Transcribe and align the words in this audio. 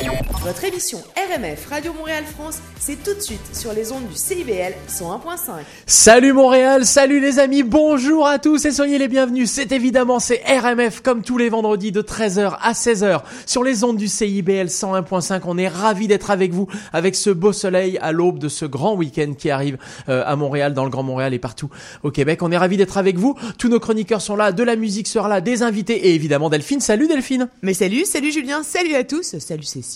Votre 0.00 0.64
émission 0.64 0.98
RMF 1.16 1.66
Radio 1.66 1.92
Montréal 1.92 2.22
France, 2.24 2.60
c'est 2.78 3.02
tout 3.02 3.14
de 3.14 3.20
suite 3.20 3.40
sur 3.52 3.72
les 3.72 3.90
ondes 3.90 4.06
du 4.08 4.14
CIBL 4.14 4.72
101.5. 4.88 5.62
Salut 5.86 6.32
Montréal, 6.32 6.86
salut 6.86 7.20
les 7.20 7.40
amis, 7.40 7.64
bonjour 7.64 8.26
à 8.26 8.38
tous 8.38 8.64
et 8.64 8.70
soyez 8.70 8.98
les 8.98 9.08
bienvenus. 9.08 9.50
C'est 9.50 9.72
évidemment 9.72 10.20
c'est 10.20 10.40
RMF 10.46 11.00
comme 11.00 11.22
tous 11.22 11.36
les 11.36 11.48
vendredis 11.48 11.90
de 11.90 12.00
13h 12.00 12.58
à 12.62 12.72
16h 12.72 13.22
sur 13.44 13.64
les 13.64 13.82
ondes 13.82 13.96
du 13.96 14.06
CIBL 14.06 14.68
101.5. 14.68 15.40
On 15.46 15.58
est 15.58 15.66
ravis 15.66 16.06
d'être 16.06 16.30
avec 16.30 16.52
vous 16.52 16.68
avec 16.92 17.16
ce 17.16 17.30
beau 17.30 17.52
soleil 17.52 17.98
à 18.00 18.12
l'aube 18.12 18.38
de 18.38 18.48
ce 18.48 18.66
grand 18.66 18.94
week-end 18.94 19.32
qui 19.36 19.50
arrive 19.50 19.78
euh, 20.08 20.22
à 20.24 20.36
Montréal, 20.36 20.74
dans 20.74 20.84
le 20.84 20.90
Grand 20.90 21.02
Montréal 21.02 21.34
et 21.34 21.40
partout 21.40 21.70
au 22.04 22.12
Québec. 22.12 22.42
On 22.42 22.52
est 22.52 22.58
ravis 22.58 22.76
d'être 22.76 22.98
avec 22.98 23.18
vous. 23.18 23.34
Tous 23.58 23.68
nos 23.68 23.80
chroniqueurs 23.80 24.22
sont 24.22 24.36
là, 24.36 24.52
de 24.52 24.62
la 24.62 24.76
musique 24.76 25.08
sera 25.08 25.28
là, 25.28 25.40
des 25.40 25.62
invités 25.62 26.08
et 26.08 26.14
évidemment 26.14 26.50
Delphine. 26.50 26.80
Salut 26.80 27.08
Delphine. 27.08 27.48
Mais 27.62 27.74
salut, 27.74 28.04
salut 28.04 28.30
Julien, 28.30 28.62
salut 28.62 28.94
à 28.94 29.02
tous, 29.02 29.36
salut 29.38 29.64
Cécile, 29.64 29.87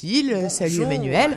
salut 0.49 0.83
Emmanuel. 0.83 1.37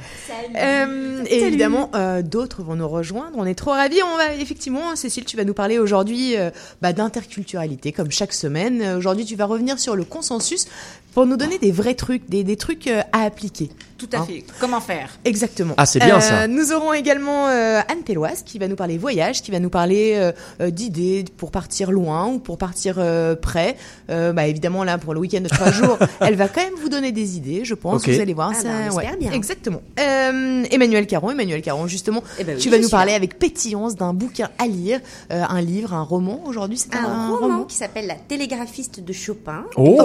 Euh, 0.55 1.23
et 1.27 1.41
évidemment, 1.43 1.91
euh, 1.95 2.21
d'autres 2.21 2.63
vont 2.63 2.75
nous 2.75 2.87
rejoindre. 2.87 3.35
On 3.35 3.45
est 3.45 3.55
trop 3.55 3.71
ravis. 3.71 4.01
On 4.03 4.17
va 4.17 4.33
effectivement, 4.33 4.95
Cécile, 4.95 5.25
tu 5.25 5.37
vas 5.37 5.43
nous 5.43 5.53
parler 5.53 5.79
aujourd'hui 5.79 6.37
euh, 6.37 6.49
bah, 6.81 6.93
d'interculturalité, 6.93 7.91
comme 7.91 8.11
chaque 8.11 8.33
semaine. 8.33 8.81
Euh, 8.81 8.97
Aujourd'hui, 8.97 9.25
tu 9.25 9.35
vas 9.35 9.45
revenir 9.45 9.79
sur 9.79 9.95
le 9.95 10.03
consensus 10.03 10.67
pour 11.15 11.25
nous 11.25 11.37
donner 11.37 11.57
des 11.57 11.71
vrais 11.71 11.95
trucs, 11.95 12.29
des, 12.29 12.43
des 12.43 12.57
trucs 12.57 12.87
euh, 12.87 13.01
à 13.11 13.23
appliquer. 13.23 13.69
Tout 13.97 14.09
à 14.11 14.17
Hein 14.17 14.25
fait. 14.27 14.43
Comment 14.59 14.81
faire? 14.81 15.17
Exactement. 15.23 15.73
Ah, 15.77 15.85
c'est 15.85 15.99
bien 15.99 16.17
Euh, 16.17 16.19
ça. 16.19 16.47
Nous 16.49 16.73
aurons 16.73 16.91
également 16.91 17.47
euh, 17.47 17.79
Anne 17.89 18.03
Pelloise 18.05 18.43
qui 18.43 18.59
va 18.59 18.67
nous 18.67 18.75
parler 18.75 18.97
voyage, 18.97 19.41
qui 19.41 19.51
va 19.51 19.59
nous 19.59 19.69
parler 19.69 20.15
euh, 20.17 20.33
euh, 20.59 20.69
d'idées 20.69 21.23
pour 21.37 21.49
partir 21.49 21.91
loin 21.91 22.27
ou 22.27 22.39
pour 22.39 22.57
partir 22.57 22.95
euh, 22.97 23.35
près. 23.37 23.77
Euh, 24.09 24.33
bah, 24.33 24.47
évidemment, 24.47 24.83
là, 24.83 24.97
pour 24.97 25.13
le 25.13 25.21
week-end 25.21 25.39
de 25.39 25.47
trois 25.47 25.71
jours, 25.71 25.97
elle 26.19 26.35
va 26.35 26.49
quand 26.49 26.61
même 26.61 26.73
vous 26.81 26.89
donner 26.89 27.13
des 27.13 27.37
idées, 27.37 27.63
je 27.63 27.73
pense. 27.73 28.05
Vous 28.05 28.19
allez 28.19 28.33
voir. 28.33 28.51
Ah 28.53 28.59
ça, 28.61 28.67
bah, 28.93 29.01
bien. 29.17 29.31
Exactement. 29.31 29.81
Euh, 29.97 30.65
Emmanuel 30.69 31.07
Caron, 31.07 31.31
Emmanuel 31.31 31.61
Caron, 31.61 31.87
justement, 31.87 32.21
Eh 32.37 32.43
ben 32.43 32.57
oui, 32.57 32.61
tu 32.61 32.69
vas 32.69 32.79
nous 32.79 32.89
parler 32.89 33.11
là. 33.11 33.15
avec 33.15 33.39
pétillance 33.39 33.95
d'un 33.95 34.13
bouquin 34.13 34.49
à 34.57 34.67
lire, 34.67 34.99
euh, 35.31 35.41
un 35.47 35.61
livre, 35.61 35.93
un 35.93 36.03
roman. 36.03 36.41
Aujourd'hui, 36.45 36.77
c'est 36.77 36.93
un, 36.95 37.05
un 37.05 37.29
roman 37.37 37.63
qui 37.63 37.77
s'appelle 37.77 38.07
La 38.07 38.15
télégraphiste 38.15 38.99
de 38.99 39.13
Chopin, 39.13 39.63
Oh. 39.77 40.01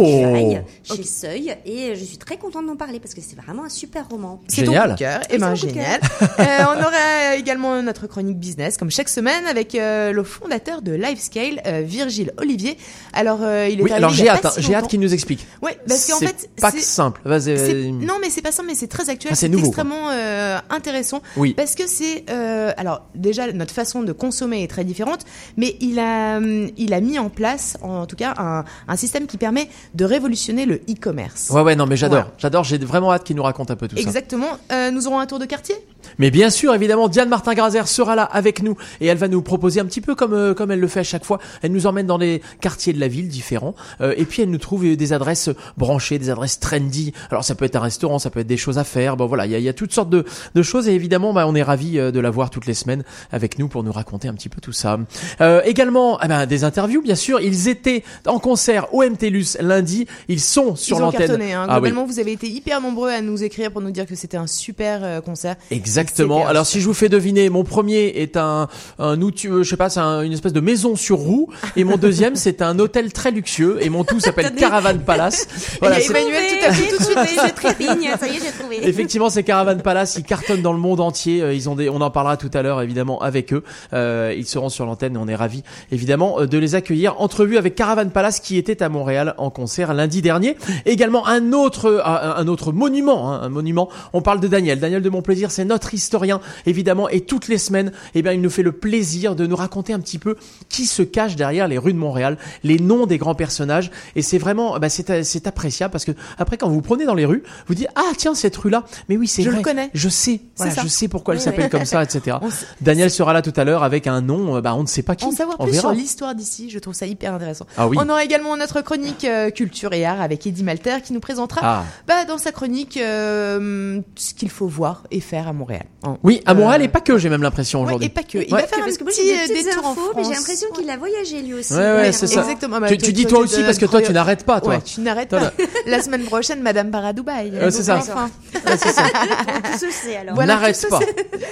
Seuil, 1.05 1.57
et 1.65 1.95
je 1.95 2.05
suis 2.05 2.19
très 2.19 2.37
contente 2.37 2.67
d'en 2.67 2.77
parler 2.77 3.01
parce 3.01 3.15
que 3.15 3.21
c'est 3.21 3.37
vraiment 3.37 3.65
un 3.65 3.69
super 3.69 4.09
roman. 4.09 4.41
C'est 4.49 4.63
ton 4.65 4.73
Génial. 4.73 4.89
coup 4.91 4.95
de 4.95 4.99
cœur. 4.99 5.21
Eh 5.31 5.39
ben, 5.39 5.55
génial. 5.55 6.01
Euh, 6.41 6.59
on 6.75 6.81
aura 6.81 7.37
également 7.37 7.83
notre 7.83 8.07
chronique 8.07 8.39
business, 8.39 8.77
comme 8.77 8.91
chaque 8.91 9.09
semaine, 9.09 9.47
avec 9.47 9.75
euh, 9.75 10.13
le 10.13 10.23
fondateur 10.23 10.81
de 10.83 10.93
Livescale, 10.93 11.61
euh, 11.67 11.83
Virgile 11.85 12.33
Olivier. 12.39 12.77
Alors, 13.13 13.41
euh, 13.43 13.69
il 13.69 13.81
est 13.81 13.83
Oui, 13.83 13.91
arrivé 13.91 13.95
alors 14.05 14.13
y 14.13 14.17
j'ai 14.17 14.29
hâte, 14.29 14.43
pas 14.43 14.49
hein, 14.49 14.53
si 14.57 14.63
j'ai 14.63 14.75
hâte 14.75 14.89
qu'il 14.89 15.01
nous 15.01 15.13
explique. 15.13 15.47
Ouais, 15.63 15.77
parce 15.87 16.07
qu'en 16.11 16.19
C'est 16.19 16.27
fait, 16.29 16.51
pas 16.61 16.71
c'est- 16.71 16.81
simple. 16.81 17.21
Vas-y. 17.25 17.93
non, 17.93 18.15
mais 18.21 18.31
c'est 18.31 18.43
pas 18.43 18.53
ça, 18.53 18.63
mais 18.63 18.75
c'est 18.75 18.87
très 18.87 19.11
actuel. 19.11 19.33
Ah, 19.33 19.37
c'est 19.37 19.53
extrêmement 19.53 20.11
euh, 20.11 20.59
intéressant. 20.71 21.21
Oui. 21.37 21.53
Parce 21.55 21.75
que 21.75 21.87
c'est, 21.87 22.25
euh, 22.31 22.73
alors 22.77 23.03
déjà 23.15 23.51
notre 23.53 23.75
façon 23.75 24.03
de 24.03 24.13
consommer 24.13 24.63
est 24.63 24.69
très 24.69 24.85
différente, 24.85 25.25
mais 25.57 25.77
il 25.81 25.99
a, 25.99 26.37
hum, 26.39 26.71
il 26.77 26.95
a 26.95 27.01
mis 27.01 27.19
en 27.19 27.29
place, 27.29 27.77
en 27.83 28.07
tout 28.07 28.17
cas, 28.17 28.35
un, 28.39 28.65
un 28.89 28.97
système 28.97 29.27
qui 29.27 29.37
permet 29.37 29.69
de 29.95 30.05
révolutionner 30.05 30.65
le 30.67 30.81
e-commerce. 30.93 31.51
Ouais, 31.51 31.63
ouais, 31.63 31.77
non, 31.77 31.87
mais 31.87 31.97
j'adore. 31.97 32.21
Voilà. 32.21 32.35
J'adore. 32.39 32.65
J'ai 32.65 32.79
vraiment 32.79 33.13
hâte 33.13 33.25
qu'il 33.25 33.37
nous 33.37 33.43
raconte 33.43 33.71
un 33.71 33.77
peu 33.77 33.89
tout 33.89 33.97
ça. 33.97 34.03
Exactement. 34.03 34.59
Euh, 34.73 34.91
nous 34.91 35.07
aurons 35.07 35.19
un 35.19 35.27
tour 35.27 35.39
de 35.39 35.47
quartier? 35.47 35.77
Mais 36.19 36.31
bien 36.31 36.51
sûr, 36.51 36.75
évidemment, 36.75 37.09
Diane 37.09 37.29
Martin-Grazer 37.29 37.89
sera 37.89 38.15
là 38.15 38.25
avec 38.25 38.63
nous 38.63 38.77
et 39.01 39.07
elle 39.07 39.19
va 39.19 39.29
nous 39.29 39.43
proposer 39.43 39.81
un 39.81 39.87
petit 39.87 40.01
peu 40.01 40.15
comme 40.15 40.35
euh, 40.35 40.55
comme 40.55 40.71
elle 40.71 40.81
le 40.81 40.89
fait 40.89 41.01
à 41.01 41.05
chaque 41.05 41.25
fois. 41.25 41.39
Elle 41.63 41.73
nous 41.73 41.87
emmène 41.87 42.07
dans 42.07 42.19
des 42.19 42.43
quartiers 42.61 42.93
de 42.93 43.01
la 43.01 43.09
ville 43.09 43.29
différents 43.29 43.75
euh, 44.01 44.15
et 44.17 44.25
puis 44.25 44.43
elle 44.43 44.51
nous 44.51 44.59
trouve 44.59 44.85
euh, 44.85 44.97
des 44.97 45.13
adresses 45.13 45.51
branchées, 45.77 46.19
des 46.19 46.31
adresses 46.31 46.61
trendy. 46.61 47.13
Alors 47.31 47.45
ça 47.45 47.55
peut 47.55 47.65
être 47.65 47.77
un 47.77 47.81
restaurant, 47.81 48.19
ça 48.19 48.31
peut 48.31 48.41
être 48.41 48.47
des 48.47 48.57
choses 48.57 48.79
à 48.79 48.85
faire. 48.85 49.17
Bon 49.17 49.27
voilà, 49.27 49.47
il 49.47 49.53
y 49.53 49.55
a, 49.55 49.59
y 49.59 49.69
a 49.69 49.73
toutes 49.73 49.93
sortes 49.93 50.11
de, 50.11 50.25
de 50.55 50.63
choses 50.63 50.89
et 50.89 50.95
évidemment, 50.95 51.33
bah, 51.33 51.47
on 51.47 51.55
est 51.55 51.63
ravis 51.63 51.99
euh, 51.99 52.11
de 52.11 52.21
la 52.21 52.31
voir 52.31 52.51
toutes 52.51 52.67
les 52.67 52.75
semaines 52.75 53.05
avec 53.33 53.59
nous 53.59 53.69
pour 53.69 53.83
nous 53.83 53.93
raconter 53.93 54.29
un 54.29 54.35
petit 54.35 54.49
peu 54.49 54.61
tout 54.61 54.73
ça. 54.73 54.99
Euh, 55.41 55.63
également, 55.65 56.19
eh 56.23 56.29
ben, 56.29 56.47
des 56.47 56.65
interviews, 56.65 57.03
bien 57.03 57.15
sûr. 57.15 57.41
Ils 57.41 57.69
étaient 57.69 58.03
en 58.27 58.39
concert 58.39 58.93
au 58.95 59.03
MTLUS 59.03 59.57
lundi. 59.61 60.07
Ils 60.29 60.41
sont 60.41 60.77
sur 60.77 60.97
Ils 60.97 61.01
ont 61.01 61.05
l'antenne. 61.07 61.41
Hein. 61.43 61.67
Ah 61.69 61.75
oui. 61.75 61.81
Globalement, 61.81 62.07
vous 62.07 62.19
avez 62.19 62.33
été 62.33 62.49
hyper 62.49 62.81
nombreux 62.81 63.11
à 63.11 63.21
nous 63.21 63.43
écrire 63.43 63.71
pour 63.71 63.81
nous 63.81 63.91
dire 63.91 64.07
que 64.07 64.15
c'était 64.15 64.37
un 64.37 64.47
super 64.47 65.23
concert. 65.23 65.57
Exactement. 65.71 66.00
Un 66.45 66.47
Alors 66.49 66.67
si 66.67 66.81
je 66.81 66.87
vous 66.87 66.95
fais 66.95 67.09
deviner, 67.09 67.49
mon 67.51 67.65
premier 67.65 68.07
est 68.23 68.37
un 68.37 68.69
un 68.99 69.21
outil, 69.23 69.49
euh, 69.49 69.63
je 69.63 69.71
sais 69.71 69.77
pas, 69.77 69.89
c'est 69.91 70.01
un- 70.01 70.23
une 70.23 70.33
espèce 70.33 70.53
de 70.53 70.61
maison 70.61 70.97
sur 70.97 71.19
roue, 71.19 71.49
et 71.77 71.85
mon 71.85 71.97
deuxième 71.97 72.37
c'est 72.37 72.63
un 72.63 72.79
hôtel 72.79 73.13
très 73.13 73.31
luxueux, 73.31 73.79
et 73.81 73.89
mon 73.89 74.05
tout 74.05 74.21
s'appelle 74.21 74.53
Caravan 74.57 74.99
Palace. 74.99 75.47
Voilà, 75.81 75.99
Il 75.99 76.03
y 76.03 76.05
a 76.05 76.07
c'est- 76.09 76.21
Emmanuel 76.21 76.43
tout 76.49 76.67
à 76.69 76.73
fait 76.73 76.91
tout 76.91 76.99
de 76.99 77.05
suite. 77.05 77.19
Ça 77.19 78.27
y 78.29 78.37
est, 78.37 78.41
j'ai 78.45 78.53
trouvé. 78.59 78.89
Effectivement, 78.89 79.31
c'est 79.31 79.43
Caravan 79.43 79.79
Palace. 79.79 80.17
Ils 80.17 80.25
cartonnent 80.25 80.63
dans 80.63 80.73
le 80.73 80.79
monde 80.79 81.01
entier. 81.01 81.43
Euh, 81.43 81.55
Ils 81.55 81.69
ont 81.69 81.75
des, 81.75 81.89
on 81.89 82.01
en 82.01 82.11
parlera 82.11 82.37
tout 82.37 82.51
à 82.55 82.63
l'heure 82.63 82.81
évidemment 82.83 83.21
avec 83.21 83.53
eux. 83.53 83.63
Euh, 83.93 84.35
ils 84.37 84.47
seront 84.47 84.69
sur 84.69 84.87
l'antenne 84.87 85.15
et 85.15 85.19
on 85.19 85.29
est 85.29 85.35
ravis 85.35 85.63
évidemment 85.93 86.41
euh, 86.41 86.47
de 86.47 86.59
les 86.59 86.75
accueillir. 86.75 87.21
Entrevue 87.21 87.57
avec 87.59 87.75
Caravan 87.75 88.09
Palace 88.11 88.41
qui 88.41 88.57
était 88.59 88.83
à 88.83 88.89
Montréal 88.89 89.35
en 89.39 89.51
concert 89.51 89.95
lundi 89.95 90.23
dernier. 90.23 90.57
Également 90.87 91.27
un 91.27 91.53
autre, 91.53 92.03
un, 92.05 92.35
un 92.37 92.47
autre 92.49 92.73
monument, 92.73 93.33
hein, 93.33 93.41
un 93.43 93.49
monument. 93.49 93.89
On 94.13 94.21
parle 94.23 94.41
de 94.41 94.49
Daniel. 94.49 94.79
Daniel 94.81 95.03
de 95.03 95.11
mon 95.11 95.23
plaisir, 95.23 95.51
c'est 95.51 95.65
notre 95.65 95.80
historien 95.95 96.41
évidemment. 96.67 97.09
Et 97.09 97.21
toutes 97.23 97.49
les 97.49 97.59
semaines, 97.59 97.93
eh 98.15 98.23
bien, 98.23 98.33
il 98.33 98.41
nous 98.41 98.51
fait 98.51 98.63
le 98.63 98.73
plaisir 98.73 99.35
de 99.37 99.47
nous 99.47 99.57
raconter 99.57 99.93
un 99.93 100.01
petit 100.01 100.19
peu 100.19 100.37
qui 100.69 100.87
se 100.87 101.03
cache 101.03 101.37
derrière 101.37 101.69
les 101.69 101.79
rues 101.79 101.93
de 101.93 101.99
Montréal, 101.99 102.37
les 102.63 102.79
noms 102.79 103.07
des 103.07 103.19
grands 103.19 103.35
personnages. 103.35 103.91
Et 104.17 104.23
c'est 104.23 104.39
vraiment, 104.39 104.79
bah, 104.79 104.89
c'est, 104.89 105.23
c'est 105.25 105.47
appréciable 105.47 105.93
parce 105.93 106.05
que 106.05 106.13
après 106.39 106.57
quand 106.57 106.69
vous 106.69 106.83
prenez 106.83 107.05
dans 107.07 107.15
les 107.15 107.25
rues, 107.25 107.43
vous 107.67 107.75
dites 107.75 107.89
ah 107.97 108.11
tiens 108.17 108.35
cette 108.35 108.57
rue 108.57 108.71
là, 108.71 108.85
mais 109.09 109.17
oui 109.17 109.27
c'est 109.27 109.43
Je 109.43 109.49
le 109.49 109.55
vrai. 109.57 109.63
connais. 109.63 109.91
Je 109.95 110.09
sais, 110.09 110.41
voilà, 110.57 110.73
je 110.83 110.89
sais 110.89 111.09
pourquoi 111.09 111.35
elle 111.35 111.39
Oui, 111.41 111.45
s'appelle 111.45 111.65
oui. 111.65 111.71
comme 111.71 111.85
ça, 111.85 112.03
etc. 112.03 112.37
On 112.43 112.49
Daniel 112.81 113.11
sera 113.11 113.33
là 113.33 113.43
tout 113.43 113.53
à 113.57 113.65
l'heure 113.65 113.83
avec 113.83 114.07
un 114.07 114.21
nom, 114.21 114.57
euh, 114.57 114.61
bah 114.61 114.75
on 114.75 114.83
ne 114.83 114.87
sait 114.89 115.03
pas 115.03 115.17
qui. 115.17 115.25
En 115.25 115.31
savoir 115.33 115.57
on 115.59 115.65
plus 115.65 115.73
verra. 115.73 115.89
sur 115.89 115.93
l'histoire 115.93 116.35
d'ici, 116.35 116.71
je 116.71 116.79
trouve 116.79 116.95
ça 116.95 117.07
hyper 117.07 117.35
intéressant. 117.35 117.67
Ah 117.77 117.89
oui. 117.89 117.97
On 118.01 118.09
aura 118.09 118.25
également 118.25 118.57
notre 118.57 118.81
chronique 118.83 119.25
euh, 119.25 119.51
culture 119.51 119.93
et 119.93 120.05
art 120.05 120.21
avec 120.21 120.47
Eddie 120.47 120.63
Malter 120.65 120.97
qui 121.05 121.13
nous 121.13 121.21
présentera 121.21 121.61
Ah. 121.63 121.85
bah, 122.07 122.25
dans 122.25 122.39
sa 122.39 122.53
chronique 122.53 122.97
euh, 122.97 124.01
ce 124.17 124.35
qu'il 124.35 124.51
faut 124.51 124.67
voir 124.67 125.05
et 125.11 125.21
faire 125.21 125.49
à 125.49 125.53
Montréal. 125.53 125.70
Hein. 126.05 126.17
Oui, 126.23 126.41
à 126.47 126.55
Montréal 126.55 126.81
Euh, 126.81 126.85
et 126.85 126.89
pas 126.89 127.01
que, 127.01 127.19
j'ai 127.19 127.29
même 127.29 127.43
l'impression 127.43 127.81
ouais, 127.81 127.87
aujourd'hui. 127.87 128.07
et 128.07 128.11
pas 128.11 128.23
que. 128.23 128.39
Il 128.39 128.53
Ouais. 128.55 128.63
va 128.63 128.67
faire 128.67 128.79
Parce 128.81 128.95
un 128.95 128.99
que 128.99 129.05
moi, 129.05 129.13
petit 129.13 129.27
j'ai 129.27 129.47
des 129.47 129.53
euh, 129.53 129.55
petites 129.55 129.77
en 129.85 129.91
infos, 129.91 130.01
France. 130.01 130.15
mais 130.17 130.25
j'ai 130.25 130.31
l'impression 130.35 130.69
qu'il 130.75 130.91
a 130.91 130.97
voyagé 130.97 131.43
lui 131.43 131.55
aussi. 131.55 131.75
Ouais, 131.75 131.79
ouais, 131.97 132.13
c'est 132.13 132.27
ça. 132.27 132.41
Exactement. 132.41 132.81
Bah, 132.81 132.89
tu, 132.89 132.99
tu 132.99 133.13
dis 133.13 133.27
toi, 133.27 133.41
aussi 133.41 133.63
parce 133.63 133.79
que 133.79 133.87
toi 133.87 134.01
tu 134.03 134.13
n'arrêtes 134.13 134.45
pas 134.45 134.61
toi. 134.61 134.75
Ouais, 134.75 134.81
tu 134.83 135.01
n'arrêtes 135.01 135.31
pas. 135.31 135.53
La 135.87 136.01
semaine 136.03 136.25
prochaine, 136.25 136.63
Madame 136.63 136.91
part 136.91 137.05
à 137.05 137.13
Dubaï. 137.13 137.53
C'est 137.71 137.83
ça. 137.85 137.97
Enfin. 137.99 138.31
Ouais, 138.55 138.77
c'est 138.77 138.89
ça. 138.93 139.03
Tout 139.73 139.79
se 139.79 139.91
sait 139.91 140.17
alors. 140.17 140.35
Voilà, 140.35 140.55
N'arrête 140.55 140.87
pas. 140.89 141.01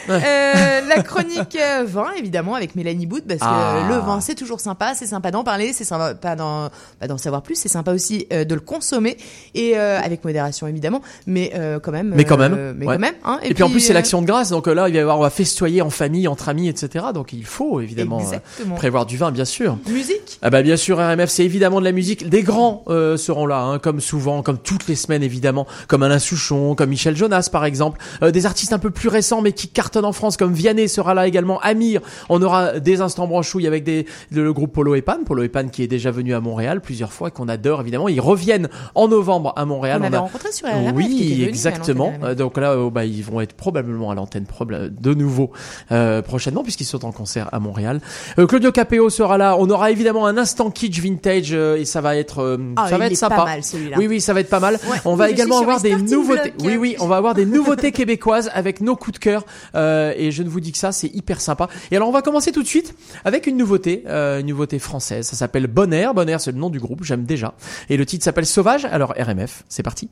Euh, 0.08 0.80
la 0.88 1.02
chronique 1.02 1.58
vin, 1.86 2.06
évidemment, 2.16 2.54
avec 2.54 2.74
Mélanie 2.74 3.06
Bout, 3.06 3.22
parce 3.26 3.40
que 3.40 3.44
Ah. 3.46 3.86
le 3.88 3.96
vin, 3.96 4.20
c'est 4.20 4.34
toujours 4.34 4.60
sympa, 4.60 4.94
c'est 4.94 5.06
sympa 5.06 5.30
d'en 5.30 5.44
parler, 5.44 5.72
c'est 5.72 5.84
sympa 5.84 6.14
d'en 6.36 6.68
bah, 7.00 7.18
savoir 7.18 7.42
plus, 7.42 7.54
c'est 7.56 7.68
sympa 7.68 7.92
aussi 7.92 8.26
de 8.30 8.54
le 8.54 8.60
consommer, 8.60 9.16
et 9.54 9.76
avec 9.76 10.24
modération, 10.24 10.66
évidemment, 10.66 11.02
mais 11.26 11.52
quand 11.82 11.92
même. 11.92 12.12
Mais 12.14 12.24
quand 12.24 12.36
même, 12.38 12.74
mais 12.76 12.86
quand 12.86 12.98
même. 12.98 13.14
Hein, 13.24 13.38
Et, 13.42 13.54
puis, 13.54 13.62
en 13.62 13.70
plus 13.70 13.80
c'est 13.80 13.92
de 14.22 14.26
grâce, 14.26 14.50
donc 14.50 14.66
euh, 14.68 14.74
là 14.74 14.88
il 14.88 14.92
va 14.92 14.98
y 14.98 15.00
avoir 15.00 15.18
on 15.18 15.22
va 15.22 15.30
festoyer 15.30 15.82
en 15.82 15.90
famille, 15.90 16.26
entre 16.28 16.48
amis, 16.48 16.68
etc. 16.68 17.06
Donc 17.14 17.32
il 17.32 17.44
faut 17.44 17.80
évidemment 17.80 18.18
euh, 18.18 18.22
Exactement. 18.22 18.74
prévoir 18.76 19.06
du 19.06 19.16
vin, 19.16 19.30
bien 19.30 19.44
sûr. 19.44 19.76
Musique. 19.88 20.38
Ah 20.42 20.50
bah 20.50 20.62
bien 20.62 20.76
sûr 20.76 20.98
RMF 20.98 21.28
c'est 21.28 21.44
évidemment 21.44 21.80
de 21.80 21.84
la 21.84 21.92
musique 21.92 22.28
des 22.28 22.42
grands 22.42 22.84
euh, 22.88 23.16
seront 23.16 23.46
là 23.46 23.60
hein, 23.62 23.78
comme 23.78 24.00
souvent 24.00 24.42
comme 24.42 24.58
toutes 24.58 24.86
les 24.88 24.94
semaines 24.94 25.22
évidemment 25.22 25.66
comme 25.88 26.02
Alain 26.02 26.18
Souchon 26.18 26.74
comme 26.74 26.90
Michel 26.90 27.16
Jonas 27.16 27.48
par 27.50 27.64
exemple 27.64 27.98
Euh, 28.22 28.30
des 28.30 28.46
artistes 28.46 28.72
un 28.72 28.78
peu 28.78 28.90
plus 28.90 29.08
récents 29.08 29.40
mais 29.42 29.52
qui 29.52 29.68
cartonnent 29.68 30.04
en 30.04 30.12
France 30.12 30.36
comme 30.36 30.52
Vianney 30.52 30.88
sera 30.88 31.14
là 31.14 31.26
également 31.26 31.58
Amir 31.60 32.00
on 32.28 32.40
aura 32.42 32.78
des 32.78 33.00
instants 33.00 33.26
branchouilles 33.26 33.66
avec 33.66 33.82
des 33.84 34.06
le, 34.30 34.52
groupe 34.52 34.72
Polo 34.72 34.94
et 34.94 35.02
Pan 35.02 35.18
Polo 35.26 35.42
et 35.42 35.48
Pan 35.48 35.66
qui 35.68 35.82
est 35.82 35.86
déjà 35.88 36.10
venu 36.10 36.34
à 36.34 36.40
Montréal 36.40 36.80
plusieurs 36.80 37.12
fois 37.12 37.30
qu'on 37.30 37.48
adore 37.48 37.80
évidemment 37.80 38.08
ils 38.08 38.20
reviennent 38.20 38.68
en 38.94 39.08
novembre 39.08 39.52
à 39.56 39.64
Montréal 39.64 40.00
On 40.02 40.06
avait 40.06 40.16
a- 40.16 40.20
rencontré 40.20 40.52
sur 40.52 40.68
RMF. 40.68 40.94
qui 40.94 41.22
était 41.24 41.34
oui, 41.40 41.44
à 41.44 41.48
exactement. 41.48 42.06
RMF. 42.10 42.24
Euh, 42.24 42.34
donc 42.36 42.56
là, 42.58 42.76
bah, 42.92 43.04
ils 43.04 43.24
vont 43.24 43.40
être 43.40 43.54
probablement 43.54 43.97
à 44.10 44.14
l'antenne 44.14 44.46
de 44.90 45.14
nouveau 45.14 45.50
euh, 45.92 46.22
prochainement 46.22 46.62
puisqu'ils 46.62 46.84
sont 46.84 47.04
en 47.04 47.12
concert 47.12 47.48
à 47.52 47.58
Montréal. 47.60 48.00
Euh, 48.38 48.46
Claudio 48.46 48.72
Capéo 48.72 49.10
sera 49.10 49.38
là. 49.38 49.56
On 49.58 49.68
aura 49.70 49.90
évidemment 49.90 50.26
un 50.26 50.36
instant 50.36 50.70
kitsch 50.70 51.00
vintage 51.00 51.50
euh, 51.52 51.76
et 51.76 51.84
ça 51.84 52.00
va 52.00 52.16
être 52.16 52.40
euh, 52.40 52.56
Ah, 52.76 52.88
ça 52.88 52.96
il 52.96 52.98
va 52.98 53.06
être 53.06 53.16
sympa. 53.16 53.36
pas 53.36 53.44
mal, 53.44 53.64
celui-là. 53.64 53.96
Oui, 53.98 54.06
oui, 54.06 54.20
ça 54.20 54.32
va 54.32 54.40
être 54.40 54.50
pas 54.50 54.60
mal. 54.60 54.74
Ouais. 54.90 54.98
On 55.04 55.14
va 55.14 55.30
également 55.30 55.60
avoir 55.60 55.80
des 55.80 55.96
nouveautés. 55.96 56.54
Oui, 56.62 56.76
oui, 56.76 56.96
on 57.00 57.06
va 57.06 57.16
avoir 57.16 57.34
des 57.34 57.46
nouveautés 57.46 57.92
québécoises 57.98 58.50
avec 58.54 58.80
nos 58.80 58.96
coups 58.96 59.18
de 59.18 59.24
cœur. 59.24 59.44
Euh, 59.74 60.12
et 60.16 60.30
je 60.30 60.42
ne 60.42 60.48
vous 60.48 60.60
dis 60.60 60.72
que 60.72 60.78
ça, 60.78 60.92
c'est 60.92 61.08
hyper 61.08 61.40
sympa. 61.40 61.68
Et 61.90 61.96
alors, 61.96 62.08
on 62.08 62.12
va 62.12 62.22
commencer 62.22 62.52
tout 62.52 62.62
de 62.62 62.68
suite 62.68 62.94
avec 63.24 63.46
une 63.46 63.56
nouveauté, 63.56 64.04
euh, 64.06 64.40
une 64.40 64.46
nouveauté 64.46 64.78
française. 64.78 65.26
Ça 65.26 65.36
s'appelle 65.36 65.66
Bonaire. 65.66 66.14
Bonaire, 66.14 66.40
c'est 66.40 66.52
le 66.52 66.58
nom 66.58 66.70
du 66.70 66.80
groupe. 66.80 67.04
J'aime 67.04 67.24
déjà. 67.24 67.54
Et 67.88 67.96
le 67.96 68.06
titre 68.06 68.24
s'appelle 68.24 68.46
Sauvage. 68.46 68.84
Alors 68.84 69.14
RMF, 69.18 69.64
c'est 69.68 69.82
parti. 69.82 70.08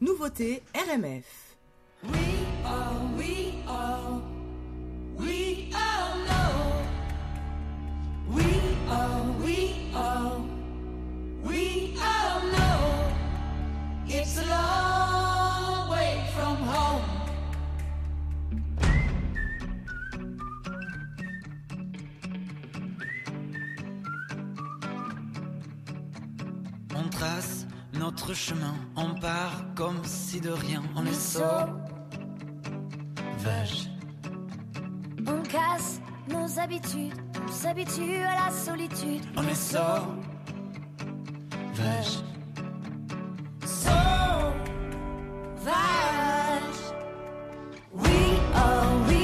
Nouveauté 0.00 0.62
RMF 0.74 1.41
notre 28.02 28.34
chemin, 28.34 28.74
on 28.96 29.14
part 29.20 29.64
comme 29.74 30.04
si 30.04 30.40
de 30.40 30.50
rien, 30.50 30.82
on 30.96 31.06
est 31.06 31.14
sort 31.14 31.81
sauvage. 33.38 33.88
On 35.26 35.42
casse 35.42 36.00
nos 36.28 36.58
habitudes, 36.58 37.14
on 37.42 37.48
s'habitue 37.52 38.16
à 38.16 38.46
la 38.46 38.50
solitude. 38.50 39.22
On 39.36 39.42
est 39.42 39.54
sauvage. 39.54 40.12
Sauvage. 43.64 44.52
We 47.94 48.40
all, 48.54 49.04
we 49.08 49.21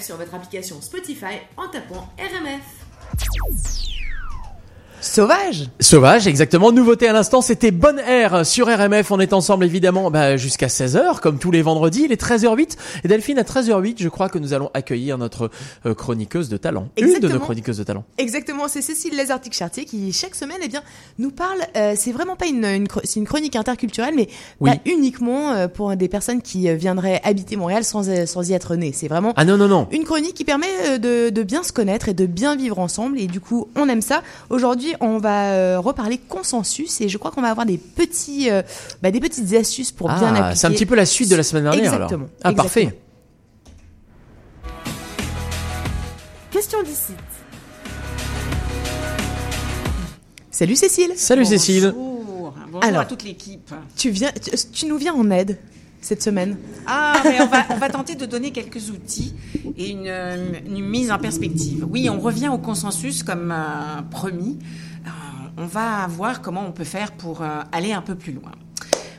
Sur 0.00 0.16
votre 0.16 0.34
application 0.34 0.80
Spotify 0.80 1.40
en 1.56 1.68
tapant 1.68 2.08
Sauvage 5.14 5.64
Sauvage, 5.80 6.28
exactement. 6.28 6.70
Nouveauté 6.70 7.08
à 7.08 7.12
l'instant, 7.12 7.40
c'était 7.42 7.72
Bonne 7.72 7.98
Air 7.98 8.46
sur 8.46 8.68
RMF. 8.68 9.10
On 9.10 9.18
est 9.18 9.32
ensemble 9.32 9.64
évidemment 9.64 10.08
bah, 10.08 10.36
jusqu'à 10.36 10.68
16h, 10.68 11.18
comme 11.18 11.40
tous 11.40 11.50
les 11.50 11.62
vendredis. 11.62 12.02
Il 12.04 12.12
est 12.12 12.22
13h08. 12.22 12.76
Et 13.02 13.08
Delphine, 13.08 13.36
à 13.40 13.42
13h08, 13.42 13.96
je 13.98 14.08
crois 14.08 14.28
que 14.28 14.38
nous 14.38 14.52
allons 14.54 14.70
accueillir 14.72 15.18
notre 15.18 15.50
euh, 15.84 15.94
chroniqueuse 15.94 16.48
de 16.48 16.56
talent. 16.58 16.90
Une 16.96 17.06
de 17.06 17.08
Exactement. 17.08 17.34
nos 17.34 17.40
chroniqueuses 17.40 17.78
de 17.78 17.82
talent. 17.82 18.04
Exactement, 18.18 18.68
c'est 18.68 18.82
Cécile 18.82 19.16
Lazartic-Chartier 19.16 19.84
qui 19.84 20.12
chaque 20.12 20.36
semaine 20.36 20.58
eh 20.62 20.68
bien 20.68 20.82
nous 21.18 21.32
parle. 21.32 21.58
euh, 21.76 21.94
c'est 21.96 22.12
vraiment 22.12 22.36
pas 22.36 22.46
une, 22.46 22.64
une 22.64 22.86
c'est 23.02 23.18
une 23.18 23.26
chronique 23.26 23.56
interculturelle, 23.56 24.14
mais 24.14 24.28
Oui. 24.60 24.70
pas 24.70 24.76
uniquement 24.88 25.50
euh, 25.50 25.66
pour 25.66 25.96
des 25.96 26.06
personnes 26.08 26.40
qui 26.40 26.68
euh, 26.68 26.76
viendraient 26.76 27.20
habiter 27.24 27.56
Montréal 27.56 27.82
sans 27.82 28.04
sans 28.26 28.48
y 28.48 28.52
être 28.52 28.76
nées. 28.76 28.92
C'est 28.94 29.08
vraiment 29.08 29.32
Ah 29.34 29.44
non, 29.44 29.56
non, 29.56 29.66
non. 29.66 29.88
une 29.90 30.04
chronique 30.04 30.34
qui 30.34 30.44
permet 30.44 31.00
de, 31.00 31.30
de 31.30 31.42
bien 31.42 31.64
se 31.64 31.72
connaître 31.72 32.08
et 32.08 32.14
de 32.14 32.26
bien 32.26 32.54
vivre 32.54 32.78
ensemble. 32.78 33.18
Et 33.18 33.26
du 33.26 33.40
coup, 33.40 33.66
on 33.74 33.88
aime 33.88 34.02
ça. 34.02 34.22
Aujourd'hui, 34.50 34.94
on 35.00 35.18
va 35.18 35.52
euh, 35.52 35.78
reparler 35.80 36.18
consensus 36.18 37.00
et 37.00 37.08
je 37.08 37.18
crois 37.18 37.30
qu'on 37.30 37.40
va 37.42 37.50
avoir 37.50 37.66
des 37.66 37.78
petits, 37.78 38.50
euh, 38.50 38.62
bah, 39.02 39.10
des 39.10 39.20
petites 39.20 39.52
astuces 39.54 39.92
pour 39.92 40.08
bien 40.08 40.28
appliquer. 40.28 40.40
Ah, 40.42 40.54
c'est 40.54 40.66
un 40.66 40.70
petit 40.72 40.86
peu 40.86 40.94
la 40.94 41.06
suite 41.06 41.30
de 41.30 41.36
la 41.36 41.42
semaine 41.42 41.64
dernière 41.64 41.94
alors. 41.94 42.10
Exactement. 42.12 42.26
Ah, 42.42 42.50
Exactement. 42.50 42.62
parfait. 42.64 42.98
Question 46.50 46.82
d'ici. 46.82 47.12
Salut 50.50 50.76
Cécile. 50.76 51.12
Salut 51.16 51.44
Cécile. 51.44 51.92
Bonjour, 51.96 52.54
bonjour 52.70 52.84
Alors. 52.84 53.02
à 53.02 53.04
toute 53.06 53.22
l'équipe. 53.22 53.72
Tu 53.96 54.10
viens, 54.10 54.30
tu, 54.32 54.50
tu 54.72 54.86
nous 54.86 54.96
viens 54.98 55.14
en 55.14 55.30
aide 55.30 55.58
cette 56.02 56.22
semaine. 56.22 56.56
Ah, 56.86 57.14
mais 57.24 57.40
on 57.40 57.46
va, 57.46 57.64
on 57.70 57.76
va 57.78 57.88
tenter 57.88 58.14
de 58.14 58.26
donner 58.26 58.50
quelques 58.50 58.90
outils 58.90 59.34
et 59.76 59.90
une, 59.90 60.12
une 60.66 60.84
mise 60.84 61.10
en 61.12 61.18
perspective. 61.18 61.86
Oui, 61.88 62.08
on 62.10 62.18
revient 62.20 62.48
au 62.48 62.58
consensus 62.58 63.22
comme 63.22 63.52
euh, 63.52 64.02
promis. 64.10 64.58
On 65.62 65.66
va 65.66 66.06
voir 66.06 66.40
comment 66.40 66.64
on 66.66 66.72
peut 66.72 66.84
faire 66.84 67.12
pour 67.12 67.42
euh, 67.42 67.60
aller 67.70 67.92
un 67.92 68.00
peu 68.00 68.14
plus 68.14 68.32
loin. 68.32 68.52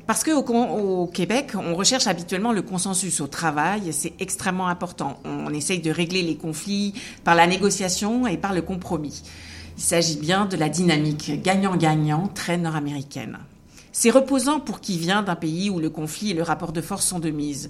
Parce 0.07 0.23
que 0.23 0.31
au, 0.31 0.41
con- 0.41 0.71
au 0.71 1.05
Québec, 1.05 1.51
on 1.53 1.75
recherche 1.75 2.07
habituellement 2.07 2.51
le 2.51 2.63
consensus 2.63 3.21
au 3.21 3.27
travail. 3.27 3.93
C'est 3.93 4.13
extrêmement 4.19 4.67
important. 4.67 5.19
On 5.23 5.53
essaye 5.53 5.81
de 5.81 5.91
régler 5.91 6.23
les 6.23 6.35
conflits 6.37 6.95
par 7.23 7.35
la 7.35 7.45
négociation 7.45 8.25
et 8.25 8.37
par 8.37 8.53
le 8.53 8.63
compromis. 8.63 9.21
Il 9.77 9.83
s'agit 9.83 10.17
bien 10.17 10.47
de 10.47 10.57
la 10.57 10.67
dynamique 10.67 11.43
gagnant-gagnant 11.43 12.27
très 12.33 12.57
nord-américaine. 12.57 13.37
C'est 13.91 14.09
reposant 14.09 14.59
pour 14.59 14.81
qui 14.81 14.97
vient 14.97 15.21
d'un 15.21 15.35
pays 15.35 15.69
où 15.69 15.79
le 15.79 15.91
conflit 15.91 16.31
et 16.31 16.33
le 16.33 16.41
rapport 16.43 16.71
de 16.71 16.81
force 16.81 17.05
sont 17.05 17.19
de 17.19 17.29
mise. 17.29 17.69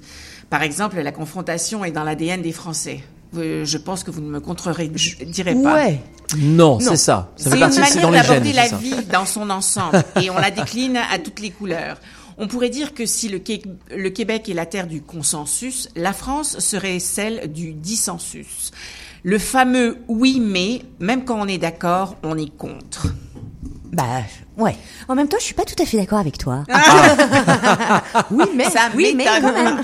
Par 0.50 0.64
exemple, 0.64 0.98
la 1.02 1.12
confrontation 1.12 1.84
est 1.84 1.92
dans 1.92 2.06
l'ADN 2.06 2.42
des 2.42 2.54
Français. 2.54 3.04
Euh, 3.38 3.64
Je 3.66 3.78
pense 3.78 4.04
que 4.04 4.12
vous 4.12 4.22
ne 4.22 4.30
me 4.30 4.40
contredirez 4.40 5.56
pas. 5.64 5.74
Ouais. 5.76 6.00
Non, 6.38 6.74
Non. 6.74 6.80
c'est 6.80 6.98
ça. 6.98 7.32
Ça 7.36 7.44
C'est 7.44 7.50
fait 7.52 7.56
une 7.56 7.62
partie, 7.62 7.92
c'est 7.94 8.02
dans 8.02 8.10
manière 8.12 8.28
d'aborder 8.28 8.54
la 8.54 8.68
ça. 8.68 8.78
vie 8.78 8.96
dans 9.12 9.26
son 9.26 9.50
ensemble 9.50 10.04
et 10.22 10.30
on 10.30 10.36
la 10.38 10.52
décline 10.52 10.98
à 10.98 11.18
toutes 11.20 11.40
les 11.40 11.50
couleurs. 11.52 11.98
On 12.38 12.48
pourrait 12.48 12.70
dire 12.70 12.94
que 12.94 13.06
si 13.06 13.28
le, 13.30 13.40
Qué- 13.40 13.62
le 13.96 14.10
Québec 14.10 14.50
est 14.50 14.54
la 14.54 14.66
terre 14.66 14.88
du 14.88 15.02
consensus, 15.02 15.90
la 15.96 16.14
France 16.14 16.60
serait 16.60 17.00
celle 17.00 17.52
du 17.52 17.74
dissensus. 17.74 18.72
Le 19.24 19.38
fameux 19.38 19.98
oui 20.08 20.40
mais, 20.42 20.82
même 21.00 21.24
quand 21.26 21.40
on 21.40 21.48
est 21.48 21.58
d'accord, 21.60 22.16
on 22.24 22.38
est 22.38 22.50
contre. 22.58 23.08
Bah, 23.92 24.22
ouais. 24.58 24.76
En 25.10 25.16
même 25.16 25.28
temps, 25.28 25.38
je 25.40 25.44
suis 25.44 25.54
pas 25.54 25.66
tout 25.66 25.76
à 25.84 25.86
fait 25.86 25.98
d'accord 25.98 26.20
avec 26.20 26.38
toi. 26.38 26.64
Oui, 28.32 28.46
mais 28.56 28.70
Ça 28.70 28.90
oui, 28.96 29.14
mais 29.16 29.26
m'étonne 29.26 29.42
quand 29.42 29.64
même. 29.64 29.82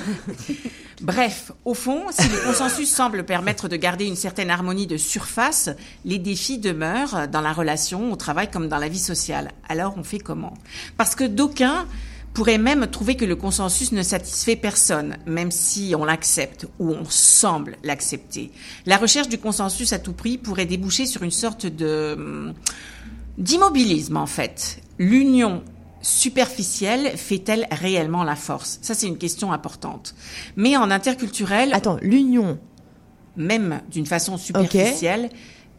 Bref, 1.01 1.51
au 1.63 1.75
fond, 1.75 2.05
si 2.09 2.27
le 2.27 2.43
consensus 2.43 2.89
semble 2.89 3.23
permettre 3.23 3.67
de 3.67 3.75
garder 3.75 4.05
une 4.05 4.15
certaine 4.15 4.49
harmonie 4.49 4.87
de 4.87 4.97
surface, 4.97 5.69
les 6.05 6.17
défis 6.17 6.57
demeurent 6.57 7.27
dans 7.27 7.41
la 7.41 7.53
relation, 7.53 8.11
au 8.11 8.15
travail 8.15 8.49
comme 8.49 8.67
dans 8.67 8.79
la 8.79 8.89
vie 8.89 8.99
sociale. 8.99 9.51
Alors 9.69 9.93
on 9.97 10.03
fait 10.03 10.17
comment? 10.17 10.55
Parce 10.97 11.13
que 11.13 11.23
d'aucuns 11.23 11.85
pourraient 12.33 12.57
même 12.57 12.87
trouver 12.87 13.15
que 13.15 13.25
le 13.25 13.35
consensus 13.35 13.91
ne 13.91 14.01
satisfait 14.01 14.55
personne, 14.55 15.17
même 15.25 15.51
si 15.51 15.93
on 15.97 16.03
l'accepte 16.03 16.67
ou 16.79 16.91
on 16.91 17.05
semble 17.05 17.77
l'accepter. 17.83 18.51
La 18.85 18.97
recherche 18.97 19.29
du 19.29 19.37
consensus 19.37 19.93
à 19.93 19.99
tout 19.99 20.13
prix 20.13 20.37
pourrait 20.37 20.65
déboucher 20.65 21.05
sur 21.05 21.23
une 21.23 21.31
sorte 21.31 21.67
de 21.67 22.13
hum, 22.17 22.53
d'immobilisme 23.37 24.17
en 24.17 24.25
fait. 24.25 24.81
L'union 24.97 25.63
superficielle 26.01 27.17
fait-elle 27.17 27.67
réellement 27.71 28.23
la 28.23 28.35
force? 28.35 28.79
Ça 28.81 28.93
c'est 28.93 29.07
une 29.07 29.17
question 29.17 29.51
importante. 29.51 30.15
Mais 30.55 30.77
en 30.77 30.89
interculturel, 30.91 31.73
attends, 31.73 31.97
l'union. 32.01 32.59
même 33.35 33.81
d'une 33.91 34.05
façon 34.07 34.37
superficielle, 34.37 35.29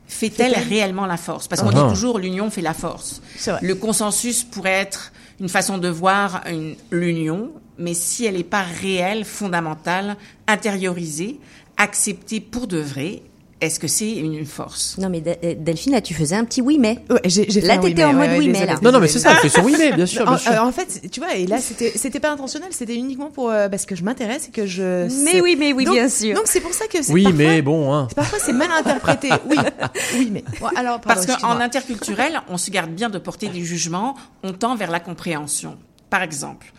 fait-elle 0.06 0.54
réellement 0.54 1.06
la 1.06 1.16
force? 1.16 1.48
Parce 1.48 1.60
qu'on 1.62 1.70
Ah. 1.70 1.82
dit 1.84 1.88
toujours 1.94 2.18
l'union 2.18 2.50
fait 2.50 2.62
la 2.62 2.74
force. 2.74 3.20
C'est 3.36 3.50
vrai. 3.50 3.60
Le 3.62 3.74
consensus 3.74 4.44
pourrait 4.44 4.70
être 4.70 5.12
une 5.40 5.48
façon 5.48 5.78
de 5.78 5.88
voir 5.88 6.42
l'union, 6.90 7.50
mais 7.78 7.94
si 7.94 8.24
elle 8.26 8.36
n'est 8.36 8.44
pas 8.44 8.62
réelle, 8.62 9.24
fondamentale, 9.24 10.16
intériorisée, 10.46 11.38
acceptée 11.76 12.40
pour 12.40 12.66
de 12.68 12.78
vrai, 12.78 13.22
est-ce 13.60 13.80
que 13.80 13.88
c'est 13.88 14.12
une 14.12 14.44
force? 14.46 14.96
Non, 14.98 15.08
mais 15.08 15.22
euh, 15.26 15.54
Delphine, 15.58 15.92
là, 15.92 16.00
tu 16.00 16.14
faisais 16.14 16.36
un 16.36 16.44
petit 16.44 16.60
oui, 16.60 16.78
mais. 16.78 16.98
Ouais, 17.10 17.20
j'ai, 17.24 17.50
j'ai 17.50 17.60
fait 17.60 17.66
Là, 17.66 17.74
un 17.74 17.78
oui, 17.82 17.90
t'étais 17.90 18.04
en 18.04 18.12
mode 18.12 18.30
ouais, 18.30 18.38
oui, 18.38 18.48
mais, 18.48 18.66
là. 18.66 18.76
Non, 18.82 18.92
non, 18.92 19.00
mais 19.00 19.08
c'est 19.08 19.18
ça, 19.18 19.32
elle 19.32 19.38
fait 19.38 19.48
son 19.48 19.62
oui, 19.64 19.74
mais 19.78 19.92
bien 19.92 20.06
sûr, 20.06 20.22
En, 20.22 20.30
bien 20.32 20.38
sûr. 20.38 20.52
euh, 20.52 20.58
en 20.58 20.70
fait, 20.72 21.10
tu 21.10 21.20
vois, 21.20 21.34
et 21.34 21.46
là, 21.46 21.58
c'était, 21.60 21.92
c'était 21.96 22.20
pas 22.20 22.30
intentionnel, 22.30 22.68
c'était 22.72 22.94
uniquement 22.94 23.30
pour 23.30 23.50
euh, 23.50 23.68
parce 23.68 23.84
que 23.86 23.96
je 23.96 24.04
m'intéresse 24.04 24.48
et 24.48 24.50
que 24.52 24.66
je. 24.66 25.04
Mais 25.24 25.32
sais- 25.32 25.40
oui, 25.40 25.56
mais 25.58 25.72
oui, 25.72 25.84
Donc- 25.84 25.94
bien 25.94 26.08
sûr. 26.08 26.34
Donc 26.36 26.44
c'est 26.46 26.60
pour 26.60 26.72
ça 26.72 26.86
que 26.86 27.02
c'est 27.02 27.12
Oui, 27.12 27.24
parfois, 27.24 27.38
mais 27.44 27.62
bon, 27.62 27.92
hein. 27.92 28.08
parfois 28.14 28.38
c'est 28.40 28.52
mal 28.52 28.70
interprété. 28.70 29.28
Oui, 29.48 29.56
oui, 30.16 30.28
mais 30.32 30.44
Bon, 30.60 30.66
alors 30.76 31.00
pardon, 31.00 31.22
Parce 31.26 31.40
qu'en 31.40 31.58
interculturel, 31.60 32.40
on 32.48 32.56
se 32.58 32.70
garde 32.70 32.90
bien 32.90 33.08
de 33.10 33.18
porter 33.18 33.48
des 33.48 33.62
jugements, 33.62 34.14
on 34.42 34.52
tend 34.52 34.76
vers 34.76 34.90
la 34.90 35.00
compréhension. 35.00 35.76
Par 36.10 36.22
exemple, 36.22 36.72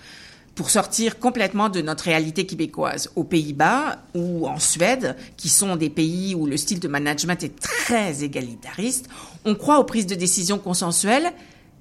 pour 0.59 0.71
sortir 0.71 1.19
complètement 1.19 1.69
de 1.69 1.79
notre 1.79 2.03
réalité 2.03 2.45
québécoise, 2.45 3.11
aux 3.15 3.23
Pays-Bas 3.23 3.99
ou 4.13 4.45
en 4.45 4.59
Suède, 4.59 5.15
qui 5.37 5.47
sont 5.47 5.77
des 5.77 5.89
pays 5.89 6.35
où 6.35 6.45
le 6.47 6.57
style 6.57 6.81
de 6.81 6.89
management 6.89 7.41
est 7.41 7.57
très 7.57 8.25
égalitariste, 8.25 9.07
on 9.45 9.55
croit 9.55 9.79
aux 9.79 9.85
prises 9.85 10.05
de 10.05 10.15
décision 10.15 10.57
consensuelles, 10.57 11.31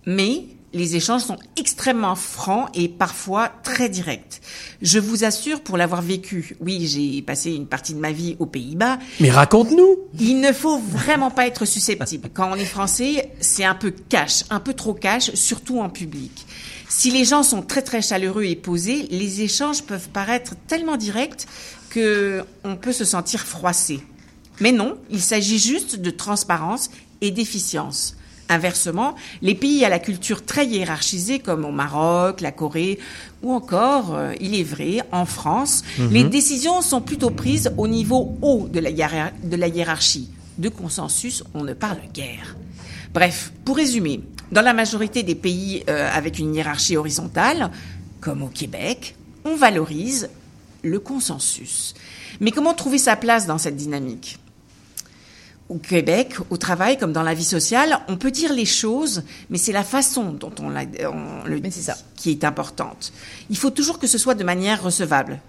mais 0.07 0.45
les 0.73 0.95
échanges 0.95 1.23
sont 1.23 1.39
extrêmement 1.57 2.15
francs 2.15 2.69
et 2.73 2.89
parfois 2.89 3.51
très 3.65 3.89
directs. 3.89 4.41
Je 4.81 5.01
vous 5.01 5.25
assure, 5.25 5.61
pour 5.63 5.77
l'avoir 5.77 6.01
vécu, 6.01 6.57
oui, 6.61 6.87
j'ai 6.87 7.21
passé 7.23 7.53
une 7.53 7.67
partie 7.67 7.95
de 7.95 7.99
ma 7.99 8.13
vie 8.13 8.37
aux 8.39 8.47
Pays-Bas, 8.47 9.01
Mais 9.19 9.33
raconte-nous 9.33 9.97
il 10.21 10.41
ne 10.41 10.53
faut 10.53 10.79
vraiment 10.79 11.33
pas 11.33 11.49
être 11.49 11.65
susceptible. 11.65 12.29
Quand 12.33 12.53
on 12.53 12.55
est 12.55 12.65
français, 12.65 13.33
c'est 13.41 13.65
un 13.65 13.75
peu 13.75 13.93
cash, 14.09 14.45
un 14.51 14.61
peu 14.61 14.75
trop 14.75 14.95
cash, 14.95 15.35
surtout 15.35 15.81
en 15.81 15.89
public. 15.89 16.47
Si 16.89 17.11
les 17.11 17.25
gens 17.25 17.43
sont 17.43 17.63
très 17.63 17.83
très 17.83 18.01
chaleureux 18.01 18.45
et 18.45 18.57
posés, 18.57 19.07
les 19.11 19.43
échanges 19.43 19.83
peuvent 19.83 20.09
paraître 20.09 20.55
tellement 20.67 20.97
directs 20.97 21.47
que 21.91 22.45
on 22.65 22.77
peut 22.77 22.93
se 22.93 23.05
sentir 23.05 23.41
froissé. 23.41 24.01
Mais 24.61 24.73
non, 24.73 24.97
il 25.11 25.21
s'agit 25.21 25.59
juste 25.59 25.97
de 25.97 26.11
transparence 26.11 26.91
et 27.21 27.31
d'efficience. 27.31 28.17
Inversement, 28.51 29.15
les 29.43 29.55
pays 29.55 29.85
à 29.85 29.91
la 29.91 29.99
culture 29.99 30.45
très 30.45 30.67
hiérarchisée 30.67 31.39
comme 31.39 31.67
au 31.67 31.71
Maroc, 31.71 32.41
la 32.41 32.51
Corée 32.51 32.99
ou 33.43 33.53
encore, 33.53 34.15
euh, 34.15 34.33
il 34.41 34.55
est 34.55 34.65
vrai, 34.65 35.03
en 35.13 35.27
France, 35.27 35.85
les 36.11 36.25
décisions 36.25 36.81
sont 36.81 37.03
plutôt 37.03 37.29
prises 37.29 37.71
au 37.77 37.87
niveau 37.87 38.39
haut 38.41 38.67
de 38.73 38.81
la, 38.81 38.91
de 38.91 39.57
la 39.57 39.69
hiérarchie. 39.69 40.31
De 40.57 40.71
consensus, 40.71 41.45
on 41.53 41.63
ne 41.63 41.75
parle 41.75 41.99
guère. 42.15 42.57
Bref, 43.13 43.53
pour 43.67 43.77
résumer, 43.77 44.23
dans 44.53 44.63
la 44.63 44.73
majorité 44.73 45.23
des 45.23 45.35
pays 45.35 45.85
euh, 45.89 46.11
avec 46.13 46.39
une 46.39 46.55
hiérarchie 46.55 46.97
horizontale, 46.97 47.71
comme 48.21 48.43
au 48.43 48.49
Québec, 48.49 49.15
on 49.45 49.57
valorise 49.57 50.31
le 50.83 50.99
consensus. 51.01 51.95
Mais 52.41 52.51
comment 52.51 52.75
trouver 52.75 52.99
sa 52.99 53.17
place 53.17 53.47
dans 53.47 53.59
cette 53.59 53.77
dynamique? 53.77 54.39
Au 55.69 55.77
Québec, 55.77 56.37
au 56.49 56.57
travail 56.57 56.97
comme 56.97 57.13
dans 57.13 57.23
la 57.23 57.35
vie 57.35 57.45
sociale, 57.45 58.01
on 58.09 58.17
peut 58.17 58.31
dire 58.31 58.53
les 58.55 58.65
choses, 58.65 59.23
mais 59.51 59.59
c'est 59.59 59.73
la 59.73 59.85
façon 59.85 60.33
dont 60.33 60.53
on, 60.61 60.71
la, 60.71 60.85
on 61.13 61.45
le 61.45 61.61
dit 61.61 61.71
ça. 61.71 61.95
qui 62.17 62.31
est 62.31 62.45
importante. 62.45 63.13
Il 63.51 63.59
faut 63.59 63.71
toujours 63.71 63.99
que 63.99 64.07
ce 64.07 64.17
soit 64.17 64.35
de 64.35 64.45
manière 64.45 64.83
recevable. 64.83 65.41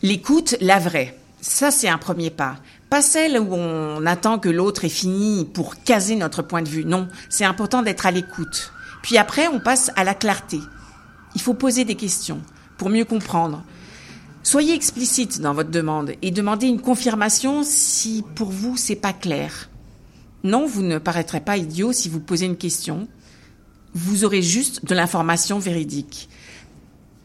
L'écoute, 0.00 0.56
la 0.60 0.78
vraie, 0.78 1.14
ça 1.42 1.70
c'est 1.70 1.88
un 1.88 1.98
premier 1.98 2.30
pas. 2.30 2.56
Pas 2.90 3.02
celle 3.02 3.38
où 3.38 3.52
on 3.52 4.06
attend 4.06 4.38
que 4.38 4.48
l'autre 4.48 4.84
ait 4.84 4.90
fini 4.90 5.44
pour 5.44 5.82
caser 5.82 6.16
notre 6.16 6.42
point 6.42 6.62
de 6.62 6.68
vue. 6.68 6.84
Non, 6.84 7.08
c'est 7.28 7.44
important 7.44 7.82
d'être 7.82 8.06
à 8.06 8.10
l'écoute. 8.10 8.72
Puis 9.02 9.18
après, 9.18 9.46
on 9.48 9.60
passe 9.60 9.90
à 9.96 10.04
la 10.04 10.14
clarté. 10.14 10.58
Il 11.34 11.40
faut 11.40 11.54
poser 11.54 11.84
des 11.84 11.96
questions 11.96 12.40
pour 12.78 12.88
mieux 12.88 13.04
comprendre. 13.04 13.62
Soyez 14.42 14.74
explicite 14.74 15.40
dans 15.40 15.52
votre 15.52 15.70
demande 15.70 16.12
et 16.22 16.30
demandez 16.30 16.66
une 16.66 16.80
confirmation 16.80 17.62
si 17.62 18.24
pour 18.34 18.48
vous 18.48 18.78
c'est 18.78 18.96
pas 18.96 19.12
clair. 19.12 19.68
Non, 20.42 20.66
vous 20.66 20.82
ne 20.82 20.98
paraîtrez 20.98 21.40
pas 21.40 21.58
idiot 21.58 21.92
si 21.92 22.08
vous 22.08 22.20
posez 22.20 22.46
une 22.46 22.56
question. 22.56 23.08
Vous 23.92 24.24
aurez 24.24 24.40
juste 24.40 24.86
de 24.86 24.94
l'information 24.94 25.58
véridique. 25.58 26.30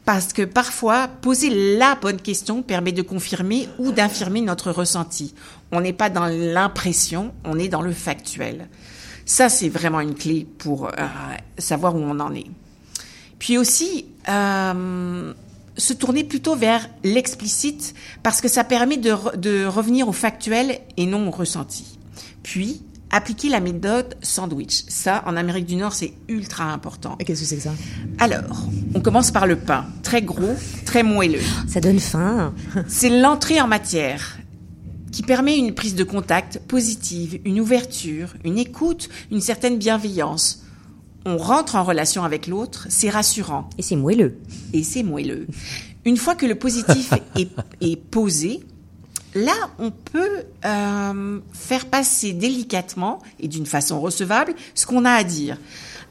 Parce 0.06 0.34
que 0.34 0.42
parfois, 0.42 1.08
poser 1.08 1.78
la 1.78 1.96
bonne 1.96 2.20
question 2.20 2.62
permet 2.62 2.92
de 2.92 3.02
confirmer 3.02 3.70
ou 3.80 3.92
d'infirmer 3.92 4.42
notre 4.42 4.72
ressenti. 4.72 5.34
On 5.72 5.80
n'est 5.80 5.94
pas 5.94 6.10
dans 6.10 6.26
l'impression, 6.26 7.34
on 7.46 7.58
est 7.58 7.70
dans 7.70 7.82
le 7.82 7.94
factuel. 7.94 8.68
Ça, 9.26 9.48
c'est 9.48 9.70
vraiment 9.70 10.02
une 10.02 10.16
clé 10.16 10.46
pour 10.58 10.88
euh, 10.88 10.92
savoir 11.58 11.96
où 11.96 12.00
on 12.00 12.20
en 12.20 12.36
est. 12.36 12.48
Puis 13.40 13.58
aussi, 13.58 14.06
euh, 14.28 15.34
se 15.78 15.94
tourner 15.94 16.26
plutôt 16.26 16.56
vers 16.56 16.90
l'explicite 17.06 17.94
parce 18.22 18.42
que 18.42 18.50
ça 18.50 18.66
permet 18.66 18.98
de, 18.98 19.12
re- 19.12 19.38
de 19.38 19.66
revenir 19.66 20.10
au 20.10 20.14
factuel 20.14 20.80
et 20.98 21.06
non 21.06 21.30
au 21.30 21.32
ressenti. 21.32 21.98
Puis, 22.44 22.82
appliquer 23.14 23.48
la 23.48 23.60
méthode 23.62 24.16
sandwich. 24.22 24.84
Ça, 24.90 25.24
en 25.26 25.38
Amérique 25.38 25.66
du 25.66 25.76
Nord, 25.76 25.94
c'est 25.94 26.14
ultra 26.28 26.66
important. 26.66 27.16
Et 27.20 27.24
Qu'est-ce 27.26 27.42
que 27.42 27.48
c'est 27.48 27.56
que 27.58 27.62
ça? 27.62 27.74
Alors, 28.20 28.68
on 28.96 29.00
commence 29.00 29.32
par 29.32 29.48
le 29.48 29.56
pain. 29.56 29.86
Très 30.02 30.22
gros, 30.22 30.56
très 30.86 31.04
moelleux. 31.04 31.40
Ça 31.68 31.80
donne 31.80 32.00
faim. 32.00 32.54
C'est 32.88 33.10
l'entrée 33.22 33.62
en 33.62 33.68
matière 33.68 34.38
qui 35.12 35.22
permet 35.22 35.58
une 35.58 35.76
prise 35.76 35.94
de 35.94 36.04
contact 36.04 36.60
positive, 36.68 37.40
une 37.46 37.60
ouverture, 37.60 38.34
une 38.44 38.58
écoute, 38.58 39.10
une 39.32 39.42
certaine 39.42 39.78
bienveillance. 39.78 40.64
On 41.26 41.38
rentre 41.38 41.76
en 41.76 41.84
relation 41.84 42.24
avec 42.24 42.48
l'autre, 42.48 42.88
c'est 42.90 43.10
rassurant 43.12 43.70
Et 43.78 43.84
c'est 43.84 43.96
moelleux. 43.96 44.40
et 44.74 44.84
c'est 44.84 45.04
moelleux. 45.04 45.48
Une 46.04 46.18
fois 46.18 46.36
que 46.36 46.48
le 46.48 46.56
positif 46.56 47.14
est, 47.38 47.48
est 47.80 47.96
posé, 47.96 48.62
là, 49.36 49.56
on 49.80 49.92
peut 49.92 50.44
euh, 50.66 51.40
faire 51.54 51.86
passer 51.86 52.34
délicatement 52.34 53.22
et 53.40 53.48
d'une 53.48 53.66
façon 53.66 54.00
recevable 54.00 54.54
ce 54.76 54.86
qu'on 54.86 55.06
a 55.06 55.12
à 55.12 55.24
dire. 55.24 55.58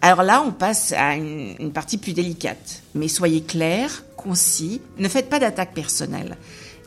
Alors 0.00 0.22
là, 0.22 0.42
on 0.44 0.50
passe 0.50 0.92
à 0.92 1.14
une, 1.14 1.54
une 1.58 1.72
partie 1.72 1.98
plus 1.98 2.12
délicate. 2.12 2.82
Mais 2.94 3.08
soyez 3.08 3.42
clair, 3.42 4.04
concis, 4.16 4.80
ne 4.98 5.08
faites 5.08 5.28
pas 5.30 5.38
d'attaque 5.38 5.74
personnelle. 5.74 6.36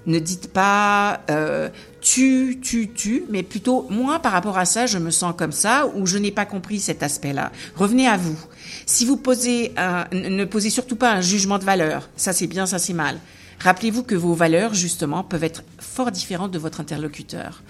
Ne 0.06 0.20
dites 0.20 0.52
pas 0.54 1.22
euh, 1.32 1.70
tu, 2.00 2.60
tu, 2.62 2.92
tu, 2.92 3.24
mais 3.30 3.42
plutôt 3.42 3.88
moi 3.90 4.20
par 4.20 4.32
rapport 4.32 4.60
à 4.60 4.66
ça, 4.66 4.86
je 4.86 5.00
me 5.00 5.10
sens 5.10 5.34
comme 5.36 5.52
ça 5.52 5.88
ou 5.96 6.06
je 6.06 6.20
n'ai 6.20 6.30
pas 6.30 6.46
compris 6.46 6.80
cet 6.80 7.02
aspect-là. 7.02 7.52
Revenez 7.76 8.08
à 8.08 8.16
vous. 8.16 8.38
Si 8.86 9.06
vous 9.06 9.18
posez 9.18 9.74
un, 9.78 10.06
ne 10.12 10.46
posez 10.46 10.70
surtout 10.70 10.96
pas 10.96 11.12
un 11.12 11.22
jugement 11.22 11.58
de 11.58 11.64
valeur. 11.64 12.08
Ça 12.16 12.34
c'est 12.34 12.46
bien, 12.46 12.68
ça 12.68 12.78
c'est 12.78 12.94
mal. 12.94 13.20
Rappelez-vous 13.66 14.04
que 14.04 14.14
vos 14.14 14.36
valeurs 14.36 14.76
justement 14.76 15.24
peuvent 15.24 15.44
être 15.44 15.64
fort 15.80 16.12
différentes 16.12 16.52
de 16.52 16.60
votre 16.60 16.82
interlocuteur. 16.82 17.64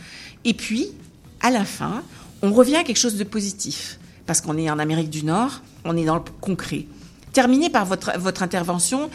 Et 0.44 0.54
puis, 0.54 0.90
à 1.40 1.52
la 1.52 1.64
fin, 1.64 2.04
on 2.42 2.52
revient 2.52 2.76
à 2.76 2.84
quelque 2.84 3.00
chose 3.00 3.16
de 3.16 3.24
positif 3.24 3.98
parce 4.26 4.42
qu'on 4.42 4.58
est 4.58 4.70
en 4.70 4.78
Amérique 4.78 5.10
du 5.10 5.24
Nord, 5.24 5.62
on 5.86 5.96
est 5.96 6.04
dans 6.04 6.16
le 6.16 6.22
concret. 6.42 6.86
Terminez 7.32 7.70
par 7.70 7.86
votre 7.86 8.12
votre 8.20 8.44
intervention 8.44 9.10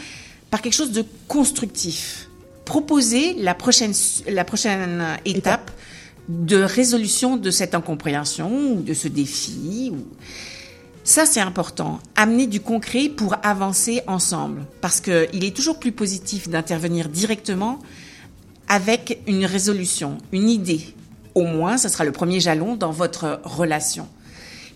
par 0.49 0.63
quelque 0.63 0.73
chose 0.73 0.91
de 0.91 1.05
constructif 1.27 2.27
proposer 2.65 3.35
la 3.35 3.53
prochaine, 3.53 3.93
la 4.27 4.43
prochaine 4.43 5.03
étape 5.23 5.69
de 6.29 6.63
résolution 6.63 7.37
de 7.37 7.51
cette 7.51 7.75
incompréhension 7.75 8.49
ou 8.71 8.81
de 8.81 8.95
ce 8.95 9.07
défi. 9.07 9.91
Ou... 9.93 9.97
Ça, 11.03 11.25
c'est 11.25 11.39
important. 11.39 11.99
Amener 12.15 12.47
du 12.47 12.61
concret 12.61 13.09
pour 13.09 13.35
avancer 13.43 14.01
ensemble. 14.07 14.65
Parce 14.81 15.01
qu'il 15.01 15.43
est 15.43 15.55
toujours 15.55 15.79
plus 15.79 15.91
positif 15.91 16.47
d'intervenir 16.47 17.09
directement 17.09 17.79
avec 18.67 19.19
une 19.27 19.45
résolution, 19.45 20.17
une 20.31 20.49
idée. 20.49 20.93
Au 21.33 21.43
moins, 21.43 21.77
ça 21.77 21.89
sera 21.89 22.05
le 22.05 22.11
premier 22.11 22.39
jalon 22.39 22.75
dans 22.75 22.91
votre 22.91 23.41
relation. 23.43 24.07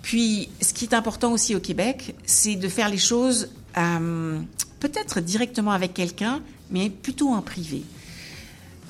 Puis, 0.01 0.49
ce 0.61 0.73
qui 0.73 0.85
est 0.85 0.93
important 0.93 1.31
aussi 1.31 1.55
au 1.55 1.59
Québec, 1.59 2.15
c'est 2.25 2.55
de 2.55 2.67
faire 2.67 2.89
les 2.89 2.97
choses 2.97 3.49
euh, 3.77 4.39
peut-être 4.79 5.21
directement 5.21 5.71
avec 5.71 5.93
quelqu'un, 5.93 6.41
mais 6.71 6.89
plutôt 6.89 7.29
en 7.29 7.41
privé. 7.41 7.83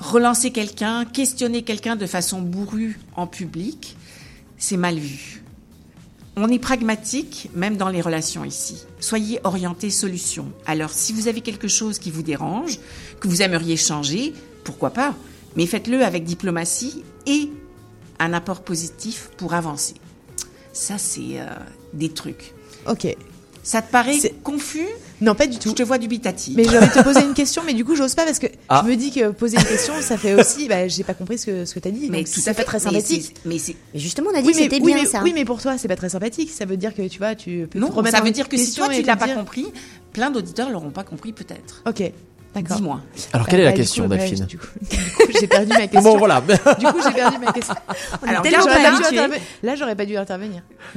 Relancer 0.00 0.50
quelqu'un, 0.50 1.04
questionner 1.04 1.62
quelqu'un 1.62 1.96
de 1.96 2.06
façon 2.06 2.40
bourrue 2.42 2.98
en 3.14 3.26
public, 3.26 3.96
c'est 4.58 4.76
mal 4.76 4.98
vu. 4.98 5.42
On 6.38 6.48
est 6.48 6.58
pragmatique, 6.58 7.48
même 7.54 7.78
dans 7.78 7.88
les 7.88 8.02
relations 8.02 8.44
ici. 8.44 8.84
Soyez 9.00 9.40
orienté 9.44 9.88
solution. 9.88 10.52
Alors, 10.66 10.90
si 10.90 11.14
vous 11.14 11.28
avez 11.28 11.40
quelque 11.40 11.66
chose 11.66 11.98
qui 11.98 12.10
vous 12.10 12.22
dérange, 12.22 12.78
que 13.20 13.28
vous 13.28 13.40
aimeriez 13.40 13.78
changer, 13.78 14.34
pourquoi 14.62 14.90
pas 14.90 15.14
Mais 15.56 15.64
faites-le 15.64 16.04
avec 16.04 16.24
diplomatie 16.24 17.04
et 17.24 17.48
un 18.18 18.34
apport 18.34 18.60
positif 18.62 19.30
pour 19.38 19.54
avancer. 19.54 19.94
Ça, 20.74 20.98
c'est 20.98 21.40
euh, 21.40 21.46
des 21.94 22.10
trucs. 22.10 22.52
Ok. 22.86 23.06
Ça 23.62 23.80
te 23.80 23.90
paraît 23.90 24.20
confus? 24.44 24.86
Non, 25.20 25.34
pas 25.34 25.46
du 25.46 25.58
tout. 25.58 25.70
Je 25.70 25.74
te 25.74 25.82
vois 25.82 25.98
dubitatif. 25.98 26.54
Mais 26.56 26.64
de 26.64 26.68
te 26.70 27.02
poser 27.02 27.22
une 27.22 27.32
question, 27.34 27.62
mais 27.64 27.72
du 27.74 27.84
coup, 27.84 27.94
j'ose 27.96 28.14
pas 28.14 28.24
parce 28.24 28.38
que 28.38 28.46
Ah. 28.68 28.82
je 28.84 28.90
me 28.90 28.96
dis 28.96 29.10
que 29.10 29.30
poser 29.30 29.56
une 29.56 29.64
question, 29.64 29.94
ça 30.02 30.16
fait 30.18 30.34
aussi. 30.34 30.68
Bah, 30.68 30.88
j'ai 30.88 31.04
pas 31.04 31.14
compris 31.14 31.38
ce 31.38 31.46
que, 31.46 31.64
ce 31.64 31.74
que 31.74 31.80
t'as 31.80 31.90
dit. 31.90 32.08
mais 32.10 32.18
donc 32.18 32.26
c'est 32.28 32.54
pas 32.54 32.64
très 32.64 32.78
sympathique. 32.80 33.34
Mais 33.44 33.58
c'est 33.58 33.76
Mais 33.94 34.00
justement, 34.00 34.30
on 34.32 34.36
a 34.36 34.42
dit 34.42 34.48
Oui 34.48 34.52
que 34.52 34.58
mais, 34.58 34.62
c'était 34.64 34.80
oui, 34.82 34.92
bien 34.94 35.02
mais, 35.04 35.08
ça. 35.08 35.22
oui, 35.22 35.32
mais 35.34 35.44
pour 35.44 35.60
toi, 35.62 35.78
c'est 35.78 35.88
pas 35.88 35.96
très 35.96 36.10
sympathique. 36.10 36.50
Ça 36.50 36.64
veut 36.66 36.76
dire 36.76 36.94
que 36.94 37.06
tu 37.08 37.18
vois, 37.18 37.34
tu 37.34 37.66
peux 37.70 37.78
non. 37.78 37.88
te 37.88 37.92
remettre 37.94 38.16
Ça 38.16 38.22
veut 38.22 38.30
dire 38.30 38.48
que 38.48 38.56
si 38.56 38.74
toi 38.74 38.88
tu 38.88 39.02
l'as 39.02 39.16
pas 39.16 39.28
compris, 39.28 39.66
plein 40.12 40.30
d'auditeurs 40.30 40.70
l'auront 40.70 40.90
pas 40.90 41.04
compris 41.04 41.32
peut-être. 41.32 41.82
Ok. 41.86 42.12
Dis-moi. 42.62 43.00
Alors, 43.32 43.46
quelle 43.46 43.60
est 43.60 43.64
la 43.64 43.70
Bah, 43.70 43.76
question, 43.76 44.06
bah, 44.08 44.16
Delphine 44.16 44.44
du 44.48 44.58
coup, 44.58 44.66
j'ai 45.40 45.46
perdu 45.46 45.68
ma 45.68 45.86
question. 45.86 46.02
Bon, 46.02 46.18
voilà. 46.18 46.40
Du 46.40 46.86
coup, 46.86 46.98
j'ai 47.06 47.12
perdu 47.14 47.38
ma 47.38 47.52
question. 47.52 47.74
Alors, 48.26 48.42
Là, 49.62 49.74
j'aurais 49.76 49.94
pas 49.96 50.04
dû 50.06 50.16
intervenir. 50.16 50.62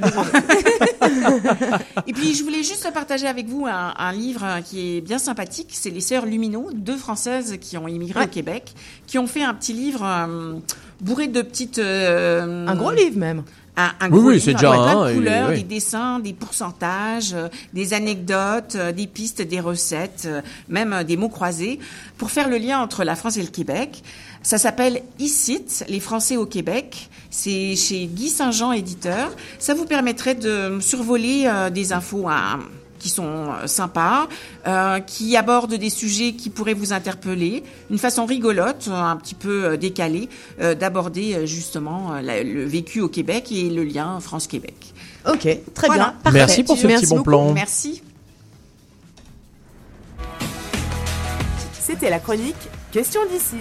Et 2.06 2.12
puis, 2.12 2.34
je 2.34 2.42
voulais 2.42 2.62
juste 2.62 2.88
partager 2.92 3.26
avec 3.26 3.46
vous 3.48 3.66
un, 3.66 3.94
un 3.96 4.12
livre 4.12 4.44
euh, 4.44 4.60
qui 4.60 4.96
est 4.96 5.00
bien 5.00 5.18
sympathique. 5.18 5.68
C'est 5.72 5.90
les 5.90 6.00
Sœurs 6.00 6.26
Lumineaux, 6.26 6.70
deux 6.74 6.96
Françaises 6.96 7.56
qui 7.60 7.76
ont 7.76 7.88
immigré 7.88 8.20
Ouais. 8.20 8.26
au 8.26 8.28
Québec, 8.28 8.74
qui 9.06 9.18
ont 9.18 9.26
fait 9.26 9.42
un 9.42 9.54
petit 9.54 9.72
livre 9.72 10.02
euh, 10.04 10.54
bourré 11.00 11.28
de 11.28 11.42
petites... 11.42 11.78
euh, 11.78 12.66
Un 12.66 12.74
gros 12.76 12.90
livre 12.92 13.18
même. 13.18 13.42
Un, 13.76 13.90
un 14.00 14.10
Oui, 14.10 14.20
oui, 14.34 14.40
c'est 14.40 14.52
déjà 14.54 14.72
avec 14.72 14.82
plein 14.82 15.04
de 15.06 15.10
et- 15.10 15.14
couleurs, 15.14 15.48
oui. 15.50 15.56
des 15.62 15.74
dessins, 15.74 16.18
des 16.18 16.32
pourcentages, 16.32 17.32
euh, 17.34 17.48
des 17.72 17.94
anecdotes, 17.94 18.74
euh, 18.74 18.92
des 18.92 19.06
pistes, 19.06 19.40
des 19.42 19.60
recettes, 19.60 20.24
euh, 20.26 20.42
même 20.68 20.92
euh, 20.92 21.04
des 21.04 21.16
mots 21.16 21.28
croisés, 21.28 21.78
pour 22.18 22.30
faire 22.30 22.48
le 22.48 22.58
lien 22.58 22.80
entre 22.80 23.04
la 23.04 23.14
France 23.16 23.36
et 23.36 23.42
le 23.42 23.48
Québec. 23.48 24.02
Ça 24.42 24.58
s'appelle 24.58 25.02
ICIT, 25.18 25.84
les 25.88 26.00
Français 26.00 26.36
au 26.36 26.46
Québec. 26.46 27.08
C'est 27.30 27.76
chez 27.76 28.06
Guy 28.06 28.28
Saint-Jean, 28.28 28.72
éditeur. 28.72 29.30
Ça 29.58 29.72
vous 29.74 29.84
permettrait 29.86 30.34
de 30.34 30.78
survoler 30.80 31.44
euh, 31.46 31.70
des 31.70 31.92
infos 31.92 32.28
hein, 32.28 32.58
qui 33.00 33.08
sont 33.08 33.24
euh, 33.52 33.66
sympas, 33.66 34.28
euh, 34.68 35.00
qui 35.00 35.36
abordent 35.36 35.74
des 35.74 35.90
sujets 35.90 36.34
qui 36.34 36.50
pourraient 36.50 36.74
vous 36.74 36.92
interpeller, 36.92 37.64
une 37.90 37.98
façon 37.98 38.26
rigolote, 38.26 38.86
euh, 38.88 38.92
un 38.94 39.16
petit 39.16 39.34
peu 39.34 39.76
décalée, 39.76 40.28
euh, 40.60 40.76
d'aborder 40.76 41.44
justement 41.48 42.20
la- 42.22 42.44
le 42.44 42.64
vécu 42.64 43.00
au 43.00 43.08
Québec 43.08 43.50
et 43.50 43.68
le 43.70 43.82
lien 43.82 44.20
France-Québec. 44.20 44.74
Ok, 45.28 45.48
très 45.74 45.86
Voilà. 45.88 46.04
bien. 46.04 46.14
Parfait. 46.22 46.38
Merci 46.38 46.62
pour 46.62 46.76
ce 46.78 46.86
Merci 46.86 47.02
petit 47.06 47.10
bon 47.10 47.16
beaucoup. 47.16 47.30
plan. 47.30 47.52
Merci. 47.52 48.02
C'était 51.80 52.10
la 52.10 52.20
chronique 52.20 52.54
Question 52.92 53.20
d'ici. 53.30 53.56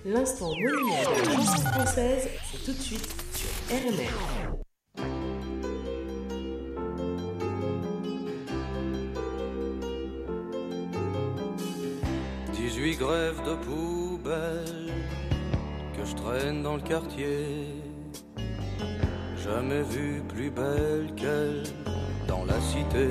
L'instant 0.05 0.49
de 0.51 1.29
la 1.29 1.35
chanson 1.35 1.63
française, 1.69 2.29
c'est 2.51 2.65
tout 2.65 2.77
de 2.77 2.83
suite 2.83 3.09
sur 3.35 3.77
RMR. 3.77 4.57
18 12.55 12.97
grèves 12.99 13.41
de 13.45 13.55
poubelle 13.65 14.93
que 15.97 16.05
je 16.05 16.15
traîne 16.15 16.63
dans 16.63 16.77
le 16.77 16.83
quartier. 16.83 17.67
Jamais 19.45 19.83
vu 19.83 20.23
plus 20.29 20.51
belle 20.51 21.13
qu'elle 21.17 21.65
dans 22.29 22.45
la 22.45 22.61
cité. 22.61 23.09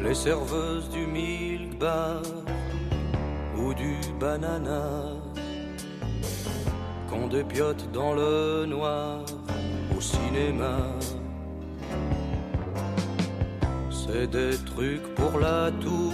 Les 0.00 0.14
serveuses 0.14 0.88
du 0.90 1.04
milk 1.06 1.78
bar 1.80 2.22
ou 3.58 3.74
du 3.74 3.96
banana 4.20 4.84
qu'on 7.10 7.26
dépiote 7.26 7.90
dans 7.92 8.14
le 8.14 8.66
noir 8.66 9.24
au 9.96 10.00
cinéma. 10.00 10.78
C'est 13.90 14.28
des 14.28 14.56
trucs 14.64 15.14
pour 15.16 15.40
la 15.40 15.72
toux, 15.72 16.12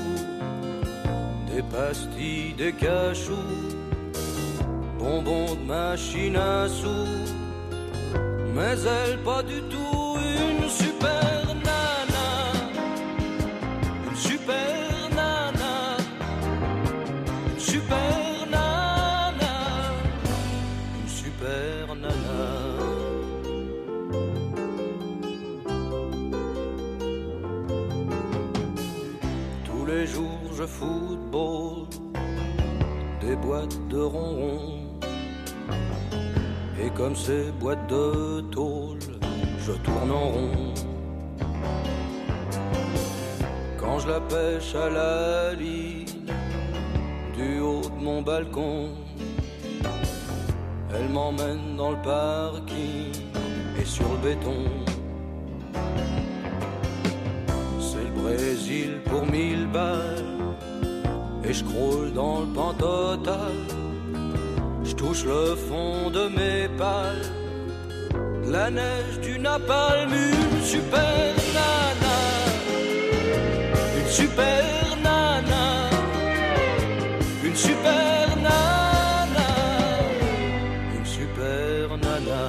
des 1.53 1.63
pastilles, 1.65 2.55
des 2.57 2.73
cachous, 2.73 3.78
bonbons 4.99 5.55
de 5.55 5.65
machine 5.65 6.37
à 6.37 6.69
sous. 6.69 7.07
Mais 8.55 8.77
elle 8.97 9.19
pas 9.23 9.43
du 9.43 9.61
tout 9.73 10.17
une 10.19 10.69
super 10.69 11.55
nana, 11.67 12.29
une 14.09 14.17
super 14.17 15.09
nana, 15.11 15.97
une 17.51 17.61
super 17.61 18.47
nana, 18.51 19.55
une 21.01 21.09
super 21.09 21.95
nana. 21.95 22.43
Tous 29.65 29.87
les 29.87 30.07
jours 30.07 30.51
je 30.59 30.67
football 30.67 31.87
des 33.21 33.37
boîtes 33.37 33.79
de 33.89 34.01
ronron. 34.01 34.78
Et 36.89 36.91
comme 36.93 37.15
ces 37.15 37.51
boîtes 37.61 37.87
de 37.87 38.41
tôle, 38.51 38.99
je 39.59 39.73
tourne 39.73 40.11
en 40.11 40.29
rond. 40.35 40.75
Quand 43.79 43.99
je 43.99 44.09
la 44.09 44.21
pêche 44.21 44.75
à 44.75 44.89
la 44.89 45.53
ligne, 45.53 46.07
du 47.37 47.61
haut 47.61 47.83
de 47.83 48.03
mon 48.03 48.23
balcon, 48.23 48.89
elle 50.95 51.11
m'emmène 51.11 51.77
dans 51.77 51.91
le 51.91 52.01
parking 52.01 53.13
et 53.79 53.85
sur 53.85 54.09
le 54.15 54.29
béton. 54.29 54.65
C'est 57.81 58.05
le 58.05 58.23
Brésil 58.23 58.91
pour 59.05 59.27
mille 59.27 59.67
balles 59.67 60.25
Et 61.45 61.53
je 61.53 61.63
croule 61.65 62.15
dans 62.15 62.41
le 62.41 62.47
pan 62.47 62.73
touche 64.99 65.25
le 65.25 65.55
fond 65.55 66.11
de 66.11 66.25
mes 66.37 66.69
pales 66.77 67.27
De 68.45 68.51
La 68.53 68.71
neige 68.71 69.19
du 69.23 69.39
napalm 69.39 70.13
Une 70.13 70.65
super 70.75 71.35
nana 71.57 72.19
Une 73.99 74.11
super 74.21 74.97
nana 75.07 75.65
Une 77.47 77.57
super 77.57 78.37
nana 78.47 79.49
Une 80.97 81.07
super 81.17 81.97
nana 82.05 82.43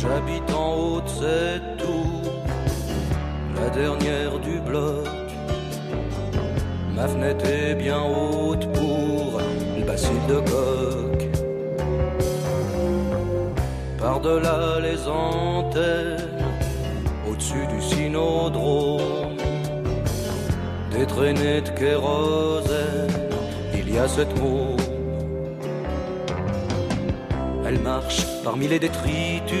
J'habite 0.00 0.50
en 0.52 0.82
c'est 1.06 1.60
tout. 1.78 2.22
La 3.56 3.70
dernière 3.70 4.38
du 4.40 4.58
bloc. 4.60 5.11
Ma 6.94 7.08
fenêtre 7.08 7.44
est 7.46 7.74
bien 7.74 8.00
haute 8.02 8.70
pour 8.72 9.40
le 9.78 9.84
bacille 9.84 10.26
de 10.28 10.38
coq. 10.40 11.28
Par-delà 13.98 14.78
les 14.80 15.08
antennes, 15.08 16.38
au-dessus 17.28 17.66
du 17.74 17.80
synodrome, 17.80 19.36
des 20.90 21.06
traînées 21.06 21.60
de 21.62 21.70
kérosène, 21.70 23.12
il 23.74 23.94
y 23.94 23.98
a 23.98 24.06
cette 24.06 24.38
môme. 24.40 24.76
Elle 27.66 27.78
marche 27.78 28.26
parmi 28.44 28.68
les 28.68 28.78
détritus, 28.78 29.56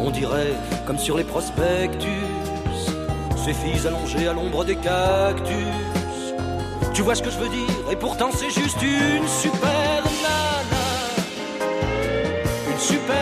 on 0.00 0.10
dirait 0.10 0.54
comme 0.86 0.98
sur 0.98 1.16
les 1.16 1.24
prospectus, 1.24 2.27
ces 3.48 3.54
filles 3.54 3.86
allongées 3.86 4.28
à 4.28 4.34
l'ombre 4.34 4.62
des 4.64 4.76
cactus. 4.76 5.56
Tu 6.92 7.00
vois 7.02 7.14
ce 7.14 7.22
que 7.22 7.30
je 7.30 7.38
veux 7.38 7.48
dire, 7.48 7.90
et 7.90 7.96
pourtant 7.96 8.30
c'est 8.30 8.50
juste 8.50 8.82
une 8.82 9.26
super 9.26 10.02
nana, 10.22 10.64
une 12.70 12.78
super 12.78 13.17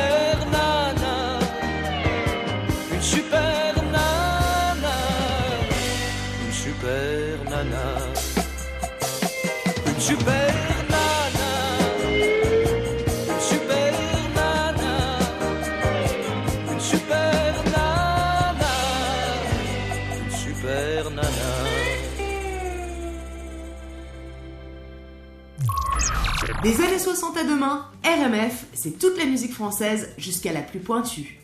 Des 26.66 26.80
années 26.80 26.98
60 26.98 27.36
à 27.36 27.44
demain, 27.44 27.86
RMF, 28.04 28.66
c'est 28.72 28.98
toute 28.98 29.16
la 29.16 29.24
musique 29.24 29.52
française 29.52 30.12
jusqu'à 30.18 30.52
la 30.52 30.62
plus 30.62 30.80
pointue. 30.80 31.38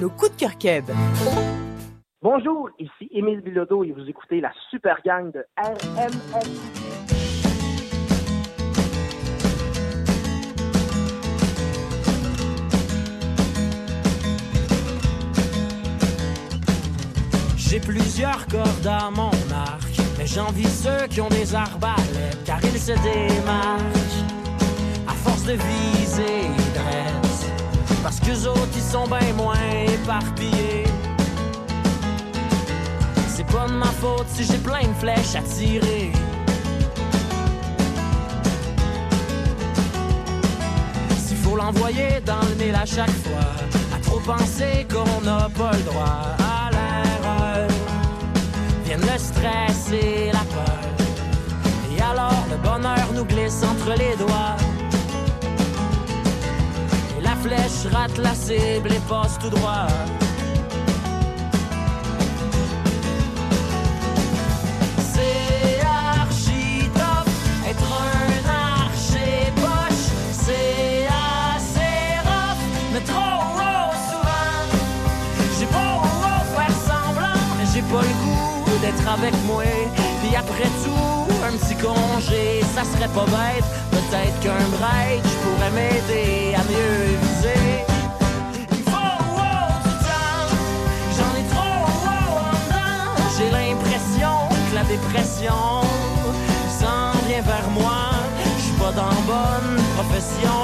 Nos 0.00 0.08
coups 0.08 0.34
de 0.34 0.40
cœur 0.40 0.56
keb. 0.56 0.86
Bonjour, 2.22 2.70
ici 2.78 3.10
Émile 3.10 3.42
Bilodeau 3.42 3.84
et 3.84 3.92
vous 3.92 4.08
écoutez 4.08 4.40
la 4.40 4.50
super 4.70 4.96
gang 5.04 5.30
de 5.30 5.44
RMF. 5.58 6.74
J'ai 17.74 17.80
plusieurs 17.80 18.46
cordes 18.46 18.86
à 18.86 19.10
mon 19.10 19.32
arc, 19.52 19.93
mais 20.18 20.26
j'envie 20.26 20.68
ceux 20.68 21.06
qui 21.08 21.20
ont 21.20 21.28
des 21.28 21.54
arbalètes, 21.54 22.44
car 22.44 22.58
ils 22.62 22.80
se 22.80 22.92
démarquent 22.92 24.24
à 25.08 25.12
force 25.12 25.44
de 25.44 25.52
viser 25.52 26.48
dresse. 26.74 27.46
Parce 28.02 28.20
que 28.20 28.48
autres, 28.48 28.68
ils 28.76 28.82
sont 28.82 29.06
bien 29.06 29.32
moins 29.36 29.54
éparpillés. 29.86 30.84
C'est 33.28 33.46
pas 33.46 33.66
de 33.66 33.72
ma 33.72 33.86
faute 33.86 34.26
si 34.28 34.44
j'ai 34.44 34.58
plein 34.58 34.82
de 34.82 34.94
flèches 35.00 35.34
à 35.34 35.42
tirer. 35.42 36.12
S'il 41.18 41.36
faut 41.38 41.56
l'envoyer 41.56 42.20
dans 42.24 42.40
le 42.48 42.64
mille 42.64 42.74
à 42.74 42.86
chaque 42.86 43.10
fois, 43.10 43.52
à 43.94 43.98
trop 44.02 44.20
penser 44.20 44.86
qu'on 44.92 45.20
n'a 45.22 45.48
pas 45.48 45.72
le 45.72 45.82
droit 45.82 46.36
à 46.38 46.70
l'erreur, 46.70 47.68
viennent 48.84 49.00
le 49.00 49.18
stress 49.18 49.90
et 49.92 50.30
la 50.32 50.44
peur. 50.54 50.84
Et 51.96 52.00
alors 52.00 52.44
le 52.50 52.56
bonheur 52.56 53.06
nous 53.14 53.24
glisse 53.24 53.62
entre 53.62 53.90
les 53.98 54.16
doigts. 54.16 54.56
Et 57.18 57.22
la 57.22 57.36
flèche 57.36 57.92
rate 57.92 58.18
la 58.18 58.34
cible 58.34 58.92
et 58.92 59.00
passe 59.08 59.38
tout 59.38 59.50
droit. 59.50 59.88
Avec 79.06 79.34
moi. 79.46 79.64
Puis 80.20 80.34
après 80.36 80.70
tout, 80.84 81.32
un 81.46 81.56
petit 81.56 81.76
congé, 81.76 82.62
ça 82.74 82.82
serait 82.84 83.08
pas 83.08 83.26
bête. 83.26 83.64
Peut-être 83.90 84.38
qu'un 84.40 84.66
break, 84.78 85.22
je 85.22 85.36
pourrais 85.44 85.70
m'aider 85.70 86.54
à 86.54 86.62
mieux 86.64 87.16
viser. 87.22 87.84
J'ai 93.36 93.50
l'impression 93.50 94.48
que 94.70 94.74
la 94.76 94.84
dépression 94.84 95.82
s'en 96.78 97.10
vient 97.26 97.42
vers 97.42 97.68
moi. 97.70 98.12
Je 98.56 98.62
suis 98.62 98.72
pas 98.74 98.92
dans 98.92 99.20
bonne 99.26 99.82
profession, 99.96 100.60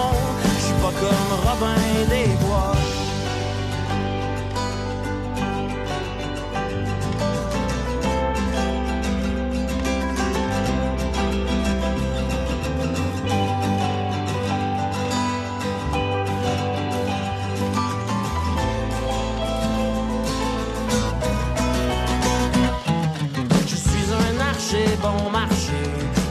je 0.56 0.64
suis 0.66 0.74
pas 0.74 0.92
comme 1.00 1.30
Robin 1.44 1.82
des 2.08 2.28
Bois. 2.44 2.99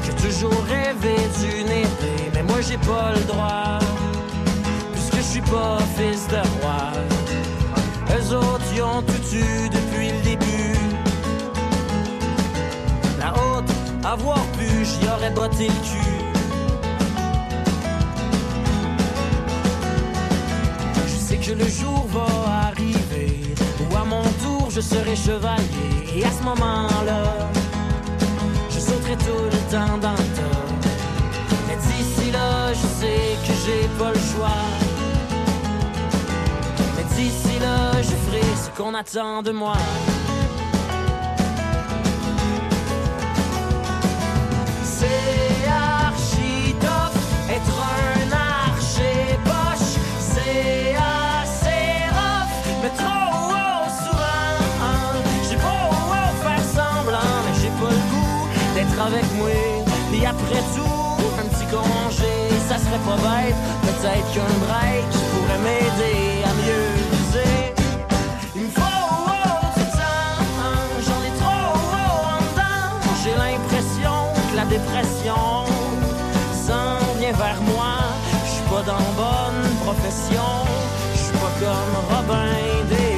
J'ai 0.06 0.28
toujours 0.28 0.64
rêvé 0.68 1.16
d'une 1.40 1.68
épée, 1.68 2.30
mais 2.34 2.44
moi 2.44 2.62
j'ai 2.62 2.78
pas 2.78 3.14
le 3.16 3.24
droit. 3.26 3.80
Puisque 4.94 5.18
je 5.18 5.22
suis 5.22 5.42
pas 5.42 5.78
fils 5.98 6.28
de 6.28 6.38
roi. 6.62 6.92
Eux 8.16 8.36
autres, 8.36 8.66
ils 8.76 8.82
ont 8.82 9.02
tout 9.02 9.36
eu 9.36 9.70
depuis 9.70 10.12
le 10.12 10.22
début. 10.24 10.78
La 13.20 13.34
haute, 13.34 13.72
avoir 14.04 14.44
pu, 14.58 14.86
j'y 14.86 15.08
aurais 15.08 15.32
botté 15.32 15.68
le 15.68 15.74
cul. 15.88 16.20
Je 21.08 21.16
sais 21.16 21.38
que 21.38 21.54
le 21.54 21.68
jour 21.68 22.08
va 22.08 22.68
arriver 22.68 23.42
où 23.80 23.96
à 23.96 24.06
mon 24.06 24.24
tour 24.44 24.70
je 24.70 24.82
serai 24.82 25.16
chevalier. 25.16 26.06
Et 26.16 26.24
à 26.24 26.32
ce 26.32 26.44
moment-là, 26.44 27.24
tout 29.18 29.44
le 29.46 29.72
temps 29.72 29.98
dans 29.98 30.12
le 30.12 30.28
tas. 30.38 30.60
Mais 31.68 31.76
d'ici 31.76 32.32
là, 32.32 32.74
je 32.74 32.88
sais 33.00 33.38
que 33.46 33.54
j'ai 33.66 33.88
pas 33.98 34.12
le 34.12 34.20
choix. 34.20 34.62
Mais 36.96 37.04
d'ici 37.16 37.60
là, 37.60 38.02
je 38.02 38.16
ferai 38.26 38.42
ce 38.56 38.70
qu'on 38.78 38.94
attend 38.94 39.42
de 39.42 39.52
moi. 39.52 39.78
Et 59.48 60.26
après 60.26 60.64
tout, 60.76 61.24
un 61.40 61.46
petit 61.48 61.66
congé, 61.66 62.34
ça 62.68 62.78
serait 62.78 63.04
pas 63.06 63.16
bête. 63.16 63.56
Peut-être 63.84 64.28
qu'un 64.34 64.54
break 64.66 65.10
pourrait 65.32 65.62
m'aider 65.64 66.44
à 66.44 66.54
mieux. 66.54 66.90
Il 68.56 68.64
me 68.64 68.70
faut 68.70 68.82
oh, 68.82 69.70
j'en 71.06 71.22
ai 71.28 71.34
trop 71.40 71.64
en 72.34 72.40
dedans. 72.48 72.92
J'ai 73.24 73.36
l'impression 73.44 74.18
que 74.52 74.56
la 74.56 74.66
dépression 74.66 75.66
s'en 76.66 76.98
vient 77.20 77.34
vers 77.34 77.62
moi. 77.62 77.94
Je 78.46 78.52
suis 78.52 78.68
pas 78.70 78.84
dans 78.92 79.06
bonne 79.16 79.64
profession, 79.86 80.50
je 81.14 81.20
suis 81.20 81.38
pas 81.38 81.54
comme 81.60 81.96
Robin 82.10 82.56
des 82.90 83.09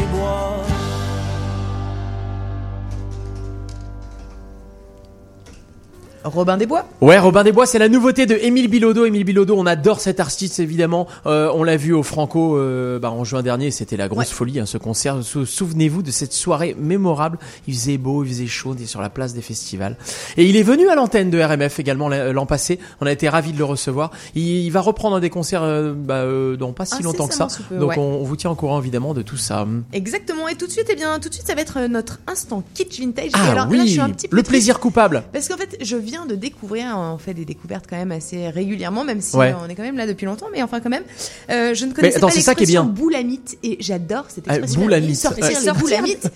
Robin 6.23 6.57
des 6.57 6.65
Bois. 6.65 6.85
Ouais, 7.01 7.17
Robin 7.19 7.43
des 7.43 7.51
Bois, 7.51 7.65
c'est 7.65 7.79
la 7.79 7.89
nouveauté 7.89 8.25
de 8.25 8.35
Émile 8.35 8.67
Bilodeau. 8.67 9.05
Émile 9.05 9.23
Bilodeau, 9.23 9.55
on 9.57 9.65
adore 9.65 9.99
cet 9.99 10.19
artiste 10.19 10.59
évidemment. 10.59 11.07
Euh, 11.25 11.51
on 11.55 11.63
l'a 11.63 11.77
vu 11.77 11.93
au 11.93 12.03
Franco 12.03 12.57
euh, 12.57 12.99
bah, 12.99 13.11
en 13.11 13.23
juin 13.23 13.41
dernier, 13.41 13.71
c'était 13.71 13.97
la 13.97 14.07
grosse 14.07 14.29
folie 14.29 14.59
hein, 14.59 14.65
ce 14.65 14.77
concert. 14.77 15.23
Sou- 15.23 15.45
Souvenez-vous 15.45 16.01
de 16.03 16.11
cette 16.11 16.33
soirée 16.33 16.75
mémorable. 16.79 17.37
Il 17.67 17.73
faisait 17.73 17.97
beau, 17.97 18.23
il 18.23 18.29
faisait 18.29 18.47
chaud, 18.47 18.69
on 18.71 18.73
était 18.73 18.85
sur 18.85 19.01
la 19.01 19.09
place 19.09 19.33
des 19.33 19.41
festivals. 19.41 19.97
Et 20.37 20.45
il 20.45 20.55
est 20.57 20.63
venu 20.63 20.89
à 20.89 20.95
l'antenne 20.95 21.29
de 21.29 21.41
RMF 21.41 21.79
également 21.79 22.09
l'an 22.09 22.31
l'an 22.31 22.45
passé. 22.45 22.79
On 23.01 23.05
a 23.05 23.11
été 23.11 23.27
ravis 23.29 23.53
de 23.53 23.57
le 23.57 23.65
recevoir. 23.65 24.11
Il, 24.35 24.43
il 24.43 24.69
va 24.71 24.81
reprendre 24.81 25.19
des 25.19 25.29
concerts 25.29 25.63
euh, 25.63 25.93
bah, 25.95 26.15
euh, 26.15 26.55
dans 26.57 26.71
pas 26.73 26.85
si 26.85 27.01
longtemps 27.03 27.27
que 27.27 27.33
ça. 27.33 27.47
Peu, 27.69 27.77
Donc 27.77 27.89
ouais. 27.91 27.97
on, 27.97 28.19
on 28.21 28.23
vous 28.23 28.35
tient 28.35 28.51
au 28.51 28.55
courant 28.55 28.79
évidemment 28.79 29.13
de 29.13 29.21
tout 29.21 29.37
ça. 29.37 29.65
Exactement. 29.93 30.47
Et 30.47 30.55
tout 30.55 30.67
de 30.67 30.71
suite, 30.71 30.87
eh 30.91 30.95
bien, 30.95 31.19
tout 31.19 31.29
de 31.29 31.33
suite, 31.33 31.47
ça 31.47 31.55
va 31.55 31.61
être 31.61 31.77
euh, 31.79 31.87
notre 31.87 32.19
instant 32.27 32.63
kitsch 32.73 32.99
vintage. 32.99 33.25
Et 33.27 33.29
Ah 33.33 33.51
alors, 33.51 33.65
là, 33.65 33.67
oui, 33.71 33.79
je 33.85 33.91
suis 33.91 33.99
un 33.99 34.09
petit 34.09 34.27
peu 34.27 34.35
le 34.35 34.43
plaisir 34.43 34.79
coupable. 34.79 35.23
Parce 35.33 35.47
qu'en 35.47 35.57
fait, 35.57 35.77
je 35.81 35.95
viens 35.95 36.10
de 36.27 36.35
découvrir, 36.35 36.95
on 36.97 37.17
fait 37.17 37.33
des 37.33 37.45
découvertes 37.45 37.85
quand 37.89 37.95
même 37.97 38.11
assez 38.11 38.49
régulièrement, 38.49 39.03
même 39.03 39.21
si 39.21 39.35
Ouais. 39.35 39.51
euh, 39.51 39.55
on 39.65 39.69
est 39.69 39.75
quand 39.75 39.83
même 39.83 39.97
là 39.97 40.05
depuis 40.07 40.25
longtemps, 40.25 40.47
mais 40.51 40.61
enfin 40.61 40.79
quand 40.79 40.89
même, 40.89 41.03
euh, 41.49 41.73
je 41.73 41.85
ne 41.85 41.93
connaissais 41.93 42.17
attends, 42.17 42.27
pas 42.27 42.33
l'expression 42.35 42.83
boulamite 42.85 43.57
et 43.63 43.77
j'adore 43.79 44.25
cette 44.29 44.45
Ah, 44.47 44.55
expression. 44.57 44.81
boulamite. 44.81 45.15
Sortir 45.15 45.43
Ouais. 45.45 45.49
les 45.49 45.55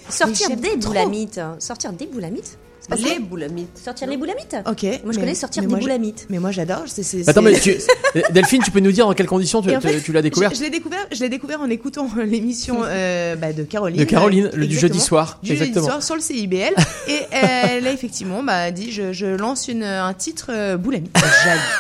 Sortir, 0.10 0.50
des 0.58 0.76
boulamites. 0.78 1.42
Sortir 1.60 1.94
des 1.94 2.08
boulamites. 2.08 2.58
Les 2.98 3.20
boulamites. 3.20 3.78
Sortir 3.84 4.08
les 4.08 4.18
boulamites 4.18 4.56
Ok. 4.70 4.84
Moi, 4.84 4.92
je 4.94 5.08
mais- 5.08 5.16
connais 5.16 5.36
sortir 5.36 5.62
des 5.64 5.68
moi, 5.68 5.80
boulamites. 5.80 6.28
Mais 6.30 6.40
moi, 6.40 6.52
j'adore. 6.52 6.84
c'est- 6.86 7.04
c'est- 7.04 7.28
Attends, 7.28 7.42
c'est- 7.42 7.52
mais 7.52 7.60
tu, 7.60 7.76
Delphine, 8.32 8.62
tu 8.64 8.72
peux 8.72 8.80
nous 8.80 8.92
dire 8.92 9.08
dans 9.08 9.14
quelles 9.14 9.26
conditions 9.28 9.62
tu, 9.62 9.70
en 9.70 9.80
l'as 10.14 10.22
découvert 10.22 10.52
Je, 10.52 10.56
je 10.58 10.64
l'ai 10.64 10.70
découvert, 10.70 11.06
je 11.12 11.20
l'ai 11.20 11.30
découvert 11.30 11.62
en 11.62 11.70
écoutant 11.70 12.08
l'émission 12.26 12.82
euh, 12.84 13.36
bah, 13.36 13.54
de 13.54 13.64
Caroline. 13.64 13.98
De 14.00 14.04
Caroline, 14.04 14.50
le 14.54 14.68
du 14.68 14.78
jeudi 14.78 15.00
soir, 15.00 15.40
Du 15.42 15.50
jeudi 15.50 15.62
exactement. 15.70 15.88
soir 15.88 16.04
sur 16.04 16.16
le 16.16 16.22
CIBL. 16.22 16.74
et 17.08 17.12
euh, 17.12 17.48
elle 17.78 17.88
a 17.88 17.92
effectivement 17.92 18.44
bah, 18.44 18.72
dit 18.72 18.92
je, 18.92 19.14
je 19.14 19.26
lance 19.26 19.68
une, 19.68 19.84
un 19.84 20.14
titre 20.14 20.48
euh, 20.50 20.78
Boulami. 20.78 21.10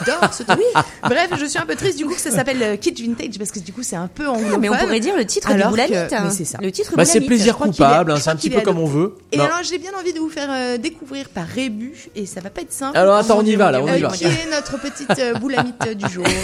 J'adore 0.05 0.33
ce 0.33 0.43
truc. 0.43 0.59
Bref, 1.03 1.29
je 1.39 1.45
suis 1.45 1.59
un 1.59 1.65
peu 1.65 1.75
triste 1.75 1.97
du 1.97 2.05
coup 2.05 2.13
que 2.15 2.21
ça 2.21 2.31
s'appelle 2.31 2.61
euh, 2.61 2.75
Kitsch 2.77 3.01
Vintage 3.01 3.37
parce 3.37 3.51
que 3.51 3.59
du 3.59 3.71
coup 3.73 3.83
c'est 3.83 3.95
un 3.95 4.07
peu 4.07 4.27
anglophone. 4.27 4.51
Ah, 4.55 4.57
mais 4.57 4.69
on 4.69 4.75
pourrait 4.75 4.99
dire 4.99 5.15
le 5.15 5.25
titre 5.25 5.49
Alors 5.51 5.71
des 5.71 5.83
boulamites. 5.87 6.09
que- 6.09 6.23
mais 6.23 6.29
c'est 6.31 6.45
ça. 6.45 6.57
Le 6.61 6.71
titre 6.71 6.93
Bah, 6.95 7.05
c'est 7.05 7.21
plaisir 7.21 7.57
coupable, 7.57 8.11
hein, 8.11 8.17
c'est 8.19 8.29
un 8.29 8.35
petit 8.35 8.49
peu 8.49 8.61
comme 8.61 8.79
on 8.79 8.85
veut. 8.85 9.15
Et 9.31 9.37
Non. 9.37 9.45
alors 9.45 9.59
j'ai 9.63 9.77
bien 9.77 9.91
envie 9.99 10.13
de 10.13 10.19
vous 10.19 10.29
faire 10.29 10.47
euh, 10.49 10.77
découvrir 10.95 11.29
par 11.29 11.45
Rébu 11.45 11.93
et 12.15 12.25
ça 12.25 12.39
va 12.41 12.49
pas 12.49 12.61
être 12.61 12.71
simple. 12.71 12.97
Alors, 12.97 13.15
attends, 13.15 13.37
on 13.39 13.45
y 13.45 13.55
va, 13.55 13.71
là, 13.71 13.81
on 13.81 13.93
y 13.93 13.99
va. 13.99 14.09
Qui 14.09 14.23
est 14.25 14.49
notre 14.51 14.79
petite 14.79 15.19
euh, 15.19 15.33
boulamite 15.35 15.95
du 15.97 16.09
jour 16.11 16.25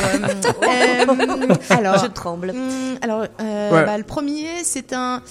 Euh, 0.63 1.05
Alors, 1.69 1.97
Je 2.03 2.07
tremble. 2.07 2.51
Hum, 2.51 2.97
alors, 3.01 3.25
euh, 3.41 3.71
Ouais. 3.71 3.85
bah, 3.85 3.97
le 3.97 4.03
premier, 4.03 4.47
c'est 4.63 4.93
un. 4.93 5.21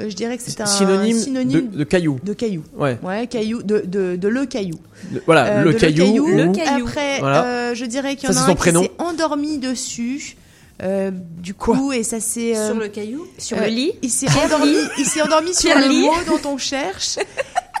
euh, 0.00 0.10
je 0.10 0.14
dirais 0.14 0.36
que 0.36 0.42
c'est 0.44 0.60
un 0.60 0.66
synonyme, 0.66 1.18
synonyme 1.18 1.68
de, 1.70 1.78
de 1.78 1.84
caillou. 1.84 2.18
de 2.22 2.32
caillou. 2.32 2.62
Ouais. 2.76 2.98
Ouais, 3.02 3.26
caillou, 3.26 3.62
de, 3.62 3.80
de, 3.86 4.16
de 4.16 4.28
le 4.28 4.46
caillou. 4.46 4.78
Le- 5.12 5.22
voilà, 5.26 5.46
Euh, 5.46 5.64
le, 5.64 5.72
de 5.72 5.78
caillou. 5.78 6.24
ou- 6.24 6.36
Le 6.36 6.48
caillou. 6.52 6.86
Après, 6.86 7.18
Voilà. 7.20 7.44
euh, 7.44 7.74
je 7.74 7.84
dirais 7.84 8.16
qu'il 8.16 8.28
y 8.28 8.34
Ça, 8.34 8.40
en 8.40 8.48
a 8.48 8.50
un 8.50 8.54
qui 8.54 8.70
s'est 8.70 8.90
endormi 8.98 9.58
dessus. 9.58 10.36
Euh, 10.82 11.10
du 11.10 11.54
coup, 11.54 11.90
et 11.94 12.02
ça 12.02 12.20
c'est. 12.20 12.54
euh, 12.54 12.66
Sur 12.66 12.76
le 12.78 12.88
caillou? 12.88 13.26
Sur 13.38 13.56
euh, 13.56 13.60
le 13.62 13.68
lit? 13.68 13.92
Il 14.02 14.10
s'est 14.10 14.26
endormi, 14.44 14.76
il 14.98 15.06
s'est 15.06 15.22
endormi 15.22 15.54
sur 15.54 15.74
le 15.74 15.88
Lit. 15.88 16.02
mot 16.02 16.12
dont 16.26 16.50
on 16.50 16.58
cherche. 16.58 17.16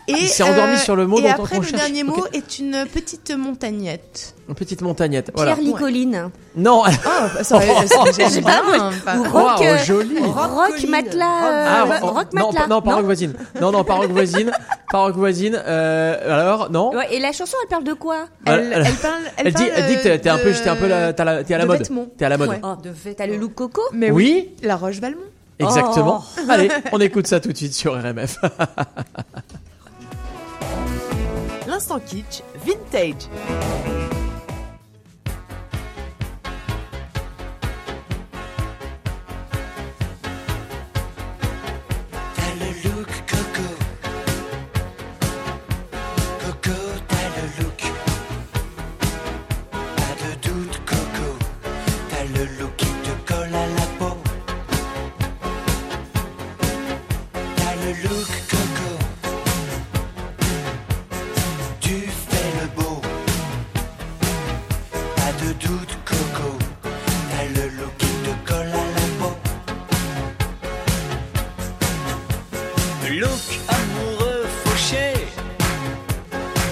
Et, 0.08 0.12
Il 0.12 0.28
s'est 0.28 0.44
endormi 0.44 0.78
sur 0.78 0.94
le 0.94 1.06
mot 1.06 1.18
et 1.18 1.28
après, 1.28 1.58
le 1.58 1.70
dernier 1.72 2.04
mot 2.04 2.24
est 2.32 2.60
une 2.60 2.86
petite 2.92 3.30
montagnette. 3.36 4.34
Une 4.48 4.54
petite 4.54 4.80
montagnette. 4.80 5.32
Voilà. 5.34 5.56
Pierre 5.56 5.66
Licoline. 5.66 6.30
Non. 6.54 6.84
Oh, 6.86 6.90
ça, 7.42 7.60
ça, 7.60 7.60
j'aime 8.16 8.28
sais 8.30 8.40
bien. 8.40 8.62
pas, 9.04 9.16
Ou 9.16 9.22
Wow, 9.24 9.30
rock. 9.30 9.62
euh, 9.62 9.78
joli. 9.84 10.18
Rock 10.20 10.84
matelas. 10.88 11.26
Ah, 11.26 11.84
euh, 11.84 11.98
oh, 12.02 12.06
rock 12.06 12.32
non, 12.32 12.52
matelas. 12.52 12.66
non, 12.68 12.82
pas 12.82 12.94
rock 12.94 13.04
voisine. 13.04 13.34
Non, 13.60 13.72
non, 13.72 13.82
pas 13.82 13.94
rock 13.94 14.10
voisine. 14.10 14.52
Pas 14.92 14.98
rock 15.00 15.16
voisine. 15.16 15.60
Euh, 15.66 16.40
alors, 16.40 16.70
non. 16.70 16.94
Ouais, 16.94 17.08
et 17.12 17.18
la 17.18 17.32
chanson, 17.32 17.56
elle 17.64 17.68
parle 17.68 17.84
de 17.84 17.92
quoi? 17.94 18.26
Elle, 18.46 18.70
Elle- 18.72 18.86
elle 18.86 18.94
parle, 18.94 19.14
elle 19.38 19.46
Elle 19.48 19.54
dit, 19.54 19.64
parle, 19.64 19.72
elle 19.76 19.86
dit 19.88 19.96
que 20.02 20.16
t'es- 20.16 20.28
un 20.28 20.38
peu, 20.38 20.52
un 20.66 20.76
peu 20.76 20.86
la, 20.86 21.12
t'es 21.12 21.22
à 21.22 21.24
la 21.58 21.64
de 21.64 21.66
mode. 21.66 21.88
T'es 22.16 22.24
à 22.24 22.28
la 22.28 22.38
mode. 22.38 22.48
Ouais. 22.50 22.54
Vêtements. 22.54 22.78
T'as 23.18 23.26
le 23.26 23.36
look 23.36 23.54
coco? 23.54 23.82
Mais 23.92 24.12
Oui. 24.12 24.50
La 24.62 24.76
Roche 24.76 25.00
Valmont. 25.00 25.18
Exactement. 25.58 26.22
Oh. 26.38 26.40
Allez, 26.50 26.68
on 26.92 27.00
écoute 27.00 27.26
ça 27.26 27.40
tout 27.40 27.50
de 27.50 27.56
suite 27.56 27.72
sur 27.74 27.94
RMF. 28.00 28.36
L'instant 31.76 32.00
kitsch 32.00 32.40
vintage. 32.64 33.28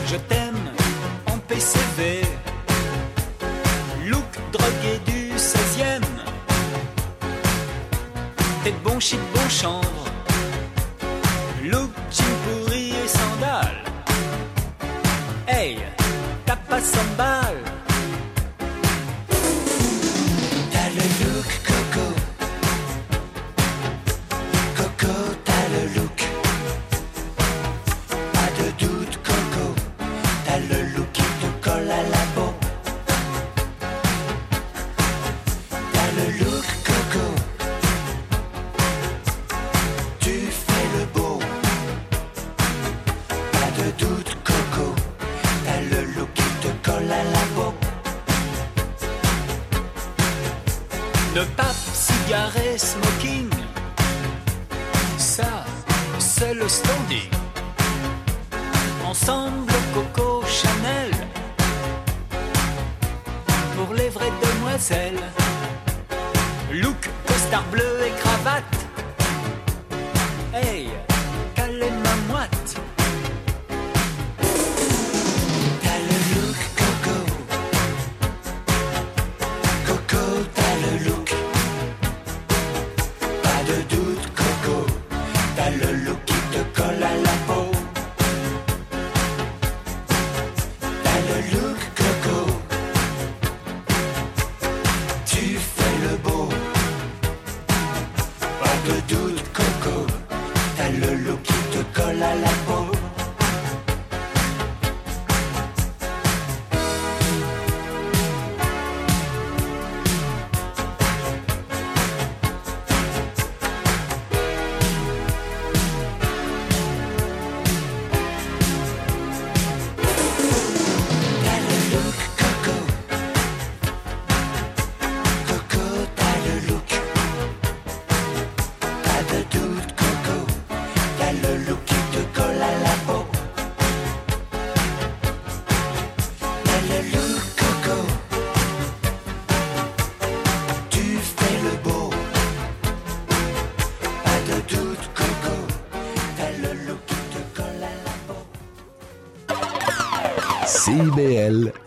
Je 0.06 0.16
t'aime 0.16 0.70
en 1.26 1.38
PCV. 1.38 2.22
Look 4.06 4.30
drogué 4.52 4.98
du 5.06 5.32
16e, 5.36 6.02
t'es 8.62 8.72
de 8.72 8.76
bon 8.78 9.00
shit, 9.00 9.20
bon 9.34 9.48
chanvre. 9.48 10.04
Look 11.64 11.90
jean 12.10 12.34
pourri 12.44 12.90
et 12.90 13.08
sandales. 13.08 13.84
Hey, 15.46 15.78
t'as 16.44 16.56
pas 16.56 16.80
100 16.80 16.98
balles. 17.16 17.73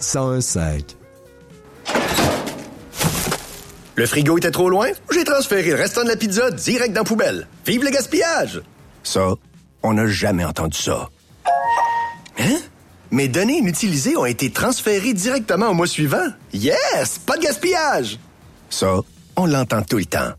101.5. 0.07 0.95
Le 3.95 4.05
frigo 4.05 4.37
était 4.37 4.51
trop 4.51 4.69
loin? 4.69 4.87
J'ai 5.11 5.25
transféré 5.25 5.71
le 5.71 5.75
restant 5.75 6.03
de 6.03 6.07
la 6.07 6.15
pizza 6.15 6.49
direct 6.49 6.93
dans 6.93 7.01
la 7.01 7.05
poubelle. 7.05 7.47
Vive 7.65 7.83
le 7.83 7.89
gaspillage! 7.89 8.61
Ça, 9.03 9.33
on 9.83 9.93
n'a 9.93 10.07
jamais 10.07 10.45
entendu 10.45 10.77
ça. 10.77 11.09
Hein? 12.39 12.57
Mes 13.11 13.27
données 13.27 13.57
inutilisées 13.57 14.15
ont 14.15 14.25
été 14.25 14.49
transférées 14.49 15.13
directement 15.13 15.69
au 15.71 15.73
mois 15.73 15.87
suivant. 15.87 16.27
Yes! 16.53 17.19
Pas 17.25 17.35
de 17.35 17.41
gaspillage! 17.41 18.17
Ça, 18.69 19.01
on 19.35 19.45
l'entend 19.45 19.81
tout 19.81 19.97
le 19.97 20.05
temps. 20.05 20.31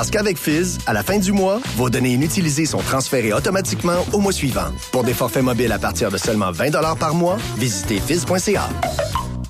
Parce 0.00 0.10
qu'avec 0.10 0.38
Fizz, 0.38 0.78
à 0.86 0.94
la 0.94 1.02
fin 1.02 1.18
du 1.18 1.30
mois, 1.30 1.60
vos 1.76 1.90
données 1.90 2.14
inutilisées 2.14 2.64
sont 2.64 2.78
transférées 2.78 3.34
automatiquement 3.34 4.06
au 4.14 4.18
mois 4.18 4.32
suivant. 4.32 4.72
Pour 4.92 5.04
des 5.04 5.12
forfaits 5.12 5.42
mobiles 5.42 5.72
à 5.72 5.78
partir 5.78 6.10
de 6.10 6.16
seulement 6.16 6.50
20 6.52 6.70
par 6.98 7.12
mois, 7.12 7.36
visitez 7.58 8.00
fizz.ca. 8.00 8.70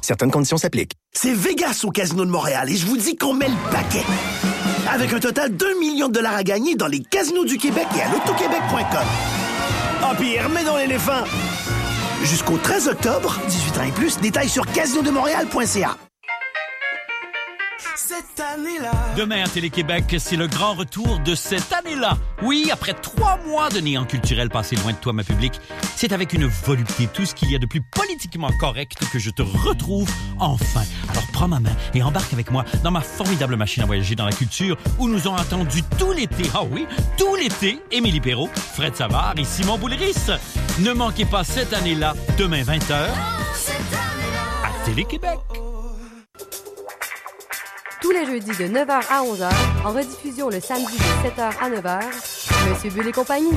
Certaines 0.03 0.33
conditions 0.33 0.57
s'appliquent. 0.57 0.95
C'est 1.13 1.33
Vegas 1.33 1.83
au 1.85 1.93
Casino 1.93 2.25
de 2.25 2.33
Montréal 2.33 2.69
et 2.69 2.75
je 2.75 2.85
vous 2.85 2.97
dis 2.97 3.15
qu'on 3.15 3.33
met 3.33 3.47
le 3.47 3.71
paquet. 3.71 4.05
Avec 4.93 5.13
un 5.13 5.21
total 5.21 5.55
d'un 5.55 5.79
million 5.79 6.09
de 6.09 6.15
dollars 6.15 6.35
à 6.35 6.43
gagner 6.43 6.75
dans 6.75 6.89
les 6.89 6.99
casinos 6.99 7.45
du 7.45 7.57
Québec 7.57 7.87
et 7.97 8.01
à 8.01 8.11
l'autoquebec.com. 8.11 9.07
Ah, 10.03 10.15
puis 10.19 10.37
remettons 10.41 10.79
l'éléphant. 10.79 11.23
Jusqu'au 12.25 12.59
13 12.59 12.89
octobre, 12.89 13.39
18 13.47 13.79
ans 13.79 13.85
et 13.85 13.93
plus, 13.93 14.19
détails 14.19 14.49
sur 14.49 14.67
casinodemontréal.ca. 14.67 15.97
Année-là. 18.55 18.91
Demain 19.17 19.45
à 19.45 19.49
Télé-Québec, 19.49 20.17
c'est 20.19 20.37
le 20.37 20.49
grand 20.49 20.75
retour 20.75 21.21
de 21.21 21.35
cette 21.35 21.73
année-là. 21.73 22.19
Oui, 22.43 22.69
après 22.73 22.95
trois 22.95 23.39
mois 23.47 23.69
de 23.69 23.79
néant 23.79 24.05
culturel 24.05 24.49
passé 24.49 24.77
loin 24.77 24.93
de 24.93 24.97
toi, 24.97 25.13
ma 25.13 25.23
public, 25.23 25.53
c'est 25.95 26.13
avec 26.13 26.33
une 26.33 26.47
volupté, 26.47 27.07
tout 27.07 27.25
ce 27.25 27.35
qu'il 27.35 27.51
y 27.51 27.55
a 27.55 27.59
de 27.59 27.67
plus 27.67 27.81
politiquement 27.81 28.51
correct 28.59 29.05
que 29.13 29.19
je 29.19 29.31
te 29.31 29.43
retrouve 29.43 30.11
enfin. 30.39 30.83
Alors 31.11 31.23
prends 31.33 31.49
ma 31.49 31.61
main 31.61 31.75
et 31.95 32.03
embarque 32.03 32.33
avec 32.33 32.51
moi 32.51 32.65
dans 32.83 32.91
ma 32.91 33.03
formidable 33.03 33.57
machine 33.57 33.83
à 33.83 33.87
voyager 33.87 34.17
dans 34.17 34.27
la 34.27 34.33
culture 34.33 34.77
où 34.99 35.09
nous 35.09 35.29
ont 35.29 35.37
attendu 35.37 35.83
tout 35.99 36.13
l'été, 36.13 36.45
ah 36.55 36.63
oui, 36.65 36.87
tout 37.17 37.37
l'été, 37.37 37.81
Émilie 37.93 38.21
Perrault, 38.21 38.51
Fred 38.75 38.97
Savard 38.97 39.35
et 39.37 39.45
Simon 39.45 39.79
Bouliris. 39.79 40.31
Ne 40.81 40.93
manquez 40.93 41.25
pas 41.25 41.45
cette 41.45 41.73
année-là, 41.73 42.15
demain 42.37 42.63
20h, 42.63 43.11
à 44.65 44.85
Télé-Québec. 44.85 45.39
Tous 48.01 48.13
les 48.13 48.25
jeudis 48.25 48.57
de 48.57 48.65
9h 48.65 49.03
à 49.11 49.23
11h, 49.23 49.51
en 49.85 49.93
rediffusion 49.93 50.49
le 50.49 50.59
samedi 50.59 50.97
de 50.97 51.29
7h 51.29 51.53
à 51.61 51.69
9h, 51.69 52.71
Monsieur 52.71 52.91
Bull 52.91 53.07
et 53.07 53.13
compagnie. 53.13 53.53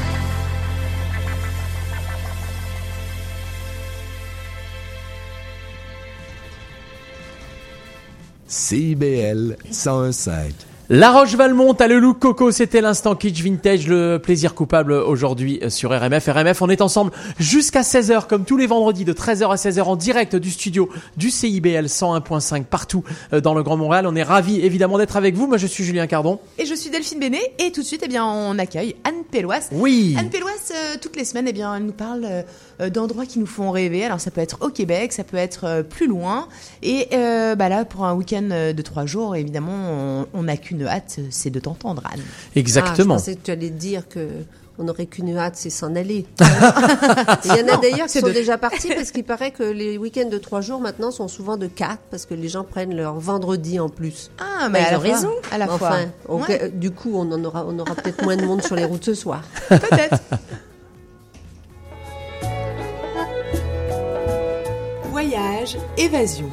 CIBL 8.47 9.55
101.5. 9.71 10.72
La 10.95 11.11
Roche-Valmont 11.11 11.73
à 11.73 11.87
le 11.87 11.97
look 11.97 12.19
coco, 12.19 12.51
c'était 12.51 12.79
l'instant 12.79 13.15
kitsch 13.15 13.41
vintage, 13.41 13.87
le 13.87 14.19
plaisir 14.19 14.53
coupable 14.53 14.93
aujourd'hui 14.93 15.59
sur 15.69 15.89
RMF. 15.89 16.27
RMF, 16.27 16.61
on 16.61 16.69
est 16.69 16.81
ensemble 16.81 17.11
jusqu'à 17.39 17.81
16h, 17.81 18.27
comme 18.27 18.45
tous 18.45 18.57
les 18.57 18.67
vendredis, 18.67 19.03
de 19.03 19.11
13h 19.11 19.51
à 19.51 19.55
16h 19.55 19.81
en 19.81 19.95
direct 19.95 20.35
du 20.35 20.51
studio 20.51 20.89
du 21.17 21.31
CIBL 21.31 21.87
101.5 21.87 22.65
partout 22.65 23.03
euh, 23.33 23.41
dans 23.41 23.55
le 23.55 23.63
Grand 23.63 23.75
Montréal. 23.75 24.05
On 24.05 24.15
est 24.15 24.21
ravis 24.21 24.59
évidemment 24.59 24.99
d'être 24.99 25.17
avec 25.17 25.33
vous. 25.33 25.47
Moi, 25.47 25.57
je 25.57 25.65
suis 25.65 25.83
Julien 25.83 26.05
Cardon. 26.05 26.39
Et 26.59 26.67
je 26.67 26.75
suis 26.75 26.91
Delphine 26.91 27.17
Bénet 27.17 27.41
et 27.57 27.71
tout 27.71 27.81
de 27.81 27.87
suite, 27.87 28.03
eh 28.05 28.07
bien, 28.07 28.23
on 28.23 28.59
accueille 28.59 28.95
Anne 29.03 29.23
Péloise. 29.31 29.69
Oui. 29.71 30.15
Anne 30.19 30.29
Péloise, 30.29 30.71
euh, 30.71 30.97
toutes 31.01 31.15
les 31.15 31.25
semaines, 31.25 31.47
eh 31.47 31.53
bien, 31.53 31.75
elle 31.75 31.85
nous 31.85 31.91
parle 31.91 32.23
euh, 32.23 32.43
d'endroits 32.89 33.25
qui 33.25 33.39
nous 33.39 33.45
font 33.45 33.71
rêver. 33.71 34.03
Alors, 34.05 34.19
ça 34.19 34.31
peut 34.31 34.41
être 34.41 34.57
au 34.61 34.69
Québec, 34.69 35.13
ça 35.13 35.23
peut 35.23 35.37
être 35.37 35.65
euh, 35.65 35.83
plus 35.83 36.07
loin. 36.07 36.47
Et 36.81 37.07
euh, 37.13 37.55
bah 37.55 37.69
là, 37.69 37.85
pour 37.85 38.05
un 38.05 38.13
week-end 38.13 38.41
de 38.75 38.81
trois 38.81 39.05
jours, 39.05 39.35
évidemment, 39.35 40.25
on 40.33 40.43
n'a 40.43 40.57
qu'une 40.57 40.85
hâte, 40.85 41.19
c'est 41.29 41.49
de 41.49 41.59
t'entendre, 41.59 42.03
Anne. 42.11 42.21
Exactement. 42.55 43.15
Ah, 43.15 43.17
je 43.17 43.23
pensais 43.23 43.35
que 43.35 43.43
tu 43.45 43.51
allais 43.51 43.69
dire 43.69 44.07
que 44.07 44.27
on 44.79 44.85
n'aurait 44.85 45.05
qu'une 45.05 45.37
hâte, 45.37 45.53
c'est 45.55 45.69
s'en 45.69 45.95
aller. 45.95 46.25
Il 47.45 47.49
y 47.51 47.61
en 47.61 47.67
a 47.71 47.77
d'ailleurs 47.77 48.07
qui 48.07 48.19
sont 48.19 48.25
de- 48.25 48.31
déjà 48.31 48.57
partis 48.57 48.87
parce 48.95 49.11
qu'il 49.11 49.23
paraît 49.23 49.51
que 49.51 49.61
les 49.61 49.99
week-ends 49.99 50.27
de 50.29 50.37
trois 50.39 50.61
jours 50.61 50.79
maintenant 50.81 51.11
sont 51.11 51.27
souvent 51.27 51.57
de 51.57 51.67
quatre 51.67 51.99
parce 52.09 52.25
que 52.25 52.33
les 52.33 52.49
gens 52.49 52.63
prennent 52.63 52.95
leur 52.95 53.19
vendredi 53.19 53.79
en 53.79 53.87
plus. 53.89 54.31
Ah, 54.39 54.63
Bah, 54.63 54.69
mais 54.71 54.79
à 54.79 54.81
ils 54.87 54.91
la 54.93 54.97
ont 54.97 55.01
fois, 55.01 55.11
raison. 55.13 55.31
à 55.51 55.57
la 55.59 55.67
fois. 55.67 55.75
Enfin, 55.89 56.05
ok, 56.27 56.49
Ouais. 56.49 56.59
euh, 56.63 56.69
du 56.69 56.89
coup, 56.89 57.11
on 57.13 57.31
en 57.31 57.43
aura, 57.43 57.65
on 57.67 57.77
aura 57.77 57.93
peut-être 57.93 58.23
moins 58.23 58.35
de 58.35 58.45
monde 58.45 58.63
sur 58.63 58.75
les 58.75 58.85
routes 58.85 59.05
ce 59.05 59.13
soir. 59.13 59.43
Voyage, 65.27 65.77
évasion. 65.97 66.49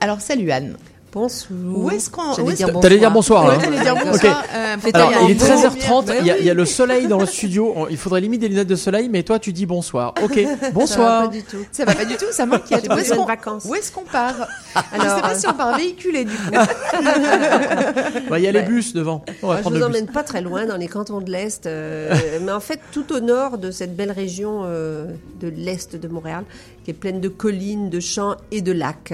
Alors, 0.00 0.20
salut 0.20 0.50
Anne. 0.50 0.76
Bonsoir. 1.10 1.58
Où 1.74 1.90
est-ce 1.90 2.10
qu'on. 2.10 2.34
J'allais 2.34 2.42
où 2.42 2.50
est-ce- 2.50 2.56
dire 2.58 2.66
bonsoir. 2.66 2.82
T'allais 2.82 2.98
dire 2.98 3.10
bonsoir. 3.10 3.44
Ouais, 3.48 3.56
t'allais 3.56 3.80
dire 3.80 3.94
bonsoir. 4.04 4.44
euh, 4.54 4.76
Alors, 4.92 5.12
il 5.22 5.30
est 5.30 5.34
bonne 5.34 5.48
13h30, 5.48 6.06
lumière. 6.08 6.16
il 6.20 6.26
y, 6.26 6.30
a- 6.30 6.34
Bah 6.34 6.40
il 6.40 6.46
y 6.46 6.50
a 6.50 6.54
le 6.54 6.64
soleil 6.66 7.06
dans 7.06 7.18
le 7.18 7.24
studio. 7.24 7.86
Il 7.88 7.96
faudrait 7.96 8.20
limiter 8.20 8.42
les 8.48 8.50
lunettes 8.50 8.68
de 8.68 8.76
soleil, 8.76 9.08
mais 9.08 9.22
toi 9.22 9.38
tu 9.38 9.54
dis 9.54 9.64
bonsoir. 9.64 10.12
Ok, 10.22 10.38
bonsoir. 10.74 11.08
Ça 11.08 11.20
va 11.22 11.26
pas 11.28 11.32
du 11.32 11.42
tout. 11.44 11.56
Ça 11.72 11.84
va 11.86 11.94
pas 11.94 12.04
du 12.04 12.16
tout, 12.16 12.26
ça 12.32 12.44
m'inquiète. 12.44 12.86
Où 12.90 12.98
est-ce 12.98 13.14
qu'on 13.14 13.24
vacances. 13.24 13.64
où 13.64 13.74
est-ce 13.74 13.90
qu'on 13.92 14.02
part 14.04 14.34
Je 14.74 15.00
Alors, 15.00 15.16
sais 15.16 15.22
pas 15.22 15.32
euh, 15.32 15.38
si 15.38 15.48
on 15.48 15.54
part 15.54 15.78
véhiculé 15.78 16.24
du 16.24 16.32
coup. 16.36 16.50
Bah, 18.28 18.38
Il 18.38 18.44
y 18.44 18.48
a 18.48 18.52
les 18.52 18.58
Ouais. 18.58 18.64
bus 18.66 18.92
devant. 18.92 19.24
On 19.42 19.46
va 19.46 19.54
Moi, 19.54 19.56
je 19.56 19.60
prendre 19.62 19.76
vous 19.78 19.82
emmène 19.84 20.06
pas 20.08 20.22
très 20.24 20.42
loin 20.42 20.66
dans 20.66 20.76
les 20.76 20.88
cantons 20.88 21.20
de 21.22 21.30
l'Est, 21.30 21.64
euh, 21.66 22.14
mais 22.42 22.52
en 22.52 22.60
fait 22.60 22.80
tout 22.92 23.10
au 23.14 23.20
nord 23.20 23.56
de 23.56 23.70
cette 23.70 23.96
belle 23.96 24.10
région 24.12 24.62
euh, 24.64 25.06
de 25.40 25.48
l'Est 25.48 25.96
de 25.96 26.08
Montréal, 26.08 26.44
qui 26.86 26.92
est 26.92 26.94
pleine 26.94 27.20
de 27.20 27.28
collines, 27.28 27.90
de 27.90 27.98
champs 27.98 28.36
et 28.52 28.62
de 28.62 28.70
lacs. 28.70 29.12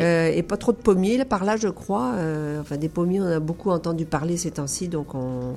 Euh, 0.00 0.26
et 0.34 0.42
pas 0.42 0.56
trop 0.56 0.72
de 0.72 0.76
pommiers 0.76 1.16
là, 1.18 1.24
par 1.24 1.44
là, 1.44 1.56
je 1.56 1.68
crois. 1.68 2.14
Euh, 2.16 2.60
enfin, 2.60 2.76
des 2.76 2.88
pommiers, 2.88 3.20
on 3.20 3.26
a 3.26 3.38
beaucoup 3.38 3.70
entendu 3.70 4.06
parler 4.06 4.36
ces 4.36 4.50
temps-ci, 4.50 4.88
donc 4.88 5.14
on... 5.14 5.54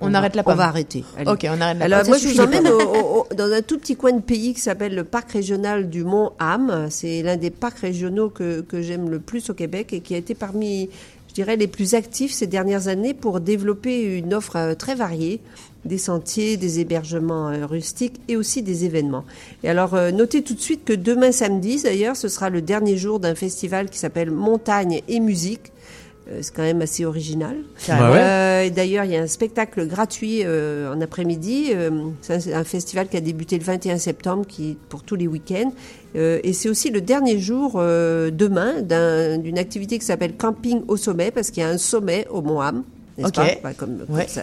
On 0.00 0.14
arrête 0.14 0.34
la 0.34 0.40
On 0.40 0.44
pomme. 0.46 0.56
va 0.56 0.64
arrêter. 0.68 1.04
Allez. 1.18 1.30
Ok, 1.30 1.46
on 1.50 1.60
arrête 1.60 1.76
la 1.78 1.84
Alors, 1.84 1.98
pomme. 2.00 2.08
moi, 2.08 2.16
je 2.16 2.28
vous 2.28 2.40
emmène 2.40 2.66
au- 2.70 3.26
au- 3.30 3.34
dans 3.34 3.52
un 3.52 3.60
tout 3.60 3.76
petit 3.76 3.94
coin 3.94 4.12
de 4.12 4.22
pays 4.22 4.54
qui 4.54 4.60
s'appelle 4.62 4.94
le 4.94 5.04
parc 5.04 5.32
régional 5.32 5.90
du 5.90 6.02
Mont 6.04 6.30
Ham. 6.38 6.86
C'est 6.88 7.20
l'un 7.22 7.36
des 7.36 7.50
parcs 7.50 7.80
régionaux 7.80 8.30
que, 8.30 8.62
que 8.62 8.80
j'aime 8.80 9.10
le 9.10 9.18
plus 9.20 9.50
au 9.50 9.54
Québec 9.54 9.92
et 9.92 10.00
qui 10.00 10.14
a 10.14 10.16
été 10.16 10.34
parmi, 10.34 10.88
je 11.28 11.34
dirais, 11.34 11.56
les 11.56 11.66
plus 11.66 11.92
actifs 11.92 12.32
ces 12.32 12.46
dernières 12.46 12.88
années 12.88 13.12
pour 13.12 13.40
développer 13.40 14.16
une 14.16 14.32
offre 14.32 14.56
euh, 14.56 14.74
très 14.74 14.94
variée 14.94 15.42
des 15.84 15.98
sentiers, 15.98 16.56
des 16.56 16.80
hébergements 16.80 17.48
euh, 17.48 17.66
rustiques 17.66 18.20
et 18.28 18.36
aussi 18.36 18.62
des 18.62 18.84
événements. 18.84 19.24
Et 19.64 19.68
alors, 19.68 19.94
euh, 19.94 20.10
notez 20.10 20.42
tout 20.42 20.54
de 20.54 20.60
suite 20.60 20.84
que 20.84 20.92
demain 20.92 21.32
samedi, 21.32 21.82
d'ailleurs, 21.82 22.16
ce 22.16 22.28
sera 22.28 22.50
le 22.50 22.60
dernier 22.62 22.96
jour 22.96 23.18
d'un 23.20 23.34
festival 23.34 23.88
qui 23.88 23.98
s'appelle 23.98 24.30
Montagne 24.30 25.00
et 25.08 25.20
musique. 25.20 25.72
Euh, 26.30 26.40
c'est 26.42 26.54
quand 26.54 26.62
même 26.62 26.82
assez 26.82 27.06
original. 27.06 27.56
Bah 27.88 28.10
ouais. 28.12 28.18
Euh, 28.20 28.70
D'ailleurs, 28.70 29.06
il 29.06 29.12
y 29.12 29.16
a 29.16 29.22
un 29.22 29.26
spectacle 29.26 29.86
gratuit 29.86 30.42
euh, 30.44 30.92
en 30.94 31.00
après-midi. 31.00 31.68
Euh, 31.74 31.90
c'est 32.20 32.52
un, 32.54 32.60
un 32.60 32.64
festival 32.64 33.08
qui 33.08 33.16
a 33.16 33.20
débuté 33.22 33.56
le 33.58 33.64
21 33.64 33.96
septembre, 33.96 34.44
qui 34.46 34.76
pour 34.90 35.02
tous 35.02 35.16
les 35.16 35.26
week-ends. 35.26 35.72
Euh, 36.16 36.38
et 36.44 36.52
c'est 36.52 36.68
aussi 36.68 36.90
le 36.90 37.00
dernier 37.00 37.38
jour 37.38 37.76
euh, 37.76 38.30
demain 38.30 38.82
d'un- 38.82 39.38
d'une 39.38 39.58
activité 39.58 39.98
qui 39.98 40.04
s'appelle 40.04 40.34
Camping 40.36 40.82
au 40.88 40.98
sommet, 40.98 41.30
parce 41.30 41.50
qu'il 41.50 41.62
y 41.62 41.66
a 41.66 41.70
un 41.70 41.78
sommet 41.78 42.26
au 42.30 42.42
Mont 42.42 42.60
Ham. 42.60 42.84
n'est-ce 43.16 43.28
Ok. 43.28 43.34
pas? 43.36 43.48
Bah, 43.62 43.72
comme, 43.74 43.98
comme 44.06 44.14
Ouais. 44.16 44.26
ça. 44.28 44.42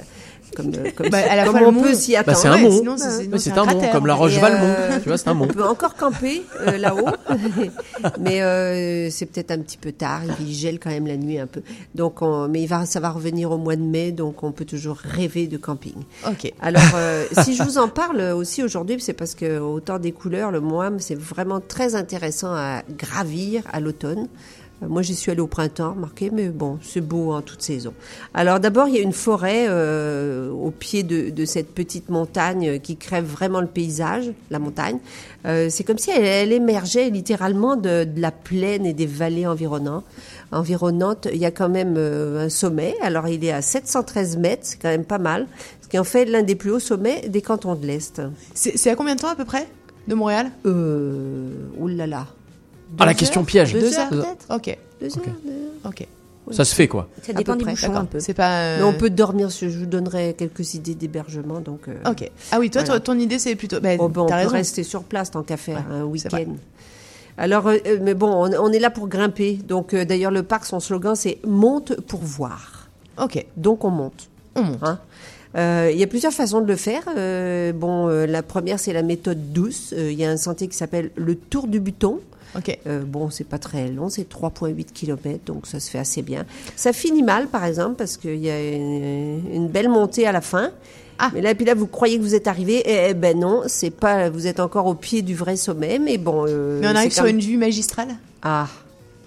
Comme, 0.57 0.71
comme, 0.95 1.09
Bah, 1.09 1.19
à 1.29 1.35
la 1.35 1.45
comme 1.45 1.57
fois 1.59 1.67
on 1.67 1.71
le 1.71 1.81
peut 1.81 1.93
s'y 1.93 2.13
Bah, 2.13 2.19
attendre. 2.21 2.37
c'est 2.37 2.47
un 2.47 2.57
mont. 2.57 2.81
Ouais. 2.81 3.37
c'est 3.37 3.51
un 3.57 3.65
mont, 3.65 3.81
comme 3.91 4.07
la 4.07 4.13
Et, 4.13 4.17
Roche-Valmont. 4.17 4.59
euh, 4.65 4.99
Tu 5.03 5.07
vois, 5.07 5.17
c'est 5.17 5.27
un 5.29 5.35
mont. 5.35 5.45
On 5.45 5.53
peut 5.53 5.63
encore 5.63 5.93
camper 5.95 6.41
euh, 6.67 6.77
là-haut, 6.77 7.05
mais 8.19 8.41
euh, 8.41 9.09
c'est 9.11 9.25
peut-être 9.27 9.51
un 9.51 9.59
petit 9.59 9.77
peu 9.77 9.91
tard. 9.91 10.21
Il 10.41 10.51
gèle 10.53 10.79
quand 10.79 10.89
même 10.89 11.07
la 11.07 11.17
nuit 11.17 11.39
un 11.39 11.47
peu. 11.47 11.61
Donc, 11.95 12.21
on- 12.21 12.47
mais 12.47 12.61
il 12.63 12.67
va, 12.67 12.85
ça 12.85 12.99
va 12.99 13.09
revenir 13.09 13.51
au 13.51 13.57
mois 13.57 13.75
de 13.75 13.81
mai, 13.83 14.11
donc 14.11 14.43
on 14.43 14.51
peut 14.51 14.65
toujours 14.65 14.97
rêver 14.97 15.47
de 15.47 15.57
camping. 15.57 15.95
Ok. 16.27 16.51
Alors, 16.61 16.81
euh, 16.95 17.25
si 17.43 17.55
je 17.55 17.63
vous 17.63 17.77
en 17.77 17.87
parle 17.87 18.19
aussi 18.35 18.63
aujourd'hui, 18.63 18.97
c'est 18.99 19.13
parce 19.13 19.35
que 19.35 19.59
au 19.59 19.79
temps 19.79 19.99
des 19.99 20.11
couleurs, 20.11 20.51
le 20.51 20.59
Moam, 20.59 20.99
c'est 20.99 21.17
vraiment 21.19 21.59
très 21.59 21.95
intéressant 21.95 22.51
à 22.53 22.81
gravir 22.97 23.63
à 23.71 23.79
l'automne. 23.79 24.27
Euh, 24.83 24.87
Moi, 24.87 25.01
j'y 25.01 25.15
suis 25.15 25.31
allée 25.31 25.41
au 25.41 25.47
printemps, 25.47 25.93
remarquez, 25.93 26.29
mais 26.31 26.49
bon, 26.49 26.77
c'est 26.81 27.01
beau 27.01 27.33
en 27.33 27.41
toute 27.41 27.61
saison. 27.61 27.93
Alors, 28.33 28.59
d'abord, 28.59 28.87
il 28.87 28.95
y 28.95 28.99
a 28.99 29.01
une 29.01 29.13
forêt 29.13 29.65
euh, 29.69 30.51
au 30.51 30.71
pied 30.71 31.03
de, 31.03 31.29
de 31.29 31.45
cette 31.45 31.73
petite 31.73 32.09
montagne 32.09 32.79
qui 32.79 32.95
crève 32.97 33.25
vraiment 33.25 33.61
le 33.61 33.67
paysage, 33.67 34.31
la 34.51 34.59
montagne. 34.59 34.99
Euh, 35.45 35.67
c'est 35.69 35.83
comme 35.83 35.97
si 35.97 36.11
elle, 36.11 36.23
elle 36.25 36.51
émergeait 36.53 37.09
littéralement 37.09 37.75
de, 37.75 38.03
de 38.03 38.21
la 38.21 38.31
plaine 38.31 38.85
et 38.85 38.93
des 38.93 39.05
vallées 39.05 39.47
environnantes. 39.47 40.03
environnantes. 40.51 41.27
Il 41.31 41.39
y 41.39 41.45
a 41.45 41.51
quand 41.51 41.69
même 41.69 41.95
euh, 41.97 42.45
un 42.45 42.49
sommet. 42.49 42.95
Alors, 43.01 43.27
il 43.27 43.43
est 43.43 43.51
à 43.51 43.61
713 43.61 44.37
mètres, 44.37 44.63
c'est 44.63 44.77
quand 44.81 44.89
même 44.89 45.05
pas 45.05 45.19
mal. 45.19 45.47
Ce 45.81 45.87
qui 45.87 45.97
en 45.97 46.03
fait 46.03 46.25
l'un 46.25 46.43
des 46.43 46.55
plus 46.55 46.71
hauts 46.71 46.79
sommets 46.79 47.29
des 47.29 47.41
cantons 47.41 47.73
de 47.75 47.85
l'Est. 47.85 48.21
C'est 48.53 48.77
c'est 48.77 48.89
à 48.89 48.95
combien 48.95 49.15
de 49.15 49.21
temps 49.21 49.29
à 49.29 49.35
peu 49.35 49.45
près 49.45 49.67
de 50.07 50.15
Montréal? 50.15 50.51
Euh, 50.65 51.49
oulala. 51.79 52.27
Ah, 52.99 53.05
la 53.05 53.13
question 53.13 53.41
heures 53.41 53.47
piège. 53.47 53.73
Deux, 53.73 53.79
Deux 53.81 53.93
heures, 53.97 54.13
heures 54.13 54.23
peut-être 54.23 54.45
Ok. 54.55 54.77
Deux 55.01 55.07
Ok. 55.07 55.17
heures, 55.27 55.33
deux 55.45 55.51
heures. 55.51 55.91
Ok. 55.91 56.07
Ça 56.51 56.63
se 56.63 56.73
fait 56.73 56.87
quoi. 56.87 57.09
Ça 57.23 57.33
dépend 57.33 57.57
bouchons 57.57 57.87
d'accord. 57.87 58.01
un 58.03 58.05
peu. 58.05 58.19
C'est 58.21 58.33
pas. 58.33 58.61
euh, 58.61 58.77
Mais 58.77 58.83
on 58.83 58.93
peut 58.93 59.09
dormir. 59.09 59.49
Je 59.49 59.67
vous 59.67 59.85
donnerai 59.85 60.33
quelques 60.37 60.75
idées 60.75 60.95
d'hébergement. 60.95 61.59
Donc. 61.59 61.81
euh, 61.89 61.95
Ok. 62.09 62.31
Ah 62.51 62.59
oui, 62.59 62.69
toi, 62.69 62.83
Voilà. 62.85 63.01
ton 63.01 63.19
idée, 63.19 63.37
c'est 63.37 63.55
plutôt. 63.55 63.81
Bah, 63.81 63.89
Oh, 63.99 64.07
ben, 64.07 64.21
on 64.21 64.25
peut 64.27 64.47
rester 64.47 64.83
sur 64.83 65.03
place 65.03 65.29
tant 65.31 65.43
qu'à 65.43 65.57
faire 65.57 65.83
un 65.91 66.03
week-end. 66.05 66.55
Alors, 67.37 67.67
euh, 67.67 67.77
mais 68.01 68.13
bon, 68.13 68.29
on, 68.31 68.53
on 68.53 68.71
est 68.71 68.79
là 68.79 68.89
pour 68.89 69.07
grimper. 69.09 69.55
Donc, 69.67 69.93
euh, 69.93 70.05
d'ailleurs, 70.05 70.31
le 70.31 70.41
parc, 70.43 70.65
son 70.65 70.79
slogan, 70.79 71.15
c'est 71.15 71.37
monte 71.45 71.99
pour 72.01 72.21
voir. 72.21 72.87
Ok. 73.21 73.45
Donc, 73.57 73.83
on 73.83 73.89
monte. 73.91 74.29
On 74.55 74.63
monte. 74.63 74.79
Hein. 74.83 74.99
Euh, 75.57 75.89
Il 75.93 75.99
y 75.99 76.03
a 76.03 76.07
plusieurs 76.07 76.33
façons 76.33 76.61
de 76.61 76.67
le 76.67 76.75
faire. 76.77 77.03
Euh, 77.15 77.73
bon, 77.73 78.07
euh, 78.07 78.25
la 78.25 78.41
première, 78.41 78.79
c'est 78.79 78.93
la 78.93 79.03
méthode 79.03 79.51
douce. 79.51 79.93
Euh, 79.95 80.11
Il 80.11 80.17
y 80.17 80.23
a 80.25 80.31
un 80.31 80.37
sentier 80.37 80.67
qui 80.69 80.77
s'appelle 80.77 81.11
le 81.15 81.35
Tour 81.35 81.67
du 81.67 81.79
Buton. 81.81 82.19
Ok. 82.55 82.77
Euh, 82.87 83.03
bon, 83.03 83.29
c'est 83.29 83.43
pas 83.43 83.57
très 83.59 83.87
long, 83.89 84.09
c'est 84.09 84.27
3,8 84.29 84.85
km, 84.93 85.39
donc 85.45 85.67
ça 85.67 85.79
se 85.79 85.89
fait 85.89 85.99
assez 85.99 86.21
bien. 86.21 86.45
Ça 86.75 86.93
finit 86.93 87.23
mal, 87.23 87.47
par 87.47 87.65
exemple, 87.65 87.95
parce 87.95 88.17
qu'il 88.17 88.37
y 88.37 88.49
a 88.49 88.59
une, 88.73 89.43
une 89.53 89.67
belle 89.67 89.89
montée 89.89 90.25
à 90.27 90.31
la 90.31 90.41
fin. 90.41 90.71
Ah. 91.19 91.31
Mais 91.33 91.41
là, 91.41 91.55
puis 91.55 91.65
là, 91.65 91.73
vous 91.73 91.87
croyez 91.87 92.17
que 92.17 92.21
vous 92.23 92.35
êtes 92.35 92.47
arrivé, 92.47 92.83
eh, 92.85 93.07
eh 93.09 93.13
ben 93.15 93.39
non, 93.39 93.63
c'est 93.67 93.89
pas, 93.89 94.29
vous 94.29 94.45
êtes 94.47 94.59
encore 94.59 94.85
au 94.85 94.93
pied 94.93 95.21
du 95.23 95.33
vrai 95.35 95.55
sommet, 95.55 95.97
mais 95.99 96.17
bon. 96.17 96.45
euh, 96.47 96.79
Mais 96.81 96.87
on 96.87 96.95
arrive 96.95 97.11
sur 97.11 97.23
même- 97.23 97.35
une 97.37 97.41
vue 97.41 97.57
magistrale 97.57 98.09
Ah, 98.43 98.67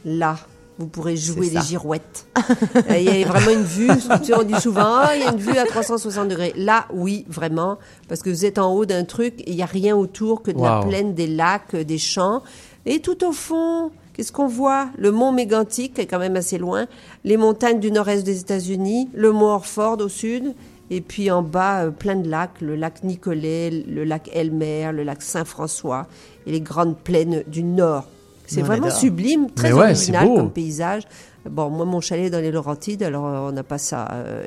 là, 0.05 0.37
vous 0.79 0.87
pourrez 0.87 1.17
jouer 1.17 1.51
les 1.51 1.61
girouettes. 1.61 2.27
Euh, 2.39 2.97
Il 2.97 3.19
y 3.19 3.23
a 3.25 3.27
vraiment 3.27 3.51
une 3.51 3.65
vue, 3.65 3.91
on 4.35 4.43
dit 4.45 4.61
souvent, 4.61 4.83
Ah, 5.03 5.17
il 5.17 5.23
y 5.23 5.25
a 5.27 5.33
une 5.33 5.39
vue 5.39 5.59
à 5.59 5.65
360 5.67 6.29
degrés. 6.29 6.53
Là, 6.57 6.87
oui, 6.93 7.25
vraiment, 7.29 7.77
parce 8.09 8.23
que 8.23 8.31
vous 8.31 8.45
êtes 8.45 8.59
en 8.59 8.73
haut 8.73 8.87
d'un 8.87 9.05
truc, 9.05 9.35
et 9.41 9.51
il 9.51 9.57
n'y 9.57 9.63
a 9.63 9.67
rien 9.67 9.97
autour 9.97 10.43
que 10.43 10.53
de 10.53 10.57
la 10.63 10.79
Waouh. 10.79 10.89
plaine, 10.89 11.15
des 11.15 11.27
lacs, 11.27 11.75
euh, 11.75 11.83
des 11.85 11.99
champs. 11.99 12.43
Et 12.87 13.01
tout 13.01 13.25
au 13.25 13.33
fond, 13.33 13.91
qu'est-ce 14.15 14.33
qu'on 14.33 14.47
voit? 14.47 14.89
Le 14.97 15.11
mont 15.11 15.33
Mégantic, 15.33 15.95
qui 15.95 16.01
est 16.01 16.07
quand 16.07 16.19
même 16.19 16.37
assez 16.37 16.59
loin, 16.59 16.87
les 17.25 17.37
montagnes 17.37 17.81
du 17.81 17.91
nord-est 17.91 18.25
des 18.25 18.41
États-Unis, 18.41 19.09
le 19.15 19.33
mont 19.33 19.47
Orford 19.47 19.99
au 20.01 20.09
sud, 20.09 20.55
et 20.91 21.01
puis 21.01 21.31
en 21.31 21.43
bas, 21.43 21.85
euh, 21.85 21.91
plein 21.91 22.17
de 22.17 22.29
lacs, 22.29 22.61
le 22.61 22.75
lac 22.75 23.05
Nicolet, 23.05 23.71
le 23.71 24.05
lac 24.05 24.29
Elmer, 24.33 24.91
le 24.93 25.05
lac 25.05 25.23
Saint-François, 25.23 26.07
et 26.47 26.53
les 26.53 26.61
grandes 26.61 26.99
plaines 26.99 27.45
du 27.47 27.63
nord. 27.63 28.09
C'est 28.47 28.63
vraiment 28.63 28.87
adore. 28.87 28.99
sublime, 28.99 29.51
très 29.51 29.69
Mais 29.69 29.75
ouais, 29.75 29.95
c'est 29.95 30.11
original 30.11 30.27
beau. 30.27 30.37
comme 30.37 30.51
paysage. 30.51 31.05
Bon, 31.49 31.71
moi, 31.71 31.87
mon 31.87 32.01
chalet 32.03 32.27
est 32.27 32.31
dans 32.31 32.41
les 32.41 32.51
Laurentides, 32.51 33.03
alors 33.03 33.27
euh, 33.27 33.49
on 33.49 33.53
n'a 33.53 33.63
pas 33.63 33.79
ça. 33.79 34.09
Euh, 34.13 34.43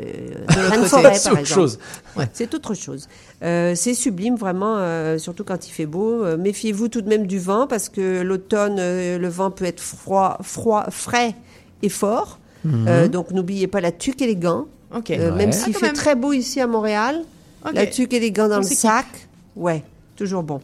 C'est 0.85 1.31
autre 1.31 1.45
chose. 1.45 1.79
Ouais, 2.15 2.25
c'est 2.33 2.53
autre 2.53 2.73
chose. 2.75 3.07
Euh, 3.43 3.73
c'est 3.75 3.93
sublime, 3.95 4.35
vraiment, 4.35 4.75
euh, 4.77 5.17
surtout 5.17 5.43
quand 5.43 5.67
il 5.67 5.71
fait 5.71 5.87
beau. 5.87 6.23
Euh, 6.23 6.37
Méfiez-vous 6.37 6.89
tout 6.89 7.01
de 7.01 7.09
même 7.09 7.25
du 7.25 7.39
vent, 7.39 7.65
parce 7.65 7.89
que 7.89 8.21
l'automne, 8.21 8.77
euh, 8.79 9.17
le 9.17 9.27
vent 9.27 9.49
peut 9.49 9.65
être 9.65 9.79
froid, 9.81 10.37
froid, 10.43 10.85
frais 10.91 11.33
et 11.81 11.89
fort. 11.89 12.39
Mhm. 12.63 12.85
Euh, 12.87 13.07
donc 13.07 13.31
n'oubliez 13.31 13.67
pas 13.67 13.81
la 13.81 13.91
tuque 13.91 14.21
et 14.21 14.27
les 14.27 14.35
gants. 14.35 14.65
Euh, 14.93 14.99
Ouais. 15.09 15.17
Même 15.31 15.49
Ah, 15.49 15.51
s'il 15.51 15.73
quand 15.73 15.79
fait 15.79 15.85
même. 15.87 15.95
très 15.95 16.15
beau 16.15 16.33
ici 16.33 16.61
à 16.61 16.67
Montréal, 16.67 17.23
la 17.73 17.87
tuque 17.87 18.13
et 18.13 18.19
les 18.19 18.31
gants 18.31 18.47
dans 18.47 18.57
On 18.57 18.59
le 18.59 18.63
sac, 18.65 19.07
ouais, 19.55 19.83
toujours 20.15 20.43
bon. 20.43 20.61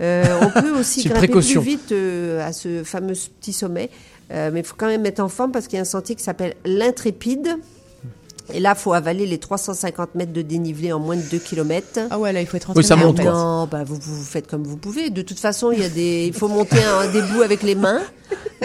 Euh, 0.00 0.24
on 0.42 0.60
peut 0.60 0.70
aussi 0.80 1.02
grimper 1.04 1.18
précaution. 1.28 1.60
plus 1.60 1.70
vite 1.70 1.92
euh, 1.92 2.44
à 2.46 2.52
ce 2.52 2.82
fameux 2.82 3.14
petit 3.40 3.52
sommet, 3.52 3.88
euh, 4.32 4.50
mais 4.52 4.60
il 4.60 4.66
faut 4.66 4.74
quand 4.76 4.86
même 4.88 5.06
être 5.06 5.20
en 5.20 5.28
forme 5.28 5.52
parce 5.52 5.66
qu'il 5.66 5.76
y 5.76 5.78
a 5.78 5.82
un 5.82 5.84
sentier 5.84 6.14
qui 6.14 6.22
s'appelle 6.22 6.54
l'Intrépide. 6.64 7.56
Et 8.54 8.60
là, 8.60 8.72
il 8.74 8.80
faut 8.80 8.94
avaler 8.94 9.26
les 9.26 9.36
350 9.36 10.14
mètres 10.14 10.32
de 10.32 10.40
dénivelé 10.40 10.90
en 10.90 10.98
moins 10.98 11.16
de 11.16 11.20
2 11.20 11.36
km. 11.38 12.00
Ah 12.10 12.18
ouais, 12.18 12.32
là, 12.32 12.40
il 12.40 12.46
faut 12.46 12.56
être 12.56 12.72
Oui, 12.74 12.82
ça 12.82 12.94
entraîné, 12.94 13.12
monte, 13.12 13.20
quoi. 13.20 13.32
Non, 13.32 13.66
bah 13.70 13.84
vous, 13.84 13.98
vous 14.00 14.24
faites 14.24 14.46
comme 14.46 14.62
vous 14.64 14.78
pouvez. 14.78 15.10
De 15.10 15.20
toute 15.20 15.38
façon, 15.38 15.70
il 15.70 15.80
y 15.80 15.84
a 15.84 15.90
des, 15.90 16.24
il 16.28 16.32
faut 16.32 16.48
monter 16.48 16.78
un, 16.82 17.12
des 17.12 17.20
bouts 17.20 17.42
avec 17.42 17.62
les 17.62 17.74
mains, 17.74 18.00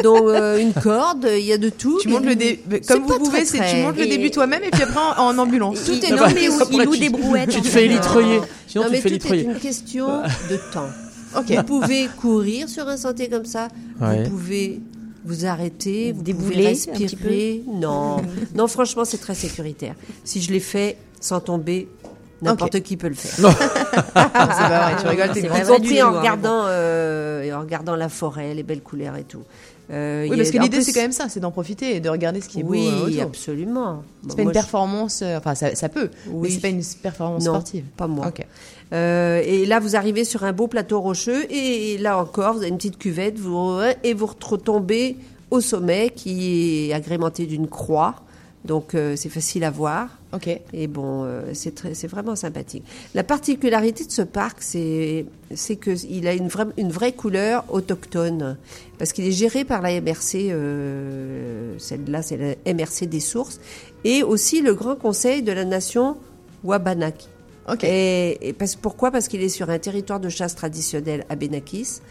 donc 0.02 0.22
euh, 0.24 0.58
une 0.58 0.72
corde, 0.72 1.28
il 1.38 1.44
y 1.44 1.52
a 1.52 1.58
de 1.58 1.68
tout. 1.68 1.98
Tu 2.02 2.08
montes 2.08 2.24
le 2.24 2.38
dé... 2.38 2.64
Comme 2.88 3.04
vous 3.04 3.18
pouvez, 3.20 3.44
c'est 3.44 3.58
tu 3.58 3.76
montes 3.82 3.98
le 3.98 4.06
début 4.08 4.32
toi-même 4.32 4.64
et 4.64 4.70
puis 4.72 4.84
après 4.84 5.02
en, 5.18 5.22
en 5.22 5.38
ambulance. 5.38 5.84
Tout 5.84 5.92
est 5.92 6.12
Ah 6.12 6.16
non, 6.16 6.16
bah, 6.18 6.30
mais 6.34 6.44
il 6.72 6.84
loue 6.86 6.94
tu- 6.94 7.00
des 7.02 7.10
brouettes. 7.10 7.50
Tu 7.50 7.62
te 7.62 7.68
fais 7.68 7.84
élitreiller. 7.84 8.40
Sinon, 8.68 8.86
non, 8.86 8.90
tu 8.90 8.96
mais 8.96 9.02
te 9.02 9.04
fais 9.04 9.10
tout 9.10 9.14
est 9.14 9.18
élitreiller. 9.18 9.44
une 9.44 9.60
question 9.60 10.08
de 10.50 10.58
temps. 10.72 10.88
Vous 11.46 11.64
pouvez 11.64 12.08
courir 12.22 12.70
sur 12.70 12.88
un 12.88 12.96
sentier 12.96 13.28
comme 13.28 13.44
ça. 13.46 13.68
Ouais. 14.00 14.24
Vous 14.24 14.30
pouvez 14.30 14.80
vous 15.26 15.46
arrêter, 15.46 16.12
vous 16.12 16.22
Débouler 16.24 16.56
pouvez 16.56 16.68
respirer. 16.68 17.64
Non, 17.68 18.18
non, 18.56 18.68
franchement, 18.68 19.06
c'est 19.06 19.18
très 19.20 19.36
sécuritaire. 19.36 19.96
Si 20.24 20.42
je 20.42 20.52
l'ai 20.52 20.60
fait 20.60 20.98
sans 21.20 21.40
tomber, 21.40 21.88
n'importe 22.42 22.82
qui 22.82 22.98
peut 22.98 23.08
le 23.08 23.14
faire. 23.16 23.32
c'est 23.96 24.12
pas 24.14 24.92
vrai, 24.92 25.02
tu 25.02 25.08
rigoles, 25.08 25.32
t'es 25.32 25.40
Y 25.42 25.66
compris 25.68 26.02
en 26.04 26.14
hein, 26.14 26.20
regardant, 26.20 26.64
euh, 26.68 27.54
en 27.54 27.60
regardant 27.62 27.96
la 27.96 28.10
forêt, 28.10 28.54
les 28.54 28.64
belles 28.64 28.82
couleurs 28.82 29.16
et 29.16 29.24
tout. 29.24 29.44
Euh, 29.92 30.28
Oui, 30.30 30.38
parce 30.38 30.50
que 30.50 30.58
l'idée, 30.60 30.82
c'est 30.82 30.94
quand 30.94 31.02
même 31.02 31.12
ça, 31.12 31.28
c'est 31.30 31.42
d'en 31.42 31.52
profiter 31.52 31.96
et 31.96 32.00
de 32.00 32.08
regarder 32.10 32.40
ce 32.42 32.48
qui 32.48 32.62
est 32.62 32.64
beau 32.64 32.72
Oui, 32.72 33.20
euh, 33.20 33.24
absolument. 33.24 34.04
C'est 34.24 34.30
Bon, 34.30 34.36
pas 34.36 34.42
une 34.44 34.48
je- 34.50 34.54
performance, 34.54 35.20
euh, 35.22 35.38
enfin 35.38 35.56
ça, 35.56 35.76
ça 35.76 35.90
peut, 35.90 36.10
mais 36.28 36.34
Oui. 36.34 36.52
c'est 36.52 36.62
pas 36.62 36.70
une 36.70 36.82
performance 37.02 37.44
Non, 37.44 37.52
sportive. 37.54 37.84
pas 37.98 38.08
moi. 38.08 38.28
Ok. 38.28 38.46
Euh, 38.94 39.42
et 39.46 39.66
là, 39.66 39.80
vous 39.80 39.96
arrivez 39.96 40.24
sur 40.24 40.44
un 40.44 40.54
beau 40.54 40.68
plateau 40.68 41.02
rocheux 41.02 41.52
et, 41.52 41.98
là 41.98 42.18
encore, 42.18 42.54
vous 42.54 42.60
avez 42.60 42.70
une 42.70 42.78
petite 42.78 43.00
cuvette 43.00 43.40
vous, 43.40 43.80
et 44.04 44.14
vous 44.14 44.28
retombez 44.28 45.18
au 45.52 45.62
sommet 45.62 46.12
qui 46.16 46.90
est 46.90 46.94
agrémenté 46.94 47.46
d'une 47.46 47.68
croix. 47.68 48.16
Donc, 48.66 48.96
euh, 48.96 49.16
c'est 49.18 49.30
facile 49.30 49.64
à 49.66 49.72
voir. 49.72 50.08
Ok. 50.32 50.48
Et 50.72 50.88
bon, 50.88 51.26
euh, 51.26 51.54
c'est 51.54 52.08
vraiment 52.08 52.36
sympathique. 52.36 52.84
La 53.14 53.24
particularité 53.24 54.06
de 54.06 54.12
ce 54.12 54.22
parc, 54.22 54.58
c'est 54.62 55.26
c'est 55.54 55.76
que 55.76 55.92
il 56.10 56.28
a 56.28 56.34
une 56.34 56.48
vraie 56.48 56.66
une 56.78 56.90
vraie 56.90 57.12
couleur 57.12 57.66
autochtone 57.70 58.58
parce 58.98 59.12
qu'il 59.12 59.26
est 59.26 59.32
géré 59.32 59.66
par 59.66 59.82
la 59.82 60.00
MRC. 60.00 60.50
Euh, 60.50 61.76
Celle-là, 61.78 62.22
c'est 62.22 62.38
la 62.38 62.74
MRC 62.74 63.06
des 63.08 63.20
sources 63.20 63.60
et 64.06 64.24
aussi 64.24 64.62
le 64.62 64.74
Grand 64.74 64.96
Conseil 64.96 65.44
de 65.44 65.52
la 65.52 65.66
nation 65.66 66.16
Wabanaki. 66.64 67.28
Ok. 67.70 67.84
Et, 67.84 68.56
parce, 68.58 68.76
pourquoi? 68.76 69.12
Parce 69.12 69.28
qu'il 69.28 69.42
est 69.42 69.50
sur 69.50 69.70
un 69.70 69.80
territoire 69.80 70.20
de 70.20 70.30
chasse 70.30 70.56
traditionnel 70.56 71.26
à 71.30 71.36
Benakis. 71.36 72.02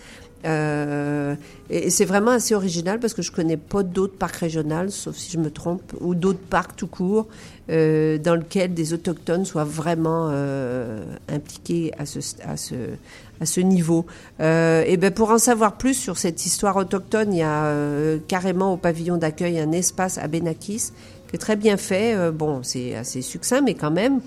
Euh, 0.45 1.37
et 1.71 1.87
et 1.87 1.91
c'est 1.91 2.05
vraiment 2.05 2.33
assez 2.33 2.55
original 2.55 2.99
parce 2.99 3.15
que 3.15 3.23
je 3.23 3.31
connais 3.31 3.57
pas 3.57 3.85
d'autres 3.85 4.17
parcs 4.17 4.37
régionaux, 4.37 4.89
sauf 4.89 5.17
si 5.17 5.31
je 5.31 5.39
me 5.39 5.51
trompe, 5.51 5.93
ou 6.01 6.17
d'autres 6.17 6.41
parcs 6.41 6.75
tout 6.75 6.89
court, 6.89 7.29
euh, 7.71 8.19
dans 8.19 8.35
lesquels 8.35 8.75
des 8.75 8.93
autochtones 8.93 9.45
soient 9.45 9.65
vraiment 9.65 10.31
euh, 10.33 11.05
impliqués 11.29 11.93
à 11.97 12.07
ce, 12.07 12.19
à 12.45 12.57
ce, 12.57 12.75
à 13.41 13.47
ce 13.47 13.61
niveau. 13.61 14.05
Euh, 14.41 14.83
et 14.87 14.97
ben 14.97 15.13
pour 15.13 15.31
en 15.31 15.39
savoir 15.39 15.77
plus 15.77 15.95
sur 15.95 16.19
cette 16.19 16.45
histoire 16.45 16.77
autochtone, 16.77 17.33
il 17.33 17.39
y 17.39 17.43
a 17.43 17.67
euh, 17.67 18.19
carrément 18.27 18.73
au 18.73 18.77
pavillon 18.77 19.19
d'accueil 19.19 19.61
un 19.61 19.71
espace 19.71 20.19
à 20.19 20.27
Benakis 20.27 20.91
qui 21.33 21.37
est 21.37 21.39
très 21.39 21.57
bien 21.57 21.77
fait. 21.77 22.15
Euh, 22.15 22.31
bon, 22.31 22.63
c'est 22.63 22.95
assez 22.95 23.23
succinct, 23.23 23.63
mais 23.63 23.75
quand 23.75 23.91
même. 23.91 24.21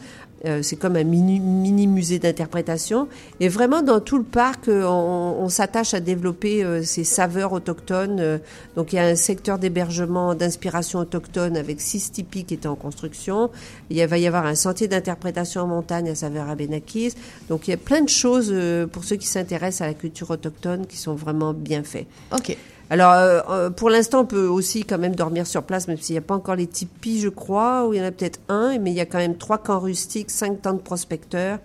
Euh, 0.43 0.61
c'est 0.61 0.75
comme 0.75 0.95
un 0.95 1.03
mini, 1.03 1.39
mini 1.39 1.87
musée 1.87 2.19
d'interprétation. 2.19 3.07
Et 3.39 3.47
vraiment, 3.47 3.81
dans 3.81 3.99
tout 3.99 4.17
le 4.17 4.23
parc, 4.23 4.67
euh, 4.67 4.83
on, 4.83 5.37
on 5.39 5.49
s'attache 5.49 5.93
à 5.93 5.99
développer 5.99 6.63
euh, 6.63 6.83
ces 6.83 7.03
saveurs 7.03 7.53
autochtones. 7.53 8.19
Euh, 8.19 8.37
donc, 8.75 8.93
il 8.93 8.97
y 8.97 8.99
a 8.99 9.05
un 9.05 9.15
secteur 9.15 9.57
d'hébergement 9.57 10.35
d'inspiration 10.35 10.99
autochtone 10.99 11.57
avec 11.57 11.81
six 11.81 12.11
tipis 12.11 12.43
qui 12.43 12.53
est 12.53 12.65
en 12.65 12.75
construction. 12.75 13.49
Il 13.89 14.05
va 14.05 14.17
y 14.17 14.27
avoir 14.27 14.45
un 14.45 14.55
sentier 14.55 14.87
d'interprétation 14.87 15.61
en 15.61 15.67
montagne 15.67 16.09
à 16.09 16.15
saveur 16.15 16.49
à 16.49 16.55
Benakis. 16.55 17.13
Donc, 17.49 17.67
il 17.67 17.71
y 17.71 17.73
a 17.73 17.77
plein 17.77 18.01
de 18.01 18.09
choses 18.09 18.53
pour 18.91 19.03
ceux 19.03 19.15
qui 19.15 19.27
s'intéressent 19.27 19.81
à 19.81 19.87
la 19.87 19.93
culture 19.93 20.29
autochtone 20.29 20.85
qui 20.85 20.97
sont 20.97 21.15
vraiment 21.15 21.53
bien 21.53 21.83
faits. 21.83 22.07
Ok. 22.31 22.57
Alors, 22.89 23.13
euh, 23.13 23.39
euh, 23.49 23.69
pour 23.71 23.89
l'instant, 23.89 24.21
on 24.21 24.25
peut 24.25 24.45
aussi 24.45 24.83
quand 24.83 24.99
même 24.99 25.15
dormir 25.15 25.47
sur 25.47 25.63
place, 25.63 25.87
même 25.87 25.97
s'il 25.97 26.13
n'y 26.13 26.19
a 26.19 26.21
pas 26.21 26.35
encore 26.35 26.55
les 26.55 26.67
tipis, 26.67 27.19
je 27.19 27.29
crois, 27.29 27.87
ou 27.87 27.93
il 27.93 27.99
y 27.99 28.01
en 28.01 28.05
a 28.05 28.11
peut-être 28.11 28.39
un, 28.47 28.77
mais 28.77 28.91
il 28.91 28.97
y 28.97 29.01
a 29.01 29.05
quand 29.05 29.17
même 29.17 29.37
trois 29.37 29.57
camps 29.57 29.79
rustiques, 29.79 30.29
cinq 30.29 30.61
tentes 30.61 30.83
prospecteurs, 30.83 31.57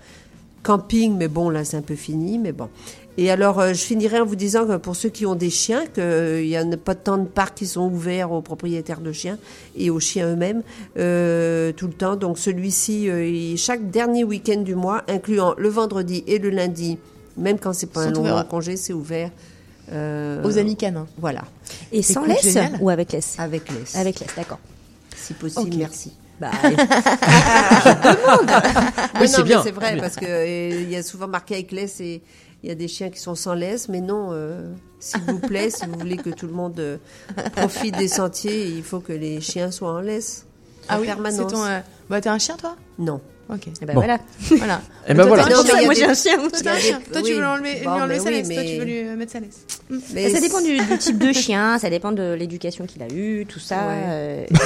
camping, 0.62 1.16
mais 1.16 1.28
bon, 1.28 1.50
là, 1.50 1.64
c'est 1.64 1.76
un 1.76 1.82
peu 1.82 1.94
fini, 1.94 2.38
mais 2.38 2.52
bon. 2.52 2.68
Et 3.18 3.30
alors, 3.30 3.60
euh, 3.60 3.74
je 3.74 3.82
finirai 3.82 4.20
en 4.20 4.24
vous 4.24 4.36
disant 4.36 4.66
que 4.66 4.76
pour 4.78 4.96
ceux 4.96 5.10
qui 5.10 5.26
ont 5.26 5.34
des 5.34 5.50
chiens, 5.50 5.84
qu'il 5.84 6.46
n'y 6.46 6.56
a 6.56 6.64
pas 6.82 6.94
tant 6.94 7.18
de 7.18 7.26
parcs 7.26 7.54
qui 7.54 7.66
sont 7.66 7.90
ouverts 7.90 8.32
aux 8.32 8.40
propriétaires 8.40 9.02
de 9.02 9.12
chiens 9.12 9.36
et 9.76 9.90
aux 9.90 10.00
chiens 10.00 10.32
eux-mêmes 10.32 10.62
euh, 10.96 11.72
tout 11.72 11.86
le 11.86 11.92
temps. 11.92 12.16
Donc, 12.16 12.38
celui-ci, 12.38 13.10
chaque 13.58 13.90
dernier 13.90 14.24
week-end 14.24 14.62
du 14.62 14.74
mois, 14.74 15.02
incluant 15.06 15.54
le 15.58 15.68
vendredi 15.68 16.24
et 16.26 16.38
le 16.38 16.48
lundi, 16.48 16.98
même 17.36 17.58
quand 17.58 17.74
c'est 17.74 17.92
pas 17.92 18.04
un 18.04 18.12
long 18.12 18.42
congé, 18.44 18.76
c'est 18.76 18.94
ouvert. 18.94 19.30
Euh, 19.92 20.42
Aux 20.44 20.58
amis 20.58 20.76
canins. 20.76 21.06
Voilà. 21.18 21.42
Et 21.92 22.02
sans 22.02 22.24
Écoute, 22.24 22.42
laisse 22.42 22.52
génial. 22.54 22.78
ou 22.80 22.90
avec 22.90 23.12
laisse 23.12 23.36
Avec 23.38 23.68
laisse. 23.70 23.96
Avec 23.96 24.20
laisse, 24.20 24.34
d'accord. 24.36 24.58
Si 25.16 25.34
possible, 25.34 25.76
merci. 25.76 26.12
Bah, 26.40 26.50
Oui, 29.20 29.28
c'est 29.28 29.42
bien. 29.42 29.60
vrai, 29.60 29.96
parce 29.98 30.16
que 30.16 30.24
euh, 30.24 30.68
il 30.82 30.90
y 30.90 30.96
a 30.96 31.02
souvent 31.02 31.28
marqué 31.28 31.54
avec 31.54 31.72
laisse 31.72 32.00
et 32.00 32.22
il 32.62 32.68
y 32.68 32.72
a 32.72 32.74
des 32.74 32.88
chiens 32.88 33.10
qui 33.10 33.18
sont 33.20 33.34
sans 33.34 33.54
laisse, 33.54 33.88
mais 33.88 34.00
non, 34.00 34.30
euh, 34.32 34.72
s'il 34.98 35.20
vous 35.22 35.38
plaît, 35.38 35.70
si 35.70 35.84
vous 35.86 35.98
voulez 35.98 36.16
que 36.16 36.30
tout 36.30 36.46
le 36.46 36.52
monde 36.52 36.78
euh, 36.80 36.96
profite 37.56 37.96
des 37.96 38.08
sentiers, 38.08 38.66
il 38.68 38.82
faut 38.82 39.00
que 39.00 39.12
les 39.12 39.40
chiens 39.40 39.70
soient 39.70 39.92
en 39.94 40.00
laisse. 40.00 40.46
Ah 40.88 40.96
en 40.96 41.00
oui, 41.00 41.06
permanence. 41.06 41.52
ton. 41.52 41.64
euh, 41.64 41.80
Bah, 42.08 42.20
t'as 42.20 42.32
un 42.32 42.38
chien, 42.38 42.56
toi? 42.56 42.76
Non. 42.98 43.20
Ok. 43.52 43.66
Et 43.66 43.84
ben 43.86 43.94
Bon. 43.94 44.00
voilà. 44.00 44.18
Voilà. 44.50 44.80
Eh 45.08 45.14
ben 45.14 45.26
Toi, 45.26 45.36
voilà. 45.36 45.42
Non, 45.56 45.84
moi 45.84 45.94
j'ai 45.94 46.04
un 46.04 46.14
chien. 46.14 46.36
Toi, 47.12 47.22
tu 47.22 47.32
veux 47.34 47.40
l'enlever, 47.40 47.80
Bon, 47.84 47.94
lui 47.96 48.02
enlever 48.02 48.18
sa 48.18 48.24
oui, 48.26 48.30
laisse. 48.42 48.48
Toi, 48.48 48.62
tu 48.62 48.78
veux 48.78 48.84
lui 48.84 48.98
euh, 49.08 49.16
mettre 49.16 49.32
sa 49.32 49.40
laisse. 49.40 49.66
Mais 50.14 50.28
ça 50.30 50.40
dépend 50.40 50.60
du, 50.60 50.76
du 50.78 50.98
type 50.98 51.18
de 51.18 51.32
chien, 51.32 51.78
ça 51.78 51.90
dépend 51.90 52.12
de 52.12 52.34
l'éducation 52.34 52.86
qu'il 52.86 53.02
a 53.02 53.08
eu, 53.08 53.44
tout 53.46 53.58
ça. 53.58 53.76
Ouais. 53.76 54.02
euh, 54.08 54.44
Oui, 54.50 54.56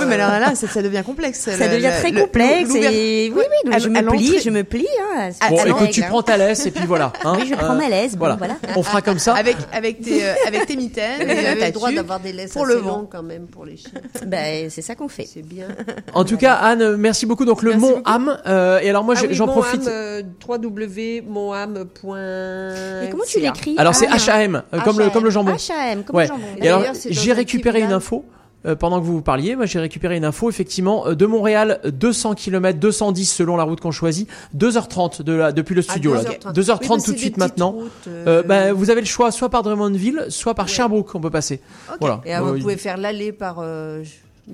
euh, 0.00 0.06
mais 0.06 0.14
alors 0.14 0.38
là, 0.38 0.54
ça, 0.54 0.68
ça 0.68 0.82
devient 0.82 1.02
complexe. 1.04 1.40
ça 1.40 1.56
Le- 1.56 1.74
devient 1.74 1.86
le- 1.94 2.00
très 2.00 2.10
le- 2.10 2.20
complexe. 2.20 2.74
Et... 2.74 3.32
Oui, 3.34 3.42
oui, 3.42 3.56
donc 3.64 3.74
À- 3.74 3.78
je 3.78 3.86
à 3.88 4.02
me 4.02 4.10
plie, 4.10 4.38
je 4.42 4.50
me 4.50 4.62
plie. 4.62 4.86
Hein, 5.16 5.30
Bon, 5.48 5.58
à 5.60 5.68
écoute, 5.68 5.90
tu 5.90 6.02
hein. 6.02 6.06
prends 6.08 6.22
ta 6.22 6.36
laisse 6.36 6.66
et 6.66 6.70
puis 6.70 6.86
voilà. 6.86 7.12
hein. 7.24 7.36
Oui, 7.40 7.46
je 7.48 7.54
prends 7.54 7.74
ma 7.74 7.88
laisse, 7.88 8.16
bon, 8.16 8.34
voilà. 8.36 8.56
On 8.76 8.82
fera 8.82 9.02
comme 9.02 9.18
ça. 9.18 9.34
Avec, 9.34 9.56
avec, 9.72 10.00
tes, 10.00 10.24
euh, 10.24 10.32
avec 10.46 10.66
tes 10.66 10.76
mitaines, 10.76 11.22
et, 11.22 11.24
euh, 11.46 11.50
avez 11.52 11.60
ta 11.60 11.66
le 11.66 11.72
droit 11.72 11.90
d'avoir 11.92 12.20
des 12.20 12.32
laisses 12.32 12.52
pour 12.52 12.64
assez 12.66 12.74
le 12.74 12.80
vent. 12.80 12.98
longues 12.98 13.08
quand 13.10 13.22
même 13.22 13.46
pour 13.46 13.64
les 13.64 13.76
chiens. 13.76 13.90
Ben, 14.26 14.68
c'est 14.70 14.82
ça 14.82 14.94
qu'on 14.94 15.08
fait. 15.08 15.26
C'est 15.32 15.42
bien. 15.42 15.68
En 16.14 16.24
tout 16.24 16.36
cas, 16.36 16.54
Anne, 16.54 16.96
merci 16.96 17.26
beaucoup. 17.26 17.44
Donc 17.44 17.62
le 17.62 17.74
Beaucoup. 17.80 18.02
Ham. 18.04 18.36
euh, 18.46 18.78
et 18.80 18.90
alors 18.90 19.04
moi, 19.04 19.14
Ah 19.16 19.20
oui, 19.28 19.34
j'en 19.34 19.46
profite. 19.46 19.86
euh, 19.88 20.22
www.monham.ca. 20.46 23.00
Mais 23.02 23.08
comment 23.10 23.24
tu 23.26 23.40
l'écris 23.40 23.74
Alors 23.78 23.94
c'est 23.94 24.06
H.A.M. 24.06 24.62
euh, 24.74 24.80
comme 24.80 24.98
le 24.98 25.10
comme 25.10 25.24
le 25.24 25.30
jambon. 25.30 25.52
H.A.M. 25.52 26.04
comme 26.04 26.16
Ouais. 26.16 26.24
le 26.24 26.28
jambon. 26.28 26.42
Et 26.58 26.68
alors 26.68 26.80
D'ailleurs, 26.80 26.94
c'est 26.96 27.10
dans 27.10 27.20
j'ai 27.20 27.32
récupéré 27.32 27.80
une 27.80 27.92
info. 27.92 28.24
euh, 28.66 28.76
pendant 28.76 29.00
que 29.00 29.06
vous 29.06 29.14
vous 29.14 29.22
parliez, 29.22 29.56
moi 29.56 29.64
j'ai 29.64 29.80
récupéré 29.80 30.18
une 30.18 30.24
info 30.26 30.50
effectivement 30.50 31.06
euh, 31.06 31.14
de 31.14 31.24
Montréal 31.24 31.80
200 31.84 32.34
km 32.34 32.78
210 32.78 33.24
selon 33.32 33.56
la 33.56 33.62
route 33.64 33.80
qu'on 33.80 33.90
choisit 33.90 34.28
2h30 34.54 35.22
de 35.22 35.32
la, 35.32 35.52
depuis 35.52 35.74
le 35.74 35.80
Ah, 35.88 35.92
studio 35.92 36.12
là 36.12 36.20
2h30. 36.24 36.52
2h30 36.54 36.78
Oui, 36.82 36.88
mais 36.98 37.02
tout 37.02 37.12
de 37.12 37.16
suite 37.18 37.36
maintenant 37.38 37.70
routes, 37.70 37.90
euh, 38.08 38.24
Euh, 38.26 38.42
bah, 38.42 38.74
vous 38.74 38.90
avez 38.90 39.00
le 39.00 39.06
choix 39.06 39.32
soit 39.32 39.48
par 39.48 39.62
Drummondville 39.62 40.26
soit 40.28 40.52
par 40.54 40.68
Sherbrooke 40.68 41.14
on 41.14 41.20
peut 41.20 41.30
passer 41.30 41.62
voilà 42.00 42.20
Et 42.26 42.34
ah, 42.34 42.42
Euh, 42.42 42.52
vous 42.52 42.58
pouvez 42.58 42.76
faire 42.76 42.98
l'aller 42.98 43.32
par 43.32 43.60
euh, 43.60 44.02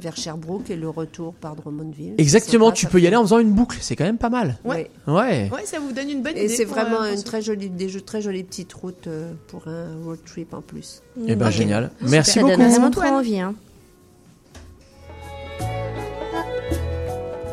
vers 0.01 0.17
Sherbrooke 0.17 0.71
et 0.71 0.77
le 0.77 0.89
retour 0.89 1.35
par 1.35 1.57
Drummondville. 1.57 2.15
exactement 2.19 2.69
C'est 2.71 2.75
tu 2.77 2.87
peux 2.87 2.99
ça 2.99 3.05
y 3.05 3.07
aller 3.07 3.17
en 3.17 3.23
faisant 3.23 3.39
une 3.39 3.53
boucle 3.53 3.79
c'est 3.81 3.97
quand 3.97 4.05
même 4.05 4.19
pas 4.19 4.29
mal 4.31 4.57
Ouais. 4.65 4.91
ouais 5.07 5.51
Ouais, 5.53 5.65
ça 5.65 5.79
vous 5.79 5.93
donne 5.93 6.11
une 6.11 6.23
bonne 6.23 6.37
Et 6.37 6.45
idée. 6.45 6.55
c'est 6.55 6.65
pour, 6.67 6.75
vraiment 6.77 7.03
euh, 7.03 7.15
une 7.15 7.23
très 7.23 7.43
jolie, 7.43 7.71
des 7.71 7.89
jeux- 7.89 8.01
très 8.01 8.21
jolies 8.23 8.45
petites 8.45 8.73
routes 8.73 9.07
euh, 9.07 9.33
pour 9.49 9.67
un 9.69 9.89
road 10.05 10.19
trip 10.27 10.55
en 10.55 10.61
plus. 10.63 11.03
et 11.27 11.35
ben 11.37 11.51
génial 11.51 11.91
Super. 11.99 12.11
merci 12.11 12.31
Ça 12.33 12.41
beaucoup 12.41 12.57
donne 12.57 12.69
vraiment 12.69 12.91
trop 12.91 13.03
envie. 13.03 13.41
Hein. 13.41 13.55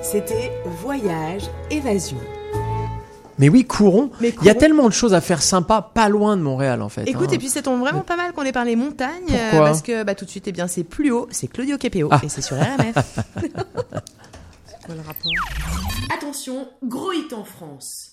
C'était 0.01 0.51
Voyage, 0.81 1.43
Évasion. 1.71 2.17
Mais 3.39 3.49
oui 3.49 3.65
courons 3.65 4.11
Mais 4.21 4.33
il 4.41 4.45
y 4.47 4.49
a 4.49 4.55
tellement 4.55 4.87
de 4.87 4.93
choses 4.93 5.13
à 5.13 5.21
faire 5.21 5.41
sympa 5.41 5.81
pas 5.93 6.09
loin 6.09 6.37
de 6.37 6.41
Montréal 6.41 6.81
en 6.81 6.89
fait 6.89 7.03
Écoute, 7.07 7.29
hein. 7.29 7.33
et 7.35 7.37
puis 7.37 7.49
ça 7.49 7.61
tombe 7.61 7.79
vraiment 7.79 8.01
pas 8.01 8.15
mal 8.15 8.33
qu'on 8.33 8.43
ait 8.43 8.51
parlé 8.51 8.75
montagne, 8.75 9.09
euh, 9.31 9.49
Pourquoi 9.51 9.67
parce 9.67 9.81
que 9.81 10.03
bah, 10.03 10.15
tout 10.15 10.25
de 10.25 10.29
suite, 10.29 10.47
eh 10.47 10.51
bien, 10.51 10.67
c'est 10.67 10.83
plus 10.83 11.11
haut, 11.11 11.27
c'est 11.31 11.47
Claudio 11.47 11.77
Capéo, 11.77 12.07
Ah. 12.11 12.19
et 12.23 12.29
c'est 12.29 12.41
sur 12.41 12.57
RMF. 12.57 13.19
Quoi 14.85 14.95
le 14.95 15.01
rapport? 15.01 15.31
Attention, 16.15 16.67
gros 16.83 17.11
hit 17.13 17.31
en 17.33 17.43
France. 17.45 18.12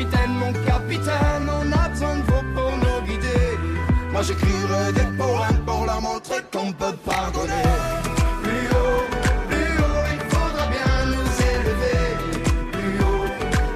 Capitaine, 0.00 0.32
mon 0.32 0.52
capitaine, 0.64 1.46
on 1.46 1.72
a 1.72 1.88
besoin 1.90 2.16
de 2.16 2.22
vous 2.22 2.54
pour 2.54 2.72
nous 2.78 3.06
guider. 3.06 3.58
Moi 4.10 4.22
j'écrirai 4.22 4.92
des 4.94 5.08
poèmes 5.18 5.62
pour 5.66 5.84
leur 5.84 6.00
montrer 6.00 6.40
qu'on 6.50 6.72
peut 6.72 6.96
pardonner. 7.04 7.68
Plus 8.42 8.66
haut, 8.72 9.04
plus 9.50 9.76
haut, 9.82 10.04
il 10.14 10.20
faudra 10.32 10.66
bien 10.68 10.92
nous 11.12 11.30
élever. 11.52 12.00
Plus 12.72 12.96
haut, 13.04 13.28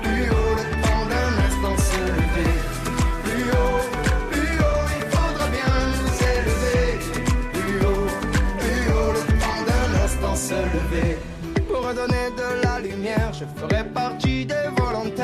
plus 0.02 0.30
haut, 0.30 0.54
le 0.60 0.64
temps 0.86 1.04
d'un 1.12 1.32
instant 1.46 1.76
se 1.88 2.00
lever. 2.16 2.54
Plus 3.24 3.50
haut, 3.52 3.82
plus 4.30 4.54
haut, 4.64 4.86
il 4.96 5.04
faudra 5.14 5.46
bien 5.58 5.74
nous 5.92 6.12
élever. 6.32 6.82
Plus 7.52 7.78
haut, 7.86 8.08
plus 8.60 8.84
haut, 8.94 9.12
le 9.12 9.22
temps 9.42 9.62
d'un 9.68 9.88
instant 10.04 10.36
se 10.36 10.54
lever. 10.54 11.18
Pour 11.68 11.86
redonner 11.86 12.30
de 12.34 12.64
la 12.64 12.80
lumière, 12.80 13.30
je 13.34 13.44
ferai 13.60 13.84
partie 13.84 14.46
des 14.46 14.68
volontaires. 14.74 15.23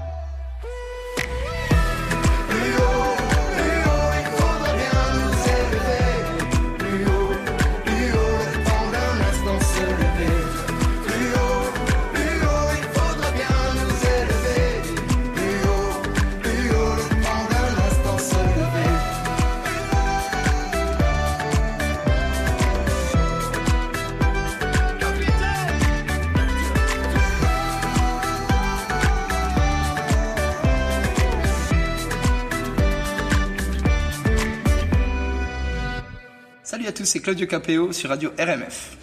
C'est 37.11 37.19
Claudio 37.19 37.45
Capéo 37.45 37.91
sur 37.91 38.09
Radio 38.09 38.31
RMF. 38.39 38.95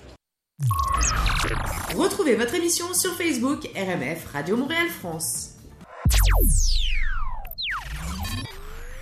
Retrouvez 1.95 2.37
votre 2.37 2.55
émission 2.55 2.95
sur 2.95 3.15
Facebook 3.15 3.69
RMF 3.77 4.25
Radio 4.33 4.57
Montréal 4.57 4.89
France. 4.99 5.51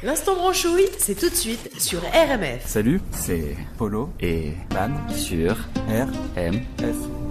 L'instant 0.03 0.35
branchouille, 0.35 0.89
c'est 0.99 1.15
tout 1.15 1.31
de 1.31 1.35
suite 1.37 1.81
sur 1.81 2.01
RMF. 2.01 2.67
Salut, 2.67 3.01
c'est 3.13 3.57
Polo 3.79 4.11
et 4.19 4.55
Pan 4.71 4.91
sur 5.15 5.57
RMF. 5.87 7.26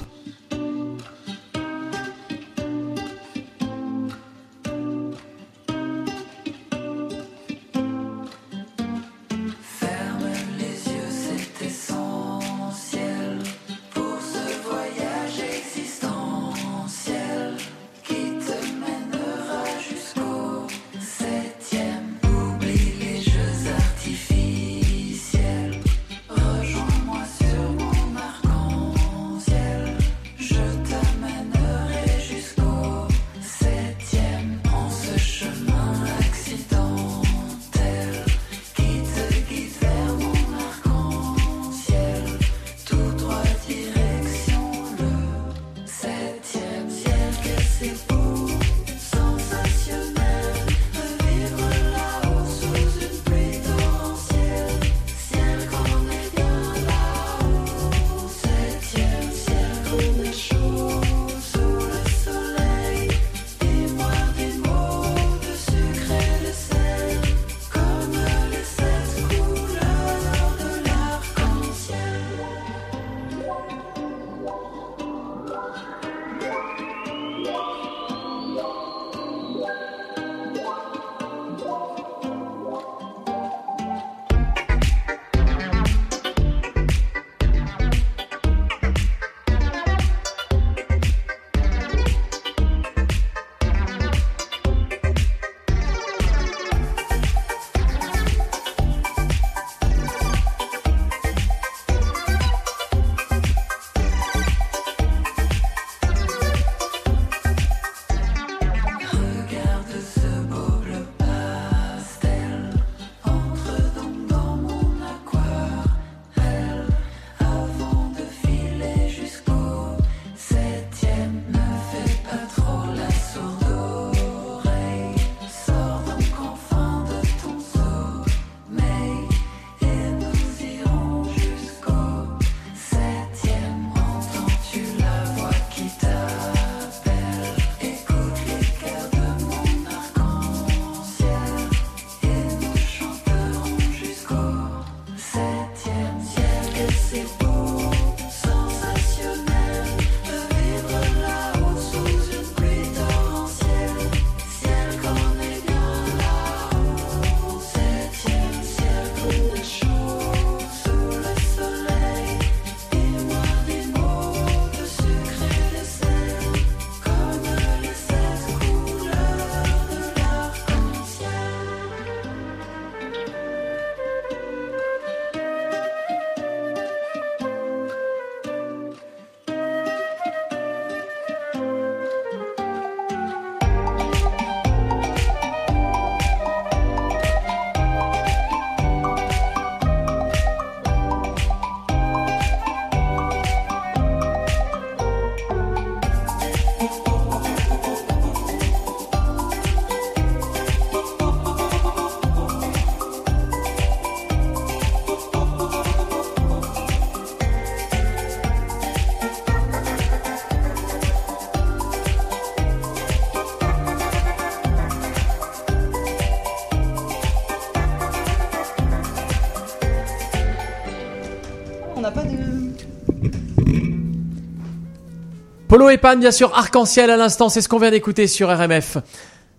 Polo 225.75 225.89
et 225.89 225.97
Pan, 225.97 226.15
bien 226.15 226.31
sûr, 226.31 226.55
arc-en-ciel 226.57 227.09
à 227.09 227.17
l'instant, 227.17 227.49
c'est 227.49 227.59
ce 227.59 227.67
qu'on 227.67 227.79
vient 227.79 227.91
d'écouter 227.91 228.27
sur 228.27 228.47
RMF. 228.47 228.95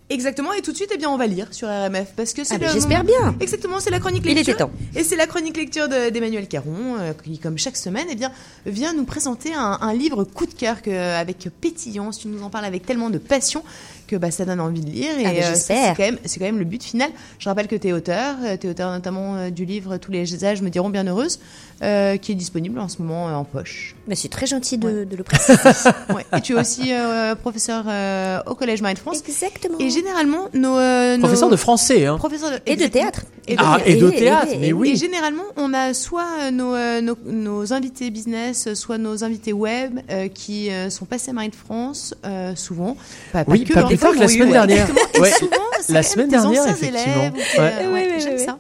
Exactement, 0.08 0.54
et 0.54 0.62
tout 0.62 0.72
de 0.72 0.76
suite, 0.78 0.88
eh 0.94 0.96
bien, 0.96 1.10
on 1.10 1.18
va 1.18 1.26
lire 1.26 1.48
sur 1.50 1.68
RMF 1.68 2.14
parce 2.16 2.32
que 2.32 2.42
c'est 2.42 2.54
Ah, 2.64 2.72
j'espère 2.72 3.04
bien. 3.04 3.34
Exactement, 3.38 3.80
c'est 3.80 3.90
la 3.90 3.98
chronique 4.00 4.22
Il 4.24 4.34
lecture. 4.34 4.54
était 4.54 4.64
temps. 4.64 4.70
Et 4.94 5.04
c'est 5.04 5.16
la 5.16 5.26
chronique 5.26 5.58
lecture 5.58 5.88
de- 5.90 6.08
d'Emmanuel 6.08 6.48
Caron 6.48 6.96
euh, 6.98 7.12
qui, 7.22 7.38
comme 7.38 7.58
chaque 7.58 7.76
semaine, 7.76 8.06
eh 8.10 8.14
bien, 8.14 8.32
vient 8.64 8.94
nous 8.94 9.04
présenter 9.04 9.52
un, 9.52 9.76
un 9.82 9.92
livre 9.92 10.24
coup 10.24 10.46
de 10.46 10.54
cœur 10.54 10.80
que, 10.80 10.90
avec 10.90 11.48
pétillance. 11.60 12.18
Tu 12.20 12.28
nous 12.28 12.42
en 12.42 12.48
parles 12.48 12.64
avec 12.64 12.86
tellement 12.86 13.10
de 13.10 13.18
passion 13.18 13.62
que 14.06 14.16
bah, 14.16 14.30
ça 14.30 14.44
donne 14.44 14.60
envie 14.60 14.80
de 14.80 14.90
lire. 14.90 15.18
Et 15.18 15.24
Ah, 15.26 15.30
euh, 15.30 15.40
ça, 15.42 15.48
j'espère. 15.50 15.96
c'est 15.96 16.02
quand 16.02 16.10
même, 16.10 16.18
c'est 16.24 16.38
quand 16.38 16.46
même 16.46 16.58
le 16.58 16.64
but 16.64 16.82
final. 16.82 17.10
Je 17.38 17.48
rappelle 17.48 17.66
que 17.66 17.76
tu 17.76 17.88
es 17.88 17.92
auteur, 17.92 18.36
tu 18.60 18.66
es 18.66 18.70
auteur 18.70 18.90
notamment 18.92 19.36
euh, 19.36 19.50
du 19.50 19.64
livre 19.64 19.96
Tous 19.96 20.10
les 20.12 20.44
âges 20.44 20.62
me 20.62 20.70
diront 20.70 20.90
bien 20.90 21.04
heureuse, 21.06 21.38
euh, 21.82 22.16
qui 22.16 22.32
est 22.32 22.36
disponible 22.36 22.78
en 22.78 22.88
ce 22.88 23.02
moment 23.02 23.28
euh, 23.28 23.34
en 23.34 23.44
poche. 23.44 23.94
Mais 24.08 24.14
c'est 24.14 24.28
très 24.28 24.46
gentil 24.46 24.78
de, 24.78 25.04
de 25.04 25.16
le 25.16 25.22
préciser. 25.22 25.58
Ouais. 26.14 26.24
Et 26.36 26.40
tu 26.40 26.52
es 26.54 26.60
aussi 26.60 26.92
euh, 26.92 27.34
professeur 27.34 27.84
euh, 27.88 28.40
au 28.46 28.54
Collège 28.54 28.80
Marie 28.82 28.94
de 28.94 28.98
France. 29.00 29.22
Exactement. 29.26 29.78
Et 29.80 29.90
généralement, 29.90 30.48
nos. 30.54 30.76
euh, 30.78 31.16
nos- 31.16 31.22
Professeur 31.22 31.50
de 31.50 31.56
français, 31.56 32.06
hein. 32.06 32.16
Professeur 32.16 32.50
de- 32.50 32.60
Et 32.66 32.76
de 32.76 32.86
théâtre. 32.86 33.22
Et 33.48 33.54
Ah, 33.58 33.78
et 33.86 33.94
de 33.94 34.10
théâtre, 34.10 34.52
mais 34.60 34.72
oui. 34.72 34.90
Et 34.90 34.96
généralement, 34.96 35.44
on 35.56 35.72
a 35.72 35.94
soit 35.94 36.26
euh, 36.40 36.50
nos, 36.50 36.74
euh, 36.74 37.00
nos, 37.00 37.16
nos 37.26 37.72
invités 37.72 38.10
business, 38.10 38.74
soit 38.74 38.98
nos 38.98 39.22
invités 39.22 39.52
web 39.52 40.00
euh, 40.10 40.26
qui 40.26 40.68
euh, 40.70 40.90
sont 40.90 41.04
passés 41.04 41.30
à 41.30 41.32
Marie 41.32 41.50
de 41.50 41.54
France, 41.54 42.12
euh, 42.24 42.56
souvent. 42.56 42.96
Pas, 43.32 43.44
pas 43.44 43.52
Oui, 43.52 43.62
que, 43.64 43.72
pas 43.72 43.82
hein, 43.82 43.86
plus 43.86 43.98
tard 43.98 44.12
que 44.14 44.18
la 44.18 44.26
semaine 44.28 44.50
dernière. 44.50 44.88
Et 45.14 45.20
Ouais. 45.20 45.30
souvent, 45.30 45.56
La 45.88 46.02
semaine 46.02 46.28
dernière, 46.28 46.66
effectivement. 46.68 47.30
tes- 47.30 47.60
Ouais. 47.60 47.72
euh, 47.80 47.92
Ouais, 47.92 47.92
ouais, 47.92 48.10
ouais, 48.14 48.20
J'aime 48.20 48.32
ouais, 48.32 48.38
ça. 48.44 48.58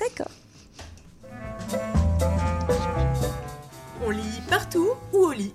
D'accord. 0.00 0.30
On 4.04 4.10
lit 4.10 4.18
partout 4.50 4.88
ou 5.12 5.18
au 5.18 5.32
lit? 5.32 5.52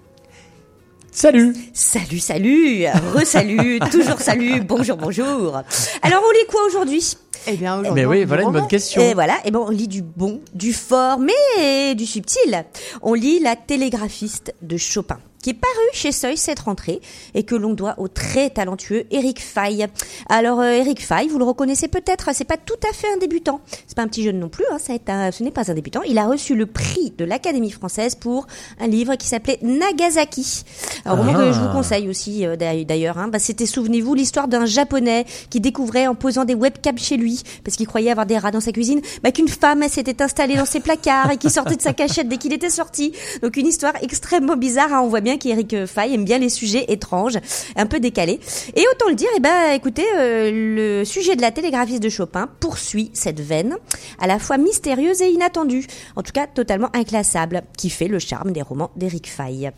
Salut 1.11 1.53
Salut, 1.73 2.19
salut, 2.19 2.85
re-salut, 3.13 3.79
toujours 3.91 4.21
salut, 4.21 4.61
bonjour, 4.61 4.95
bonjour. 4.95 5.61
Alors, 6.01 6.23
on 6.25 6.31
lit 6.31 6.45
quoi 6.49 6.61
aujourd'hui? 6.67 7.17
Eh 7.51 7.57
bien, 7.57 7.81
Mais 7.93 8.05
oui, 8.05 8.25
voilà 8.25 8.43
une 8.43 8.51
bonne 8.51 8.67
question. 8.67 9.01
Et 9.01 9.13
voilà, 9.13 9.37
et 9.43 9.51
ben 9.51 9.59
on 9.59 9.69
lit 9.69 9.87
du 9.87 10.01
bon, 10.01 10.41
du 10.53 10.71
fort, 10.73 11.19
mais 11.19 11.95
du 11.95 12.05
subtil. 12.05 12.65
On 13.01 13.13
lit 13.13 13.39
La 13.39 13.55
télégraphiste 13.55 14.53
de 14.61 14.77
Chopin, 14.77 15.19
qui 15.41 15.51
est 15.51 15.53
paru 15.53 15.73
chez 15.93 16.11
Seuil 16.11 16.37
cette 16.37 16.59
rentrée 16.59 16.99
et 17.33 17.43
que 17.43 17.55
l'on 17.55 17.73
doit 17.73 17.95
au 17.97 18.07
très 18.07 18.49
talentueux 18.49 19.05
Eric 19.11 19.41
Fay. 19.41 19.87
Alors 20.27 20.59
euh, 20.59 20.71
Eric 20.71 21.05
Fay, 21.05 21.27
vous 21.27 21.37
le 21.39 21.45
reconnaissez 21.45 21.87
peut-être, 21.87 22.29
c'est 22.33 22.43
pas 22.43 22.57
tout 22.57 22.73
à 22.89 22.93
fait 22.93 23.07
un 23.13 23.17
débutant. 23.17 23.61
C'est 23.87 23.95
pas 23.95 24.01
un 24.03 24.07
petit 24.07 24.23
jeune 24.23 24.39
non 24.39 24.49
plus, 24.49 24.65
hein, 24.71 24.77
ça 24.79 24.93
est 24.93 25.09
un- 25.09 25.31
ce 25.31 25.43
n'est 25.43 25.51
pas 25.51 25.69
un 25.71 25.73
débutant. 25.73 26.01
Il 26.07 26.17
a 26.17 26.27
reçu 26.27 26.55
le 26.55 26.65
prix 26.65 27.13
de 27.17 27.25
l'Académie 27.25 27.71
française 27.71 28.15
pour 28.15 28.47
un 28.79 28.87
livre 28.87 29.15
qui 29.15 29.27
s'appelait 29.27 29.59
Nagasaki. 29.61 30.63
Un 31.05 31.13
roman 31.15 31.33
que 31.33 31.37
Ah. 31.39 31.51
je 31.51 31.59
vous 31.59 31.69
conseille 31.69 32.09
aussi 32.09 32.45
euh, 32.45 32.55
d'ailleurs-. 32.55 33.17
Hein. 33.17 33.27
Bah, 33.29 33.39
C'était, 33.39 33.65
souvenez-vous, 33.65 34.13
l'histoire 34.15 34.47
d'un 34.47 34.65
japonais 34.65 35.25
qui 35.49 35.59
découvrait 35.59 36.07
en 36.07 36.15
posant 36.15 36.45
des 36.45 36.55
webcams 36.55 36.97
chez 36.97 37.17
lui, 37.17 37.41
parce 37.63 37.77
qu'il 37.77 37.87
croyait 37.87 38.11
avoir 38.11 38.25
des 38.25 38.37
rats 38.37 38.51
dans 38.51 38.59
sa 38.59 38.71
cuisine, 38.71 39.01
bah, 39.23 39.31
qu'une 39.31 39.47
femme 39.47 39.83
s'était 39.89 40.21
installée 40.21 40.55
dans 40.55 40.65
ses 40.65 40.79
placards 40.79 41.31
et 41.31 41.37
qui 41.37 41.49
sortait 41.49 41.75
de 41.75 41.81
sa 41.81 41.93
cachette 41.93 42.27
dès 42.27 42.37
qu'il 42.37 42.53
était 42.53 42.69
sorti. 42.69 43.13
Donc 43.41 43.57
une 43.57 43.67
histoire 43.67 43.93
extrêmement 44.01 44.55
bizarre. 44.57 44.93
hein. 44.93 45.01
On 45.03 45.07
voit 45.07 45.21
bien 45.21 45.28
qu'Éric 45.37 45.85
Fay 45.85 46.13
aime 46.13 46.25
bien 46.25 46.37
les 46.37 46.49
sujets 46.49 46.85
étranges, 46.87 47.37
un 47.75 47.85
peu 47.85 47.99
décalés. 47.99 48.39
Et 48.75 48.83
autant 48.93 49.09
le 49.09 49.15
dire, 49.15 49.29
eh 49.35 49.39
ben, 49.39 49.71
écoutez, 49.73 50.05
euh, 50.17 50.51
le 50.51 51.05
sujet 51.05 51.35
de 51.35 51.41
la 51.41 51.51
télégraphiste 51.51 52.01
de 52.01 52.09
Chopin 52.09 52.49
poursuit 52.59 53.11
cette 53.13 53.39
veine, 53.39 53.77
à 54.19 54.27
la 54.27 54.39
fois 54.39 54.57
mystérieuse 54.57 55.21
et 55.21 55.29
inattendue, 55.29 55.85
en 56.15 56.23
tout 56.23 56.31
cas 56.31 56.47
totalement 56.47 56.89
inclassable, 56.93 57.63
qui 57.77 57.89
fait 57.89 58.07
le 58.07 58.19
charme 58.19 58.51
des 58.51 58.61
romans 58.61 58.91
d'Éric 58.95 59.29
Fay. 59.29 59.71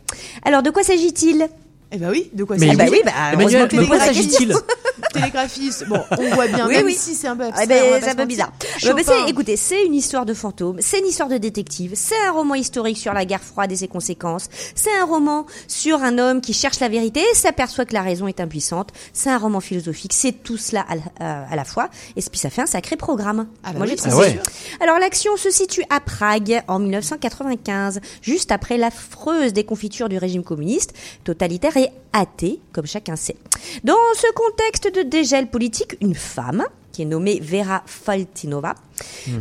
Alors, 0.43 0.63
de 0.63 0.69
quoi 0.69 0.83
s'agit-il? 0.83 1.47
Eh 1.93 1.97
ben 1.97 2.09
oui, 2.09 2.29
de 2.33 2.45
quoi 2.45 2.55
Mais 2.57 2.67
ça 2.67 2.73
Ah 2.73 2.77
bah 2.77 2.89
oui. 2.89 3.01
bah, 3.03 3.11
Emmanuel, 3.33 3.67
de 3.67 3.85
quoi 3.85 3.99
s'agit-il? 3.99 4.53
Télégraphiste, 5.21 5.87
bon, 5.87 6.01
on 6.17 6.35
voit 6.35 6.47
bien, 6.47 6.67
Oui, 6.67 6.73
même 6.75 6.85
oui. 6.85 6.95
si 6.97 7.13
c'est 7.15 7.27
un 7.27 7.35
peu 7.35 7.45
Ah 7.53 7.65
ben, 7.65 7.99
c'est 8.01 8.09
un 8.09 8.15
peu 8.15 8.25
bizarre. 8.25 8.51
Chopin, 8.77 9.01
c'est- 9.05 9.29
écoutez, 9.29 9.55
c'est 9.57 9.85
une 9.85 9.93
histoire 9.93 10.25
de 10.25 10.33
fantôme, 10.33 10.77
c'est 10.81 10.99
une 10.99 11.05
histoire 11.07 11.29
de 11.29 11.37
détective, 11.37 11.91
c'est 11.95 12.15
un 12.27 12.31
roman 12.31 12.55
historique 12.55 12.97
sur 12.97 13.13
la 13.13 13.25
guerre 13.25 13.43
froide 13.43 13.71
et 13.71 13.75
ses 13.75 13.87
conséquences, 13.87 14.47
c'est 14.75 14.93
un 14.99 15.05
roman 15.05 15.45
sur 15.67 16.01
un 16.03 16.17
homme 16.17 16.41
qui 16.41 16.53
cherche 16.53 16.79
la 16.79 16.89
vérité 16.89 17.21
et 17.21 17.35
s'aperçoit 17.35 17.85
que 17.85 17.93
la 17.93 18.01
raison 18.01 18.27
est 18.27 18.39
impuissante, 18.39 18.89
c'est 19.13 19.29
un 19.29 19.37
roman 19.37 19.59
philosophique, 19.59 20.13
c'est 20.13 20.31
tout 20.43 20.57
cela 20.57 20.85
à, 20.89 20.95
la- 20.95 21.47
à 21.49 21.55
la 21.55 21.63
fois, 21.65 21.89
et 22.15 22.21
puis 22.21 22.39
ça 22.39 22.49
fait 22.49 22.61
un 22.61 22.65
sacré 22.67 22.95
programme. 22.95 23.47
Ah 23.63 23.71
bah 23.73 23.79
Moi 23.79 23.87
oui, 23.87 23.95
j'ai 24.01 24.09
trouvé. 24.09 24.31
sûr. 24.31 24.41
Alors 24.81 24.97
l'action 24.99 25.37
se 25.37 25.49
situe 25.51 25.83
à 25.89 25.99
Prague 25.99 26.63
en 26.67 26.79
1995, 26.79 27.99
juste 28.21 28.51
après 28.51 28.77
l'affreuse 28.77 29.53
déconfiture 29.53 30.09
du 30.09 30.17
régime 30.17 30.43
communiste, 30.43 30.93
totalitaire 31.23 31.77
et 31.77 31.89
athée, 32.13 32.59
comme 32.73 32.85
chacun 32.85 33.15
sait. 33.15 33.35
Dans 33.83 33.93
ce 34.15 34.27
contexte 34.33 34.93
de 34.93 35.03
dégel 35.11 35.47
politique, 35.47 35.95
une 36.01 36.15
femme, 36.15 36.63
qui 36.91 37.03
est 37.03 37.05
nommée 37.05 37.39
Vera 37.39 37.83
Faltinova, 37.85 38.73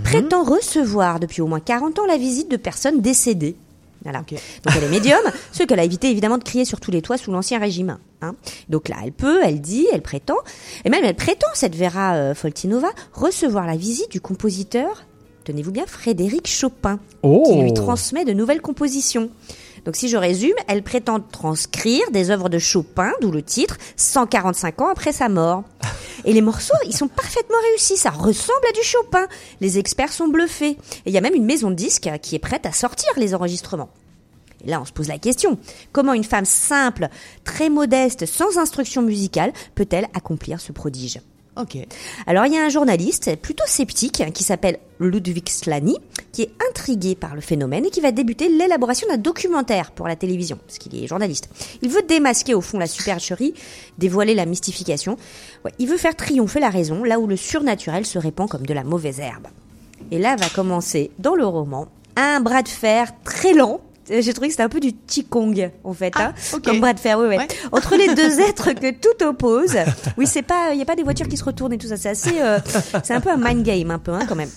prétend 0.05 0.45
recevoir 0.45 1.19
depuis 1.21 1.41
au 1.41 1.47
moins 1.47 1.61
40 1.61 1.99
ans 1.99 2.07
la 2.07 2.19
visite 2.19 2.51
de 2.51 2.57
personnes 2.59 3.01
décédées. 3.01 3.57
Voilà. 4.03 4.21
Donc 4.21 4.33
elle 4.77 4.85
est 4.85 4.89
médium, 4.89 5.21
ce 5.53 5.63
qu'elle 5.63 5.79
a 5.81 5.85
évité 5.85 6.11
évidemment 6.11 6.39
de 6.39 6.45
crier 6.45 6.65
sur 6.65 6.81
tous 6.81 6.91
les 6.91 7.03
toits 7.03 7.19
sous 7.19 7.33
l'ancien 7.33 7.59
régime. 7.59 7.99
hein. 8.23 8.35
Donc 8.69 8.89
là, 8.89 8.97
elle 9.05 9.13
peut, 9.13 9.41
elle 9.43 9.61
dit, 9.61 9.87
elle 9.93 10.03
prétend, 10.03 10.37
et 10.85 10.91
même 10.91 11.05
elle 11.05 11.17
prétend, 11.17 11.49
cette 11.55 11.75
Vera 11.77 12.15
euh, 12.15 12.35
Foltinova, 12.35 12.89
recevoir 13.13 13.67
la 13.67 13.77
visite 13.77 14.11
du 14.11 14.21
compositeur, 14.21 15.05
tenez-vous 15.45 15.73
bien, 15.73 15.85
Frédéric 15.87 16.47
Chopin, 16.49 16.99
Oh. 17.23 17.43
qui 17.47 17.61
lui 17.61 17.75
transmet 17.75 18.25
de 18.25 18.33
nouvelles 18.33 18.63
compositions. 18.63 19.29
Donc 19.85 19.97
si 19.97 20.09
je 20.09 20.17
résume, 20.17 20.55
elle 20.69 20.83
prétend 20.83 21.21
transcrire 21.21 22.11
des 22.11 22.31
œuvres 22.31 22.49
de 22.49 22.59
Chopin, 22.59 23.13
d'où 23.21 23.31
le 23.31 23.43
titre, 23.43 23.77
145 23.97 24.81
ans 24.81 24.89
après 24.89 25.13
sa 25.13 25.29
mort. 25.29 25.65
Et 26.25 26.33
les 26.33 26.43
morceaux, 26.43 26.75
ils 26.87 26.97
sont 26.97 27.09
parfaitement 27.09 27.57
réussis, 27.71 27.97
ça 27.97 28.11
ressemble 28.11 28.67
à 28.69 28.73
du 28.73 28.83
Chopin. 28.83 29.27
Les 29.61 29.79
experts 29.79 30.13
sont 30.13 30.29
bluffés. 30.29 30.71
Et 30.71 31.07
il 31.07 31.13
y 31.13 31.19
a 31.19 31.23
même 31.23 31.35
une 31.35 31.47
maison 31.47 31.71
de 31.71 31.77
disques 31.77 32.11
qui 32.21 32.35
est 32.35 32.41
prête 32.41 32.67
à 32.67 32.73
sortir 32.73 33.11
les 33.17 33.35
enregistrements. 33.35 33.91
Et 34.65 34.71
là, 34.71 34.81
on 34.81 34.85
se 34.85 34.93
pose 34.93 35.09
la 35.09 35.19
question. 35.19 35.59
Comment 35.93 36.13
une 36.13 36.25
femme 36.25 36.45
simple, 36.45 37.09
très 37.45 37.71
modeste, 37.71 38.27
sans 38.27 38.59
instruction 38.59 39.03
musicale, 39.03 39.53
peut-elle 39.75 40.09
accomplir 40.15 40.61
ce 40.61 40.73
prodige? 40.73 41.21
Ok. 41.57 41.77
alors 42.27 42.47
il 42.47 42.55
y 42.55 42.57
a 42.57 42.65
un 42.65 42.69
journaliste 42.69 43.37
plutôt 43.37 43.65
sceptique 43.67 44.23
qui 44.33 44.45
s'appelle 44.45 44.79
Ludwig 45.01 45.49
Slany 45.49 45.97
qui 46.33 46.43
est 46.43 46.53
intrigué 46.69 47.15
par 47.15 47.35
le 47.35 47.41
phénomène 47.41 47.87
et 47.87 47.91
qui 47.91 48.01
va 48.01 48.13
débuter 48.13 48.49
l'élaboration 48.49 49.09
d'un 49.09 49.17
documentaire 49.17 49.91
pour 49.91 50.07
la 50.07 50.17
télévision 50.17 50.59
parce 50.65 50.79
qu'il 50.79 50.95
est 50.95 51.07
journaliste. 51.07 51.49
Il 51.83 51.91
veut 51.91 52.03
démasquer 52.03 52.55
au 52.55 52.61
fond 52.61 52.79
la 52.79 52.87
supercherie, 52.87 53.55
dévoiler 53.99 54.35
la 54.35 54.47
mystification. 54.47 55.17
Il 55.79 55.89
veut 55.89 55.97
faire 55.97 56.15
triompher 56.15 56.61
la 56.61 56.71
raison 56.71 57.03
là 57.03 57.19
où 57.19 57.27
le 57.27 57.37
surnaturel 57.37 58.07
se 58.07 58.19
répand 58.19 58.49
comme 58.49 58.67
de 58.67 58.75
la 58.75 58.85
mauvaise 58.85 59.21
herbe. 59.21 59.49
Et 60.11 60.19
là 60.19 60.37
va 60.37 60.49
commencer 60.49 61.11
dans 61.19 61.35
le 61.35 61.47
roman 61.47 61.89
un 62.17 62.41
bras 62.41 62.63
de 62.63 62.69
fer 62.69 63.13
très 63.25 63.53
lent. 63.53 63.81
Euh, 64.11 64.21
J'ai 64.23 64.33
trouvé 64.33 64.49
que 64.49 64.53
c'était 64.53 64.63
un 64.65 64.69
peu 64.69 64.81
du 64.81 64.93
Qigong 64.93 65.71
en 65.85 65.93
fait, 65.93 66.13
hein, 66.17 66.33
ok. 66.53 66.63
comme 66.65 66.81
bras 66.81 66.93
de 66.93 67.01
fer, 67.01 67.19
oui, 67.19 67.27
ouais. 67.29 67.39
Ouais. 67.39 67.49
Entre 67.73 67.97
les 67.97 68.15
deux 68.15 68.41
êtres 68.49 68.73
que 68.73 68.91
tout 68.93 69.25
oppose. 69.25 69.77
Oui, 70.19 70.27
c'est 70.27 70.43
pas, 70.43 70.71
il 70.73 70.79
y 70.79 70.83
a 70.83 70.85
pas 70.87 70.97
des 70.97 71.03
voitures 71.03 71.29
qui 71.29 71.37
se 71.37 71.45
retournent 71.45 71.73
et 71.73 71.79
tout 71.79 71.89
ça. 71.89 71.97
C'est 71.97 72.09
assez, 72.11 72.41
euh, 72.41 72.59
c'est 73.03 73.15
un 73.15 73.21
peu 73.21 73.31
un 73.31 73.37
mind 73.37 73.63
game, 73.63 73.91
un 73.91 73.99
peu, 73.99 74.13
hein, 74.13 74.27
quand 74.29 74.37
même. 74.37 74.51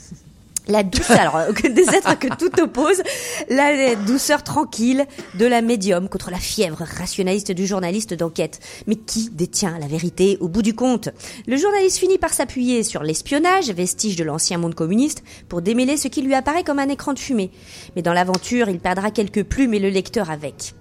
La 0.67 0.83
douceur, 0.83 1.35
alors, 1.35 1.53
que 1.53 1.67
des 1.67 1.83
êtres 1.83 2.17
que 2.17 2.27
tout 2.35 2.61
oppose, 2.61 3.01
la 3.49 3.95
douceur 3.95 4.43
tranquille 4.43 5.05
de 5.35 5.45
la 5.45 5.61
médium 5.61 6.07
contre 6.07 6.31
la 6.31 6.37
fièvre 6.37 6.83
rationaliste 6.97 7.51
du 7.51 7.65
journaliste 7.65 8.13
d'enquête. 8.13 8.59
Mais 8.87 8.95
qui 8.95 9.29
détient 9.29 9.77
la 9.77 9.87
vérité 9.87 10.37
au 10.39 10.47
bout 10.47 10.61
du 10.61 10.73
compte? 10.73 11.09
Le 11.47 11.57
journaliste 11.57 11.97
finit 11.97 12.17
par 12.17 12.33
s'appuyer 12.33 12.83
sur 12.83 13.03
l'espionnage, 13.03 13.71
vestige 13.71 14.15
de 14.15 14.23
l'ancien 14.23 14.57
monde 14.57 14.75
communiste, 14.75 15.23
pour 15.49 15.61
démêler 15.61 15.97
ce 15.97 16.07
qui 16.07 16.21
lui 16.21 16.33
apparaît 16.33 16.63
comme 16.63 16.79
un 16.79 16.89
écran 16.89 17.13
de 17.13 17.19
fumée. 17.19 17.51
Mais 17.95 18.01
dans 18.01 18.13
l'aventure, 18.13 18.69
il 18.69 18.79
perdra 18.79 19.11
quelques 19.11 19.43
plumes 19.43 19.73
et 19.73 19.79
le 19.79 19.89
lecteur 19.89 20.29
avec. 20.29 20.73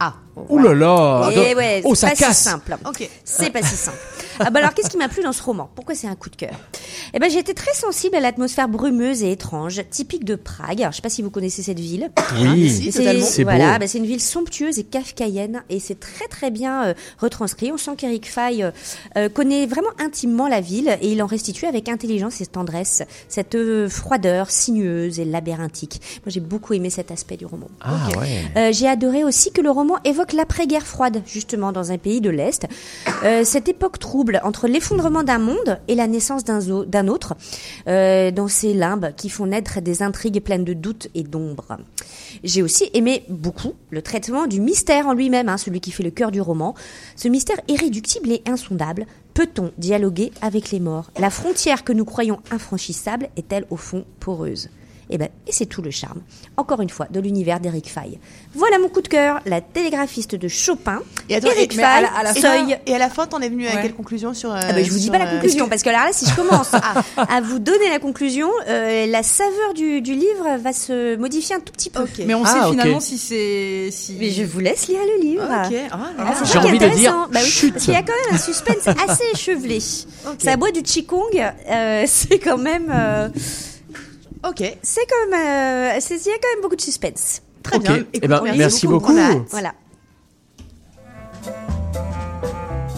Ah. 0.00 0.14
Ouh 0.48 0.58
là 0.58 0.74
là 0.74 1.28
Et 1.30 1.34
Donc- 1.34 1.56
ouais, 1.58 1.82
Oh, 1.84 1.94
c'est 1.94 2.02
ça 2.02 2.10
pas 2.10 2.16
casse 2.16 2.38
si 2.38 2.44
simple. 2.44 2.76
Ok. 2.86 3.08
C'est 3.24 3.50
pas 3.50 3.62
si 3.62 3.76
simple. 3.76 3.96
Ah 4.40 4.50
bah 4.50 4.58
alors, 4.58 4.74
qu'est-ce 4.74 4.90
qui 4.90 4.96
m'a 4.96 5.08
plu 5.08 5.22
dans 5.22 5.32
ce 5.32 5.42
roman? 5.42 5.70
Pourquoi 5.76 5.94
c'est 5.94 6.08
un 6.08 6.16
coup 6.16 6.28
de 6.28 6.34
cœur? 6.34 6.54
Eh 7.12 7.20
ben, 7.20 7.30
j'ai 7.30 7.38
été 7.38 7.54
très 7.54 7.72
sensible 7.72 8.16
à 8.16 8.20
l'atmosphère 8.20 8.68
brumeuse 8.68 9.22
et 9.22 9.30
étrange, 9.30 9.80
typique 9.90 10.24
de 10.24 10.34
Prague. 10.34 10.80
Alors, 10.82 10.90
je 10.90 10.96
sais 10.96 11.02
pas 11.02 11.08
si 11.08 11.22
vous 11.22 11.30
connaissez 11.30 11.62
cette 11.62 11.78
ville. 11.78 12.10
Oui, 12.40 12.68
si, 12.68 12.90
C'est- 12.90 13.42
voilà, 13.44 13.78
bah, 13.78 13.86
c'est 13.86 13.98
une 13.98 14.06
ville 14.06 14.20
somptueuse 14.20 14.78
et 14.80 14.84
kafkaïenne 14.84 15.62
et 15.70 15.78
c'est 15.78 16.00
très 16.00 16.26
très 16.26 16.50
bien 16.50 16.84
euh, 16.86 16.94
retranscrit. 17.18 17.70
On 17.70 17.76
sent 17.78 17.92
qu'Eric 17.96 18.28
Fay 18.28 18.64
euh, 18.64 18.72
euh, 19.16 19.28
connaît 19.28 19.66
vraiment 19.66 19.90
intimement 20.00 20.48
la 20.48 20.60
ville 20.60 20.98
et 21.00 21.12
il 21.12 21.22
en 21.22 21.26
restitue 21.26 21.66
avec 21.66 21.88
intelligence 21.88 22.40
et 22.40 22.46
tendresse 22.46 23.02
cette 23.28 23.54
euh, 23.54 23.88
froideur 23.88 24.50
sinueuse 24.50 25.20
et 25.20 25.24
labyrinthique. 25.24 26.00
Moi, 26.24 26.32
j'ai 26.32 26.40
beaucoup 26.40 26.72
aimé 26.74 26.90
cet 26.90 27.12
aspect 27.12 27.36
du 27.36 27.46
roman. 27.46 27.68
Ah 27.80 28.08
ouais. 28.18 28.42
Euh, 28.56 28.72
J'ai 28.72 28.88
adoré 28.88 29.22
aussi 29.22 29.52
que 29.52 29.60
le 29.60 29.70
roman 29.70 29.98
évoque 30.04 30.23
l'après-guerre 30.32 30.86
froide, 30.86 31.22
justement, 31.26 31.72
dans 31.72 31.92
un 31.92 31.98
pays 31.98 32.20
de 32.20 32.30
l'Est. 32.30 32.66
Euh, 33.24 33.44
cette 33.44 33.68
époque 33.68 33.98
trouble 33.98 34.40
entre 34.44 34.66
l'effondrement 34.66 35.22
d'un 35.22 35.38
monde 35.38 35.78
et 35.88 35.94
la 35.94 36.06
naissance 36.06 36.44
d'un 36.44 37.08
autre, 37.08 37.34
euh, 37.86 38.30
dans 38.30 38.48
ces 38.48 38.74
limbes 38.74 39.12
qui 39.16 39.28
font 39.28 39.46
naître 39.46 39.80
des 39.80 40.02
intrigues 40.02 40.42
pleines 40.42 40.64
de 40.64 40.74
doutes 40.74 41.08
et 41.14 41.22
d'ombre. 41.22 41.78
J'ai 42.42 42.62
aussi 42.62 42.90
aimé 42.94 43.24
beaucoup 43.28 43.74
le 43.90 44.02
traitement 44.02 44.46
du 44.46 44.60
mystère 44.60 45.06
en 45.06 45.12
lui-même, 45.12 45.48
hein, 45.48 45.58
celui 45.58 45.80
qui 45.80 45.90
fait 45.90 46.02
le 46.02 46.10
cœur 46.10 46.30
du 46.30 46.40
roman. 46.40 46.74
Ce 47.16 47.28
mystère 47.28 47.60
irréductible 47.68 48.30
et 48.32 48.42
insondable. 48.46 49.06
Peut-on 49.34 49.72
dialoguer 49.78 50.32
avec 50.42 50.70
les 50.70 50.80
morts? 50.80 51.10
La 51.18 51.30
frontière 51.30 51.82
que 51.82 51.92
nous 51.92 52.04
croyons 52.04 52.40
infranchissable 52.50 53.28
est-elle 53.36 53.66
au 53.70 53.76
fond 53.76 54.04
poreuse? 54.20 54.68
Et, 55.10 55.18
ben, 55.18 55.28
et 55.46 55.52
c'est 55.52 55.66
tout 55.66 55.82
le 55.82 55.90
charme, 55.90 56.20
encore 56.56 56.80
une 56.80 56.90
fois, 56.90 57.06
de 57.10 57.20
l'univers 57.20 57.60
d'Eric 57.60 57.90
Faye. 57.90 58.18
Voilà 58.54 58.78
mon 58.78 58.88
coup 58.88 59.02
de 59.02 59.08
cœur, 59.08 59.40
la 59.46 59.60
télégraphiste 59.60 60.34
de 60.34 60.48
Chopin, 60.48 61.00
Et 61.28 61.36
attends, 61.36 61.48
Eric 61.50 61.74
et- 61.76 61.82
à 61.82 61.86
Faye, 61.94 62.02
la- 62.02 62.18
à 62.18 62.22
la 62.22 62.34
fin- 62.34 62.40
Seuil. 62.40 62.78
Et 62.86 62.94
à 62.94 62.98
la 62.98 63.08
fin, 63.10 63.26
t'en 63.26 63.40
es 63.40 63.48
venu 63.48 63.66
à 63.66 63.76
quelle 63.82 63.94
conclusion 63.94 64.34
sur. 64.34 64.52
euh, 64.52 64.58
Ah 64.62 64.72
ben, 64.72 64.84
je 64.84 64.90
vous 64.90 64.96
dis 64.98 65.04
sur, 65.04 65.12
pas 65.12 65.18
la 65.18 65.26
euh, 65.28 65.32
conclusion, 65.34 65.68
parce 65.70 65.82
que 65.82 65.90
là, 65.90 66.06
là, 66.06 66.12
si 66.12 66.26
je 66.26 66.34
commence 66.34 66.72
à, 66.74 66.80
à 67.16 67.40
vous 67.40 67.58
donner 67.58 67.88
la 67.90 67.98
conclusion, 67.98 68.48
euh, 68.68 69.06
la 69.06 69.22
saveur 69.22 69.74
du, 69.74 70.00
du 70.00 70.14
livre 70.14 70.56
va 70.62 70.72
se 70.72 71.16
modifier 71.16 71.56
un 71.56 71.60
tout 71.60 71.72
petit 71.72 71.90
peu. 71.90 72.04
Mais 72.26 72.34
on 72.34 72.44
Ah, 72.44 72.48
sait 72.64 72.70
finalement 72.70 73.00
si 73.00 73.18
c'est. 73.18 73.88
Si... 73.92 74.16
Mais 74.18 74.30
je 74.30 74.42
vous 74.44 74.60
laisse 74.60 74.88
lire 74.88 75.00
le 75.16 75.22
livre. 75.22 75.44
Ah, 75.48 75.68
là, 75.70 75.98
Ah, 76.18 76.34
c'est 76.44 76.52
J'ai 76.52 76.58
envie 76.58 76.78
de 76.78 76.86
dire, 76.86 76.88
intéressant. 77.12 77.26
Bah 77.32 77.40
oui, 77.42 77.48
chut. 77.50 77.72
Parce 77.72 77.84
qu'il 77.84 77.94
y 77.94 77.96
a 77.96 78.02
quand 78.02 78.12
même 78.26 78.34
un 78.34 78.38
suspense 78.38 78.86
assez 79.08 79.24
échevelé. 79.32 79.78
Ça 80.38 80.56
boit 80.56 80.70
du 80.70 80.82
Qigong, 80.82 81.22
euh, 81.70 82.04
c'est 82.06 82.38
quand 82.38 82.58
même. 82.58 82.90
Ok. 84.48 84.62
c'est 84.82 85.06
quand 85.08 85.30
même. 85.30 85.96
euh, 85.96 85.98
c'est- 86.00 86.16
Il 86.26 86.28
y 86.28 86.32
a 86.32 86.38
quand 86.38 86.48
même 86.54 86.62
beaucoup 86.62 86.76
de 86.76 86.80
suspense. 86.80 87.42
Très 87.62 87.76
Ok. 87.76 87.82
bien. 87.82 87.96
Eh 88.12 88.16
Écoute, 88.18 88.28
ben, 88.30 88.40
on 88.42 88.56
merci 88.56 88.86
beaucoup. 88.86 89.12
On 89.12 89.16
a 89.16 89.30
hâte. 89.32 89.42
Voilà. 89.50 89.74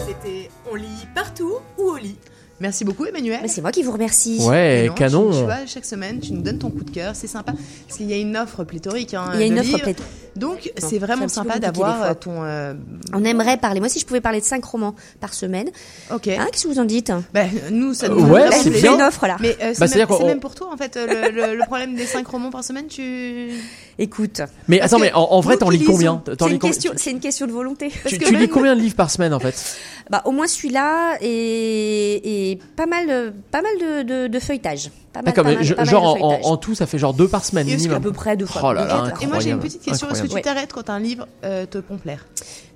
C'était 0.05 0.49
On 0.69 0.75
lit 0.75 1.07
partout 1.15 1.55
ou 1.77 1.83
au 1.91 1.97
lit? 1.97 2.17
Merci 2.59 2.85
beaucoup, 2.85 3.05
Emmanuel. 3.05 3.39
Mais 3.43 3.47
c'est 3.47 3.61
moi 3.61 3.71
qui 3.71 3.83
vous 3.83 3.91
remercie. 3.91 4.39
Ouais, 4.41 4.87
non, 4.87 4.93
canon. 4.95 5.29
Tu, 5.31 5.37
tu 5.37 5.43
vois, 5.43 5.65
chaque 5.67 5.85
semaine, 5.85 6.19
tu 6.19 6.33
nous 6.33 6.41
donnes 6.41 6.57
ton 6.57 6.71
coup 6.71 6.83
de 6.83 6.89
cœur, 6.89 7.15
c'est 7.15 7.27
sympa. 7.27 7.53
Parce 7.87 7.97
qu'il 7.97 8.09
y 8.09 8.13
a 8.13 8.17
une 8.17 8.35
offre 8.35 8.63
pléthorique. 8.63 9.13
hein, 9.13 9.29
Il 9.35 9.39
y 9.41 9.43
a 9.43 9.45
une 9.45 9.59
offre 9.59 9.77
pléthorique. 9.77 9.97
Donc, 10.35 10.71
c'est 10.77 10.97
vraiment 10.99 11.27
sympa 11.27 11.59
d'avoir 11.59 12.01
euh, 12.03 12.13
ton. 12.13 12.43
euh, 12.43 12.73
On 13.13 13.23
aimerait 13.23 13.57
parler. 13.57 13.79
Moi, 13.79 13.89
si 13.89 13.99
je 13.99 14.05
pouvais 14.05 14.21
parler 14.21 14.39
de 14.39 14.45
5 14.45 14.63
romans 14.65 14.95
par 15.19 15.33
semaine. 15.33 15.69
Ok. 16.11 16.27
Hein, 16.27 16.47
Qu'est-ce 16.51 16.63
que 16.63 16.67
vous 16.69 16.79
en 16.79 16.85
dites? 16.85 17.11
Ben, 17.33 17.49
nous, 17.71 17.93
ça 17.93 18.07
Euh, 18.07 18.09
nous 18.09 18.25
ouais, 18.27 18.49
Bah, 18.49 18.55
c'est 18.59 18.69
bien. 18.71 18.95
une 18.95 19.01
offre 19.01 19.27
là. 19.27 19.37
Mais 19.39 19.55
euh, 19.61 19.73
c'est 19.75 19.79
Bah, 20.05 20.05
même, 20.19 20.27
même 20.27 20.39
pour 20.39 20.55
toi, 20.55 20.69
en 20.73 20.77
fait, 20.77 20.97
euh, 20.97 21.29
le, 21.31 21.31
le- 21.31 21.55
le 21.55 21.65
problème 21.65 21.95
des 21.95 22.05
5 22.05 22.25
romans 22.27 22.49
par 22.51 22.63
semaine, 22.63 22.87
tu. 22.87 23.49
Écoute. 23.99 24.41
Mais 24.67 24.79
attends, 24.79 24.99
mais 24.99 25.11
en, 25.13 25.21
en 25.21 25.39
vrai, 25.39 25.57
t'en 25.57 25.69
lis 25.69 25.83
combien 25.83 26.21
C'est 26.27 26.49
une, 26.51 26.59
com- 26.59 26.69
question, 26.69 26.91
c'est 26.95 27.09
une 27.11 27.19
question 27.19 27.47
de 27.47 27.51
volonté. 27.51 27.91
Tu, 28.05 28.17
que 28.19 28.25
tu 28.25 28.35
lis 28.35 28.47
combien 28.47 28.75
de 28.75 28.81
livres 28.81 28.95
par 28.95 29.09
semaine 29.09 29.33
en 29.33 29.39
fait 29.39 29.55
Bah, 30.11 30.21
au 30.25 30.31
moins 30.31 30.47
celui-là 30.47 31.17
et, 31.21 32.51
et 32.51 32.59
pas 32.75 32.85
mal, 32.85 33.33
pas 33.51 33.61
mal 33.61 33.71
de, 33.79 34.03
de, 34.03 34.27
de 34.27 34.39
feuilletage. 34.39 34.89
D'accord, 35.23 35.43
mais 35.45 35.57
je- 35.63 35.73
genre 35.83 36.03
en, 36.03 36.09
en- 36.11 36.15
feuilletage. 36.29 36.45
en 36.51 36.57
tout, 36.57 36.75
ça 36.75 36.85
fait 36.85 36.99
genre 36.99 37.13
deux 37.13 37.27
par 37.27 37.43
semaine 37.43 37.67
Et 37.67 37.89
à 37.89 37.99
peu 37.99 38.11
près 38.11 38.37
deux 38.37 38.45
fois. 38.45 38.61
Oh 38.69 38.73
là 38.73 38.85
là, 38.85 39.13
Et 39.21 39.25
moi, 39.27 39.39
j'ai 39.39 39.49
une 39.49 39.59
petite 39.59 39.81
question. 39.81 40.09
Est-ce 40.09 40.23
que 40.23 40.27
tu 40.27 40.41
t'arrêtes 40.41 40.71
quand 40.73 40.89
un 40.89 40.99
livre 40.99 41.27
euh, 41.43 41.65
te 41.65 41.79
pomplaire 41.79 42.25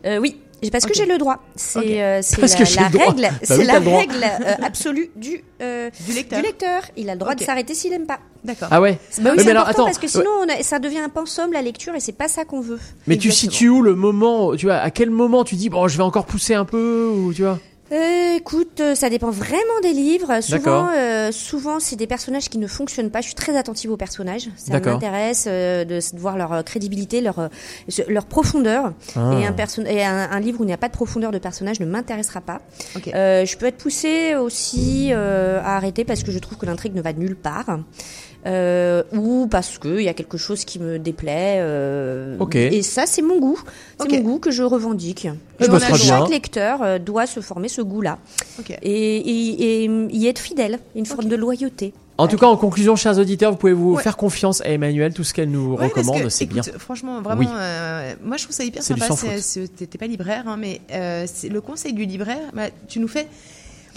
Euh, 0.06 0.18
oui, 0.18 0.38
parce 0.70 0.86
que 0.86 0.94
j'ai 0.94 1.06
le 1.06 1.18
droit. 1.18 1.38
C'est 1.56 1.80
euh, 2.04 2.22
la, 2.38 3.06
règle, 3.06 3.22
Bah 3.22 3.30
c'est 3.44 3.64
la 3.64 3.80
règle 3.80 4.24
euh, 4.24 4.54
absolue 4.64 5.10
du, 5.16 5.44
euh, 5.62 5.90
Du 6.06 6.14
lecteur. 6.14 6.40
du 6.40 6.46
lecteur. 6.46 6.82
Il 6.98 7.10
a 7.10 7.14
le 7.14 7.20
droit 7.20 7.34
de 7.34 7.44
s'arrêter 7.44 7.74
s'il 7.74 7.94
aime 7.94 8.06
pas. 8.06 8.20
D'accord. 8.44 8.68
Ah 8.72 8.82
ouais 8.82 9.00
Bah 9.22 9.32
oui, 9.36 9.44
mais 9.44 9.52
alors, 9.52 9.64
important 9.64 9.70
attends, 9.70 9.86
parce 9.86 9.98
que 9.98 10.08
sinon 10.08 10.30
on 10.44 10.50
a- 10.50 10.64
ça 10.64 10.80
devient 10.80 11.00
un 11.00 11.10
pensum 11.10 11.52
la 11.54 11.62
lecture 11.62 11.96
et 11.96 12.00
c'est 12.00 12.12
pas 12.12 12.28
ça 12.28 12.46
qu'on 12.46 12.62
veut. 12.62 12.80
Mais 13.08 13.18
tu 13.18 13.32
situes 13.32 13.70
où 13.70 13.82
le 13.82 13.96
moment 13.96 14.56
Tu 14.56 14.66
vois, 14.68 14.76
à 14.78 14.92
quel 14.92 15.10
moment 15.10 15.44
tu 15.44 15.56
dis 15.56 15.70
bon, 15.70 15.88
je 15.88 15.98
vais 15.98 16.04
encore 16.04 16.26
pousser 16.26 16.54
un 16.54 16.66
peu 16.66 17.08
ou 17.08 17.34
tu 17.34 17.42
vois? 17.44 17.60
Euh, 17.92 18.36
écoute, 18.38 18.80
euh, 18.80 18.96
ça 18.96 19.10
dépend 19.10 19.32
vraiment 19.32 19.80
des 19.82 19.92
livres. 19.94 20.42
Souvent, 20.42 20.88
euh, 20.96 21.32
souvent 21.32 21.80
c'est 21.80 21.98
des 21.98 22.08
personnages 22.08 22.50
qui 22.50 22.58
ne 22.58 22.68
fonctionnent 22.68 23.12
pas. 23.12 23.20
Je 23.20 23.26
suis 23.28 23.36
très 23.36 23.58
attentive 23.58 23.92
aux 23.92 23.98
personnages. 23.98 24.50
Ça 24.56 24.80
m'intéresse 24.80 25.46
euh, 25.48 25.84
de, 25.84 26.00
de 26.00 26.20
voir 26.20 26.38
leur 26.38 26.54
euh, 26.54 26.62
crédibilité, 26.62 27.20
leur 27.22 27.50
leur 28.08 28.26
profondeur. 28.26 28.94
Ah. 29.16 29.32
Et, 29.34 29.46
un, 29.46 29.86
et 29.86 30.04
un, 30.04 30.32
un 30.32 30.40
livre 30.40 30.62
où 30.62 30.64
il 30.64 30.68
n'y 30.68 30.74
a 30.74 30.78
pas 30.78 30.88
de 30.88 30.94
profondeur 30.94 31.32
de 31.32 31.40
personnage 31.40 31.80
ne 31.80 31.86
m'intéressera 31.86 32.40
pas. 32.42 32.62
Euh, 33.14 33.46
je 33.46 33.58
peux 33.58 33.66
être 33.66 33.78
poussée 33.78 34.36
aussi 34.36 35.10
euh, 35.12 35.60
à 35.62 35.76
arrêter 35.76 36.06
parce 36.06 36.24
que 36.24 36.32
je 36.32 36.40
trouve 36.40 36.58
que 36.58 36.66
l'intrigue 36.66 36.96
ne 36.96 37.02
va 37.02 37.12
nulle 37.14 37.36
part. 37.36 37.80
Euh, 38.48 39.04
ou 39.14 39.48
parce 39.50 39.78
qu'il 39.78 40.02
y 40.02 40.10
a 40.10 40.14
quelque 40.16 40.38
chose 40.38 40.66
qui 40.66 40.80
me 40.80 40.98
déplaît. 40.98 41.58
euh. 41.60 42.38
Et 42.54 42.82
ça, 42.82 43.04
c'est 43.06 43.22
mon 43.22 43.40
goût. 43.40 43.62
C'est 44.00 44.06
Ok. 44.08 44.12
mon 44.14 44.22
goût 44.22 44.40
que 44.40 44.50
je 44.52 44.64
revendique. 44.64 45.28
Eh 45.60 45.64
Je 45.66 45.70
ben, 45.70 45.80
pense 45.80 45.90
que 45.92 45.98
chaque 45.98 46.30
lecteur 46.30 46.82
euh, 46.82 46.98
doit 46.98 47.28
se 47.28 47.40
former 47.40 47.70
ce 47.70 47.82
goût-là. 47.82 48.18
Et, 48.82 49.18
et- 49.18 49.84
et 49.84 49.90
y 50.12 50.28
être 50.28 50.40
fidèle, 50.40 50.80
une 50.96 51.06
forme 51.06 51.28
de 51.28 51.36
loyauté. 51.36 51.94
En 52.18 52.28
tout 52.28 52.38
cas, 52.38 52.46
en 52.48 52.58
conclusion, 52.58 52.96
chers 52.96 53.18
auditeurs, 53.18 53.52
vous 53.52 53.58
pouvez 53.58 53.74
vous 53.74 53.94
Ouais. 53.96 54.04
faire 54.04 54.16
confiance 54.18 54.62
à 54.62 54.70
Emmanuel. 54.70 55.12
Tout 55.14 55.24
ce 55.24 55.34
qu'elle 55.34 55.50
nous 55.50 55.74
Ouais, 55.76 55.86
recommande, 55.88 56.30
c'est 56.30 56.46
bien. 56.46 56.62
Franchement, 56.78 57.20
vraiment, 57.22 57.42
Oui. 57.42 57.48
euh, 57.52 58.14
moi 58.24 58.38
je 58.38 58.44
trouve 58.44 58.56
ça 58.56 58.64
hyper 58.64 58.84
sympa. 58.84 59.08
T'es 59.90 59.98
pas 59.98 60.06
libraire, 60.08 60.44
hein, 60.48 60.58
mais 60.60 60.82
euh, 60.92 61.26
le 61.50 61.62
conseil 61.62 61.94
du 61.94 62.06
libraire, 62.06 62.38
bah, 62.54 62.64
tu 62.88 63.00
nous 63.00 63.08
fais. 63.08 63.28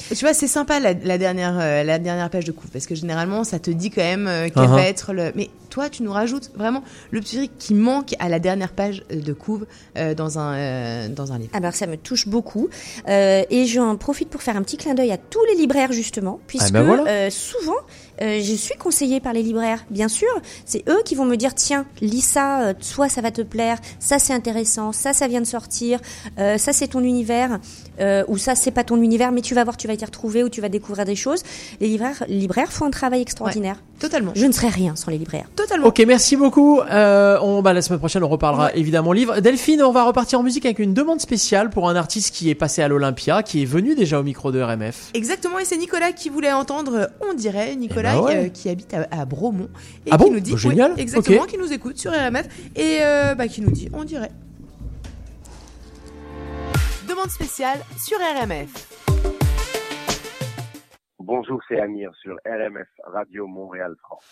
Tu 0.09 0.25
vois, 0.25 0.35
c'est 0.35 0.49
sympa 0.49 0.81
la, 0.81 0.93
la 0.93 1.19
dernière 1.19 1.57
euh, 1.59 1.83
la 1.85 1.99
dernière 1.99 2.29
page 2.31 2.45
de 2.45 2.53
couve 2.53 2.71
parce 2.71 2.87
que 2.87 2.95
généralement 2.95 3.45
ça 3.45 3.59
te 3.59 3.71
dit 3.71 3.91
quand 3.91 4.03
même 4.03 4.27
euh, 4.27 4.49
quel 4.53 4.65
Uh-huh. 4.65 4.75
va 4.75 4.83
être 4.89 5.13
le. 5.13 5.33
Mais 5.35 5.51
toi, 5.71 5.89
tu 5.91 6.03
nous 6.03 6.13
rajoutes 6.13 6.51
vraiment 6.57 6.83
le 7.11 7.21
petit 7.21 7.37
truc 7.37 7.51
qui 7.59 7.75
manque 7.75 8.15
à 8.19 8.29
la 8.29 8.39
dernière 8.39 8.73
page 8.73 9.05
euh, 9.13 9.21
de 9.21 9.33
couve 9.33 9.67
euh, 9.97 10.15
dans 10.15 10.39
un 10.39 10.55
euh, 10.57 11.09
dans 11.09 11.33
un 11.33 11.39
livre. 11.39 11.51
Alors 11.55 11.75
ça 11.75 11.87
me 11.87 11.97
touche 11.97 12.27
beaucoup 12.29 12.69
Euh, 13.09 13.45
et 13.51 13.67
j'en 13.67 13.97
profite 13.97 14.29
pour 14.31 14.43
faire 14.43 14.57
un 14.57 14.63
petit 14.63 14.77
clin 14.77 14.95
d'œil 14.95 15.13
à 15.13 15.17
tous 15.19 15.45
les 15.51 15.55
libraires 15.57 15.93
justement 15.93 16.41
puisque 16.47 16.73
ben 16.73 16.83
voilà. 16.83 17.05
euh, 17.09 17.31
souvent 17.31 17.75
euh, 18.23 18.41
je 18.43 18.55
suis 18.55 18.77
conseillée 18.77 19.21
par 19.21 19.33
les 19.33 19.43
libraires 19.43 19.85
bien 19.91 20.09
sûr. 20.09 20.29
C'est 20.65 20.89
eux 20.89 21.03
qui 21.05 21.15
vont 21.15 21.25
me 21.25 21.37
dire 21.37 21.55
tiens 21.55 21.87
lis 22.01 22.21
ça 22.21 22.63
euh, 22.63 22.75
soit 22.81 23.09
ça 23.09 23.21
va 23.21 23.31
te 23.31 23.43
plaire 23.43 23.79
ça 23.99 24.19
c'est 24.19 24.33
intéressant 24.33 24.93
ça 24.93 25.13
ça 25.13 25.29
vient 25.29 25.41
de 25.41 25.47
sortir 25.47 26.01
euh, 26.39 26.59
ça 26.59 26.73
c'est 26.73 26.89
ton 26.89 27.01
univers 27.01 27.59
euh, 28.01 28.25
ou 28.29 28.39
ça 28.39 28.55
c'est 28.55 28.71
pas 28.71 28.85
ton 28.85 29.01
univers 29.01 29.33
mais 29.33 29.41
tu 29.41 29.55
vas 29.55 29.65
voir 29.65 29.77
tu 29.77 29.87
vas 29.87 29.97
t'y 29.97 30.05
retrouver 30.05 30.43
ou 30.43 30.49
tu 30.49 30.61
vas 30.61 30.69
découvrir 30.69 31.05
des 31.05 31.17
choses. 31.17 31.43
Les 31.81 31.89
libraires 32.29 32.73
font 32.73 32.87
un 32.87 32.91
travail 32.91 33.21
extraordinaire. 33.21 33.77
totalement. 33.99 34.33
Je 34.35 34.47
ne 34.47 34.53
serais 34.53 34.69
rien 34.69 34.97
sans 34.97 35.11
les 35.11 35.19
libraires. 35.19 35.47
Totalement. 35.57 35.87
Ok, 35.87 36.03
merci 36.07 36.37
beaucoup. 36.37 36.81
Euh, 36.81 37.39
on, 37.41 37.63
bah, 37.63 37.73
la 37.73 37.83
semaine 37.83 37.99
prochaine, 37.99 38.25
on 38.25 38.29
reparlera 38.29 38.75
évidemment 38.75 39.13
livre. 39.13 39.41
Delphine, 39.41 39.83
on 39.83 39.93
va 39.93 40.05
repartir 40.05 40.41
en 40.41 40.43
musique 40.43 40.65
avec 40.65 40.79
une 40.79 40.95
demande 40.95 41.21
spéciale 41.21 41.71
pour 41.71 41.89
un 41.89 41.97
artiste 41.97 42.35
qui 42.35 42.51
est 42.51 42.55
passé 42.55 42.83
à 42.83 42.89
l'Olympia, 42.89 43.43
qui 43.43 43.63
est 43.63 43.67
venu 43.67 43.95
déjà 43.95 44.21
au 44.21 44.23
micro 44.23 44.53
de 44.53 44.61
RMF. 44.61 45.11
Exactement, 45.15 45.59
et 45.59 45.65
c'est 45.65 45.77
Nicolas 45.77 46.13
qui 46.13 46.29
voulait 46.29 46.53
entendre, 46.53 47.11
on 47.29 47.35
dirait, 47.35 47.77
Nicolas 47.77 48.04
Ouais. 48.21 48.37
euh, 48.37 48.49
qui 48.49 48.69
habite 48.71 48.93
à, 48.95 49.07
à 49.11 49.25
Bromont 49.25 49.69
et 50.07 50.11
Ah 50.11 50.17
qui 50.19 50.25
bon 50.25 50.33
nous 50.33 50.41
dit, 50.41 50.53
Bah, 50.53 50.57
génial. 50.59 50.93
oui, 50.95 51.01
exactement, 51.03 51.45
qui 51.47 51.59
nous 51.59 51.73
écoute 51.73 51.97
sur 51.99 52.13
RMF 52.13 52.47
et 52.77 52.99
euh, 53.03 53.35
bah, 53.35 53.49
qui 53.49 53.61
nous 53.63 53.71
dit, 53.71 53.89
on 53.93 54.05
dirait. 54.05 54.31
Demande 57.09 57.31
spéciale 57.31 57.79
sur 57.99 58.19
RMF. 58.19 58.91
Bonjour, 61.19 61.61
c'est 61.69 61.81
Amir 61.81 62.11
sur 62.21 62.35
RMF 62.47 62.89
Radio 63.13 63.47
Montréal 63.47 63.95
France. 64.03 64.25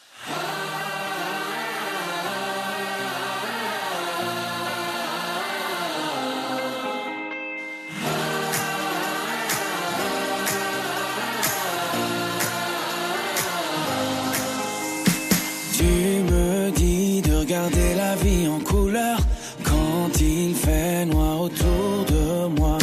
Regarder 17.42 17.94
la 17.96 18.14
vie 18.16 18.46
en 18.46 18.60
couleur 18.60 19.18
quand 19.64 20.10
il 20.20 20.54
fait 20.54 21.04
noir 21.06 21.40
autour 21.40 22.04
de 22.14 22.46
moi. 22.58 22.78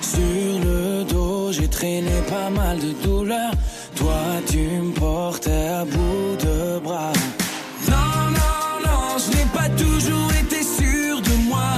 Sur 0.00 0.52
le 0.66 1.04
dos, 1.04 1.52
j'ai 1.52 1.68
traîné 1.68 2.16
pas 2.28 2.50
mal 2.50 2.78
de 2.80 2.92
douleurs. 3.04 3.54
Toi, 3.94 4.20
tu 4.50 4.64
me 4.86 4.92
portais 4.92 5.68
à 5.80 5.84
bout 5.84 6.36
de 6.46 6.80
bras. 6.80 7.12
Non, 7.94 8.14
non, 8.38 8.66
non, 8.86 9.02
je 9.22 9.28
n'ai 9.36 9.48
pas 9.58 9.68
toujours 9.84 10.32
été 10.42 10.60
sûr 10.78 11.22
de 11.28 11.34
moi. 11.50 11.72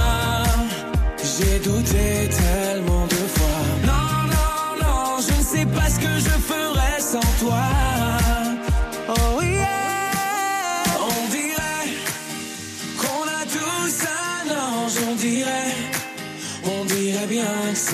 J'ai 1.32 1.58
douté 1.68 2.06
tellement 2.42 3.06
de 3.14 3.22
fois. 3.36 3.60
Non, 3.90 4.10
non, 4.34 4.62
non, 4.82 5.00
je 5.26 5.34
ne 5.40 5.44
sais 5.52 5.66
pas 5.76 5.88
ce 5.94 5.98
que 6.04 6.14
je 6.26 6.34
ferais 6.50 7.00
sans 7.00 7.28
toi. 7.44 7.93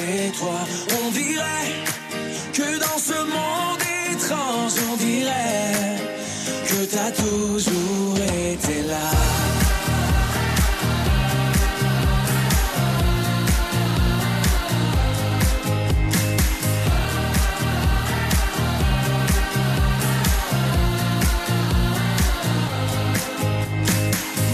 c'est 0.00 0.32
toi. 0.38 0.60
On 1.02 1.10
dirait 1.10 1.72
que 2.52 2.78
dans 2.78 2.98
ce 2.98 3.18
monde 3.34 3.82
étrange, 4.12 4.72
on 4.90 4.96
dirait 4.96 5.96
que 6.68 6.84
t'as 6.94 7.10
toujours 7.10 8.16
été 8.52 8.82
là. 8.88 9.10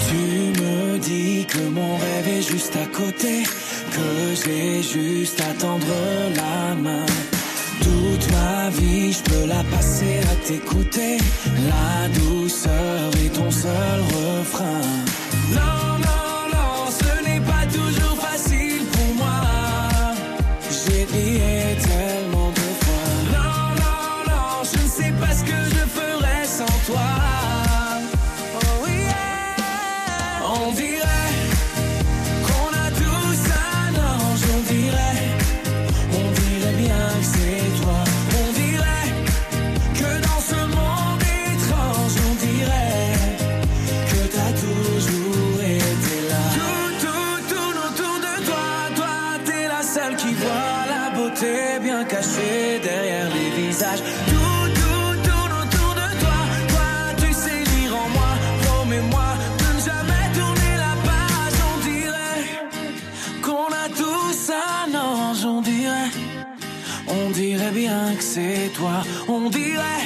Tu 0.08 0.62
me 0.62 0.98
dis 0.98 1.46
que 1.46 1.58
mon 1.68 1.96
rêve 1.96 2.28
est 2.38 2.42
juste 2.42 2.74
à 2.76 2.86
côté 2.86 3.44
tendre 5.58 5.86
la 6.34 6.74
main. 6.74 7.06
Toute 7.82 8.30
ma 8.32 8.70
vie, 8.70 9.12
je 9.12 9.22
peux 9.22 9.46
la 9.46 9.62
passer 9.74 10.20
à 10.32 10.34
t'écouter. 10.46 11.18
La 11.70 12.08
douceur 12.08 13.10
est 13.24 13.32
ton 13.34 13.50
seul 13.50 14.00
refrain. 14.16 14.80
Non, 15.54 15.85
c'est 68.36 68.70
toi, 68.74 69.02
on 69.28 69.48
dirait 69.48 70.04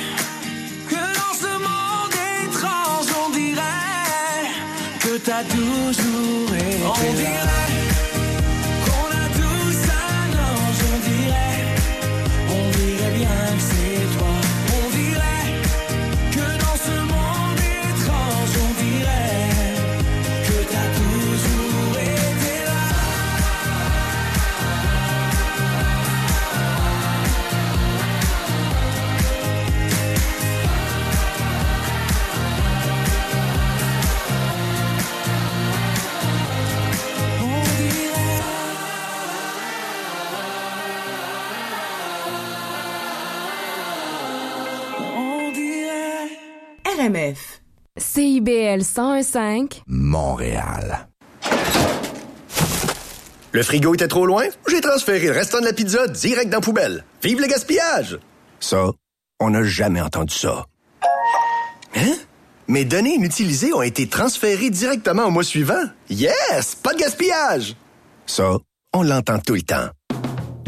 que 0.89 0.95
dans 0.95 1.35
ce 1.45 1.53
monde 1.67 2.17
étrange, 2.45 3.09
on 3.27 3.31
dirait 3.31 4.47
que 5.01 5.19
t'as 5.19 5.43
toujours 5.43 6.50
RMF. 47.01 47.63
CIBL 47.97 48.83
1015. 48.83 49.83
Montréal. 49.87 51.09
Le 53.53 53.63
frigo 53.63 53.95
était 53.95 54.07
trop 54.07 54.27
loin? 54.27 54.45
J'ai 54.69 54.83
transféré 54.83 55.27
le 55.27 55.33
restant 55.33 55.61
de 55.61 55.65
la 55.65 55.73
pizza 55.73 56.07
direct 56.09 56.51
dans 56.51 56.59
la 56.59 56.61
poubelle. 56.61 57.05
Vive 57.23 57.41
le 57.41 57.47
gaspillage! 57.47 58.19
Ça, 58.61 58.91
on 59.41 59.51
n'a 59.51 59.65
jamais 59.65 60.03
entendu 60.03 60.35
ça. 60.35 60.67
Hein? 61.97 62.17
Mes 62.69 62.85
données 62.85 63.15
inutilisées 63.15 63.73
ont 63.73 63.83
été 63.83 64.07
transférées 64.07 64.71
directement 64.71 65.25
au 65.25 65.31
mois 65.31 65.43
suivant. 65.43 65.85
Yes! 66.11 66.75
Pas 66.75 66.93
de 66.93 66.99
gaspillage! 66.99 67.77
Ça, 68.27 68.59
on 68.93 69.03
l'entend 69.03 69.39
tout 69.39 69.55
le 69.55 69.63
temps. 69.63 69.89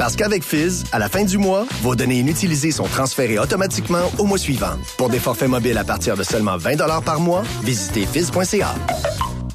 Parce 0.02 0.16
qu'avec 0.16 0.42
Fizz, 0.42 0.86
à 0.90 0.98
la 0.98 1.08
fin 1.08 1.22
du 1.22 1.38
mois, 1.38 1.64
vos 1.80 1.94
données 1.94 2.18
inutilisées 2.18 2.72
sont 2.72 2.88
transférées 2.88 3.38
automatiquement 3.38 4.10
au 4.18 4.24
mois 4.24 4.36
suivant. 4.36 4.72
Pour 4.98 5.10
des 5.10 5.20
forfaits 5.20 5.48
mobiles 5.48 5.78
à 5.78 5.84
partir 5.84 6.16
de 6.16 6.24
seulement 6.24 6.56
20 6.56 6.76
par 7.02 7.20
mois, 7.20 7.44
visitez 7.62 8.04
fizz.ca. 8.04 8.74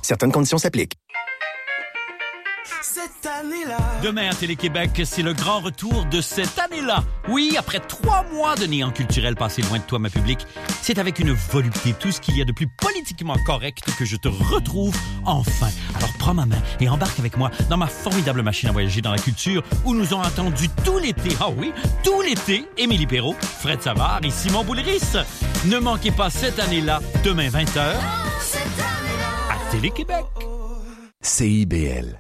Certaines 0.02 0.32
conditions 0.32 0.58
s'appliquent. 0.58 0.94
Cette 2.82 3.26
année-là. 3.26 3.78
Demain 4.04 4.30
à 4.30 4.34
Télé-Québec, 4.34 5.02
c'est 5.04 5.22
le 5.22 5.34
grand 5.34 5.60
retour 5.60 6.06
de 6.06 6.22
cette 6.22 6.58
année-là. 6.60 7.04
Oui, 7.28 7.56
après 7.58 7.80
trois 7.80 8.24
mois 8.32 8.56
de 8.56 8.66
néant 8.66 8.92
culturel 8.92 9.36
passé 9.36 9.62
loin 9.64 9.80
de 9.80 9.84
toi, 9.84 10.00
ma 10.00 10.10
public, 10.10 10.46
c'est 10.82 11.00
avec 11.00 11.20
une 11.20 11.32
volupté, 11.32 11.94
tout 11.94 12.12
ce 12.12 12.22
qu'il 12.22 12.38
y 12.38 12.42
a 12.42 12.46
de 12.46 12.52
plus 12.52 12.68
politiquement 12.68 13.36
correct 13.46 13.84
que 13.98 14.06
je 14.06 14.16
te 14.16 14.28
retrouve 14.28 14.96
enfin. 15.26 15.70
Alors 15.96 16.10
prends 16.20 16.34
ma 16.34 16.46
main 16.46 16.62
et 16.80 16.88
embarque 16.88 17.20
avec 17.20 17.38
moi 17.38 17.52
dans 17.70 17.78
ma 17.78 17.88
formidable 17.88 18.42
machine 18.42 18.70
à 18.70 18.72
voyager 18.72 19.02
dans 19.02 19.12
la 19.12 19.20
culture 19.20 19.64
où 19.84 19.94
nous 19.94 20.14
ont 20.14 20.22
attendu 20.22 20.70
tout 20.86 21.00
l'été, 21.00 21.30
ah 21.40 21.50
oui, 21.50 21.74
tout 22.04 22.22
l'été, 22.22 22.66
Émilie 22.78 23.08
Perrault, 23.08 23.36
Fred 23.60 23.82
Savard 23.82 24.22
et 24.24 24.30
Simon 24.30 24.64
Boulris. 24.64 25.14
Ne 25.66 25.80
manquez 25.80 26.12
pas 26.12 26.30
cette 26.30 26.60
année-là, 26.60 27.02
demain 27.24 27.50
20h, 27.50 27.96
à 29.50 29.72
Télé-Québec. 29.72 30.26
CIBL. 31.22 32.20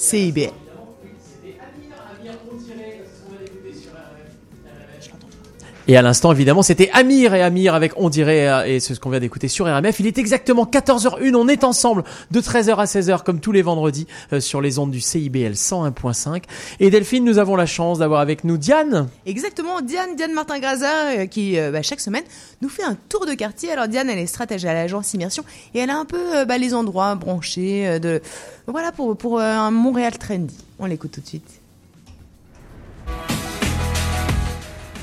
CIBL. 0.00 0.69
Et 5.90 5.96
à 5.96 6.02
l'instant, 6.02 6.30
évidemment, 6.30 6.62
c'était 6.62 6.88
Amir 6.92 7.34
et 7.34 7.42
Amir 7.42 7.74
avec 7.74 7.94
On 7.96 8.10
dirait, 8.10 8.48
euh, 8.48 8.64
et 8.64 8.78
c'est 8.78 8.94
ce 8.94 9.00
qu'on 9.00 9.10
vient 9.10 9.18
d'écouter 9.18 9.48
sur 9.48 9.66
RMF. 9.66 9.98
Il 9.98 10.06
est 10.06 10.18
exactement 10.18 10.64
14h01, 10.64 11.34
on 11.34 11.48
est 11.48 11.64
ensemble 11.64 12.04
de 12.30 12.40
13h 12.40 12.76
à 12.76 12.84
16h 12.84 13.24
comme 13.24 13.40
tous 13.40 13.50
les 13.50 13.62
vendredis 13.62 14.06
euh, 14.32 14.38
sur 14.38 14.60
les 14.60 14.78
ondes 14.78 14.92
du 14.92 15.00
CIBL 15.00 15.54
101.5. 15.54 16.44
Et 16.78 16.90
Delphine, 16.90 17.24
nous 17.24 17.38
avons 17.38 17.56
la 17.56 17.66
chance 17.66 17.98
d'avoir 17.98 18.20
avec 18.20 18.44
nous 18.44 18.56
Diane. 18.56 19.08
Exactement, 19.26 19.80
Diane, 19.80 20.14
Diane 20.14 20.32
Martin-Graza, 20.32 21.08
euh, 21.08 21.26
qui 21.26 21.56
bah, 21.56 21.82
chaque 21.82 21.98
semaine 21.98 22.22
nous 22.62 22.68
fait 22.68 22.84
un 22.84 22.96
tour 23.08 23.26
de 23.26 23.34
quartier. 23.34 23.72
Alors 23.72 23.88
Diane, 23.88 24.08
elle 24.10 24.20
est 24.20 24.26
stratège 24.26 24.64
à 24.66 24.74
l'agence 24.74 25.12
Immersion 25.14 25.42
et 25.74 25.80
elle 25.80 25.90
a 25.90 25.98
un 25.98 26.04
peu 26.04 26.44
bah, 26.46 26.56
les 26.56 26.72
endroits 26.72 27.16
branchés 27.16 27.98
de 27.98 28.22
voilà 28.68 28.92
pour 28.92 29.16
pour 29.16 29.40
un 29.40 29.72
Montréal 29.72 30.16
trendy. 30.18 30.56
On 30.78 30.86
l'écoute 30.86 31.10
tout 31.10 31.20
de 31.20 31.26
suite. 31.26 31.59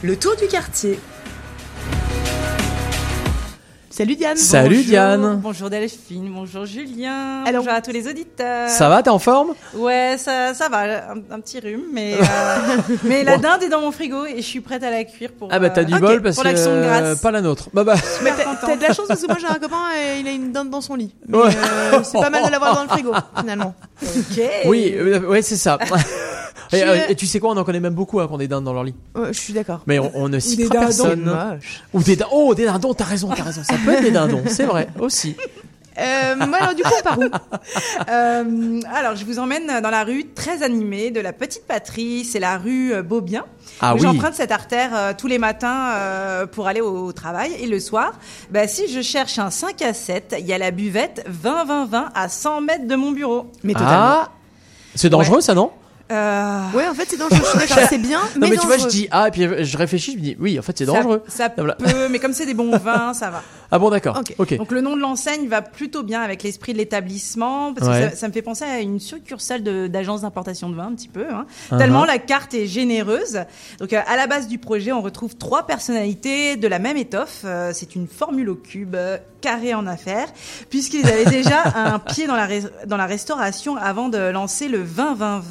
Le 0.03 0.15
tour 0.15 0.35
du 0.35 0.47
quartier. 0.47 0.99
Salut 3.89 4.15
Diane. 4.15 4.37
Salut 4.37 4.75
Bonjour, 4.75 4.85
Diane. 4.89 5.39
Bonjour 5.41 5.69
Delphine, 5.71 6.29
bonjour 6.31 6.65
Julien, 6.67 7.43
Alors- 7.47 7.63
bonjour 7.63 7.75
à 7.75 7.81
tous 7.81 7.89
les 7.91 8.07
auditeurs. 8.07 8.69
Ça 8.69 8.89
va, 8.89 9.01
t'es 9.01 9.09
en 9.09 9.17
forme? 9.17 9.53
Ouais, 9.73 10.17
ça, 10.19 10.53
ça 10.53 10.69
va, 10.69 11.11
un, 11.13 11.17
un 11.31 11.39
petit 11.39 11.59
rhume, 11.59 11.85
mais, 11.91 12.13
euh, 12.13 12.77
mais 13.05 13.23
la 13.23 13.37
dinde 13.39 13.63
est 13.63 13.69
dans 13.69 13.81
mon 13.81 13.91
frigo 13.91 14.25
et 14.27 14.35
je 14.37 14.41
suis 14.41 14.61
prête 14.61 14.83
à 14.83 14.91
la 14.91 15.03
cuire 15.03 15.31
pour, 15.31 15.47
Ah 15.51 15.57
bah 15.57 15.71
t'as 15.71 15.83
du 15.83 15.95
euh, 15.95 15.99
bol 15.99 16.21
parce 16.21 16.35
pour 16.35 16.43
que 16.43 16.49
l'action 16.49 16.69
de 16.69 16.75
euh, 16.75 16.83
grâce. 17.01 17.21
pas 17.21 17.31
la 17.31 17.41
nôtre. 17.41 17.69
Bah 17.73 17.83
bah. 17.83 17.95
Mais 18.23 18.29
t'as 18.61 18.75
de 18.75 18.81
la 18.83 18.93
chance 18.93 19.07
parce 19.07 19.19
que 19.21 19.25
moi 19.27 19.37
j'ai 19.41 19.47
un 19.47 19.55
copain 19.55 19.81
et 19.97 20.19
il 20.19 20.27
a 20.27 20.31
une 20.31 20.51
dinde 20.51 20.69
dans 20.69 20.81
son 20.81 20.93
lit. 20.93 21.15
Ouais. 21.27 21.47
euh, 21.47 21.99
c'est 22.03 22.19
pas 22.19 22.29
mal 22.29 22.45
de 22.45 22.51
l'avoir 22.51 22.75
dans 22.75 22.83
le 22.83 22.89
frigo 22.89 23.13
finalement. 23.39 23.73
Ok. 24.03 24.41
Oui, 24.65 24.93
euh, 24.95 25.21
ouais, 25.21 25.41
c'est 25.41 25.57
ça. 25.57 25.79
et, 26.71 26.77
Je- 26.79 26.83
euh, 26.85 26.97
et 27.09 27.15
tu 27.15 27.25
sais 27.27 27.39
quoi, 27.39 27.51
on 27.51 27.57
en 27.57 27.63
connaît 27.63 27.79
même 27.79 27.93
beaucoup 27.93 28.19
hein, 28.19 28.27
qu'on 28.27 28.37
des 28.37 28.47
dindes 28.47 28.63
dans 28.65 28.73
leur 28.73 28.83
lit. 28.83 28.95
Ouais, 29.15 29.33
je 29.33 29.39
suis 29.39 29.53
d'accord. 29.53 29.81
Mais 29.87 29.99
on, 29.99 30.11
on 30.15 30.27
ne 30.27 30.33
des 30.35 30.39
citera 30.39 30.69
dindons. 30.69 30.85
personne. 30.87 31.37
Ou 31.93 32.03
des 32.03 32.15
dindons. 32.15 32.31
Oh, 32.33 32.55
des 32.55 32.65
dindons, 32.65 32.93
t'as 32.93 33.03
raison, 33.05 33.29
t'as 33.35 33.43
raison. 33.43 33.61
Ça 33.63 33.75
peut 33.83 33.93
être 33.93 34.03
des 34.03 34.11
dindons, 34.11 34.43
c'est 34.47 34.65
vrai, 34.65 34.87
aussi. 34.99 35.35
Euh, 35.99 36.35
moi, 36.45 36.59
alors 36.61 36.75
du 36.75 36.83
coup 36.83 36.91
on 36.99 37.01
part 37.03 37.17
où? 37.17 37.23
Euh, 38.09 38.79
alors, 38.93 39.15
je 39.15 39.25
vous 39.25 39.39
emmène 39.39 39.81
dans 39.81 39.89
la 39.89 40.03
rue 40.03 40.25
très 40.35 40.61
animée 40.61 41.09
de 41.09 41.19
la 41.19 41.33
Petite 41.33 41.65
Patrie. 41.65 42.23
C'est 42.23 42.39
la 42.39 42.57
rue 42.59 42.93
euh, 42.93 43.01
Beaubien. 43.01 43.45
Ah 43.81 43.95
oui. 43.95 44.01
J'emprunte 44.01 44.35
cette 44.35 44.51
artère 44.51 44.91
euh, 44.95 45.13
tous 45.17 45.25
les 45.25 45.39
matins 45.39 45.89
euh, 45.95 46.45
pour 46.45 46.67
aller 46.67 46.81
au, 46.81 47.05
au 47.07 47.11
travail. 47.13 47.51
Et 47.59 47.65
le 47.65 47.79
soir, 47.79 48.13
bah, 48.51 48.67
si 48.67 48.87
je 48.87 49.01
cherche 49.01 49.39
un 49.39 49.49
5 49.49 49.81
à 49.81 49.93
7, 49.93 50.35
il 50.39 50.45
y 50.45 50.53
a 50.53 50.59
la 50.59 50.69
buvette 50.69 51.25
20-20-20 51.43 52.05
à 52.13 52.29
100 52.29 52.61
mètres 52.61 52.87
de 52.87 52.95
mon 52.95 53.11
bureau. 53.11 53.51
Mais 53.63 53.73
Ah, 53.77 54.29
c'est 54.93 55.09
dangereux 55.09 55.41
ça, 55.41 55.55
non? 55.55 55.71
Euh... 56.11 56.61
Ouais, 56.73 56.87
en 56.87 56.93
fait, 56.93 57.05
c'est 57.09 57.17
dangereux. 57.17 57.39
Je 57.43 57.59
suis 57.59 57.67
d'accord, 57.69 57.87
c'est 57.89 57.97
bien, 57.97 58.19
Non, 58.19 58.27
mais, 58.41 58.49
mais 58.51 58.57
tu 58.57 58.65
vois, 58.67 58.77
je 58.77 58.87
dis 58.87 59.07
ah, 59.11 59.27
et 59.27 59.31
puis 59.31 59.41
je 59.65 59.77
réfléchis, 59.77 60.13
je 60.13 60.17
me 60.17 60.21
dis 60.21 60.37
oui, 60.39 60.57
en 60.57 60.61
fait, 60.61 60.77
c'est 60.77 60.85
Ça- 60.85 60.91
dangereux. 60.93 61.23
Ça, 61.27 61.49
Voilà. 61.57 61.75
peut, 61.75 62.07
mais 62.09 62.19
comme 62.19 62.33
c'est 62.33 62.45
des 62.45 62.53
bons 62.53 62.75
vins, 62.77 63.13
ça 63.13 63.29
va. 63.29 63.41
Ah 63.69 63.79
bon, 63.79 63.89
d'accord. 63.89 64.21
Ok. 64.37 64.55
Donc 64.55 64.71
le 64.71 64.79
nom 64.79 64.95
de 64.95 65.01
l'enseigne 65.01 65.49
va 65.49 65.61
plutôt 65.61 66.01
bien 66.01 66.21
avec 66.21 66.41
l'esprit 66.41 66.71
de 66.71 66.77
l'établissement 66.77 67.73
parce 67.73 67.85
Ouais. 67.89 68.05
que 68.05 68.09
ça, 68.11 68.15
ça 68.15 68.27
me 68.29 68.31
fait 68.31 68.41
penser 68.41 68.63
à 68.63 68.79
une 68.79 69.01
succursale 69.01 69.61
d'agence 69.89 70.21
d'importation 70.21 70.69
de 70.69 70.75
vin 70.75 70.87
un 70.87 70.95
petit 70.95 71.09
peu. 71.09 71.25
Hein. 71.29 71.45
Uh-huh. 71.69 71.77
Tellement 71.77 72.05
la 72.05 72.17
carte 72.17 72.53
est 72.53 72.65
généreuse. 72.65 73.41
Donc 73.81 73.91
euh, 73.91 73.99
à 74.07 74.15
la 74.15 74.25
base 74.25 74.47
du 74.47 74.57
projet, 74.57 74.93
on 74.93 75.01
retrouve 75.01 75.35
trois 75.35 75.67
personnalités 75.67 76.55
de 76.55 76.65
la 76.69 76.79
même 76.79 76.95
étoffe. 76.95 77.41
Euh, 77.43 77.71
c'est 77.73 77.95
une 77.95 78.07
formule 78.07 78.49
au 78.49 78.55
cube. 78.55 78.95
euh, 78.95 79.17
carré 79.39 79.75
en 79.75 79.85
affaires, 79.85 80.27
puisqu'ils 80.71 81.05
avaient 81.07 81.25
déjà 81.25 81.61
un 81.75 81.99
pied 81.99 82.25
dans 82.25 82.35
la, 82.35 82.47
dans 82.87 82.97
la 82.97 83.05
restauration 83.05 83.77
avant 83.77 84.09
de 84.09 84.17
lancer 84.17 84.67
le 84.67 84.83
20-20-20. 84.83 85.41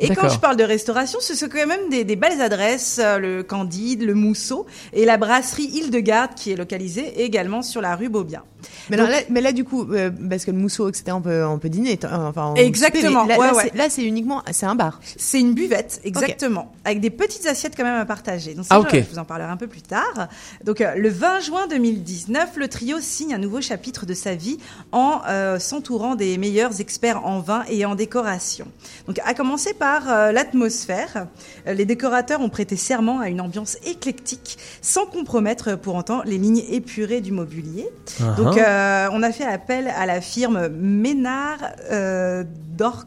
Et 0.00 0.08
quand 0.14 0.28
je 0.28 0.38
parle 0.38 0.56
de 0.56 0.64
restauration, 0.64 1.18
ce 1.20 1.34
sont 1.34 1.48
quand 1.48 1.66
même 1.66 1.88
des, 1.90 2.04
des 2.04 2.16
belles 2.16 2.40
adresses, 2.40 2.98
euh, 3.02 3.18
le 3.18 3.42
Candide, 3.42 4.02
le 4.02 4.14
Mousseau 4.14 4.66
et 4.92 5.04
la 5.04 5.16
brasserie 5.16 5.64
Île-de-Garde 5.72 6.34
qui 6.34 6.50
est 6.52 6.56
localisée 6.56 7.22
également 7.22 7.62
sur 7.62 7.80
la 7.80 7.94
rue 7.96 8.08
Beaubien. 8.08 8.42
Mais, 8.90 8.96
Donc- 8.96 9.08
là, 9.08 9.16
mais 9.28 9.40
là, 9.40 9.52
du 9.52 9.64
coup, 9.64 9.92
euh, 9.92 10.10
parce 10.30 10.44
que 10.44 10.50
le 10.52 10.56
mousseau, 10.58 10.88
etc., 10.88 11.04
on 11.14 11.20
peut, 11.20 11.44
on 11.44 11.58
peut 11.58 11.68
dîner. 11.68 11.98
Enfin, 12.04 12.52
on 12.52 12.54
Exactement, 12.54 13.24
Là, 13.24 13.36
ouais, 13.38 13.46
là, 13.48 13.54
ouais. 13.84 13.90
c'est- 13.90 14.04
uniquement, 14.04 14.42
c'est 14.52 14.66
un 14.66 14.74
bar. 14.76 15.00
C'est 15.16 15.40
une 15.40 15.52
buvette, 15.54 16.00
exactement, 16.04 16.72
avec 16.84 17.00
des 17.00 17.10
petites 17.10 17.46
assiettes 17.46 17.74
quand 17.76 17.82
même 17.84 17.98
à 18.00 18.04
partager. 18.04 18.54
Donc 18.54 18.64
ça, 18.66 18.76
Ah, 18.76 18.80
je- 18.88 18.96
ok. 18.98 19.04
je 19.04 19.12
vous 19.12 19.18
en 19.18 19.24
parlerai 19.24 19.50
un 19.50 19.56
peu 19.56 19.66
plus 19.66 19.82
tard. 19.82 20.28
Donc 20.64 20.80
euh, 20.80 20.94
le 20.96 21.08
20 21.08 21.40
juin 21.40 21.66
2019, 21.68 22.50
le 22.56 22.68
trio 22.68 22.98
signe 23.00 23.34
un 23.34 23.38
nouveau 23.38 23.60
chapitre 23.60 24.06
de 24.06 24.14
sa 24.14 24.34
vie 24.36 24.58
en 24.92 25.20
euh, 25.28 25.58
s'entourant 25.58 26.14
des 26.14 26.38
meilleurs 26.38 26.80
experts 26.80 27.24
en 27.26 27.40
vin 27.40 27.64
et 27.68 27.84
en 27.84 27.94
décoration. 27.96 28.66
Donc 29.06 29.20
à 29.24 29.34
commencer 29.34 29.74
par 29.74 29.81
euh, 29.82 30.32
l'atmosphère, 30.32 31.26
Euh, 31.66 31.74
les 31.74 31.84
décorateurs 31.84 32.40
ont 32.40 32.48
prêté 32.48 32.76
serment 32.76 33.20
à 33.20 33.28
une 33.28 33.40
ambiance 33.40 33.76
éclectique, 33.84 34.58
sans 34.80 35.06
compromettre 35.06 35.76
pour 35.76 35.94
autant 35.94 36.22
les 36.24 36.38
lignes 36.38 36.64
épurées 36.70 37.20
du 37.20 37.30
mobilier. 37.30 37.86
Uh-huh. 37.88 38.34
Donc 38.36 38.58
euh, 38.58 39.08
on 39.12 39.22
a 39.22 39.30
fait 39.30 39.44
appel 39.44 39.84
à 39.96 40.04
la 40.06 40.20
firme 40.20 40.68
Ménard 40.68 41.58
euh, 41.90 42.44
Dorquin, 42.76 43.06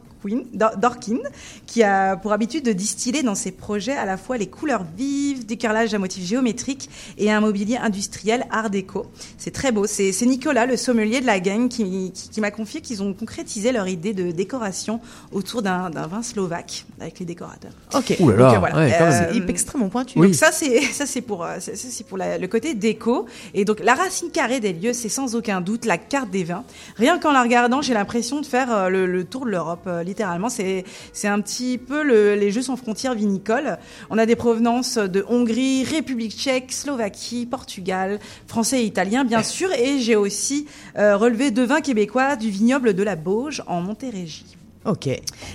Dorkin, 0.76 1.18
qui 1.66 1.82
a 1.82 2.16
pour 2.16 2.32
habitude 2.32 2.64
de 2.64 2.72
distiller 2.72 3.22
dans 3.22 3.34
ses 3.34 3.52
projets 3.52 3.92
à 3.96 4.04
la 4.04 4.16
fois 4.16 4.36
les 4.36 4.46
couleurs 4.46 4.84
vives, 4.96 5.46
du 5.46 5.56
carrelage 5.56 5.94
à 5.94 5.98
motifs 5.98 6.24
géométriques 6.24 6.88
et 7.18 7.30
un 7.30 7.40
mobilier 7.40 7.76
industriel 7.76 8.46
art 8.50 8.70
déco. 8.70 9.06
C'est 9.38 9.50
très 9.52 9.72
beau. 9.72 9.86
C'est 9.86 10.12
Nicolas, 10.26 10.66
le 10.66 10.76
sommelier 10.76 11.20
de 11.20 11.26
la 11.26 11.40
gang, 11.40 11.68
qui, 11.68 12.10
qui- 12.12 12.28
qui 12.30 12.40
m'a 12.40 12.50
confié 12.50 12.80
qu'ils 12.80 13.02
ont 13.02 13.12
concrétisé 13.14 13.72
leur 13.72 13.86
idée 13.88 14.12
de 14.14 14.30
décoration 14.32 15.00
autour 15.32 15.62
d'un 15.62 15.88
vin 15.90 16.22
slovaque 16.22 16.84
avec 17.00 17.18
les 17.20 17.24
décorateurs. 17.26 17.72
Ok. 17.94 18.16
Ouh 18.20 18.30
là 18.30 18.36
là, 18.36 18.44
Donc, 18.46 18.54
euh, 18.54 18.58
voilà. 18.58 18.76
ouais. 18.76 19.30
C'est 19.34 19.50
extrêmement 19.50 19.88
pointu. 19.88 20.18
Oui. 20.18 20.26
Donc 20.28 20.34
ça 20.34 20.50
c'est 20.52 20.80
ça 20.82 21.06
c'est 21.06 21.20
pour 21.20 21.44
euh, 21.44 21.58
ça, 21.60 21.74
ça, 21.76 21.88
c'est 21.90 22.04
pour 22.04 22.18
la- 22.18 22.38
le 22.38 22.48
côté 22.48 22.74
déco 22.74 23.26
et 23.54 23.64
donc 23.64 23.80
la 23.80 23.94
racine 23.94 24.30
carrée 24.30 24.60
des 24.60 24.72
lieux 24.72 24.92
c'est 24.92 25.08
sans 25.08 25.34
aucun 25.36 25.60
doute 25.60 25.84
la 25.84 25.98
carte 25.98 26.30
des 26.30 26.44
vins. 26.44 26.64
Rien 26.96 27.18
qu'en 27.18 27.32
la 27.32 27.42
regardant 27.42 27.82
j'ai 27.82 27.94
l'impression 27.94 28.40
de 28.40 28.46
faire 28.46 28.72
euh, 28.74 28.88
le, 28.88 29.06
le 29.06 29.24
tour 29.24 29.44
de 29.46 29.50
l'Europe 29.50 29.84
euh, 29.86 30.02
littéralement 30.16 30.48
c'est 30.48 30.84
un 31.24 31.40
petit 31.42 31.76
peu 31.76 32.02
le- 32.02 32.36
les 32.36 32.50
jeux 32.50 32.62
sans 32.62 32.76
frontières 32.76 33.14
vinicoles. 33.14 33.76
On 34.08 34.16
a 34.16 34.24
des 34.24 34.34
provenances 34.34 34.96
de 34.96 35.22
Hongrie, 35.28 35.84
République 35.84 36.32
tchèque, 36.32 36.72
Slovaquie, 36.72 37.44
Portugal, 37.44 38.18
français 38.46 38.80
et 38.82 38.86
italien 38.86 39.24
bien 39.24 39.42
sûr 39.42 39.70
et 39.74 39.98
j'ai 39.98 40.16
aussi 40.16 40.66
euh, 40.96 41.18
relevé 41.18 41.50
deux 41.50 41.66
vins 41.66 41.82
québécois 41.82 42.36
du 42.36 42.48
vignoble 42.48 42.94
de 42.94 43.02
la 43.02 43.14
Bauge 43.14 43.62
en 43.66 43.82
Montérégie. 43.82 44.55
Ok. 44.86 45.08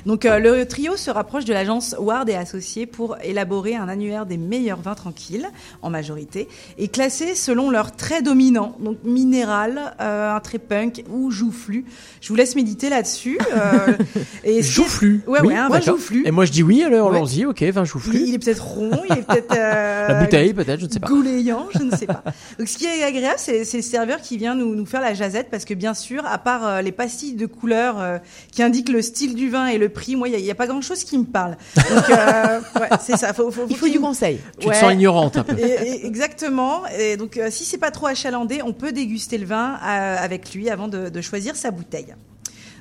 Donc 0.06 0.26
euh, 0.26 0.40
le 0.40 0.66
trio 0.66 0.98
se 0.98 1.10
rapproche 1.10 1.46
de 1.46 1.54
l'agence 1.54 1.96
Ward 2.00 2.28
et 2.30 2.36
Associés 2.36 2.86
pour 2.86 3.16
élaborer 3.24 3.76
un 3.76 3.88
annuaire 3.88 4.26
des 4.26 4.38
meilleurs 4.38 4.82
vins 4.82 4.96
tranquilles 4.96 5.48
en 5.82 5.90
majorité 5.90 6.48
et 6.78 6.88
classés 6.90 7.36
selon 7.36 7.70
leurs 7.70 7.96
traits 7.96 8.24
dominants, 8.26 8.76
donc 8.80 8.98
minéral, 9.04 9.94
euh, 10.02 10.36
un 10.36 10.40
trait 10.42 10.58
punk 10.60 11.04
ou 11.10 11.32
joufflu. 11.32 11.86
Je 12.20 12.28
vous 12.30 12.36
laisse 12.36 12.56
méditer 12.56 12.90
là-dessus. 12.90 13.38
euh, 13.56 13.94
et 14.44 14.62
Joufflu. 14.62 15.22
Ouais, 15.28 15.40
Oui, 15.42 15.48
ouais, 15.50 15.56
un 15.56 15.70
vin 15.70 15.80
joufflu. 15.82 16.24
Et 16.26 16.32
moi, 16.32 16.46
je 16.46 16.52
dis 16.52 16.64
oui, 16.64 16.84
alors 16.84 17.10
Ouais. 17.10 17.18
allons-y, 17.18 17.46
ok, 17.46 17.62
vin 17.64 17.86
joufflu. 17.86 18.18
Il, 18.20 18.28
il 18.30 18.34
est 18.36 18.40
peut-être 18.40 18.64
rond, 18.66 18.92
il 19.10 19.18
est 19.18 19.22
peut-être 19.28 19.54
La 19.56 20.24
bouteille, 20.24 20.54
peut-être, 20.54 20.80
je 20.82 20.86
ne 20.88 20.92
sais 20.92 21.00
pas. 21.00 21.08
Gouléant, 21.08 21.68
je 21.78 21.84
ne 21.84 21.92
sais 21.96 22.06
pas. 22.08 22.24
Donc 22.60 22.68
ce 22.68 22.78
qui 22.78 22.86
est 22.86 23.04
agréable, 23.04 23.36
c'est 23.38 23.64
c'est 23.66 23.78
le 23.78 23.84
serveur 23.84 24.22
qui 24.22 24.38
vient 24.38 24.56
nous, 24.56 24.76
nous 24.76 24.86
faire 24.86 25.02
la 25.02 25.14
jazette 25.14 25.48
parce 25.50 25.66
que 25.66 25.74
bien 25.74 25.94
sûr, 25.94 26.26
à 26.26 26.38
part 26.38 26.82
les 26.82 26.92
pastilles 26.92 27.34
de 27.36 27.46
couleurs 27.46 28.00
euh, 28.00 28.18
qui 28.52 28.62
indiquent 28.64 28.90
le 28.90 29.02
style 29.02 29.21
du 29.28 29.50
vin 29.50 29.68
et 29.68 29.78
le 29.78 29.90
prix, 29.90 30.16
moi, 30.16 30.28
il 30.28 30.42
n'y 30.42 30.52
a, 30.52 30.56
pas 30.56 30.68
grand-chose 30.68 31.04
qui 31.04 31.18
me 31.18 31.26
parle. 31.26 31.58
Donc 31.76 32.10
euh, 32.10 32.60
ouais, 32.80 32.90
c'est 33.02 33.18
ça. 33.18 33.34
Faut, 33.34 33.52
faut, 33.52 33.66
Il 33.70 33.78
faut 33.78 33.88
du 33.88 34.00
conseil. 34.00 34.40
Tu 34.60 34.68
te 34.68 34.74
sens 34.76 34.94
ignorante 34.94 35.38
un 35.38 35.44
peu. 35.44 35.58
Et- 35.58 35.64
et- 35.64 36.06
exactement. 36.06 36.86
Et 36.88 37.18
donc, 37.18 37.38
euh, 37.38 37.50
si 37.52 37.64
c'est 37.66 37.78
pas 37.78 37.92
trop 37.92 38.08
achalandé, 38.08 38.62
on 38.64 38.74
peut 38.74 38.92
déguster 38.92 39.38
le 39.38 39.46
vin 39.46 39.76
euh, 39.84 40.18
avec 40.20 40.54
lui 40.54 40.70
avant 40.70 40.88
de, 40.88 41.10
de 41.10 41.22
choisir 41.22 41.56
sa 41.56 41.72
bouteille. 41.72 42.14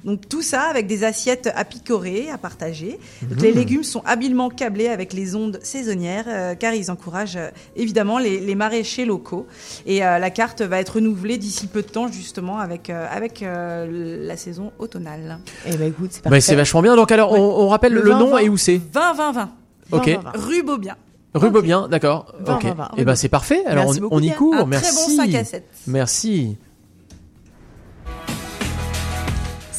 Donc 0.04 0.28
tout 0.28 0.42
ça 0.42 0.62
avec 0.62 0.86
des 0.86 1.04
assiettes 1.04 1.50
à 1.54 1.64
picorer, 1.64 2.30
à 2.30 2.38
partager. 2.38 2.98
Donc, 3.22 3.38
Mmh. 3.38 3.42
Les 3.42 3.52
légumes 3.52 3.84
sont 3.84 4.02
habilement 4.06 4.48
câblés 4.50 4.88
avec 4.88 5.12
les 5.12 5.34
ondes 5.34 5.58
saisonnières, 5.62 6.24
euh, 6.28 6.54
car 6.54 6.74
ils 6.74 6.90
encouragent 6.90 7.36
euh, 7.36 7.50
évidemment 7.76 8.18
les, 8.18 8.40
les 8.40 8.54
maraîchers 8.54 9.04
locaux. 9.04 9.46
Et 9.86 10.04
euh, 10.04 10.18
la 10.18 10.30
carte 10.30 10.62
va 10.62 10.80
être 10.80 10.94
renouvelée 10.96 11.38
d'ici 11.38 11.66
peu 11.66 11.82
de 11.82 11.88
temps 11.88 12.08
justement 12.08 12.58
avec 12.58 12.88
euh, 12.90 13.06
avec 13.10 13.42
euh, 13.42 14.26
la 14.26 14.36
saison 14.36 14.72
automnale. 14.78 15.38
Eh 15.66 15.76
ben 15.76 15.88
écoute, 15.88 16.10
c'est 16.12 16.24
Bah, 16.24 16.30
parfait. 16.30 16.40
c'est 16.40 16.54
vachement 16.56 16.82
bien. 16.82 16.96
Donc, 16.96 17.10
alors, 17.12 17.32
on, 17.32 17.38
on 17.64 17.68
rappelle 17.68 17.92
le, 17.92 18.02
Le 18.02 18.10
nom 18.12 18.30
vin. 18.30 18.38
et 18.38 18.48
où 18.48 18.56
c'est 18.56 18.80
20 18.92 19.12
20 19.14 19.32
20. 19.32 19.50
Ok. 19.92 20.06
20, 20.08 20.12
20, 20.14 20.20
20. 20.22 20.32
Rue 20.46 20.62
Beaubien. 20.62 20.96
Rue 21.34 21.50
Beaubien, 21.50 21.88
d'accord. 21.88 22.34
Ok. 22.48 22.64
Et 22.64 22.70
rue 22.98 23.04
ben, 23.04 23.14
c'est 23.14 23.28
parfait. 23.28 23.62
Alors, 23.66 23.84
Merci 23.86 24.00
on, 24.02 24.08
on 24.10 24.20
y 24.20 24.32
court. 24.32 24.54
Un 24.54 24.58
très 24.60 24.66
Merci. 24.66 25.16
bon 25.16 25.24
5 25.24 25.34
à 25.34 25.44
7. 25.44 25.64
Merci. 25.86 26.56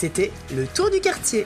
C'était 0.02 0.32
le 0.58 0.66
tour 0.66 0.90
du 0.90 1.00
quartier. 1.00 1.46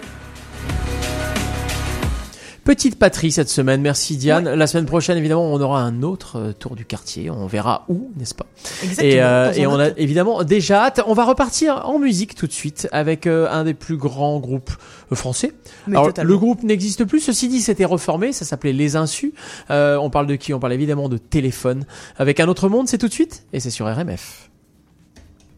Petite 2.63 2.97
patrie 2.97 3.33
cette 3.33 3.49
semaine, 3.49 3.81
merci 3.81 4.15
Diane. 4.15 4.47
La 4.47 4.65
semaine 4.65 4.85
prochaine, 4.85 5.17
évidemment, 5.17 5.51
on 5.51 5.59
aura 5.59 5.81
un 5.81 6.03
autre 6.03 6.37
euh, 6.37 6.53
tour 6.53 6.77
du 6.77 6.85
quartier. 6.85 7.29
On 7.29 7.47
verra 7.47 7.83
où, 7.89 8.11
n'est-ce 8.15 8.33
pas? 8.33 8.45
Exactement, 8.81 9.09
Et, 9.09 9.21
euh, 9.21 9.51
et 9.51 9.67
on 9.67 9.77
a 9.77 9.89
évidemment 9.97 10.41
déjà 10.45 10.85
hâte. 10.85 11.01
On 11.05 11.13
va 11.13 11.25
repartir 11.25 11.81
en 11.85 11.99
musique 11.99 12.33
tout 12.33 12.47
de 12.47 12.53
suite 12.53 12.87
avec 12.93 13.27
euh, 13.27 13.49
un 13.51 13.65
des 13.65 13.73
plus 13.73 13.97
grands 13.97 14.39
groupes 14.39 14.71
français. 15.11 15.51
Mais 15.87 15.97
Alors, 15.97 16.13
le 16.23 16.37
groupe 16.37 16.63
n'existe 16.63 17.03
plus. 17.03 17.19
Ceci 17.19 17.49
dit, 17.49 17.59
c'était 17.59 17.83
reformé. 17.83 18.31
Ça 18.31 18.45
s'appelait 18.45 18.71
Les 18.71 18.95
Insus. 18.95 19.33
Euh, 19.69 19.97
on 19.97 20.09
parle 20.09 20.27
de 20.27 20.35
qui? 20.35 20.53
On 20.53 20.61
parle 20.61 20.71
évidemment 20.71 21.09
de 21.09 21.17
Téléphone. 21.17 21.85
Avec 22.15 22.39
un 22.39 22.47
autre 22.47 22.69
monde, 22.69 22.87
c'est 22.87 22.99
tout 22.99 23.09
de 23.09 23.13
suite. 23.13 23.43
Et 23.51 23.59
c'est 23.59 23.69
sur 23.69 23.85
RMF. 23.85 24.49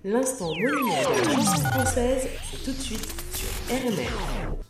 L'instant 0.08 0.54
monument 0.54 1.02
de 1.02 1.28
la 1.28 1.34
chanson 1.34 1.62
française, 1.64 2.30
c'est 2.50 2.64
tout 2.64 2.72
de 2.72 2.82
suite 2.82 3.14
sur 3.34 3.50
RMR. 3.76 4.67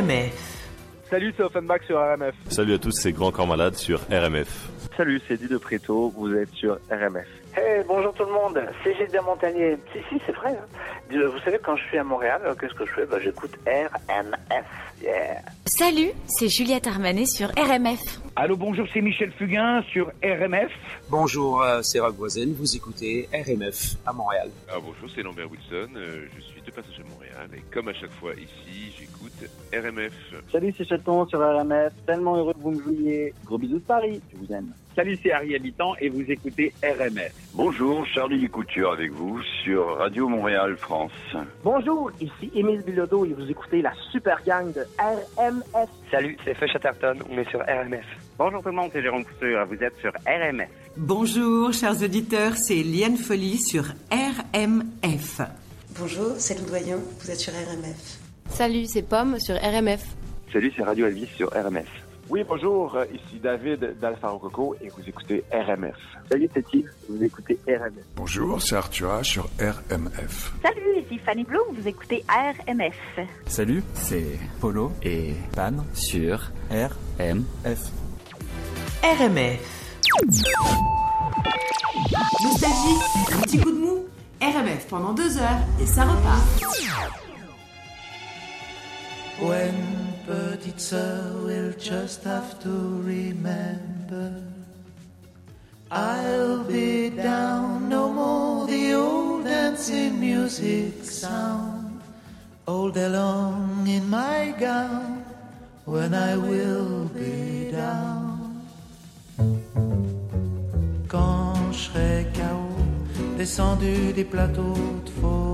RMF. 0.00 0.32
Salut, 1.08 1.32
c'est 1.36 1.42
Offenbach 1.42 1.80
sur 1.86 1.96
RMF. 1.98 2.34
Salut 2.50 2.74
à 2.74 2.78
tous, 2.78 2.90
c'est 2.90 3.12
Grand 3.12 3.30
Corps 3.30 3.46
Malade 3.46 3.76
sur 3.76 4.00
RMF. 4.10 4.68
Salut, 4.96 5.20
c'est 5.26 5.38
Di 5.38 5.48
de 5.48 5.56
Préto, 5.56 6.12
vous 6.16 6.34
êtes 6.34 6.50
sur 6.52 6.74
RMF. 6.90 7.26
Hey, 7.56 7.82
bonjour 7.88 8.12
tout 8.12 8.24
le 8.24 8.32
monde, 8.32 8.60
c'est 8.84 8.94
Gilles 8.94 9.18
Montagnier. 9.24 9.78
Si, 9.94 9.98
si, 10.10 10.20
c'est 10.26 10.32
vrai. 10.32 10.50
hein. 10.50 11.18
Vous 11.32 11.38
savez, 11.44 11.58
quand 11.64 11.76
je 11.76 11.84
suis 11.84 11.96
à 11.96 12.04
Montréal, 12.04 12.42
euh, 12.44 12.54
qu'est-ce 12.60 12.74
que 12.74 12.84
je 12.84 12.92
fais? 12.92 13.06
Bah, 13.06 13.16
J'écoute 13.22 13.52
RMF. 13.66 14.64
Yeah. 15.02 15.40
Salut, 15.64 16.10
c'est 16.26 16.48
Juliette 16.48 16.86
Armanet 16.86 17.24
sur 17.26 17.48
RMF. 17.56 18.00
Allô, 18.34 18.56
bonjour, 18.56 18.86
c'est 18.92 19.00
Michel 19.00 19.32
Fugain 19.32 19.82
sur 19.90 20.08
RMF. 20.22 20.70
Bonjour, 21.08 21.62
euh, 21.62 21.82
c'est 21.82 22.00
Rob 22.00 22.16
Voisin, 22.16 22.48
vous 22.58 22.74
écoutez 22.74 23.28
RMF 23.32 23.94
à 24.04 24.12
Montréal. 24.12 24.50
Ah, 24.68 24.78
bonjour, 24.84 25.08
c'est 25.14 25.22
Lambert 25.22 25.48
Wilson, 25.48 25.92
euh, 25.94 26.26
je 26.34 26.40
suis 26.40 26.60
de 26.60 26.70
passage 26.72 26.98
à 26.98 27.08
Montréal 27.08 27.48
et 27.56 27.60
comme 27.72 27.86
à 27.86 27.94
chaque 27.94 28.10
fois 28.10 28.32
ici, 28.34 28.92
j'écoute 28.98 29.48
RMF. 29.72 30.12
Salut, 30.50 30.74
c'est 30.76 30.84
Chaton 30.84 31.24
sur 31.28 31.38
RMF. 31.38 31.92
Tellement 32.06 32.36
heureux 32.36 32.54
que 32.54 32.58
vous 32.58 32.72
me 32.72 32.82
jouiez. 32.82 33.34
Gros 33.44 33.56
bisous 33.56 33.78
de 33.78 33.84
Paris. 33.84 34.20
Je 34.32 34.36
vous 34.36 34.52
aime. 34.52 34.72
Salut, 34.96 35.18
c'est 35.22 35.30
Harry 35.30 35.54
Habitant 35.54 35.94
et 36.00 36.08
vous 36.08 36.22
écoutez 36.22 36.72
RMF. 36.82 37.30
Bonjour, 37.52 38.06
Charlie 38.06 38.48
Couture 38.48 38.92
avec 38.92 39.12
vous 39.12 39.42
sur 39.62 39.98
Radio 39.98 40.26
Montréal 40.26 40.74
France. 40.78 41.12
Bonjour, 41.62 42.10
ici 42.18 42.50
Émile 42.54 42.80
Bilodeau 42.80 43.26
et 43.26 43.34
vous 43.34 43.46
écoutez 43.50 43.82
la 43.82 43.92
super 44.10 44.42
gang 44.46 44.72
de 44.72 44.86
RMF. 44.98 45.90
Salut, 46.10 46.38
c'est 46.46 46.54
Feu 46.54 46.66
Chatterton, 46.66 47.18
on 47.30 47.36
est 47.36 47.46
sur 47.50 47.60
RMF. 47.60 48.06
Bonjour 48.38 48.62
tout 48.62 48.70
le 48.70 48.74
monde, 48.74 48.88
c'est 48.90 49.02
Jérôme 49.02 49.26
Couture, 49.26 49.66
vous 49.66 49.84
êtes 49.84 49.98
sur 50.00 50.12
RMF. 50.26 50.70
Bonjour, 50.96 51.74
chers 51.74 52.02
auditeurs, 52.02 52.56
c'est 52.56 52.82
Liane 52.82 53.18
Folly 53.18 53.58
sur 53.58 53.84
RMF. 54.10 55.42
Bonjour, 55.98 56.36
c'est 56.38 56.58
Loudoyen, 56.58 56.96
vous 57.20 57.30
êtes 57.30 57.40
sur 57.40 57.52
RMF. 57.52 58.18
Salut, 58.48 58.86
c'est 58.86 59.06
Pomme 59.06 59.38
sur 59.40 59.56
RMF. 59.56 60.02
Salut, 60.50 60.72
c'est 60.74 60.82
Radio 60.82 61.06
Elvis 61.06 61.28
sur 61.36 61.50
RMF. 61.50 62.05
Oui, 62.28 62.42
bonjour, 62.48 62.96
euh, 62.96 63.04
ici 63.14 63.38
David 63.40 63.98
d'Alpha 64.00 64.28
Rococo 64.28 64.74
et 64.80 64.88
vous 64.88 65.02
écoutez 65.08 65.44
RMF. 65.52 65.94
Salut, 66.28 66.50
c'est 66.52 66.74
Yves, 66.74 66.90
vous 67.08 67.22
écoutez 67.22 67.56
RMF. 67.68 68.04
Bonjour, 68.16 68.60
c'est 68.60 68.74
Arthur 68.74 69.24
sur 69.24 69.44
RMF. 69.60 70.52
Salut, 70.60 70.98
ici 71.04 71.18
Fanny 71.24 71.44
Bloom, 71.44 71.62
vous 71.72 71.86
écoutez 71.86 72.24
RMF. 72.28 72.96
Salut, 73.46 73.84
c'est 73.94 74.38
Polo 74.60 74.90
et 75.04 75.34
Pan 75.54 75.72
sur 75.94 76.50
RMF. 76.68 77.92
RMF. 79.04 79.92
Nostalgie, 82.42 82.98
un 83.36 83.40
petit 83.42 83.60
coup 83.60 83.70
de 83.70 83.78
mou. 83.78 84.04
RMF 84.42 84.88
pendant 84.88 85.12
deux 85.14 85.38
heures 85.38 85.60
et 85.80 85.86
ça 85.86 86.02
repart. 86.02 87.25
When 89.38 89.74
petite 90.26 90.80
sœur 90.80 91.44
will 91.44 91.72
just 91.78 92.24
have 92.24 92.58
to 92.60 93.02
remember 93.02 94.32
I'll 95.90 96.64
be 96.64 97.10
down 97.10 97.88
no 97.88 98.08
more 98.12 98.66
the 98.66 98.94
old 98.94 99.44
dancing 99.44 100.18
music 100.18 101.04
sound. 101.04 102.00
All 102.66 102.90
day 102.90 103.08
long 103.08 103.86
in 103.86 104.08
my 104.10 104.54
gown 104.58 105.24
when 105.84 106.12
I 106.14 106.36
will 106.36 107.04
be 107.14 107.70
down. 107.70 108.66
Quand 111.08 111.72
je 111.72 111.78
serai 111.78 112.26
KO 112.34 112.66
descendu 113.38 114.12
des 114.12 114.24
plateaux 114.24 114.74
de 115.04 115.10
phono 115.20 115.45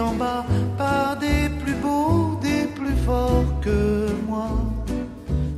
en 0.00 0.12
bas 0.14 0.44
par 0.76 1.16
des 1.16 1.48
plus 1.62 1.74
beaux, 1.74 2.38
des 2.42 2.66
plus 2.74 2.96
forts 3.06 3.52
que 3.60 4.06
moi. 4.28 4.50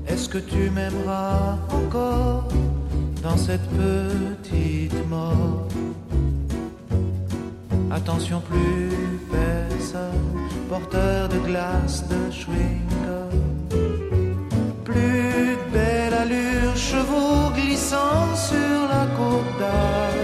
Est-ce 0.07 0.29
que 0.29 0.39
tu 0.39 0.71
m'aimeras 0.71 1.59
encore 1.71 2.49
dans 3.23 3.37
cette 3.37 3.69
petite 3.71 5.09
mort? 5.09 5.69
Attention, 7.91 8.41
plus 8.41 9.21
personne, 9.31 10.29
porteur 10.69 11.29
de 11.29 11.39
glace, 11.39 12.05
de 12.09 12.31
chewing-gum. 12.31 13.39
Plus 14.85 15.57
belle 15.73 16.15
allure, 16.15 16.77
chevaux 16.77 17.51
glissant 17.55 18.35
sur 18.35 18.79
la 18.95 19.07
côte 19.19 19.53
d'Azur 19.59 20.20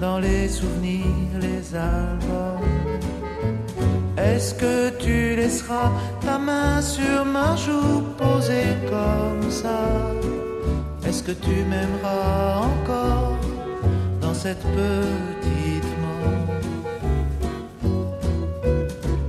dans 0.00 0.18
les 0.18 0.48
souvenirs, 0.48 1.32
les 1.40 1.74
albums. 1.74 2.68
Est-ce 4.16 4.54
que 4.54 4.90
tu 4.98 5.36
laisseras 5.36 5.90
ta 6.24 6.38
main 6.38 6.80
sur 6.80 7.24
ma 7.24 7.56
joue 7.56 8.02
posée 8.16 8.76
comme 8.88 9.50
ça? 9.50 9.80
Est-ce 11.06 11.22
que 11.22 11.32
tu 11.32 11.56
m'aimeras 11.70 12.66
encore 12.68 13.38
dans 14.20 14.34
cette 14.34 14.64
petite 14.78 15.90
mort 16.02 16.46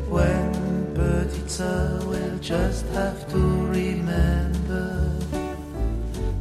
When 0.10 0.52
petite 0.93 1.49
sœur 1.49 2.02
just 2.41 2.85
have 2.95 3.19
to 3.31 3.38
remember 3.68 4.89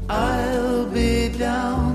I'll 0.08 0.86
be 0.86 1.28
down, 1.38 1.89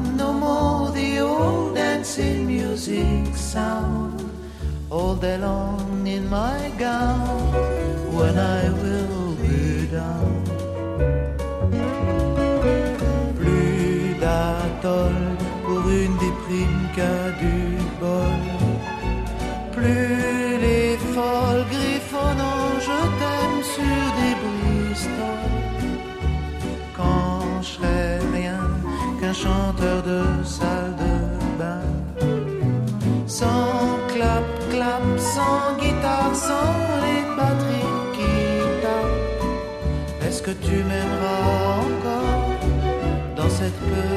dancing 2.06 2.46
music 2.46 3.36
sound. 3.36 4.30
All 4.92 5.16
day 5.16 5.40
long 5.40 6.06
in 6.06 6.30
my 6.30 6.72
gown, 6.78 7.52
when 8.14 8.38
I 8.38 8.70
will 8.82 9.34
be 9.42 9.88
down. 9.88 10.44
Plus 13.36 14.20
d'atoll 14.22 15.18
pour 15.66 15.90
une 15.90 16.16
déprime 16.26 16.88
du 17.42 17.58
bol. 18.00 18.44
Plus 19.74 20.60
les 20.66 20.98
folles 21.14 21.66
griffonnant, 21.72 22.70
je 22.88 23.00
t'aime 23.20 23.62
sur 23.76 24.02
des 24.20 24.36
bristoles 24.44 25.90
quand 26.96 27.62
je 27.64 27.68
serai 27.68 28.20
rien 28.32 28.62
qu'un 29.20 29.34
chanteur 29.34 30.04
de 30.04 30.44
salle 30.44 30.85
sans 35.46 35.78
guitare, 35.82 36.36
sans 36.48 36.74
les 37.06 37.22
batteries 37.38 37.96
qui. 38.16 38.36
Est-ce 40.26 40.42
que 40.42 40.52
tu 40.66 40.76
m'aimeras 40.90 41.40
encore 41.86 42.50
dans 43.38 43.52
cette 43.60 43.80
petite 43.90 44.15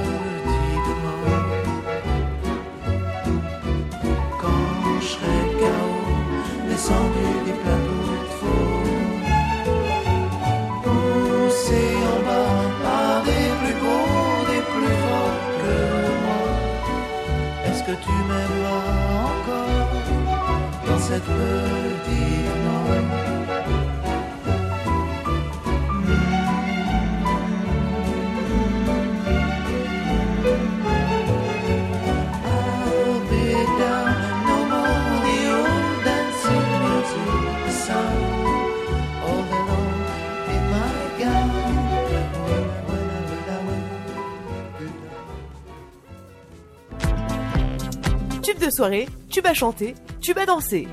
soirée, 48.78 49.08
tube 49.28 49.44
à 49.44 49.54
chanter, 49.54 49.96
tube 50.20 50.38
à 50.38 50.46
danser. 50.46 50.86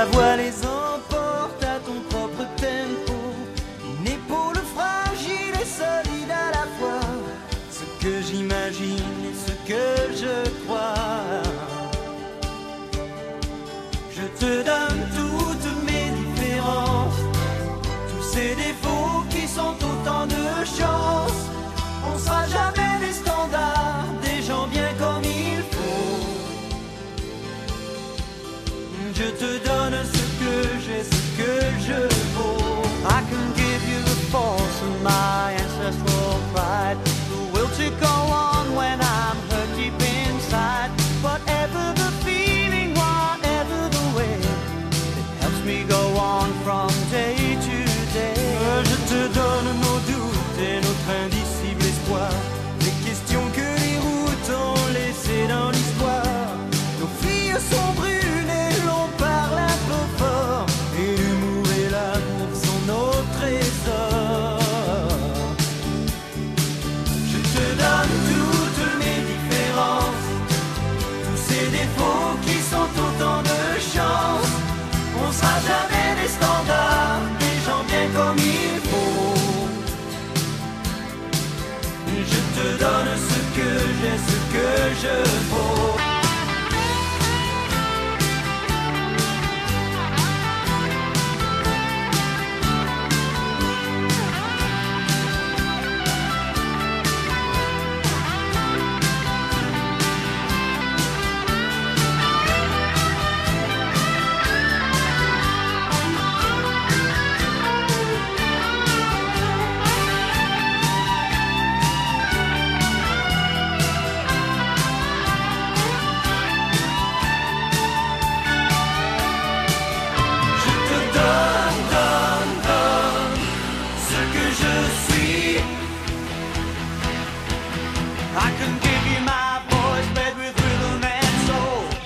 La 0.00 0.06
voix 0.06 0.36
les 0.36 0.59
te 29.40 29.58
donne 29.66 29.96
ce 30.04 30.22
que 30.38 30.54
j'ai, 30.84 31.02
ce 31.02 31.20
que 31.38 31.52
je 31.86 32.00
vaux. 32.34 32.82
I 33.06 33.22
can 33.30 33.46
give 33.56 33.82
you 33.90 34.00
the 34.04 34.18
force 34.30 34.82
of 34.82 35.02
my 35.02 35.54
ancestral 35.54 36.38
pride, 36.52 36.98
the 37.30 37.40
will 37.54 37.70
to 37.78 37.88
go 38.04 38.19
que 85.00 85.39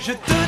Je 0.06 0.12
te 0.12 0.43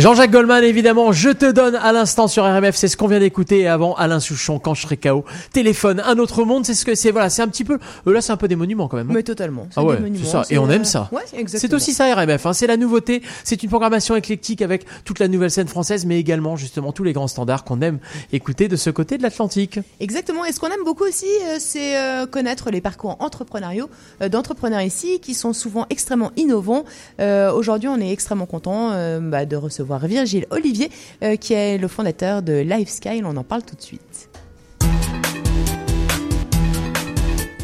Jean-Jacques 0.00 0.30
Goldman, 0.30 0.64
évidemment, 0.64 1.12
je 1.12 1.28
te 1.28 1.50
donne 1.50 1.74
à 1.76 1.92
l'instant 1.92 2.26
sur 2.26 2.44
RMF, 2.44 2.74
c'est 2.74 2.88
ce 2.88 2.96
qu'on 2.96 3.06
vient 3.06 3.18
d'écouter. 3.18 3.60
Et 3.60 3.68
avant, 3.68 3.94
Alain 3.96 4.18
Souchon, 4.18 4.58
quand 4.58 4.72
je 4.72 4.80
serai 4.82 4.96
KO. 4.96 5.26
Téléphone, 5.52 6.00
un 6.06 6.18
autre 6.18 6.44
monde, 6.44 6.64
c'est 6.64 6.72
ce 6.72 6.86
que 6.86 6.94
c'est. 6.94 7.10
Voilà, 7.10 7.28
c'est 7.28 7.42
un 7.42 7.48
petit 7.48 7.64
peu. 7.64 7.78
euh, 8.06 8.12
là, 8.12 8.22
c'est 8.22 8.32
un 8.32 8.38
peu 8.38 8.48
des 8.48 8.56
monuments 8.56 8.88
quand 8.88 8.96
même. 8.96 9.10
hein. 9.10 9.14
Mais 9.14 9.22
totalement. 9.22 9.66
Ah 9.76 9.84
ouais, 9.84 9.98
c'est 10.16 10.24
ça. 10.26 10.42
Et 10.48 10.56
on 10.56 10.70
aime 10.70 10.84
ça. 10.86 11.10
Ouais. 11.12 11.20
C'est 11.46 11.74
aussi 11.74 11.92
ça 11.92 12.14
RMF, 12.14 12.46
hein. 12.46 12.52
c'est 12.54 12.66
la 12.66 12.78
nouveauté, 12.78 13.20
c'est 13.44 13.62
une 13.62 13.68
programmation 13.68 14.16
éclectique 14.16 14.62
avec 14.62 14.86
toute 15.04 15.18
la 15.18 15.28
nouvelle 15.28 15.50
scène 15.50 15.68
française, 15.68 16.06
mais 16.06 16.18
également 16.18 16.56
justement 16.56 16.92
tous 16.92 17.04
les 17.04 17.12
grands 17.12 17.28
standards 17.28 17.64
qu'on 17.64 17.82
aime 17.82 17.98
écouter 18.32 18.68
de 18.68 18.76
ce 18.76 18.88
côté 18.90 19.18
de 19.18 19.22
l'Atlantique. 19.22 19.80
Exactement. 20.00 20.44
Et 20.46 20.52
ce 20.52 20.60
qu'on 20.60 20.68
aime 20.68 20.84
beaucoup 20.84 21.04
aussi, 21.04 21.26
euh, 21.26 21.56
c'est 21.58 21.98
euh, 21.98 22.26
connaître 22.26 22.70
les 22.70 22.80
parcours 22.80 23.16
entrepreneuriaux 23.20 23.90
euh, 24.22 24.28
d'entrepreneurs 24.30 24.80
ici 24.80 25.20
qui 25.20 25.34
sont 25.34 25.52
souvent 25.52 25.84
extrêmement 25.90 26.30
innovants. 26.36 26.84
Euh, 27.20 27.52
Aujourd'hui, 27.52 27.88
on 27.88 28.00
est 28.00 28.10
extrêmement 28.12 28.46
content 28.46 28.90
bah, 29.20 29.44
de 29.44 29.56
recevoir 29.56 29.89
Virgile 29.98 30.46
Olivier, 30.50 30.90
euh, 31.22 31.36
qui 31.36 31.54
est 31.54 31.78
le 31.78 31.88
fondateur 31.88 32.42
de 32.42 32.60
Lifescale. 32.60 33.24
On 33.24 33.36
en 33.36 33.44
parle 33.44 33.62
tout 33.62 33.76
de 33.76 33.82
suite. 33.82 34.28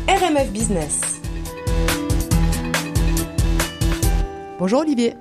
RMF 0.08 0.50
Business. 0.50 1.20
Bonjour 4.58 4.80
Olivier. 4.80 5.12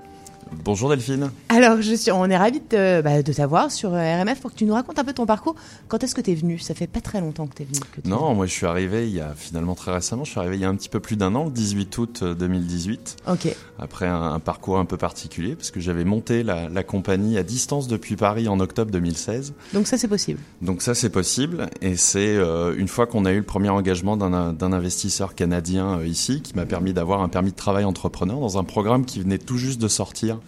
Bonjour 0.66 0.90
Delphine. 0.90 1.30
Alors, 1.50 1.80
je 1.84 1.94
suis, 1.94 2.12
on 2.12 2.26
est 2.26 2.36
ravis 2.36 2.60
de, 2.60 3.00
bah, 3.04 3.22
de 3.22 3.32
t'avoir 3.32 3.72
sur 3.72 3.94
euh, 3.94 4.22
RMF 4.24 4.42
pour 4.42 4.52
que 4.52 4.58
tu 4.58 4.66
nous 4.66 4.74
racontes 4.74 4.98
un 4.98 5.04
peu 5.04 5.14
ton 5.14 5.28
parcours. 5.28 5.54
Quand 5.88 6.04
est-ce 6.04 6.16
que 6.16 6.22
tu 6.22 6.32
es 6.32 6.34
venu 6.34 6.58
Ça 6.58 6.74
fait 6.74 6.88
pas 6.88 7.02
très 7.02 7.22
longtemps 7.22 7.46
que 7.46 7.54
tu 7.54 7.62
es 7.62 7.66
venu. 7.66 7.80
Non, 8.04 8.34
moi 8.34 8.48
je 8.48 8.52
suis 8.52 8.66
arrivé 8.66 9.08
il 9.08 9.14
y 9.14 9.22
a 9.22 9.36
finalement 9.36 9.76
très 9.76 9.94
récemment, 9.94 10.24
je 10.24 10.32
suis 10.32 10.40
arrivé 10.40 10.56
il 10.56 10.62
y 10.62 10.66
a 10.66 10.70
un 10.70 10.76
petit 10.76 10.90
peu 10.90 11.00
plus 11.00 11.18
d'un 11.18 11.36
an, 11.36 11.46
le 11.46 11.52
18 11.52 11.98
août 12.00 12.20
euh, 12.24 12.34
2018. 12.34 13.18
Ok. 13.30 13.56
Après 13.78 14.08
un, 14.08 14.34
un 14.34 14.40
parcours 14.40 14.80
un 14.80 14.86
peu 14.86 14.98
particulier, 14.98 15.56
parce 15.56 15.70
que 15.70 15.80
j'avais 15.80 16.04
monté 16.04 16.42
la, 16.42 16.68
la 16.68 16.82
compagnie 16.84 17.38
à 17.38 17.44
distance 17.44 17.88
depuis 17.88 18.16
Paris 18.16 18.48
en 18.48 18.60
octobre 18.60 18.90
2016. 18.90 19.54
Donc 19.74 19.86
ça, 19.86 20.00
c'est 20.00 20.08
possible. 20.08 20.40
Donc 20.64 20.82
ça 20.82 20.96
c'est 20.96 21.12
possible, 21.12 21.70
et 21.84 21.96
c'est 21.96 22.38
euh, 22.38 22.74
une 22.76 22.88
fois 22.88 23.06
qu'on 23.06 23.26
a 23.26 23.32
eu 23.34 23.38
le 23.38 23.44
premier 23.44 23.70
engagement 23.70 24.18
d'un 24.18 24.52
d'un 24.52 24.74
investisseur 24.74 25.36
canadien 25.36 26.00
euh, 26.00 26.08
ici, 26.08 26.42
qui 26.42 26.56
m'a 26.56 26.66
permis 26.66 26.94
d'avoir 26.94 27.22
un 27.22 27.30
permis 27.30 27.52
de 27.52 27.56
travail 27.56 27.86
entrepreneur 27.86 28.40
dans 28.40 28.58
un 28.58 28.64
programme 28.64 29.06
qui 29.06 29.20
venait 29.20 29.38
tout 29.38 29.58
juste 29.58 29.80
de 29.80 29.88
sortir, 29.88 30.40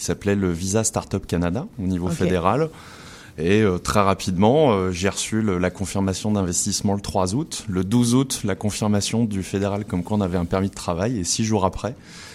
qui 0.00 0.06
s'appelait 0.06 0.34
le 0.34 0.50
Visa 0.50 0.82
Startup 0.82 1.24
Canada 1.26 1.66
au 1.78 1.82
niveau 1.86 2.08
fédéral. 2.08 2.70
Et 3.36 3.60
euh, 3.60 3.76
très 3.78 4.00
rapidement, 4.00 4.72
euh, 4.72 4.90
j'ai 4.92 5.10
reçu 5.10 5.42
le- 5.42 5.58
la 5.58 5.68
confirmation 5.70 6.32
d'investissement 6.32 6.94
le 6.94 7.02
3 7.02 7.34
août. 7.34 7.64
Le 7.68 7.84
12 7.84 8.14
août, 8.14 8.40
la 8.44 8.54
confirmation 8.54 9.24
du 9.26 9.42
fédéral 9.42 9.84
comme 9.84 10.02
quoi 10.02 10.16
on 10.16 10.20
avait 10.22 10.38
un 10.38 10.46
permis 10.46 10.70
de 10.70 10.74
travail. 10.74 11.18
Et 11.18 11.24
six 11.24 11.44
jours 11.44 11.66
après, 11.66 11.94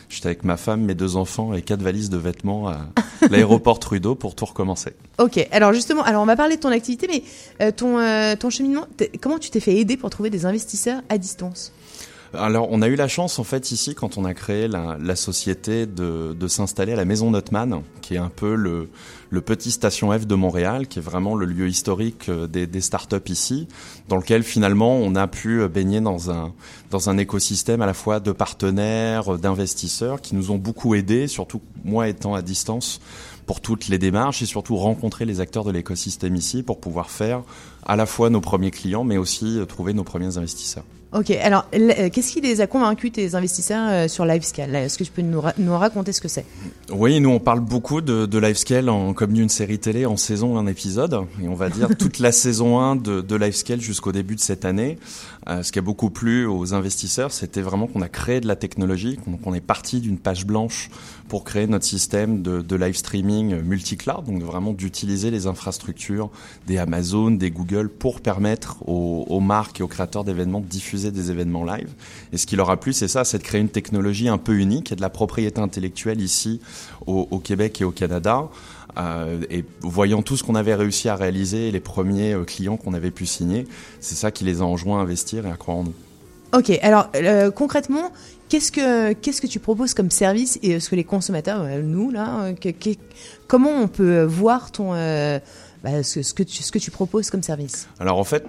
j'étais 0.09 0.27
avec 0.27 0.43
ma 0.43 0.57
femme, 0.57 0.81
mes 0.81 0.93
deux 0.93 1.15
enfants 1.15 1.55
et 1.55 1.63
quatre 1.63 1.81
valises 1.81 2.11
de 2.11 2.17
vêtements 2.17 2.67
à 2.69 2.85
l'aéroport 3.31 3.79
Trudeau 3.79 4.13
pour 4.13 4.35
tout 4.35 4.45
recommencer. 4.45 4.93
Ok, 5.17 5.45
alors 5.51 5.73
justement, 5.73 6.03
alors 6.03 6.21
on 6.21 6.27
va 6.27 6.35
parler 6.35 6.55
de 6.57 6.61
ton 6.61 6.69
activité, 6.69 7.07
mais 7.11 7.23
euh, 7.65 7.71
ton, 7.71 7.97
ton 8.37 8.49
cheminement, 8.51 8.85
comment 9.21 9.39
tu 9.39 9.49
t'es 9.49 9.59
fait 9.59 9.75
aider 9.75 9.97
pour 9.97 10.11
trouver 10.11 10.29
des 10.29 10.45
investisseurs 10.45 11.01
à 11.09 11.17
distance? 11.17 11.71
Alors, 12.37 12.67
on 12.71 12.81
a 12.81 12.87
eu 12.87 12.95
la 12.95 13.07
chance, 13.07 13.39
en 13.39 13.43
fait, 13.43 13.71
ici, 13.71 13.95
quand 13.95 14.17
on 14.17 14.25
a 14.25 14.33
créé 14.33 14.67
la, 14.67 14.97
la 14.99 15.15
société, 15.15 15.85
de, 15.85 16.33
de 16.33 16.47
s'installer 16.47 16.93
à 16.93 16.95
la 16.95 17.05
Maison 17.05 17.31
Notman, 17.31 17.81
qui 18.01 18.15
est 18.15 18.19
un 18.19 18.29
peu 18.29 18.55
le, 18.55 18.89
le 19.29 19.41
petit 19.41 19.71
station 19.71 20.11
F 20.17 20.25
de 20.25 20.35
Montréal, 20.35 20.87
qui 20.87 20.99
est 20.99 21.01
vraiment 21.01 21.35
le 21.35 21.45
lieu 21.45 21.67
historique 21.67 22.29
euh, 22.29 22.47
des, 22.47 22.67
des 22.67 22.81
startups 22.81 23.29
ici, 23.29 23.67
dans 24.07 24.17
lequel 24.17 24.43
finalement 24.43 24.95
on 24.95 25.15
a 25.15 25.27
pu 25.27 25.61
euh, 25.61 25.67
baigner 25.67 26.01
dans 26.01 26.31
un, 26.31 26.53
dans 26.91 27.09
un 27.09 27.17
écosystème 27.17 27.81
à 27.81 27.85
la 27.85 27.93
fois 27.93 28.19
de 28.19 28.31
partenaires, 28.31 29.33
euh, 29.33 29.37
d'investisseurs, 29.37 30.21
qui 30.21 30.35
nous 30.35 30.51
ont 30.51 30.57
beaucoup 30.57 30.95
aidés, 30.95 31.27
surtout 31.27 31.61
moi 31.83 32.07
étant 32.07 32.33
à 32.33 32.41
distance 32.41 33.01
pour 33.45 33.61
toutes 33.61 33.87
les 33.89 33.97
démarches 33.99 34.41
et 34.41 34.45
surtout 34.45 34.75
rencontrer 34.75 35.25
les 35.25 35.39
acteurs 35.39 35.63
de 35.63 35.71
l'écosystème 35.71 36.35
ici 36.35 36.63
pour 36.63 36.79
pouvoir 36.79 37.11
faire 37.11 37.43
à 37.85 37.95
la 37.95 38.05
fois 38.05 38.29
nos 38.29 38.41
premiers 38.41 38.71
clients, 38.71 39.03
mais 39.03 39.17
aussi 39.17 39.59
trouver 39.67 39.93
nos 39.93 40.03
premiers 40.03 40.37
investisseurs. 40.37 40.85
Ok, 41.15 41.31
alors 41.31 41.65
euh, 41.73 42.09
qu'est-ce 42.09 42.33
qui 42.33 42.41
les 42.41 42.59
a 42.59 42.67
convaincus, 42.67 43.13
tes 43.13 43.35
investisseurs, 43.35 43.87
euh, 43.89 44.07
sur 44.09 44.25
LiveScale 44.25 44.75
Est-ce 44.75 44.97
que 44.97 45.05
tu 45.05 45.11
peux 45.11 45.21
nous 45.21 45.77
raconter 45.77 46.11
ce 46.11 46.19
que 46.19 46.27
c'est? 46.27 46.43
Oui, 46.91 47.21
nous 47.21 47.29
on 47.29 47.39
parle 47.39 47.61
beaucoup 47.61 48.01
de, 48.01 48.25
de 48.25 48.37
Livescale 48.37 48.89
en, 48.89 49.13
comme 49.13 49.31
d'une 49.31 49.47
série 49.47 49.79
télé 49.79 50.05
en 50.05 50.17
saison, 50.17 50.57
un 50.57 50.67
épisode. 50.67 51.21
Et 51.41 51.47
on 51.47 51.55
va 51.55 51.69
dire 51.69 51.87
toute 51.97 52.19
la 52.19 52.31
saison 52.33 52.79
1 52.79 52.97
de, 52.97 53.21
de 53.21 53.35
Livescale 53.37 53.79
jusqu'au 53.79 54.11
début 54.11 54.35
de 54.35 54.41
cette 54.41 54.65
année. 54.65 54.97
Euh, 55.47 55.61
ce 55.61 55.71
qui 55.71 55.79
a 55.79 55.81
beaucoup 55.81 56.09
plu 56.09 56.47
aux 56.47 56.73
investisseurs, 56.73 57.31
c'était 57.31 57.61
vraiment 57.61 57.87
qu'on 57.87 58.01
a 58.01 58.09
créé 58.09 58.41
de 58.41 58.47
la 58.47 58.55
technologie, 58.55 59.19
qu'on 59.43 59.53
est 59.53 59.61
parti 59.61 59.99
d'une 59.99 60.17
page 60.17 60.45
blanche 60.45 60.89
pour 61.27 61.43
créer 61.43 61.67
notre 61.67 61.85
système 61.85 62.41
de, 62.41 62.61
de 62.61 62.75
live 62.75 62.95
streaming 62.95 63.61
multi-cloud, 63.61 64.25
donc 64.25 64.41
vraiment 64.41 64.73
d'utiliser 64.73 65.31
les 65.31 65.47
infrastructures 65.47 66.29
des 66.67 66.77
Amazon, 66.77 67.31
des 67.31 67.51
Google 67.51 67.89
pour 67.89 68.21
permettre 68.21 68.77
aux, 68.87 69.25
aux 69.27 69.39
marques 69.39 69.79
et 69.79 69.83
aux 69.83 69.87
créateurs 69.87 70.23
d'événements 70.23 70.61
de 70.61 70.65
diffuser 70.65 71.11
des 71.11 71.31
événements 71.31 71.63
live. 71.63 71.89
Et 72.33 72.37
ce 72.37 72.47
qui 72.47 72.55
leur 72.55 72.69
a 72.69 72.77
plu, 72.77 72.93
c'est 72.93 73.07
ça, 73.07 73.23
c'est 73.23 73.37
de 73.37 73.43
créer 73.43 73.61
une 73.61 73.69
technologie 73.69 74.29
un 74.29 74.37
peu 74.37 74.57
unique 74.57 74.91
et 74.91 74.95
de 74.95 75.01
la 75.01 75.09
propriété 75.09 75.61
intellectuelle 75.61 76.21
ici 76.21 76.59
au, 77.05 77.27
au 77.29 77.39
Québec 77.39 77.81
et 77.81 77.83
au 77.83 77.91
Canada. 77.91 78.49
Euh, 78.97 79.41
et 79.49 79.65
voyant 79.81 80.21
tout 80.21 80.37
ce 80.37 80.43
qu'on 80.43 80.55
avait 80.55 80.73
réussi 80.75 81.09
à 81.09 81.15
réaliser, 81.15 81.69
les 81.71 81.79
premiers 81.81 82.33
euh, 82.33 82.43
clients 82.45 82.77
qu'on 82.77 82.93
avait 82.93 83.11
pu 83.11 83.25
signer, 83.25 83.67
c'est 83.99 84.15
ça 84.15 84.31
qui 84.31 84.45
les 84.45 84.61
a 84.61 84.63
enjoints 84.65 84.99
à 84.99 85.01
investir 85.03 85.45
et 85.45 85.51
à 85.51 85.57
croire 85.57 85.77
en 85.77 85.83
nous. 85.83 85.93
Ok, 86.53 86.69
alors 86.81 87.09
euh, 87.15 87.51
concrètement, 87.51 88.13
qu'est-ce 88.47 88.71
que 88.71 89.11
qu'est-ce 89.11 89.41
que 89.41 89.47
tu 89.47 89.59
proposes 89.59 89.93
comme 89.93 90.11
service 90.11 90.57
et 90.63 90.79
ce 90.79 90.89
que 90.89 90.95
les 90.95 91.03
consommateurs, 91.03 91.65
nous 91.83 92.09
là, 92.11 92.53
que- 92.53 92.69
que- 92.69 92.97
comment 93.47 93.71
on 93.71 93.89
peut 93.89 94.23
voir 94.23 94.71
ton 94.71 94.91
bah, 94.91 96.01
ce, 96.03 96.21
ce 96.23 96.33
que 96.33 96.43
tu, 96.43 96.63
ce 96.63 96.71
que 96.71 96.79
tu 96.79 96.91
proposes 96.91 97.29
comme 97.29 97.43
service? 97.43 97.89
Alors 97.99 98.17
en 98.17 98.23
fait, 98.23 98.45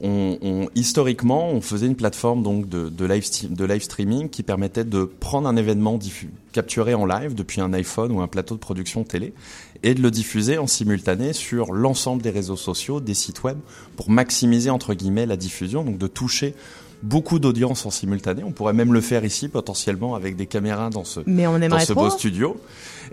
on, 0.00 0.38
on- 0.40 0.68
historiquement, 0.74 1.50
on 1.50 1.60
faisait 1.60 1.86
une 1.86 1.96
plateforme 1.96 2.42
donc 2.42 2.68
de, 2.68 2.88
de 2.88 3.04
live, 3.04 3.24
de 3.50 3.64
live 3.66 3.82
streaming 3.82 4.30
qui 4.30 4.42
permettait 4.42 4.84
de 4.84 5.04
prendre 5.04 5.46
un 5.46 5.56
événement 5.56 5.98
diffus, 5.98 6.30
capturé 6.52 6.94
en 6.94 7.04
live 7.04 7.34
depuis 7.34 7.60
un 7.60 7.72
iPhone 7.74 8.12
ou 8.12 8.20
un 8.22 8.28
plateau 8.28 8.54
de 8.54 8.60
production 8.60 9.04
télé 9.04 9.34
et 9.82 9.94
de 9.94 10.02
le 10.02 10.10
diffuser 10.10 10.58
en 10.58 10.66
simultané 10.66 11.32
sur 11.32 11.72
l'ensemble 11.72 12.22
des 12.22 12.30
réseaux 12.30 12.56
sociaux, 12.56 13.00
des 13.00 13.14
sites 13.14 13.42
web, 13.42 13.56
pour 13.96 14.10
maximiser 14.10 14.70
entre 14.70 14.94
guillemets 14.94 15.26
la 15.26 15.36
diffusion, 15.36 15.84
donc 15.84 15.98
de 15.98 16.06
toucher 16.06 16.54
beaucoup 17.02 17.38
d'audience 17.38 17.86
en 17.86 17.90
simultané. 17.90 18.44
On 18.44 18.52
pourrait 18.52 18.74
même 18.74 18.92
le 18.92 19.00
faire 19.00 19.24
ici 19.24 19.48
potentiellement 19.48 20.14
avec 20.14 20.36
des 20.36 20.44
caméras 20.46 20.90
dans 20.90 21.04
ce, 21.04 21.20
Mais 21.24 21.46
on 21.46 21.58
dans 21.58 21.78
ce 21.80 21.92
trop. 21.92 22.02
beau 22.04 22.10
studio. 22.10 22.60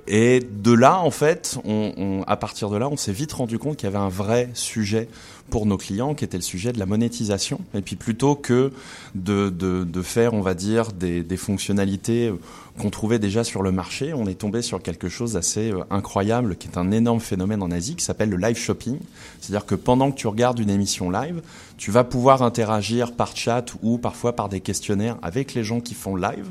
Et 0.07 0.41
de 0.41 0.73
là, 0.73 0.99
en 0.99 1.09
fait, 1.09 1.57
on, 1.63 1.93
on- 1.97 2.23
à 2.23 2.35
partir 2.35 2.69
de 2.69 2.75
là, 2.77 2.89
on 2.89 2.97
s'est 2.97 3.13
vite 3.13 3.31
rendu 3.31 3.57
compte 3.57 3.77
qu'il 3.77 3.85
y 3.85 3.87
avait 3.87 3.97
un 4.03 4.09
vrai 4.09 4.49
sujet 4.53 5.07
pour 5.49 5.65
nos 5.65 5.77
clients, 5.77 6.13
qui 6.15 6.25
était 6.25 6.35
le 6.37 6.43
sujet 6.43 6.73
de 6.73 6.79
la 6.79 6.85
monétisation. 6.85 7.61
Et 7.73 7.81
puis 7.81 7.95
plutôt 7.95 8.35
que 8.35 8.73
de, 9.15 9.49
de, 9.49 9.85
de 9.85 10.01
faire, 10.01 10.33
on 10.33 10.41
va 10.41 10.53
dire, 10.53 10.91
des, 10.91 11.23
des 11.23 11.37
fonctionnalités 11.37 12.33
qu'on 12.77 12.89
trouvait 12.89 13.19
déjà 13.19 13.43
sur 13.43 13.63
le 13.63 13.71
marché, 13.71 14.13
on 14.13 14.27
est 14.27 14.35
tombé 14.35 14.61
sur 14.61 14.81
quelque 14.81 15.09
chose 15.09 15.33
d'assez 15.33 15.71
euh, 15.71 15.83
incroyable, 15.89 16.55
qui 16.55 16.67
est 16.67 16.77
un 16.77 16.91
énorme 16.91 17.19
phénomène 17.19 17.61
en 17.63 17.71
Asie, 17.71 17.95
qui 17.95 18.05
s'appelle 18.05 18.29
le 18.29 18.37
live 18.37 18.57
shopping. 18.57 18.99
C'est-à-dire 19.41 19.65
que 19.65 19.75
pendant 19.75 20.11
que 20.11 20.17
tu 20.17 20.27
regardes 20.27 20.59
une 20.59 20.69
émission 20.69 21.09
live, 21.09 21.41
tu 21.77 21.91
vas 21.91 22.03
pouvoir 22.03 22.41
interagir 22.41 23.13
par 23.13 23.35
chat 23.35 23.65
ou 23.81 23.97
parfois 23.97 24.35
par 24.35 24.49
des 24.49 24.61
questionnaires 24.61 25.17
avec 25.21 25.53
les 25.53 25.63
gens 25.63 25.79
qui 25.79 25.93
font 25.93 26.15
live. 26.15 26.45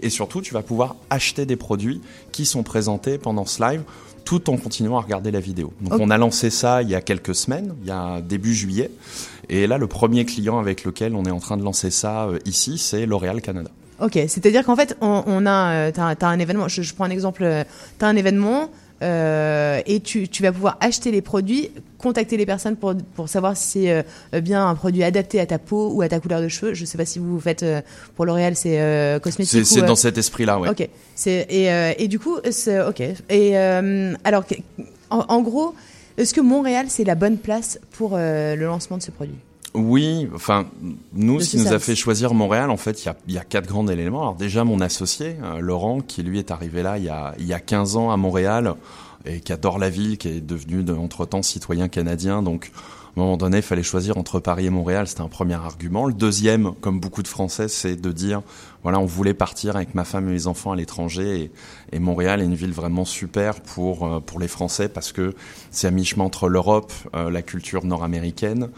Et 0.00 0.10
surtout, 0.10 0.40
tu 0.40 0.54
vas 0.54 0.62
pouvoir 0.62 0.96
acheter 1.10 1.46
des 1.46 1.56
produits 1.56 2.00
qui 2.30 2.46
sont 2.46 2.62
présentés 2.62 3.18
pendant 3.18 3.46
ce 3.46 3.62
live 3.62 3.82
tout 4.24 4.50
en 4.50 4.56
continuant 4.56 4.98
à 4.98 5.00
regarder 5.00 5.32
la 5.32 5.40
vidéo. 5.40 5.72
Donc 5.80 5.94
on 5.98 6.08
a 6.08 6.16
lancé 6.16 6.48
ça 6.48 6.82
il 6.82 6.88
y 6.88 6.94
a 6.94 7.00
quelques 7.00 7.34
semaines, 7.34 7.74
il 7.82 7.88
y 7.88 7.90
a 7.90 8.20
début 8.20 8.54
juillet. 8.54 8.90
Et 9.48 9.66
là, 9.66 9.78
le 9.78 9.88
premier 9.88 10.24
client 10.24 10.60
avec 10.60 10.84
lequel 10.84 11.16
on 11.16 11.24
est 11.24 11.30
en 11.30 11.40
train 11.40 11.56
de 11.56 11.64
lancer 11.64 11.90
ça 11.90 12.26
euh, 12.26 12.38
ici, 12.44 12.78
c'est 12.78 13.04
L'Oréal 13.04 13.42
Canada. 13.42 13.70
Ok, 14.00 14.14
c'est-à-dire 14.14 14.64
qu'en 14.64 14.74
fait, 14.76 14.96
on, 15.00 15.22
on 15.26 15.46
a, 15.46 15.72
euh, 15.72 15.90
t'as, 15.92 16.14
t'as 16.16 16.26
un 16.28 16.38
événement. 16.38 16.66
Je, 16.68 16.82
je 16.82 16.94
prends 16.94 17.04
un 17.04 17.10
exemple. 17.10 17.44
euh, 17.44 17.62
T'as 17.98 18.08
un 18.08 18.16
événement 18.16 18.70
euh, 19.02 19.80
et 19.86 20.00
tu, 20.00 20.28
tu 20.28 20.42
vas 20.42 20.52
pouvoir 20.52 20.76
acheter 20.80 21.10
les 21.10 21.22
produits, 21.22 21.70
contacter 21.98 22.36
les 22.36 22.46
personnes 22.46 22.76
pour, 22.76 22.94
pour 23.14 23.28
savoir 23.28 23.56
si 23.56 23.84
c'est 23.84 24.04
euh, 24.34 24.40
bien 24.40 24.66
un 24.68 24.74
produit 24.74 25.02
adapté 25.04 25.40
à 25.40 25.46
ta 25.46 25.58
peau 25.58 25.90
ou 25.92 26.02
à 26.02 26.08
ta 26.08 26.20
couleur 26.20 26.40
de 26.40 26.48
cheveux. 26.48 26.74
Je 26.74 26.84
sais 26.84 26.98
pas 26.98 27.04
si 27.04 27.18
vous 27.18 27.38
faites 27.40 27.62
euh, 27.64 27.80
pour 28.16 28.26
L'Oréal, 28.26 28.54
c'est 28.56 29.20
cosmétique. 29.22 29.66
C'est 29.66 29.82
dans 29.82 29.96
cet 29.96 30.18
esprit-là, 30.18 30.58
ouais. 30.58 30.68
Ok. 30.68 30.88
Et, 31.26 31.66
et 31.98 32.08
du 32.08 32.18
coup, 32.18 32.36
ok. 32.36 33.02
Et 33.28 33.56
alors, 33.56 34.44
en, 35.10 35.24
en 35.28 35.42
gros, 35.42 35.74
est-ce 36.16 36.32
que 36.34 36.40
Montréal 36.40 36.86
c'est 36.88 37.04
la 37.04 37.14
bonne 37.14 37.38
place 37.38 37.78
pour 37.92 38.16
le 38.16 38.56
lancement 38.56 38.96
de 38.98 39.02
ce 39.02 39.10
produit? 39.10 39.36
Oui, 39.74 40.28
enfin, 40.34 40.66
nous, 41.14 41.40
ce 41.40 41.50
qui 41.50 41.56
nous 41.56 41.72
a 41.72 41.78
fait 41.78 41.94
choisir 41.94 42.34
Montréal, 42.34 42.70
en 42.70 42.76
fait, 42.76 43.02
il 43.02 43.06
y 43.06 43.08
a, 43.08 43.16
y 43.28 43.38
a 43.38 43.44
quatre 43.44 43.66
grands 43.68 43.86
éléments. 43.88 44.20
Alors 44.20 44.34
déjà, 44.34 44.64
mon 44.64 44.80
associé, 44.80 45.36
euh, 45.42 45.60
Laurent, 45.60 46.00
qui 46.00 46.22
lui 46.22 46.38
est 46.38 46.50
arrivé 46.50 46.82
là 46.82 46.98
il 46.98 47.04
y 47.04 47.08
a, 47.08 47.34
il 47.38 47.46
y 47.46 47.54
a 47.54 47.60
15 47.60 47.96
ans 47.96 48.10
à 48.10 48.18
Montréal 48.18 48.74
et 49.24 49.40
qui 49.40 49.52
adore 49.52 49.78
la 49.78 49.88
ville, 49.88 50.18
qui 50.18 50.28
est 50.28 50.40
devenu 50.40 50.82
de- 50.82 50.92
entre-temps 50.92 51.42
citoyen 51.42 51.88
canadien. 51.88 52.42
Donc, 52.42 52.70
à 53.16 53.20
un 53.20 53.24
moment 53.24 53.36
donné, 53.38 53.58
il 53.58 53.62
fallait 53.62 53.82
choisir 53.82 54.16
entre 54.18 54.40
Paris 54.40 54.66
et 54.66 54.70
Montréal. 54.70 55.06
C'était 55.06 55.20
un 55.22 55.28
premier 55.28 55.54
argument. 55.54 56.06
Le 56.06 56.14
deuxième, 56.14 56.72
comme 56.80 56.98
beaucoup 57.00 57.22
de 57.22 57.28
Français, 57.28 57.68
c'est 57.68 57.94
de 57.96 58.10
dire, 58.12 58.42
voilà, 58.82 58.98
on 58.98 59.04
voulait 59.06 59.34
partir 59.34 59.76
avec 59.76 59.94
ma 59.94 60.04
femme 60.04 60.28
et 60.28 60.32
mes 60.32 60.46
enfants 60.46 60.72
à 60.72 60.76
l'étranger 60.76 61.50
et, 61.92 61.96
et 61.96 61.98
Montréal 61.98 62.40
est 62.40 62.44
une 62.46 62.54
ville 62.54 62.72
vraiment 62.72 63.04
super 63.04 63.60
pour, 63.60 64.06
euh, 64.06 64.20
pour 64.20 64.40
les 64.40 64.48
Français 64.48 64.88
parce 64.88 65.12
que 65.12 65.34
c'est 65.70 65.86
à 65.86 65.90
mi-chemin 65.90 66.24
entre 66.24 66.48
l'Europe, 66.48 66.92
euh, 67.14 67.30
la 67.30 67.42
culture 67.42 67.84
nord-américaine. 67.84 68.68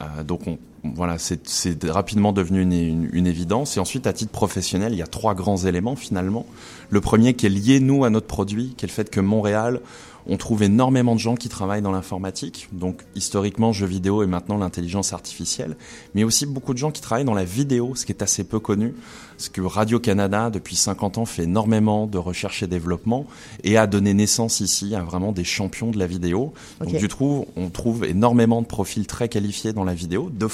Euh, 0.00 0.24
donc 0.24 0.46
on, 0.46 0.58
voilà, 0.84 1.16
c'est 1.18 1.84
rapidement 1.84 2.32
devenu 2.32 2.62
une, 2.62 2.72
une- 2.72 3.10
une 3.12 3.26
évidence. 3.26 3.76
Et 3.76 3.80
ensuite, 3.80 4.06
à 4.06 4.12
titre 4.12 4.32
professionnel, 4.32 4.92
il 4.92 4.98
y 4.98 5.02
a 5.02 5.06
trois 5.06 5.34
grands 5.34 5.58
éléments 5.58 5.96
finalement. 5.96 6.46
Le 6.90 7.00
premier 7.00 7.34
qui 7.34 7.46
est 7.46 7.50
lié, 7.50 7.78
nous, 7.80 8.04
à 8.04 8.10
notre 8.10 8.26
produit, 8.26 8.74
qui 8.76 8.84
est 8.84 8.88
le 8.88 8.92
fait 8.92 9.10
que 9.10 9.20
Montréal, 9.20 9.80
on 10.26 10.36
trouve 10.36 10.62
énormément 10.62 11.14
de 11.14 11.20
gens 11.20 11.34
qui 11.34 11.48
travaillent 11.48 11.82
dans 11.82 11.92
l'informatique, 11.92 12.68
donc 12.72 13.02
historiquement 13.14 13.72
jeux 13.72 13.86
vidéo 13.86 14.22
et 14.22 14.26
maintenant 14.26 14.56
l'intelligence 14.56 15.12
artificielle, 15.12 15.76
mais 16.14 16.24
aussi 16.24 16.46
beaucoup 16.46 16.72
de 16.72 16.78
gens 16.78 16.90
qui 16.90 17.00
travaillent 17.00 17.24
dans 17.24 17.34
la 17.34 17.44
vidéo, 17.44 17.94
ce 17.94 18.06
qui 18.06 18.12
est 18.12 18.22
assez 18.22 18.44
peu 18.44 18.60
connu, 18.60 18.94
parce 19.36 19.48
que 19.48 19.60
Radio-Canada, 19.60 20.50
depuis 20.50 20.76
50 20.76 21.18
ans, 21.18 21.24
fait 21.24 21.44
énormément 21.44 22.06
de 22.06 22.18
recherche 22.18 22.62
et 22.62 22.66
développement 22.66 23.26
et 23.64 23.76
a 23.76 23.86
donné 23.86 24.14
naissance 24.14 24.60
ici 24.60 24.94
à 24.94 25.02
vraiment 25.02 25.32
des 25.32 25.44
champions 25.44 25.90
de 25.90 25.98
la 25.98 26.06
vidéo. 26.06 26.52
Donc 26.80 26.96
du 26.96 27.08
coup, 27.08 27.46
on 27.56 27.68
trouve 27.68 28.04
énormément 28.04 28.62
de 28.62 28.66
profils 28.66 29.06
très 29.06 29.28
qualifiés 29.28 29.72
dans 29.72 29.84
la 29.84 29.94
vidéo, 29.94 30.30
de 30.32 30.46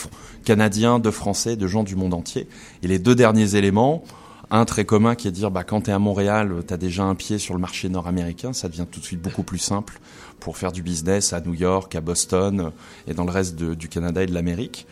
Canadiens, 0.44 0.98
de 0.98 1.10
Français, 1.10 1.56
de 1.56 1.66
gens 1.66 1.82
du 1.82 1.96
monde 1.96 2.14
entier. 2.14 2.48
Et 2.82 2.88
les 2.88 2.98
deux 2.98 3.14
derniers 3.14 3.56
éléments, 3.56 4.02
un 4.50 4.64
très 4.64 4.84
commun 4.84 5.14
qui 5.14 5.28
est 5.28 5.30
de 5.30 5.36
dire 5.36 5.50
bah, 5.50 5.64
quand 5.64 5.82
tu 5.82 5.90
à 5.90 5.98
Montréal, 5.98 6.62
tu 6.66 6.72
as 6.72 6.76
déjà 6.76 7.04
un 7.04 7.14
pied 7.14 7.38
sur 7.38 7.54
le 7.54 7.60
marché 7.60 7.88
nord-américain, 7.88 8.52
ça 8.52 8.68
devient 8.68 8.86
tout 8.90 9.00
de 9.00 9.04
suite 9.04 9.20
beaucoup 9.20 9.42
plus 9.42 9.58
simple 9.58 10.00
pour 10.40 10.56
faire 10.56 10.72
du 10.72 10.82
business 10.82 11.32
à 11.32 11.40
New 11.40 11.54
York, 11.54 11.94
à 11.94 12.00
Boston 12.00 12.60
euh, 12.60 12.70
et 13.10 13.14
dans 13.14 13.24
le 13.24 13.30
reste 13.30 13.56
du 13.56 13.88
Canada 13.88 14.22
et 14.22 14.26
de 14.26 14.34
l'Amérique. 14.34 14.86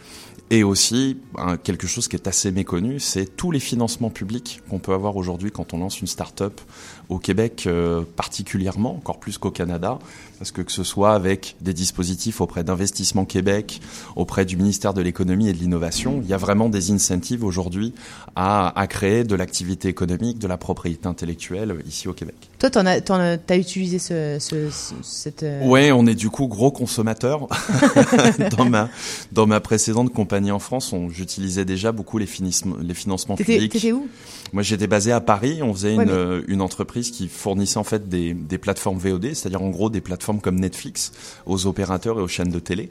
Et 0.51 0.63
aussi, 0.63 1.19
quelque 1.65 1.89
chose 1.89 2.07
qui 2.07 2.15
est 2.15 2.29
assez 2.29 2.53
méconnu, 2.53 3.01
c'est 3.01 3.25
tous 3.37 3.51
les 3.51 3.59
financements 3.59 4.11
publics 4.11 4.63
qu'on 4.71 4.79
peut 4.79 4.93
avoir 4.93 5.17
aujourd'hui 5.17 5.51
quand 5.51 5.75
on 5.75 5.79
lance 5.79 6.01
une 6.01 6.07
start-up 6.07 6.61
au 7.09 7.19
Québec 7.19 7.65
euh, 7.67 8.03
particulièrement, 8.17 8.97
encore 8.97 9.19
plus 9.19 9.39
qu'au 9.39 9.51
Canada, 9.51 9.99
parce 10.39 10.51
que 10.51 10.63
que 10.63 10.73
ce 10.73 10.85
soit 10.85 11.15
avec 11.15 11.57
des 11.61 11.73
dispositifs 11.73 12.41
auprès 12.41 12.65
d'Investissement 12.65 13.25
Québec, 13.25 13.81
auprès 14.17 14.45
du 14.45 14.57
ministère 14.57 14.95
de 14.95 15.03
l'économie 15.03 15.49
et 15.49 15.53
de 15.53 15.59
l'innovation, 15.59 16.21
il 16.23 16.29
y 16.29 16.35
a 16.35 16.39
vraiment 16.39 16.69
des 16.69 16.91
incentives 16.91 17.45
aujourd'hui 17.45 17.95
à, 18.35 18.79
à 18.79 18.87
créer 18.87 19.25
de 19.25 19.35
l'activité 19.35 19.89
économique, 19.89 20.39
de 20.39 20.49
la 20.49 20.57
propriété 20.57 21.07
intellectuelle 21.07 21.77
ici 21.87 22.09
au 22.09 22.13
Québec. 22.13 22.46
Toi, 22.59 22.71
t'en 22.71 22.87
as, 22.87 23.03
t'en 23.03 23.17
as, 23.21 23.37
t'as 23.37 23.59
utilisé 23.59 23.99
ce, 23.99 24.39
ce, 24.41 24.71
ce- 24.71 24.95
cette. 25.03 25.43
euh, 25.43 25.63
Ouais, 25.67 25.93
on 25.93 26.07
est 26.07 26.15
du 26.15 26.31
coup 26.31 26.47
gros 26.47 26.71
consommateurs. 26.71 27.49
dans 28.57 28.65
ma 28.65 28.89
dans 29.33 29.47
ma 29.47 29.61
précédente 29.61 30.11
compagnie 30.13 30.51
en 30.51 30.59
France, 30.59 30.93
on 30.95 31.11
j'utilisais 31.11 31.67
déjà 31.67 31.93
beaucoup 31.93 32.17
les, 32.17 32.25
finissements- 32.27 32.77
les 32.81 32.95
financements 32.95 33.37
T'étais, 33.37 33.55
publics. 33.55 33.73
t'étais 33.73 33.93
où? 33.93 34.09
Moi, 34.55 34.63
j'étais 34.63 34.87
basé 34.87 35.13
à 35.13 35.21
Paris. 35.21 35.61
On 35.63 35.75
faisait 35.75 35.97
Ouais, 35.97 36.05
une, 36.05 36.11
mais- 36.11 36.17
euh, 36.17 36.43
une 36.49 36.63
entreprise 36.63 37.11
qui 37.11 37.29
fournissait 37.29 37.79
en 37.79 37.85
fait 37.85 38.09
des, 38.09 38.33
des 38.33 38.57
plateformes 38.59 38.99
VOD, 38.99 39.35
c'est-à-dire 39.35 39.61
en 39.63 39.69
gros 39.69 39.91
des 39.91 40.01
plateformes 40.01 40.41
comme 40.41 40.59
Netflix 40.59 41.13
aux 41.45 41.67
opérateurs 41.67 42.19
et 42.19 42.23
aux 42.23 42.29
chaînes 42.29 42.49
de 42.51 42.59
télé. 42.59 42.91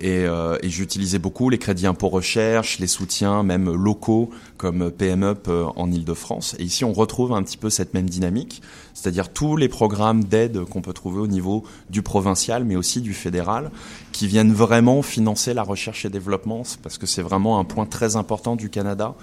Et, 0.00 0.24
euh, 0.26 0.58
et 0.62 0.68
j'utilisais 0.68 1.18
beaucoup 1.18 1.50
les 1.50 1.58
crédits 1.58 1.86
impôt 1.86 2.08
recherche, 2.08 2.78
les 2.78 2.86
soutiens 2.86 3.42
même 3.42 3.72
locaux 3.72 4.30
comme 4.56 4.90
PMUP 4.90 5.48
euh, 5.48 5.66
en 5.76 5.90
Ile-de-France. 5.90 6.56
Et 6.58 6.64
ici, 6.64 6.84
on 6.84 6.92
retrouve 6.92 7.32
un 7.32 7.42
petit 7.42 7.56
peu 7.56 7.70
cette 7.70 7.94
même 7.94 8.08
dynamique, 8.08 8.62
c'est-à-dire 8.92 9.32
tous 9.32 9.56
les 9.56 9.68
programmes 9.68 10.24
d'aide 10.24 10.64
qu'on 10.64 10.82
peut 10.82 10.92
trouver 10.92 11.20
au 11.20 11.26
niveau 11.26 11.64
du 11.90 12.02
provincial, 12.02 12.64
mais 12.64 12.76
aussi 12.76 13.00
du 13.00 13.14
fédéral, 13.14 13.70
qui 14.12 14.26
viennent 14.26 14.52
vraiment 14.52 15.02
financer 15.02 15.54
la 15.54 15.62
recherche 15.62 16.04
et 16.04 16.10
développement, 16.10 16.62
parce 16.82 16.98
que 16.98 17.06
c'est 17.06 17.22
vraiment 17.22 17.58
un 17.58 17.64
point 17.64 17.86
très 17.86 18.16
important 18.16 18.56
du 18.56 18.70
Canada 18.70 19.14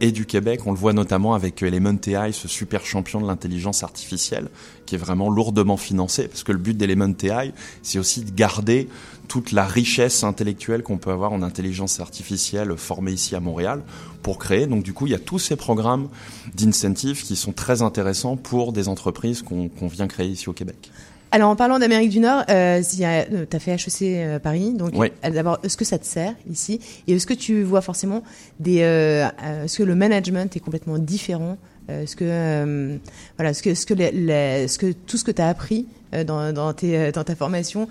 et 0.00 0.12
du 0.12 0.26
Québec. 0.26 0.60
On 0.66 0.72
le 0.72 0.78
voit 0.78 0.92
notamment 0.92 1.34
avec 1.34 1.62
Element 1.62 1.98
AI, 2.06 2.32
ce 2.32 2.48
super 2.48 2.84
champion 2.84 3.20
de 3.20 3.26
l'intelligence 3.26 3.82
artificielle, 3.82 4.48
qui 4.86 4.94
est 4.94 4.98
vraiment 4.98 5.30
lourdement 5.30 5.76
financé, 5.76 6.28
parce 6.28 6.44
que 6.44 6.52
le 6.52 6.58
but 6.58 6.76
d'Element 6.76 7.14
AI, 7.22 7.52
c'est 7.82 7.98
aussi 7.98 8.24
de 8.24 8.30
garder 8.30 8.88
toute 9.28 9.52
la 9.52 9.66
richesse 9.66 10.22
intellectuelle 10.24 10.82
qu'on 10.82 10.98
peut 10.98 11.10
avoir 11.10 11.32
en 11.32 11.42
intelligence 11.42 12.00
artificielle 12.00 12.76
formée 12.76 13.12
ici 13.12 13.34
à 13.34 13.40
Montréal 13.40 13.82
pour 14.22 14.38
créer. 14.38 14.66
Donc 14.66 14.84
du 14.84 14.92
coup, 14.92 15.06
il 15.06 15.12
y 15.12 15.16
a 15.16 15.18
tous 15.18 15.38
ces 15.38 15.56
programmes 15.56 16.08
d'incentives 16.54 17.22
qui 17.22 17.36
sont 17.36 17.52
très 17.52 17.82
intéressants 17.82 18.36
pour 18.36 18.72
des 18.72 18.88
entreprises 18.88 19.42
qu'on 19.42 19.88
vient 19.88 20.06
créer 20.06 20.28
ici 20.28 20.48
au 20.48 20.52
Québec. 20.52 20.90
Alors, 21.36 21.50
en 21.50 21.56
parlant 21.56 21.78
d'Amérique 21.78 22.08
du 22.08 22.20
Nord, 22.20 22.44
euh, 22.48 22.80
tu 22.82 23.04
as 23.04 23.58
fait 23.60 23.72
HEC 23.72 24.02
euh, 24.02 24.38
Paris. 24.38 24.72
Donc, 24.72 24.92
Oui. 24.94 25.12
euh, 25.22 25.28
d'abord, 25.28 25.58
est-ce 25.62 25.76
que 25.76 25.84
ça 25.84 25.98
te 25.98 26.06
sert 26.06 26.32
ici? 26.50 26.80
Et 27.06 27.12
est-ce 27.12 27.26
que 27.26 27.34
tu 27.34 27.62
vois 27.62 27.82
forcément 27.82 28.22
des. 28.58 28.80
euh, 28.80 29.26
euh, 29.44 29.64
est-ce 29.64 29.76
que 29.76 29.82
le 29.82 29.94
management 29.94 30.56
est 30.56 30.60
complètement 30.60 30.96
différent 30.98 31.58
Euh, 31.90 32.04
Est-ce 32.04 32.16
que. 32.16 32.24
euh, 32.26 32.96
voilà, 33.36 33.50
est-ce 33.50 33.62
que, 33.62 33.68
est-ce 33.68 33.84
que, 33.84 33.92
les- 33.92 34.12
les- 34.12 34.64
est-ce 34.64 34.78
que 34.78 34.92
tout 34.92 35.18
ce 35.18 35.24
que 35.24 35.30
tu 35.30 35.42
as 35.42 35.48
appris 35.48 35.84
euh, 36.14 36.24
dans, 36.24 36.54
dans, 36.54 36.72
tes, 36.72 36.96
euh, 36.96 37.12
dans 37.12 37.22
ta 37.22 37.34
formation 37.36 37.86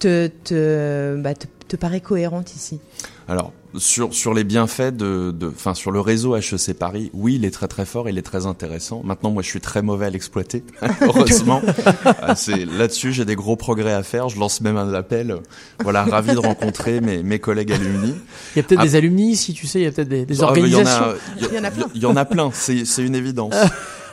te, 0.00 0.26
te, 0.26 1.16
bah, 1.20 1.34
te, 1.34 1.46
te 1.68 1.76
paraît 1.76 2.00
cohérente 2.00 2.56
ici? 2.56 2.80
Alors, 3.26 3.52
sur, 3.78 4.14
sur 4.14 4.34
les 4.34 4.44
bienfaits 4.44 4.94
de, 4.94 5.30
de, 5.30 5.48
enfin, 5.48 5.74
sur 5.74 5.90
le 5.90 6.00
réseau 6.00 6.36
HEC 6.36 6.74
Paris, 6.78 7.10
oui, 7.14 7.36
il 7.36 7.44
est 7.44 7.50
très 7.50 7.68
très 7.68 7.86
fort, 7.86 8.08
il 8.08 8.18
est 8.18 8.22
très 8.22 8.46
intéressant. 8.46 9.02
Maintenant, 9.02 9.30
moi, 9.30 9.42
je 9.42 9.48
suis 9.48 9.60
très 9.60 9.82
mauvais 9.82 10.06
à 10.06 10.10
l'exploiter, 10.10 10.62
heureusement. 11.00 11.62
Euh, 12.06 12.34
c'est, 12.36 12.66
là-dessus, 12.66 13.12
j'ai 13.12 13.24
des 13.24 13.34
gros 13.34 13.56
progrès 13.56 13.92
à 13.92 14.02
faire. 14.02 14.28
Je 14.28 14.38
lance 14.38 14.60
même 14.60 14.76
un 14.76 14.92
appel. 14.92 15.36
Voilà, 15.82 16.04
ravi 16.04 16.32
de 16.32 16.38
rencontrer 16.38 17.00
mes, 17.00 17.22
mes 17.22 17.38
collègues 17.38 17.72
alumni. 17.72 18.14
Il 18.54 18.58
y 18.58 18.60
a 18.60 18.62
peut-être 18.62 18.80
Ah, 18.80 18.84
des 18.84 18.96
alumni 18.96 19.32
ici, 19.32 19.54
tu 19.54 19.66
sais, 19.66 19.80
il 19.80 19.84
y 19.84 19.86
a 19.86 19.92
peut-être 19.92 20.08
des, 20.08 20.26
des 20.26 20.42
Ah, 20.42 20.44
organisations. 20.44 21.14
Il 21.38 21.54
y, 21.54 21.58
en 21.58 21.64
a 21.64 21.70
plein. 21.70 21.86
Il 21.94 22.02
y 22.02 22.06
en 22.06 22.16
a 22.16 22.24
plein. 22.24 22.50
C'est, 22.52 22.84
c'est 22.84 23.02
une 23.04 23.14
évidence. 23.14 23.54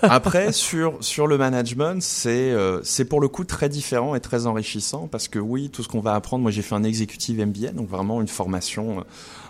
Après, 0.03 0.51
sur 0.51 0.97
sur 1.01 1.27
le 1.27 1.38
management, 1.38 2.01
c'est 2.01 2.51
euh, 2.51 2.79
c'est 2.83 3.05
pour 3.05 3.21
le 3.21 3.27
coup 3.27 3.43
très 3.43 3.69
différent 3.69 4.15
et 4.15 4.19
très 4.19 4.47
enrichissant 4.47 5.07
parce 5.07 5.27
que 5.27 5.39
oui, 5.39 5.69
tout 5.69 5.83
ce 5.83 5.88
qu'on 5.88 5.99
va 5.99 6.15
apprendre. 6.15 6.41
Moi, 6.41 6.51
j'ai 6.51 6.61
fait 6.61 6.75
un 6.75 6.83
executive 6.83 7.45
MBA, 7.45 7.71
donc 7.73 7.88
vraiment 7.88 8.21
une 8.21 8.27
formation 8.27 9.01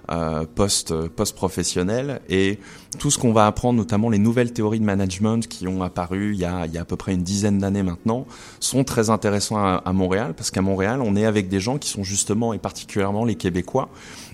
euh, 0.09 0.45
post 0.55 0.93
post 1.07 1.35
professionnelle 1.35 2.21
et 2.27 2.59
tout 2.99 3.11
ce 3.11 3.17
qu'on 3.17 3.33
va 3.33 3.45
apprendre, 3.45 3.77
notamment 3.77 4.09
les 4.09 4.17
nouvelles 4.17 4.51
théories 4.51 4.79
de 4.79 4.85
management 4.85 5.47
qui 5.47 5.67
ont 5.67 5.83
apparu 5.83 6.33
il 6.33 6.39
y 6.39 6.45
a 6.45 6.65
il 6.65 6.73
y 6.73 6.77
a 6.77 6.81
à 6.81 6.85
peu 6.85 6.95
près 6.95 7.13
une 7.13 7.23
dizaine 7.23 7.59
d'années 7.59 7.83
maintenant, 7.83 8.25
sont 8.59 8.83
très 8.83 9.09
intéressants 9.09 9.57
à 9.57 9.93
Montréal 9.93 10.33
parce 10.35 10.51
qu'à 10.51 10.61
Montréal, 10.61 11.01
on 11.01 11.15
est 11.15 11.25
avec 11.25 11.49
des 11.49 11.59
gens 11.59 11.77
qui 11.77 11.89
sont 11.89 12.03
justement 12.03 12.53
et 12.53 12.59
particulièrement 12.59 13.25
les 13.25 13.35
Québécois 13.35 13.89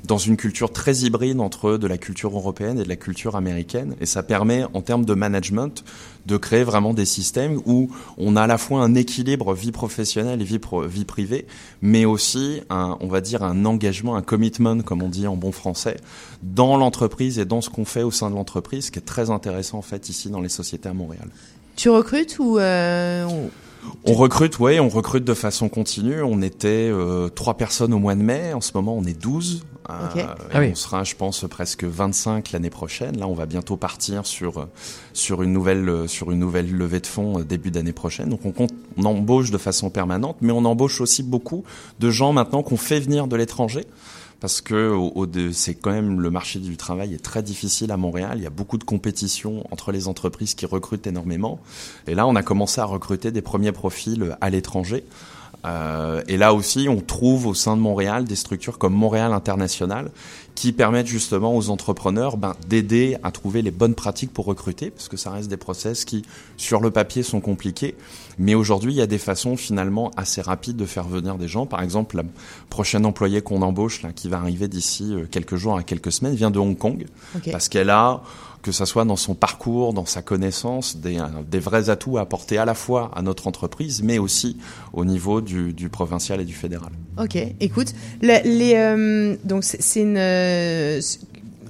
dans 0.08 0.18
une 0.18 0.38
culture 0.38 0.72
très 0.72 0.96
hybride 1.00 1.40
entre 1.42 1.78
de 1.78 1.86
la 1.88 1.98
culture 1.98 2.34
européenne 2.36 2.80
et 2.80 2.84
de 2.84 2.90
la 2.90 2.96
culture 2.96 3.36
américaine 3.36 3.96
et 4.00 4.06
ça 4.06 4.24
permet 4.24 4.64
en 4.74 4.82
termes 4.82 5.04
de 5.06 5.14
management 5.14 5.84
de 6.26 6.38
créer 6.38 6.64
vraiment 6.64 6.94
des 6.94 7.06
systèmes 7.06 7.60
où 7.66 7.90
on 8.18 8.36
a 8.36 8.44
à 8.44 8.48
la 8.48 8.58
fois 8.58 8.82
un 8.82 8.96
équilibre 8.96 9.54
vie 9.54 9.72
professionnelle 9.72 10.42
et 10.42 10.46
vie, 10.46 10.60
pro- 10.60 10.84
vie 10.88 11.06
privée, 11.06 11.46
mais 11.82 12.06
aussi 12.06 12.62
un, 12.70 12.98
on 13.02 13.08
va 13.08 13.22
dire 13.22 13.44
un 13.44 13.66
engagement, 13.66 14.16
un 14.16 14.22
commitment, 14.22 14.80
comme 14.82 15.02
on 15.04 15.10
dit 15.10 15.28
en 15.28 15.36
bon 15.36 15.52
français, 15.52 15.98
dans 16.44 16.78
l'entreprise 16.78 17.38
et 17.40 17.46
dans 17.46 17.62
ce 17.62 17.70
qu'on 17.70 17.86
fait 17.86 18.04
au 18.04 18.12
sein 18.12 18.30
de 18.30 18.36
l'entreprise, 18.36 18.86
ce 18.88 18.92
qui 18.92 19.00
est 19.00 19.02
très 19.06 19.30
intéressant 19.30 19.78
en 19.78 19.82
fait 19.84 20.10
ici 20.10 20.30
dans 20.30 20.42
les 20.42 20.50
sociétés 20.50 20.90
à 20.90 20.94
Montréal. 20.94 21.28
Tu 21.76 21.90
recrutes 21.90 22.38
ou. 22.40 22.58
euh, 22.60 23.26
On 24.06 24.14
recrute, 24.14 24.60
oui, 24.60 24.80
on 24.80 24.90
recrute 24.90 25.24
de 25.24 25.34
façon 25.34 25.70
continue. 25.70 26.22
On 26.24 26.42
était 26.42 26.90
euh, 26.92 27.30
trois 27.30 27.54
personnes 27.56 27.94
au 27.94 28.00
mois 28.00 28.16
de 28.16 28.22
mai. 28.22 28.52
En 28.54 28.62
ce 28.62 28.72
moment, 28.74 28.96
on 28.98 29.04
est 29.06 29.14
12. 29.20 29.64
Euh, 29.90 29.94
Ah 30.54 30.60
oui. 30.60 30.70
On 30.72 30.76
sera, 30.76 31.04
je 31.04 31.16
pense, 31.16 31.46
presque 31.50 31.84
25 31.84 32.52
l'année 32.52 32.70
prochaine. 32.70 33.18
Là, 33.18 33.28
on 33.28 33.34
va 33.34 33.46
bientôt 33.46 33.78
partir 33.78 34.26
sur 34.26 34.60
euh, 34.60 34.66
sur 35.14 35.44
une 35.44 35.54
nouvelle 35.54 35.88
euh, 35.88 36.08
sur 36.08 36.32
une 36.32 36.40
nouvelle 36.40 36.72
levée 36.72 37.00
de 37.00 37.08
fonds 37.08 37.40
début 37.40 37.72
d'année 37.72 37.94
prochaine. 37.94 38.30
Donc, 38.30 38.46
on, 38.46 38.52
compte, 38.52 38.74
on 38.98 39.06
embauche 39.06 39.52
de 39.52 39.58
façon 39.58 39.90
permanente, 39.90 40.38
mais 40.42 40.52
on 40.52 40.66
embauche 40.66 41.00
aussi 41.00 41.24
beaucoup 41.24 41.64
de 42.00 42.10
gens 42.10 42.34
maintenant 42.34 42.64
qu'on 42.64 42.78
fait 42.78 43.00
venir 43.00 43.28
de 43.28 43.36
l'étranger. 43.36 43.86
Parce 44.40 44.62
que 44.62 44.96
c'est 45.52 45.74
quand 45.74 45.92
même 45.92 46.22
le 46.22 46.30
marché 46.30 46.60
du 46.60 46.78
travail 46.78 47.16
est 47.16 47.24
très 47.24 47.42
difficile 47.42 47.92
à 47.92 47.98
Montréal. 47.98 48.34
Il 48.36 48.44
y 48.44 48.46
a 48.46 48.52
beaucoup 48.52 48.78
de 48.78 48.84
compétition 48.84 49.66
entre 49.72 49.92
les 49.92 50.08
entreprises 50.08 50.54
qui 50.54 50.68
recrutent 50.68 51.08
énormément. 51.08 51.60
Et 52.06 52.14
là, 52.14 52.28
on 52.28 52.36
a 52.36 52.44
commencé 52.44 52.80
à 52.80 52.86
recruter 52.86 53.32
des 53.32 53.42
premiers 53.42 53.72
profils 53.72 54.38
à 54.40 54.50
l'étranger. 54.52 55.04
Euh, 55.68 56.22
et 56.28 56.38
là 56.38 56.54
aussi, 56.54 56.88
on 56.90 57.02
trouve 57.02 57.48
au 57.48 57.54
sein 57.54 57.76
de 57.76 57.82
Montréal 57.82 58.26
des 58.26 58.36
structures 58.36 58.78
comme 58.78 58.94
Montréal 58.94 59.34
International 59.34 60.10
qui 60.56 60.72
permettent 60.72 61.08
justement 61.08 61.56
aux 61.56 61.70
entrepreneurs 61.70 62.36
ben, 62.36 62.56
d'aider 62.68 63.18
à 63.22 63.32
trouver 63.32 63.62
les 63.62 63.70
bonnes 63.70 63.94
pratiques 63.94 64.34
pour 64.34 64.46
recruter, 64.46 64.90
parce 64.90 65.08
que 65.08 65.16
ça 65.16 65.30
reste 65.30 65.50
des 65.50 65.58
process 65.58 66.04
qui, 66.04 66.24
sur 66.58 66.82
le 66.82 66.90
papier, 66.90 67.22
sont 67.22 67.42
compliqués. 67.42 67.96
Mais 68.40 68.56
aujourd'hui, 68.56 68.92
il 68.92 68.98
y 68.98 69.02
a 69.02 69.08
des 69.08 69.20
façons 69.20 69.56
finalement 69.56 70.12
assez 70.18 70.42
rapides 70.42 70.76
de 70.76 70.86
faire 70.86 71.08
venir 71.08 71.36
des 71.36 71.48
gens. 71.48 71.68
Par 71.68 71.84
exemple, 71.84 72.18
la 72.18 72.24
prochaine 72.72 73.06
employée 73.06 73.42
qu'on 73.42 73.62
embauche, 73.62 74.02
là, 74.02 74.10
qui 74.14 74.30
va 74.30 74.38
arriver 74.38 74.68
d'ici 74.68 75.14
euh, 75.14 75.26
quelques 75.30 75.58
jours 75.58 75.78
à 75.78 75.84
quelques 75.84 76.12
semaines, 76.12 76.34
vient 76.34 76.50
de 76.50 76.58
Hong 76.58 76.78
Kong, 76.78 77.06
parce 77.52 77.70
qu'elle 77.70 77.92
a 77.92 78.24
que 78.62 78.72
ça 78.72 78.86
soit 78.86 79.06
dans 79.06 79.16
son 79.16 79.36
parcours, 79.36 79.94
dans 79.94 80.06
sa 80.06 80.22
connaissance, 80.22 80.98
des, 80.98 81.20
euh, 81.20 81.24
des 81.50 81.60
vrais 81.60 81.90
atouts 81.90 82.18
à 82.18 82.22
apporter 82.22 82.58
à 82.58 82.66
la 82.66 82.74
fois 82.74 83.12
à 83.16 83.22
notre 83.22 83.48
entreprise, 83.48 84.02
mais 84.04 84.18
aussi 84.18 84.58
au 84.94 85.06
niveau 85.06 85.42
du, 85.42 85.74
provincial 85.90 86.42
et 86.42 86.46
du 86.46 86.54
fédéral. 86.54 86.92
Ok, 87.18 87.38
écoute, 87.60 87.94
euh, 88.24 89.36
donc 89.44 89.64
c'est 89.64 90.02
une. 90.02 90.18
euh, 90.18 91.02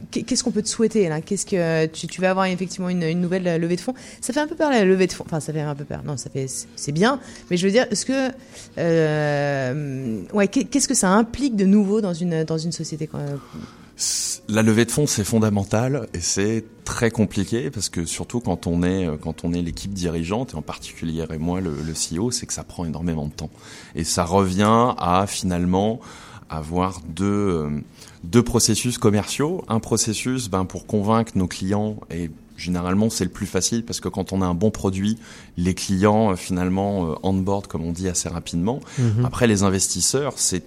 Qu'est-ce 0.10 0.42
qu'on 0.44 0.52
peut 0.52 0.64
te 0.64 0.70
souhaiter 0.70 1.10
Qu'est-ce 1.26 1.46
que 1.46 1.86
tu, 1.88 2.22
vas 2.22 2.32
avoir 2.32 2.46
effectivement 2.46 2.88
une, 2.90 3.12
nouvelle 3.20 3.60
levée 3.62 3.76
de 3.76 3.82
fonds? 3.82 3.94
Ça 4.22 4.32
fait 4.32 4.40
un 4.40 4.48
peu 4.48 4.56
peur 4.56 4.72
la 4.72 4.86
levée 4.86 5.06
de 5.06 5.12
fonds. 5.12 5.26
Enfin, 5.28 5.42
ça 5.42 5.52
fait 5.52 5.60
un 5.60 5.76
peu 5.76 5.84
peur. 5.84 6.02
Non, 6.06 6.16
ça 6.16 6.30
fait 6.30 6.48
c'est 6.78 6.94
bien. 6.94 7.20
Mais 7.52 7.58
je 7.58 7.68
veux 7.68 7.74
dire, 7.74 7.86
est-ce 7.92 8.06
que 8.06 8.30
ouais, 10.34 10.48
qu'est- 10.48 10.64
qu'est-ce 10.64 10.88
que 10.88 10.96
ça 10.96 11.10
implique 11.10 11.58
de 11.58 11.66
nouveau 11.66 12.00
dans 12.00 12.14
une 12.14 12.46
dans 12.46 12.58
une 12.58 12.72
société 12.72 13.08
La 14.48 14.62
levée 14.62 14.86
de 14.86 14.92
fonds, 14.92 15.08
c'est 15.08 15.24
fondamental 15.24 16.08
et 16.14 16.20
c'est 16.20 16.64
très 16.84 17.10
compliqué 17.10 17.72
parce 17.72 17.90
que 17.90 18.06
surtout 18.06 18.40
quand 18.40 18.68
on 18.68 18.84
est 18.84 19.08
euh, 19.08 19.18
quand 19.18 19.44
on 19.44 19.54
est 19.54 19.62
l'équipe 19.62 19.92
dirigeante 19.92 20.54
et 20.54 20.56
en 20.56 20.62
particulier 20.62 21.26
et 21.34 21.38
moi 21.38 21.62
le, 21.62 21.72
le 21.72 21.94
CEO, 21.94 22.30
c'est 22.30 22.46
que 22.46 22.54
ça 22.54 22.64
prend 22.64 22.86
énormément 22.86 23.26
de 23.26 23.34
temps 23.34 23.50
et 23.96 24.04
ça 24.04 24.24
revient 24.24 24.94
à 24.98 25.26
finalement 25.28 26.00
avoir 26.50 27.02
deux 27.10 27.26
euh, 27.26 27.82
deux 28.24 28.44
processus 28.44 29.00
commerciaux, 29.00 29.66
un 29.68 29.80
processus 29.80 30.48
ben 30.48 30.66
pour 30.66 30.86
convaincre 30.86 31.34
nos 31.36 31.48
clients 31.48 31.98
et 32.12 32.30
Généralement, 32.60 33.12
c'est 33.12 33.24
le 33.24 33.30
plus 33.30 33.46
facile 33.46 33.86
parce 33.86 34.00
que 34.00 34.10
quand 34.10 34.34
on 34.34 34.42
a 34.42 34.46
un 34.48 34.56
bon 34.56 34.72
produit, 34.72 35.20
les 35.58 35.76
clients 35.76 36.32
euh, 36.32 36.36
finalement 36.36 37.16
on 37.22 37.34
board, 37.34 37.68
comme 37.68 37.84
on 37.84 37.92
dit, 37.92 38.10
assez 38.10 38.30
rapidement. 38.30 38.80
Mhm. 38.98 39.26
Après, 39.26 39.46
les 39.46 39.62
investisseurs, 39.62 40.34
c'est 40.38 40.64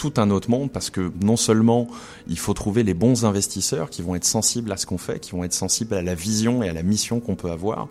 tout 0.00 0.14
un 0.16 0.30
autre 0.30 0.48
monde 0.48 0.70
parce 0.72 0.88
que 0.88 1.12
non 1.20 1.36
seulement 1.36 1.86
il 2.26 2.38
faut 2.38 2.54
trouver 2.54 2.84
les 2.84 2.94
bons 2.94 3.26
investisseurs 3.26 3.90
qui 3.90 4.00
vont 4.00 4.14
être 4.14 4.24
sensibles 4.24 4.72
à 4.72 4.78
ce 4.78 4.86
qu'on 4.86 4.96
fait, 4.96 5.20
qui 5.20 5.32
vont 5.32 5.44
être 5.44 5.52
sensibles 5.52 5.92
à 5.92 6.00
la 6.00 6.14
vision 6.14 6.62
et 6.62 6.70
à 6.70 6.72
la 6.72 6.82
mission 6.82 7.20
qu'on 7.20 7.34
peut 7.34 7.50
avoir, 7.50 7.86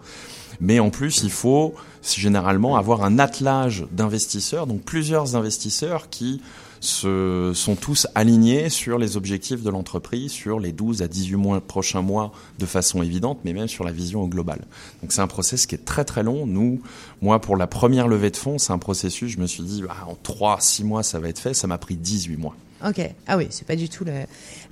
mais 0.59 0.79
en 0.79 0.89
plus 0.89 1.21
il 1.21 1.29
faut 1.29 1.75
généralement 2.01 2.77
avoir 2.77 3.03
un 3.03 3.19
attelage 3.19 3.85
d'investisseurs, 3.91 4.65
donc 4.65 4.81
plusieurs 4.81 5.35
investisseurs 5.35 6.09
qui 6.09 6.41
se, 6.79 7.51
sont 7.53 7.75
tous 7.75 8.07
alignés 8.15 8.69
sur 8.69 8.97
les 8.97 9.17
objectifs 9.17 9.61
de 9.63 9.69
l'entreprise, 9.69 10.31
sur 10.31 10.59
les 10.59 10.71
12 10.71 11.01
à 11.01 11.07
18 11.07 11.35
mois, 11.35 11.61
prochains 11.61 12.01
mois 12.01 12.31
de 12.57 12.65
façon 12.65 13.03
évidente, 13.03 13.39
mais 13.43 13.53
même 13.53 13.67
sur 13.67 13.83
la 13.83 13.91
vision 13.91 14.21
au 14.23 14.27
global. 14.27 14.59
Donc 15.01 15.11
c'est 15.11 15.21
un 15.21 15.27
process 15.27 15.65
qui 15.65 15.75
est 15.75 15.85
très 15.85 16.05
très 16.05 16.23
long. 16.23 16.45
Nous, 16.45 16.81
moi 17.21 17.39
pour 17.41 17.57
la 17.57 17.67
première 17.67 18.07
levée 18.07 18.31
de 18.31 18.37
fonds, 18.37 18.57
c'est 18.57 18.73
un 18.73 18.77
processus, 18.77 19.31
je 19.31 19.39
me 19.39 19.47
suis 19.47 19.63
dit, 19.63 19.83
ah, 19.89 20.07
en 20.09 20.15
3 20.21 20.57
6 20.61 20.83
mois 20.83 21.03
ça 21.03 21.19
va 21.19 21.29
être 21.29 21.39
fait, 21.39 21.53
ça 21.53 21.67
m'a 21.67 21.77
pris 21.77 21.95
18 21.95 22.37
mois. 22.37 22.55
Ok. 22.87 23.01
Ah 23.27 23.35
oui, 23.35 23.47
c'est 23.49 23.67
pas 23.67 23.75
du 23.75 23.89
tout 23.89 24.05
le. 24.05 24.13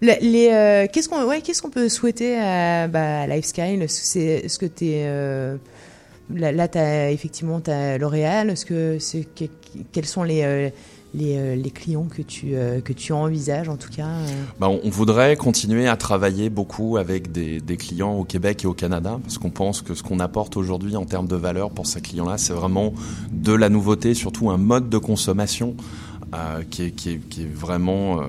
le- 0.01 0.13
les 0.21 0.47
euh, 0.53 0.87
qu'est-ce 0.91 1.09
qu'on 1.09 1.25
ouais, 1.25 1.41
qu'est-ce 1.41 1.61
qu'on 1.61 1.69
peut 1.69 1.89
souhaiter 1.89 2.37
à, 2.39 2.87
bah, 2.87 3.21
à 3.23 3.27
Lifestyle 3.27 3.83
C'est 3.89 4.19
est-ce 4.45 4.57
que 4.59 4.65
t'es 4.65 5.01
euh, 5.03 5.57
là, 6.33 6.53
là 6.53 6.69
t'as 6.69 7.09
effectivement 7.11 7.59
t'as 7.59 7.97
L'Oréal. 7.97 8.49
Est-ce 8.49 8.65
que 8.65 8.97
c'est 8.99 9.25
que- 9.35 9.43
quels 9.91 10.05
sont 10.05 10.23
les 10.23 10.43
euh, 10.43 10.69
les, 11.17 11.37
euh, 11.37 11.55
les 11.55 11.71
clients 11.71 12.05
que 12.05 12.21
tu 12.21 12.55
euh, 12.55 12.79
que 12.79 12.93
tu 12.93 13.11
envisages 13.11 13.69
en 13.69 13.77
tout 13.77 13.89
cas 13.89 14.07
euh 14.07 14.43
Bah, 14.59 14.69
on, 14.69 14.89
voudrait 14.89 15.35
continuer 15.35 15.87
à 15.87 15.97
travailler 15.97 16.49
beaucoup 16.49 16.97
avec 16.97 17.31
des, 17.31 17.61
clients 17.77 18.13
au 18.13 18.23
Québec 18.23 18.63
et 18.63 18.67
au 18.67 18.73
Canada, 18.73 19.19
parce 19.21 19.37
qu'on 19.37 19.49
pense 19.49 19.81
que 19.81 19.93
ce 19.93 20.03
qu'on 20.03 20.19
apporte 20.19 20.57
aujourd'hui 20.57 20.95
en 20.95 21.05
termes 21.05 21.27
de 21.27 21.35
valeur 21.35 21.71
pour 21.71 21.85
ces 21.85 22.01
clients-là, 22.01 22.37
c'est 22.37 22.53
vraiment 22.53 22.93
de 23.31 23.53
la 23.53 23.69
nouveauté, 23.69 24.13
surtout 24.13 24.49
un 24.49 24.57
mode 24.57 24.89
de 24.89 24.97
consommation 24.97 25.75
qui, 26.69 26.83
est, 26.83 26.91
qui, 26.91 27.11
est, 27.11 27.53
vraiment 27.53 28.21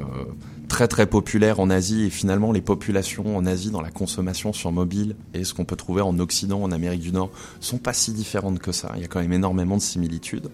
très 0.68 0.86
très 0.86 1.06
populaire 1.06 1.60
en 1.60 1.70
Asie 1.70 2.04
et 2.04 2.10
finalement 2.10 2.52
les 2.52 2.60
populations 2.60 3.36
en 3.36 3.46
Asie 3.46 3.70
dans 3.70 3.80
la 3.80 3.90
consommation 3.90 4.52
sur 4.52 4.70
mobile 4.70 5.16
et 5.34 5.44
ce 5.44 5.54
qu'on 5.54 5.64
peut 5.64 5.76
trouver 5.76 6.02
en 6.02 6.18
Occident, 6.18 6.62
en 6.62 6.70
Amérique 6.70 7.00
du 7.00 7.12
Nord, 7.12 7.30
sont 7.60 7.78
pas 7.78 7.92
si 7.92 8.12
différentes 8.12 8.58
que 8.58 8.70
ça. 8.70 8.92
Il 8.96 9.02
y 9.02 9.04
a 9.04 9.08
quand 9.08 9.20
même 9.20 9.32
énormément 9.32 9.76
de 9.76 9.82
similitudes. 9.82 10.48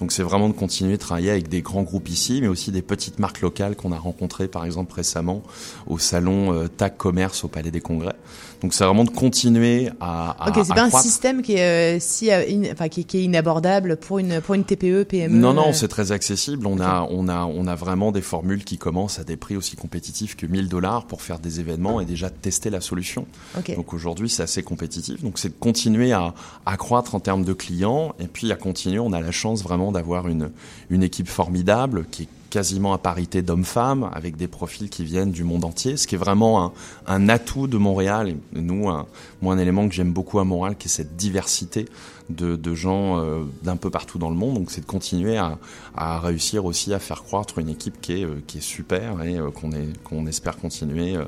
Donc 0.00 0.12
c'est 0.12 0.22
vraiment 0.22 0.48
de 0.48 0.54
continuer 0.54 0.92
de 0.92 1.00
travailler 1.00 1.30
avec 1.30 1.48
des 1.48 1.62
grands 1.62 1.82
groupes 1.82 2.08
ici, 2.08 2.40
mais 2.40 2.48
aussi 2.48 2.70
des 2.70 2.82
petites 2.82 3.18
marques 3.18 3.40
locales 3.40 3.76
qu'on 3.76 3.92
a 3.92 3.98
rencontrées 3.98 4.48
par 4.48 4.64
exemple 4.64 4.94
récemment 4.94 5.42
au 5.86 5.98
salon 5.98 6.52
euh, 6.52 6.68
TAC 6.68 6.96
Commerce 6.98 7.44
au 7.44 7.48
Palais 7.48 7.70
des 7.70 7.80
Congrès. 7.80 8.16
Donc 8.62 8.74
c'est 8.74 8.84
vraiment 8.84 9.04
de 9.04 9.10
continuer 9.10 9.90
à, 10.00 10.30
à, 10.44 10.48
Ok, 10.48 10.64
c'est 10.64 10.74
pas 10.74 10.84
un 10.84 10.90
système 10.90 11.42
qui 11.42 11.54
est 11.54 11.96
euh, 11.96 12.00
si 12.00 12.30
euh, 12.30 12.42
in- 12.48 12.72
enfin 12.72 12.88
qui, 12.88 13.04
qui 13.04 13.18
est 13.18 13.22
inabordable 13.24 13.96
pour 13.96 14.18
une 14.18 14.40
pour 14.40 14.54
une 14.54 14.64
TPE 14.64 15.04
PME. 15.04 15.36
Non, 15.36 15.50
euh, 15.50 15.52
non, 15.54 15.72
c'est 15.72 15.88
très 15.88 16.12
accessible. 16.12 16.66
On 16.66 16.80
a, 16.80 17.06
on 17.10 17.28
a, 17.28 17.44
on 17.44 17.66
a 17.66 17.74
vraiment 17.74 18.12
des 18.12 18.22
formules 18.22 18.64
qui 18.64 18.78
commencent 18.78 19.18
à 19.18 19.24
des 19.24 19.36
prix 19.36 19.56
aussi 19.56 19.76
compétitifs 19.76 20.36
que 20.36 20.46
1000 20.46 20.68
dollars 20.68 21.06
pour 21.06 21.22
faire 21.22 21.38
des 21.38 21.60
événements 21.60 22.00
et 22.00 22.04
déjà 22.04 22.30
tester 22.30 22.70
la 22.70 22.80
solution. 22.80 23.26
Ok. 23.58 23.74
Donc 23.76 23.92
aujourd'hui, 23.94 24.28
c'est 24.30 24.42
assez 24.42 24.62
compétitif. 24.62 25.22
Donc 25.22 25.38
c'est 25.38 25.48
de 25.50 25.54
continuer 25.58 26.12
à, 26.12 26.34
à 26.64 26.76
croître 26.76 27.14
en 27.14 27.20
termes 27.20 27.44
de 27.44 27.52
clients 27.52 28.14
et 28.18 28.26
puis 28.26 28.50
à 28.52 28.56
continuer. 28.56 28.98
On 28.98 29.12
a 29.12 29.20
la 29.20 29.32
chance 29.32 29.62
vraiment 29.62 29.92
d'avoir 29.92 30.28
une, 30.28 30.50
une 30.90 31.02
équipe 31.02 31.28
formidable 31.28 32.06
qui 32.10 32.22
est 32.24 32.28
quasiment 32.56 32.94
à 32.94 32.98
parité 32.98 33.42
d'hommes-femmes 33.42 34.08
avec 34.14 34.38
des 34.38 34.48
profils 34.48 34.88
qui 34.88 35.04
viennent 35.04 35.30
du 35.30 35.44
monde 35.44 35.66
entier, 35.66 35.98
ce 35.98 36.06
qui 36.06 36.14
est 36.14 36.18
vraiment 36.18 36.72
un, 37.06 37.28
atout 37.28 37.66
de 37.66 37.76
Montréal. 37.76 38.30
Et 38.30 38.36
nous, 38.54 38.88
un, 38.88 39.04
moi, 39.42 39.52
un 39.52 39.58
élément 39.58 39.86
que 39.86 39.94
j'aime 39.94 40.14
beaucoup 40.14 40.38
à 40.38 40.44
Montréal, 40.44 40.74
qui 40.78 40.88
est 40.88 40.90
cette 40.90 41.16
diversité 41.16 41.84
de, 42.30 42.74
gens 42.74 43.20
euh, 43.20 43.42
d'un 43.62 43.76
peu 43.76 43.90
partout 43.90 44.18
dans 44.18 44.30
le 44.30 44.36
monde. 44.36 44.54
Donc, 44.54 44.70
c'est 44.70 44.80
de 44.80 44.86
continuer 44.86 45.36
à, 45.36 46.18
réussir 46.18 46.64
aussi 46.64 46.94
à 46.94 46.98
faire 46.98 47.24
croître 47.24 47.58
une 47.58 47.68
équipe 47.68 48.00
qui 48.00 48.22
est, 48.22 48.24
euh, 48.24 48.40
qui 48.46 48.56
est 48.56 48.62
super 48.62 49.22
et 49.22 49.36
euh, 49.36 49.50
qu'on 49.50 50.26
espère 50.26 50.56
continuer 50.56 51.14
euh, 51.14 51.26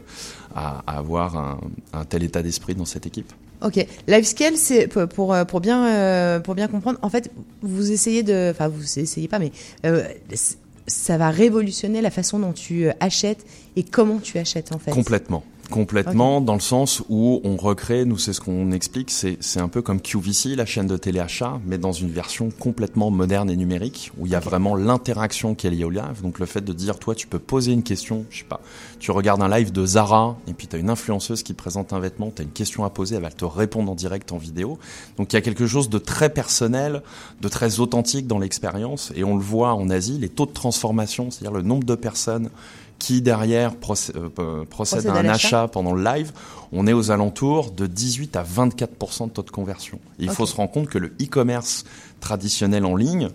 à, 0.54 0.78
avoir 0.86 1.36
un, 1.92 2.04
tel 2.06 2.22
état 2.22 2.42
d'esprit 2.42 2.74
dans 2.74 2.86
cette 2.86 3.04
équipe. 3.04 3.30
Ok, 3.60 3.84
LiveScale, 4.06 4.56
c'est 4.56 4.88
pour 4.88 5.34
pour, 5.46 5.60
bien 5.60 6.40
pour 6.42 6.54
bien 6.54 6.68
comprendre. 6.68 6.98
En 7.02 7.10
fait, 7.10 7.30
vous 7.60 7.90
essayez 7.90 8.22
de, 8.22 8.52
enfin 8.52 8.68
vous 8.68 8.98
essayez 8.98 9.28
pas, 9.28 9.40
mais 9.40 9.50
ça 10.88 11.16
va 11.18 11.30
révolutionner 11.30 12.00
la 12.00 12.10
façon 12.10 12.38
dont 12.38 12.52
tu 12.52 12.86
euh, 12.86 12.92
achètes 13.00 13.46
et 13.76 13.82
comment 13.82 14.18
tu 14.18 14.38
achètes 14.38 14.72
en 14.74 14.78
fait. 14.78 14.90
Complètement. 14.90 15.44
Complètement, 15.70 16.40
dans 16.40 16.54
le 16.54 16.60
sens 16.60 17.02
où 17.08 17.40
on 17.44 17.56
recrée, 17.56 18.04
nous 18.04 18.16
c'est 18.16 18.32
ce 18.32 18.40
qu'on 18.40 18.72
explique, 18.72 19.10
c'est 19.10 19.60
un 19.60 19.68
peu 19.68 19.82
comme 19.82 20.00
QVC, 20.00 20.56
la 20.56 20.64
chaîne 20.64 20.86
de 20.86 20.96
téléachat, 20.96 21.60
mais 21.66 21.78
dans 21.78 21.92
une 21.92 22.10
version 22.10 22.50
complètement 22.58 23.10
moderne 23.10 23.50
et 23.50 23.56
numérique, 23.56 24.10
où 24.18 24.26
il 24.26 24.32
y 24.32 24.34
a 24.34 24.40
vraiment 24.40 24.74
l'interaction 24.76 25.54
qui 25.54 25.66
est 25.66 25.70
liée 25.70 25.84
au 25.84 25.90
live. 25.90 26.22
Donc 26.22 26.38
le 26.38 26.46
fait 26.46 26.62
de 26.62 26.72
dire, 26.72 26.98
toi 26.98 27.14
tu 27.14 27.26
peux 27.26 27.38
poser 27.38 27.72
une 27.72 27.82
question, 27.82 28.24
je 28.30 28.38
sais 28.38 28.44
pas, 28.44 28.60
tu 28.98 29.10
regardes 29.10 29.42
un 29.42 29.48
live 29.48 29.70
de 29.70 29.84
Zara, 29.84 30.36
et 30.46 30.54
puis 30.54 30.66
tu 30.66 30.76
as 30.76 30.78
une 30.78 30.90
influenceuse 30.90 31.42
qui 31.42 31.52
présente 31.52 31.92
un 31.92 32.00
vêtement, 32.00 32.32
tu 32.34 32.42
as 32.42 32.44
une 32.44 32.50
question 32.50 32.84
à 32.84 32.90
poser, 32.90 33.16
elle 33.16 33.22
va 33.22 33.30
te 33.30 33.44
répondre 33.44 33.92
en 33.92 33.94
direct 33.94 34.32
en 34.32 34.38
vidéo. 34.38 34.78
Donc 35.18 35.32
il 35.32 35.36
y 35.36 35.38
a 35.38 35.42
quelque 35.42 35.66
chose 35.66 35.90
de 35.90 35.98
très 35.98 36.30
personnel, 36.30 37.02
de 37.40 37.48
très 37.48 37.80
authentique 37.80 38.26
dans 38.26 38.38
l'expérience, 38.38 39.12
et 39.14 39.24
on 39.24 39.36
le 39.36 39.42
voit 39.42 39.74
en 39.74 39.90
Asie, 39.90 40.18
les 40.18 40.28
taux 40.28 40.46
de 40.46 40.52
transformation, 40.52 41.30
c'est-à-dire 41.30 41.56
le 41.56 41.62
nombre 41.62 41.84
de 41.84 41.94
personnes 41.94 42.48
qui 42.98 43.22
derrière 43.22 43.72
euh, 43.72 44.28
euh, 44.38 44.64
Procède 44.64 45.06
à 45.06 45.14
un 45.14 45.28
achat 45.28 45.68
pendant 45.68 45.92
le 45.92 46.02
live, 46.02 46.32
on 46.72 46.86
est 46.86 46.92
aux 46.92 47.10
alentours 47.10 47.70
de 47.70 47.86
18 47.86 48.36
à 48.36 48.42
24% 48.42 49.26
de 49.26 49.30
taux 49.30 49.42
de 49.42 49.50
conversion. 49.50 49.98
Et 50.18 50.24
il 50.24 50.30
faut 50.30 50.46
se 50.46 50.54
rendre 50.54 50.70
compte 50.70 50.88
que 50.88 50.98
le 50.98 51.08
e-commerce 51.20 51.84
traditionnel 52.20 52.84
en 52.84 52.96
ligne, 52.96 53.28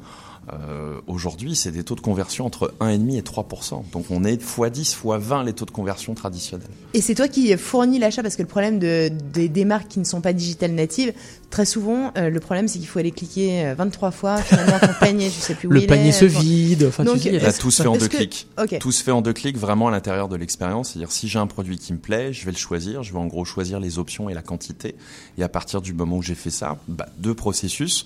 euh, 0.52 0.99
aujourd'hui, 1.07 1.56
c'est 1.56 1.72
des 1.72 1.84
taux 1.84 1.95
de 1.95 2.02
conversion 2.02 2.45
entre 2.45 2.74
1,5 2.82 3.18
et 3.18 3.22
3 3.22 3.48
Donc 3.94 4.06
on 4.10 4.26
est 4.26 4.34
x 4.34 4.60
10, 4.72 4.82
x 4.82 4.98
20 5.06 5.44
les 5.45 5.53
taux 5.53 5.65
de 5.65 5.72
conversion 5.72 6.14
traditionnels. 6.15 6.68
Et 6.94 7.02
c'est 7.02 7.15
toi 7.15 7.28
qui 7.28 7.56
fournis 7.57 7.99
l'achat 7.99 8.22
parce 8.22 8.36
que 8.36 8.41
le 8.41 8.48
problème 8.48 8.80
de, 8.80 9.10
des, 9.34 9.48
des 9.49 9.65
marques 9.65 9.88
qui 9.88 9.99
ne 9.99 10.03
sont 10.03 10.22
pas 10.22 10.34
digital 10.34 10.72
natives, 10.72 11.14
très 11.49 11.65
souvent, 11.65 12.11
euh, 12.18 12.30
le 12.30 12.40
problème 12.40 12.68
c'est 12.68 12.80
qu'il 12.80 12.88
faut 12.88 12.99
aller 12.99 13.11
cliquer 13.11 13.65
euh, 13.68 13.76
23 13.76 14.11
fois. 14.11 14.38
Finalement, 14.38 14.80
ton 14.80 14.94
panier, 14.99 15.30
je 15.30 15.40
sais 15.40 15.56
plus 15.56 15.68
où 15.70 15.72
Le 15.72 15.82
il 15.82 15.88
panier 15.88 16.10
est. 16.10 16.11
se 16.11 16.26
vide, 16.26 16.86
enfin, 16.90 17.03
tu 17.03 17.10
donc, 17.10 17.20
sais, 17.20 17.32
y 17.32 17.38
a- 17.38 17.41
Là, 17.41 17.53
tout 17.53 17.72
se 17.72 17.82
fait 17.82 17.88
en 17.88 17.95
deux 17.98 18.07
que- 18.07 18.18
clics. 18.18 18.48
Tout 18.80 18.91
se 18.91 19.03
fait 19.03 19.11
en 19.11 19.22
deux 19.22 19.34
clics, 19.34 19.57
vraiment 19.57 19.88
à 19.88 19.91
l'intérieur 19.91 20.28
de 20.28 20.36
l'expérience. 20.36 20.90
C'est-à-dire, 20.90 21.11
si 21.11 21.28
j'ai 21.28 21.40
un 21.40 21.48
produit 21.48 21.78
qui 21.78 21.94
me 21.94 21.99
plaît, 21.99 22.34
je 22.34 22.45
vais 22.45 22.52
le 22.52 22.57
choisir. 22.57 23.03
Je 23.03 23.14
vais 23.14 23.20
en 23.20 23.28
gros 23.28 23.45
choisir 23.45 23.80
les 23.80 23.98
options 23.99 24.30
et 24.30 24.34
la 24.34 24.41
quantité. 24.41 24.95
Et 25.38 25.44
à 25.44 25.49
partir 25.49 25.82
du 25.82 25.94
moment 25.94 26.18
où 26.18 26.22
j'ai 26.22 26.36
fait 26.36 26.49
ça, 26.49 26.78
bah, 26.88 27.07
deux 27.18 27.34
processus. 27.34 28.03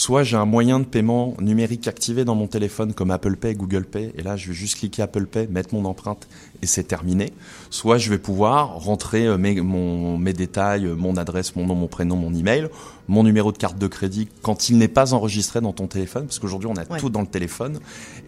Soit 0.00 0.22
j'ai 0.22 0.38
un 0.38 0.46
moyen 0.46 0.80
de 0.80 0.86
paiement 0.86 1.34
numérique 1.42 1.86
activé 1.86 2.24
dans 2.24 2.34
mon 2.34 2.46
téléphone 2.46 2.94
comme 2.94 3.10
Apple 3.10 3.36
Pay, 3.36 3.54
Google 3.54 3.84
Pay. 3.84 4.14
Et 4.16 4.22
là, 4.22 4.34
je 4.34 4.48
vais 4.48 4.54
juste 4.54 4.78
cliquer 4.78 5.02
Apple 5.02 5.26
Pay, 5.26 5.46
mettre 5.48 5.74
mon 5.74 5.84
empreinte 5.84 6.26
et 6.62 6.66
c'est 6.66 6.84
terminé. 6.84 7.32
Soit 7.70 7.98
je 7.98 8.10
vais 8.10 8.18
pouvoir 8.18 8.74
rentrer 8.80 9.26
euh, 9.26 9.38
mes, 9.38 9.60
mon, 9.60 10.18
mes 10.18 10.32
détails, 10.32 10.84
euh, 10.86 10.94
mon 10.94 11.16
adresse, 11.16 11.56
mon 11.56 11.66
nom, 11.66 11.74
mon 11.74 11.86
prénom, 11.88 12.16
mon 12.16 12.34
email, 12.34 12.68
mon 13.08 13.24
numéro 13.24 13.50
de 13.52 13.58
carte 13.58 13.78
de 13.78 13.86
crédit 13.86 14.28
quand 14.42 14.68
il 14.68 14.78
n'est 14.78 14.86
pas 14.88 15.14
enregistré 15.14 15.60
dans 15.60 15.72
ton 15.72 15.86
téléphone, 15.86 16.26
parce 16.26 16.38
qu'aujourd'hui 16.38 16.68
on 16.68 16.76
a 16.76 16.84
Ouais. 16.90 16.98
tout 16.98 17.10
dans 17.10 17.20
le 17.20 17.26
téléphone. 17.26 17.78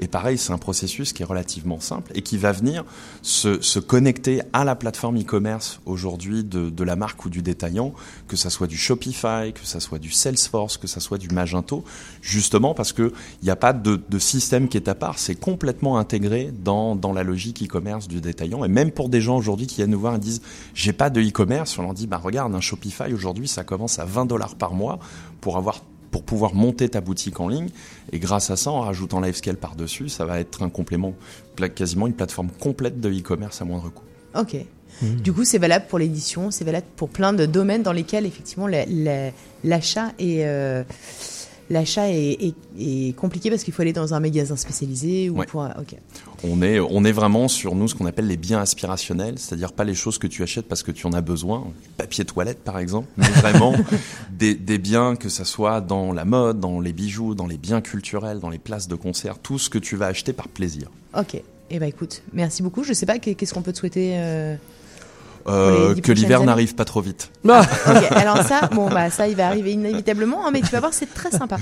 Et 0.01 0.07
pareil, 0.09 0.39
c'est 0.39 0.53
un 0.53 0.59
processus 0.59 1.13
qui 1.13 1.23
est 1.23 1.27
relativement 1.27 1.81
simple 1.81 2.13
et 2.15 2.23
qui 2.23 2.37
va 2.39 2.53
venir 2.53 2.85
se, 3.23 3.61
se 3.61 3.79
connecter 3.81 4.41
à 4.53 4.65
la 4.65 4.75
plateforme 4.77 5.19
e-commerce 5.21 5.81
aujourd'hui 5.85 6.45
de, 6.45 6.71
de 6.71 6.85
la 6.85 6.95
marque 6.97 7.25
ou 7.25 7.31
du 7.31 7.43
détaillant, 7.43 7.93
que 8.29 8.37
ça 8.37 8.51
soit 8.51 8.67
du 8.69 8.77
Shopify, 8.77 9.53
que 9.53 9.65
ça 9.67 9.81
soit 9.81 9.99
du 9.99 10.11
Salesforce, 10.11 10.77
que 10.77 10.87
ça 10.87 11.01
soit 11.01 11.19
du 11.19 11.29
Magento, 11.29 11.85
justement 12.21 12.73
parce 12.75 12.93
que 12.93 13.13
il 13.43 13.45
n'y 13.47 13.51
a 13.51 13.57
pas 13.57 13.73
de, 13.73 14.01
de 14.09 14.19
système 14.19 14.69
qui 14.69 14.77
est 14.77 14.89
à 14.89 14.95
part, 14.95 15.19
c'est 15.19 15.35
complètement 15.35 15.99
intégré 15.99 16.53
dans, 16.65 16.95
dans 16.95 17.13
la 17.13 17.23
logique 17.25 17.63
e-commerce 17.65 18.07
du 18.09 18.21
détaillant. 18.23 18.65
Et 18.65 18.69
même 18.69 18.91
pour 18.91 19.11
des 19.11 19.21
gens 19.21 19.37
aujourd'hui 19.37 19.67
qui 19.67 19.77
viennent 19.77 19.91
nous 19.91 20.01
voir 20.01 20.15
et 20.15 20.19
disent 20.19 20.41
j'ai 20.75 20.93
pas 20.95 21.11
de 21.11 21.21
e-commerce, 21.21 21.79
on 21.79 21.83
leur 21.83 21.93
dit 21.95 22.07
bah 22.07 22.17
regarde 22.23 22.55
un 22.55 22.61
Shopify 22.61 23.13
aujourd'hui 23.13 23.49
ça 23.49 23.65
commence 23.65 23.99
à 23.99 24.05
20 24.07 24.25
dollars 24.27 24.55
par 24.55 24.73
mois 24.73 24.99
pour 25.43 25.57
avoir 25.59 25.83
pour 26.11 26.23
pouvoir 26.25 26.55
monter 26.55 26.89
ta 26.91 27.01
boutique 27.01 27.41
en 27.41 27.49
ligne. 27.49 27.69
Et 28.13 28.19
grâce 28.19 28.51
à 28.51 28.57
ça, 28.57 28.71
en 28.71 28.81
rajoutant 28.81 29.19
LiveScale 29.23 29.57
par-dessus, 29.57 30.11
ça 30.11 30.27
va 30.27 30.41
être 30.41 30.63
un 30.63 30.69
complément, 30.69 31.15
quasiment 31.75 32.07
une 32.07 32.13
plateforme 32.13 32.51
complète 32.61 33.01
de 33.01 33.09
e-commerce 33.11 33.63
à 33.63 33.65
moindre 33.65 33.89
coût. 33.91 34.05
Ok. 34.39 34.57
Du 35.01 35.33
coup, 35.33 35.45
c'est 35.45 35.57
valable 35.57 35.87
pour 35.89 35.99
l'édition, 35.99 36.51
c'est 36.51 36.65
valable 36.65 36.87
pour 36.97 37.09
plein 37.09 37.33
de 37.33 37.47
domaines 37.47 37.83
dans 37.83 37.95
lesquels 37.95 38.27
effectivement 38.27 38.67
la- 38.67 38.85
la- 38.85 39.31
l'achat 39.65 40.09
est 40.19 40.45
euh, 40.45 40.85
l'achat 41.73 42.09
est, 42.11 42.37
est- 42.41 42.55
est 42.79 43.17
compliqué 43.17 43.51
parce 43.51 43.65
qu'il 43.65 43.73
faut 43.75 43.83
aller 43.83 43.93
dans 43.93 44.15
un 44.15 44.21
magasin 44.21 44.57
spécialisé 44.57 45.29
ou 45.31 45.39
Ouais. 45.39 45.47
pour. 45.47 45.67
On 46.45 46.61
est, 46.63 46.79
on 46.81 47.05
est 47.05 47.13
vraiment 47.13 47.49
sur 47.49 47.75
nous 47.75 47.89
ce 47.89 47.95
qu'on 47.95 48.07
appelle 48.07 48.27
les 48.27 48.37
biens 48.37 48.61
aspirationnels, 48.61 49.39
c'est-à-dire 49.39 49.73
pas 49.73 49.85
les 49.85 49.95
choses 49.95 50.19
que 50.19 50.27
tu 50.27 50.43
achètes 50.43 50.67
parce 50.69 50.83
que 50.83 50.91
tu 50.91 51.07
en 51.07 51.13
as 51.13 51.21
besoin, 51.21 51.65
papier 51.97 52.25
toilette 52.25 52.59
par 52.63 52.79
exemple, 52.79 53.09
mais 53.17 53.27
vraiment 53.41 53.75
des, 54.31 54.55
des 54.55 54.79
biens 54.79 55.17
que 55.17 55.29
ça 55.29 55.45
soit 55.45 55.81
dans 55.81 56.13
la 56.13 56.25
mode, 56.25 56.61
dans 56.61 56.81
les 56.81 56.93
bijoux, 56.93 57.35
dans 57.35 57.47
les 57.47 57.59
biens 57.59 57.81
culturels, 57.81 58.39
dans 58.41 58.51
les 58.51 58.59
places 58.59 58.89
de 58.89 58.95
concert, 58.95 59.39
tout 59.39 59.59
ce 59.59 59.71
que 59.71 59.79
tu 59.79 59.97
vas 59.97 60.07
acheter 60.07 60.33
par 60.33 60.49
plaisir. 60.49 60.89
Ok. 61.19 61.41
Eh 61.71 61.79
ben 61.79 61.87
écoute, 61.87 62.23
merci 62.33 62.63
beaucoup. 62.63 62.85
Je 62.85 62.93
sais 62.93 63.07
pas 63.07 63.19
qu'est- 63.19 63.35
qu'est-ce 63.35 63.55
qu'on 63.55 63.63
peut 63.63 63.73
te 63.73 63.79
souhaiter. 63.79 64.13
euh, 64.17 64.57
Euh, 65.49 65.95
que 65.95 66.13
l'hiver 66.13 66.43
n'arrive 66.45 66.75
pas 66.75 66.85
trop 66.85 67.01
vite. 67.01 67.31
Ok, 67.45 68.13
alors 68.13 68.43
ça, 68.43 68.69
bon 68.73 68.89
bah 68.89 69.11
ça, 69.11 69.27
il 69.29 69.37
va 69.37 69.47
arriver 69.49 69.73
inévitablement, 69.73 70.47
hein, 70.47 70.51
mais 70.53 70.61
tu 70.61 70.69
vas 70.69 70.81
voir, 70.81 70.95
c'est 70.95 71.13
très 71.13 71.31
sympa. 71.31 71.57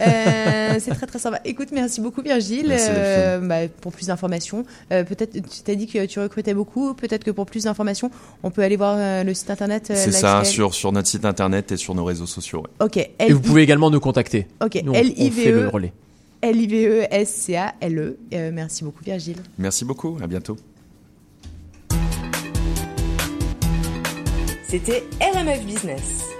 Euh, 0.00 0.76
c'est 0.80 0.90
très 0.94 1.06
très 1.06 1.18
sympa. 1.18 1.40
Écoute, 1.44 1.68
merci 1.72 2.00
beaucoup 2.00 2.22
Virgile. 2.22 2.66
Merci, 2.68 2.88
Euh, 2.90 3.38
bah, 3.40 3.68
pour 3.80 3.92
plus 3.92 4.06
d'informations, 4.08 4.64
euh, 4.92 5.04
peut-être 5.04 5.32
tu 5.34 5.62
t'as 5.64 5.74
dit 5.74 5.86
que 5.86 6.04
tu 6.06 6.18
recrutais 6.20 6.54
beaucoup. 6.54 6.94
Peut-être 6.94 7.24
que 7.24 7.30
pour 7.30 7.46
plus 7.46 7.64
d'informations, 7.64 8.10
on 8.42 8.50
peut 8.50 8.62
aller 8.62 8.76
voir 8.76 8.96
euh, 8.98 9.22
le 9.24 9.34
site 9.34 9.50
internet. 9.50 9.88
euh, 9.90 9.94
C'est 9.96 10.12
ça, 10.12 10.44
sur, 10.44 10.74
sur 10.74 10.90
notre 10.92 11.08
site 11.08 11.24
internet 11.24 11.72
et 11.72 11.76
sur 11.76 11.94
nos 11.94 12.04
réseaux 12.04 12.26
sociaux. 12.26 12.62
ouais. 12.80 12.86
Ok. 12.86 12.96
Et 13.18 13.32
vous 13.32 13.40
pouvez 13.40 13.62
également 13.62 13.90
nous 13.90 14.00
contacter. 14.00 14.46
Ok. 14.64 14.80
Nous, 14.84 14.92
on- 14.92 14.96
on 14.96 15.30
fait 15.30 15.52
le 15.52 15.68
relais. 15.68 15.92
L-I-V-E-S-C-A-L-E. 16.42 18.16
Euh, 18.32 18.50
merci 18.52 18.82
beaucoup 18.84 19.04
Virgile. 19.04 19.36
Merci 19.58 19.84
beaucoup, 19.84 20.16
à 20.22 20.26
bientôt. 20.26 20.56
C'était 24.70 25.02
RMF 25.20 25.64
Business. 25.64 26.39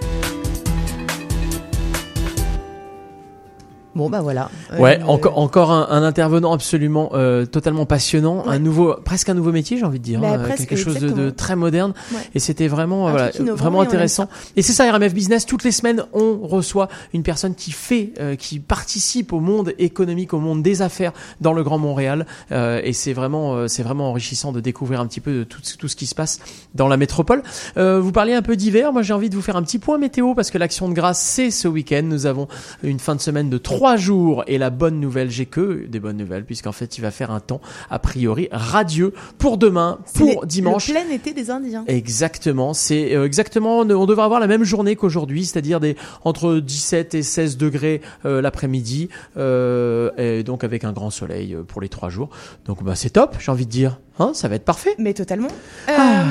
Bon, 3.93 4.09
bah 4.09 4.21
voilà. 4.21 4.49
Ouais, 4.79 4.99
Euh, 5.01 5.05
encore 5.05 5.37
encore 5.37 5.71
un, 5.71 5.87
un 5.89 6.03
intervenant 6.03 6.53
absolument 6.53 7.09
euh, 7.13 7.45
totalement 7.45 7.85
passionnant, 7.85 8.43
un 8.47 8.57
nouveau 8.59 8.95
presque 9.03 9.27
un 9.29 9.33
nouveau 9.33 9.51
métier, 9.51 9.77
j'ai 9.77 9.83
envie 9.85 9.99
de 9.99 10.03
dire, 10.03 10.21
Bah, 10.21 10.33
hein, 10.35 10.39
presque, 10.39 10.69
quelque 10.69 10.77
chose 10.79 10.99
de, 10.99 11.09
de 11.09 11.29
très 11.29 11.55
moderne 11.57 11.93
Ouais. 12.13 12.19
et 12.33 12.39
c'était 12.39 12.67
vraiment 12.69 13.07
Un 13.07 13.11
voilà, 13.11 13.31
vraiment 13.53 13.81
intéressant. 13.81 14.29
Et 14.55 14.61
c'est 14.61 14.71
ça 14.73 14.89
RMF 14.91 15.13
Business 15.13 15.45
toutes 15.45 15.63
les 15.65 15.71
semaines, 15.73 16.05
on 16.13 16.39
reçoit 16.47 16.87
une 17.13 17.23
personne 17.23 17.53
qui 17.53 17.71
fait 17.71 18.13
euh, 18.19 18.35
qui 18.35 18.59
participe 18.59 19.33
au 19.33 19.39
monde 19.41 19.73
économique, 19.77 20.33
au 20.33 20.39
monde 20.39 20.63
des 20.63 20.81
affaires 20.81 21.11
dans 21.41 21.51
le 21.53 21.61
Grand 21.63 21.77
Montréal 21.77 22.25
euh, 22.53 22.79
et 22.83 22.93
c'est 22.93 23.13
vraiment 23.13 23.55
euh, 23.55 23.67
c'est 23.67 23.83
vraiment 23.83 24.09
enrichissant 24.09 24.51
de 24.53 24.61
découvrir 24.61 25.01
un 25.01 25.07
petit 25.07 25.19
peu 25.19 25.39
de 25.39 25.43
tout, 25.43 25.59
tout 25.77 25.87
ce 25.89 25.95
qui 25.97 26.05
se 26.07 26.15
passe 26.15 26.39
dans 26.75 26.87
la 26.87 26.95
métropole. 26.95 27.43
Euh, 27.77 27.99
vous 27.99 28.13
parliez 28.13 28.33
un 28.35 28.41
peu 28.41 28.55
d'hiver, 28.55 28.93
moi 28.93 29.01
j'ai 29.01 29.13
envie 29.13 29.29
de 29.29 29.35
vous 29.35 29.41
faire 29.41 29.57
un 29.57 29.63
petit 29.63 29.79
point 29.79 29.97
météo 29.97 30.33
parce 30.33 30.49
que 30.49 30.57
l'action 30.57 30.87
de 30.87 30.93
grâce 30.93 31.19
c'est 31.19 31.51
ce 31.51 31.67
week-end. 31.67 32.03
Nous 32.05 32.25
avons 32.25 32.47
une 32.83 32.99
fin 32.99 33.15
de 33.15 33.21
semaine 33.21 33.49
de 33.49 33.57
trois 33.57 33.80
jours 33.97 34.43
et 34.47 34.57
la 34.57 34.69
bonne 34.69 34.99
nouvelle, 34.99 35.29
j'ai 35.29 35.45
que 35.45 35.85
des 35.87 35.99
bonnes 35.99 36.17
nouvelles 36.17 36.45
puisqu'en 36.45 36.71
fait 36.71 36.97
il 36.97 37.01
va 37.01 37.11
faire 37.11 37.31
un 37.31 37.39
temps 37.39 37.61
a 37.89 37.99
priori 37.99 38.47
radieux 38.51 39.13
pour 39.37 39.57
demain, 39.57 39.99
pour 40.15 40.27
les- 40.41 40.47
dimanche. 40.47 40.87
Le 40.87 40.93
plein 40.93 41.09
été 41.11 41.33
des 41.33 41.49
Indiens. 41.49 41.83
Exactement, 41.87 42.73
c'est 42.73 43.15
euh, 43.15 43.25
exactement. 43.25 43.79
On 43.79 44.05
devrait 44.05 44.23
avoir 44.25 44.39
la 44.39 44.47
même 44.47 44.63
journée 44.63 44.95
qu'aujourd'hui, 44.95 45.45
c'est-à-dire 45.45 45.79
des 45.79 45.95
entre 46.23 46.59
17 46.59 47.15
et 47.15 47.23
16 47.23 47.57
degrés 47.57 48.01
euh, 48.25 48.41
l'après-midi, 48.41 49.09
euh, 49.37 50.11
et 50.17 50.43
donc 50.43 50.63
avec 50.63 50.83
un 50.83 50.91
grand 50.91 51.09
soleil 51.09 51.53
euh, 51.55 51.63
pour 51.63 51.81
les 51.81 51.89
trois 51.89 52.09
jours. 52.09 52.29
Donc 52.65 52.83
bah 52.83 52.95
c'est 52.95 53.11
top, 53.11 53.35
j'ai 53.39 53.51
envie 53.51 53.65
de 53.65 53.71
dire. 53.71 53.99
Hein, 54.19 54.31
ça 54.33 54.47
va 54.47 54.55
être 54.55 54.65
parfait. 54.65 54.93
Mais 54.99 55.13
totalement. 55.13 55.47
Ah. 55.87 56.23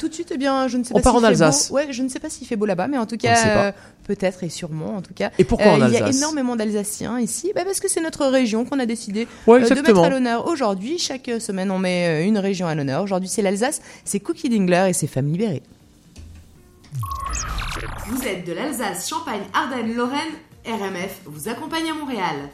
Euh, 0.00 0.06
tout 0.06 0.08
de 0.08 0.14
suite, 0.14 0.30
eh 0.34 0.38
bien, 0.38 0.66
je 0.68 0.78
ne 0.78 0.84
sais 0.84 0.92
On 0.94 0.96
pas 0.96 1.02
part 1.02 1.12
s'il 1.16 1.24
en 1.24 1.28
fait 1.28 1.34
Alsace. 1.34 1.68
beau. 1.68 1.76
Ouais, 1.76 1.92
je 1.92 2.02
ne 2.02 2.08
sais 2.08 2.18
pas 2.18 2.30
s'il 2.30 2.46
fait 2.46 2.56
beau 2.56 2.66
là-bas, 2.66 2.88
mais 2.88 2.98
en 2.98 3.06
tout 3.06 3.16
On 3.16 3.18
cas, 3.18 3.66
euh, 3.68 3.72
peut-être 4.06 4.42
et 4.42 4.48
sûrement, 4.48 4.96
en 4.96 5.02
tout 5.02 5.14
cas. 5.14 5.30
Et 5.38 5.44
pourquoi 5.44 5.72
en 5.72 5.76
Il 5.76 5.92
y 5.92 5.96
a 5.96 6.04
Alsace 6.04 6.16
énormément 6.16 6.56
d'Alsaciens 6.56 7.20
ici, 7.20 7.52
bah, 7.54 7.62
parce 7.64 7.80
que 7.80 7.88
c'est 7.88 8.00
notre 8.00 8.26
région 8.26 8.64
qu'on 8.64 8.78
a 8.78 8.86
décidé 8.86 9.28
Ouais, 9.46 9.62
euh, 9.62 9.68
de 9.74 9.80
mettre 9.80 10.00
à 10.02 10.08
l'honneur 10.08 10.46
aujourd'hui. 10.46 10.98
Chaque 10.98 11.28
euh, 11.28 11.40
semaine, 11.40 11.70
on 11.70 11.78
met 11.78 12.22
euh, 12.22 12.26
une 12.26 12.38
région 12.38 12.66
à 12.66 12.74
l'honneur. 12.74 13.02
Aujourd'hui, 13.02 13.28
c'est 13.28 13.42
l'Alsace, 13.42 13.82
c'est 14.04 14.20
Cookie 14.20 14.48
Dingler 14.48 14.86
et 14.88 14.92
ses 14.92 15.06
femmes 15.06 15.30
libérées. 15.30 15.62
Vous 18.08 18.22
êtes 18.26 18.46
de 18.46 18.52
l'Alsace, 18.52 19.08
Champagne, 19.08 19.42
Ardennes, 19.54 19.94
Lorraine 19.94 20.18
RMF 20.66 21.20
vous 21.26 21.48
accompagne 21.48 21.90
à 21.90 21.94
Montréal. 21.94 22.50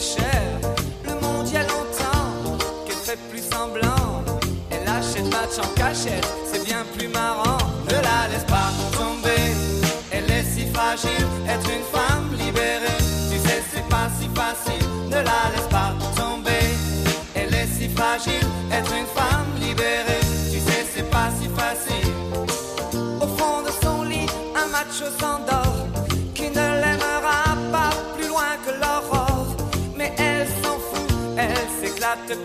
Cher. 0.00 0.42
Le 1.04 1.12
monde 1.20 1.46
y 1.52 1.56
a 1.58 1.62
longtemps 1.62 2.56
qu'elle 2.86 2.96
fait 2.96 3.18
plus 3.30 3.42
semblant. 3.42 4.24
Elle 4.70 4.88
achète 4.88 5.26
match 5.26 5.58
en 5.58 5.68
cachette, 5.74 6.26
c'est 6.50 6.64
bien 6.64 6.86
plus 6.96 7.08
marrant. 7.08 7.58
Ne 7.86 7.96
la 7.96 8.28
laisse 8.32 8.44
pas 8.44 8.70
tomber, 8.96 9.52
elle 10.10 10.30
est 10.30 10.44
si 10.44 10.66
fragile. 10.72 11.26
Être 11.46 11.68
une 11.68 11.84
femme 11.92 12.30
libérée, 12.32 12.99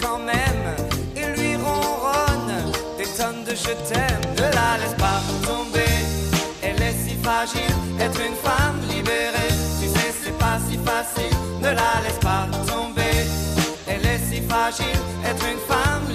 quand 0.02 0.20
même 0.20 0.76
et 1.16 1.26
lui 1.38 1.56
ronronne 1.56 2.72
des 2.98 3.06
tonnes 3.18 3.44
de 3.44 3.56
je 3.56 3.74
t'aime. 3.88 4.22
Ne 4.36 4.42
la 4.42 4.78
laisse 4.78 4.96
pas 4.98 5.22
tomber, 5.46 5.94
elle 6.62 6.82
est 6.82 6.96
si 7.06 7.16
fragile. 7.24 7.76
Être 8.00 8.20
une 8.22 8.36
femme 8.36 8.80
libérée, 8.90 9.54
tu 9.82 9.88
sais, 9.88 10.14
c'est 10.24 10.38
pas 10.38 10.58
si 10.70 10.78
facile. 10.78 11.36
Ne 11.60 11.68
la 11.68 12.02
laisse 12.04 12.20
pas 12.22 12.48
tomber, 12.68 13.26
elle 13.88 14.06
est 14.06 14.20
si 14.30 14.42
fragile. 14.42 15.00
Être 15.26 15.46
une 15.46 15.60
femme 15.68 16.04
libérée, 16.10 16.15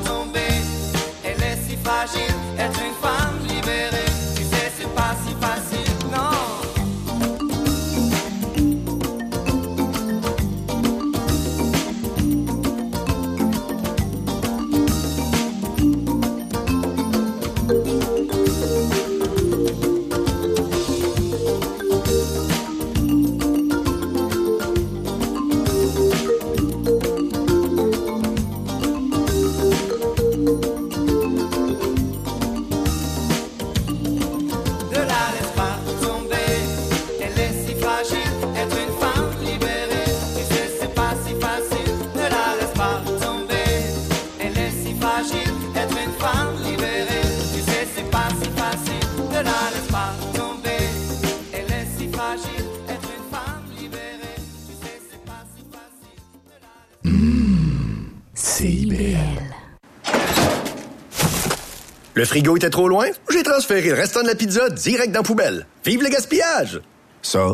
Le 62.21 62.25
frigo 62.25 62.55
était 62.55 62.69
trop 62.69 62.87
loin? 62.87 63.07
J'ai 63.31 63.41
transféré 63.41 63.89
le 63.89 63.95
restant 63.95 64.21
de 64.21 64.27
la 64.27 64.35
pizza 64.35 64.69
direct 64.69 65.11
dans 65.11 65.21
la 65.21 65.23
poubelle. 65.23 65.65
Vive 65.83 66.03
le 66.03 66.09
gaspillage! 66.09 66.79
Ça, 67.23 67.47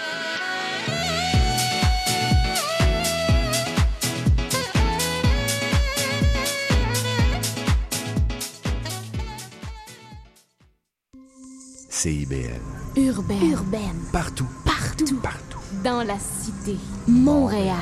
CIBL. 12.03 12.61
Urbaine. 12.95 13.51
Urbaine. 13.51 13.81
Partout. 14.13 14.45
Partout. 14.65 15.17
Partout. 15.21 15.59
Dans 15.83 16.01
la 16.03 16.15
cité. 16.17 16.77
Montréal. 17.09 17.75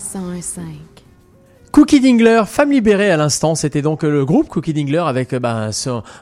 101.5. 0.00 0.62
Cookie 1.70 2.00
Dingler, 2.00 2.44
femme 2.46 2.70
libérée 2.70 3.10
à 3.10 3.18
l'instant, 3.18 3.54
c'était 3.54 3.82
donc 3.82 4.04
le 4.04 4.24
groupe 4.24 4.48
Cookie 4.48 4.72
Dingler 4.72 5.02
avec 5.06 5.34
euh, 5.34 5.38
ben, 5.38 5.70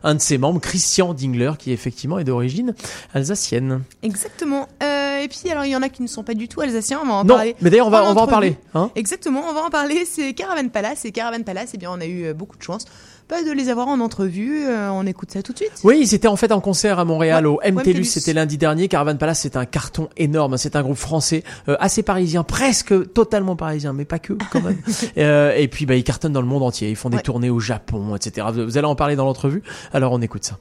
un 0.03 0.15
de 0.17 0.21
ses 0.21 0.39
membres, 0.39 0.61
Christian 0.61 1.15
Dingler, 1.15 1.53
qui 1.57 1.71
effectivement 1.71 2.19
est 2.19 2.25
d'origine 2.25 2.75
alsacienne. 3.15 3.83
Exactement. 4.03 4.69
Euh, 4.83 5.21
et 5.21 5.29
puis, 5.29 5.51
alors, 5.53 5.65
il 5.65 5.71
y 5.71 5.77
en 5.77 5.83
a 5.83 5.89
qui 5.89 6.03
ne 6.03 6.09
sont 6.09 6.25
pas 6.25 6.35
du 6.35 6.49
tout 6.49 6.61
alsaciens, 6.61 6.99
on 7.03 7.07
va 7.07 7.13
en 7.15 7.25
Non, 7.25 7.35
parler. 7.37 7.55
mais 7.61 7.71
d'ailleurs, 7.71 7.87
on 7.87 7.91
va- 7.91 8.05
on 8.11 8.15
va 8.15 8.23
en 8.23 8.27
parler, 8.27 8.57
hein. 8.75 8.91
Exactement, 8.97 9.43
on 9.49 9.53
va 9.55 9.63
en 9.63 9.71
parler. 9.71 10.05
C'est 10.05 10.33
Caravan 10.35 10.69
Palace. 10.69 11.05
Et 11.05 11.13
Caravan 11.13 11.43
Palace, 11.45 11.71
eh 11.75 11.79
bien, 11.79 11.91
on 11.93 12.01
a 12.01 12.07
eu 12.07 12.25
euh, 12.27 12.35
beaucoup 12.35 12.57
de 12.57 12.63
chance 12.63 12.85
pas 13.31 13.45
de 13.45 13.53
les 13.53 13.69
avoir 13.69 13.87
en 13.87 14.01
entrevue. 14.01 14.67
Euh, 14.67 14.91
on 14.91 15.07
écoute 15.07 15.31
ça 15.31 15.41
tout 15.41 15.53
de 15.53 15.59
suite. 15.59 15.71
Oui, 15.85 16.01
ils 16.03 16.15
étaient 16.15 16.27
en 16.27 16.35
fait 16.35 16.51
en 16.51 16.61
concert 16.61 16.99
à 16.99 17.05
Montréal 17.05 17.47
Ouais, 17.47 17.71
au 17.71 17.73
MTLUS, 17.73 18.05
c'était 18.05 18.33
lundi 18.33 18.59
dernier. 18.59 18.89
Caravan 18.89 19.17
Palace, 19.17 19.39
c'est 19.39 19.57
un 19.57 19.67
carton 19.67 20.09
énorme. 20.17 20.57
C'est 20.59 20.75
un 20.75 20.83
groupe 20.83 20.97
français, 20.97 21.45
euh, 21.69 21.77
assez 21.79 22.03
parisien, 22.03 22.43
presque 22.43 23.13
totalement 23.13 23.55
parisien, 23.55 23.93
mais 23.93 24.05
pas 24.05 24.19
que 24.19 24.35
quand 24.51 24.61
même. 24.61 24.79
Euh, 25.17 25.53
et 25.57 25.69
puis, 25.69 25.87
bah, 25.87 25.95
ils 25.95 26.05
cartonnent 26.05 26.33
dans 26.33 26.41
le 26.41 26.47
monde 26.47 26.63
entier. 26.63 26.91
Ils 26.91 26.97
font 26.97 27.09
des 27.11 27.19
Ouais. 27.19 27.23
tournées 27.23 27.51
au 27.51 27.61
Japon, 27.61 28.17
etc. 28.17 28.47
Vous 28.53 28.65
vous 28.65 28.79
allez 28.79 28.87
en 28.87 28.95
parler 28.97 29.17
dans 29.17 29.25
l'entrevue. 29.25 29.63
Alors, 29.93 30.13
on 30.13 30.21
écoute 30.21 30.45
ça. 30.45 30.59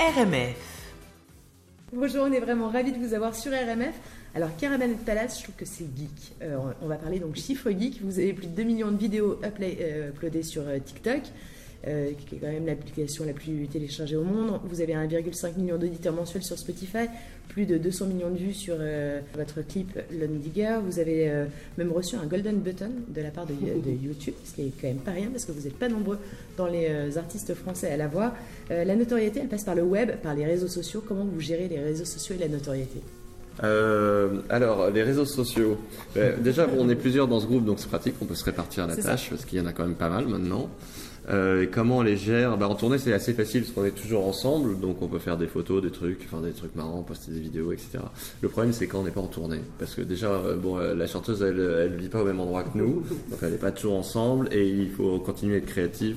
RMF. 0.00 0.56
Bonjour, 1.92 2.24
on 2.28 2.32
est 2.32 2.40
vraiment 2.40 2.68
ravis 2.68 2.92
de 2.92 2.98
vous 2.98 3.12
avoir 3.14 3.34
sur 3.34 3.52
RMF. 3.52 3.94
Alors, 4.34 4.48
Caravan 4.56 4.94
Palace, 5.04 5.38
je 5.38 5.42
trouve 5.44 5.56
que 5.56 5.66
c'est 5.66 5.84
geek. 5.84 6.34
Euh, 6.40 6.56
on 6.80 6.86
va 6.86 6.96
parler 6.96 7.18
donc 7.18 7.36
chiffre 7.36 7.70
geek. 7.70 8.00
Vous 8.02 8.18
avez 8.18 8.32
plus 8.32 8.46
de 8.46 8.56
2 8.56 8.62
millions 8.62 8.90
de 8.90 8.96
vidéos 8.96 9.38
euh, 9.44 10.08
uploadées 10.08 10.42
sur 10.42 10.62
euh, 10.66 10.78
TikTok, 10.78 11.20
euh, 11.86 12.12
qui 12.12 12.36
est 12.36 12.38
quand 12.38 12.46
même 12.46 12.64
l'application 12.64 13.24
la 13.26 13.32
plus 13.32 13.66
téléchargée 13.66 14.16
au 14.16 14.22
monde. 14.22 14.60
Vous 14.64 14.80
avez 14.80 14.94
1,5 14.94 15.58
million 15.58 15.76
d'auditeurs 15.76 16.14
mensuels 16.14 16.44
sur 16.44 16.56
Spotify, 16.56 17.08
plus 17.48 17.66
de 17.66 17.76
200 17.76 18.06
millions 18.06 18.30
de 18.30 18.38
vues 18.38 18.54
sur 18.54 18.76
euh, 18.78 19.20
votre 19.34 19.60
clip 19.60 19.98
Lone 20.12 20.38
Digger. 20.38 20.78
Vous 20.82 20.98
avez 20.98 21.28
euh, 21.28 21.44
même 21.76 21.92
reçu 21.92 22.16
un 22.16 22.24
Golden 22.24 22.58
Button 22.60 22.92
de 23.08 23.20
la 23.20 23.30
part 23.30 23.44
de, 23.44 23.52
de 23.52 23.90
YouTube, 24.02 24.34
ce 24.44 24.54
qui 24.54 24.62
est 24.62 24.72
quand 24.80 24.88
même 24.88 24.98
pas 24.98 25.10
rien 25.10 25.28
parce 25.28 25.44
que 25.44 25.52
vous 25.52 25.64
n'êtes 25.64 25.78
pas 25.78 25.88
nombreux 25.88 26.18
dans 26.56 26.68
les 26.68 27.18
artistes 27.18 27.52
français 27.52 27.90
à 27.90 27.96
l'avoir. 27.96 28.34
La 28.70 28.94
notoriété, 28.94 29.40
elle 29.40 29.48
passe 29.48 29.64
par 29.64 29.74
le 29.74 29.82
web, 29.82 30.12
par 30.22 30.34
les 30.34 30.46
réseaux 30.46 30.68
sociaux. 30.68 31.02
Comment 31.06 31.24
vous 31.24 31.40
gérez 31.40 31.68
les 31.68 31.80
réseaux 31.80 32.04
sociaux 32.04 32.36
et 32.36 32.38
la 32.38 32.48
notoriété? 32.48 33.00
Euh, 33.62 34.40
alors, 34.48 34.90
les 34.90 35.02
réseaux 35.02 35.26
sociaux. 35.26 35.78
Euh, 36.18 36.36
déjà, 36.38 36.66
bon, 36.66 36.76
on 36.80 36.90
est 36.90 36.94
plusieurs 36.94 37.26
dans 37.26 37.40
ce 37.40 37.46
groupe, 37.46 37.64
donc 37.64 37.78
c'est 37.78 37.88
pratique, 37.88 38.14
on 38.20 38.26
peut 38.26 38.34
se 38.34 38.44
répartir 38.44 38.86
la 38.86 38.96
tâche, 38.96 39.30
parce 39.30 39.46
qu'il 39.46 39.58
y 39.58 39.62
en 39.62 39.64
a 39.64 39.72
quand 39.72 39.84
même 39.84 39.94
pas 39.94 40.10
mal 40.10 40.26
maintenant. 40.26 40.68
Euh, 41.30 41.62
et 41.62 41.68
comment 41.68 41.98
on 41.98 42.02
les 42.02 42.18
gère? 42.18 42.58
Bah, 42.58 42.68
En 42.68 42.74
tournée, 42.74 42.98
c'est 42.98 43.14
assez 43.14 43.32
facile, 43.32 43.62
parce 43.62 43.72
qu'on 43.72 43.86
est 43.86 43.98
toujours 43.98 44.26
ensemble, 44.26 44.78
donc 44.78 45.00
on 45.00 45.08
peut 45.08 45.18
faire 45.18 45.38
des 45.38 45.46
photos, 45.46 45.82
des 45.82 45.90
trucs, 45.90 46.20
enfin 46.26 46.42
des 46.42 46.52
trucs 46.52 46.76
marrants, 46.76 47.02
poster 47.02 47.32
des 47.32 47.40
vidéos, 47.40 47.72
etc. 47.72 48.00
Le 48.42 48.48
problème, 48.50 48.74
c'est 48.74 48.86
quand 48.86 49.00
on 49.00 49.04
n'est 49.04 49.10
pas 49.10 49.22
en 49.22 49.26
tournée. 49.26 49.60
Parce 49.78 49.94
que 49.94 50.02
déjà, 50.02 50.38
bon, 50.62 50.76
la 50.76 51.06
chanteuse, 51.06 51.40
elle, 51.40 51.60
elle 51.60 51.96
vit 51.96 52.10
pas 52.10 52.20
au 52.20 52.26
même 52.26 52.40
endroit 52.40 52.64
que 52.64 52.76
nous, 52.76 53.02
donc 53.30 53.38
elle 53.40 53.52
n'est 53.52 53.56
pas 53.56 53.72
toujours 53.72 53.96
ensemble, 53.96 54.48
et 54.52 54.68
il 54.68 54.90
faut 54.90 55.18
continuer 55.18 55.54
à 55.54 55.58
être 55.58 55.66
créatif. 55.66 56.16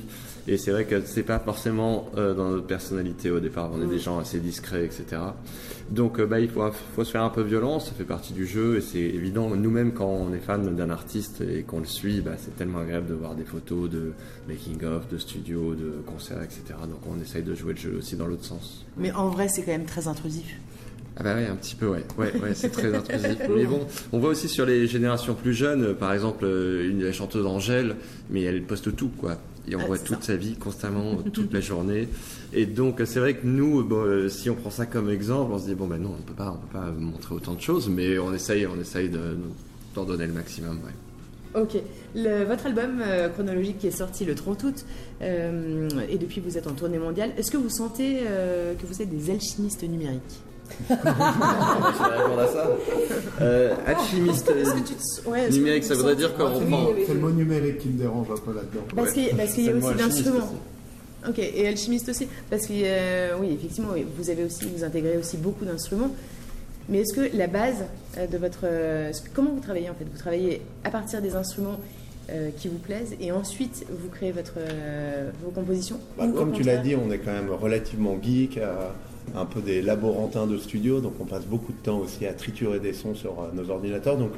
Et 0.49 0.57
c'est 0.57 0.71
vrai 0.71 0.83
que 0.83 1.01
c'est 1.05 1.23
pas 1.23 1.39
forcément 1.39 2.11
dans 2.15 2.49
notre 2.49 2.67
personnalité 2.67 3.31
au 3.31 3.39
départ. 3.39 3.71
On 3.73 3.81
est 3.81 3.87
des 3.87 3.99
gens 3.99 4.19
assez 4.19 4.39
discrets, 4.39 4.83
etc. 4.83 5.21
Donc, 5.91 6.19
euh, 6.19 6.25
bah, 6.25 6.39
il 6.39 6.49
faut, 6.49 6.63
faut 6.95 7.03
se 7.03 7.11
faire 7.11 7.23
un 7.23 7.29
peu 7.29 7.41
violence. 7.43 7.87
Ça 7.87 7.91
fait 7.93 8.05
partie 8.05 8.33
du 8.33 8.47
jeu 8.47 8.77
et 8.77 8.81
c'est 8.81 8.97
évident. 8.99 9.49
Nous-mêmes, 9.55 9.93
quand 9.93 10.07
on 10.09 10.33
est 10.33 10.39
fan 10.39 10.75
d'un 10.75 10.89
artiste 10.89 11.41
et 11.41 11.61
qu'on 11.61 11.79
le 11.79 11.85
suit, 11.85 12.21
bah, 12.21 12.31
c'est 12.37 12.55
tellement 12.55 12.79
agréable 12.79 13.07
de 13.07 13.13
voir 13.13 13.35
des 13.35 13.43
photos 13.43 13.89
de 13.89 14.13
making 14.47 14.83
of, 14.83 15.07
de 15.09 15.17
studio, 15.17 15.75
de 15.75 16.01
concerts, 16.05 16.41
etc. 16.41 16.63
Donc, 16.89 16.99
on 17.07 17.21
essaye 17.21 17.43
de 17.43 17.53
jouer 17.53 17.73
le 17.73 17.79
jeu 17.79 17.95
aussi 17.99 18.15
dans 18.15 18.25
l'autre 18.25 18.45
sens. 18.45 18.85
Mais 18.97 19.11
en 19.11 19.29
vrai, 19.29 19.47
c'est 19.47 19.61
quand 19.61 19.71
même 19.73 19.85
très 19.85 20.07
intrusif. 20.07 20.45
Ah 21.17 21.23
bah 21.23 21.33
ouais, 21.35 21.45
un 21.47 21.55
petit 21.55 21.75
peu, 21.75 21.87
ouais. 21.87 22.03
Ouais, 22.17 22.33
ouais 22.41 22.53
c'est 22.55 22.69
très 22.71 22.93
intrusif. 22.97 23.37
Mais 23.55 23.65
bon, 23.65 23.85
on 24.11 24.19
voit 24.19 24.31
aussi 24.31 24.49
sur 24.49 24.65
les 24.65 24.85
générations 24.87 25.33
plus 25.33 25.53
jeunes, 25.53 25.83
euh, 25.83 25.93
par 25.93 26.11
exemple, 26.11 26.43
euh, 26.43 26.89
une 26.89 27.03
la 27.03 27.13
chanteuse 27.13 27.45
Angèle, 27.45 27.95
mais 28.29 28.41
elle 28.41 28.63
poste 28.63 28.93
tout, 28.97 29.11
quoi. 29.17 29.37
Et 29.67 29.75
on 29.77 29.79
Ah, 29.79 29.85
voit 29.85 29.97
toute 29.97 30.17
ça. 30.21 30.33
sa 30.33 30.35
vie 30.35 30.55
constamment, 30.57 31.15
toute 31.33 31.53
la 31.53 31.61
journée. 31.61 32.09
Et 32.57 32.65
donc, 32.65 33.01
c'est 33.05 33.19
vrai 33.19 33.33
que 33.35 33.45
nous, 33.45 33.83
bon, 33.83 33.97
euh, 34.05 34.29
si 34.29 34.49
on 34.49 34.55
prend 34.55 34.69
ça 34.69 34.85
comme 34.85 35.09
exemple, 35.09 35.51
on 35.53 35.59
se 35.59 35.65
dit, 35.65 35.75
bon, 35.75 35.87
ben 35.87 35.97
non, 36.01 36.11
on 36.17 36.21
peut 36.21 36.33
pas, 36.33 36.51
on 36.51 36.65
peut 36.67 36.71
pas 36.79 36.89
montrer 36.97 37.35
autant 37.35 37.53
de 37.53 37.59
choses, 37.61 37.89
mais 37.89 38.17
on 38.17 38.33
essaye, 38.33 38.65
on 38.65 38.79
essaye 38.79 39.09
de, 39.09 39.35
d'en 39.93 40.05
donner 40.05 40.25
le 40.25 40.31
maximum, 40.33 40.79
ouais. 40.85 41.61
Ok. 41.61 41.77
Le- 42.15 42.43
votre 42.45 42.65
album 42.65 43.01
euh, 43.01 43.27
chronologique 43.29 43.79
qui 43.79 43.87
est 43.87 43.91
sorti 43.91 44.23
le 44.23 44.35
30 44.35 44.63
août, 44.63 44.85
euh, 45.21 45.89
et 46.09 46.17
depuis 46.17 46.39
vous 46.39 46.57
êtes 46.57 46.67
en 46.67 46.71
tournée 46.73 46.97
mondiale, 46.97 47.31
est-ce 47.37 47.51
que 47.51 47.57
vous 47.57 47.69
sentez 47.69 48.19
euh, 48.25 48.73
que 48.75 48.85
vous 48.85 49.01
êtes 49.01 49.09
des 49.09 49.29
alchimistes 49.31 49.83
numériques? 49.83 50.21
À 50.89 52.47
ça. 52.47 52.69
Euh, 53.41 53.75
alchimiste 53.85 54.47
te- 54.47 55.29
ouais, 55.29 55.49
numérique, 55.49 55.83
ça 55.83 55.93
voudrait 55.95 56.15
dire 56.15 56.35
qu'on 56.35 56.53
reprend. 56.53 56.87
C'est 57.05 57.13
le 57.13 57.19
mot 57.19 57.29
numérique 57.29 57.79
qui 57.79 57.89
me 57.89 57.99
dérange 57.99 58.27
un 58.31 58.37
peu 58.37 58.53
là-dedans. 58.53 58.81
Parce 58.95 59.11
qu'il 59.13 59.25
y 59.25 59.29
a 59.29 59.43
aussi 59.43 59.69
aussi. 60.09 60.23
Ok, 61.27 61.39
et 61.39 61.67
alchimiste 61.67 62.09
aussi. 62.09 62.27
Parce 62.49 62.67
que, 62.67 62.73
euh, 62.73 63.37
oui, 63.39 63.49
effectivement, 63.53 63.89
vous 64.17 64.29
avez 64.29 64.43
aussi, 64.43 64.65
vous 64.65 64.83
intégrez 64.83 65.17
aussi 65.17 65.37
beaucoup 65.37 65.65
d'instruments. 65.65 66.11
Mais 66.87 66.99
est-ce 66.99 67.13
que 67.15 67.35
la 67.35 67.47
base 67.47 67.85
euh, 68.17 68.27
de 68.27 68.37
votre. 68.37 68.61
euh, 68.63 69.11
comment 69.33 69.51
vous 69.51 69.59
travaillez 69.59 69.89
en 69.89 69.95
fait? 69.95 70.05
Vous 70.05 70.19
travaillez 70.19 70.61
à 70.83 70.91
partir 70.91 71.19
des 71.21 71.35
instruments 71.35 71.79
euh, 72.29 72.49
qui 72.55 72.67
vous 72.67 72.77
plaisent 72.77 73.15
et 73.19 73.31
ensuite 73.31 73.85
vous 73.89 74.09
créez 74.09 74.31
votre, 74.31 74.53
euh, 74.57 75.31
vos 75.43 75.49
compositions? 75.49 75.99
Bah, 76.17 76.27
comme 76.35 76.51
tu 76.51 76.61
l'as 76.61 76.77
dit, 76.77 76.95
on 76.95 77.09
est 77.11 77.17
quand 77.17 77.33
même 77.33 77.49
relativement 77.49 78.17
geek, 78.21 78.59
euh, 78.59 78.89
un 79.35 79.45
peu 79.45 79.61
des 79.61 79.81
laborantins 79.81 80.45
de 80.45 80.57
studio, 80.59 81.01
donc 81.01 81.13
on 81.19 81.25
passe 81.25 81.45
beaucoup 81.45 81.71
de 81.71 81.77
temps 81.79 81.97
aussi 81.97 82.27
à 82.27 82.33
triturer 82.33 82.79
des 82.79 82.93
sons 82.93 83.15
sur 83.15 83.33
nos 83.55 83.67
ordinateurs. 83.71 84.17
Donc, 84.17 84.33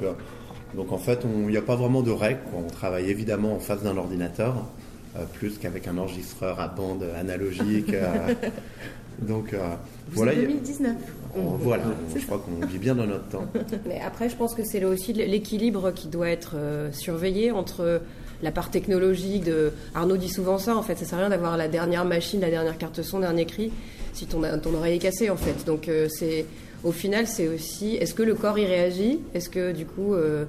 donc 0.74 0.90
en 0.92 0.98
fait, 0.98 1.20
il 1.24 1.48
n'y 1.48 1.56
a 1.58 1.62
pas 1.62 1.76
vraiment 1.76 2.00
de 2.00 2.10
règles. 2.10 2.40
On 2.56 2.70
travaille 2.70 3.10
évidemment 3.10 3.54
en 3.54 3.58
face 3.58 3.82
d'un 3.82 3.98
ordinateur, 3.98 4.64
plus 5.34 5.58
qu'avec 5.58 5.88
un 5.88 5.98
enregistreur 5.98 6.60
à 6.60 6.68
bande 6.68 7.04
analogique. 7.18 7.92
euh, 7.94 8.34
donc 9.20 9.52
euh, 9.52 9.58
Vous 10.10 10.16
voilà. 10.16 10.32
êtes 10.32 10.38
il 10.38 10.42
y 10.42 10.44
a- 10.44 10.48
2019. 10.48 10.96
on- 11.36 11.40
voilà, 11.56 11.82
je 12.16 12.24
crois 12.24 12.38
qu'on 12.38 12.64
vit 12.66 12.78
bien 12.78 12.94
dans 12.94 13.06
notre 13.06 13.28
temps. 13.28 13.46
Mais 13.86 14.00
après, 14.04 14.28
je 14.28 14.36
pense 14.36 14.54
que 14.54 14.62
c'est 14.64 14.80
là 14.80 14.88
aussi 14.88 15.12
l'équilibre 15.12 15.90
qui 15.92 16.08
doit 16.08 16.28
être 16.30 16.52
euh, 16.56 16.92
surveillé 16.92 17.50
entre 17.50 18.00
la 18.42 18.52
part 18.52 18.70
technologique 18.70 19.42
de 19.44 19.72
Arnaud 19.96 20.16
dit 20.16 20.28
souvent 20.28 20.58
ça 20.58 20.76
en 20.76 20.82
fait 20.84 20.96
ça 20.96 21.04
sert 21.04 21.18
à 21.18 21.22
rien 21.22 21.30
d'avoir 21.30 21.56
la 21.56 21.66
dernière 21.66 22.04
machine 22.04 22.40
la 22.40 22.50
dernière 22.50 22.78
carte 22.78 23.02
son 23.02 23.18
dernier 23.18 23.46
cri 23.46 23.72
si 24.12 24.26
ton, 24.26 24.42
ton 24.62 24.74
oreille 24.74 24.94
est 24.94 24.98
cassée 25.00 25.28
en 25.28 25.36
fait 25.36 25.64
donc 25.66 25.88
euh, 25.88 26.06
c'est 26.08 26.46
au 26.84 26.92
final 26.92 27.26
c'est 27.26 27.48
aussi 27.48 27.96
est-ce 27.96 28.14
que 28.14 28.22
le 28.22 28.36
corps 28.36 28.56
y 28.56 28.64
réagit? 28.64 29.18
Est-ce 29.34 29.48
que 29.50 29.72
du 29.72 29.86
coup 29.86 30.14
euh, 30.14 30.44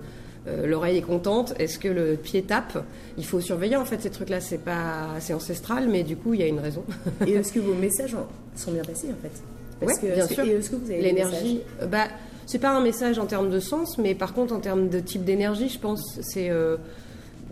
euh, 0.47 0.65
l'oreille 0.67 0.97
est 0.97 1.01
contente. 1.01 1.53
Est-ce 1.59 1.77
que 1.79 1.87
le 1.87 2.15
pied 2.15 2.41
tape? 2.43 2.83
Il 3.17 3.25
faut 3.25 3.41
surveiller 3.41 3.75
en 3.75 3.85
fait 3.85 4.01
ces 4.01 4.09
trucs 4.09 4.29
là 4.29 4.39
c'est 4.39 4.57
pas 4.63 5.07
c'est 5.19 5.33
ancestral 5.33 5.87
mais 5.89 6.03
du 6.03 6.15
coup 6.15 6.33
il 6.33 6.39
y 6.39 6.43
a 6.43 6.47
une 6.47 6.59
raison. 6.59 6.83
Et 7.27 7.31
est-ce 7.33 7.51
que 7.53 7.59
vos 7.59 7.73
messages 7.73 8.15
sont 8.55 8.71
bien 8.71 8.83
passés 8.83 9.07
en 9.07 9.21
fait? 9.21 9.31
Parce 9.79 9.93
Ouais, 10.01 10.09
que- 10.09 10.15
bien 10.15 10.27
que- 10.27 10.33
sûr. 10.33 10.43
Et 10.45 10.49
est-ce 10.51 10.69
que 10.69 10.75
vous 10.75 10.85
avez 10.89 10.97
des 10.97 11.01
l'énergie 11.03 11.61
Bah, 11.91 12.05
c'est 12.45 12.59
pas 12.59 12.71
un 12.71 12.81
message 12.81 13.19
en 13.19 13.25
termes 13.25 13.49
de 13.49 13.59
sens, 13.59 13.97
mais 13.97 14.15
par 14.15 14.33
contre 14.33 14.53
en 14.53 14.59
termes 14.59 14.89
de 14.89 14.99
type 14.99 15.23
d'énergie, 15.23 15.69
je 15.69 15.79
pense, 15.79 16.17
c'est 16.21 16.49
euh, 16.49 16.77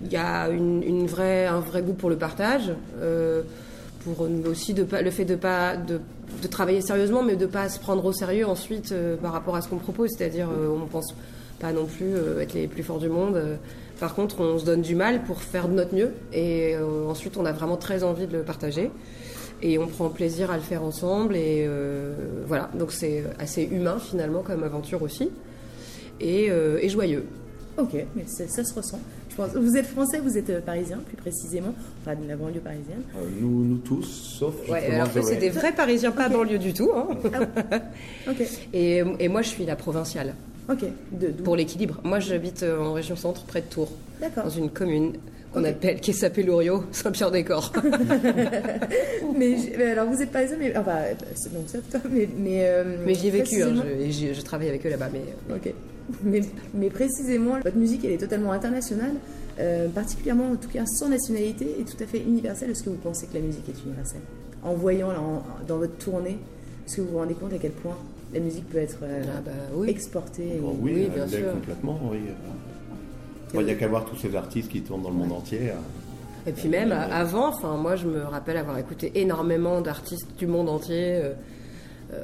il 0.03 0.11
y 0.11 0.17
a 0.17 0.49
une, 0.49 0.83
une 0.83 1.05
vraie, 1.07 1.45
un 1.45 1.59
vrai 1.59 1.81
goût 1.81 1.93
pour 1.93 2.09
le 2.09 2.17
partage, 2.17 2.71
euh, 2.99 3.41
pour 4.03 4.27
aussi 4.49 4.73
de 4.73 4.83
pas, 4.83 5.01
le 5.01 5.11
fait 5.11 5.25
de 5.25 5.35
pas 5.35 5.75
de, 5.77 5.99
de 6.41 6.47
travailler 6.47 6.81
sérieusement, 6.81 7.23
mais 7.23 7.35
de 7.35 7.45
pas 7.45 7.67
se 7.69 7.79
prendre 7.79 8.03
au 8.05 8.11
sérieux 8.13 8.47
ensuite 8.47 8.91
euh, 8.91 9.15
par 9.17 9.33
rapport 9.33 9.55
à 9.55 9.61
ce 9.61 9.67
qu'on 9.69 9.77
propose. 9.77 10.09
C'est-à-dire, 10.17 10.49
euh, 10.49 10.67
on 10.69 10.85
pense 10.87 11.13
pas 11.59 11.71
non 11.73 11.85
plus 11.85 12.13
euh, 12.15 12.39
être 12.41 12.53
les 12.53 12.67
plus 12.67 12.83
forts 12.83 12.99
du 12.99 13.09
monde. 13.09 13.35
euh. 13.35 13.55
par 13.99 14.13
contre, 14.15 14.41
on 14.41 14.59
se 14.59 14.65
donne 14.65 14.81
du 14.81 14.95
mal 14.95 15.23
pour 15.23 15.41
faire 15.41 15.67
de 15.67 15.73
notre 15.73 15.95
mieux, 15.95 16.11
et 16.33 16.75
euh, 16.75 17.05
ensuite, 17.07 17.35
on 17.37 17.45
a 17.45 17.51
vraiment 17.51 17.77
très 17.77 18.03
envie 18.03 18.27
de 18.27 18.33
le 18.37 18.43
partager. 18.43 18.91
Et 19.63 19.79
on 19.79 19.87
prend 19.87 20.09
plaisir 20.09 20.51
à 20.51 20.55
le 20.55 20.61
faire 20.61 20.83
ensemble, 20.83 21.35
et 21.35 21.65
euh, 21.67 22.13
voilà. 22.45 22.69
Donc 22.77 22.91
c'est 22.91 23.23
assez 23.39 23.63
humain 23.63 23.97
finalement 23.99 24.43
comme 24.43 24.63
aventure 24.63 25.01
aussi, 25.01 25.31
et, 26.21 26.51
euh, 26.51 26.77
et 26.79 26.89
joyeux. 26.89 27.25
Ok, 27.79 27.93
mais 28.15 28.23
c'est- 28.27 28.47
ça 28.49 28.63
se 28.63 28.73
ressent. 28.75 28.99
Je 29.31 29.35
pense. 29.35 29.51
Vous 29.55 29.75
êtes 29.77 29.85
français, 29.87 30.19
vous 30.19 30.37
êtes 30.37 30.63
parisien, 30.65 30.99
plus 31.07 31.17
précisément, 31.17 31.73
enfin 32.01 32.15
de 32.15 32.27
la 32.27 32.35
banlieue 32.35 32.59
parisienne. 32.59 33.01
Euh, 33.15 33.19
nous, 33.39 33.63
nous 33.65 33.77
tous, 33.77 34.03
sauf 34.39 34.53
Ouais, 34.69 34.85
alors 34.93 35.11
Zoé. 35.11 35.21
c'est 35.23 35.35
des 35.37 35.49
vrais 35.49 35.73
Parisiens, 35.73 36.11
pas 36.11 36.29
banlieue 36.29 36.57
du 36.59 36.73
tout. 36.73 36.89
hein. 36.95 37.07
Ok. 38.27 38.41
Et, 38.73 39.03
et 39.19 39.27
moi, 39.27 39.41
je 39.43 39.49
suis 39.49 39.65
la 39.65 39.75
provinciale. 39.75 40.33
Ok. 40.69 40.85
De, 41.11 41.27
Pour 41.27 41.55
l'équilibre. 41.55 41.99
Moi, 42.03 42.19
j'habite 42.19 42.63
euh, 42.63 42.79
en 42.79 42.93
région 42.93 43.15
centre, 43.15 43.43
près 43.45 43.61
de 43.61 43.67
Tours. 43.67 43.91
D'accord. 44.19 44.43
Dans 44.45 44.49
une 44.49 44.69
commune 44.69 45.13
qu'on 45.53 45.63
appelle, 45.63 45.99
qui 46.01 46.13
s'appelle 46.13 46.49
Saint-Pierre-des-Corps. 46.91 47.71
mais, 49.37 49.55
alors 49.91 50.07
vous 50.07 50.21
êtes 50.21 50.31
parisien, 50.31 50.57
mais 50.59 50.75
enfin, 50.77 50.97
c'est 51.35 51.53
donc 51.53 51.63
ça, 51.67 51.79
toi, 51.89 51.99
mais 52.11 52.27
mais. 52.37 52.61
euh, 52.63 52.97
mais 53.05 53.13
j'y 53.13 53.27
ai 53.27 53.31
vécu, 53.31 53.61
hein, 53.63 53.73
je, 54.09 54.41
travaille 54.41 54.69
avec 54.69 54.85
eux 54.85 54.89
là-bas. 54.89 55.09
Mais 55.11 55.21
euh, 55.51 55.55
Ok. 55.55 55.73
Mais, 56.23 56.41
mais 56.73 56.89
précisément, 56.89 57.59
votre 57.63 57.75
musique, 57.77 58.05
elle 58.05 58.11
est 58.13 58.17
totalement 58.17 58.53
internationale, 58.53 59.11
euh, 59.59 59.89
particulièrement 59.89 60.51
en 60.51 60.55
tout 60.55 60.69
cas 60.69 60.85
sans 60.85 61.09
nationalité 61.09 61.67
et 61.79 61.83
tout 61.83 62.01
à 62.01 62.05
fait 62.07 62.19
universelle. 62.19 62.69
Est-ce 62.71 62.83
que 62.83 62.89
vous 62.89 62.95
pensez 62.95 63.27
que 63.27 63.33
la 63.33 63.41
musique 63.41 63.67
est 63.67 63.83
universelle? 63.85 64.21
En 64.63 64.73
voyant 64.73 65.11
là, 65.11 65.19
en- 65.21 65.43
dans 65.67 65.77
votre 65.77 65.97
tournée, 65.97 66.37
est-ce 66.85 66.97
que 66.97 67.01
vous 67.01 67.09
vous 67.09 67.17
rendez 67.17 67.33
compte 67.33 67.51
à 67.53 67.57
quel 67.57 67.71
point 67.71 67.97
la 68.33 68.39
musique 68.39 68.67
peut 68.69 68.77
être 68.79 68.99
euh, 69.03 69.23
Ah 69.37 69.41
bah 69.45 69.87
exportée 69.87 70.59
Bon, 70.61 70.75
oui, 70.81 71.09
complètement, 71.53 71.99
oui. 72.11 72.19
Il 73.53 73.61
n'y 73.61 73.71
a 73.71 73.75
qu'à 73.75 73.87
voir 73.87 74.03
tous 74.05 74.17
ces 74.17 74.35
artistes 74.35 74.69
qui 74.69 74.81
tournent 74.81 75.03
dans 75.03 75.09
le 75.09 75.15
monde 75.15 75.31
entier. 75.31 75.69
euh. 75.71 76.49
Et 76.49 76.51
puis 76.53 76.69
même 76.69 76.91
euh, 76.91 77.09
avant, 77.11 77.47
enfin 77.49 77.75
moi 77.75 77.95
je 77.95 78.07
me 78.07 78.21
rappelle 78.23 78.57
avoir 78.57 78.77
écouté 78.77 79.11
énormément 79.15 79.81
d'artistes 79.81 80.27
du 80.37 80.47
monde 80.47 80.69
entier 80.69 81.15
euh, 81.15 81.33
euh, 82.13 82.17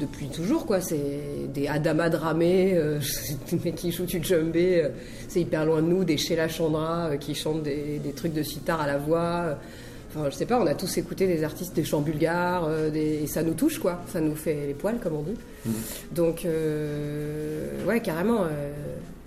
depuis 0.00 0.28
toujours 0.28 0.66
quoi. 0.66 0.80
C'est 0.80 1.48
des 1.52 1.68
Adama 1.68 2.08
Dramé, 2.10 2.72
euh, 2.74 2.98
des 3.50 3.58
mecs 3.64 3.74
qui 3.76 3.92
jouent 3.92 4.06
du 4.06 4.22
djembé, 4.22 4.88
c'est 5.28 5.40
hyper 5.40 5.64
loin 5.66 5.82
de 5.82 5.86
nous, 5.88 6.04
des 6.04 6.16
Sheila 6.16 6.48
Chandra 6.48 7.16
qui 7.18 7.34
chantent 7.34 7.62
des, 7.62 7.98
des 7.98 8.12
trucs 8.12 8.32
de 8.34 8.42
sitar 8.42 8.80
à 8.80 8.86
la 8.86 8.98
voix. 8.98 9.58
Enfin 10.16 10.30
je 10.30 10.36
sais 10.36 10.46
pas, 10.46 10.60
on 10.60 10.66
a 10.66 10.74
tous 10.74 10.96
écouté 10.98 11.26
des 11.26 11.42
artistes, 11.42 11.74
des 11.74 11.84
chants 11.84 12.00
bulgares, 12.00 12.66
euh, 12.68 12.90
des- 12.90 13.20
et 13.24 13.26
ça 13.26 13.42
nous 13.42 13.54
touche 13.54 13.78
quoi. 13.78 14.00
Ça 14.12 14.20
nous 14.20 14.36
fait 14.36 14.66
les 14.68 14.74
poils 14.74 14.98
comme 15.02 15.14
on 15.16 15.22
dit. 15.22 15.34
Donc, 16.12 16.44
euh, 16.44 17.84
ouais, 17.86 18.00
carrément, 18.00 18.42
euh, 18.44 18.72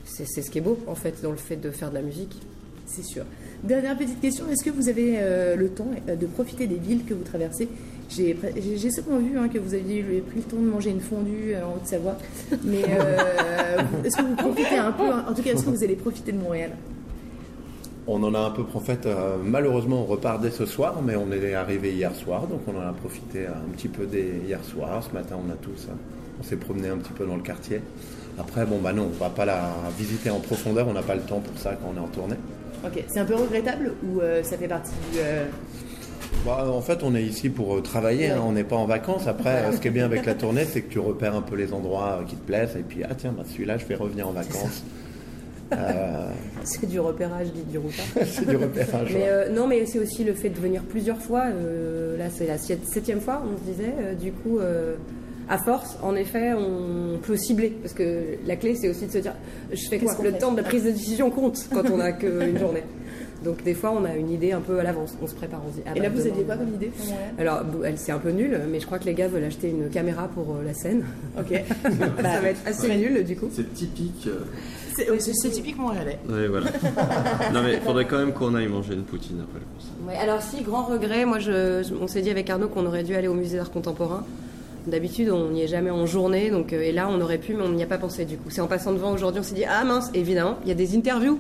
c'est 0.05 0.25
ce 0.41 0.49
qui 0.49 0.59
est 0.59 0.61
beau, 0.61 0.79
en 0.87 0.95
fait, 0.95 1.21
dans 1.21 1.31
le 1.31 1.37
fait 1.37 1.57
de 1.57 1.71
faire 1.71 1.89
de 1.89 1.95
la 1.95 2.01
musique. 2.01 2.35
C'est 2.85 3.03
sûr. 3.03 3.23
Dernière 3.63 3.97
petite 3.97 4.21
question, 4.21 4.45
est-ce 4.49 4.63
que 4.63 4.69
vous 4.69 4.87
avez 4.87 5.15
euh, 5.17 5.55
le 5.57 5.67
temps 5.69 5.89
de 6.07 6.25
profiter 6.27 6.67
des 6.67 6.75
villes 6.77 7.03
que 7.05 7.13
vous 7.13 7.23
traversez? 7.23 7.67
J'ai 8.09 8.37
souvent 8.91 9.17
vu 9.17 9.37
hein, 9.37 9.49
que 9.49 9.57
vous 9.59 9.73
aviez 9.73 10.01
pris 10.01 10.37
le 10.37 10.41
temps 10.43 10.55
de 10.57 10.67
manger 10.69 10.91
une 10.91 11.01
fondue 11.01 11.53
en 11.55 11.75
Haute-Savoie, 11.75 12.17
mais 12.63 12.83
euh, 12.87 13.81
est-ce 14.05 14.15
que 14.15 14.21
vous 14.21 14.35
profitez 14.35 14.77
un 14.77 14.93
peu, 14.93 15.03
en 15.03 15.33
tout 15.33 15.41
cas, 15.41 15.51
est-ce 15.51 15.65
que 15.65 15.69
vous 15.71 15.83
allez 15.83 15.97
profiter 15.97 16.31
de 16.31 16.37
Montréal? 16.37 16.71
On 18.07 18.23
en 18.23 18.33
a 18.33 18.39
un 18.39 18.51
peu 18.51 18.63
profité. 18.63 19.09
euh, 19.09 19.35
malheureusement, 19.43 20.01
on 20.03 20.05
repart 20.05 20.41
dès 20.41 20.51
ce 20.51 20.65
soir, 20.65 21.01
mais 21.05 21.15
on 21.15 21.31
est 21.31 21.53
arrivé 21.53 21.91
hier 21.93 22.15
soir, 22.15 22.47
donc 22.47 22.61
on 22.67 22.77
en 22.77 22.87
a 22.87 22.93
profité 22.93 23.45
un 23.47 23.69
petit 23.75 23.89
peu 23.89 24.05
dès 24.05 24.25
hier 24.47 24.63
soir. 24.63 25.03
Ce 25.07 25.13
matin, 25.13 25.35
on 25.45 25.51
a 25.51 25.55
tous, 25.55 25.87
euh, 25.89 25.93
on 26.39 26.43
s'est 26.43 26.55
promené 26.55 26.87
un 26.87 26.97
petit 26.97 27.11
peu 27.13 27.25
dans 27.25 27.35
le 27.35 27.41
quartier. 27.41 27.81
Après, 28.39 28.65
bon, 28.65 28.79
bah 28.79 28.93
non, 28.93 29.09
on 29.13 29.23
va 29.23 29.29
pas 29.29 29.45
la 29.45 29.71
visiter 29.97 30.29
en 30.29 30.39
profondeur. 30.39 30.87
On 30.87 30.93
n'a 30.93 31.01
pas 31.01 31.15
le 31.15 31.21
temps 31.21 31.39
pour 31.39 31.57
ça 31.59 31.71
quand 31.75 31.91
on 31.93 31.97
est 31.97 32.03
en 32.03 32.07
tournée. 32.07 32.35
Ok, 32.85 33.03
c'est 33.07 33.19
un 33.19 33.25
peu 33.25 33.35
regrettable 33.35 33.93
ou 34.03 34.21
euh, 34.21 34.41
ça 34.43 34.55
fait 34.57 34.67
partie 34.67 34.91
du... 35.11 35.17
euh, 35.19 35.45
Bah, 36.45 36.65
en 36.71 36.81
fait, 36.81 36.99
on 37.03 37.13
est 37.15 37.23
ici 37.23 37.49
pour 37.49 37.81
travailler, 37.81 38.29
hein, 38.29 38.41
on 38.45 38.51
n'est 38.53 38.63
pas 38.63 38.75
en 38.75 38.85
vacances. 38.85 39.27
Après, 39.27 39.71
ce 39.73 39.79
qui 39.81 39.87
est 39.87 39.91
bien 39.91 40.05
avec 40.05 40.25
la 40.25 40.35
tournée, 40.43 40.63
c'est 40.65 40.81
que 40.83 40.91
tu 40.91 40.99
repères 40.99 41.35
un 41.35 41.41
peu 41.41 41.55
les 41.55 41.73
endroits 41.73 42.19
qui 42.27 42.35
te 42.35 42.45
plaisent, 42.45 42.75
et 42.77 42.83
puis, 42.83 43.03
ah 43.03 43.15
tiens, 43.17 43.33
bah, 43.35 43.43
celui-là, 43.51 43.77
je 43.79 43.85
vais 43.85 43.95
revenir 43.95 44.27
en 44.27 44.31
vacances. 44.31 44.83
Euh, 45.73 46.29
C'est 46.63 46.85
du 46.87 46.99
repérage, 46.99 47.47
dit 47.53 47.63
du 47.63 47.77
c'est 48.25 48.47
du 48.47 48.55
repérage. 48.55 49.09
Mais 49.13 49.21
ouais. 49.21 49.27
euh, 49.29 49.49
non, 49.49 49.67
mais 49.67 49.85
c'est 49.85 49.99
aussi 49.99 50.23
le 50.23 50.33
fait 50.33 50.49
de 50.49 50.59
venir 50.59 50.83
plusieurs 50.83 51.21
fois. 51.21 51.45
euh, 51.47 52.17
là, 52.17 52.25
c'est 52.29 52.47
la 52.47 52.57
septième 52.57 53.21
fois, 53.21 53.43
on 53.45 53.57
se 53.57 53.63
disait. 53.63 53.93
euh, 53.99 54.13
du 54.15 54.31
coup, 54.31 54.59
euh, 54.59 54.95
à 55.49 55.57
force, 55.57 55.97
en 56.01 56.15
effet, 56.15 56.53
on 56.53 57.17
peut 57.19 57.37
cibler. 57.37 57.69
Parce 57.81 57.93
que 57.93 58.37
la 58.45 58.55
clé, 58.55 58.75
c'est 58.75 58.89
aussi 58.89 59.07
de 59.07 59.11
se 59.11 59.17
dire, 59.19 59.33
je 59.71 59.77
fais 59.89 59.97
quoi 59.97 60.07
Qu'est-ce 60.07 60.17
qu'on 60.17 60.23
Le 60.23 60.31
fait 60.31 60.37
temps 60.39 60.51
de 60.51 60.57
la 60.57 60.63
prise 60.63 60.83
de 60.83 60.91
décision 60.91 61.29
compte 61.31 61.57
quand 61.73 61.89
on 61.91 61.97
n'a 61.97 62.11
qu'une 62.11 62.57
journée. 62.57 62.83
Donc 63.43 63.63
des 63.63 63.75
fois, 63.75 63.91
on 63.95 64.03
a 64.03 64.15
une 64.15 64.31
idée 64.31 64.51
un 64.51 64.61
peu 64.61 64.79
à 64.79 64.83
l'avance. 64.83 65.15
On 65.21 65.27
se 65.27 65.35
prépare, 65.35 65.61
on 65.65 65.69
se 65.71 65.75
dit. 65.75 65.83
ah 65.85 65.91
Et 65.95 65.99
bah, 65.99 66.03
là, 66.05 66.09
vous 66.09 66.17
demain, 66.21 66.31
aviez 66.33 66.43
quoi 66.43 66.57
comme 66.57 66.73
idée 66.73 66.91
Alors, 67.37 67.61
elle 67.85 67.97
c'est 67.97 68.11
un 68.11 68.17
peu 68.17 68.31
nul, 68.31 68.59
mais 68.69 68.79
je 68.79 68.85
crois 68.87 68.97
que 68.99 69.05
les 69.05 69.13
gars 69.13 69.27
veulent 69.27 69.43
acheter 69.43 69.69
une 69.69 69.89
caméra 69.89 70.27
pour 70.27 70.55
euh, 70.55 70.63
la 70.65 70.73
scène. 70.73 71.03
Ok. 71.39 71.53
ça 71.83 72.41
va 72.41 72.49
être 72.49 72.59
assez 72.65 72.95
nul 72.97 73.23
du 73.23 73.35
coup. 73.35 73.47
C'est 73.53 73.71
typique. 73.73 74.27
C'est 74.97 75.11
oui, 75.11 75.51
typique 75.51 75.77
montréalais. 75.77 76.17
Ouais, 76.27 76.47
voilà. 76.47 76.67
non, 77.53 77.61
mais 77.63 77.73
il 77.75 77.81
faudrait 77.81 78.05
quand 78.05 78.17
même 78.17 78.33
qu'on 78.33 78.55
aille 78.55 78.67
manger 78.67 78.93
une 78.95 79.03
poutine 79.03 79.41
après 79.41 79.59
le 79.59 79.65
concert. 79.75 79.93
Ouais, 80.07 80.15
alors 80.17 80.41
si, 80.41 80.63
grand 80.63 80.83
regret, 80.83 81.25
moi 81.25 81.37
je, 81.39 81.83
je- 81.83 81.93
on 82.01 82.07
s'est 82.07 82.21
dit 82.21 82.29
avec 82.31 82.49
Arnaud 82.49 82.67
qu'on 82.67 82.85
aurait 82.85 83.03
dû 83.03 83.13
aller 83.15 83.27
au 83.27 83.33
musée 83.35 83.57
d'art 83.57 83.69
contemporain. 83.71 84.23
D'habitude 84.87 85.29
on 85.31 85.49
n'y 85.49 85.63
est 85.63 85.67
jamais 85.67 85.89
en 85.91 86.05
journée, 86.05 86.49
donc 86.49 86.71
euh, 86.71 86.81
et 86.81 86.93
là 86.93 87.09
on 87.11 87.19
aurait 87.19 87.39
pu, 87.39 87.53
mais 87.53 87.61
on 87.63 87.69
n'y 87.69 87.83
a 87.83 87.87
pas 87.87 87.97
pensé 87.97 88.23
du 88.23 88.37
coup. 88.37 88.49
C'est 88.49 88.61
en 88.61 88.67
passant 88.67 88.93
devant 88.93 89.11
aujourd'hui, 89.11 89.41
on 89.41 89.43
s'est 89.43 89.53
dit 89.53 89.65
ah 89.65 89.83
mince, 89.83 90.09
évidemment, 90.13 90.57
il 90.63 90.69
y 90.69 90.71
a 90.71 90.75
des 90.75 90.95
interviews, 90.95 91.39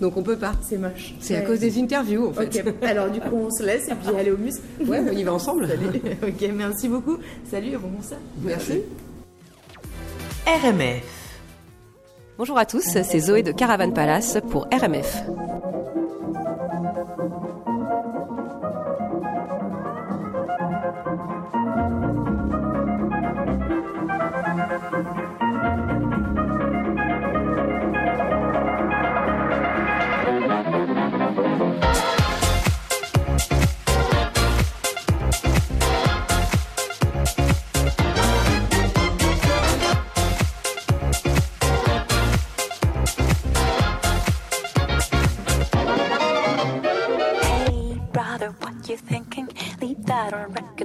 donc 0.00 0.16
on 0.16 0.22
peut 0.22 0.36
pas. 0.36 0.52
C'est 0.62 0.78
moche. 0.78 1.12
C'est 1.20 1.36
à 1.36 1.40
cause 1.40 1.58
des 1.58 1.76
interviews 1.78 2.28
en 2.28 2.32
fait. 2.32 2.64
Ok, 2.64 2.74
alors 2.84 3.10
du 3.10 3.18
coup, 3.20 3.34
on 3.34 3.50
se 3.50 3.64
laisse 3.64 3.88
et 3.88 3.94
puis 3.96 4.16
aller 4.16 4.30
au 4.30 4.36
musée. 4.38 4.60
Ouais, 4.86 5.00
on 5.00 5.10
y 5.12 5.24
va 5.24 5.32
ensemble. 5.34 5.66
Salut. 5.66 6.00
Ok, 6.22 6.48
merci 6.54 6.88
beaucoup. 6.88 7.18
Salut 7.50 7.70
et 7.72 7.76
bon 7.76 7.88
concert. 7.96 8.18
Merci. 8.44 8.82
RMF. 10.46 11.23
Bonjour 12.36 12.58
à 12.58 12.66
tous, 12.66 12.82
c'est 12.82 13.20
Zoé 13.20 13.44
de 13.44 13.52
Caravan 13.52 13.92
Palace 13.92 14.38
pour 14.50 14.66
RMF. 14.72 15.22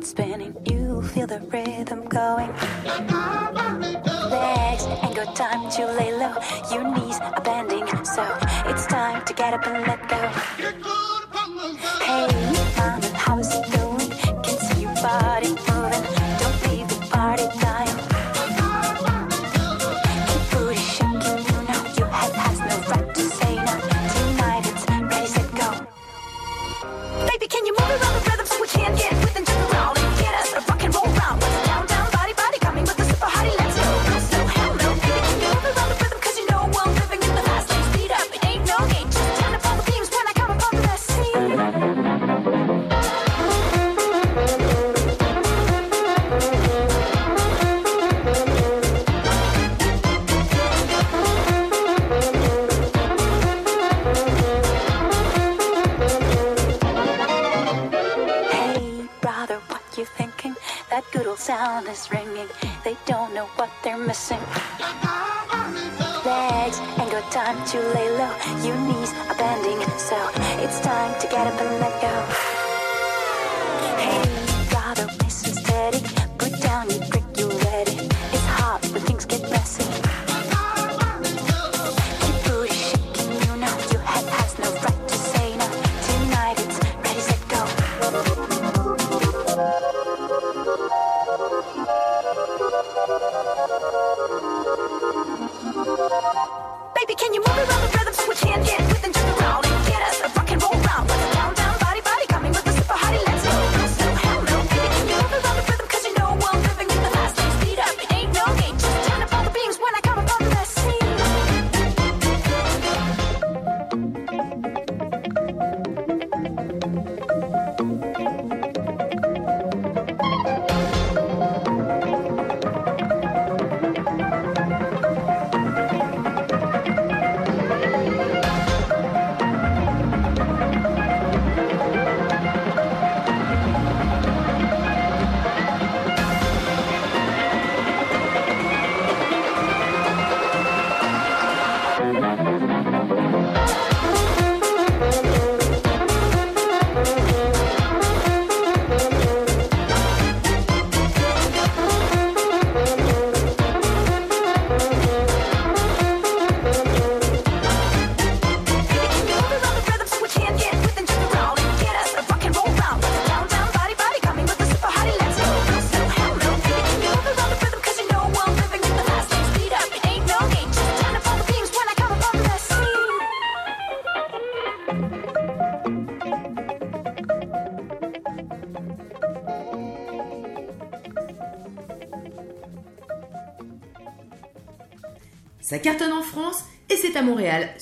Spinning. 0.03 0.55
You 0.65 1.01
feel 1.01 1.27
the 1.27 1.39
rhythm 1.39 1.68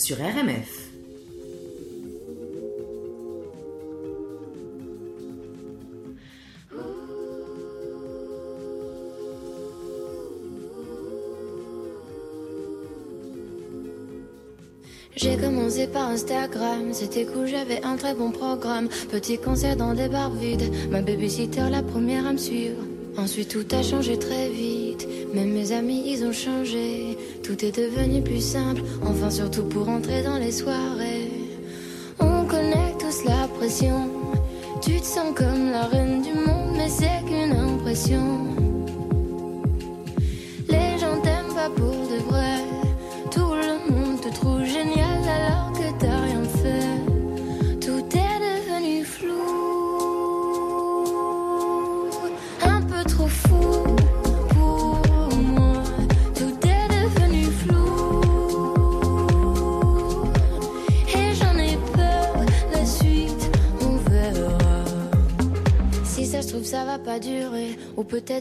sur 0.07 0.15
RMF. 0.15 0.89
J'ai 15.17 15.35
commencé 15.35 15.87
par 15.87 16.07
Instagram, 16.07 16.93
c'était 16.93 17.25
cool, 17.25 17.47
j'avais 17.47 17.83
un 17.83 17.97
très 17.97 18.13
bon 18.15 18.31
programme. 18.31 18.87
Petit 19.11 19.37
concert 19.37 19.75
dans 19.75 19.93
des 19.93 20.07
bars 20.07 20.31
vides, 20.31 20.71
ma 20.89 21.01
babysitter 21.01 21.69
la 21.69 21.83
première 21.83 22.25
à 22.25 22.31
me 22.31 22.37
suivre. 22.37 22.81
Ensuite 23.17 23.49
tout 23.49 23.75
a 23.75 23.83
changé 23.83 24.17
très 24.17 24.47
vite, 24.47 25.05
même 25.33 25.51
mes 25.51 25.73
amis 25.73 26.03
ils 26.05 26.23
ont 26.23 26.31
changé. 26.31 27.06
Tout 27.47 27.63
est 27.63 27.71
devenu 27.71 28.21
plus 28.21 28.41
simple, 28.41 28.81
enfin 29.05 29.29
surtout 29.29 29.63
pour 29.63 29.87
entrer 29.87 30.21
dans 30.21 30.37
les 30.37 30.51
soirées. 30.51 31.31
On 32.19 32.45
connaît 32.45 32.93
tous 32.99 33.23
la 33.23 33.47
pression 33.47 34.16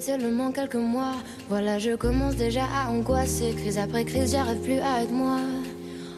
seulement 0.06 0.52
quelques 0.52 0.76
mois. 0.76 1.16
Voilà, 1.48 1.80
je 1.80 1.96
commence 1.96 2.36
déjà 2.36 2.64
à 2.64 2.90
angoisser. 2.90 3.54
Crise 3.56 3.76
après 3.76 4.04
crise, 4.04 4.30
j'arrive 4.32 4.60
plus 4.60 4.78
à 4.78 5.02
être 5.02 5.10
moi. 5.10 5.40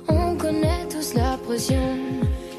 On 0.09 0.37
connaît 0.37 0.87
tous 0.91 1.15
la 1.15 1.39
pression. 1.39 1.97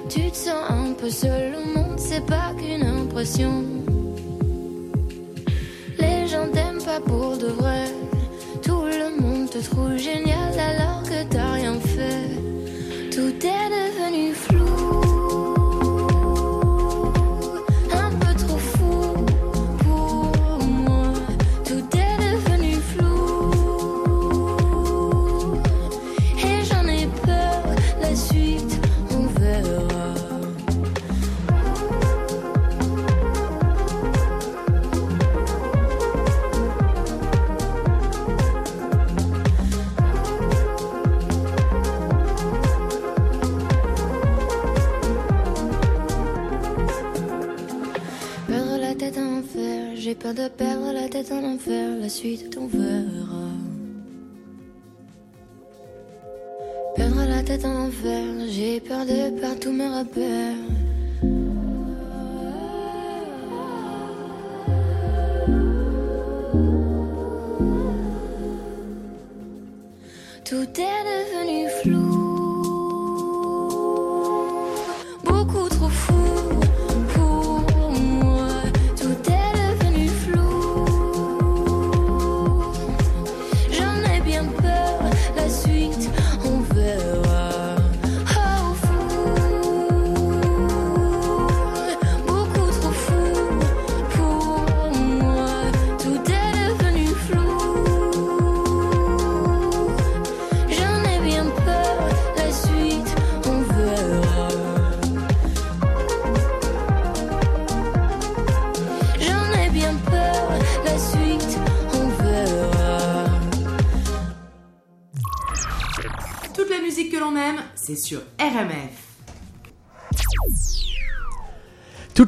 Tu 0.10 0.31
te 0.31 0.35
sens 0.35 0.64
un 0.69 0.93
peu 0.93 1.11
seul, 1.11 1.51
le 1.51 1.73
monde, 1.76 1.99
c'est 1.99 2.26
pas 2.26 2.51
qu'une 2.57 2.84
impression. 2.84 3.68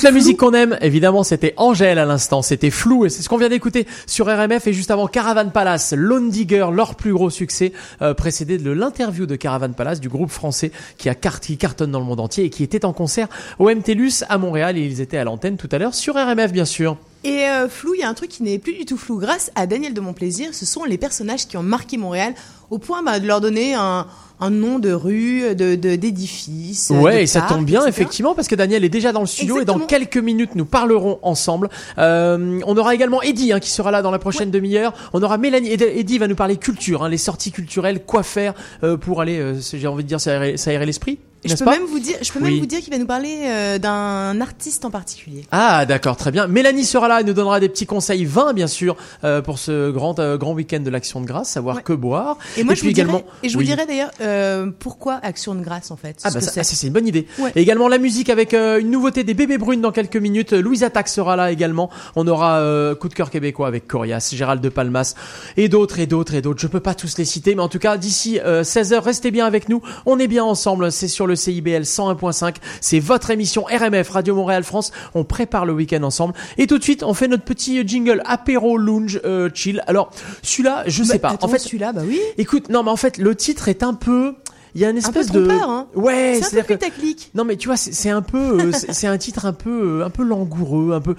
Toute 0.01 0.09
la 0.09 0.15
musique 0.15 0.37
qu'on 0.37 0.53
aime, 0.55 0.79
évidemment, 0.81 1.21
c'était 1.23 1.53
Angèle 1.57 1.99
à 1.99 2.05
l'instant, 2.05 2.41
c'était 2.41 2.71
flou 2.71 3.05
et 3.05 3.09
c'est 3.09 3.21
ce 3.21 3.29
qu'on 3.29 3.37
vient 3.37 3.49
d'écouter 3.49 3.85
sur 4.07 4.25
RMF 4.25 4.65
et 4.65 4.73
juste 4.73 4.89
avant 4.89 5.05
Caravan 5.05 5.51
Palace, 5.51 5.93
Lone 5.95 6.31
Digger, 6.31 6.65
leur 6.73 6.95
plus 6.95 7.13
gros 7.13 7.29
succès, 7.29 7.71
euh, 8.01 8.15
précédé 8.15 8.57
de 8.57 8.71
l'interview 8.71 9.27
de 9.27 9.35
Caravan 9.35 9.73
Palace 9.73 9.99
du 9.99 10.09
groupe 10.09 10.31
français 10.31 10.71
qui 10.97 11.07
a 11.07 11.13
cart- 11.13 11.39
qui 11.39 11.55
cartonne 11.55 11.91
dans 11.91 11.99
le 11.99 12.05
monde 12.05 12.19
entier 12.19 12.45
et 12.45 12.49
qui 12.49 12.63
était 12.63 12.83
en 12.83 12.93
concert 12.93 13.27
au 13.59 13.69
MTLUS 13.69 14.23
à 14.27 14.39
Montréal 14.39 14.75
et 14.75 14.81
ils 14.81 15.01
étaient 15.01 15.17
à 15.17 15.23
l'antenne 15.23 15.57
tout 15.57 15.69
à 15.71 15.77
l'heure 15.77 15.93
sur 15.93 16.15
RMF 16.15 16.51
bien 16.51 16.65
sûr. 16.65 16.97
Et 17.23 17.45
euh, 17.47 17.69
flou, 17.69 17.93
il 17.93 17.99
y 17.99 18.03
a 18.03 18.09
un 18.09 18.13
truc 18.15 18.29
qui 18.31 18.41
n'est 18.41 18.57
plus 18.57 18.73
du 18.73 18.85
tout 18.85 18.97
flou. 18.97 19.17
Grâce 19.19 19.51
à 19.55 19.67
Daniel 19.67 19.93
de 19.93 20.01
Montplaisir, 20.01 20.53
ce 20.55 20.65
sont 20.65 20.83
les 20.85 20.97
personnages 20.97 21.47
qui 21.47 21.55
ont 21.55 21.61
marqué 21.63 21.97
Montréal 21.97 22.33
au 22.71 22.79
point 22.79 23.03
bah, 23.03 23.19
de 23.19 23.27
leur 23.27 23.41
donner 23.41 23.75
un, 23.75 24.07
un 24.39 24.49
nom 24.49 24.79
de 24.79 24.91
rue, 24.91 25.53
de 25.53 25.75
de- 25.75 25.95
d'édifice. 25.97 26.89
Ouais, 26.89 27.17
de 27.17 27.19
et 27.19 27.27
ça 27.27 27.41
parc, 27.41 27.51
tombe 27.53 27.65
bien 27.65 27.81
etc. 27.81 27.89
effectivement 27.89 28.33
parce 28.33 28.47
que 28.47 28.55
Daniel 28.55 28.83
est 28.83 28.89
déjà 28.89 29.11
dans 29.11 29.19
le 29.19 29.27
studio 29.27 29.59
et 29.61 29.65
dans 29.65 29.77
quelques 29.85 30.17
minutes 30.17 30.55
nous 30.55 30.65
parlerons 30.65 31.19
ensemble. 31.21 31.69
Euh, 31.99 32.59
on 32.65 32.75
aura 32.75 32.95
également 32.95 33.21
Eddie 33.21 33.53
hein, 33.53 33.59
qui 33.59 33.69
sera 33.69 33.91
là 33.91 34.01
dans 34.01 34.09
la 34.11 34.17
prochaine 34.19 34.49
demi-heure. 34.49 34.93
On 35.13 35.21
aura 35.21 35.37
Mélanie. 35.37 35.69
Ed- 35.73 35.81
Eddie 35.95 36.17
va 36.17 36.27
nous 36.27 36.35
parler 36.35 36.57
culture, 36.57 37.03
hein, 37.03 37.09
les 37.09 37.17
sorties 37.17 37.51
culturelles, 37.51 38.03
quoi 38.03 38.23
faire 38.23 38.55
euh, 38.83 38.97
pour 38.97 39.21
aller, 39.21 39.37
euh, 39.37 39.59
j'ai 39.73 39.85
envie 39.87 40.03
de 40.03 40.07
dire, 40.09 40.19
s'aérer 40.19 40.85
l'esprit. 40.87 41.19
Je 41.43 41.55
peux 41.55 41.65
même 41.65 41.85
vous 41.85 41.99
dire, 41.99 42.17
je 42.21 42.31
peux 42.31 42.39
Oui. 42.39 42.51
même 42.51 42.59
vous 42.59 42.65
dire 42.67 42.79
qu'il 42.81 42.93
va 42.93 42.99
nous 42.99 43.05
parler 43.07 43.39
euh, 43.45 43.77
d'un 43.79 44.39
artiste 44.41 44.85
en 44.85 44.91
particulier. 44.91 45.43
Ah 45.51 45.85
d'accord, 45.87 46.15
très 46.15 46.29
bien. 46.31 46.45
Mélanie 46.47 46.85
sera 46.85 47.07
là 47.07 47.21
et 47.21 47.23
nous 47.23 47.33
donnera 47.33 47.59
des 47.59 47.67
petits 47.69 47.87
conseils 47.87 48.25
vins 48.25 48.53
bien 48.53 48.67
sûr 48.67 48.95
euh, 49.23 49.41
pour 49.41 49.57
ce 49.57 49.89
grand 49.91 50.19
euh, 50.19 50.37
grand 50.37 50.53
week-end 50.53 50.81
de 50.81 50.89
l'Action 50.91 51.19
de 51.19 51.25
Grâce, 51.25 51.49
savoir 51.49 51.83
que 51.83 51.93
boire. 51.93 52.37
Et 52.57 52.63
moi, 52.63 52.75
je 52.75 52.81
puis 52.81 52.89
vous 52.89 52.93
dirais, 52.93 53.07
également. 53.07 53.23
et 53.41 53.49
je 53.49 53.57
Oui. 53.57 53.63
vous 53.65 53.69
dirais 53.71 53.87
d'ailleurs 53.87 54.11
euh, 54.21 54.69
pourquoi 54.77 55.19
Action 55.23 55.55
de 55.55 55.61
grâce 55.63 55.89
en 55.89 55.95
fait. 55.97 56.17
Ah 56.23 56.29
ce 56.29 56.35
bah 56.35 56.41
ça, 56.41 56.51
c'est. 56.51 56.59
ah, 56.59 56.63
ça, 56.63 56.75
c'est 56.75 56.87
une 56.87 56.93
bonne 56.93 57.07
idée. 57.07 57.25
Ouais. 57.39 57.51
Et 57.55 57.61
également 57.61 57.87
la 57.87 57.97
musique 57.97 58.29
avec 58.29 58.53
euh, 58.53 58.79
une 58.79 58.91
nouveauté 58.91 59.23
des 59.23 59.33
bébés 59.33 59.57
brunes 59.57 59.81
dans 59.81 59.91
quelques 59.91 60.17
minutes. 60.17 60.53
Louise 60.53 60.83
Attaque 60.83 61.07
sera 61.07 61.35
là 61.35 61.51
également. 61.51 61.89
On 62.15 62.27
aura 62.27 62.59
euh, 62.59 62.93
coup 62.93 63.09
de 63.09 63.13
cœur 63.15 63.31
québécois 63.31 63.67
avec 63.67 63.87
Corias, 63.87 64.29
Gérald 64.33 64.61
de 64.61 64.69
Palmas 64.69 65.15
et 65.57 65.69
d'autres 65.69 65.97
et 65.99 66.05
d'autres 66.05 66.35
et 66.35 66.41
d'autres. 66.43 66.61
Je 66.61 66.67
peux 66.67 66.79
pas 66.79 66.93
tous 66.93 67.17
les 67.17 67.25
citer, 67.25 67.55
mais 67.55 67.61
en 67.63 67.67
tout 67.69 67.79
cas 67.79 67.97
d'ici 67.97 68.39
16h, 68.45 68.99
restez 68.99 69.31
bien 69.31 69.47
avec 69.47 69.69
nous. 69.69 69.81
On 70.05 70.19
est 70.19 70.27
bien 70.27 70.43
ensemble. 70.43 70.91
C'est 70.91 71.07
sur 71.07 71.25
le 71.27 71.30
CIBL 71.35 71.81
101.5. 71.83 72.55
C'est 72.81 72.99
votre 72.99 73.29
émission 73.31 73.63
RMF 73.63 74.09
Radio 74.09 74.35
Montréal 74.35 74.63
France. 74.63 74.91
On 75.15 75.23
prépare 75.23 75.65
le 75.65 75.73
week-end 75.73 76.03
ensemble. 76.03 76.33
Et 76.57 76.67
tout 76.67 76.77
de 76.77 76.83
suite, 76.83 77.03
on 77.03 77.13
fait 77.13 77.27
notre 77.27 77.43
petit 77.43 77.87
jingle 77.87 78.21
apéro 78.25 78.77
lounge 78.77 79.19
euh, 79.25 79.49
chill. 79.53 79.83
Alors 79.87 80.11
celui-là, 80.41 80.83
je 80.87 81.03
sais 81.03 81.13
Bah, 81.19 81.29
pas. 81.29 81.33
attends, 81.35 81.47
en 81.47 81.49
fait, 81.49 81.59
celui-là, 81.59 81.93
bah 81.93 82.01
oui. 82.05 82.19
Écoute, 82.37 82.69
non, 82.69 82.83
mais 82.83 82.91
en 82.91 82.95
fait, 82.95 83.17
le 83.17 83.35
titre 83.35 83.67
est 83.67 83.83
un 83.83 83.93
peu. 83.93 84.35
Il 84.73 84.79
y 84.79 84.85
a 84.85 84.89
une 84.89 84.97
espèce 84.97 85.29
de. 85.31 85.45
trompeur, 85.45 85.69
hein. 85.69 85.87
Ouais, 85.95 86.39
C'est 86.41 86.57
un 86.59 86.63
peu 86.63 86.75
que. 86.75 86.79
putaclic. 86.85 87.31
Non, 87.35 87.43
mais 87.43 87.57
tu 87.57 87.67
vois, 87.67 87.75
c'est 87.75 88.09
un 88.09 88.21
peu, 88.21 88.61
euh, 88.61 88.71
c'est 88.71 89.07
un 89.07 89.17
titre 89.17 89.45
un 89.45 89.51
peu, 89.51 89.99
euh, 90.01 90.05
un 90.05 90.09
peu 90.09 90.23
langoureux, 90.23 90.93
un 90.93 91.01
peu. 91.01 91.15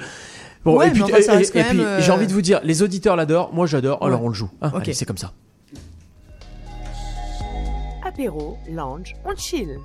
Bon, 0.65 0.79
Ouais, 0.79 0.89
et 0.89 0.91
puis, 0.93 1.03
enfin, 1.03 1.39
et 1.39 1.45
quand 1.47 1.65
puis, 1.69 1.81
euh, 1.81 2.01
j'ai 2.01 2.13
envie 2.13 2.27
de 2.27 2.33
vous 2.33 2.41
dire, 2.41 2.61
les 2.65 2.83
auditeurs 2.83 3.15
l'adorent, 3.17 3.53
moi 3.53 3.67
j'adore, 3.67 4.03
alors 4.03 4.21
Ouais. 4.21 4.27
on 4.27 4.29
le 4.31 4.35
joue. 4.35 4.49
hein. 4.63 4.73
C'est 4.93 5.05
comme 5.05 5.19
ça. 5.19 5.33
Apéro, 8.13 8.59
lounge, 8.69 9.17
on 9.25 9.35
chill. 9.37 9.81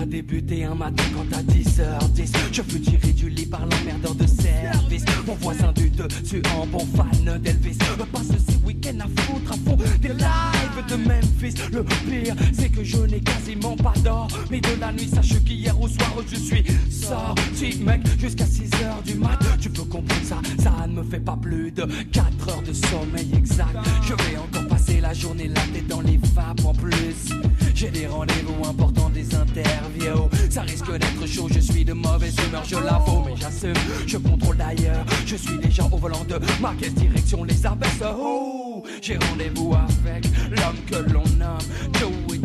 A 0.00 0.06
débuté 0.06 0.64
un 0.64 0.74
matin 0.74 1.02
quand 1.14 1.36
à 1.36 1.42
10h10 1.42 2.32
Je 2.52 2.62
fus 2.62 2.80
tiré 2.80 3.12
du 3.12 3.28
lit 3.28 3.46
par 3.46 3.60
l'emmerdeur 3.66 4.14
de 4.14 4.26
service. 4.26 5.04
Mon 5.26 5.34
voisin 5.34 5.72
du 5.72 5.90
dessus 5.90 6.42
en 6.56 6.66
bon 6.66 6.86
fan 6.96 7.38
d'Elvis. 7.38 7.78
Passe 8.12 8.28
ces 8.28 8.56
week-ends 8.64 8.98
à 9.00 9.22
foutre 9.22 9.52
à 9.52 9.56
fond 9.56 9.76
des 10.00 10.08
lives 10.08 10.86
de 10.88 10.96
Memphis. 10.96 11.54
Le 11.72 11.84
pire 11.84 12.34
c'est 12.52 12.70
que 12.70 12.82
je 12.82 12.98
n'ai 12.98 13.20
quasiment 13.20 13.76
pas 13.76 13.92
d'or 14.02 14.28
Mais 14.50 14.60
de 14.60 14.80
la 14.80 14.92
nuit. 14.92 15.08
Sache 15.08 15.42
qu'hier 15.44 15.78
au 15.78 15.88
soir 15.88 16.14
je 16.30 16.36
suis 16.36 16.64
sorti 16.90 17.78
mec 17.84 18.00
Jusqu'à 18.18 18.44
6h 18.44 19.04
du 19.04 19.14
mat. 19.14 19.38
Tu 19.60 19.68
peux 19.68 19.84
comprendre 19.84 20.24
ça, 20.24 20.40
ça 20.62 20.86
ne 20.86 20.94
me 20.94 21.02
fait 21.02 21.20
pas 21.20 21.36
plus 21.40 21.72
de 21.72 21.86
4 22.12 22.48
heures 22.48 22.62
de 22.62 22.72
sommeil 22.72 23.28
exact. 23.36 23.76
Je 24.02 24.14
vais 24.14 24.38
encore 24.38 24.66
passer 24.68 25.00
la 25.00 25.12
journée 25.12 25.48
la 25.48 25.60
tête 25.72 25.88
dans 25.88 26.00
les 26.00 26.18
vapes 26.34 26.64
en 26.64 26.72
plus 26.72 27.34
J'ai 27.80 27.90
des 27.90 28.06
rendez-vous 28.06 28.62
importants, 28.68 29.08
des 29.08 29.34
interviews. 29.34 30.28
Ça 30.50 30.60
risque 30.60 30.92
d'être 30.92 31.26
chaud, 31.26 31.48
je 31.50 31.60
suis 31.60 31.82
de 31.82 31.94
mauvaise 31.94 32.36
humeur, 32.46 32.62
je 32.66 32.76
l'avoue 32.76 33.24
Mais 33.24 33.34
j'assume, 33.36 33.72
je 34.06 34.18
contrôle 34.18 34.58
d'ailleurs 34.58 35.02
Je 35.24 35.34
suis 35.34 35.56
déjà 35.56 35.84
au 35.84 35.96
volant 35.96 36.22
de 36.28 36.38
ma 36.60 36.74
caisse 36.74 36.92
direction 36.92 37.42
les 37.42 37.64
abaisse 37.64 38.02
Oh, 38.18 38.82
j'ai 39.00 39.16
rendez-vous 39.16 39.74
avec 39.74 40.26
l'homme 40.50 40.76
que 40.90 41.10
l'on 41.10 41.24
nomme 41.38 41.58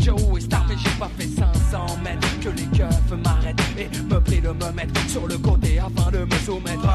Joey 0.06 0.40
Star 0.40 0.64
Mais 0.70 0.76
j'ai 0.78 1.00
pas 1.00 1.10
fait 1.18 1.28
500 1.28 1.98
mètres 2.04 2.40
Que 2.40 2.50
les 2.50 2.78
keufs 2.78 3.12
m'arrêtent 3.24 3.60
et 3.76 3.90
me 4.04 4.20
prient 4.20 4.42
de 4.42 4.50
me 4.50 4.72
mettre 4.72 5.10
sur 5.10 5.26
le 5.26 5.38
côté 5.40 5.80
Afin 5.80 6.12
de 6.12 6.20
me 6.20 6.40
soumettre 6.46 6.88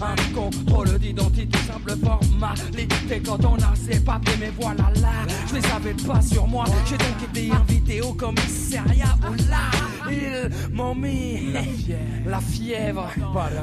à 0.00 0.12
un 0.12 0.34
contrôle 0.34 0.96
d'identité 1.00 1.58
Simple 1.66 1.96
formalité. 1.98 3.22
Quand 3.24 3.44
on 3.44 3.56
a 3.56 3.74
ses 3.74 3.98
papiers 4.00 4.36
Mais 4.38 4.52
voilà 4.56 4.90
là, 5.00 5.10
je 5.48 5.54
les 5.56 5.66
avais 5.66 5.94
pas 5.94 6.22
sur 6.22 6.46
moi. 6.46 6.64
J'ai 6.86 6.96
donc 6.96 7.28
été 7.30 7.50
invité 7.50 8.00
au 8.02 8.12
commissariat 8.12 9.16
où 9.28 9.34
là 9.50 9.84
ils 10.10 10.74
m'ont 10.74 10.94
mis 10.94 11.52
la 11.52 11.62
fièvre, 11.62 11.98
la 12.26 12.40
fièvre. 12.40 13.08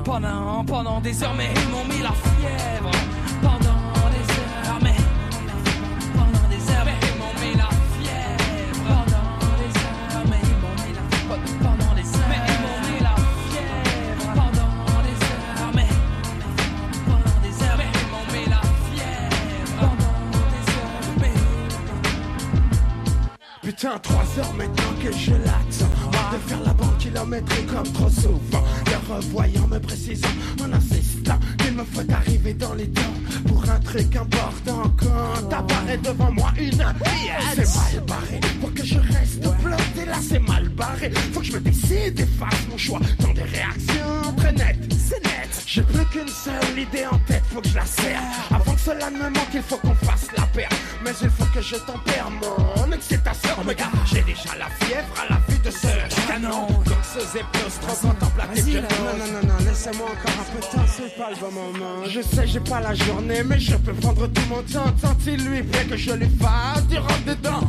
Pendant, 0.03 0.65
pendant 0.65 0.99
des 0.99 1.23
heures, 1.23 1.35
mais 1.37 1.49
ils 1.55 1.69
m'ont 1.69 1.85
mis 1.85 2.01
la 2.01 2.11
fièvre. 2.11 2.91
Pendant 3.41 3.80
Putain, 23.61 23.99
trois 23.99 24.23
heures 24.39 24.53
maintenant 24.55 24.93
que 25.03 25.11
je 25.11 25.31
l'attends 25.31 26.33
De 26.33 26.37
faire 26.49 26.63
la 26.65 26.73
banque 26.73 26.97
kilométrique 26.97 27.67
comme 27.67 27.91
trop 27.93 28.09
souvent. 28.09 28.63
Le 28.87 29.13
revoyant 29.13 29.67
me 29.67 29.79
précisant 29.79 30.27
en 30.63 30.73
insistant 30.73 31.39
Qu'il 31.71 31.79
me 31.79 31.85
faut 31.85 32.13
arriver 32.13 32.53
dans 32.53 32.73
les 32.73 32.89
temps 32.89 33.13
Pour 33.47 33.63
un 33.69 33.79
truc 33.79 34.13
important 34.17 34.93
Quand 34.97 35.55
apparaît 35.55 35.97
devant 36.03 36.29
moi 36.29 36.51
une 36.59 36.75
pièce 36.75 37.55
C'est 37.55 37.95
mal 37.95 38.05
barré 38.05 38.39
Pour 38.59 38.73
que 38.73 38.83
je 38.83 38.99
reste 38.99 39.41
planté 39.63 40.05
là 40.05 40.17
c'est 40.21 40.39
mal 40.39 40.67
barré. 40.69 41.11
Faut 41.33 41.39
que 41.39 41.45
je 41.45 41.53
me 41.53 41.59
décide 41.59 42.19
et 42.19 42.25
fasse 42.39 42.67
mon 42.69 42.77
choix. 42.77 42.99
Dans 43.19 43.33
des 43.33 43.43
réactions 43.43 44.33
très 44.37 44.51
nettes 44.51 44.93
C'est 44.97 45.23
net. 45.23 45.63
J'ai 45.65 45.83
plus 45.83 46.05
qu'une 46.05 46.27
seule 46.27 46.77
idée 46.77 47.05
en 47.05 47.17
tête. 47.19 47.43
Faut 47.53 47.61
que 47.61 47.69
je 47.69 47.75
la 47.75 47.85
serre. 47.85 48.21
Avant 48.49 48.73
que 48.73 48.79
cela 48.79 49.09
ne 49.09 49.17
me 49.17 49.29
manque 49.29 49.53
il 49.53 49.61
faut 49.61 49.77
qu'on 49.77 49.95
fasse 49.95 50.27
la 50.37 50.45
paire. 50.47 50.69
Mais 51.03 51.11
il 51.21 51.29
faut 51.29 51.45
que 51.53 51.61
je 51.61 51.75
tempère 51.75 52.29
mon 52.29 52.91
excitation. 52.91 53.51
Regarde, 53.65 53.93
j'ai 54.05 54.21
déjà 54.21 54.57
la 54.59 54.69
fièvre 54.85 55.13
à 55.21 55.33
la 55.33 55.39
vue 55.47 55.59
de 55.59 55.71
ce 55.71 56.27
canon. 56.27 56.67
Donc 56.67 57.01
ce 57.13 57.19
zéplos 57.19 57.75
trop 57.81 58.07
là. 58.37 58.45
non, 58.47 59.17
non, 59.17 59.33
non, 59.33 59.47
non, 59.47 59.65
laissez-moi 59.65 60.07
encore 60.07 60.39
un 60.39 60.47
peu 60.51 60.59
de 60.59 60.71
temps, 60.71 60.87
c'est 60.87 61.17
pas 61.17 61.29
le 61.29 61.35
bon 61.35 61.51
moment 61.51 61.60
Je 62.13 62.21
sais, 62.21 62.45
j'ai 62.45 62.59
pas 62.59 62.81
la 62.81 62.93
journée, 62.93 63.41
mais 63.45 63.59
je 63.59 63.75
peux 63.77 63.93
prendre 63.93 64.27
tout 64.27 64.41
mon 64.49 64.61
temps. 64.63 64.91
Tant 65.01 65.15
il 65.25 65.45
lui 65.45 65.63
plaît 65.63 65.85
que 65.85 65.95
je 65.95 66.11
lui 66.11 66.27
fasse 66.39 66.85
du 66.87 66.97
rentre 66.97 67.23
dedans. 67.25 67.61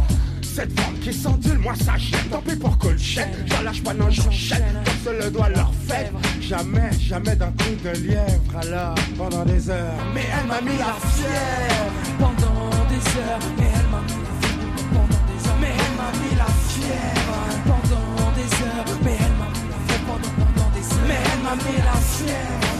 Cette 0.43 0.79
forme 0.79 0.99
qui 0.99 1.13
s'endule, 1.15 1.59
moi 1.59 1.75
ça 1.75 1.97
gêne 1.97 2.29
Tant 2.31 2.43
pis 2.43 2.57
pour 2.57 2.77
Colchette, 2.77 3.35
j'en 3.47 3.63
lâche 3.63 3.83
pas, 3.83 3.95
non 3.95 4.11
j'enchaîne. 4.11 4.83
Comme 4.85 5.15
se 5.15 5.25
le 5.25 5.31
doit 5.31 5.49
leur 5.49 5.73
fèvre. 5.87 6.21
Jamais, 6.41 6.91
jamais 7.01 7.37
d'un 7.37 7.53
coup 7.53 7.75
de 7.85 7.91
lièvre. 7.91 8.57
Alors, 8.61 8.95
pendant 9.17 9.45
des 9.45 9.71
heures. 9.71 9.95
Mais 10.13 10.25
elle 10.39 10.47
m'a 10.47 10.61
mis 10.61 10.77
la 10.77 10.95
fièvre. 11.09 11.93
Pendant 12.19 12.69
des 12.91 13.21
heures, 13.21 13.39
mais 13.59 13.71
elle 13.75 13.89
m'a 13.91 14.03
mis 14.03 14.23
la 14.25 14.37
fièvre. 14.43 14.75
Pendant 14.93 15.25
des 15.31 15.49
heures, 15.49 15.59
mais 15.61 15.73
elle 15.79 15.97
m'a 15.97 16.11
mis 16.21 16.35
la 16.37 16.51
fièvre. 16.69 17.39
Pendant 17.65 18.33
des 18.37 18.51
heures, 18.65 18.99
mais 19.05 19.17
elle 19.21 19.37
m'a 19.39 19.49
mis 19.49 19.69
la 19.71 19.79
fièvre. 19.87 20.03
Pendant 20.07 20.71
des 20.75 20.93
heures, 20.93 21.07
mais 21.07 21.19
elle 21.33 21.43
m'a 21.43 21.55
mis 21.55 21.77
la 21.79 21.93
fièvre 21.93 22.72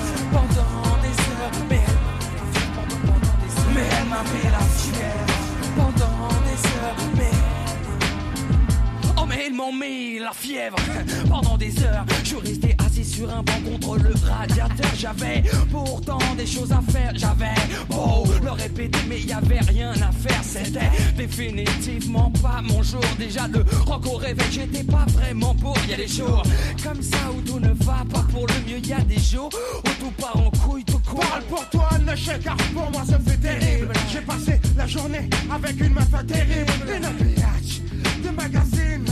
mais 3.75 3.87
elle 3.99 4.09
m'a 4.09 4.23
mis 4.23 4.51
la 4.51 4.65
fièvre 4.79 5.69
pendant 5.77 6.12
mais 9.33 9.47
ils 9.49 9.55
m'ont 9.55 9.63
ont 9.63 9.73
mis 9.73 10.19
la 10.19 10.33
fièvre 10.33 10.77
pendant 11.29 11.57
des 11.57 11.73
heures. 11.83 12.05
Je 12.23 12.29
suis 12.29 12.37
resté 12.37 12.77
assis 12.85 13.05
sur 13.05 13.31
un 13.31 13.43
banc 13.43 13.61
contre 13.65 13.97
le 13.97 14.13
radiateur. 14.27 14.91
J'avais 14.97 15.43
pourtant 15.71 16.19
des 16.37 16.47
choses 16.47 16.73
à 16.73 16.81
faire. 16.91 17.13
J'avais 17.15 17.55
beau 17.89 18.25
le 18.43 18.51
répéter, 18.51 18.99
mais 19.09 19.21
y 19.21 19.33
avait 19.33 19.61
rien 19.61 19.93
à 19.93 20.11
faire. 20.13 20.43
C'était 20.43 20.91
définitivement 21.17 22.31
pas 22.43 22.61
mon 22.63 22.83
jour. 22.83 23.05
Déjà 23.19 23.47
le 23.49 23.65
rock 23.87 24.07
au 24.07 24.17
réveil, 24.17 24.47
j'étais 24.51 24.85
pas 24.85 25.07
vraiment 25.09 25.55
pour. 25.55 25.77
Y 25.89 25.95
a 25.95 25.97
des 25.97 26.09
jours 26.09 26.43
comme 26.83 27.03
ça 27.03 27.19
où 27.37 27.41
tout 27.43 27.61
ne 27.61 27.73
va 27.85 28.05
pas 28.13 28.25
pour 28.33 28.47
le 28.47 28.55
mieux. 28.67 28.79
Y 28.79 28.93
a 28.93 29.01
des 29.01 29.21
jours 29.21 29.51
où 29.85 29.89
tout 30.01 30.13
part 30.21 30.37
en 30.37 30.51
couille, 30.51 30.85
tout 30.85 31.01
court. 31.09 31.21
Parle 31.21 31.43
pour 31.45 31.69
toi, 31.71 31.89
ne 32.05 32.17
chèque, 32.17 32.43
car 32.43 32.57
pour 32.75 32.91
moi 32.91 33.03
ça 33.09 33.19
fait 33.19 33.37
terrible. 33.37 33.93
J'ai 34.11 34.21
passé 34.21 34.61
la 34.77 34.87
journée 34.87 35.29
avec 35.55 35.81
une 35.81 35.95
meuf 35.95 36.11
terrible. 36.27 36.73
Une 36.89 38.23
de 38.23 38.31
magazine, 38.31 39.12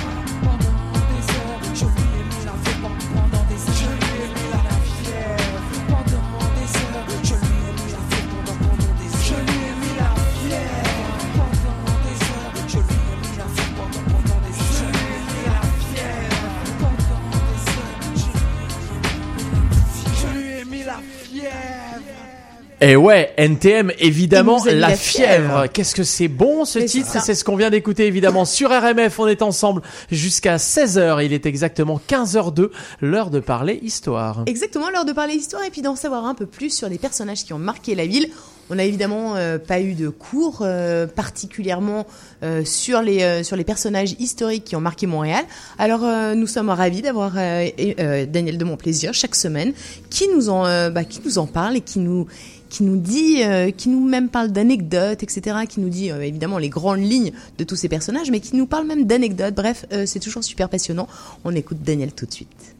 Et 22.83 22.95
ouais, 22.95 23.31
NTM, 23.37 23.91
évidemment, 23.99 24.63
la 24.65 24.73
la 24.73 24.95
fièvre. 24.95 25.49
fièvre. 25.49 25.67
Qu'est-ce 25.71 25.93
que 25.93 26.03
c'est 26.03 26.27
bon 26.27 26.65
ce 26.65 26.79
titre. 26.79 27.21
C'est 27.23 27.35
ce 27.35 27.43
qu'on 27.43 27.55
vient 27.55 27.69
d'écouter 27.69 28.07
évidemment 28.07 28.43
sur 28.43 28.71
RMF. 28.71 29.19
On 29.19 29.27
est 29.27 29.43
ensemble 29.43 29.83
jusqu'à 30.11 30.57
16h. 30.57 31.23
Il 31.23 31.31
est 31.31 31.45
exactement 31.45 32.01
15h02, 32.09 32.71
l'heure 33.01 33.29
de 33.29 33.39
parler 33.39 33.79
histoire. 33.83 34.43
Exactement, 34.47 34.89
l'heure 34.89 35.05
de 35.05 35.13
parler 35.13 35.35
histoire 35.35 35.63
et 35.63 35.69
puis 35.69 35.83
d'en 35.83 35.95
savoir 35.95 36.25
un 36.25 36.33
peu 36.33 36.47
plus 36.47 36.75
sur 36.75 36.89
les 36.89 36.97
personnages 36.97 37.43
qui 37.43 37.53
ont 37.53 37.59
marqué 37.59 37.93
la 37.93 38.07
ville. 38.07 38.29
On 38.69 38.75
n'a 38.75 38.85
évidemment 38.85 39.35
euh, 39.35 39.57
pas 39.57 39.81
eu 39.81 39.95
de 39.95 40.07
cours 40.09 40.59
euh, 40.61 41.05
particulièrement 41.05 42.07
euh, 42.43 42.63
sur 42.63 43.01
les 43.01 43.43
sur 43.43 43.57
les 43.57 43.63
personnages 43.63 44.15
historiques 44.19 44.63
qui 44.63 44.75
ont 44.75 44.81
marqué 44.81 45.07
Montréal. 45.07 45.43
Alors 45.77 46.01
nous 46.35 46.47
sommes 46.47 46.69
ravis 46.69 47.01
d'avoir 47.01 47.33
Daniel 47.33 48.57
de 48.57 48.63
Montplaisir 48.63 49.13
chaque 49.13 49.35
semaine 49.35 49.73
qui 50.09 50.27
nous 50.29 50.49
en 50.49 50.63
bah, 50.91 51.03
qui 51.03 51.19
nous 51.25 51.37
en 51.37 51.47
parle 51.47 51.77
et 51.77 51.81
qui 51.81 51.99
nous 51.99 52.27
qui 52.69 52.83
nous 52.83 52.95
dit, 52.95 53.41
qui 53.75 53.89
nous 53.89 54.07
même 54.07 54.29
parle 54.29 54.49
d'anecdotes, 54.51 55.23
etc., 55.23 55.57
qui 55.67 55.81
nous 55.81 55.89
dit 55.89 56.07
évidemment 56.07 56.57
les 56.57 56.69
grandes 56.69 57.01
lignes 57.01 57.33
de 57.57 57.65
tous 57.65 57.75
ces 57.75 57.89
personnages, 57.89 58.31
mais 58.31 58.39
qui 58.39 58.55
nous 58.55 58.65
parle 58.65 58.87
même 58.87 59.03
d'anecdotes. 59.05 59.53
Bref, 59.53 59.85
c'est 60.05 60.19
toujours 60.19 60.43
super 60.43 60.69
passionnant. 60.69 61.07
On 61.43 61.53
écoute 61.53 61.79
Daniel 61.83 62.13
tout 62.13 62.25
de 62.25 62.33
suite. 62.33 62.75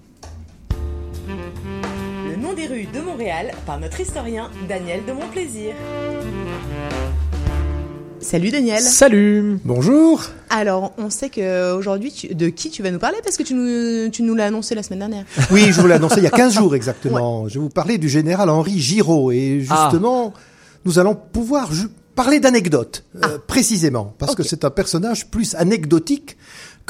Nom 2.52 2.58
des 2.58 2.68
rues 2.68 2.88
de 2.94 3.00
Montréal 3.00 3.52
par 3.66 3.80
notre 3.80 4.00
historien 4.02 4.50
Daniel 4.68 5.06
de 5.08 5.14
Montplaisir. 5.14 5.74
Salut 8.20 8.50
Daniel. 8.50 8.82
Salut. 8.82 9.60
Bonjour. 9.64 10.22
Alors, 10.50 10.92
on 10.98 11.10
sait 11.10 11.30
que 11.30 11.74
aujourd'hui, 11.74 12.12
tu- 12.12 12.34
de 12.36 12.50
qui 12.50 12.70
tu 12.70 12.84
vas 12.84 12.92
nous 12.92 13.00
parler? 13.00 13.18
Parce 13.24 13.38
que 13.38 13.44
tu 13.44 13.54
nous, 13.54 14.10
tu 14.10 14.24
nous 14.24 14.36
l'as 14.36 14.48
annoncé 14.48 14.76
la 14.76 14.84
semaine 14.84 15.00
dernière. 15.00 15.26
Oui, 15.52 15.68
je 15.72 15.80
vous 15.80 15.88
l'ai 15.88 15.94
annoncé 15.94 16.16
il 16.18 16.24
y 16.24 16.28
a 16.28 16.32
15 16.32 16.54
jours 16.56 16.76
exactement. 16.76 17.48
Je 17.48 17.54
vais 17.56 17.60
vous 17.62 17.70
parler 17.70 17.98
du 17.98 18.10
général 18.10 18.50
Henri 18.50 18.80
Giraud. 18.80 19.32
Et 19.32 19.62
justement, 19.62 20.34
nous 20.84 21.00
allons 21.00 21.16
pouvoir 21.16 21.72
ju- 21.74 21.88
parler 22.16 22.40
d'anecdotes, 22.42 23.06
euh, 23.24 23.38
précisément, 23.48 24.14
parce 24.18 24.36
que 24.36 24.44
c'est 24.44 24.66
un 24.66 24.70
personnage 24.72 25.28
plus 25.28 25.56
anecdotique 25.56 26.36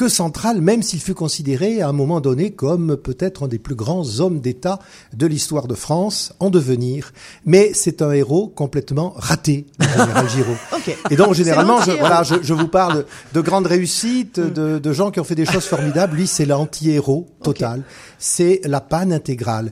que 0.02 0.08
central, 0.08 0.60
même 0.60 0.82
s'il 0.82 1.00
fut 1.00 1.14
considéré 1.14 1.80
à 1.80 1.88
un 1.88 1.92
moment 1.92 2.20
donné 2.20 2.50
comme 2.50 2.96
peut-être 2.96 3.44
un 3.44 3.46
des 3.46 3.60
plus 3.60 3.76
grands 3.76 4.18
hommes 4.18 4.40
d'État 4.40 4.80
de 5.12 5.26
l'histoire 5.26 5.68
de 5.68 5.76
France 5.76 6.32
en 6.40 6.50
devenir. 6.50 7.12
Mais 7.44 7.70
c'est 7.72 8.02
un 8.02 8.10
héros 8.10 8.48
complètement 8.48 9.14
raté, 9.16 9.64
général 9.78 10.28
Giraud. 10.28 10.56
Et 11.10 11.14
donc 11.14 11.34
généralement, 11.34 11.80
je, 11.82 11.92
voilà, 11.92 12.24
je, 12.24 12.34
je 12.42 12.52
vous 12.52 12.66
parle 12.66 13.04
de 13.32 13.40
grandes 13.40 13.68
réussites, 13.68 14.40
de, 14.40 14.80
de 14.80 14.92
gens 14.92 15.12
qui 15.12 15.20
ont 15.20 15.24
fait 15.24 15.36
des 15.36 15.46
choses 15.46 15.66
formidables. 15.66 16.16
Lui, 16.16 16.26
c'est 16.26 16.46
l'anti-héros 16.46 17.28
total. 17.44 17.84
C'est 18.18 18.60
la 18.64 18.80
panne 18.80 19.12
intégrale. 19.12 19.70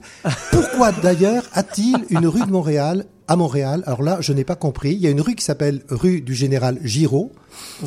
Pourquoi 0.51 0.93
d'ailleurs 0.93 1.43
a-t-il 1.51 2.05
une 2.09 2.25
rue 2.25 2.45
de 2.45 2.51
Montréal 2.51 3.03
à 3.27 3.35
Montréal? 3.35 3.83
Alors 3.85 4.01
là, 4.01 4.19
je 4.21 4.31
n'ai 4.31 4.45
pas 4.45 4.55
compris. 4.55 4.93
Il 4.93 5.01
y 5.01 5.07
a 5.07 5.09
une 5.09 5.19
rue 5.19 5.35
qui 5.35 5.43
s'appelle 5.43 5.81
rue 5.89 6.21
du 6.21 6.35
général 6.35 6.79
Giraud. 6.85 7.33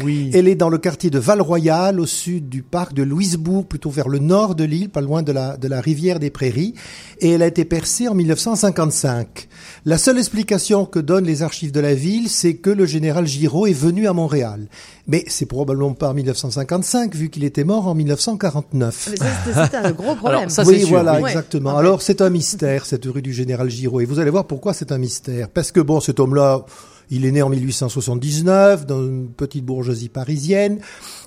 Oui. 0.02 0.30
Elle 0.34 0.48
est 0.48 0.54
dans 0.54 0.68
le 0.68 0.78
quartier 0.78 1.10
de 1.10 1.18
Val-Royal, 1.18 2.00
au 2.00 2.06
sud 2.06 2.48
du 2.48 2.62
parc 2.62 2.94
de 2.94 3.02
Louisbourg, 3.02 3.66
plutôt 3.66 3.90
vers 3.90 4.08
le 4.08 4.18
nord 4.18 4.54
de 4.54 4.64
l'île, 4.64 4.88
pas 4.90 5.00
loin 5.00 5.22
de 5.22 5.32
la, 5.32 5.56
de 5.56 5.68
la 5.68 5.80
rivière 5.80 6.18
des 6.20 6.30
Prairies. 6.30 6.74
Et 7.20 7.30
elle 7.30 7.42
a 7.42 7.46
été 7.46 7.64
percée 7.64 8.08
en 8.08 8.14
1955. 8.14 9.48
La 9.84 9.98
seule 9.98 10.18
explication 10.18 10.86
que 10.86 10.98
donnent 10.98 11.24
les 11.26 11.42
archives 11.42 11.72
de 11.72 11.80
la 11.80 11.94
ville, 11.94 12.28
c'est 12.28 12.54
que 12.54 12.70
le 12.70 12.86
général 12.86 13.26
Giraud 13.26 13.66
est 13.66 13.72
venu 13.72 14.06
à 14.06 14.12
Montréal. 14.12 14.66
Mais 15.06 15.24
c'est 15.28 15.46
probablement 15.46 15.92
pas 15.92 16.08
en 16.10 16.14
1955, 16.14 17.14
vu 17.14 17.28
qu'il 17.30 17.44
était 17.44 17.64
mort 17.64 17.86
en 17.88 17.94
1949. 17.94 19.08
Mais 19.10 19.16
ça, 19.16 19.24
c'était- 19.44 19.62
c'était 19.64 19.76
un 19.76 19.92
gros 19.92 20.14
problème. 20.14 20.48
oui, 20.66 20.84
voilà, 20.88 21.20
Ouais. 21.20 21.30
exactement. 21.30 21.72
Ouais. 21.74 21.78
Alors, 21.78 22.02
c'est 22.02 22.20
un 22.22 22.30
mystère, 22.30 22.86
cette 22.86 23.04
rue 23.04 23.22
du 23.22 23.32
Général 23.32 23.68
Giraud. 23.70 24.00
Et 24.00 24.04
vous 24.06 24.18
allez 24.18 24.30
voir 24.30 24.46
pourquoi 24.46 24.72
c'est 24.72 24.92
un 24.92 24.98
mystère. 24.98 25.48
Parce 25.50 25.72
que, 25.72 25.80
bon, 25.80 26.00
cet 26.00 26.20
homme-là, 26.20 26.64
il 27.10 27.24
est 27.24 27.32
né 27.32 27.42
en 27.42 27.48
1879 27.48 28.86
dans 28.86 29.02
une 29.02 29.28
petite 29.28 29.64
bourgeoisie 29.64 30.08
parisienne. 30.08 30.80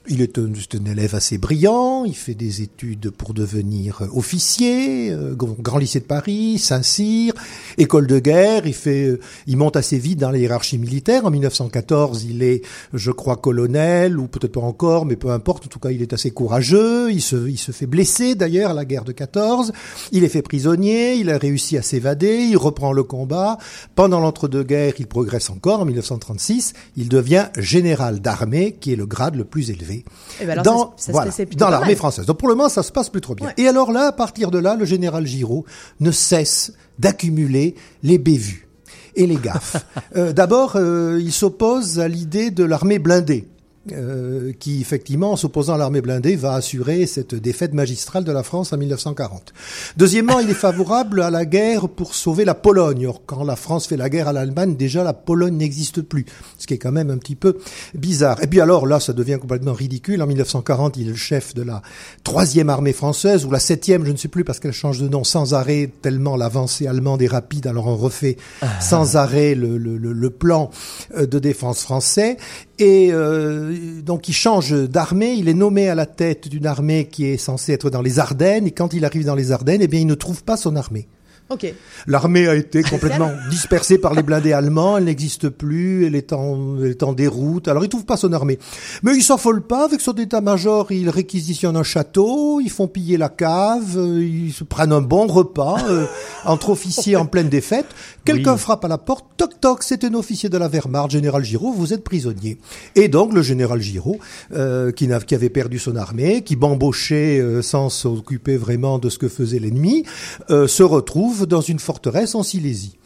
Il 0.09 0.21
est 0.21 0.37
un, 0.37 0.45
un 0.45 0.85
élève 0.85 1.15
assez 1.15 1.37
brillant. 1.37 2.05
Il 2.05 2.15
fait 2.15 2.33
des 2.33 2.61
études 2.61 3.09
pour 3.09 3.33
devenir 3.33 4.01
euh, 4.01 4.07
officier, 4.13 5.11
euh, 5.11 5.35
grand 5.35 5.77
lycée 5.77 5.99
de 5.99 6.05
Paris, 6.05 6.59
Saint-Cyr, 6.59 7.33
école 7.77 8.07
de 8.07 8.17
guerre. 8.19 8.65
Il 8.67 8.75
euh, 8.87 9.17
monte 9.49 9.75
assez 9.75 9.97
vite 9.97 10.19
dans 10.19 10.31
la 10.31 10.37
hiérarchie 10.37 10.77
militaire. 10.77 11.25
En 11.25 11.29
1914, 11.31 12.23
il 12.23 12.41
est, 12.41 12.61
je 12.93 13.11
crois, 13.11 13.35
colonel 13.35 14.17
ou 14.17 14.27
peut-être 14.27 14.53
pas 14.53 14.61
encore, 14.61 15.05
mais 15.05 15.17
peu 15.17 15.29
importe. 15.31 15.65
En 15.65 15.69
tout 15.69 15.79
cas, 15.79 15.91
il 15.91 16.01
est 16.01 16.13
assez 16.13 16.31
courageux. 16.31 17.11
Il 17.11 17.21
se, 17.21 17.49
il 17.49 17.57
se 17.57 17.73
fait 17.73 17.85
blesser 17.85 18.35
d'ailleurs 18.35 18.71
à 18.71 18.73
la 18.73 18.85
guerre 18.85 19.03
de 19.03 19.11
14. 19.11 19.73
Il 20.13 20.23
est 20.23 20.29
fait 20.29 20.41
prisonnier. 20.41 21.15
Il 21.15 21.29
a 21.29 21.37
réussi 21.37 21.77
à 21.77 21.81
s'évader. 21.81 22.47
Il 22.49 22.55
reprend 22.55 22.93
le 22.93 23.03
combat. 23.03 23.57
Pendant 23.95 24.21
l'entre-deux-guerres, 24.21 24.93
il 24.99 25.07
progresse 25.07 25.49
encore. 25.49 25.81
En 25.81 25.85
1936, 25.85 26.71
il 26.95 27.09
devient 27.09 27.47
général 27.57 28.21
d'armée, 28.21 28.77
qui 28.79 28.93
est 28.93 28.95
le 28.95 29.05
grade 29.05 29.35
le 29.35 29.43
plus 29.43 29.69
élevé 29.69 29.96
Eh 30.41 30.45
ben 30.45 30.61
dans, 30.61 30.95
voilà, 31.09 31.31
l'armée 31.69 31.95
française. 31.95 32.25
Donc 32.25 32.37
pour 32.37 32.47
le 32.47 32.55
moment, 32.55 32.69
ça 32.69 32.83
se 32.83 32.91
passe 32.91 33.09
plus 33.09 33.21
trop 33.21 33.35
bien. 33.35 33.51
Et 33.57 33.67
alors 33.67 33.91
là, 33.91 34.07
à 34.07 34.11
partir 34.11 34.51
de 34.51 34.59
là, 34.59 34.75
le 34.75 34.85
général 34.85 35.25
Giraud 35.25 35.65
ne 35.99 36.11
cesse 36.11 36.73
d'accumuler 36.99 37.75
les 38.03 38.17
bévues 38.17 38.67
et 39.15 39.27
les 39.27 39.37
gaffes. 39.37 39.85
Euh, 40.15 40.31
D'abord, 40.31 40.75
euh, 40.75 41.19
il 41.21 41.33
s'oppose 41.33 41.99
à 41.99 42.07
l'idée 42.07 42.49
de 42.49 42.63
l'armée 42.63 42.97
blindée. 42.97 43.47
Euh, 43.93 44.51
qui 44.59 44.81
effectivement, 44.81 45.31
en 45.31 45.35
s'opposant 45.35 45.73
à 45.73 45.77
l'armée 45.77 46.01
blindée, 46.01 46.35
va 46.35 46.53
assurer 46.53 47.05
cette 47.05 47.35
défaite 47.35 47.73
magistrale 47.73 48.23
de 48.23 48.31
la 48.31 48.43
France 48.43 48.73
en 48.73 48.77
1940. 48.77 49.53
Deuxièmement, 49.97 50.39
il 50.39 50.49
est 50.49 50.53
favorable 50.53 51.21
à 51.21 51.29
la 51.29 51.45
guerre 51.45 51.89
pour 51.89 52.15
sauver 52.15 52.45
la 52.45 52.55
Pologne. 52.55 53.05
Or, 53.07 53.21
quand 53.25 53.43
la 53.43 53.55
France 53.55 53.87
fait 53.87 53.97
la 53.97 54.09
guerre 54.09 54.27
à 54.27 54.33
l'Allemagne, 54.33 54.75
déjà 54.75 55.03
la 55.03 55.13
Pologne 55.13 55.55
n'existe 55.57 56.01
plus, 56.01 56.25
ce 56.57 56.67
qui 56.67 56.73
est 56.73 56.77
quand 56.77 56.91
même 56.91 57.09
un 57.09 57.17
petit 57.17 57.35
peu 57.35 57.57
bizarre. 57.93 58.41
Et 58.43 58.47
puis 58.47 58.61
alors 58.61 58.87
là, 58.87 58.99
ça 58.99 59.13
devient 59.13 59.37
complètement 59.39 59.73
ridicule. 59.73 60.21
En 60.21 60.27
1940, 60.27 60.97
il 60.97 61.07
est 61.07 61.11
le 61.11 61.15
chef 61.15 61.53
de 61.53 61.61
la 61.63 61.81
troisième 62.23 62.69
armée 62.69 62.93
française 62.93 63.45
ou 63.45 63.51
la 63.51 63.59
septième, 63.59 64.05
je 64.05 64.11
ne 64.11 64.17
sais 64.17 64.27
plus, 64.27 64.43
parce 64.43 64.59
qu'elle 64.59 64.71
change 64.73 64.99
de 64.99 65.07
nom 65.07 65.23
sans 65.23 65.53
arrêt 65.53 65.91
tellement 66.01 66.35
l'avancée 66.37 66.87
allemande 66.87 67.21
est 67.21 67.27
rapide. 67.27 67.67
Alors 67.67 67.87
on 67.87 67.95
refait 67.95 68.37
sans 68.79 69.15
arrêt 69.15 69.55
le, 69.55 69.77
le- 69.77 69.97
le- 69.97 70.13
le 70.13 70.29
plan 70.29 70.69
euh, 71.15 71.25
de 71.25 71.39
défense 71.39 71.81
français. 71.81 72.37
Et 72.79 73.09
euh, 73.11 74.01
donc 74.01 74.29
il 74.29 74.33
change 74.33 74.71
d'armée, 74.71 75.33
il 75.33 75.49
est 75.49 75.55
nommé 75.55 75.89
à 75.89 75.95
la 75.95 76.05
tête 76.05 76.47
d'une 76.47 76.67
armée 76.67 77.07
qui 77.07 77.25
est 77.25 77.37
censée 77.37 77.73
être 77.73 77.89
dans 77.89 78.03
les 78.03 78.19
Ardennes, 78.19 78.67
et 78.67 78.71
quand 78.71 78.93
il 78.93 79.03
arrive 79.03 79.25
dans 79.25 79.35
les 79.35 79.51
Ardennes, 79.51 79.81
eh 79.81 79.87
bien 79.87 80.01
il 80.01 80.07
ne 80.07 80.13
trouve 80.13 80.43
pas 80.43 80.57
son 80.57 80.75
armée. 80.75 81.07
Ok. 81.49 81.73
L'armée 82.07 82.47
a 82.47 82.55
été 82.55 82.83
complètement 82.83 83.31
dispersée 83.49 83.97
par 83.97 84.13
les 84.13 84.21
blindés 84.21 84.51
allemands, 84.51 84.97
elle 84.97 85.05
n'existe 85.05 85.47
plus, 85.49 86.05
elle 86.05 86.15
est, 86.15 86.33
en, 86.33 86.77
elle 86.81 86.91
est 86.91 87.03
en 87.03 87.13
déroute, 87.13 87.67
alors 87.69 87.85
ils 87.85 87.89
trouvent 87.89 88.03
pas 88.05 88.17
son 88.17 88.33
armée. 88.33 88.59
Mais 89.03 89.15
ils 89.15 89.23
s'affolent 89.23 89.65
pas, 89.65 89.85
avec 89.85 90.01
son 90.01 90.13
état-major, 90.13 90.91
ils 90.91 91.09
réquisitionnent 91.09 91.77
un 91.77 91.83
château, 91.83 92.59
ils 92.59 92.69
font 92.69 92.87
piller 92.87 93.15
la 93.17 93.29
cave, 93.29 93.97
euh, 93.97 94.21
ils 94.23 94.51
se 94.51 94.63
prennent 94.65 94.91
un 94.91 95.01
bon 95.01 95.27
repas, 95.27 95.77
euh, 95.89 96.05
entre 96.43 96.69
officiers 96.71 97.15
en 97.15 97.25
pleine 97.25 97.49
défaite. 97.49 97.85
Quelqu'un 98.25 98.53
Oui. 98.53 98.59
frappe 98.59 98.83
à 98.83 98.89
la 98.89 98.97
porte, 98.97 99.25
toc 99.37 99.59
toc, 99.61 99.83
c'est 99.83 100.03
un 100.03 100.13
officier 100.15 100.49
de 100.49 100.57
la 100.57 100.67
Wehrmacht, 100.67 101.11
général 101.11 101.45
Giraud, 101.45 101.71
vous 101.71 101.93
êtes 101.93 102.03
prisonnier. 102.03 102.57
Et 102.95 103.07
donc 103.07 103.33
le 103.33 103.41
général 103.41 103.79
Giraud, 103.81 104.17
euh, 104.53 104.91
qui, 104.91 105.07
n'a- 105.07 105.21
qui 105.21 105.33
avait 105.35 105.49
perdu 105.49 105.79
son 105.79 105.95
armée, 105.95 106.41
qui 106.43 106.55
bambochait 106.57 107.39
euh, 107.39 107.61
sans 107.61 107.89
s'occuper 107.89 108.57
vraiment 108.57 108.99
de 108.99 109.09
ce 109.09 109.17
que 109.17 109.29
faisait 109.29 109.59
l'ennemi, 109.59 110.03
euh, 110.49 110.67
se 110.67 110.83
retrouve 110.83 111.36
dans 111.45 111.61
une 111.61 111.79
forteresse 111.79 112.35
en 112.35 112.43
Silésie. 112.43 112.97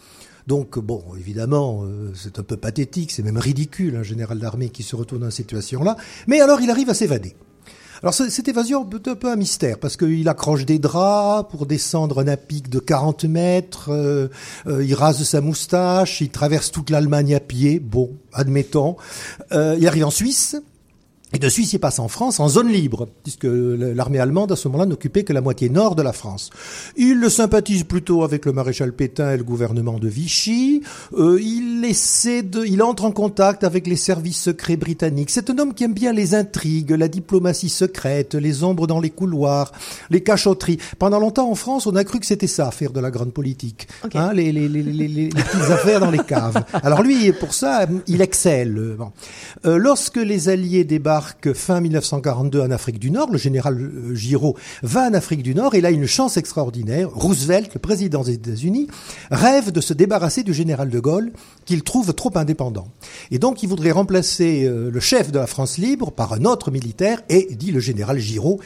Donc 0.48 0.80
bon, 0.80 1.04
évidemment, 1.20 1.84
euh, 1.84 2.12
c'est 2.16 2.40
un 2.40 2.44
peu 2.44 2.58
pathétique, 2.58 3.12
c'est 3.12 3.22
même 3.24 3.38
ridicule, 3.38 3.96
un 3.96 4.04
général 4.04 4.40
d'armée 4.40 4.70
qui 4.70 4.82
se 4.84 4.96
retrouve 4.96 5.20
dans 5.20 5.28
cette 5.30 5.36
situation-là. 5.50 5.98
Mais 6.28 6.42
alors 6.42 6.62
il 6.62 6.70
arrive 6.72 6.90
à 6.90 6.94
s'évader. 6.96 7.36
Alors 8.02 8.16
ce- 8.16 8.30
cette 8.32 8.48
évasion 8.48 8.90
est 8.90 9.08
un 9.08 9.16
peu 9.16 9.32
un 9.32 9.36
mystère 9.36 9.78
parce 9.78 9.96
qu'il 9.96 10.28
accroche 10.28 10.66
des 10.66 10.80
draps 10.80 11.48
pour 11.52 11.68
descendre 11.68 12.28
un 12.28 12.36
pic 12.38 12.68
de 12.70 12.80
40 12.80 13.26
mètres, 13.26 13.90
euh, 13.92 14.30
euh, 14.66 14.84
il 14.84 14.96
rase 14.96 15.22
sa 15.24 15.42
moustache, 15.42 16.22
il 16.22 16.30
traverse 16.32 16.72
toute 16.72 16.90
l'Allemagne 16.90 17.36
à 17.36 17.40
pied, 17.40 17.80
bon, 17.80 18.18
admettons. 18.34 18.96
Il 19.52 19.88
arrive 19.88 20.06
en 20.06 20.10
Suisse. 20.12 20.56
Et 21.34 21.40
de 21.40 21.48
Suisse, 21.48 21.72
il 21.72 21.80
passe 21.80 22.00
en 22.00 22.10
France 22.10 22.40
en 22.42 22.50
zone 22.50 22.68
libre, 22.68 23.08
puisque 23.24 23.48
l'armée 23.48 24.20
allemande, 24.20 24.52
à 24.52 24.58
ce 24.58 24.68
moment-là, 24.68 24.86
n'occupait 24.86 25.24
que 25.24 25.32
la 25.32 25.40
moitié 25.40 25.70
nord 25.70 25.96
de 25.96 26.02
la 26.02 26.12
France. 26.12 26.50
Il 26.98 27.30
sympathise 27.30 27.84
plutôt 27.86 28.24
avec 28.24 28.46
le 28.46 28.52
maréchal 28.52 28.92
Pétain 28.92 29.32
et 29.32 29.38
le 29.38 29.44
gouvernement 29.46 29.98
de 29.98 30.10
Vichy. 30.10 30.82
Euh, 31.18 31.40
il 31.42 31.86
essaie 31.86 32.44
de, 32.44 32.66
il 32.66 32.84
entre 32.84 33.06
en 33.06 33.12
contact 33.12 33.64
avec 33.64 33.88
les 33.88 33.96
services 33.96 34.42
secrets 34.42 34.76
britanniques. 34.76 35.30
C'est 35.30 35.50
un 35.50 35.58
homme 35.60 35.74
qui 35.74 35.86
aime 35.86 35.94
bien 35.94 36.12
les 36.12 36.36
intrigues, 36.36 36.92
la 36.92 37.08
diplomatie 37.08 37.70
secrète, 37.70 38.36
les 38.36 38.64
ombres 38.66 38.86
dans 38.86 39.00
les 39.00 39.10
couloirs, 39.10 39.72
les 40.10 40.22
cachotteries. 40.24 40.80
Pendant 41.00 41.20
longtemps, 41.20 41.50
en 41.50 41.56
France, 41.56 41.88
on 41.88 41.96
a 41.96 42.04
cru 42.04 42.20
que 42.20 42.26
c'était 42.26 42.48
ça, 42.48 42.72
faire 42.72 42.92
de 42.92 43.00
la 43.00 43.10
grande 43.10 43.32
politique. 43.32 43.88
Hein, 44.16 44.34
les, 44.34 44.52
les, 44.52 44.68
les, 44.68 44.84
les, 44.84 45.08
les- 45.08 45.08
les 45.08 45.30
petites 45.30 45.72
affaires 45.72 46.02
dans 46.02 46.12
les 46.12 46.20
caves. 46.20 46.62
Alors 46.84 47.04
lui, 47.04 47.32
pour 47.32 47.54
ça, 47.54 47.86
il 48.08 48.22
excelle. 48.22 48.96
Bon. 48.98 49.12
Euh, 49.66 49.78
lorsque 49.78 50.18
les 50.18 50.50
Alliés 50.50 50.84
débarquent 50.84 51.21
fin 51.54 51.82
1942 51.82 52.62
en 52.62 52.72
Afrique 52.72 53.00
du 53.00 53.12
Nord, 53.12 53.32
le 53.32 53.38
général 53.38 53.80
euh, 53.80 54.16
Giraud 54.16 54.56
va 54.84 55.08
en 55.08 55.14
Afrique 55.14 55.44
du 55.44 55.56
Nord 55.56 55.76
et 55.76 55.84
a 55.84 55.92
une 55.92 56.06
chance 56.06 56.38
extraordinaire. 56.38 57.10
Roosevelt, 57.14 57.74
le 57.74 57.80
président 57.80 58.24
des 58.24 58.34
États-Unis, 58.34 58.88
rêve 59.30 59.72
de 59.72 59.82
se 59.82 59.94
débarrasser 59.94 60.44
du 60.44 60.54
général 60.54 60.90
de 60.90 61.00
Gaulle 61.00 61.32
qu'il 61.66 61.84
trouve 61.84 62.14
trop 62.14 62.32
indépendant. 62.36 62.88
Et 63.32 63.40
donc 63.40 63.64
il 63.64 63.70
voudrait 63.70 63.92
remplacer 63.92 64.66
euh, 64.66 64.90
le 64.92 65.00
chef 65.00 65.32
de 65.32 65.40
la 65.40 65.48
France 65.48 65.78
libre 65.78 66.12
par 66.12 66.34
un 66.34 66.46
autre 66.46 66.72
militaire 66.72 67.22
et 67.30 67.56
dit 67.56 67.72
le 67.72 67.80
général 67.80 68.20
Giraud 68.20 68.60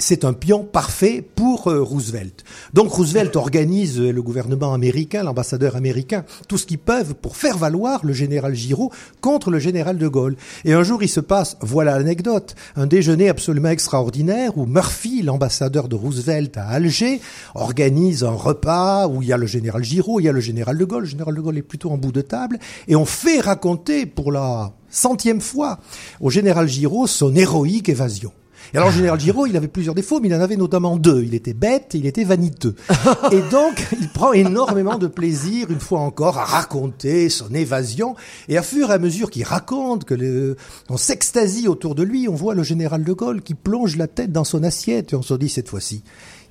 c'est 0.00 0.24
un 0.24 0.32
pion 0.32 0.64
parfait 0.64 1.22
pour 1.22 1.68
euh, 1.68 1.82
Roosevelt. 1.82 2.44
Donc 2.74 2.90
Roosevelt 2.90 3.36
organise 3.36 4.00
euh, 4.00 4.12
le 4.12 4.22
gouvernement 4.22 4.72
américain, 4.72 5.22
l'ambassadeur 5.22 5.76
américain, 5.76 6.24
tout 6.48 6.58
ce 6.58 6.66
qu'ils 6.66 6.78
peuvent 6.78 7.14
pour 7.14 7.36
faire 7.36 7.58
valoir 7.58 8.04
le 8.04 8.12
général 8.12 8.54
Giraud 8.54 8.90
contre 9.20 9.50
le 9.50 9.58
général 9.58 9.98
de 9.98 10.08
Gaulle. 10.08 10.36
Et 10.64 10.72
un 10.72 10.82
jour, 10.82 11.02
il 11.02 11.08
se 11.08 11.20
passe, 11.20 11.56
voilà 11.60 11.98
l'anecdote, 11.98 12.54
un 12.76 12.86
déjeuner 12.86 13.28
absolument 13.28 13.68
extraordinaire 13.68 14.56
où 14.56 14.66
Murphy, 14.66 15.22
l'ambassadeur 15.22 15.88
de 15.88 15.96
Roosevelt 15.96 16.56
à 16.56 16.68
Alger, 16.68 17.20
organise 17.54 18.24
un 18.24 18.30
repas 18.30 19.06
où 19.08 19.22
il 19.22 19.28
y 19.28 19.32
a 19.32 19.36
le 19.36 19.46
général 19.46 19.84
Giraud, 19.84 20.20
il 20.20 20.24
y 20.24 20.28
a 20.28 20.32
le 20.32 20.40
général 20.40 20.78
de 20.78 20.84
Gaulle. 20.84 21.02
Le 21.02 21.08
général 21.08 21.34
de 21.34 21.40
Gaulle 21.40 21.58
est 21.58 21.62
plutôt 21.62 21.90
en 21.90 21.98
bout 21.98 22.12
de 22.12 22.22
table 22.22 22.58
et 22.88 22.96
on 22.96 23.04
fait 23.04 23.40
raconter 23.40 24.06
pour 24.06 24.32
la 24.32 24.72
centième 24.88 25.40
fois 25.40 25.78
au 26.20 26.30
général 26.30 26.68
Giraud 26.68 27.06
son 27.06 27.34
héroïque 27.34 27.88
évasion. 27.88 28.32
Et 28.72 28.76
alors, 28.76 28.90
le 28.90 28.96
général 28.96 29.18
Giraud, 29.18 29.46
il 29.46 29.56
avait 29.56 29.68
plusieurs 29.68 29.94
défauts, 29.94 30.20
mais 30.20 30.28
il 30.28 30.34
en 30.34 30.40
avait 30.40 30.56
notamment 30.56 30.96
deux. 30.96 31.22
Il 31.24 31.34
était 31.34 31.54
bête 31.54 31.94
et 31.94 31.98
il 31.98 32.06
était 32.06 32.24
vaniteux. 32.24 32.74
Et 33.32 33.40
donc, 33.50 33.86
il 34.00 34.08
prend 34.08 34.32
énormément 34.32 34.98
de 34.98 35.06
plaisir, 35.06 35.70
une 35.70 35.80
fois 35.80 36.00
encore, 36.00 36.38
à 36.38 36.44
raconter 36.44 37.28
son 37.28 37.52
évasion. 37.52 38.14
Et 38.48 38.56
à 38.56 38.62
fur 38.62 38.90
et 38.90 38.94
à 38.94 38.98
mesure 38.98 39.30
qu'il 39.30 39.44
raconte, 39.44 40.04
que 40.04 40.14
le, 40.14 40.56
on 40.88 40.96
s'extasie 40.96 41.68
autour 41.68 41.94
de 41.94 42.02
lui, 42.02 42.28
on 42.28 42.34
voit 42.34 42.54
le 42.54 42.62
général 42.62 43.04
de 43.04 43.12
Gaulle 43.12 43.42
qui 43.42 43.54
plonge 43.54 43.96
la 43.96 44.06
tête 44.06 44.32
dans 44.32 44.44
son 44.44 44.62
assiette 44.62 45.12
et 45.12 45.16
on 45.16 45.22
se 45.22 45.34
dit 45.34 45.48
cette 45.48 45.68
fois-ci, 45.68 46.02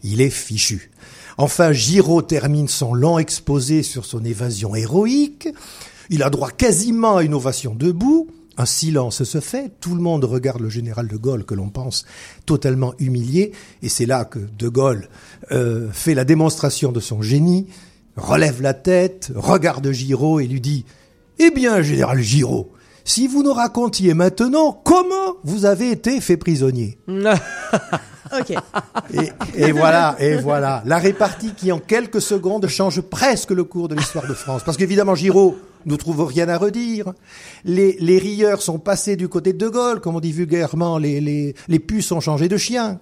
il 0.03 0.21
est 0.21 0.29
fichu. 0.29 0.91
Enfin, 1.37 1.71
Giraud 1.71 2.21
termine 2.21 2.67
son 2.67 2.93
long 2.93 3.17
exposé 3.17 3.83
sur 3.83 4.05
son 4.05 4.23
évasion 4.25 4.75
héroïque. 4.75 5.47
Il 6.09 6.23
a 6.23 6.29
droit 6.29 6.49
quasiment 6.49 7.17
à 7.17 7.23
une 7.23 7.33
ovation 7.33 7.75
debout. 7.75 8.27
Un 8.59 8.65
silence 8.65 9.23
se 9.23 9.39
fait, 9.39 9.71
tout 9.79 9.95
le 9.95 10.01
monde 10.01 10.25
regarde 10.25 10.59
le 10.59 10.67
général 10.67 11.07
de 11.07 11.15
Gaulle 11.15 11.45
que 11.45 11.55
l'on 11.55 11.69
pense 11.69 12.05
totalement 12.45 12.93
humilié, 12.99 13.53
et 13.81 13.87
c'est 13.87 14.05
là 14.05 14.25
que 14.25 14.37
de 14.37 14.67
Gaulle 14.67 15.07
euh, 15.53 15.87
fait 15.93 16.13
la 16.13 16.25
démonstration 16.25 16.91
de 16.91 16.99
son 16.99 17.21
génie, 17.21 17.67
relève 18.17 18.61
la 18.61 18.73
tête, 18.73 19.31
regarde 19.33 19.89
Giraud 19.91 20.41
et 20.41 20.45
lui 20.47 20.59
dit 20.59 20.83
Eh 21.39 21.51
bien, 21.51 21.81
général 21.81 22.19
Giraud, 22.19 22.73
si 23.05 23.27
vous 23.27 23.43
nous 23.43 23.53
racontiez 23.53 24.13
maintenant 24.13 24.73
comment 24.83 25.37
vous 25.45 25.63
avez 25.63 25.89
été 25.89 26.19
fait 26.19 26.37
prisonnier. 26.37 26.99
Ok. 28.39 28.53
Et, 29.11 29.31
et 29.55 29.71
voilà, 29.71 30.15
et 30.19 30.35
voilà. 30.35 30.83
La 30.85 30.99
répartie 30.99 31.55
qui 31.55 31.71
en 31.71 31.79
quelques 31.79 32.21
secondes 32.21 32.67
change 32.67 33.01
presque 33.01 33.49
le 33.49 33.63
cours 33.63 33.87
de 33.87 33.95
l'histoire 33.95 34.27
de 34.27 34.35
France. 34.35 34.61
Parce 34.63 34.77
qu'évidemment, 34.77 35.15
Giraud 35.15 35.57
ne 35.85 35.95
trouve 35.95 36.23
rien 36.25 36.49
à 36.49 36.57
redire. 36.57 37.13
Les, 37.65 37.95
les 37.99 38.17
rieurs 38.17 38.61
sont 38.61 38.79
passés 38.79 39.15
du 39.15 39.27
côté 39.27 39.53
de 39.53 39.57
De 39.57 39.69
Gaulle, 39.69 39.99
comme 40.01 40.15
on 40.15 40.19
dit 40.19 40.31
vulgairement, 40.31 40.97
les, 40.97 41.19
les, 41.21 41.55
les 41.67 41.79
puces 41.79 42.11
ont 42.11 42.19
changé 42.19 42.47
de 42.47 42.57
chien. 42.57 42.99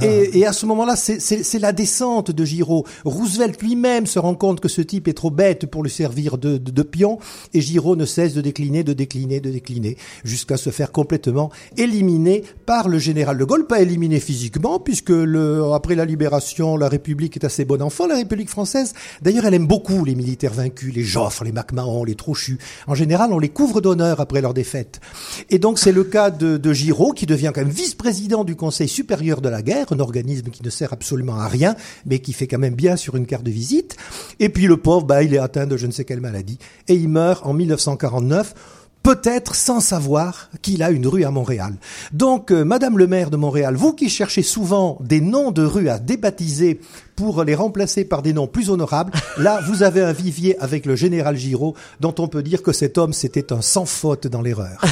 Et, 0.00 0.38
et 0.38 0.46
à 0.46 0.52
ce 0.52 0.66
moment-là, 0.66 0.96
c'est- 0.96 1.20
c'est 1.20 1.42
c'est 1.42 1.58
la 1.58 1.72
descente 1.72 2.30
de 2.30 2.44
Giraud. 2.44 2.84
Roosevelt 3.04 3.60
lui-même 3.62 4.06
se 4.06 4.18
rend 4.18 4.34
compte 4.34 4.60
que 4.60 4.68
ce 4.68 4.80
type 4.82 5.08
est 5.08 5.12
trop 5.12 5.30
bête 5.30 5.66
pour 5.66 5.82
lui 5.82 5.90
servir 5.90 6.38
de, 6.38 6.56
de, 6.58 6.70
de 6.70 6.82
pion, 6.82 7.18
et 7.54 7.60
Giraud 7.60 7.96
ne 7.96 8.04
cesse 8.04 8.34
de 8.34 8.40
décliner, 8.40 8.84
de 8.84 8.92
décliner, 8.92 9.40
de 9.40 9.50
décliner, 9.50 9.96
jusqu'à 10.24 10.56
se 10.56 10.70
faire 10.70 10.92
complètement 10.92 11.50
éliminer 11.76 12.44
par 12.66 12.88
le 12.88 12.98
général 12.98 13.38
de 13.38 13.44
Gaulle, 13.44 13.66
pas 13.66 13.80
éliminé 13.80 14.20
physiquement, 14.20 14.78
puisque 14.80 15.10
le, 15.10 15.72
après 15.72 15.94
la 15.94 16.04
libération, 16.04 16.76
la 16.76 16.88
République 16.88 17.36
est 17.36 17.44
assez 17.44 17.64
bon 17.64 17.80
enfant, 17.82 18.06
la 18.06 18.16
République 18.16 18.48
française. 18.50 18.94
D'ailleurs, 19.22 19.44
elle 19.46 19.54
aime 19.54 19.66
beaucoup 19.66 20.04
les 20.04 20.14
militaires 20.14 20.54
vaincus, 20.54 20.94
les 20.94 21.04
Joffre, 21.04 21.44
les 21.44 21.52
MacMahon, 21.52 22.04
les 22.04 22.14
Trochu. 22.18 22.58
En 22.86 22.94
général, 22.94 23.32
on 23.32 23.38
les 23.38 23.48
couvre 23.48 23.80
d'honneur 23.80 24.20
après 24.20 24.42
leur 24.42 24.52
défaite. 24.52 25.00
Et 25.48 25.58
donc, 25.58 25.78
c'est 25.78 25.92
le 25.92 26.04
cas 26.04 26.30
de, 26.30 26.72
Giraud, 26.72 27.12
qui 27.12 27.24
devient 27.24 27.52
quand 27.54 27.62
même 27.62 27.70
vice-président 27.70 28.44
du 28.44 28.56
Conseil 28.56 28.88
supérieur 28.88 29.40
de 29.40 29.48
la 29.48 29.62
guerre, 29.62 29.86
un 29.92 30.00
organisme 30.00 30.50
qui 30.50 30.62
ne 30.62 30.70
sert 30.70 30.92
absolument 30.92 31.40
à 31.40 31.48
rien, 31.48 31.74
mais 32.04 32.18
qui 32.18 32.34
fait 32.34 32.46
quand 32.46 32.58
même 32.58 32.74
bien 32.74 32.96
sur 32.96 33.16
une 33.16 33.24
carte 33.24 33.44
de 33.44 33.50
visite. 33.50 33.96
Et 34.38 34.50
puis, 34.50 34.66
le 34.66 34.76
pauvre, 34.76 35.06
bah, 35.06 35.22
il 35.22 35.32
est 35.32 35.38
atteint 35.38 35.66
de 35.66 35.78
je 35.78 35.86
ne 35.86 35.92
sais 35.92 36.04
quelle 36.04 36.20
maladie, 36.20 36.58
et 36.88 36.94
il 36.94 37.08
meurt 37.08 37.46
en 37.46 37.54
1949 37.54 38.54
peut-être 39.02 39.54
sans 39.54 39.80
savoir 39.80 40.50
qu'il 40.60 40.82
a 40.82 40.90
une 40.90 41.06
rue 41.06 41.24
à 41.24 41.30
Montréal. 41.30 41.74
Donc, 42.12 42.50
euh, 42.50 42.64
Madame 42.64 42.98
le 42.98 43.06
maire 43.06 43.30
de 43.30 43.36
Montréal, 43.36 43.74
vous 43.74 43.92
qui 43.92 44.08
cherchez 44.10 44.42
souvent 44.42 44.98
des 45.00 45.20
noms 45.20 45.50
de 45.50 45.62
rues 45.62 45.88
à 45.88 45.98
débaptiser 45.98 46.80
pour 47.18 47.42
les 47.42 47.56
remplacer 47.56 48.04
par 48.04 48.22
des 48.22 48.32
noms 48.32 48.46
plus 48.46 48.70
honorables, 48.70 49.10
là, 49.38 49.60
vous 49.66 49.82
avez 49.82 50.02
un 50.02 50.12
vivier 50.12 50.56
avec 50.60 50.86
le 50.86 50.94
général 50.94 51.36
Giraud, 51.36 51.74
dont 51.98 52.14
on 52.20 52.28
peut 52.28 52.44
dire 52.44 52.62
que 52.62 52.70
cet 52.70 52.96
homme, 52.96 53.12
c'était 53.12 53.52
un 53.52 53.60
sans 53.60 53.86
faute 53.86 54.28
dans 54.28 54.40
l'erreur. 54.40 54.80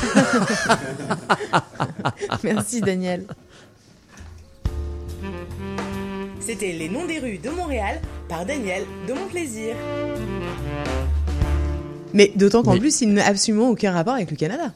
Merci 2.42 2.80
Daniel. 2.80 3.26
C'était 6.40 6.72
Les 6.72 6.88
noms 6.88 7.06
des 7.06 7.20
rues 7.20 7.38
de 7.38 7.50
Montréal 7.50 8.00
par 8.28 8.44
Daniel 8.44 8.82
de 9.06 9.12
Mon 9.12 9.26
Plaisir. 9.28 9.76
Mais 12.12 12.32
d'autant 12.34 12.64
qu'en 12.64 12.74
Mais- 12.74 12.80
plus, 12.80 13.02
il 13.02 13.12
n'a 13.14 13.24
absolument 13.24 13.70
aucun 13.70 13.92
rapport 13.92 14.14
avec 14.14 14.32
le 14.32 14.36
Canada. 14.36 14.72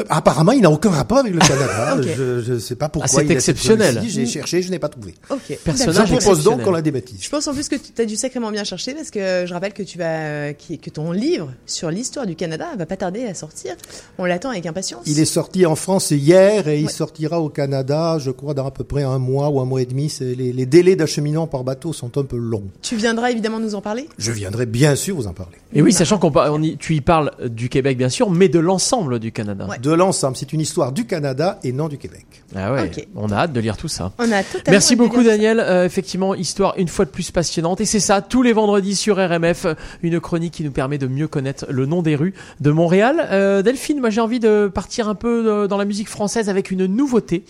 Euh, 0.00 0.04
apparemment, 0.08 0.52
il 0.52 0.62
n'a 0.62 0.70
aucun 0.70 0.90
rapport 0.90 1.18
avec 1.18 1.32
le 1.32 1.38
Canada. 1.46 2.00
Je 2.02 2.52
ne 2.52 2.58
sais 2.58 2.74
pas 2.76 2.88
pourquoi. 2.88 3.20
Ah, 3.20 3.22
c'est 3.26 3.32
exceptionnel. 3.32 4.02
J'ai 4.06 4.26
cherché, 4.26 4.62
je 4.62 4.70
n'ai 4.70 4.78
pas 4.78 4.88
trouvé. 4.88 5.14
Ok. 5.28 5.58
Personnage 5.64 6.08
Je 6.08 6.16
propose 6.16 6.44
donc 6.44 6.62
qu'on 6.62 6.70
la 6.70 6.82
débaptise. 6.82 7.22
Je 7.22 7.28
pense 7.28 7.46
en 7.46 7.54
plus 7.54 7.68
que 7.68 7.76
tu 7.76 8.00
as 8.00 8.04
dû 8.04 8.16
sacrément 8.16 8.50
bien 8.50 8.64
chercher 8.64 8.94
parce 8.94 9.10
que 9.10 9.44
je 9.46 9.52
rappelle 9.52 9.72
que 9.72 9.82
tu 9.82 9.98
vas 9.98 10.52
que 10.52 10.90
ton 10.90 11.12
livre 11.12 11.52
sur 11.66 11.90
l'histoire 11.90 12.26
du 12.26 12.36
Canada 12.36 12.66
va 12.78 12.86
pas 12.86 12.96
tarder 12.96 13.24
à 13.24 13.34
sortir. 13.34 13.74
On 14.18 14.24
l'attend 14.24 14.50
avec 14.50 14.66
impatience. 14.66 15.02
Il 15.06 15.18
est 15.18 15.24
sorti 15.24 15.66
en 15.66 15.76
France 15.76 16.10
hier 16.10 16.68
et 16.68 16.80
il 16.80 16.90
sortira 16.90 17.40
au 17.40 17.48
Canada, 17.48 18.18
je 18.18 18.30
crois, 18.30 18.54
dans 18.54 18.66
à 18.66 18.70
peu 18.70 18.84
près 18.84 19.02
un 19.02 19.18
mois 19.18 19.48
ou 19.50 19.60
un 19.60 19.64
mois 19.64 19.82
et 19.82 19.86
demi. 19.86 20.12
Les, 20.20 20.52
les 20.52 20.66
délais 20.66 20.96
d'acheminement 20.96 21.46
par 21.46 21.64
bateau 21.64 21.92
sont 21.92 22.16
un 22.18 22.24
peu 22.24 22.36
longs. 22.36 22.64
Tu 22.82 22.96
viendras 22.96 23.30
évidemment 23.30 23.60
nous 23.60 23.74
en 23.74 23.80
parler? 23.80 24.08
Je 24.18 24.32
viendrai 24.32 24.66
bien 24.66 24.94
sûr 24.94 25.16
vous 25.16 25.26
en 25.26 25.32
parler. 25.32 25.56
Et 25.72 25.82
oui, 25.82 25.92
sachant 25.92 26.18
qu'on 26.18 26.30
tu 26.78 26.94
y 26.94 27.00
parles 27.00 27.30
du 27.48 27.68
Québec 27.68 27.96
bien 27.96 28.08
sûr, 28.08 28.30
mais 28.30 28.48
de 28.48 28.58
l'ensemble 28.58 29.18
du 29.18 29.32
Canada. 29.32 29.66
De 29.82 29.89
de 29.90 29.94
l'ensemble. 29.96 30.36
C'est 30.36 30.52
une 30.52 30.60
histoire 30.60 30.92
du 30.92 31.04
Canada 31.06 31.58
et 31.64 31.72
non 31.72 31.88
du 31.88 31.98
Québec. 31.98 32.24
Ah 32.54 32.72
ouais, 32.72 32.90
on 33.14 33.30
a 33.30 33.36
hâte 33.36 33.52
de 33.52 33.60
lire 33.60 33.76
tout 33.76 33.88
ça. 33.88 34.12
On 34.18 34.24
a 34.32 34.42
totalement 34.42 34.62
Merci 34.68 34.92
hâte 34.94 34.98
de 35.00 35.04
beaucoup. 35.04 35.22
Daniel. 35.22 35.60
Euh, 35.60 35.84
effectivement, 35.84 36.34
histoire 36.34 36.74
une 36.78 36.88
fois 36.88 37.04
de 37.04 37.10
plus 37.10 37.30
passionnante. 37.30 37.80
Et 37.80 37.84
c'est 37.84 38.00
ça, 38.00 38.22
tous 38.22 38.42
les 38.42 38.52
vendredis 38.52 38.96
sur 38.96 39.16
RMF, 39.16 39.66
une 40.02 40.18
chronique 40.20 40.54
qui 40.54 40.64
nous 40.64 40.70
permet 40.72 40.98
de 40.98 41.06
mieux 41.06 41.28
connaître 41.28 41.66
le 41.68 41.86
nom 41.86 42.02
des 42.02 42.16
rues 42.16 42.34
de 42.60 42.70
Montréal. 42.70 43.28
Euh, 43.30 43.62
Delphine, 43.62 44.00
moi 44.00 44.10
j'ai 44.10 44.20
envie 44.20 44.40
de 44.40 44.70
partir 44.72 45.08
un 45.08 45.14
peu 45.14 45.44
euh, 45.46 45.66
dans 45.68 45.76
la 45.76 45.84
musique 45.84 46.08
française 46.08 46.48
avec 46.48 46.70
une 46.70 46.86
nouveauté. 46.86 47.44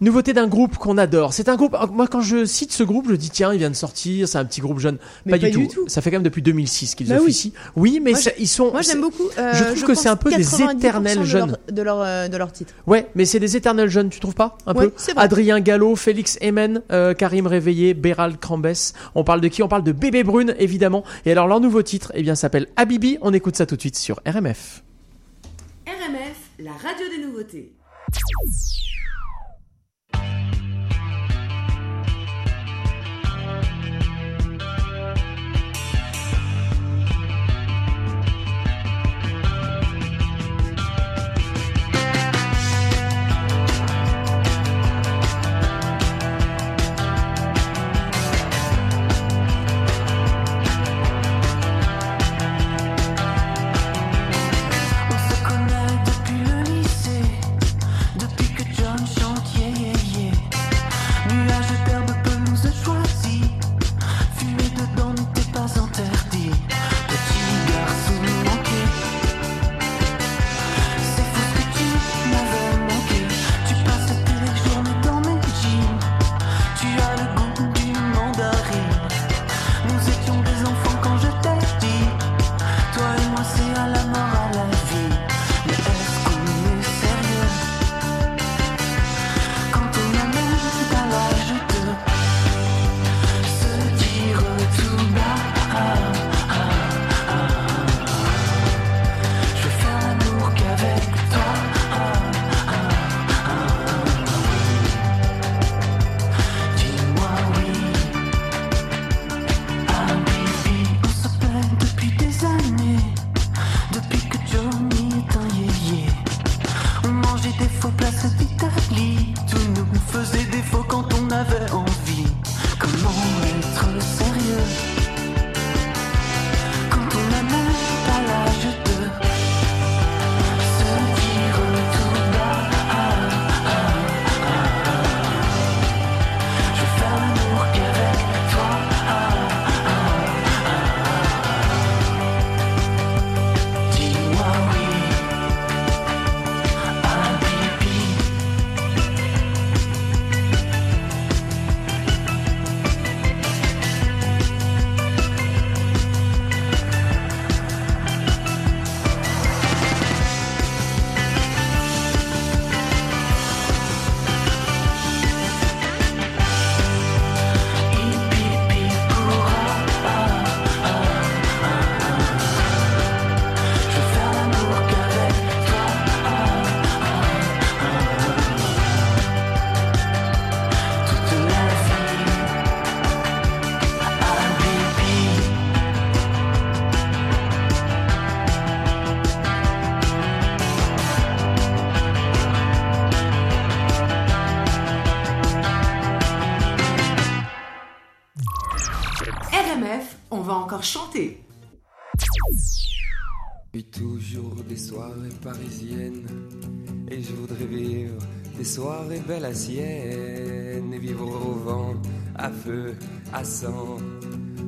Nouveauté 0.00 0.32
d'un 0.32 0.46
groupe 0.46 0.76
qu'on 0.78 0.96
adore. 0.98 1.32
C'est 1.34 1.48
un 1.48 1.56
groupe, 1.56 1.76
moi 1.92 2.06
quand 2.06 2.20
je 2.22 2.44
cite 2.46 2.72
ce 2.72 2.82
groupe, 2.82 3.06
je 3.10 3.14
dis 3.16 3.30
tiens, 3.30 3.52
il 3.52 3.58
vient 3.58 3.70
de 3.70 3.74
sortir, 3.76 4.26
c'est 4.28 4.38
un 4.38 4.44
petit 4.44 4.60
groupe 4.62 4.78
jeune. 4.78 4.96
Mais 5.26 5.32
pas, 5.32 5.38
pas 5.38 5.50
du, 5.50 5.58
du 5.58 5.68
tout. 5.68 5.84
Ça 5.88 6.00
fait 6.00 6.10
quand 6.10 6.16
même 6.16 6.22
depuis 6.22 6.42
2006 6.42 6.94
qu'ils 6.94 7.08
Bah 7.08 7.16
officient. 7.20 7.52
Oui, 7.76 8.00
mais 8.02 8.12
Moi, 8.12 8.20
ils 8.38 8.48
sont. 8.48 8.70
Moi, 8.72 8.80
j'aime 8.82 9.00
beaucoup. 9.02 9.28
euh, 9.38 9.52
je 9.54 9.64
trouve 9.64 9.84
que 9.84 9.94
c'est 9.94 10.08
un 10.08 10.16
peu 10.16 10.30
des 10.30 10.42
90% 10.44 10.76
éternels 10.76 11.18
de 11.18 11.24
jeunes. 11.24 11.48
leur- 11.50 11.58
de 11.70 11.82
leur, 11.82 12.00
euh, 12.00 12.28
de 12.28 12.36
leur 12.36 12.52
titre. 12.52 12.74
Ouais, 12.86 13.06
mais 13.14 13.24
c'est 13.24 13.40
des 13.40 13.56
éternels 13.56 13.88
jeunes, 13.88 14.10
tu 14.10 14.20
trouves 14.20 14.34
pas 14.34 14.56
Un 14.66 14.74
Ouais, 14.74 14.86
peu 14.88 14.92
c'est 14.96 15.12
vrai. 15.14 15.24
Adrien 15.24 15.60
Gallo, 15.60 15.96
Félix 15.96 16.38
Emen, 16.40 16.82
euh, 16.92 17.14
Karim 17.14 17.46
Réveillé, 17.46 17.94
Béral 17.94 18.38
Crambès. 18.38 18.92
On 19.14 19.24
parle 19.24 19.40
de 19.40 19.48
qui? 19.48 19.62
On 19.62 19.68
parle 19.68 19.84
de 19.84 19.92
Bébé 19.92 20.24
Brune, 20.24 20.54
évidemment. 20.58 21.04
Et 21.26 21.32
alors, 21.32 21.46
leur 21.46 21.60
nouveau 21.60 21.82
titre, 21.82 22.12
eh 22.14 22.22
bien, 22.22 22.34
s'appelle 22.34 22.68
Habibi. 22.76 23.18
On 23.22 23.32
écoute 23.32 23.56
ça 23.56 23.66
tout 23.66 23.76
de 23.76 23.80
suite 23.80 23.96
sur 23.96 24.20
RMF. 24.26 24.82
RMF, 25.86 26.36
la 26.58 26.72
radio 26.72 27.06
des 27.16 27.24
nouveautés. 27.24 27.72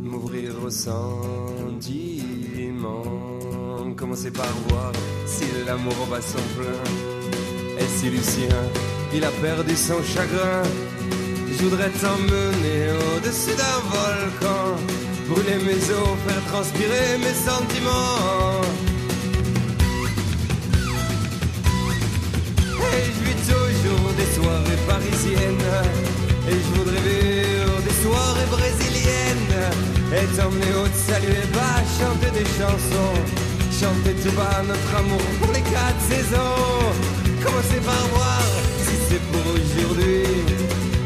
M'ouvrir 0.03 0.53
au 0.65 0.71
sentiment. 0.71 1.03
Commencer 3.99 4.31
par 4.31 4.49
voir 4.69 4.93
si 5.27 5.45
l'amour 5.67 6.07
bat 6.11 6.23
son 6.23 6.41
plein 6.57 6.83
Et 7.79 7.87
si 7.97 8.09
Lucien, 8.09 8.57
il 9.15 9.23
a 9.25 9.31
perdu 9.43 9.77
son 9.77 10.03
chagrin 10.03 10.63
Je 11.49 11.63
voudrais 11.65 11.91
t'emmener 11.91 12.93
au-dessus 13.15 13.55
d'un 13.61 13.81
volcan. 13.93 14.77
Brûler 15.29 15.59
mes 15.67 15.91
os, 15.93 16.17
faire 16.27 16.45
transpirer 16.47 17.19
mes 17.19 17.35
sentiments. 17.35 18.63
Et 22.95 23.05
je 23.05 23.21
vis 23.27 23.39
toujours 23.51 24.13
des 24.17 24.31
soirées 24.35 24.83
parisiennes 24.89 26.22
brésiliennes 28.51 29.57
Et 30.13 30.27
t'emmener 30.37 30.73
au 30.83 30.87
saluer 31.09 31.47
bas, 31.55 31.81
chanter 31.99 32.31
des 32.39 32.49
chansons. 32.59 33.19
Chanter 33.71 34.15
tout 34.23 34.35
bas 34.37 34.63
notre 34.67 34.93
amour 34.99 35.27
pour 35.41 35.53
les 35.53 35.63
quatre 35.63 36.03
saisons. 36.09 36.93
Commencer 37.43 37.81
par 37.85 38.05
voir 38.15 38.43
si 38.85 38.95
c'est 39.09 39.23
pour 39.33 39.47
aujourd'hui 39.55 40.25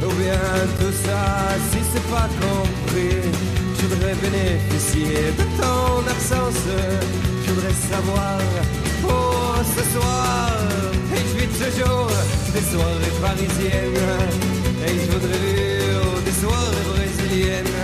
Ou 0.04 0.12
bien 0.20 0.40
tout 0.78 0.94
ça 1.04 1.56
si 1.70 1.78
c'est 1.92 2.08
pas 2.10 2.28
compris. 2.42 3.22
Je 3.78 3.86
voudrais 3.86 4.14
bénéficier 4.14 5.32
de 5.38 5.44
ton 5.60 6.06
absence. 6.10 6.62
Je 7.44 7.50
voudrais 7.52 7.76
savoir 7.90 8.38
pour 9.02 9.56
ce 9.74 9.82
soir. 9.94 10.50
Et 11.14 11.22
je 11.28 11.34
vis 11.40 11.48
toujours 11.48 12.10
des 12.54 12.64
soirées 12.72 13.16
parisiennes. 13.22 14.02
Et 14.86 14.92
je 15.00 15.12
voudrais 15.12 15.65
brésiliennes 16.88 17.76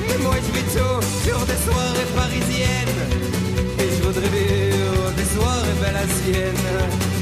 Mais 0.00 0.18
moi 0.22 0.34
je 0.44 0.52
vis 0.52 0.66
toujours 0.72 1.44
des 1.46 1.60
soirées 1.66 2.10
parisiennes. 2.14 3.00
Et 3.80 3.88
je 3.94 4.02
voudrais 4.02 4.28
vivre 4.28 5.10
des 5.16 5.28
soirées 5.34 5.78
belles 5.80 5.96
à 5.96 7.17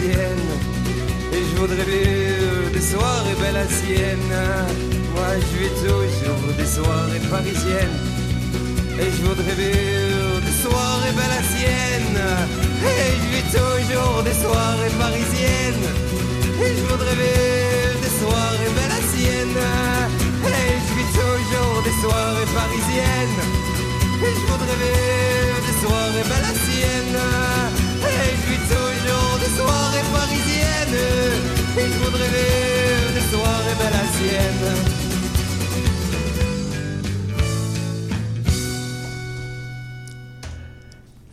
Et 0.00 1.42
je 1.42 1.60
voudrais 1.60 1.84
vivre 1.84 2.70
des 2.72 2.80
soirées 2.80 3.34
belles 3.40 3.56
à 3.56 3.66
Sienne. 3.66 4.32
Moi 5.14 5.30
je 5.40 5.58
vis 5.58 5.74
toujours 5.82 6.54
des 6.56 6.66
soirées 6.66 7.24
parisiennes. 7.28 7.98
Et 9.00 9.10
je 9.10 9.20
voudrais 9.26 9.56
vivre 9.58 10.38
des 10.46 10.56
soirées 10.62 11.14
belles 11.18 11.38
à 11.40 11.42
Sienne. 11.42 12.18
Et 12.86 13.10
je 13.20 13.26
vis 13.34 13.46
toujours 13.50 14.22
des 14.22 14.34
soirées 14.34 14.94
parisiennes. 15.02 15.88
Et 16.62 16.70
je 16.76 16.82
voudrais 16.86 17.16
vivre 17.18 17.98
des 18.04 18.14
soirées 18.20 18.72
belles 18.76 18.96
à 18.98 19.02
Sienne. 19.10 19.58
Et 20.46 20.74
je 20.86 20.92
vis 20.94 21.10
toujours 21.18 21.82
des 21.82 21.96
soirées 22.02 22.50
parisiennes. 22.54 23.40
Et 24.22 24.32
je 24.38 24.44
voudrais 24.46 24.78
vivre 24.84 25.58
des 25.66 25.76
soirées 25.82 26.26
belles 26.30 26.50
à 26.50 26.56
Sienne. 26.64 27.87
Parisiennes. 29.66 31.00
Et 31.78 31.86
je 31.86 31.98
voudrais 32.04 32.28
vivre 32.28 33.12
des 33.14 33.26
soirées 33.30 33.74
belles 33.78 33.94
à 33.94 34.06
Sienne. 34.16 34.97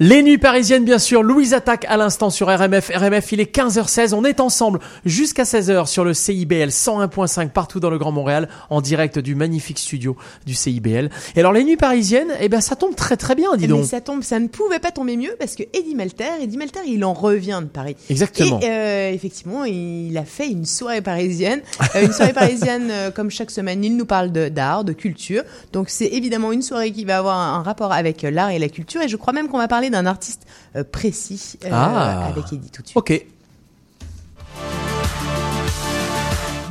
Les 0.02 0.22
nuits 0.24 0.38
parisiennes, 0.38 0.84
bien 0.84 1.00
sûr. 1.00 1.24
Louise 1.24 1.54
attaque 1.54 1.86
à 1.88 1.96
l'instant 1.96 2.30
sur 2.30 2.48
RMF. 2.48 2.92
RMF, 2.94 3.32
il 3.32 3.40
est 3.40 3.56
15h16. 3.56 4.14
On 4.14 4.26
est 4.26 4.42
ensemble 4.42 4.80
jusqu'à 5.06 5.44
16h 5.44 5.86
sur 5.88 6.04
le 6.04 6.14
CIBL 6.14 6.68
101.5 6.68 7.50
partout 7.52 7.80
dans 7.80 7.90
le 7.90 7.98
Grand 7.98 8.12
Montréal 8.12 8.50
en 8.70 8.82
direct 8.82 9.20
du 9.20 9.36
magnifique 9.36 9.80
studio 9.80 10.18
du 10.46 10.54
CIBL. 10.54 11.10
Et 11.38 11.40
alors, 11.40 11.54
les 11.54 11.64
nuits 11.64 11.78
parisiennes, 11.78 12.28
eh 12.42 12.50
ben, 12.50 12.60
ça 12.60 12.76
tombe 12.76 12.94
très 12.94 13.16
très 13.16 13.36
bien, 13.36 13.56
dis 13.56 13.62
Mais 13.62 13.68
donc. 13.70 13.86
ça 13.86 14.02
tombe, 14.02 14.22
ça 14.22 14.38
ne 14.40 14.48
pouvait 14.50 14.80
pas 14.80 14.92
tomber 14.92 15.16
mieux 15.16 15.34
parce 15.40 15.56
que 15.56 15.64
Eddie 15.74 15.96
Melter, 15.96 16.26
Eddie 16.42 16.58
Melter, 16.58 16.82
il 16.86 17.06
en 17.06 17.14
revient 17.14 17.60
de 17.62 17.68
Paris. 17.70 17.96
Exactement. 18.10 18.60
Et 18.60 18.68
euh, 18.70 19.12
effectivement, 19.14 19.64
il 19.64 20.18
a 20.18 20.26
fait 20.26 20.50
une 20.50 20.66
soirée 20.66 21.02
parisienne, 21.02 21.62
Euh, 21.96 22.06
une 22.06 22.12
soirée 22.12 22.34
parisienne 22.34 22.90
euh, 22.92 23.12
comme 23.12 23.32
chaque 23.32 23.50
semaine. 23.50 23.82
Il 23.82 23.96
nous 23.96 24.06
parle 24.06 24.34
de- 24.34 24.50
d'art, 24.50 24.84
de, 24.84 24.92
culture. 24.92 25.44
Donc 25.72 25.90
c'est 25.90 26.08
évidemment 26.08 26.52
une 26.52 26.62
soirée 26.64 26.92
qui 26.92 27.06
va 27.06 27.18
avoir 27.20 27.38
un, 27.40 27.60
un 27.60 27.64
rapport 27.64 27.94
avec 27.94 28.26
euh, 28.26 28.32
l'art 28.32 28.50
et 28.50 28.60
la 28.60 28.68
culture. 28.68 29.02
Et 29.02 29.08
je 29.08 29.16
crois 29.16 29.32
même 29.32 29.48
qu'on 29.48 29.58
va 29.58 29.70
parler 29.70 29.85
d'un 29.90 30.06
artiste 30.06 30.46
euh, 30.76 30.84
précis 30.84 31.58
euh, 31.66 31.70
Ah. 31.72 32.28
avec 32.28 32.52
Eddie 32.54 32.70
tout 32.70 32.82
de 32.82 32.88
suite. 32.88 32.98
Ok. 32.98 33.26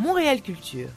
Montréal 0.02 0.40
Culture. 0.42 0.88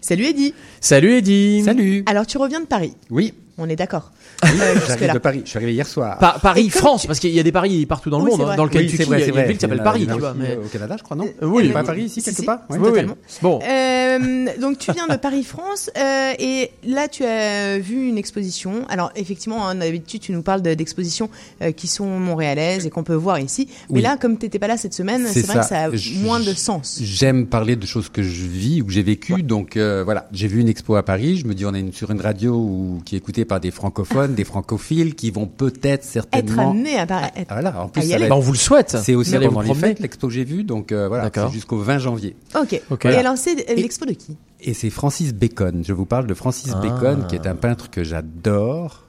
Salut 0.00 0.24
Eddie. 0.24 0.54
Salut 0.80 1.12
Eddie. 1.12 1.62
Salut. 1.64 2.02
Alors 2.06 2.26
tu 2.26 2.38
reviens 2.38 2.60
de 2.60 2.66
Paris. 2.66 2.94
Oui. 3.10 3.34
On 3.56 3.68
est 3.68 3.76
d'accord. 3.76 4.10
Oui, 4.42 4.48
Euh, 4.60 4.74
j'arrive 4.88 5.12
de 5.12 5.18
Paris. 5.18 5.42
Je 5.44 5.50
suis 5.50 5.56
arrivé 5.58 5.72
hier 5.74 5.86
soir. 5.86 6.18
Pa- 6.18 6.38
Paris, 6.42 6.70
France, 6.70 7.06
parce 7.06 7.20
qu'il 7.20 7.30
y 7.30 7.38
a 7.38 7.42
des 7.44 7.52
paris 7.52 7.86
partout 7.86 8.10
dans 8.10 8.18
le 8.18 8.24
Oui, 8.24 8.30
monde. 8.32 8.48
hein. 8.50 8.56
Dans 8.56 8.64
le 8.64 8.70
Oui, 8.70 8.78
Kentucky, 8.78 8.96
c'est 8.96 9.04
vrai, 9.04 9.18
il 9.18 9.20
y 9.20 9.24
a 9.24 9.26
une 9.28 9.32
vrai. 9.34 9.44
ville 9.46 9.56
qui 9.56 9.60
s'appelle 9.60 9.82
Paris, 9.82 10.08
tu 10.12 10.18
vois. 10.18 10.34
mais- 10.34 10.50
euh, 10.56 10.64
Au 10.64 10.68
Canada, 10.68 10.96
je 10.98 11.04
crois, 11.04 11.16
non 11.16 11.26
Euh, 11.40 11.46
oui. 11.46 11.68
Pas 11.68 11.80
à 11.80 11.84
Paris, 11.84 12.02
ici, 12.02 12.20
Si, 12.20 12.24
quelque 12.24 12.40
si, 12.40 12.46
part 12.46 12.60
Oui, 12.70 12.78
oui. 12.80 12.88
totalement. 12.88 13.16
Bon. 13.42 13.60
Euh, 13.62 14.46
donc 14.60 14.78
tu 14.78 14.92
viens 14.92 15.06
de 15.06 15.16
Paris-France 15.16 15.90
euh, 15.96 16.32
et 16.38 16.70
là 16.84 17.08
tu 17.08 17.24
as 17.24 17.78
vu 17.78 18.08
une 18.08 18.18
exposition. 18.18 18.84
Alors 18.88 19.12
effectivement, 19.16 19.68
hein, 19.68 19.76
d'habitude 19.76 20.20
tu 20.20 20.32
nous 20.32 20.42
parles 20.42 20.62
de- 20.62 20.74
d'expositions 20.74 21.30
euh, 21.62 21.70
qui 21.72 21.86
sont 21.86 22.06
montréalaises 22.18 22.86
et 22.86 22.90
qu'on 22.90 23.04
peut 23.04 23.14
voir 23.14 23.38
ici. 23.38 23.68
Mais 23.90 23.96
Oui. 23.96 24.02
là, 24.02 24.16
comme 24.20 24.36
tu 24.38 24.46
n'étais 24.46 24.58
pas 24.58 24.66
là 24.68 24.76
cette 24.76 24.94
semaine, 24.94 25.26
c'est 25.30 25.46
vrai 25.46 25.60
que 25.60 25.66
ça 25.66 25.84
a 25.84 25.90
moins 26.22 26.40
de 26.40 26.52
sens. 26.54 26.98
J'aime 27.02 27.46
parler 27.46 27.76
de 27.76 27.86
choses 27.86 28.08
que 28.08 28.22
je 28.22 28.46
vis 28.46 28.82
ou 28.82 28.86
que 28.86 28.92
j'ai 28.92 29.02
vécues. 29.02 29.42
Donc 29.42 29.76
voilà, 29.76 30.28
j'ai 30.32 30.48
vu 30.48 30.60
une 30.60 30.68
expo 30.68 30.96
à 30.96 31.04
Paris. 31.04 31.36
Je 31.38 31.46
me 31.46 31.54
dis, 31.54 31.64
on 31.66 31.74
est 31.74 31.94
sur 31.94 32.10
une 32.10 32.20
radio 32.20 32.98
qui 33.04 33.14
est 33.16 33.20
par 33.44 33.60
des 33.60 33.70
francophones, 33.70 34.34
des 34.34 34.44
francophiles, 34.44 35.14
qui 35.14 35.30
vont 35.30 35.46
peut-être 35.46 35.84
Être 35.86 36.04
certainement. 36.04 36.70
amené 36.70 36.98
à 36.98 37.06
Paris. 37.06 37.30
Ah, 37.36 37.42
voilà, 37.50 37.82
en 37.82 37.88
plus, 37.88 38.00
à 38.00 38.04
y 38.04 38.08
ça 38.08 38.10
va 38.10 38.14
aller. 38.16 38.24
être- 38.24 38.30
Bah, 38.30 38.36
on 38.36 38.40
vous 38.40 38.52
le 38.52 38.58
souhaite. 38.58 38.96
C'est 39.02 39.14
aussi 39.14 39.32
pendant 39.38 39.60
les 39.60 39.74
fêtes, 39.74 40.00
l'expo 40.00 40.28
que 40.28 40.32
j'ai 40.34 40.44
vue. 40.44 40.64
Donc 40.64 40.92
euh, 40.92 41.08
voilà, 41.08 41.30
c'est 41.34 41.50
jusqu'au 41.52 41.78
20 41.78 41.98
janvier. 41.98 42.36
Ok. 42.60 42.80
Ok. 42.90 43.04
Et 43.06 43.16
alors 43.16 43.36
c'est 43.36 43.54
l'expo 43.76 44.04
de 44.06 44.12
qui? 44.12 44.36
Et 44.60 44.72
c'est 44.74 44.90
Francis 44.90 45.34
Bacon. 45.34 45.82
Je 45.86 45.92
vous 45.92 46.06
parle 46.06 46.26
de 46.26 46.34
Francis 46.34 46.72
Ah. 46.74 46.80
Bacon, 46.80 47.26
qui 47.28 47.34
est 47.34 47.46
un 47.46 47.54
peintre 47.56 47.90
que 47.90 48.02
j'adore. 48.04 49.00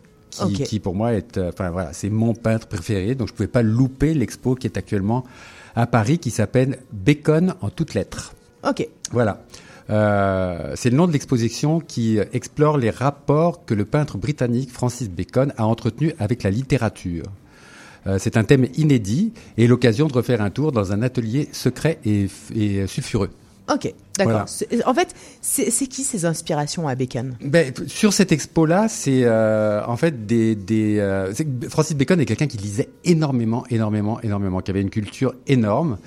Qui, 0.65 0.81
pour 0.81 0.95
moi 0.95 1.14
est, 1.14 1.38
euh, 1.38 1.49
enfin 1.53 1.69
voilà, 1.69 1.93
c'est 1.93 2.09
mon 2.09 2.33
peintre 2.33 2.67
préféré. 2.67 3.15
Donc 3.15 3.30
je 3.30 3.33
pouvais 3.33 3.47
pas 3.47 3.61
louper 3.61 4.14
l'expo 4.14 4.53
qui 4.55 4.67
est 4.67 4.77
actuellement 4.77 5.23
à 5.77 5.88
Paris, 5.88 6.19
qui 6.19 6.30
s'appelle 6.30 6.80
Bacon 6.91 7.53
en 7.61 7.69
toutes 7.69 7.93
lettres. 7.93 8.33
Ok. 8.67 8.85
Voilà. 9.11 9.41
Euh, 9.89 10.73
c'est 10.75 10.89
le 10.89 10.97
nom 10.97 11.07
de 11.07 11.14
l'exposition 11.14 11.80
qui 11.80 12.17
euh, 12.17 12.25
explore 12.33 12.77
les 12.77 12.89
rapports 12.89 13.65
que 13.65 13.75
le 13.75 13.85
peintre 13.85 14.17
britannique 14.17 14.72
Francis 14.72 15.09
Bacon 15.09 15.53
a 15.57 15.65
entretenus 15.65 16.14
avec 16.17 16.41
la 16.41 16.49
littérature. 16.49 17.25
Euh, 18.07 18.17
c'est 18.19 18.38
un 18.38 18.43
thème 18.43 18.67
inédit 18.75 19.33
et 19.57 19.67
l'occasion 19.67 20.07
de 20.07 20.14
refaire 20.14 20.41
un 20.41 20.49
tour 20.49 20.72
dans 20.72 20.91
un 20.91 21.01
atelier 21.01 21.49
secret 21.51 21.99
et, 22.05 22.27
sulfureux. 22.88 23.30
Ok. 23.72 23.93
D'accord. 24.17 24.45
Voilà. 24.69 24.88
En 24.88 24.93
fait, 24.93 25.15
c'est 25.41 25.88
qui 25.88 26.03
ces 26.03 26.25
inspirations 26.25 26.88
à 26.88 26.93
Bacon? 26.93 27.35
Ben, 27.41 27.73
sur 27.88 28.14
cette 28.14 28.31
expo-là, 28.31 28.88
c'est 28.88 29.23
euh, 29.23 29.83
en 29.85 29.97
fait 29.97 30.25
des... 30.27 30.55
euh, 30.99 31.33
Francis 31.67 31.95
Bacon 31.95 32.19
est 32.19 32.25
quelqu'un 32.25 32.47
qui 32.47 32.57
lisait 32.57 32.89
énormément, 33.03 33.65
énormément, 33.72 34.22
énormément, 34.22 34.61
qui 34.61 34.69
avait 34.69 34.81
une 34.81 34.91
culture 34.91 35.33
énorme. 35.47 35.97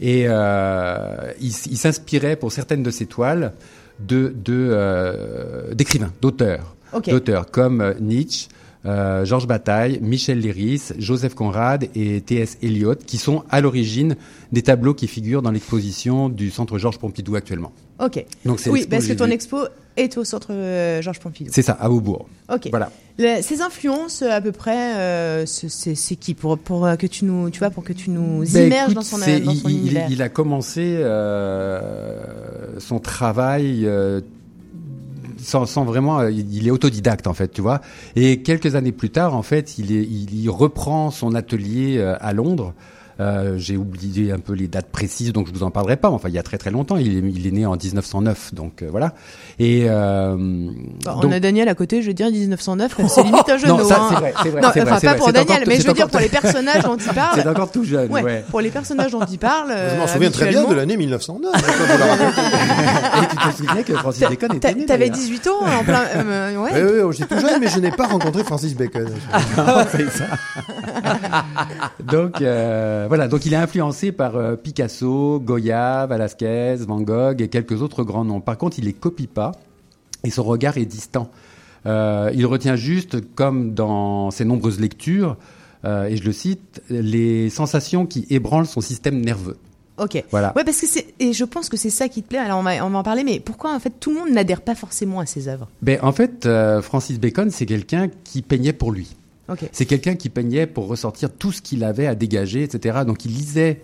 Et 0.00 0.24
euh, 0.26 1.32
il, 1.40 1.52
s'inspirait 1.52 2.36
pour 2.36 2.52
certaines 2.52 2.82
de 2.82 2.90
ses 2.90 3.06
toiles 3.06 3.52
de 4.00 4.34
euh, 4.48 5.74
d'écrivains, 5.74 6.12
d'auteurs, 6.20 6.74
d'auteurs 7.06 7.50
comme 7.50 7.80
euh, 7.80 7.94
Nietzsche, 8.00 8.48
euh, 8.86 9.24
Georges 9.24 9.46
Bataille, 9.46 9.98
Michel 10.02 10.40
Léris, 10.40 10.90
Joseph 10.98 11.34
Conrad 11.34 11.88
et 11.94 12.20
T.S. 12.20 12.58
Eliot, 12.62 12.96
qui 12.96 13.16
sont 13.16 13.44
à 13.50 13.60
l'origine 13.60 14.16
des 14.52 14.62
tableaux 14.62 14.94
qui 14.94 15.08
figurent 15.08 15.42
dans 15.42 15.50
l'exposition 15.50 16.28
du 16.28 16.50
Centre 16.50 16.78
Georges 16.78 16.98
Pompidou 16.98 17.36
actuellement. 17.36 17.72
Ok. 18.00 18.24
Donc 18.44 18.60
oui, 18.70 18.86
parce 18.90 19.06
que 19.06 19.12
ton 19.12 19.26
expo 19.30 19.58
est 19.96 20.16
au 20.18 20.24
centre 20.24 20.48
euh, 20.50 21.00
Georges 21.00 21.20
Pompidou. 21.20 21.50
C'est 21.54 21.62
ça, 21.62 21.72
à 21.80 21.88
Aubourg. 21.88 22.26
Ok. 22.52 22.68
Voilà. 22.70 22.90
Le- 23.18 23.40
ces 23.42 23.60
influences, 23.62 24.22
à 24.22 24.40
peu 24.40 24.50
près, 24.50 24.96
euh, 24.96 25.46
c'est- 25.46 26.16
qui 26.16 26.34
pour 26.34 26.58
pour 26.58 26.84
euh, 26.86 26.96
que 26.96 27.06
tu 27.06 27.24
nous, 27.24 27.50
tu 27.50 27.60
vois, 27.60 27.70
pour 27.70 27.84
que 27.84 27.92
tu 27.92 28.10
nous 28.10 28.40
Ben, 28.52 28.66
immerges 28.66 28.90
écoute, 28.92 28.94
dans 28.96 29.02
son, 29.02 29.18
dans 29.18 29.26
il, 29.26 29.56
son 29.60 29.68
il- 29.68 29.78
univers. 29.78 30.08
il 30.10 30.20
a 30.22 30.28
commencé 30.28 30.96
euh, 30.98 32.20
son 32.78 32.98
travail 32.98 33.88
sans, 35.38 35.66
sans 35.66 35.84
vraiment. 35.84 36.26
Il 36.28 36.66
est 36.66 36.70
autodidacte 36.72 37.26
en 37.26 37.34
fait, 37.34 37.48
tu 37.52 37.60
vois. 37.60 37.80
Et 38.16 38.42
quelques 38.42 38.74
années 38.74 38.92
plus 38.92 39.10
tard, 39.10 39.34
en 39.36 39.42
fait, 39.42 39.78
il, 39.78 39.92
est, 39.92 40.02
il, 40.02 40.34
il 40.34 40.50
reprend 40.50 41.10
son 41.10 41.34
atelier 41.34 42.00
à 42.20 42.32
Londres. 42.32 42.74
Euh, 43.20 43.54
J'ai 43.58 43.76
oublié 43.76 44.32
un 44.32 44.38
peu 44.40 44.52
les 44.54 44.66
dates 44.68 44.90
précises, 44.90 45.32
donc 45.32 45.46
je 45.48 45.52
vous 45.52 45.62
en 45.62 45.70
parlerai 45.70 45.96
pas. 45.96 46.10
Enfin, 46.10 46.28
il 46.28 46.34
y 46.34 46.38
a 46.38 46.42
très 46.42 46.58
très 46.58 46.70
longtemps. 46.70 46.96
Il 46.96 47.08
est, 47.16 47.30
il 47.30 47.46
est 47.46 47.50
né 47.52 47.64
en 47.66 47.76
1909, 47.76 48.54
donc 48.54 48.82
euh, 48.82 48.88
voilà. 48.90 49.12
Et 49.58 49.84
euh, 49.88 50.36
Bah, 51.04 51.14
on 51.16 51.20
donc- 51.20 51.32
a 51.32 51.40
Daniel 51.40 51.68
à 51.68 51.74
côté, 51.74 52.02
je 52.02 52.08
veux 52.08 52.14
dire 52.14 52.30
1909, 52.30 52.96
c'est 53.08 53.22
limite 53.22 53.48
un 53.48 53.56
jeune. 53.58 53.68
Non, 53.70 53.84
ça, 53.84 53.98
hein. 54.00 54.08
c'est 54.10 54.14
vrai, 54.20 54.34
c'est 54.42 54.48
vrai, 54.50 54.60
enfin 54.66 54.84
pas 54.84 54.98
vrai. 54.98 55.16
pour 55.16 55.32
Daniel, 55.32 55.64
mais 55.66 55.80
je 55.80 55.86
veux 55.86 55.92
dire 55.92 56.08
pour 56.08 56.20
les 56.20 56.28
personnages 56.28 56.82
dont 56.82 56.96
il 56.96 57.12
parle. 57.14 57.40
C'est 57.40 57.48
encore 57.48 57.70
tout 57.70 57.84
jeune, 57.84 58.10
ouais. 58.10 58.44
Pour 58.50 58.60
les 58.60 58.70
personnages 58.70 59.12
dont 59.12 59.24
il 59.30 59.38
parle. 59.38 59.72
Je 59.92 59.96
m'en 59.98 60.06
souviens 60.08 60.30
très 60.30 60.48
bien 60.50 60.64
de 60.64 60.74
l'année 60.74 60.96
1909. 60.96 61.52
hein. 61.54 61.60
Et 63.22 63.26
tu 63.28 63.36
te 63.36 63.56
souviens 63.68 63.82
que 63.82 63.94
Francis 63.94 64.22
Bacon 64.28 64.54
était 64.56 64.74
né 64.74 64.86
T'avais 64.86 65.08
d'ailleurs. 65.10 65.14
18 65.24 65.46
ans 65.48 65.60
en 65.80 65.84
plein. 65.84 66.02
ouais. 66.56 66.70
Oui, 66.82 67.00
oui, 67.04 67.16
j'étais 67.16 67.34
tout 67.36 67.40
jeune, 67.40 67.60
mais 67.60 67.68
je 67.68 67.78
n'ai 67.78 67.90
pas 67.90 68.06
rencontré 68.06 68.42
Francis 68.44 68.74
Bacon. 68.74 69.08
Ah, 69.56 69.84
c'est 69.90 70.10
ça. 70.10 70.24
donc 72.04 72.40
euh, 72.42 73.03
voilà, 73.08 73.28
donc 73.28 73.46
il 73.46 73.52
est 73.52 73.56
influencé 73.56 74.12
par 74.12 74.36
euh, 74.36 74.56
Picasso, 74.56 75.40
Goya, 75.40 76.06
Velasquez, 76.06 76.76
Van 76.86 77.00
Gogh 77.00 77.40
et 77.40 77.48
quelques 77.48 77.82
autres 77.82 78.04
grands 78.04 78.24
noms. 78.24 78.40
Par 78.40 78.58
contre, 78.58 78.78
il 78.78 78.84
les 78.84 78.92
copie 78.92 79.26
pas 79.26 79.52
et 80.24 80.30
son 80.30 80.42
regard 80.42 80.78
est 80.78 80.86
distant. 80.86 81.30
Euh, 81.86 82.30
il 82.34 82.46
retient 82.46 82.76
juste, 82.76 83.34
comme 83.34 83.74
dans 83.74 84.30
ses 84.30 84.44
nombreuses 84.44 84.80
lectures, 84.80 85.36
euh, 85.84 86.06
et 86.06 86.16
je 86.16 86.24
le 86.24 86.32
cite, 86.32 86.82
les 86.88 87.50
sensations 87.50 88.06
qui 88.06 88.26
ébranlent 88.30 88.66
son 88.66 88.80
système 88.80 89.20
nerveux. 89.20 89.58
Ok. 89.98 90.24
Voilà. 90.30 90.52
Ouais, 90.56 90.64
parce 90.64 90.80
que 90.80 90.86
c'est 90.86 91.06
et 91.20 91.32
je 91.32 91.44
pense 91.44 91.68
que 91.68 91.76
c'est 91.76 91.90
ça 91.90 92.08
qui 92.08 92.22
te 92.22 92.28
plaît. 92.28 92.38
Alors 92.38 92.58
on 92.58 92.62
va 92.62 92.84
on 92.84 92.90
va 92.90 92.98
en 92.98 93.02
parler, 93.02 93.22
mais 93.22 93.38
pourquoi 93.38 93.74
en 93.74 93.78
fait 93.78 93.92
tout 94.00 94.10
le 94.10 94.18
monde 94.18 94.30
n'adhère 94.30 94.60
pas 94.60 94.74
forcément 94.74 95.20
à 95.20 95.26
ses 95.26 95.46
œuvres? 95.46 95.68
Ben, 95.82 95.98
en 96.02 96.10
fait, 96.10 96.46
euh, 96.46 96.82
Francis 96.82 97.20
Bacon, 97.20 97.50
c'est 97.50 97.66
quelqu'un 97.66 98.08
qui 98.24 98.42
peignait 98.42 98.72
pour 98.72 98.90
lui. 98.90 99.14
C'est 99.72 99.86
quelqu'un 99.86 100.14
qui 100.14 100.28
peignait 100.30 100.66
pour 100.66 100.86
ressortir 100.88 101.30
tout 101.30 101.52
ce 101.52 101.60
qu'il 101.62 101.84
avait 101.84 102.06
à 102.06 102.14
dégager, 102.14 102.62
etc. 102.62 103.00
Donc 103.06 103.24
il 103.24 103.32
lisait 103.32 103.80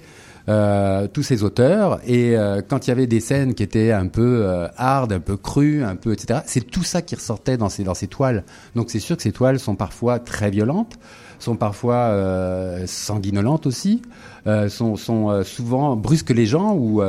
euh, 0.48 1.06
tous 1.06 1.22
ces 1.22 1.42
auteurs 1.42 2.00
et 2.06 2.34
euh, 2.36 2.62
quand 2.66 2.86
il 2.86 2.90
y 2.90 2.92
avait 2.92 3.06
des 3.06 3.20
scènes 3.20 3.52
qui 3.54 3.62
étaient 3.62 3.92
un 3.92 4.06
peu 4.06 4.42
euh, 4.46 4.68
hard, 4.78 5.12
un 5.12 5.20
peu 5.20 5.36
crues, 5.36 5.84
un 5.84 5.96
peu 5.96 6.12
etc. 6.14 6.40
C'est 6.46 6.62
tout 6.70 6.82
ça 6.82 7.02
qui 7.02 7.14
ressortait 7.14 7.58
dans 7.58 7.68
ces 7.68 7.84
dans 7.84 7.94
ces 7.94 8.06
toiles. 8.06 8.44
Donc 8.74 8.90
c'est 8.90 9.00
sûr 9.00 9.16
que 9.18 9.22
ces 9.22 9.32
toiles 9.32 9.58
sont 9.60 9.76
parfois 9.76 10.18
très 10.18 10.50
violentes, 10.50 10.98
sont 11.38 11.56
parfois 11.56 11.94
euh, 11.96 12.86
sanguinolentes 12.86 13.66
aussi, 13.66 14.00
sont 14.68 14.96
sont 14.96 15.44
souvent 15.44 15.94
brusquent 15.94 16.30
les 16.30 16.46
gens 16.46 16.74
ou, 16.74 17.02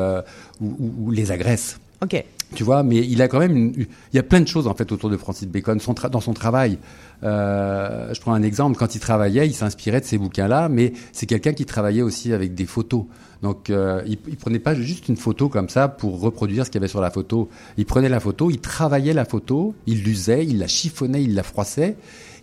ou, 0.62 1.12
les 1.12 1.32
agressent. 1.32 1.80
Ok. 2.04 2.24
Tu 2.54 2.64
vois, 2.66 2.84
mais 2.84 2.98
il 2.98 3.22
a 3.22 3.30
quand 3.30 3.40
même, 3.40 3.56
une- 3.56 3.74
il 3.78 4.16
y 4.16 4.20
a 4.20 4.24
plein 4.24 4.42
de 4.42 4.48
choses 4.48 4.68
en 4.68 4.74
fait 4.76 4.92
autour 4.92 5.10
de 5.10 5.16
Francis 5.16 5.48
Bacon, 5.48 5.80
son 5.80 5.94
dans 6.12 6.20
son 6.20 6.34
travail. 6.34 6.80
Euh, 7.24 8.14
je 8.14 8.22
prends 8.22 8.34
un 8.34 8.44
exemple, 8.44 8.78
quand 8.78 8.96
il 8.96 9.00
travaillait, 9.00 9.48
il 9.48 9.54
s'inspirait 9.54 10.02
de 10.02 10.06
ces 10.06 10.18
bouquins-là, 10.18 10.70
mais 10.70 10.94
c'est 11.12 11.26
quelqu'un 11.26 11.54
qui 11.54 11.66
travaillait 11.66 12.02
aussi 12.02 12.34
avec 12.34 12.54
des 12.54 12.66
photos. 12.66 13.06
Donc, 13.42 13.70
euh, 13.70 14.02
il, 14.06 14.18
il 14.28 14.38
prenait 14.38 14.60
pas 14.60 14.76
juste 14.76 15.08
une 15.08 15.18
photo 15.18 15.50
comme 15.50 15.70
ça 15.70 15.88
pour 15.88 16.20
reproduire 16.20 16.66
ce 16.66 16.72
qu'il 16.72 16.80
y 16.80 16.84
avait 16.84 16.88
sur 16.88 17.02
la 17.02 17.12
photo. 17.12 17.50
Il 17.78 17.86
prenait 17.86 18.10
la 18.10 18.20
photo, 18.20 18.50
il 18.50 18.60
travaillait 18.60 19.14
la 19.14 19.26
photo, 19.26 19.76
il 19.88 20.04
l'usait, 20.04 20.46
il 20.46 20.60
la 20.60 20.68
chiffonnait, 20.68 21.24
il 21.24 21.36
la 21.36 21.44
froissait, 21.44 21.96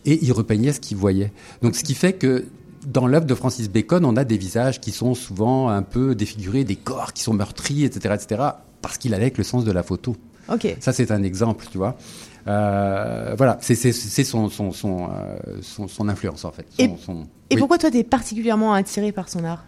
et 0.04 0.18
il 0.24 0.32
repeignait 0.32 0.72
ce 0.72 0.80
qu'il 0.80 0.96
voyait. 0.96 1.32
Donc, 1.62 1.76
ce 1.76 1.84
qui 1.84 1.94
fait 1.94 2.14
que 2.14 2.46
dans 2.86 3.06
l'œuvre 3.06 3.26
de 3.26 3.34
Francis 3.34 3.68
Bacon, 3.68 4.04
on 4.04 4.16
a 4.16 4.24
des 4.24 4.38
visages 4.38 4.80
qui 4.80 4.92
sont 4.92 5.14
souvent 5.14 5.68
un 5.68 5.82
peu 5.82 6.14
défigurés, 6.14 6.64
des 6.64 6.76
corps 6.76 7.12
qui 7.12 7.22
sont 7.22 7.34
meurtris, 7.34 7.84
etc., 7.84 8.14
etc., 8.14 8.42
parce 8.80 8.96
qu'il 8.98 9.12
allait 9.12 9.24
avec 9.24 9.38
le 9.38 9.44
sens 9.44 9.64
de 9.64 9.72
la 9.72 9.82
photo. 9.82 10.16
Ça, 10.80 10.92
c'est 10.92 11.10
un 11.10 11.22
exemple, 11.22 11.66
tu 11.70 11.78
vois. 11.78 11.96
Euh, 12.48 13.34
voilà, 13.36 13.58
c'est 13.60 13.74
c'est- 13.74 13.92
c'est 13.92 14.24
son, 14.24 14.48
son, 14.48 14.72
son, 14.72 15.04
euh, 15.10 15.36
son, 15.60 15.86
son 15.86 16.08
influence, 16.08 16.44
en 16.44 16.50
fait. 16.52 16.66
Et, 16.78 16.84
et 16.84 16.88
oui. 16.88 17.56
pourquoi 17.58 17.78
toi, 17.78 17.90
t'es 17.90 18.04
particulièrement 18.04 18.72
attiré 18.72 19.12
par 19.12 19.28
son 19.28 19.44
art? 19.44 19.64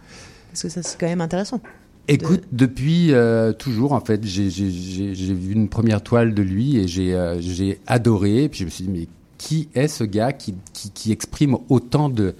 Parce 0.51 0.63
que 0.63 0.69
ça, 0.69 0.81
c'est 0.83 0.99
quand 0.99 1.07
même 1.07 1.21
intéressant. 1.21 1.61
Écoute, 2.07 2.41
depuis 2.51 3.13
euh, 3.13 3.53
toujours, 3.53 3.93
en 3.93 4.01
fait, 4.01 4.25
j'ai- 4.25 4.49
vu 4.49 5.53
une 5.53 5.69
première 5.69 6.01
toile 6.01 6.33
de 6.33 6.41
lui 6.41 6.77
et 6.77 6.87
j'ai 6.87 7.13
euh, 7.13 7.39
adoré. 7.87 8.49
Puis 8.49 8.61
je 8.61 8.65
me 8.65 8.69
suis 8.69 8.83
dit, 8.85 8.89
mais 8.89 9.07
qui 9.37 9.69
est 9.75 9.87
ce 9.87 10.03
gars 10.03 10.33
qui, 10.33 10.55
qui, 10.73 10.89
qui 10.91 11.11
exprime 11.11 11.57
autant 11.69 12.09
de, 12.09 12.35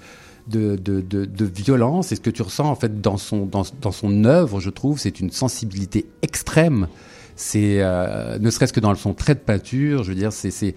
de, 0.48 0.76
de, 0.76 1.00
de, 1.02 1.26
de 1.26 1.46
violence? 1.46 2.12
Et 2.12 2.16
ce 2.16 2.22
que 2.22 2.32
tu 2.32 2.42
ressens, 2.42 2.66
en 2.66 2.76
fait, 2.76 3.00
dans 3.00 3.18
son, 3.18 3.46
dans, 3.46 3.64
dans 3.82 3.92
son 3.92 4.26
œuvre, 4.26 4.60
je 4.60 4.72
trouve, 4.72 5.00
c'est 5.00 5.20
une 5.20 5.32
sensibilité 5.32 6.06
extrême. 6.24 6.88
C'est, 7.36 7.78
euh, 7.82 8.38
ne 8.40 8.50
serait-ce 8.50 8.74
que 8.74 8.80
dans 8.80 8.94
son 8.96 9.14
trait 9.14 9.36
de 9.36 9.40
peinture, 9.40 10.04
je 10.04 10.10
veux 10.10 10.16
dire, 10.16 10.32
c'est... 10.34 10.76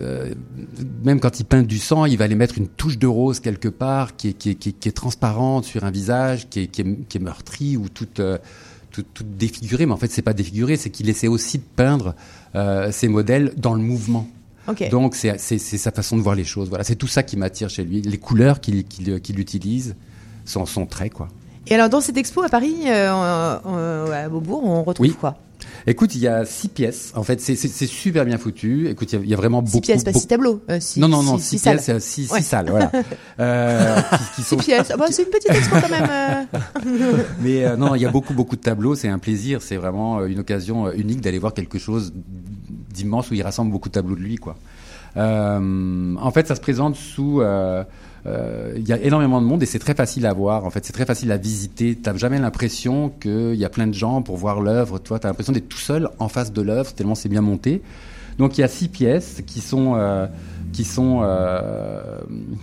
euh, 0.00 0.34
même 1.04 1.20
quand 1.20 1.38
il 1.38 1.44
peint 1.44 1.62
du 1.62 1.78
sang, 1.78 2.04
il 2.04 2.18
va 2.18 2.24
aller 2.24 2.34
mettre 2.34 2.58
une 2.58 2.68
touche 2.68 2.98
de 2.98 3.06
rose 3.06 3.40
quelque 3.40 3.68
part 3.68 4.16
qui 4.16 4.28
est, 4.30 4.32
qui 4.32 4.50
est, 4.50 4.54
qui 4.54 4.70
est, 4.70 4.72
qui 4.72 4.88
est 4.88 4.92
transparente 4.92 5.64
sur 5.64 5.84
un 5.84 5.90
visage 5.90 6.48
qui 6.48 6.60
est, 6.60 6.66
qui 7.08 7.18
meurtri 7.20 7.76
ou 7.76 7.88
toute, 7.88 8.18
euh, 8.20 8.38
toute, 8.90 9.06
toute 9.14 9.36
défigurée. 9.36 9.86
Mais 9.86 9.92
en 9.92 9.96
fait, 9.96 10.10
c'est 10.10 10.22
pas 10.22 10.32
défiguré, 10.32 10.76
c'est 10.76 10.90
qu'il 10.90 11.08
essaie 11.08 11.28
aussi 11.28 11.58
de 11.58 11.64
peindre 11.76 12.14
euh, 12.54 12.90
ses 12.90 13.08
modèles 13.08 13.52
dans 13.56 13.74
le 13.74 13.82
mouvement. 13.82 14.28
Donc 14.90 15.14
c'est 15.14 15.38
sa 15.38 15.90
façon 15.90 16.16
de 16.16 16.22
voir 16.22 16.34
les 16.34 16.44
choses. 16.44 16.70
Voilà, 16.70 16.84
c'est 16.84 16.96
tout 16.96 17.06
ça 17.06 17.22
qui 17.22 17.36
m'attire 17.36 17.68
chez 17.68 17.84
lui. 17.84 18.00
Les 18.00 18.16
couleurs 18.18 18.60
qu'il 18.60 18.84
qu'il 18.84 19.38
utilise 19.38 19.94
sont 20.46 20.64
son 20.64 20.86
trait, 20.86 21.10
quoi. 21.10 21.28
Et 21.66 21.74
alors, 21.74 21.88
dans 21.88 22.00
cette 22.00 22.16
expo 22.16 22.42
à 22.42 22.48
Paris, 22.48 22.74
euh, 22.86 23.58
euh, 23.66 24.24
à 24.24 24.28
Beaubourg, 24.28 24.64
on 24.64 24.82
retrouve 24.82 25.06
Oui. 25.06 25.14
quoi? 25.18 25.36
Écoute, 25.86 26.14
il 26.14 26.22
y 26.22 26.28
a 26.28 26.44
six 26.46 26.68
pièces. 26.68 27.12
En 27.14 27.22
fait, 27.24 27.40
c'est 27.40 27.56
super 27.86 28.24
bien 28.24 28.38
foutu. 28.38 28.88
Écoute, 28.88 29.12
il 29.12 29.16
y 29.16 29.18
a- 29.18 29.24
il 29.24 29.30
y, 29.30 29.34
a 29.34 29.36
vraiment 29.36 29.64
Six 29.64 29.72
beaucoup. 29.72 29.82
pièces, 29.82 30.02
pas 30.02 30.12
beaucoup- 30.12 30.20
six 30.22 30.26
tableaux. 30.28 30.62
euh, 30.70 30.80
six- 30.80 30.98
non, 31.00 31.08
non, 31.08 31.22
non, 31.22 31.36
six- 31.36 31.42
six, 31.44 31.48
six 31.50 31.58
salles. 31.58 31.76
pièces, 31.76 31.88
euh, 31.90 31.98
six, 32.00 32.30
Ouais. 32.30 32.38
six 32.38 32.44
salles, 32.46 32.70
voilà. 32.70 32.90
Euh, 33.40 34.00
qui, 34.00 34.18
qui 34.36 34.42
Six 34.42 34.48
sont- 34.48 34.56
pièces. 34.56 34.90
Ah 34.92 34.96
bah, 34.96 35.06
c'est 35.10 35.22
une 35.24 35.28
petite 35.30 35.50
expo 35.50 35.76
quand 35.80 35.90
même. 35.90 36.08
euh. 36.10 36.44
Mais 37.42 37.64
euh, 37.66 37.76
non, 37.76 37.94
il 37.94 38.02
y 38.02 38.06
a 38.06 38.10
beaucoup, 38.10 38.32
beaucoup 38.32 38.56
de 38.56 38.60
tableaux. 38.62 38.94
C'est 38.94 39.08
un 39.08 39.18
plaisir. 39.18 39.60
C'est 39.60 39.76
vraiment 39.76 40.20
euh, 40.20 40.26
une 40.26 40.38
occasion 40.38 40.86
euh, 40.86 40.92
unique 40.96 41.20
d'aller 41.20 41.38
voir 41.38 41.52
quelque 41.52 41.78
chose 41.78 42.12
d'immense 42.92 43.30
où 43.30 43.34
il 43.34 43.42
rassemble 43.42 43.70
beaucoup 43.70 43.88
de 43.90 43.94
tableaux 43.94 44.14
de 44.16 44.20
lui, 44.22 44.36
quoi. 44.36 44.56
Euh, 45.16 46.14
en 46.20 46.30
fait, 46.30 46.46
ça 46.48 46.54
se 46.54 46.60
présente 46.60 46.96
sous. 46.96 47.42
Euh, 48.26 48.72
Il 48.76 48.88
y 48.88 48.92
a 48.92 49.00
énormément 49.00 49.40
de 49.40 49.46
monde 49.46 49.62
et 49.62 49.66
c'est 49.66 49.78
très 49.78 49.94
facile 49.94 50.26
à 50.26 50.32
voir. 50.32 50.64
En 50.64 50.70
fait, 50.70 50.84
c'est 50.84 50.92
très 50.92 51.06
facile 51.06 51.30
à 51.32 51.36
visiter. 51.36 51.96
T'as 51.96 52.16
jamais 52.16 52.38
l'impression 52.38 53.10
qu'il 53.20 53.54
y 53.54 53.64
a 53.64 53.68
plein 53.68 53.86
de 53.86 53.94
gens 53.94 54.22
pour 54.22 54.36
voir 54.36 54.60
l'œuvre. 54.60 54.98
Toi, 54.98 55.18
t'as 55.18 55.28
l'impression 55.28 55.52
d'être 55.52 55.68
tout 55.68 55.78
seul 55.78 56.08
en 56.18 56.28
face 56.28 56.52
de 56.52 56.62
l'œuvre 56.62 56.92
tellement 56.92 57.14
c'est 57.14 57.28
bien 57.28 57.42
monté. 57.42 57.82
Donc, 58.38 58.58
il 58.58 58.62
y 58.62 58.64
a 58.64 58.68
six 58.68 58.88
pièces 58.88 59.42
qui 59.46 59.60
sont 59.60 59.94
euh, 59.96 60.26
qui 60.72 60.84
sont 60.84 61.20
euh, 61.22 62.18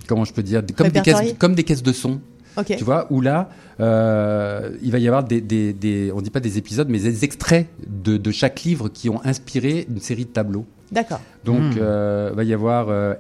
comment 0.08 0.26
je 0.26 0.34
peux 0.34 0.44
dire 0.44 0.62
comme 0.76 0.90
des 0.90 1.02
caisses 1.02 1.36
comme 1.38 1.56
des 1.56 1.64
caisses 1.64 1.84
de 1.84 1.94
son. 1.94 2.20
Ok. 2.58 2.76
Tu 2.78 2.84
vois, 2.84 3.08
où 3.12 3.22
là, 3.22 3.50
euh, 3.80 4.72
il 4.84 4.92
va 4.92 5.00
y 5.00 5.08
avoir 5.08 5.24
des, 5.24 5.40
des, 5.40 5.72
des, 5.72 6.12
on 6.14 6.22
dit 6.22 6.30
pas 6.30 6.42
des 6.42 6.58
épisodes, 6.58 6.90
mais 6.90 7.00
des 7.00 7.24
extraits 7.24 7.68
de, 7.88 8.18
de 8.18 8.32
chaque 8.32 8.62
livre 8.64 8.90
qui 8.90 9.10
ont 9.10 9.24
inspiré 9.24 9.88
une 9.90 10.02
série 10.02 10.26
de 10.26 10.32
tableaux. 10.32 10.66
D'accord. 10.92 11.22
Donc, 11.45 11.61
Hmm. 11.76 11.78
euh, 11.80 12.32
va 12.36 12.44
y 12.44 12.53
avoir 12.53 12.88
euh, 12.90 13.14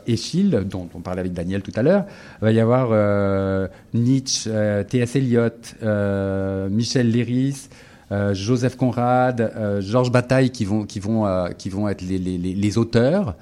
dont 0.69 0.89
on 0.93 0.99
parlait 0.99 1.21
avec 1.21 1.33
Daniel 1.33 1.61
tout 1.61 1.71
à 1.75 1.81
l'heure. 1.83 2.05
Va 2.41 2.51
y 2.51 2.59
avoir 2.59 2.89
euh, 2.91 3.67
Nietzsche, 3.93 4.49
euh, 4.53 4.83
T.S. 4.83 5.15
Eliot, 5.15 5.49
euh, 5.83 6.69
Michel 6.69 7.09
Léris, 7.09 7.69
euh, 8.11 8.33
Joseph 8.33 8.75
Conrad, 8.75 9.39
euh, 9.39 9.79
Georges 9.79 10.11
Bataille, 10.11 10.49
qui 10.51 10.65
vont, 10.65 10.83
qui 10.83 10.99
vont, 10.99 11.25
euh, 11.25 11.47
qui 11.57 11.69
vont 11.69 11.87
être 11.87 12.01
les, 12.01 12.17
les, 12.17 12.37
les, 12.37 12.53
les 12.53 12.77
auteurs. 12.77 13.35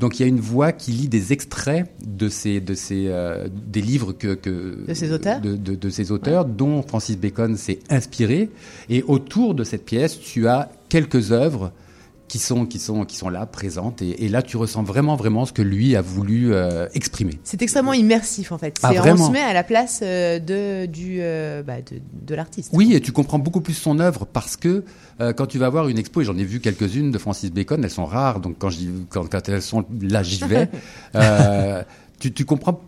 Donc, 0.00 0.18
il 0.18 0.22
y 0.22 0.24
a 0.24 0.28
une 0.28 0.40
voix 0.40 0.72
qui 0.72 0.90
lit 0.90 1.08
des 1.08 1.32
extraits 1.32 1.86
de 2.04 2.28
ces, 2.28 2.60
de 2.60 2.74
ces, 2.74 3.04
euh, 3.06 3.46
des 3.52 3.80
livres 3.82 4.12
que, 4.12 4.34
que 4.34 4.84
De 4.88 4.94
ces 4.94 5.12
auteurs 5.12 5.40
de, 5.40 5.54
de, 5.54 5.76
de 5.76 5.88
ces 5.90 6.10
auteurs, 6.10 6.44
dont 6.44 6.82
Francis 6.82 7.16
Bacon 7.16 7.56
s'est 7.56 7.78
inspiré. 7.88 8.50
Et 8.90 9.04
autour 9.04 9.54
de 9.54 9.62
cette 9.62 9.84
pièce, 9.84 10.18
tu 10.18 10.48
as 10.48 10.70
quelques 10.88 11.30
œuvres 11.30 11.70
qui 12.28 12.38
sont, 12.38 12.66
qui 12.66 12.78
sont, 12.78 13.04
qui 13.04 13.16
sont 13.16 13.28
là, 13.28 13.46
présentes. 13.46 14.02
Et, 14.02 14.24
et 14.24 14.28
là, 14.28 14.42
tu 14.42 14.56
ressens 14.56 14.82
vraiment, 14.82 15.16
vraiment 15.16 15.44
ce 15.46 15.52
que 15.52 15.62
lui 15.62 15.94
a 15.96 16.02
voulu 16.02 16.52
euh, 16.52 16.88
exprimer. 16.94 17.38
C'est 17.44 17.62
extrêmement 17.62 17.92
immersif 17.92 18.52
en 18.52 18.58
fait. 18.58 18.78
Ah, 18.82 18.90
on 19.04 19.16
se 19.26 19.30
met 19.30 19.40
à 19.40 19.52
la 19.52 19.62
place 19.64 20.00
euh, 20.02 20.38
de, 20.38 20.86
du, 20.86 21.18
euh, 21.20 21.62
bah, 21.62 21.76
de, 21.80 22.00
de 22.26 22.34
l'artiste. 22.34 22.70
Oui, 22.72 22.94
et 22.94 23.00
tu 23.00 23.12
comprends 23.12 23.38
beaucoup 23.38 23.60
plus 23.60 23.74
son 23.74 24.00
œuvre 24.00 24.26
parce 24.26 24.56
que 24.56 24.84
quand 25.36 25.46
tu 25.46 25.56
vas 25.58 25.70
voir 25.70 25.88
une 25.88 25.96
expo, 25.98 26.20
et 26.20 26.24
j'en 26.24 26.36
ai 26.36 26.44
vu 26.44 26.60
quelques-unes 26.60 27.10
de 27.10 27.16
Francis 27.16 27.50
Bacon, 27.50 27.82
elles 27.82 27.90
sont 27.90 28.04
rares, 28.04 28.40
donc 28.40 28.56
quand, 28.58 28.68
j'y- 28.68 28.90
quand, 29.08 29.24
quand 29.30 29.48
elles 29.48 29.62
sont 29.62 29.86
là, 30.02 30.22
j'y 30.22 30.44
vais. 30.44 30.68
tu, 32.20 32.32
tu 32.32 32.44
comprends. 32.44 32.80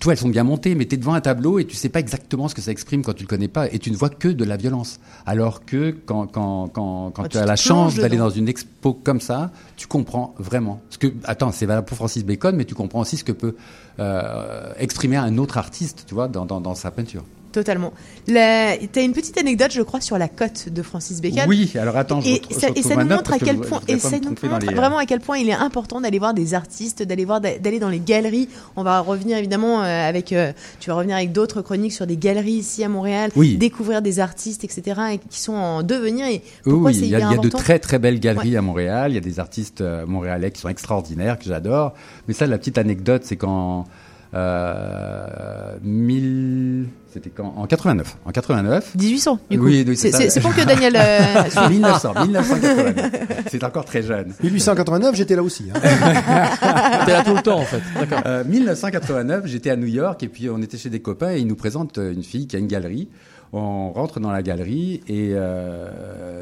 Tu 0.00 0.04
vois, 0.04 0.12
elles 0.12 0.18
sont 0.18 0.28
bien 0.28 0.44
montées, 0.44 0.76
mais 0.76 0.86
tu 0.86 0.94
es 0.94 0.98
devant 0.98 1.14
un 1.14 1.20
tableau 1.20 1.58
et 1.58 1.64
tu 1.64 1.74
sais 1.74 1.88
pas 1.88 1.98
exactement 1.98 2.46
ce 2.46 2.54
que 2.54 2.60
ça 2.62 2.70
exprime 2.70 3.02
quand 3.02 3.14
tu 3.14 3.24
le 3.24 3.28
connais 3.28 3.48
pas, 3.48 3.66
et 3.72 3.80
tu 3.80 3.90
ne 3.90 3.96
vois 3.96 4.10
que 4.10 4.28
de 4.28 4.44
la 4.44 4.56
violence. 4.56 5.00
Alors 5.26 5.64
que 5.64 5.90
quand, 6.06 6.28
quand, 6.28 6.68
quand, 6.68 7.10
quand 7.10 7.24
Ah, 7.24 7.28
tu 7.28 7.36
as 7.36 7.44
la 7.46 7.56
chance 7.56 7.96
d'aller 7.96 8.16
dans 8.16 8.30
une 8.30 8.48
expo 8.48 8.92
comme 8.94 9.20
ça, 9.20 9.50
tu 9.76 9.88
comprends 9.88 10.34
vraiment. 10.38 10.80
Ce 10.90 10.98
que, 10.98 11.08
attends, 11.24 11.50
c'est 11.50 11.66
valable 11.66 11.86
pour 11.86 11.96
Francis 11.96 12.24
Bacon, 12.24 12.54
mais 12.54 12.64
tu 12.64 12.76
comprends 12.76 13.00
aussi 13.00 13.16
ce 13.16 13.24
que 13.24 13.32
peut 13.32 13.56
euh, 13.98 14.72
exprimer 14.78 15.16
un 15.16 15.36
autre 15.36 15.58
artiste, 15.58 16.04
tu 16.06 16.14
vois, 16.14 16.28
dans, 16.28 16.46
dans, 16.46 16.60
dans 16.60 16.76
sa 16.76 16.92
peinture. 16.92 17.24
Totalement. 17.52 17.92
La... 18.26 18.76
T'as 18.92 19.02
une 19.02 19.12
petite 19.12 19.38
anecdote, 19.38 19.70
je 19.72 19.80
crois, 19.82 20.00
sur 20.00 20.18
la 20.18 20.28
cote 20.28 20.68
de 20.68 20.82
Francis 20.82 21.20
Bacon. 21.22 21.44
Oui, 21.48 21.72
alors 21.80 21.96
attends, 21.96 22.20
je 22.20 22.28
et 22.28 22.42
ça, 22.50 22.68
et 22.68 22.96
nous 22.96 23.06
montre 23.06 23.32
à 23.32 23.38
que 23.38 23.44
quel 23.44 23.58
point, 23.58 23.80
et 23.88 23.98
ça 23.98 24.18
nous 24.18 24.28
montre 24.30 24.46
les, 24.60 24.68
euh, 24.68 24.74
vraiment 24.74 24.98
à 24.98 25.06
quel 25.06 25.20
point 25.20 25.38
il 25.38 25.48
est 25.48 25.54
important 25.54 26.00
d'aller 26.00 26.18
voir 26.18 26.34
des 26.34 26.52
artistes, 26.52 27.02
d'aller 27.02 27.24
voir, 27.24 27.40
d'aller 27.40 27.78
dans 27.78 27.88
les 27.88 28.00
galeries. 28.00 28.48
On 28.76 28.82
va 28.82 29.00
revenir 29.00 29.38
évidemment 29.38 29.82
euh, 29.82 30.08
avec, 30.08 30.32
euh, 30.32 30.52
tu 30.78 30.90
vas 30.90 30.96
revenir 30.96 31.16
avec 31.16 31.32
d'autres 31.32 31.62
chroniques 31.62 31.92
sur 31.92 32.06
des 32.06 32.16
galeries 32.16 32.52
ici 32.52 32.84
à 32.84 32.88
Montréal, 32.88 33.30
Oui. 33.34 33.56
découvrir 33.56 34.02
des 34.02 34.20
artistes, 34.20 34.64
etc., 34.64 35.00
et 35.14 35.18
qui 35.18 35.40
sont 35.40 35.54
en 35.54 35.82
devenir. 35.82 36.26
Et 36.26 36.42
Oui, 36.66 36.72
pourquoi 36.72 36.90
oui, 36.90 36.98
il 36.98 37.06
y, 37.08 37.14
a, 37.14 37.32
y 37.32 37.38
de 37.38 37.48
très 37.48 37.78
très 37.78 37.98
belles 37.98 38.20
galeries 38.20 38.56
à 38.56 38.62
Montréal. 38.62 39.12
Il 39.12 39.14
y 39.14 39.18
a 39.18 39.22
des 39.22 39.40
artistes 39.40 39.82
montréalais 40.06 40.50
qui 40.50 40.60
sont 40.60 40.68
extraordinaires, 40.68 41.38
que 41.38 41.44
j'adore. 41.44 41.94
Mais 42.26 42.34
ça, 42.34 42.46
la 42.46 42.58
petite 42.58 42.76
anecdote, 42.76 43.22
c'est 43.24 43.36
qu'en 43.36 43.86
euh, 44.34 45.76
1000, 45.82 46.86
c'était 47.12 47.30
quand? 47.30 47.54
En 47.56 47.66
89. 47.66 48.16
En 48.24 48.30
89. 48.30 48.94
1800, 48.96 49.38
du 49.50 49.58
coup. 49.58 49.64
Oui, 49.66 49.84
oui, 49.86 49.96
C'est- 49.96 50.10
ça. 50.10 50.18
c'est- 50.18 50.30
c'est 50.30 50.40
pour 50.40 50.54
que 50.54 50.62
Daniel, 50.64 50.96
euh, 50.96 51.44
suive. 51.50 51.70
1900, 51.70 52.12
1989. 52.26 53.44
C'est 53.50 53.64
encore 53.64 53.84
très 53.84 54.02
jeune. 54.02 54.32
1889, 54.42 55.14
j'étais 55.14 55.36
là 55.36 55.42
aussi. 55.42 55.64
hein. 55.74 55.80
T'es 57.06 57.12
là 57.12 57.22
tout 57.24 57.34
le 57.34 57.42
temps 57.42 57.58
en 57.58 57.64
fait. 57.64 57.80
D'accord. 57.98 58.20
Euh, 58.26 58.44
1989, 58.44 59.46
j'étais 59.46 59.70
à 59.70 59.76
New 59.76 59.86
York 59.86 60.22
et 60.22 60.28
puis 60.28 60.48
on 60.50 60.60
était 60.60 60.76
chez 60.78 60.90
des 60.90 61.00
copains 61.00 61.32
et 61.32 61.38
ils 61.40 61.46
nous 61.46 61.56
présentent 61.56 61.98
euh, 61.98 62.12
une 62.12 62.22
fille 62.22 62.46
qui 62.46 62.56
a 62.56 62.58
une 62.58 62.66
galerie. 62.66 63.08
On 63.54 63.92
rentre 63.92 64.20
dans 64.20 64.30
la 64.30 64.42
galerie 64.42 65.00
et 65.08 65.30
euh, 65.32 65.88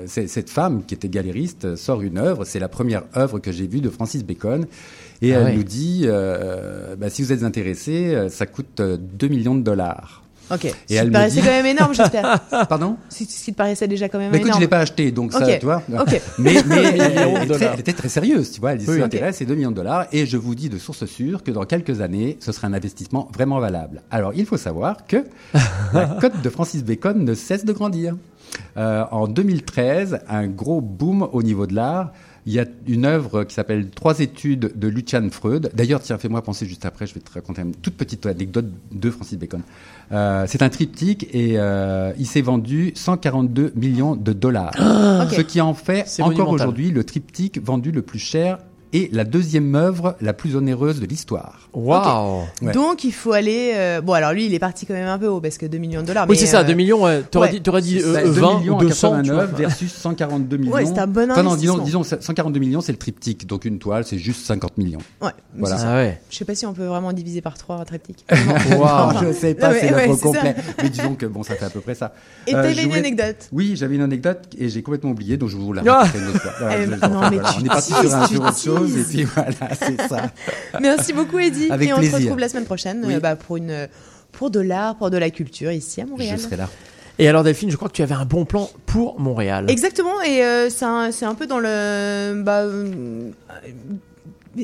c'est- 0.09 0.27
cette 0.27 0.51
femme 0.51 0.83
qui 0.85 0.95
était 0.95 1.09
galériste 1.09 1.77
sort 1.77 2.03
une 2.03 2.19
œuvre. 2.19 2.45
C'est 2.45 2.59
la 2.59 2.69
première 2.69 3.05
œuvre 3.17 3.39
que 3.39 3.53
j'ai 3.53 3.69
vue 3.69 3.81
de 3.81 3.91
Francis 3.91 4.25
Bacon. 4.25 4.67
Et 5.23 5.35
Ah 5.35 5.39
elle 5.39 5.45
ouais. 5.45 5.53
nous 5.55 5.65
dit, 5.65 6.03
euh, 6.05 6.95
bah, 6.97 7.09
si 7.11 7.23
vous 7.23 7.33
êtes 7.33 7.43
intéressé, 7.43 8.15
euh, 8.15 8.29
ça 8.29 8.47
coûte 8.47 8.81
euh, 8.81 8.97
2 8.99 9.29
millions 9.29 9.55
de 9.55 9.63
dollars. 9.63 10.23
Ok. 10.49 10.65
Et 10.67 10.69
Ce 10.69 11.01
qui 11.03 11.07
te 11.09 11.13
paraissait 11.13 11.41
dit- 11.41 11.47
quand 11.47 11.53
même 11.53 11.67
énorme, 11.67 11.93
j'espère. 11.93 12.41
Pardon? 12.69 12.97
Ce 13.09 13.25
qui 13.25 13.27
te 13.53 13.57
paraissait 13.57 13.89
déjà 13.89 14.09
quand 14.09 14.19
même 14.19 14.31
mais 14.31 14.37
écoute, 14.37 14.47
énorme. 14.47 14.61
je 14.61 14.65
l'ai 14.65 14.69
pas 14.69 14.79
acheté, 14.79 15.11
donc 15.11 15.33
ça, 15.33 15.45
tu 15.59 15.65
vois. 15.65 15.83
ok. 15.99 16.21
Mais, 16.39 16.55
mais 16.69 16.83
elle, 16.85 16.93
Millions 17.33 17.47
de 17.47 17.53
elle 17.55 17.59
très- 17.59 17.81
était 17.81 17.93
très 17.93 18.09
sérieuse, 18.09 18.53
tu 18.53 18.61
vois. 18.61 18.73
Elle 18.73 18.79
dit, 18.79 18.85
Oui, 18.89 18.95
ça 18.99 19.01
ok. 19.01 19.07
intéresse, 19.07 19.37
c'est 19.39 19.45
2 19.45 19.57
millions 19.57 19.73
de 19.73 19.77
dollars. 19.77 20.07
Et 20.13 20.25
je 20.25 20.37
vous 20.37 20.55
dis 20.55 20.69
de 20.69 20.79
source 20.79 21.05
sûre 21.07 21.43
que 21.43 21.51
dans 21.51 21.65
quelques 21.65 22.01
années, 22.01 22.37
ce 22.41 22.53
sera 22.53 22.69
un 22.69 22.75
investissement 22.75 23.29
vraiment 23.35 23.59
valable. 23.59 24.03
Alors, 24.13 24.35
il 24.37 24.47
faut 24.47 24.57
savoir 24.57 25.07
que 25.09 25.25
la 25.93 26.07
cote 26.21 26.41
de 26.43 26.49
Francis 26.49 26.85
Bacon 26.85 27.25
ne 27.25 27.35
cesse 27.35 27.65
de 27.65 27.73
grandir. 27.73 28.15
Euh, 28.77 29.03
en 29.11 29.27
2013, 29.27 30.21
un 30.29 30.47
gros 30.47 30.81
boom 30.81 31.27
au 31.33 31.43
niveau 31.43 31.67
de 31.67 31.75
l'art. 31.75 32.13
Il 32.47 32.53
y 32.53 32.61
a 32.61 32.65
une 32.87 33.05
œuvre 33.05 33.43
qui 33.43 33.55
s'appelle 33.55 33.91
Trois 33.91 34.21
études 34.21 34.73
de 34.77 34.89
Lucian 34.89 35.29
Freud. 35.31 35.71
D'ailleurs, 35.75 36.01
tiens, 36.01 36.17
fais-moi 36.17 36.43
penser 36.43 36.65
juste 36.65 36.87
après, 36.87 37.07
je 37.07 37.15
vais 37.15 37.21
te 37.21 37.33
raconter 37.33 37.63
une 37.63 37.75
toute 37.75 37.97
petite 37.97 38.25
anecdote 38.25 38.67
de 38.93 39.11
Francis 39.11 39.37
Bacon. 39.37 39.63
Euh, 40.13 40.45
c'est 40.47 40.63
un 40.63 40.69
triptyque 40.69 41.27
et 41.35 41.59
euh, 41.59 42.13
il 42.19 42.27
s'est 42.27 42.43
vendu 42.43 42.93
142 42.95 43.73
millions 43.75 44.15
de 44.15 44.33
dollars. 44.33 44.73
Ah. 44.79 45.27
Ce 45.31 45.41
qui 45.41 45.61
en 45.61 45.75
fait 45.75 46.07
C'est 46.07 46.23
encore 46.23 46.51
aujourd'hui 46.51 46.93
le 46.93 47.03
triptyque 47.03 47.61
vendu 47.61 47.91
le 47.91 48.03
plus 48.03 48.21
cher 48.21 48.59
et 48.97 49.11
la 49.13 49.25
deuxième 49.25 49.75
œuvre 49.75 50.17
la 50.21 50.33
plus 50.33 50.57
onéreuse 50.57 51.01
de 51.01 51.07
l'histoire. 51.07 51.69
Waouh 51.75 52.43
Ouais. 52.63 52.73
Donc 52.73 53.05
il 53.05 53.13
faut 53.13 53.33
aller. 53.33 53.73
euh, 53.75 54.01
Bon, 54.01 54.13
alors 54.15 54.33
lui, 54.33 54.47
il 54.47 54.55
est 54.55 54.59
parti 54.59 54.87
quand 54.87 54.95
même 54.95 55.09
un 55.09 55.19
peu 55.19 55.27
haut 55.29 55.41
parce 55.41 55.59
que 55.59 55.67
2 55.67 55.79
millions 55.79 56.01
de 56.03 56.07
dollars. 56.07 56.25
Oui, 56.29 56.35
mais, 56.35 56.37
c'est 56.41 56.47
ça, 56.47 56.61
euh, 56.61 56.65
2 56.65 56.73
millions, 56.75 57.03
ouais. 57.05 57.23
T'aurais 57.31 57.49
ouais. 57.49 57.53
dit, 57.55 57.61
t'aurais 57.63 57.83
dit 57.83 58.01
euh, 58.03 58.13
Bah, 58.15 58.21
euh, 58.21 58.25
2 58.35 58.41
20 58.41 58.59
millions 58.61 58.75
ou 58.77 58.81
à 58.81 58.83
200, 58.85 59.23
tu 59.23 59.31
vois. 59.33 59.41
89 59.43 59.59
versus 59.59 59.93
142 59.95 60.57
millions. 60.57 60.73
Ouais, 60.73 60.87
c'est 60.87 60.99
un 60.99 61.07
bon 61.07 61.31
Enfin, 61.31 61.43
non, 61.43 61.57
disons, 61.57 61.79
disons 61.79 62.03
142 62.05 62.59
millions, 62.61 62.81
c'est 62.81 62.93
le 62.93 62.99
triptyque. 62.99 63.47
Donc 63.47 63.65
une 63.65 63.79
toile, 63.79 64.05
c'est 64.07 64.19
juste 64.19 64.47
50 64.47 64.79
millions. 64.79 64.99
Ouais, 65.21 65.31
Voilà. 65.57 65.77
c'est 65.77 65.83
ça. 65.83 65.89
Ah 65.93 65.97
ouais. 65.97 66.21
Je 66.31 66.37
sais 66.37 66.45
pas 66.45 66.55
si 66.55 66.65
on 66.67 66.73
peut 66.73 66.87
vraiment 66.87 67.13
diviser 67.13 67.41
par 67.43 67.59
3 67.59 67.77
un 67.77 67.85
triptyque. 67.85 68.25
Wow. 68.77 69.13
je 69.23 69.33
sais 69.33 69.55
pas, 69.55 69.73
c'est 69.75 69.89
ça. 69.89 70.07
complet. 70.23 70.55
Mais 70.83 70.89
disons 70.89 71.15
que 71.15 71.27
bon, 71.27 71.43
ça 71.43 71.55
fait 71.55 71.65
à 71.67 71.71
peu 71.71 71.81
près 71.81 71.95
ça. 71.95 72.15
Et 72.47 72.55
Euh, 72.55 72.63
t'avais 72.63 72.75
une 72.83 72.89
voulais- 72.89 72.99
anecdote 72.99 73.49
Oui, 73.53 73.75
j'avais 73.77 73.97
une 73.97 74.03
anecdote 74.03 74.41
et 74.59 74.69
j'ai 74.69 74.83
complètement 74.83 75.11
oublié, 75.11 75.37
donc 75.37 75.49
je 75.51 75.57
vous 75.57 75.73
la 75.73 75.83
Ah. 75.87 75.99
raconterai 76.05 76.19
une 76.21 76.29
autre 76.29 76.41
fois. 76.41 76.53
Eh 76.79 76.87
ben, 76.87 76.95
enfin, 77.03 77.09
non, 77.09 77.21
mais 77.31 77.37
voilà, 77.39 77.53
tu 77.53 77.61
on 77.61 77.65
est 77.65 77.69
parti 77.69 77.93
sur 77.93 78.43
autre 78.45 78.59
chose 78.59 78.86
et 78.87 79.03
puis 79.05 79.23
voilà, 79.35 79.75
c'est 79.75 80.01
ça. 80.09 80.31
Merci 80.81 81.13
beaucoup, 81.13 81.39
Eddie. 81.39 81.71
Avec 81.71 81.89
et 81.89 81.93
on 81.93 81.97
plaisir. 81.99 82.19
se 82.19 82.23
retrouve 82.25 82.39
la 82.41 82.49
semaine 82.49 82.65
prochaine 82.65 83.03
Oui. 83.07 83.15
euh, 83.15 83.21
bah, 83.21 83.37
pour, 83.37 83.57
une, 83.57 83.89
pour 84.33 84.51
de 84.51 84.61
l'art, 84.61 84.97
pour 84.97 85.11
de 85.11 85.17
la 85.19 85.31
culture 85.31 85.73
ici 85.73 86.01
à 86.01 86.07
Montréal. 86.07 86.37
Je 86.39 86.43
serai 86.43 86.57
là. 86.57 86.69
Et 87.19 87.29
alors 87.29 87.45
Delphine, 87.45 87.71
je 87.71 87.77
crois 87.77 87.89
que 87.89 87.95
tu 87.95 88.03
avais 88.03 88.15
un 88.15 88.27
bon 88.27 88.45
plan 88.45 88.69
pour 88.85 89.19
Montréal. 89.19 89.65
Exactement, 89.69 90.21
et 90.23 90.45
euh, 90.45 90.69
c'est 90.69 90.85
un, 90.85 91.11
un 91.23 91.35
peu 91.35 91.47
dans 91.47 91.59
le. 91.59 92.43
Bah, 92.43 92.61
euh, 92.61 93.31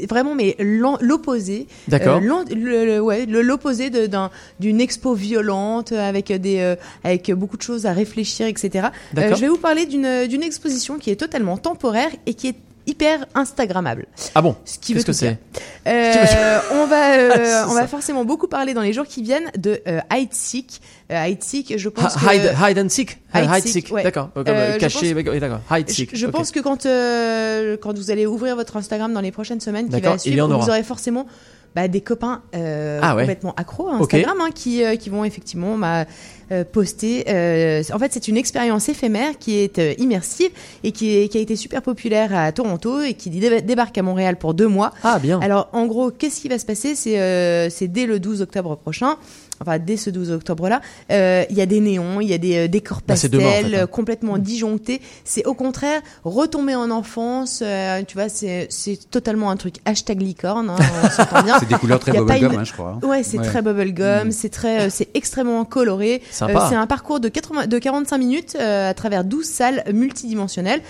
Vraiment, 0.08 0.34
mais 0.34 0.56
l'opposé. 0.58 1.66
D'accord. 1.86 2.18
Euh, 2.22 2.98
ouais, 3.00 3.26
l'opposé 3.26 3.90
d'un- 3.90 4.30
d'une 4.58 4.80
expo 4.80 5.12
violente 5.12 5.92
avec 5.92 6.32
des, 6.32 6.60
euh, 6.60 6.76
avec 7.04 7.30
beaucoup 7.32 7.58
de 7.58 7.62
choses 7.62 7.84
à 7.84 7.92
réfléchir, 7.92 8.46
etc. 8.46 8.88
D'accord. 9.12 9.36
je 9.36 9.42
vais 9.42 9.48
vous 9.48 9.58
parler 9.58 9.84
d'une 9.84 10.42
exposition 10.42 10.96
qui 10.98 11.10
est 11.10 11.16
totalement 11.16 11.58
temporaire 11.58 12.08
et 12.24 12.32
qui 12.32 12.48
est 12.48 12.54
hyper 12.86 13.26
instagrammable. 13.34 14.06
Ah 14.34 14.42
bon 14.42 14.56
Ce 14.64 14.78
qui 14.78 14.94
Qu'est-ce 14.94 15.06
que 15.06 15.12
c'est 15.12 15.38
Euh, 15.86 16.58
on 16.72 16.86
va, 16.86 17.12
euh, 17.18 17.64
on 17.68 17.74
va 17.74 17.86
forcément 17.86 18.24
beaucoup 18.24 18.48
parler 18.48 18.74
dans 18.74 18.80
les 18.82 18.92
jours 18.92 19.06
qui 19.06 19.22
viennent 19.22 19.50
de 19.56 19.80
euh, 19.88 20.00
hide 20.12 20.32
seek. 20.32 20.80
Euh, 21.10 21.26
hide 21.26 21.42
seek, 21.42 21.74
je 21.78 21.88
pense 21.88 22.16
Ha- 22.16 22.34
Hide, 22.34 22.42
que 22.54 22.70
hide 22.70 22.78
and 22.78 22.88
seek. 22.88 23.18
Hide 23.34 23.44
Hide 23.50 23.62
seek, 23.64 23.72
seek. 23.86 23.92
ouais. 23.92 24.02
D'accord. 24.02 24.30
Comme, 24.34 24.44
Euh, 24.48 24.74
euh, 24.74 24.78
caché. 24.78 25.14
pense- 25.14 25.34
D'accord. 25.40 25.60
Hide 25.70 25.88
je, 25.88 25.94
seek. 25.94 26.16
je 26.16 26.26
pense 26.26 26.50
que 26.50 26.60
quand 26.60 26.86
euh, 26.86 27.76
quand 27.80 27.96
vous 27.96 28.10
allez 28.10 28.26
ouvrir 28.26 28.56
votre 28.56 28.76
Instagram 28.76 29.12
dans 29.12 29.20
les 29.20 29.32
prochaines 29.32 29.60
semaines, 29.60 29.88
qui 29.88 30.00
va 30.00 30.18
suivre, 30.18 30.46
vous 30.48 30.68
aurez 30.68 30.82
forcément 30.82 31.26
bah, 31.74 31.88
des 31.88 32.00
copains 32.00 32.42
euh, 32.54 33.00
Ah 33.02 33.14
ouais. 33.16 33.22
complètement 33.22 33.54
accros 33.56 33.88
à. 33.88 33.94
Instagram 33.96 34.36
hein, 34.40 34.50
qui, 34.54 34.84
euh, 34.84 34.96
qui 34.96 35.08
vont 35.10 35.24
effectivement 35.24 35.76
bah, 35.78 36.04
euh, 36.50 36.64
poster. 36.70 37.24
euh, 37.28 37.82
en 37.92 37.98
fait, 37.98 38.12
c'est 38.12 38.28
une 38.28 38.36
expérience 38.36 38.88
éphémère 38.88 39.38
qui 39.38 39.56
est 39.58 39.78
euh, 39.78 39.94
immersive 39.98 40.50
et 40.84 40.92
qui, 40.92 41.16
est- 41.16 41.28
qui 41.28 41.38
a 41.38 41.40
été 41.40 41.56
super 41.56 41.80
populaire 41.82 42.34
à 42.36 42.52
Toronto 42.52 43.00
et 43.00 43.14
qui 43.14 43.30
dé- 43.30 43.62
débarque 43.62 43.96
à 43.96 44.02
Montréal 44.02 44.36
pour 44.36 44.52
deux 44.54 44.68
mois. 44.68 44.92
Ah 45.02 45.18
bien. 45.18 45.40
Alors, 45.40 45.68
en 45.72 45.86
gros, 45.86 46.10
qu'est-ce 46.10 46.40
qui 46.40 46.48
va 46.48 46.58
se 46.58 46.66
passer? 46.66 46.94
C'est 46.94 47.18
euh, 47.20 47.70
c'est 47.70 47.88
dès 47.88 48.04
le 48.06 48.20
12 48.20 48.42
octobre 48.42 48.76
prochain. 48.76 49.16
Enfin, 49.62 49.78
dès 49.78 49.96
ce 49.96 50.10
12 50.10 50.30
octobre-là, 50.32 50.80
euh, 51.10 51.44
il 51.50 51.56
y 51.56 51.60
a 51.60 51.66
des 51.66 51.80
néons, 51.80 52.20
il 52.20 52.28
y 52.28 52.34
a 52.34 52.38
des 52.38 52.56
euh, 52.64 52.68
décors 52.68 52.98
Bah, 52.98 53.04
pastels, 53.14 53.30
demain, 53.30 53.46
en 53.46 53.50
fait, 53.50 53.64
hein. 53.64 53.78
euh, 53.82 53.86
complètement 53.86 54.38
disjonctés. 54.38 55.00
C'est 55.24 55.46
au 55.46 55.54
contraire 55.54 56.00
retomber 56.24 56.74
en 56.74 56.90
enfance. 56.90 57.60
euh, 57.64 58.02
tu 58.06 58.16
vois, 58.16 58.28
c'est 58.28 58.66
c'est 58.70 58.98
totalement 59.10 59.50
un 59.50 59.56
truc 59.56 59.76
hashtag 59.84 60.20
licorne. 60.20 60.70
Hein. 60.70 60.76
C'est 61.60 61.68
des 61.68 61.74
couleurs 61.76 61.98
très 62.00 62.12
bubblegum, 62.12 62.52
une- 62.52 62.58
hein, 62.60 62.64
je 62.64 62.72
crois. 62.72 62.98
Ouais, 63.02 63.22
c'est 63.22 63.38
Ouais. 63.38 63.44
très 63.46 63.62
bubblegum. 63.62 64.28
Mm. 64.28 64.32
C'est 64.32 64.48
très, 64.48 64.90
c'est 64.90 65.08
extrêmement 65.14 65.64
coloré. 65.64 66.22
C'est 66.30 66.44
un 66.44 66.86
parcours 66.86 67.20
de 67.20 67.28
80, 67.28 67.66
de 67.66 67.78
45 67.78 68.18
minutes 68.18 68.56
à 68.56 68.92
travers 68.94 69.24
12 69.24 69.44
salles 69.46 69.84
multidimensionnelles. 69.92 70.80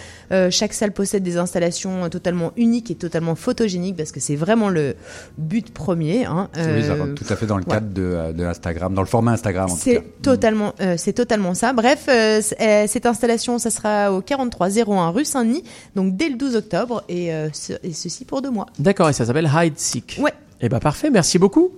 Chaque 0.50 0.72
salle 0.72 0.92
possède 0.92 1.22
des 1.22 1.36
installations 1.36 2.08
totalement 2.08 2.52
uniques 2.56 2.90
et 2.90 2.94
totalement 2.94 3.34
photogéniques 3.34 3.96
parce 3.96 4.12
que 4.12 4.20
c'est 4.20 4.36
vraiment 4.36 4.68
le 4.68 4.94
but 5.38 5.72
premier. 5.72 6.24
Hein. 6.24 6.48
Oui, 6.56 6.84
ça 6.84 6.94
rentre 6.94 7.14
tout 7.14 7.32
à 7.32 7.36
fait 7.36 7.46
dans 7.46 7.56
le 7.58 7.64
ouais. 7.64 7.70
cadre 7.70 7.88
de, 7.92 8.32
de 8.32 8.44
Instagram, 8.62 8.94
dans 8.94 9.02
le 9.02 9.08
format 9.08 9.32
Instagram 9.32 9.64
en 9.70 9.74
tout 9.74 9.76
cas. 9.76 9.80
C'est 9.84 10.22
totalement, 10.22 10.72
euh, 10.80 10.94
c'est 10.96 11.12
totalement 11.12 11.54
ça. 11.54 11.72
Bref, 11.72 12.04
euh, 12.08 12.40
euh, 12.60 12.84
cette 12.86 13.06
installation, 13.06 13.58
ça 13.58 13.70
sera 13.70 14.12
au 14.12 14.20
4301 14.20 15.10
rue 15.10 15.24
Saint-Denis, 15.24 15.64
donc 15.96 16.16
dès 16.16 16.28
le 16.28 16.36
12 16.36 16.54
octobre, 16.56 17.02
et, 17.08 17.32
euh, 17.34 17.48
ce- 17.52 17.72
et 17.82 17.92
ceci 17.92 18.24
pour 18.24 18.40
deux 18.40 18.50
mois. 18.50 18.66
D'accord. 18.78 19.08
Et 19.08 19.12
ça 19.12 19.26
s'appelle 19.26 19.50
Hide 19.52 19.78
seek. 19.78 20.18
Ouais. 20.22 20.32
Et 20.60 20.68
bah 20.68 20.78
parfait. 20.78 21.10
Merci 21.10 21.38
beaucoup. 21.38 21.72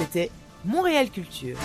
C'était 0.00 0.30
Montréal 0.64 1.08
Culture. 1.10 1.56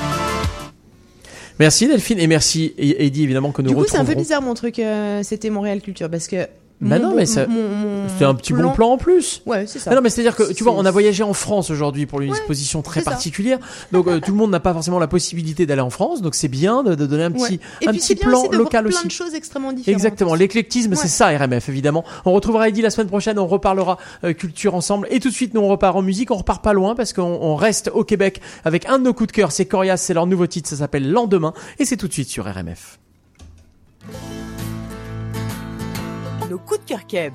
Merci 1.59 1.88
Delphine 1.88 2.19
et 2.19 2.27
merci 2.27 2.74
Eddie 2.77 3.24
évidemment 3.24 3.51
que 3.51 3.61
nous 3.61 3.69
Du 3.69 3.75
coup, 3.75 3.85
c'est 3.88 3.98
un 3.98 4.06
peu 4.06 4.16
bizarre 4.16 4.41
mon 4.41 4.53
truc. 4.53 4.80
euh, 4.80 5.24
C'était 5.24 5.49
Montréal 5.49 5.82
Culture 5.82 6.09
parce 6.09 6.27
que. 6.27 6.48
Bah 6.82 6.98
mon 6.98 7.03
non, 7.03 7.09
bon- 7.09 7.16
mais 7.17 7.25
ça- 7.25 7.45
C'était 8.08 8.24
un 8.24 8.35
petit 8.35 8.53
bon 8.53 8.72
plan 8.72 8.91
en 8.91 8.98
plus. 8.98 9.41
Ouais, 9.45 9.67
c'est 9.67 9.80
ça. 9.80 9.90
Ah 9.91 9.95
non, 9.95 10.01
mais 10.01 10.09
c'est-à-dire 10.09 10.33
que 10.35 10.43
tu 10.43 10.53
C'est- 10.53 10.64
vois, 10.64 10.72
on 10.77 10.85
a 10.85 10.91
voyagé 10.91 11.24
en 11.24 11.33
France 11.33 11.69
aujourd'hui 11.72 12.06
pour 12.06 12.22
une 12.22 12.30
exposition 12.30 12.82
très 12.82 13.01
c'est 13.01 13.06
particulière. 13.06 13.59
Donc 13.91 14.08
euh, 14.08 14.22
tout 14.22 14.32
le 14.32 14.38
monde 14.38 14.51
n'a 14.51 14.61
pas 14.61 14.72
forcément 14.72 14.98
la 14.98 15.08
possibilité 15.08 15.66
d'aller 15.66 15.82
en 15.82 15.90
France. 15.90 16.22
Donc 16.22 16.35
c'est 16.35 16.48
bien 16.48 16.82
de, 16.83 16.95
de 16.95 17.06
donner 17.06 17.24
un 17.24 17.33
Ouais. 17.33 17.48
petit, 17.49 17.59
Et 17.82 17.90
un 17.90 17.91
petit 17.91 17.99
c'est 17.99 18.16
plan 18.16 18.40
aussi 18.40 18.49
de 18.49 18.56
voir 18.56 18.64
local 18.64 18.85
plein 18.85 18.98
aussi. 18.98 19.08
de 19.08 19.11
choses 19.11 19.35
extrêmement 19.35 19.74
différentes. 19.74 19.93
Exactement, 19.93 20.35
l'éclectisme, 20.35 20.95
c'est 20.95 21.01
Ouais. 21.03 21.08
ça 21.09 21.27
RMF 21.38 21.67
évidemment. 21.67 22.06
On 22.24 22.32
retrouvera 22.32 22.69
Eddie 22.69 22.82
la 22.82 22.91
semaine 22.91 23.08
prochaine, 23.08 23.38
on 23.40 23.48
reparlera 23.48 23.98
euh, 24.24 24.32
culture 24.32 24.74
ensemble 24.74 25.08
et 25.11 25.19
tout 25.19 25.27
de 25.30 25.33
suite 25.33 25.53
nous 25.53 25.61
on 25.61 25.67
repart 25.67 25.98
en 25.98 26.01
musique, 26.01 26.32
on 26.32 26.38
repart 26.38 26.64
pas 26.64 26.72
loin 26.72 26.95
parce 26.95 27.11
qu'on 27.11 27.24
on 27.41 27.56
reste 27.58 27.91
au 27.93 28.06
Québec 28.06 28.40
avec 28.64 28.85
un 28.88 28.99
de 28.99 29.03
nos 29.03 29.14
coups 29.14 29.27
de 29.27 29.33
cœur, 29.33 29.51
c'est 29.51 29.66
Corias, 29.66 29.98
c'est 29.98 30.14
leur 30.14 30.27
nouveau 30.27 30.48
titre, 30.48 30.69
ça 30.69 30.77
s'appelle 30.77 31.11
Lendemain 31.11 31.53
et 31.77 31.83
c'est 31.83 31.98
tout 31.98 32.08
de 32.08 32.14
suite 32.14 32.30
sur 32.30 32.45
RMF. 32.45 32.99
Nos 36.50 36.58
coups 36.58 36.80
de 36.80 36.86
cœur 36.86 37.06
keb. 37.06 37.34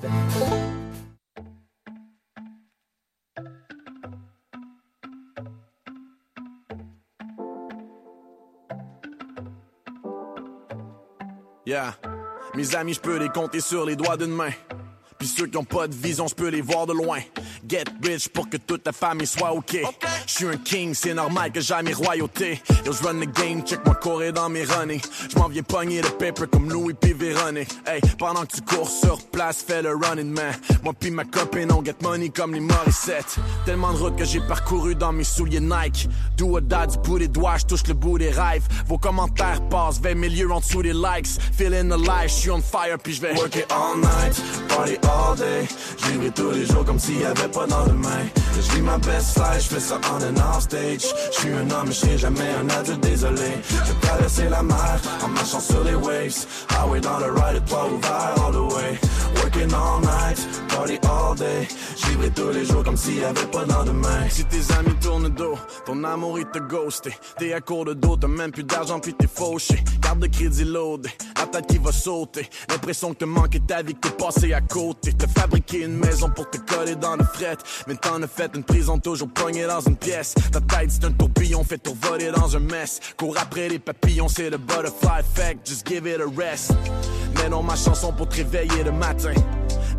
Yeah. 11.65 11.95
Mes 12.55 12.75
amis, 12.75 12.93
je 12.93 12.99
peux 12.99 13.17
les 13.17 13.29
compter 13.29 13.61
sur 13.61 13.85
les 13.85 13.95
doigts 13.95 14.17
d'une 14.17 14.35
main. 14.35 14.51
Puis 15.17 15.27
ceux 15.27 15.47
qui 15.47 15.57
ont 15.57 15.63
pas 15.63 15.87
de 15.87 15.95
vision, 15.95 16.27
je 16.27 16.35
peux 16.35 16.49
les 16.49 16.61
voir 16.61 16.85
de 16.85 16.93
loin. 16.93 17.19
Get 17.67 17.85
rich 18.03 18.29
pour 18.29 18.49
que 18.49 18.57
toute 18.57 18.83
ta 18.83 18.91
famille 18.91 19.27
soit 19.27 19.51
ok. 19.51 19.77
Je 20.27 20.31
suis 20.31 20.47
un 20.47 20.57
king, 20.57 20.93
c'est 20.93 21.13
normal 21.13 21.51
que 21.51 21.61
j'aille 21.61 21.83
mes 21.83 21.93
royautés. 21.93 22.61
Yo, 22.85 22.91
je 22.91 23.03
run 23.03 23.19
the 23.19 23.31
game, 23.33 23.63
check 23.63 23.79
moi 23.85 23.95
courir 23.95 24.33
dans 24.33 24.49
mes 24.49 24.63
runnings. 24.63 25.01
Je 25.29 25.39
m'en 25.39 25.47
viens 25.47 25.63
pogner 25.63 26.01
le 26.01 26.09
paper 26.09 26.45
comme 26.51 26.69
Louis 26.69 26.93
P. 26.93 27.13
Véronique. 27.13 27.69
Hey, 27.87 28.01
pendant 28.17 28.45
que 28.45 28.55
tu 28.55 28.61
cours 28.61 28.89
sur 28.89 29.17
place, 29.27 29.63
fais 29.65 29.81
le 29.81 29.95
running 29.95 30.31
man. 30.31 30.53
Moi 30.83 30.93
puis 30.99 31.11
ma 31.11 31.23
copine, 31.23 31.71
on 31.71 31.83
get 31.83 31.95
money 32.01 32.29
comme 32.29 32.53
les 32.53 32.59
Morissette. 32.59 33.37
Tellement 33.65 33.93
de 33.93 33.97
routes 33.97 34.17
que 34.17 34.25
j'ai 34.25 34.41
parcouru 34.41 34.95
dans 34.95 35.11
mes 35.11 35.23
souliers 35.23 35.59
Nike. 35.59 36.07
Do 36.37 36.55
or 36.55 36.61
die 36.61 36.87
du 36.91 36.97
bout 36.99 37.19
des 37.19 37.27
doigts, 37.27 37.57
je 37.57 37.65
touche 37.65 37.87
le 37.87 37.93
bout 37.93 38.17
des 38.17 38.29
rêves. 38.29 38.67
Vos 38.87 38.97
commentaires 38.97 39.61
passent 39.69 39.99
vers 39.99 40.15
milieu 40.15 40.51
en 40.51 40.59
dessous 40.59 40.83
des 40.83 40.93
likes. 40.93 41.39
Feeling 41.57 41.91
alive, 41.91 42.27
je 42.27 42.33
suis 42.33 42.51
on 42.51 42.61
fire 42.61 42.97
puis 43.01 43.13
je 43.13 43.21
vais 43.21 43.33
work 43.35 43.55
it 43.55 43.65
all 43.71 43.97
night, 43.97 44.41
party 44.67 44.97
all 45.03 45.14
day. 45.37 45.67
Je 45.97 46.11
vivrai 46.11 46.31
tous 46.31 46.51
les 46.51 46.65
jours 46.65 46.85
comme 46.85 46.99
s'il 46.99 47.19
y 47.19 47.25
avait 47.25 47.47
pas 47.47 47.67
dans 47.67 47.85
demain. 47.85 48.23
Je 48.55 48.75
vis 48.75 48.81
ma 48.81 48.97
best 48.97 49.37
life, 49.37 49.63
je 49.63 49.75
fais 49.75 49.79
ça 49.79 49.99
on 50.11 50.23
and 50.23 50.37
off 50.37 50.63
stage. 50.63 51.05
Je 51.31 51.39
suis 51.39 51.51
un 51.51 51.69
homme, 51.71 51.91
je 51.91 52.17
jamais 52.17 52.49
un 52.61 52.69
adulte 52.69 53.01
désolé. 53.01 53.51
Je 53.69 54.07
traverser 54.07 54.49
la 54.49 54.63
mer 54.63 54.99
en 55.23 55.27
marchant 55.29 55.59
sur 55.59 55.83
les 55.83 55.95
waves. 55.95 56.45
Highway 56.69 57.01
dans 57.01 57.19
le 57.19 57.31
ride, 57.31 57.65
toit 57.65 57.87
ouvert 57.87 58.35
all 58.45 58.53
the 58.53 58.73
way. 58.73 58.99
Working 59.35 59.73
all 59.73 59.99
night, 60.01 60.39
party 60.69 60.99
all 61.03 61.35
day. 61.35 61.67
Je 61.97 62.05
tous 62.29 62.49
les 62.49 62.65
jours 62.65 62.83
comme 62.83 62.97
s'il 62.97 63.19
y 63.19 63.23
avait 63.23 63.45
pas 63.51 63.65
dans 63.65 63.83
demain. 63.83 64.29
Si 64.29 64.43
tes 64.45 64.73
amis 64.73 64.95
tournent 65.01 65.29
dos, 65.29 65.57
ton 65.85 66.03
amour 66.03 66.39
il 66.39 66.45
te 66.45 66.59
ghosté. 66.59 67.11
T'es 67.37 67.53
à 67.53 67.61
court 67.61 67.85
de 67.85 67.93
dos, 67.93 68.17
t'as 68.17 68.27
même 68.27 68.51
plus 68.51 68.63
d'argent 68.63 68.99
puis 68.99 69.13
t'es 69.13 69.27
fauché. 69.27 69.83
Carte 70.01 70.19
de 70.19 70.27
crédit 70.27 70.63
loadé, 70.63 71.09
la 71.37 71.45
tête 71.45 71.67
qui 71.67 71.77
va 71.77 71.91
sauter. 71.91 72.49
L'impression 72.69 73.13
que 73.13 73.19
te 73.19 73.25
manquer 73.25 73.59
ta 73.59 73.83
vie, 73.83 73.93
que 73.93 74.07
t'es 74.07 74.53
à 74.53 74.61
côté. 74.61 74.94
T'as 75.01 75.27
fabriqué 75.27 75.83
une 75.83 75.97
maison 75.97 76.29
pour 76.29 76.49
te 76.49 76.57
coller 76.57 76.95
dans 76.95 77.15
le 77.15 77.23
fret. 77.23 77.57
Mais 77.87 77.95
t'en 77.95 78.21
as 78.21 78.27
fait 78.27 78.51
une 78.55 78.63
prison 78.63 78.99
toujours 78.99 79.29
pognée 79.29 79.65
dans 79.65 79.81
une 79.81 79.95
pièce. 79.95 80.33
Ta 80.51 80.61
tête 80.61 80.89
c'est 80.91 81.05
un 81.05 81.11
tourbillon 81.11 81.63
fait 81.63 81.77
tout 81.77 81.95
voler 82.01 82.31
dans 82.31 82.55
un 82.55 82.59
mess. 82.59 82.99
Cours 83.17 83.35
après 83.39 83.69
les 83.69 83.79
papillons, 83.79 84.27
c'est 84.27 84.49
le 84.49 84.57
butterfly 84.57 85.19
effect. 85.19 85.67
Just 85.67 85.87
give 85.87 86.07
it 86.07 86.19
a 86.19 86.25
rest. 86.25 86.73
Mets 87.35 87.49
dans 87.49 87.63
ma 87.63 87.75
chanson 87.75 88.13
pour 88.13 88.27
te 88.29 88.37
réveiller 88.37 88.83
le 88.83 88.91
matin. 88.91 89.33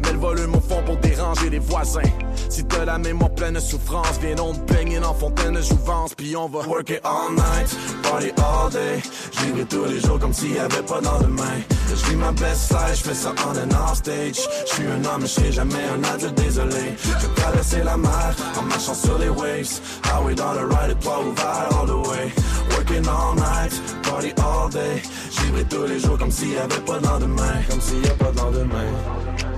Mets 0.02 0.12
le 0.12 0.18
volume 0.18 0.54
au 0.54 0.60
fond 0.60 0.82
pour 0.84 0.96
déranger 0.96 1.50
les 1.50 1.58
voisins. 1.58 2.00
Si 2.48 2.64
t'as 2.64 2.84
la 2.84 2.98
mémoire 2.98 3.30
pleine 3.34 3.54
de 3.54 3.60
souffrance, 3.60 4.18
viens 4.20 4.34
te 4.34 4.72
baigner 4.72 5.00
dans 5.00 5.14
fontaine 5.14 5.54
de 5.54 5.60
jouvence, 5.60 6.14
puis 6.14 6.36
on 6.36 6.48
va 6.48 6.60
work 6.66 6.90
it 6.90 7.00
all 7.04 7.32
night, 7.32 7.76
party 8.02 8.30
all 8.38 8.70
day. 8.70 9.02
J'vivrai 9.32 9.64
tous 9.64 9.84
les 9.84 10.00
jours 10.00 10.18
comme 10.18 10.32
s'il 10.32 10.54
y 10.54 10.58
avait 10.58 10.82
pas 10.82 11.00
dans 11.00 11.18
demain. 11.18 11.60
Je 11.90 12.10
vis 12.10 12.16
ma 12.16 12.32
best 12.32 12.70
life, 12.70 12.96
je 12.96 13.02
fais 13.08 13.14
ça 13.14 13.34
on 13.46 13.50
and 13.50 13.90
off 13.90 13.98
stage. 13.98 14.40
Je 14.66 14.74
suis 14.74 14.86
un 14.86 15.04
homme, 15.04 15.22
je 15.22 15.26
serai 15.26 15.52
jamais 15.52 15.84
un 15.94 16.14
adulte, 16.14 16.34
désolé. 16.34 16.94
Je 17.02 17.26
traverser 17.40 17.82
la 17.82 17.96
mer 17.96 18.34
en 18.58 18.62
marchant 18.62 18.94
sur 18.94 19.18
les 19.18 19.28
waves. 19.28 19.80
Highway 20.04 20.34
dans 20.34 20.52
le 20.52 20.66
ride 20.66 20.92
et 20.92 21.04
toi 21.04 21.20
ouvert 21.20 21.68
all 21.80 21.86
the 21.86 22.08
way. 22.08 22.32
Working 22.70 23.06
all 23.06 23.34
night, 23.36 23.82
party 24.02 24.32
all 24.38 24.70
day. 24.70 25.02
J'vivrai 25.32 25.64
tous 25.64 25.86
les 25.86 25.98
jours 25.98 26.18
comme 26.18 26.30
s'il 26.30 26.52
y 26.52 26.56
avait 26.56 26.80
pas 26.86 26.98
demain. 27.18 27.62
Comme 27.68 27.80
s'il 27.80 28.04
y 28.04 28.08
a 28.08 28.14
pas 28.14 28.32
demain. 28.32 29.55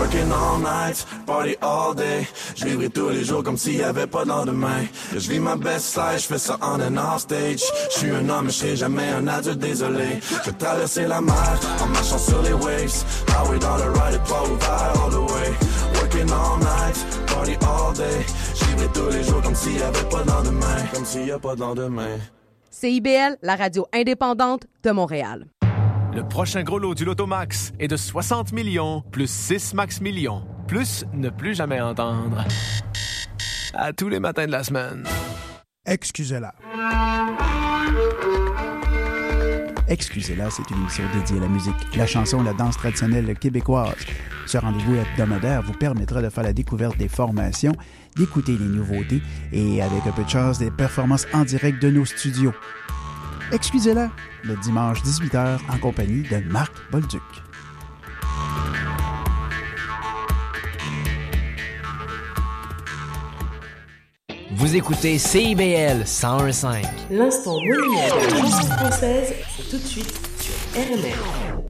Working 0.00 0.32
all 0.32 0.58
night, 0.58 1.04
party 1.26 1.56
all 1.60 1.94
day. 1.94 2.26
Je 2.56 2.88
tous 2.88 3.10
les 3.10 3.24
jours 3.24 3.44
comme 3.44 3.56
s'il 3.56 3.76
y 3.76 3.82
avait 3.82 4.06
pas 4.06 4.24
de 4.24 4.30
lendemain. 4.30 4.86
Je 5.12 5.30
vis 5.30 5.38
ma 5.38 5.56
best 5.56 5.96
life, 5.96 6.22
je 6.22 6.26
fais 6.26 6.38
ça 6.38 6.56
on 6.62 6.80
and 6.80 6.96
off 6.96 7.20
stage. 7.20 7.62
Je 7.92 7.98
suis 7.98 8.10
un 8.10 8.28
homme, 8.28 8.50
je 8.50 8.74
jamais 8.74 9.08
un 9.10 9.28
adulte, 9.28 9.58
désolé. 9.58 10.20
Je 10.44 10.50
traverser 10.52 11.06
la 11.06 11.20
mer 11.20 11.60
en 11.82 11.86
marchant 11.86 12.18
sur 12.18 12.42
les 12.42 12.54
waves. 12.54 13.04
Highway 13.28 13.58
dans 13.58 13.76
le 13.76 13.90
ride 13.90 14.14
et 14.14 14.28
pas 14.28 14.42
ouvert 14.42 14.92
all 15.04 15.10
the 15.10 15.30
way. 15.32 15.50
Working 15.94 16.30
all 16.32 16.58
night, 16.58 17.26
party 17.26 17.56
all 17.62 17.92
day. 17.94 18.24
Je 18.54 18.64
vivrai 18.64 18.88
tous 18.94 19.10
les 19.10 19.22
jours 19.22 19.42
comme 19.42 19.54
s'il 19.54 19.78
y 19.78 19.82
avait 19.82 20.08
pas 20.10 20.22
de 20.22 20.28
lendemain. 20.28 20.76
Comme 20.94 21.04
s'il 21.04 21.26
y 21.26 21.30
a 21.32 21.38
pas 21.38 21.54
de 21.54 21.60
lendemain. 21.60 22.18
CIBL, 22.70 23.36
la 23.42 23.56
radio 23.56 23.86
indépendante 23.92 24.66
de 24.84 24.92
Montréal. 24.92 25.46
Le 26.14 26.22
prochain 26.22 26.62
gros 26.62 26.78
lot 26.78 26.94
du 26.94 27.04
Lotomax 27.04 27.72
est 27.80 27.88
de 27.88 27.96
60 27.96 28.52
millions 28.52 29.02
plus 29.10 29.28
6 29.28 29.74
max 29.74 30.00
millions, 30.00 30.44
plus 30.68 31.04
ne 31.12 31.30
plus 31.30 31.54
jamais 31.54 31.80
entendre. 31.80 32.44
À 33.74 33.92
tous 33.92 34.08
les 34.08 34.20
matins 34.20 34.46
de 34.46 34.52
la 34.52 34.62
semaine. 34.62 35.04
Excusez-la. 35.84 36.54
Excusez-la, 39.88 40.48
c'est 40.50 40.70
une 40.70 40.76
émission 40.76 41.04
dédiée 41.12 41.38
à 41.38 41.40
la 41.40 41.48
musique, 41.48 41.96
la 41.96 42.06
chanson, 42.06 42.40
la 42.44 42.52
danse 42.52 42.76
traditionnelle 42.76 43.36
québécoise. 43.36 43.96
Ce 44.50 44.58
rendez-vous 44.58 44.96
hebdomadaire 44.96 45.62
vous 45.62 45.74
permettra 45.74 46.20
de 46.20 46.28
faire 46.28 46.42
la 46.42 46.52
découverte 46.52 46.98
des 46.98 47.06
formations, 47.06 47.70
d'écouter 48.16 48.58
les 48.58 48.64
nouveautés 48.64 49.22
et, 49.52 49.80
avec 49.80 50.04
un 50.08 50.10
peu 50.10 50.24
de 50.24 50.28
chance, 50.28 50.58
des 50.58 50.72
performances 50.72 51.24
en 51.32 51.44
direct 51.44 51.80
de 51.80 51.88
nos 51.88 52.04
studios. 52.04 52.52
Excusez-la, 53.52 54.10
le 54.42 54.56
dimanche 54.56 55.04
18h 55.04 55.60
en 55.72 55.78
compagnie 55.78 56.24
de 56.28 56.38
Marc 56.50 56.72
Bolduc. 56.90 57.22
Vous 64.50 64.74
écoutez 64.74 65.16
CIBL 65.18 66.02
101.5. 66.02 66.86
L'instant 67.12 67.52
monument 67.52 68.02
de 68.02 68.68
la 68.68 68.76
française, 68.78 69.32
c'est 69.56 69.70
tout 69.70 69.78
de 69.78 69.86
suite 69.86 70.12
sur 70.40 70.82
RMR. 70.82 71.69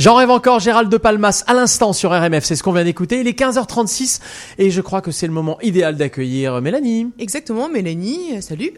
J'en 0.00 0.14
rêve 0.14 0.30
encore, 0.30 0.60
Gérald 0.60 0.90
de 0.90 0.96
Palmas, 0.96 1.44
à 1.46 1.52
l'instant 1.52 1.92
sur 1.92 2.10
RMF, 2.10 2.42
c'est 2.42 2.56
ce 2.56 2.62
qu'on 2.62 2.72
vient 2.72 2.84
d'écouter. 2.84 3.20
Il 3.20 3.28
est 3.28 3.38
15h36 3.38 4.20
et 4.56 4.70
je 4.70 4.80
crois 4.80 5.02
que 5.02 5.10
c'est 5.10 5.26
le 5.26 5.32
moment 5.34 5.60
idéal 5.60 5.96
d'accueillir 5.96 6.62
Mélanie. 6.62 7.10
Exactement, 7.18 7.68
Mélanie, 7.68 8.38
euh, 8.38 8.40
salut. 8.40 8.72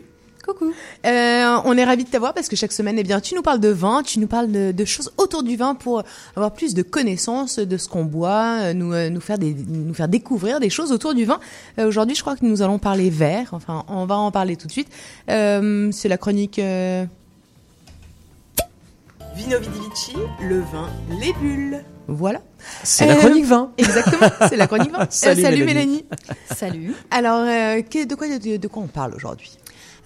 Coucou. 0.44 0.73
Euh, 1.07 1.57
on 1.65 1.76
est 1.76 1.84
ravis 1.84 2.02
de 2.02 2.09
t'avoir 2.09 2.34
parce 2.34 2.49
que 2.49 2.57
chaque 2.57 2.73
semaine, 2.73 2.97
eh 2.99 3.05
bien, 3.05 3.20
tu 3.20 3.36
nous 3.36 3.42
parles 3.42 3.60
de 3.60 3.68
vin, 3.68 4.02
tu 4.02 4.18
nous 4.18 4.26
parles 4.26 4.51
de, 4.51 4.73
de 4.73 4.84
choses 4.84 5.12
autour 5.17 5.44
du 5.44 5.55
vin 5.55 5.76
pour 5.76 6.02
avoir 6.34 6.51
plus 6.55 6.75
de 6.75 6.83
connaissances 6.83 7.60
de 7.60 7.76
ce 7.76 7.89
qu'on 7.89 8.05
boit, 8.05 8.57
euh, 8.60 8.75
nous, 8.75 8.92
euh, 8.92 9.09
nous 9.09 9.20
faire 9.20 9.39
des, 9.39 9.55
nous 9.55 9.94
faire 9.94 10.09
découvrir 10.09 10.59
des 10.59 10.70
choses 10.70 10.91
autour 10.91 11.15
du 11.15 11.25
vin. 11.25 11.39
Euh, 11.78 11.86
Aujourd'hui, 11.86 12.17
je 12.17 12.23
crois 12.23 12.34
que 12.34 12.44
nous 12.44 12.62
allons 12.62 12.81
parler 12.81 13.10
verre. 13.10 13.51
Enfin, 13.52 13.84
on 13.86 14.07
va 14.07 14.17
en 14.17 14.33
parler 14.33 14.57
tout 14.57 14.67
de 14.67 14.73
suite. 14.73 14.89
Euh, 15.31 15.89
C'est 15.92 16.09
la 16.09 16.18
chronique. 16.18 16.60
Euh, 19.33 19.36
Vino 19.36 19.59
Vidi 19.59 19.78
Vici, 19.91 20.15
le 20.41 20.61
vin, 20.61 20.89
les 21.20 21.33
bulles. 21.35 21.85
Voilà. 22.09 22.41
C'est 22.83 23.07
la 23.07 23.17
chronique 23.17 23.44
vin. 23.44 23.70
Exactement, 23.78 24.28
c'est 24.49 24.57
la 24.57 24.67
chronique 24.67 24.91
vin. 24.93 24.99
Euh, 25.02 25.07
Salut, 25.11 25.43
salut 25.43 25.65
Mélanie. 25.65 26.05
Mélanie. 26.05 26.05
Salut. 26.55 26.94
Alors, 27.11 27.41
euh, 27.47 27.83
que- 27.83 28.05
de, 28.07 28.15
quoi, 28.15 28.27
de, 28.28 28.57
de 28.57 28.69
quoi 28.69 28.83
on 28.83 28.86
parle 28.89 29.15
aujourd'hui? 29.15 29.52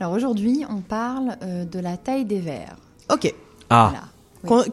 Alors 0.00 0.12
aujourd'hui, 0.12 0.64
on 0.68 0.80
parle 0.80 1.36
euh, 1.42 1.64
de 1.64 1.78
la 1.78 1.96
taille 1.96 2.24
des 2.24 2.40
verres. 2.40 2.76
Ok. 3.10 3.32
Ah. 3.70 3.92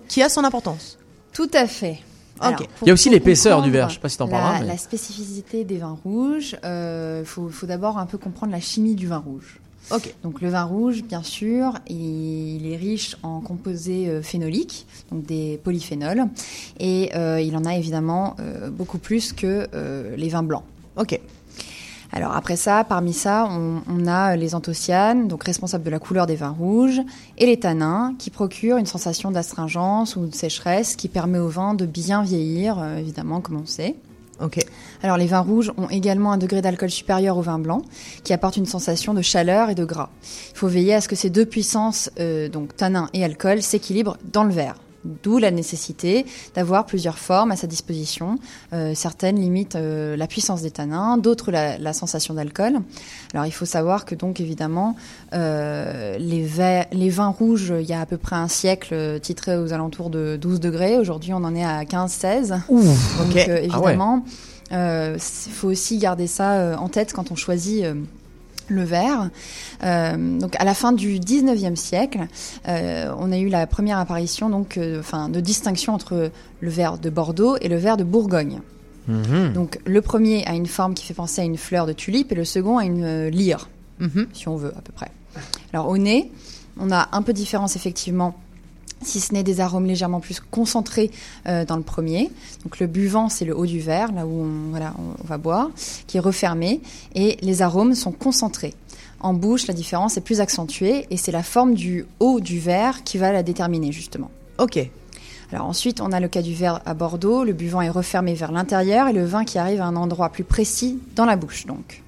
Qui 0.07 0.21
a 0.21 0.29
son 0.29 0.43
importance. 0.43 0.97
Tout 1.31 1.49
à 1.53 1.65
fait. 1.67 1.99
Alors, 2.39 2.59
Il 2.81 2.87
y 2.87 2.91
a 2.91 2.93
aussi 2.93 3.09
l'épaisseur 3.09 3.61
du 3.61 3.71
verre, 3.71 3.89
je 3.89 3.95
sais 3.95 3.99
pas 4.01 4.09
si 4.09 4.17
t'en 4.17 4.25
la- 4.25 4.31
parleras, 4.31 4.59
mais- 4.61 4.67
La 4.67 4.77
spécificité 4.77 5.63
des 5.63 5.77
vins 5.77 5.97
rouges, 6.03 6.55
il 6.63 7.23
faut, 7.25 7.47
faut 7.49 7.65
d'abord 7.65 7.97
un 7.97 8.05
peu 8.05 8.17
comprendre 8.17 8.51
la 8.51 8.59
chimie 8.59 8.95
du 8.95 9.07
vin 9.07 9.17
rouge. 9.17 9.59
Ok. 9.91 10.13
Donc 10.23 10.41
le 10.41 10.49
vin 10.49 10.63
rouge, 10.63 11.03
bien 11.03 11.23
sûr, 11.23 11.73
il 11.87 12.65
est 12.65 12.77
riche 12.77 13.17
en 13.21 13.41
composés 13.41 14.07
euh, 14.07 14.21
phénoliques, 14.21 14.87
donc 15.11 15.25
des 15.25 15.59
polyphénols, 15.63 16.25
et 16.79 17.11
euh, 17.15 17.41
il 17.41 17.55
en 17.57 17.65
a 17.65 17.75
évidemment 17.75 18.35
euh, 18.39 18.69
beaucoup 18.69 18.97
plus 18.97 19.33
que 19.33 19.67
euh, 19.73 20.15
les 20.15 20.29
vins 20.29 20.43
blancs. 20.43 20.63
Ok. 20.95 21.19
Alors 22.13 22.33
après 22.33 22.55
ça, 22.55 22.83
parmi 22.83 23.11
ça, 23.11 23.47
on, 23.49 23.81
on 23.89 24.07
a 24.07 24.35
les 24.35 24.55
anthocyanes, 24.55 25.27
donc 25.27 25.43
responsables 25.43 25.83
de 25.83 25.89
la 25.89 25.99
couleur 25.99 26.27
des 26.27 26.35
vins 26.35 26.55
rouges, 26.57 27.01
et 27.37 27.45
les 27.45 27.59
tanins, 27.59 28.15
qui 28.17 28.29
procurent 28.29 28.77
une 28.77 28.85
sensation 28.85 29.31
d'astringence 29.31 30.15
ou 30.15 30.27
de 30.27 30.35
sécheresse 30.35 30.95
qui 30.95 31.09
permet 31.09 31.39
au 31.39 31.49
vin 31.49 31.73
de 31.73 31.85
bien 31.85 32.23
vieillir, 32.23 32.83
évidemment, 32.97 33.41
comme 33.41 33.57
on 33.57 33.65
sait. 33.65 33.95
Alors 35.01 35.17
les 35.17 35.27
vins 35.27 35.39
rouges 35.39 35.71
ont 35.77 35.89
également 35.89 36.31
un 36.31 36.37
degré 36.37 36.61
d'alcool 36.61 36.89
supérieur 36.89 37.37
au 37.37 37.41
vin 37.41 37.59
blanc, 37.59 37.81
qui 38.23 38.33
apporte 38.33 38.57
une 38.57 38.65
sensation 38.65 39.13
de 39.13 39.21
chaleur 39.21 39.69
et 39.69 39.75
de 39.75 39.85
gras. 39.85 40.09
Il 40.53 40.57
faut 40.57 40.67
veiller 40.67 40.93
à 40.93 41.01
ce 41.01 41.07
que 41.07 41.15
ces 41.15 41.29
deux 41.29 41.45
puissances, 41.45 42.09
euh, 42.19 42.49
donc 42.49 42.75
tanin 42.75 43.09
et 43.13 43.23
alcool, 43.23 43.61
s'équilibrent 43.61 44.17
dans 44.31 44.43
le 44.43 44.53
verre. 44.53 44.75
D'où 45.05 45.37
la 45.37 45.51
nécessité 45.51 46.25
d'avoir 46.55 46.85
plusieurs 46.85 47.17
formes 47.17 47.51
à 47.51 47.55
sa 47.55 47.67
disposition. 47.67 48.37
Euh, 48.71 48.93
certaines 48.95 49.37
limitent 49.37 49.75
euh, 49.75 50.15
la 50.15 50.27
puissance 50.27 50.61
des 50.61 50.71
tanins, 50.71 51.17
d'autres 51.17 51.51
la, 51.51 51.77
la 51.77 51.93
sensation 51.93 52.33
d'alcool. 52.33 52.79
Alors 53.33 53.45
il 53.45 53.51
faut 53.51 53.65
savoir 53.65 54.05
que 54.05 54.15
donc 54.15 54.39
évidemment 54.39 54.95
euh, 55.33 56.17
les, 56.17 57.09
vins 57.09 57.27
rouges, 57.27 57.73
il 57.77 57.85
y 57.85 57.93
a 57.93 58.01
à 58.01 58.05
peu 58.05 58.17
près 58.17 58.35
un 58.35 58.47
siècle, 58.47 59.19
titrés 59.21 59.57
aux 59.57 59.73
alentours 59.73 60.09
de 60.09 60.37
12 60.39 60.59
degrés. 60.59 60.97
Aujourd'hui 60.97 61.33
on 61.33 61.43
en 61.43 61.53
est 61.53 61.65
à 61.65 61.83
15-16. 61.83 62.61
Ouh, 62.69 62.81
Donc 62.81 62.95
Ah 63.35 63.35
ouais. 63.35 63.65
évidemment, 63.65 64.23
il 64.71 65.19
faut 65.19 65.67
aussi 65.67 65.97
garder 65.97 66.27
ça 66.27 66.79
en 66.79 66.87
tête 66.87 67.13
quand 67.13 67.31
on 67.31 67.35
choisit 67.35 67.85
le 68.67 68.83
verre. 68.83 69.29
Euh, 69.83 70.39
donc 70.39 70.55
à 70.59 70.65
la 70.65 70.73
fin 70.73 70.91
du 70.91 71.19
19e 71.19 71.75
siècle, 71.75 72.27
euh, 72.67 73.13
on 73.17 73.31
a 73.31 73.37
eu 73.37 73.49
la 73.49 73.67
première 73.67 73.97
apparition 73.97 74.49
donc, 74.49 74.77
euh, 74.77 74.99
enfin, 74.99 75.29
de 75.29 75.39
distinction 75.39 75.93
entre 75.93 76.31
le 76.59 76.69
verre 76.69 76.97
de 76.97 77.09
Bordeaux 77.09 77.57
et 77.61 77.67
le 77.67 77.77
verre 77.77 77.97
de 77.97 78.03
Bourgogne. 78.03 78.61
Mhm. 79.07 79.53
Donc 79.53 79.79
le 79.85 80.01
premier 80.01 80.45
a 80.47 80.53
une 80.53 80.65
forme 80.65 80.93
qui 80.93 81.05
fait 81.05 81.13
penser 81.13 81.41
à 81.41 81.43
une 81.43 81.57
fleur 81.57 81.85
de 81.85 81.93
tulipe 81.93 82.31
et 82.31 82.35
le 82.35 82.45
second 82.45 82.77
à 82.77 82.85
une 82.85 83.03
euh, 83.03 83.29
lyre, 83.29 83.69
si 84.33 84.47
on 84.47 84.55
veut 84.55 84.73
à 84.77 84.81
peu 84.81 84.91
près. 84.91 85.11
Alors 85.73 85.87
au 85.87 85.97
nez, 85.97 86.31
on 86.79 86.91
a 86.91 87.09
un 87.11 87.21
peu 87.21 87.33
de 87.33 87.37
différence 87.37 87.75
effectivement 87.75 88.35
si 89.05 89.19
ce 89.19 89.33
n'est 89.33 89.43
des 89.43 89.59
arômes 89.59 89.85
légèrement 89.85 90.19
plus 90.19 90.39
concentrés 90.39 91.11
euh, 91.47 91.65
dans 91.65 91.77
le 91.77 91.83
premier. 91.83 92.31
Donc 92.63 92.79
le 92.79 92.87
buvant, 92.87 93.29
c'est 93.29 93.45
le 93.45 93.57
haut 93.57 93.65
du 93.65 93.79
verre, 93.79 94.11
là 94.11 94.25
où 94.25 94.43
on, 94.43 94.69
voilà, 94.69 94.93
on, 94.97 95.21
on 95.23 95.27
va 95.27 95.37
boire, 95.37 95.69
qui 96.07 96.17
est 96.17 96.21
refermé, 96.21 96.81
et 97.15 97.37
les 97.41 97.61
arômes 97.61 97.95
sont 97.95 98.11
concentrés. 98.11 98.73
En 99.19 99.33
bouche, 99.33 99.67
la 99.67 99.73
différence 99.73 100.17
est 100.17 100.21
plus 100.21 100.41
accentuée, 100.41 101.07
et 101.09 101.17
c'est 101.17 101.31
la 101.31 101.43
forme 101.43 101.75
du 101.75 102.05
haut 102.19 102.41
du 102.41 102.59
verre 102.59 103.03
qui 103.03 103.17
va 103.17 103.31
la 103.31 103.41
déterminer 103.41 103.91
justement. 103.91 104.29
Ok. 104.57 104.79
Alors 105.51 105.67
ensuite, 105.67 106.01
on 106.01 106.11
a 106.11 106.19
le 106.19 106.27
cas 106.27 106.41
du 106.41 106.53
verre 106.53 106.81
à 106.85 106.93
Bordeaux. 106.93 107.43
Le 107.43 107.53
buvant 107.53 107.81
est 107.81 107.89
refermé 107.89 108.33
vers 108.33 108.51
l'intérieur 108.51 109.07
et 109.07 109.13
le 109.13 109.23
vin 109.23 109.45
qui 109.45 109.59
arrive 109.59 109.81
à 109.81 109.85
un 109.85 109.95
endroit 109.95 110.29
plus 110.29 110.43
précis 110.43 110.99
dans 111.15 111.25
la 111.25 111.35
bouche, 111.35 111.67
donc. 111.67 112.01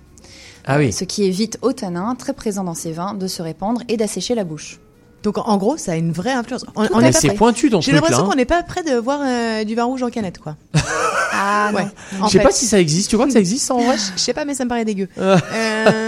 Ah 0.65 0.77
oui. 0.77 0.91
Ce 0.91 1.03
qui 1.03 1.23
évite 1.23 1.59
au 1.61 1.71
tanin, 1.71 2.15
très 2.15 2.33
présent 2.33 2.63
dans 2.63 2.73
ces 2.73 2.91
vins, 2.91 3.13
de 3.13 3.27
se 3.27 3.43
répandre 3.43 3.81
et 3.87 3.97
d'assécher 3.97 4.33
la 4.33 4.43
bouche. 4.43 4.79
Donc 5.25 5.39
en 5.39 5.57
gros, 5.57 5.75
ça 5.75 5.93
a 5.93 5.95
une 5.95 6.11
vraie 6.11 6.33
influence. 6.33 6.65
On, 6.75 6.85
on 6.93 6.99
est 7.01 7.11
C'est 7.11 7.33
pointu, 7.33 7.71
ton 7.71 7.81
J'ai 7.81 7.91
truc, 7.91 7.95
l'impression 7.95 8.25
hein. 8.25 8.29
qu'on 8.29 8.35
n'est 8.35 8.45
pas 8.45 8.61
prêt 8.61 8.83
de 8.83 8.95
voir 8.95 9.21
euh, 9.23 9.63
du 9.63 9.73
vin 9.73 9.85
rouge 9.85 10.03
en 10.03 10.09
canette, 10.11 10.37
quoi. 10.37 10.55
Ah 11.37 11.71
ouais. 11.73 11.87
Je 12.23 12.29
sais 12.29 12.39
pas 12.39 12.51
si 12.51 12.65
ça 12.65 12.79
existe. 12.79 13.09
Tu 13.09 13.17
crois 13.17 13.27
que 13.27 13.33
ça 13.33 13.39
existe 13.39 13.69
en 13.69 13.79
vrai? 13.81 13.97
Je 14.15 14.21
sais 14.21 14.33
pas, 14.33 14.45
mais 14.45 14.53
ça 14.53 14.63
me 14.63 14.69
paraît 14.69 14.85
dégueu. 14.85 15.09
Euh. 15.17 15.37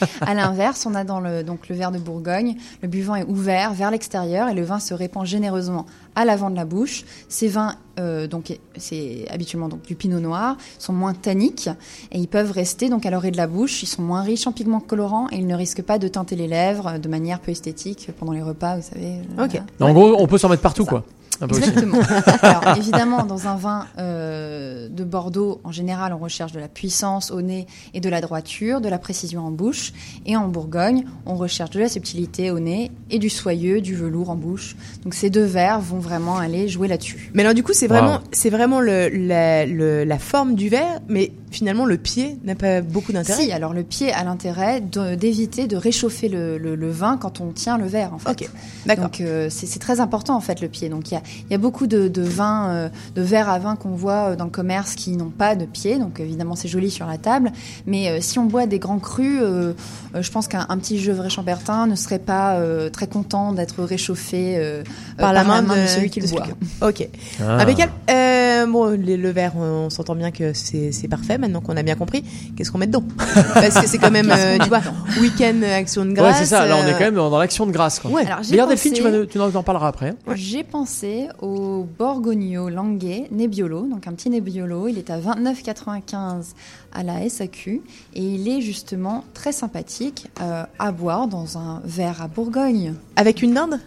À 0.20 0.34
l'inverse, 0.34 0.86
on 0.86 0.94
a 0.94 1.04
dans 1.04 1.20
le, 1.20 1.42
donc 1.42 1.68
le 1.68 1.76
verre 1.76 1.92
de 1.92 1.98
Bourgogne, 1.98 2.56
le 2.82 2.88
buvant 2.88 3.14
est 3.16 3.24
ouvert 3.24 3.72
vers 3.74 3.90
l'extérieur 3.90 4.48
et 4.48 4.54
le 4.54 4.62
vin 4.62 4.78
se 4.78 4.94
répand 4.94 5.24
généreusement 5.26 5.86
à 6.14 6.24
l'avant 6.24 6.50
de 6.50 6.56
la 6.56 6.64
bouche. 6.64 7.04
Ces 7.28 7.48
vins, 7.48 7.74
euh, 7.98 8.26
donc 8.26 8.58
c'est 8.76 9.26
habituellement 9.30 9.68
donc 9.68 9.82
du 9.82 9.94
pinot 9.94 10.20
noir, 10.20 10.56
sont 10.78 10.92
moins 10.92 11.14
tanniques 11.14 11.68
et 12.12 12.18
ils 12.18 12.28
peuvent 12.28 12.50
rester 12.52 12.88
donc 12.88 13.06
à 13.06 13.10
l'orée 13.10 13.30
de 13.30 13.36
la 13.36 13.46
bouche. 13.46 13.82
Ils 13.82 13.86
sont 13.86 14.02
moins 14.02 14.22
riches 14.22 14.46
en 14.46 14.52
pigments 14.52 14.80
colorants 14.80 15.28
et 15.30 15.36
ils 15.36 15.46
ne 15.46 15.54
risquent 15.54 15.82
pas 15.82 15.98
de 15.98 16.08
teinter 16.08 16.36
les 16.36 16.48
lèvres 16.48 16.98
de 16.98 17.08
manière 17.08 17.40
peu 17.40 17.50
esthétique 17.52 18.10
pendant 18.18 18.32
les 18.32 18.42
repas, 18.42 18.76
vous 18.76 18.82
savez. 18.82 19.14
euh, 19.38 19.44
Ok. 19.44 19.60
voilà. 19.78 19.92
En 19.92 19.94
gros, 19.94 20.16
on 20.20 20.26
peut 20.26 20.38
s'en 20.38 20.48
mettre 20.48 20.62
partout, 20.62 20.84
quoi. 20.84 21.04
Exactement. 21.48 21.98
Alors 22.42 22.76
évidemment, 22.76 23.24
dans 23.24 23.46
un 23.48 23.56
vin 23.56 23.86
euh, 23.98 24.88
de 24.88 25.04
Bordeaux, 25.04 25.60
en 25.64 25.72
général, 25.72 26.12
on 26.12 26.18
recherche 26.18 26.52
de 26.52 26.60
la 26.60 26.68
puissance 26.68 27.30
au 27.30 27.40
nez 27.42 27.66
et 27.94 28.00
de 28.00 28.08
la 28.08 28.20
droiture, 28.20 28.80
de 28.80 28.88
la 28.88 28.98
précision 28.98 29.44
en 29.46 29.50
bouche. 29.50 29.92
Et 30.26 30.36
en 30.36 30.48
Bourgogne, 30.48 31.04
on 31.26 31.34
recherche 31.34 31.70
de 31.70 31.80
la 31.80 31.88
subtilité 31.88 32.50
au 32.50 32.58
nez 32.60 32.90
et 33.10 33.18
du 33.18 33.30
soyeux, 33.30 33.80
du 33.80 33.94
velours 33.94 34.30
en 34.30 34.36
bouche. 34.36 34.76
Donc 35.04 35.14
ces 35.14 35.30
deux 35.30 35.44
verres 35.44 35.80
vont 35.80 35.98
vraiment 35.98 36.38
aller 36.38 36.68
jouer 36.68 36.88
là-dessus. 36.88 37.30
Mais 37.34 37.42
alors 37.42 37.54
du 37.54 37.62
coup, 37.62 37.72
c'est 37.72 37.86
vraiment, 37.86 38.14
Wow. 38.14 38.18
c'est 38.32 38.50
vraiment 38.50 38.80
le, 38.80 39.08
la, 39.08 39.66
le- 39.66 40.04
la 40.04 40.18
forme 40.18 40.54
du 40.54 40.68
verre, 40.68 41.00
mais 41.08 41.32
finalement 41.50 41.84
le 41.84 41.96
pied 41.98 42.38
n'a 42.44 42.54
pas 42.54 42.80
beaucoup 42.80 43.12
d'intérêt? 43.12 43.42
Si, 43.44 43.52
alors 43.52 43.72
le 43.74 43.82
pied 43.82 44.12
a 44.12 44.22
l'intérêt 44.24 44.80
de- 44.80 45.14
d'éviter 45.14 45.66
de 45.66 45.76
réchauffer 45.76 46.28
le, 46.28 46.58
le- 46.58 46.74
le 46.76 46.90
vin 46.90 47.16
quand 47.16 47.40
on 47.40 47.50
tient 47.52 47.76
le 47.78 47.86
verre, 47.86 48.14
en 48.14 48.18
fait. 48.18 48.30
Ok, 48.30 48.50
d'accord. 48.86 49.04
Donc 49.06 49.20
euh, 49.20 49.48
c'est 49.50 49.66
c'est 49.66 49.78
très 49.78 50.00
important, 50.00 50.34
en 50.36 50.40
fait, 50.40 50.60
le 50.60 50.68
pied. 50.68 50.88
Donc 50.88 51.10
il 51.10 51.14
y 51.14 51.16
a, 51.16 51.22
il 51.48 51.52
y 51.52 51.54
a 51.54 51.58
beaucoup 51.58 51.86
de, 51.86 52.08
de 52.08 52.22
vins, 52.22 52.68
euh, 52.70 52.88
de 53.14 53.22
verres 53.22 53.48
à 53.48 53.58
vin 53.58 53.76
qu'on 53.76 53.90
voit 53.90 54.30
euh, 54.30 54.36
dans 54.36 54.44
le 54.44 54.50
commerce 54.50 54.94
qui 54.94 55.16
n'ont 55.16 55.30
pas 55.30 55.56
de 55.56 55.64
pied. 55.64 55.98
Donc 55.98 56.20
évidemment, 56.20 56.56
c'est 56.56 56.68
joli 56.68 56.90
sur 56.90 57.06
la 57.06 57.18
table. 57.18 57.50
Mais 57.86 58.08
euh, 58.08 58.18
si 58.20 58.38
on 58.38 58.44
boit 58.46 58.66
des 58.66 58.78
grands 58.78 58.98
crus, 58.98 59.40
euh, 59.42 59.72
euh, 60.14 60.22
je 60.22 60.30
pense 60.30 60.48
qu'un 60.48 60.66
un 60.68 60.78
petit 60.78 60.98
Gevrey 60.98 61.30
Chambertin 61.30 61.86
ne 61.86 61.94
serait 61.94 62.18
pas 62.18 62.54
euh, 62.56 62.90
très 62.90 63.06
content 63.06 63.52
d'être 63.52 63.82
réchauffé 63.82 64.54
euh, 64.58 64.82
par, 65.18 65.30
euh, 65.30 65.32
la 65.32 65.44
main, 65.44 65.62
de, 65.62 65.86
celui 65.86 66.10
qui 66.10 66.20
de 66.20 66.26
le 66.26 66.30
boit. 66.32 66.46
Ok. 66.88 67.08
Ah. 67.40 67.58
Impeccable. 67.58 67.92
Euh, 68.10 68.66
bon, 68.66 68.90
les- 68.90 69.16
le 69.16 69.30
verre, 69.30 69.52
on, 69.56 69.60
on 69.86 69.90
s'entend 69.90 70.14
bien 70.14 70.30
que 70.30 70.52
c'est 70.54 71.08
parfait. 71.08 71.38
Maintenant 71.38 71.60
qu'on 71.60 71.76
a 71.76 71.82
bien 71.82 71.94
compris, 71.96 72.24
qu'est-ce 72.56 72.70
qu'on 72.70 72.78
met 72.78 72.86
dedans? 72.86 73.04
Parce 73.54 73.80
que 73.80 73.86
c'est 73.86 73.98
quand 73.98 74.10
même, 74.10 74.30
euh, 74.30 74.58
tu 74.58 74.68
vois, 74.68 74.80
week-end 75.20 75.60
action 75.62 76.04
de 76.04 76.12
grâce. 76.12 76.32
Ouais, 76.34 76.38
c'est 76.40 76.46
ça. 76.46 76.66
Là, 76.66 76.76
on 76.76 76.86
est 76.86 76.92
quand 76.92 77.00
même 77.00 77.14
dans, 77.14 77.38
l'action 77.38 77.66
de 77.66 77.72
grâce, 77.72 77.98
quoi. 78.00 78.10
Ouais. 78.10 78.26
Alors, 78.26 78.40
D'ailleurs, 78.48 78.68
Delphine, 78.68 78.92
tu, 78.92 79.02
tu 79.28 79.40
en 79.40 79.54
en 79.54 79.62
parleras 79.62 79.88
après. 79.88 80.10
hein. 80.10 80.32
J'ai 80.34 80.62
pensé 80.64 81.19
au 81.40 81.86
Borgogno 81.98 82.68
Languet 82.68 83.28
Nebbiolo, 83.30 83.86
donc 83.86 84.06
un 84.06 84.12
petit 84.12 84.30
Nebbiolo. 84.30 84.88
Il 84.88 84.98
est 84.98 85.10
à 85.10 85.18
29,95 85.18 86.52
à 86.92 87.02
la 87.02 87.28
SAQ 87.28 87.82
et 88.14 88.22
il 88.22 88.48
est 88.48 88.60
justement 88.60 89.24
très 89.34 89.52
sympathique 89.52 90.28
euh, 90.40 90.64
à 90.78 90.92
boire 90.92 91.26
dans 91.28 91.58
un 91.58 91.80
verre 91.84 92.22
à 92.22 92.28
Bourgogne. 92.28 92.94
Avec 93.16 93.42
une 93.42 93.54
dinde 93.54 93.78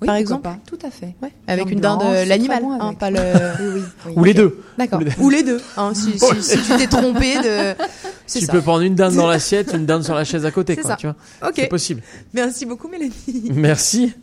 Oui, 0.00 0.06
par 0.06 0.16
exemple 0.16 0.42
pas, 0.42 0.56
Tout 0.66 0.78
à 0.84 0.90
fait. 0.90 1.14
Avec 1.46 1.70
une 1.70 1.80
dinde, 1.80 2.02
euh, 2.02 2.24
l'animal, 2.24 2.62
bon 2.62 2.72
hein, 2.72 2.94
pas 2.94 3.10
le. 3.10 3.18
Oui, 3.60 3.66
oui, 3.76 3.82
oui. 4.06 4.12
Ou 4.16 4.24
les 4.24 4.34
deux. 4.34 4.60
D'accord. 4.78 5.00
Ou 5.20 5.30
les 5.30 5.42
deux. 5.42 5.60
Hein, 5.76 5.92
si, 5.94 6.18
si- 6.18 6.42
si 6.42 6.58
tu 6.62 6.76
t'es 6.76 6.86
trompé 6.86 7.36
de. 7.38 7.74
Tu 8.24 8.46
ça. 8.46 8.52
peux 8.52 8.62
prendre 8.62 8.80
une 8.80 8.94
dinde 8.94 9.14
dans 9.16 9.26
l'assiette, 9.26 9.72
une 9.74 9.84
dinde 9.84 10.04
sur 10.04 10.14
la 10.14 10.24
chaise 10.24 10.46
à 10.46 10.50
côté, 10.50 10.74
C'est 10.74 10.80
quoi. 10.80 10.90
ça. 10.92 10.96
Tu 10.96 11.06
vois. 11.06 11.16
Ok. 11.46 11.54
C'est 11.56 11.66
possible. 11.66 12.02
Merci 12.32 12.64
beaucoup, 12.64 12.88
Mélanie. 12.88 13.12
Merci. 13.52 14.14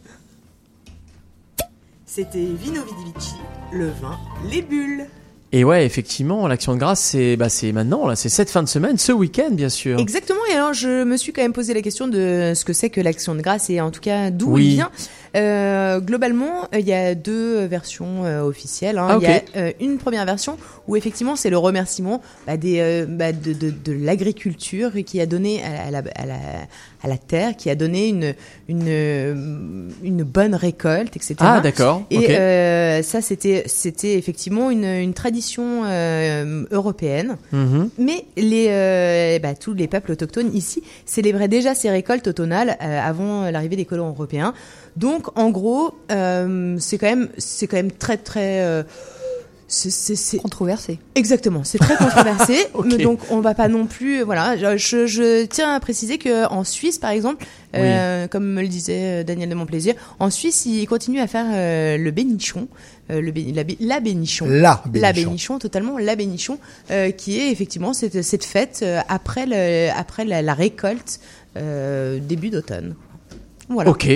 C'était 2.12 2.40
Vino 2.40 2.82
Vidi 2.82 3.14
Vici, 3.16 3.36
le 3.72 3.86
vin, 3.86 4.18
les 4.50 4.64
bulles. 4.64 5.06
Et 5.52 5.64
ouais, 5.64 5.86
effectivement, 5.86 6.48
l'action 6.48 6.74
de 6.74 6.80
grâce, 6.80 7.00
c'est 7.02 7.38
bah, 7.38 7.50
c'est 7.50 7.72
maintenant, 7.72 8.08
là, 8.08 8.16
c'est 8.16 8.30
cette 8.30 8.50
fin 8.50 8.64
de 8.64 8.68
semaine, 8.68 8.98
ce 8.98 9.12
week-end, 9.12 9.50
bien 9.52 9.70
sûr. 9.70 10.00
Exactement. 10.00 10.40
Et 10.52 10.56
alors, 10.56 10.74
je 10.74 11.04
me 11.04 11.18
suis 11.18 11.34
quand 11.34 11.44
même 11.44 11.54
posé 11.54 11.76
la 11.76 11.84
question 11.84 12.08
de 12.08 12.54
ce 12.56 12.66
que 12.66 12.74
c'est 12.74 12.90
que 12.90 13.00
l'action 13.00 13.36
de 13.36 13.42
grâce 13.42 13.70
et 13.70 13.80
en 13.80 13.92
tout 13.92 14.02
cas 14.02 14.32
d'où 14.32 14.54
Oui. 14.54 14.66
il 14.66 14.74
vient. 14.74 14.90
Euh, 15.36 16.00
globalement, 16.00 16.64
euh, 16.74 16.80
il 16.80 16.88
y 16.88 16.94
a 16.94 17.16
deux 17.16 17.66
versions 17.66 18.26
euh, 18.26 18.42
officielles. 18.42 18.98
hein. 18.98 19.08
Ah, 19.12 19.18
Il 19.22 19.24
y 19.24 19.32
a 19.32 19.42
euh, 19.58 19.72
une 19.80 19.98
première 19.98 20.26
version 20.26 20.58
où 20.88 20.96
effectivement 20.96 21.36
c'est 21.36 21.50
le 21.50 21.58
remerciement 21.58 22.22
bah, 22.48 22.58
des, 22.58 23.06
bah, 23.08 23.32
de, 23.32 23.54
de, 23.54 23.70
de 23.72 23.92
l'agriculture 23.94 24.92
qui 25.06 25.22
a 25.22 25.26
donné 25.26 25.62
à, 25.64 25.88
à 25.88 25.92
la, 25.92 26.04
à, 26.16 26.26
la, 26.26 26.36
à 27.04 27.08
la 27.08 27.18
terre, 27.18 27.56
qui 27.56 27.70
a 27.70 27.76
donné 27.76 28.08
une, 28.08 28.34
une, 28.68 29.92
une 30.04 30.24
bonne 30.24 30.56
récolte, 30.56 31.16
etc. 31.16 31.36
Ah, 31.40 31.62
d'accord. 31.62 32.04
Et 32.10 33.02
ça, 33.04 33.22
c'était 33.22 33.64
c'était 33.68 34.16
effectivement 34.18 34.72
une, 34.72 34.86
une 34.86 35.14
tradition 35.14 35.84
européenne. 36.72 37.38
Mhm. 37.52 37.90
Mais 37.98 38.26
les, 38.36 39.40
bah, 39.42 39.54
tous 39.54 39.74
les 39.74 39.88
peuples 39.88 40.12
autochtones 40.14 40.54
ici 40.56 40.84
célébraient 41.06 41.48
déjà 41.48 41.76
ces 41.76 41.90
récoltes 41.90 42.28
automnales 42.28 42.78
avant 42.80 43.50
l'arrivée 43.52 43.76
des 43.76 43.86
colons 43.86 44.10
européens. 44.10 44.54
Donc, 44.98 45.38
en 45.38 45.50
gros, 45.50 45.94
euh, 46.12 46.76
c'est 46.80 46.98
quand 46.98 47.08
même, 47.08 47.30
c'est 47.38 47.68
quand 47.68 47.78
même 47.78 47.92
très, 47.92 48.18
très 48.18 48.62
euh, 48.62 48.84
c'est 49.72 50.38
controversé. 50.40 50.98
Exactement, 51.14 51.64
c'est 51.64 51.78
très 51.78 51.96
controversé. 51.96 52.58
Mais 52.86 52.98
donc, 52.98 53.20
on 53.30 53.40
va 53.40 53.54
pas 53.54 53.68
non 53.68 53.86
plus, 53.86 54.24
voilà. 54.24 54.58
Je, 54.78 55.46
tiens 55.46 55.76
à 55.76 55.80
préciser 55.80 56.18
que 56.18 56.48
en 56.48 56.64
Suisse, 56.64 56.98
par 56.98 57.12
exemple, 57.12 57.46
euh, 57.76 58.28
comme 58.28 58.46
me 58.52 58.62
le 58.64 58.68
disait 58.68 59.24
Daniel 59.24 59.48
de 59.48 59.54
Montplaisir, 59.54 59.94
en 60.18 60.32
Suisse, 60.32 60.66
ils 60.66 60.88
continuent 60.88 61.22
à 61.22 61.28
faire 61.28 61.46
euh, 61.54 61.98
le 62.00 62.10
bénichon, 62.10 62.68
euh, 63.12 63.22
le 63.22 63.32
bé- 63.32 63.52
la, 63.54 63.64
bé- 63.64 63.78
la 63.80 64.00
bénichon, 64.00 64.48
La 64.50 64.82
la 64.92 65.12
bénichon. 65.14 65.30
bénichon, 65.30 65.60
totalement 65.60 66.00
la 66.00 66.16
bénichon, 66.16 66.58
qui 67.18 67.40
est 67.40 67.52
effectivement 67.52 67.94
cette, 67.94 68.24
cette 68.24 68.46
fête 68.46 68.84
après 69.08 69.46
le, 69.46 69.90
après 69.96 70.26
la, 70.26 70.42
la 70.42 70.56
récolte 70.56 71.20
début 71.56 72.50
d'automne. 72.50 72.96
Voilà. 73.70 73.92
Ok. 73.92 74.10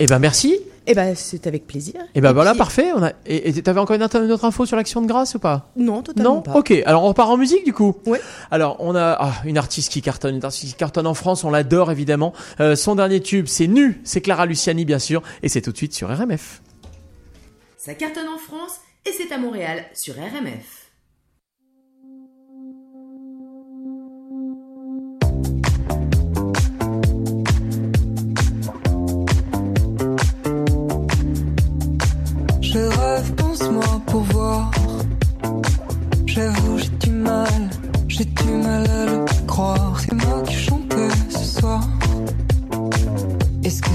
Eh 0.00 0.06
ben 0.06 0.18
merci. 0.18 0.58
Et 0.86 0.94
ben 0.94 1.14
c'est 1.14 1.46
avec 1.46 1.66
plaisir. 1.66 1.94
Et 2.14 2.20
ben 2.22 2.32
voilà, 2.32 2.52
puis- 2.52 2.58
parfait. 2.58 2.90
On 2.96 3.02
a... 3.02 3.12
Et 3.26 3.52
t'avais 3.62 3.78
encore 3.80 3.94
une, 3.94 4.02
autre- 4.02 4.20
une 4.24 4.32
autre 4.32 4.46
info 4.46 4.64
sur 4.66 4.76
l'action 4.76 5.02
de 5.02 5.06
grâce 5.06 5.34
ou 5.34 5.38
pas? 5.38 5.70
Non, 5.76 6.02
totalement 6.02 6.36
Non? 6.36 6.40
pas. 6.42 6.54
Ok, 6.54 6.72
alors 6.86 7.04
on 7.04 7.08
repart 7.08 7.28
en 7.30 7.36
musique 7.36 7.64
du 7.64 7.72
coup 7.74 7.94
Ouais. 8.06 8.20
Alors 8.50 8.76
on 8.80 8.96
a 8.96 9.16
ah, 9.20 9.32
une 9.44 9.58
artiste 9.58 9.92
qui 9.92 10.00
cartonne, 10.02 10.36
une 10.36 10.44
artiste 10.44 10.72
qui 10.72 10.74
cartonne 10.78 11.06
en 11.06 11.14
France, 11.14 11.44
on 11.44 11.50
l'adore 11.50 11.92
évidemment. 11.92 12.32
Euh, 12.60 12.74
son 12.76 12.94
dernier 12.94 13.20
tube 13.20 13.46
c'est 13.46 13.66
Nu, 13.68 14.00
c'est 14.04 14.22
Clara 14.22 14.46
Luciani 14.46 14.84
bien 14.86 14.98
sûr, 14.98 15.22
et 15.42 15.48
c'est 15.50 15.60
tout 15.60 15.70
de 15.70 15.76
suite 15.76 15.92
sur 15.94 16.08
RMF. 16.08 16.62
Ça 17.76 17.94
cartonne 17.94 18.28
en 18.34 18.38
France 18.38 18.76
et 19.06 19.10
c'est 19.12 19.32
à 19.32 19.38
Montréal 19.38 19.84
sur 19.94 20.14
RMF. 20.14 20.79
Pense-moi 33.70 34.00
pour 34.06 34.22
voir. 34.22 34.70
J'avoue, 36.26 36.78
j'ai 36.78 36.88
du 36.88 37.10
mal, 37.10 37.70
j'ai 38.08 38.24
du 38.24 38.44
mal 38.44 38.88
à 38.90 39.06
le 39.06 39.24
croire. 39.46 39.98
C'est 40.00 40.12
moi 40.14 40.42
qui 40.46 40.54
chantais 40.54 41.08
ce 41.28 41.60
soir. 41.60 41.82
Est-ce 43.64 43.82
que 43.82 43.94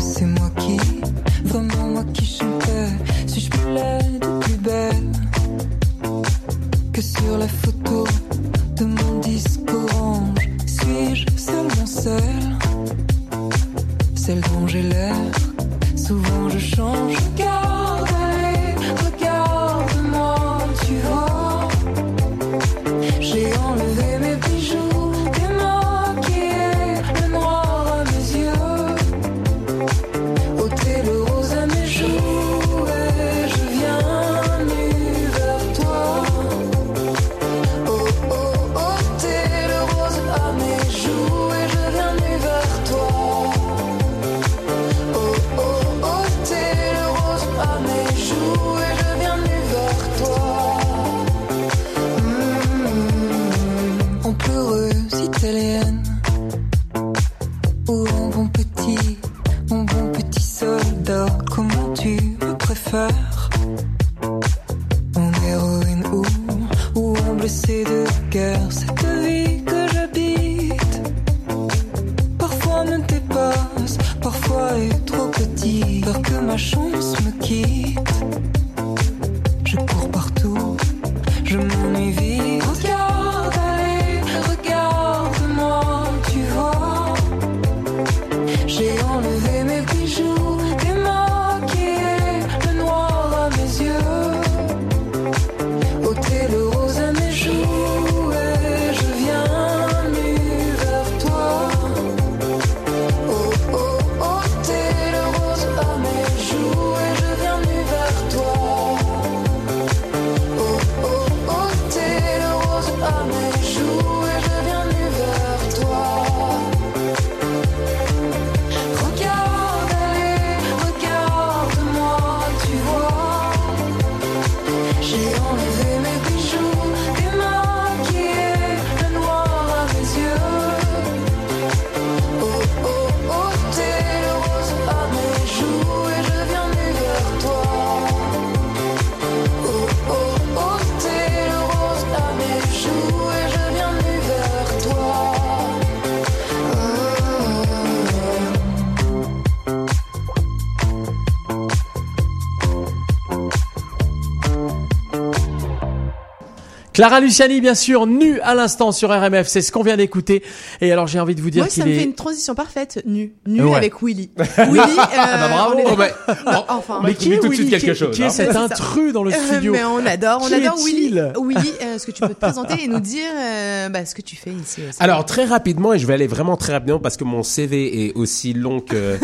Clara 156.96 157.20
Luciani 157.20 157.62
bien 157.62 157.76
sûr, 157.76 158.08
Nu 158.08 158.40
à 158.42 158.56
l'instant 158.56 158.92
sur 158.92 159.10
RMF, 159.10 159.48
c'est 159.48 159.62
ce 159.62 159.72
qu'on 159.72 159.84
vient 159.84 159.98
d'écouter. 159.98 160.42
Et 160.82 160.92
alors 160.92 161.08
j'ai 161.08 161.20
envie 161.20 161.36
de 161.36 161.42
vous 161.42 161.50
dire 161.50 161.64
Moi, 161.64 161.70
ça 161.70 161.84
qu'il 161.84 161.92
me 161.92 161.98
fait 161.98 162.04
une 162.06 162.14
transition 162.16 162.56
parfaite, 162.56 163.02
nu, 163.06 163.34
nu 163.46 163.64
Ouais. 163.64 163.76
avec 163.76 164.02
Willy. 164.02 164.30
Willy, 164.58 164.80
euh, 164.80 165.04
Ah 165.18 165.38
bah 165.38 165.48
bravo. 165.50 165.76
on 165.76 165.80
est- 165.80 165.86
Oh 165.92 165.96
bah, 165.96 166.66
enfin, 166.70 167.02
Mais 167.04 167.14
qui 167.14 167.34
est 167.34 167.40
tout 167.40 167.50
de 167.50 167.54
suite 167.54 167.70
quelque 167.70 167.92
Qui- 167.92 167.96
chose, 167.96 168.16
Qui 168.16 168.22
est 168.24 168.26
hein. 168.26 168.30
cet 168.30 168.56
intrus 168.56 169.14
dans 169.14 169.24
le 169.24 169.32
Euh, 169.34 169.36
studio 169.48 169.72
mais 169.74 169.84
on 169.84 170.06
adore, 170.06 170.42
on 170.44 170.48
Qui 170.48 170.54
adore 170.56 170.78
Willy. 170.84 171.06
est-il 171.08 171.34
Willy, 171.42 171.72
euh, 171.84 171.96
est-ce 171.96 172.06
que 172.06 172.12
tu 172.12 172.22
peux 172.22 172.30
te 172.30 172.40
présenter 172.40 172.84
et 172.84 172.88
nous 172.88 173.00
dire 173.00 173.30
euh, 173.38 173.90
bah, 173.90 174.06
ce 174.06 174.16
que 174.16 174.22
tu 174.22 174.36
fais 174.36 174.52
ici 174.52 174.82
aussi 174.90 174.98
Alors 175.00 175.26
très 175.26 175.46
rapidement, 175.46 175.94
et 175.94 176.00
je 176.00 176.08
vais 176.08 176.14
aller 176.14 176.28
vraiment 176.28 176.56
très 176.58 176.74
rapidement 176.74 177.00
parce 177.00 177.18
que 177.18 177.24
mon 177.24 177.44
CV 177.44 178.06
est 178.08 178.14
aussi 178.16 178.54
long 178.54 178.80
que 178.80 179.18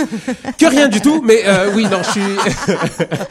que 0.58 0.66
rien 0.66 0.88
du 0.88 1.00
tout. 1.02 1.22
Mais 1.26 1.42
euh, 1.46 1.72
oui, 1.74 1.86
non, 1.86 2.00
je 2.04 2.12
suis. 2.12 2.22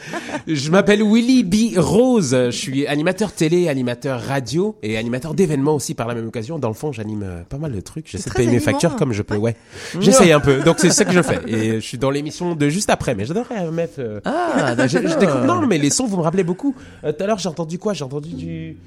je 0.55 0.71
m'appelle 0.71 1.01
Willy 1.03 1.43
B 1.43 1.77
Rose. 1.77 2.31
Je 2.31 2.49
suis 2.51 2.87
animateur 2.87 3.31
télé, 3.33 3.67
animateur 3.69 4.21
radio 4.21 4.75
et 4.83 4.97
animateur 4.97 5.33
d'événements 5.33 5.75
aussi 5.75 5.93
par 5.93 6.07
la 6.07 6.15
même 6.15 6.27
occasion. 6.27 6.59
Dans 6.59 6.67
le 6.67 6.73
fond, 6.73 6.91
j'anime 6.91 7.23
euh, 7.23 7.41
pas 7.47 7.57
mal 7.57 7.71
de 7.71 7.81
trucs. 7.81 8.07
J'essaie 8.09 8.29
de 8.29 8.35
payer 8.35 8.51
mes 8.51 8.59
factures 8.59 8.95
comme 8.95 9.13
je 9.13 9.21
peux. 9.21 9.35
Ouais, 9.37 9.55
j'essaye 9.99 10.31
un 10.31 10.39
peu. 10.39 10.59
Donc 10.61 10.79
c'est 10.79 10.89
ça 10.91 11.05
que 11.05 11.11
je 11.11 11.21
fais. 11.23 11.39
Et 11.47 11.75
je 11.75 11.79
suis 11.85 11.97
dans 11.97 12.11
l'émission 12.11 12.55
de 12.55 12.69
juste 12.69 12.89
après. 12.89 13.15
Mais 13.15 13.25
j'adorerais 13.25 13.67
RMF. 13.67 13.89
euh, 13.99 14.19
Ah, 14.25 14.75
je, 14.87 14.87
je 14.87 14.97
d'accord. 14.99 15.19
découvre- 15.19 15.45
Non, 15.45 15.65
mais 15.67 15.77
les 15.77 15.89
sons, 15.89 16.05
vous 16.07 16.17
me 16.17 16.21
rappelez 16.23 16.43
beaucoup. 16.43 16.75
Euh, 17.03 17.11
Tout 17.11 17.23
à 17.23 17.27
l'heure, 17.27 17.39
j'ai 17.39 17.49
entendu 17.49 17.77
quoi? 17.79 17.93
J'ai 17.93 18.03
entendu 18.03 18.29
du 18.33 18.77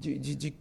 du 0.00 0.18
du, 0.18 0.36
du, 0.36 0.52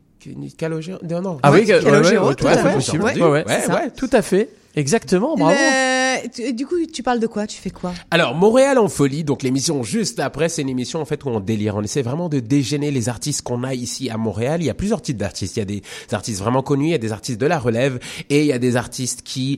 Non, 1.09 1.21
non. 1.21 1.39
Ah 1.43 1.51
oui, 1.51 1.65
Ouais, 1.65 1.79
ouais, 1.79 2.17
ouais, 2.17 2.35
tout 2.35 2.43
tout 2.43 2.47
à 2.47 2.57
fait. 2.57 2.61
fait, 2.63 2.69
j'ai 2.69 2.73
possible. 2.75 3.03
entendu. 3.03 3.21
Ouais, 3.21 3.27
ouais, 3.27 3.45
ouais, 3.45 3.59
c'est 3.61 3.67
ça. 3.67 3.75
ouais. 3.75 3.91
Tout 3.95 4.09
à 4.11 4.21
fait. 4.21 4.49
Exactement, 4.75 5.35
bravo. 5.35 5.55
Le- 5.57 6.29
tu- 6.29 6.53
Du 6.53 6.65
coup, 6.67 6.75
tu 6.91 7.01
parles 7.03 7.19
de 7.19 7.25
quoi? 7.27 7.47
Tu 7.47 7.57
fais 7.59 7.69
quoi? 7.71 7.93
Alors, 8.11 8.35
Montréal 8.35 8.77
en 8.77 8.87
folie, 8.87 9.23
donc 9.23 9.41
l'émission 9.43 9.81
juste 9.83 10.19
après, 10.19 10.49
c'est 10.49 10.61
une 10.61 10.69
émission 10.69 11.01
en 11.01 11.05
fait 11.05 11.23
où 11.25 11.29
on 11.29 11.39
délire. 11.39 11.75
On 11.75 11.81
essaie 11.83 12.01
vraiment 12.03 12.29
de 12.29 12.39
dégainer 12.39 12.91
les 12.91 13.09
artistes 13.09 13.41
qu'on 13.41 13.63
a 13.63 13.73
ici 13.73 14.09
à 14.09 14.17
Montréal. 14.17 14.61
Il 14.61 14.65
y 14.65 14.69
a 14.69 14.73
plusieurs 14.75 15.01
types 15.01 15.17
d'artistes. 15.17 15.55
Il 15.57 15.59
y 15.59 15.63
a 15.63 15.65
des 15.65 15.81
artistes 16.11 16.39
vraiment 16.41 16.61
connus, 16.61 16.85
il 16.87 16.91
y 16.91 16.95
a 16.95 16.99
des 16.99 17.11
artistes 17.11 17.39
de 17.41 17.45
la 17.47 17.57
relève 17.59 17.99
et 18.29 18.41
il 18.41 18.45
y 18.47 18.53
a 18.53 18.59
des 18.59 18.75
artistes 18.75 19.21
qui 19.23 19.57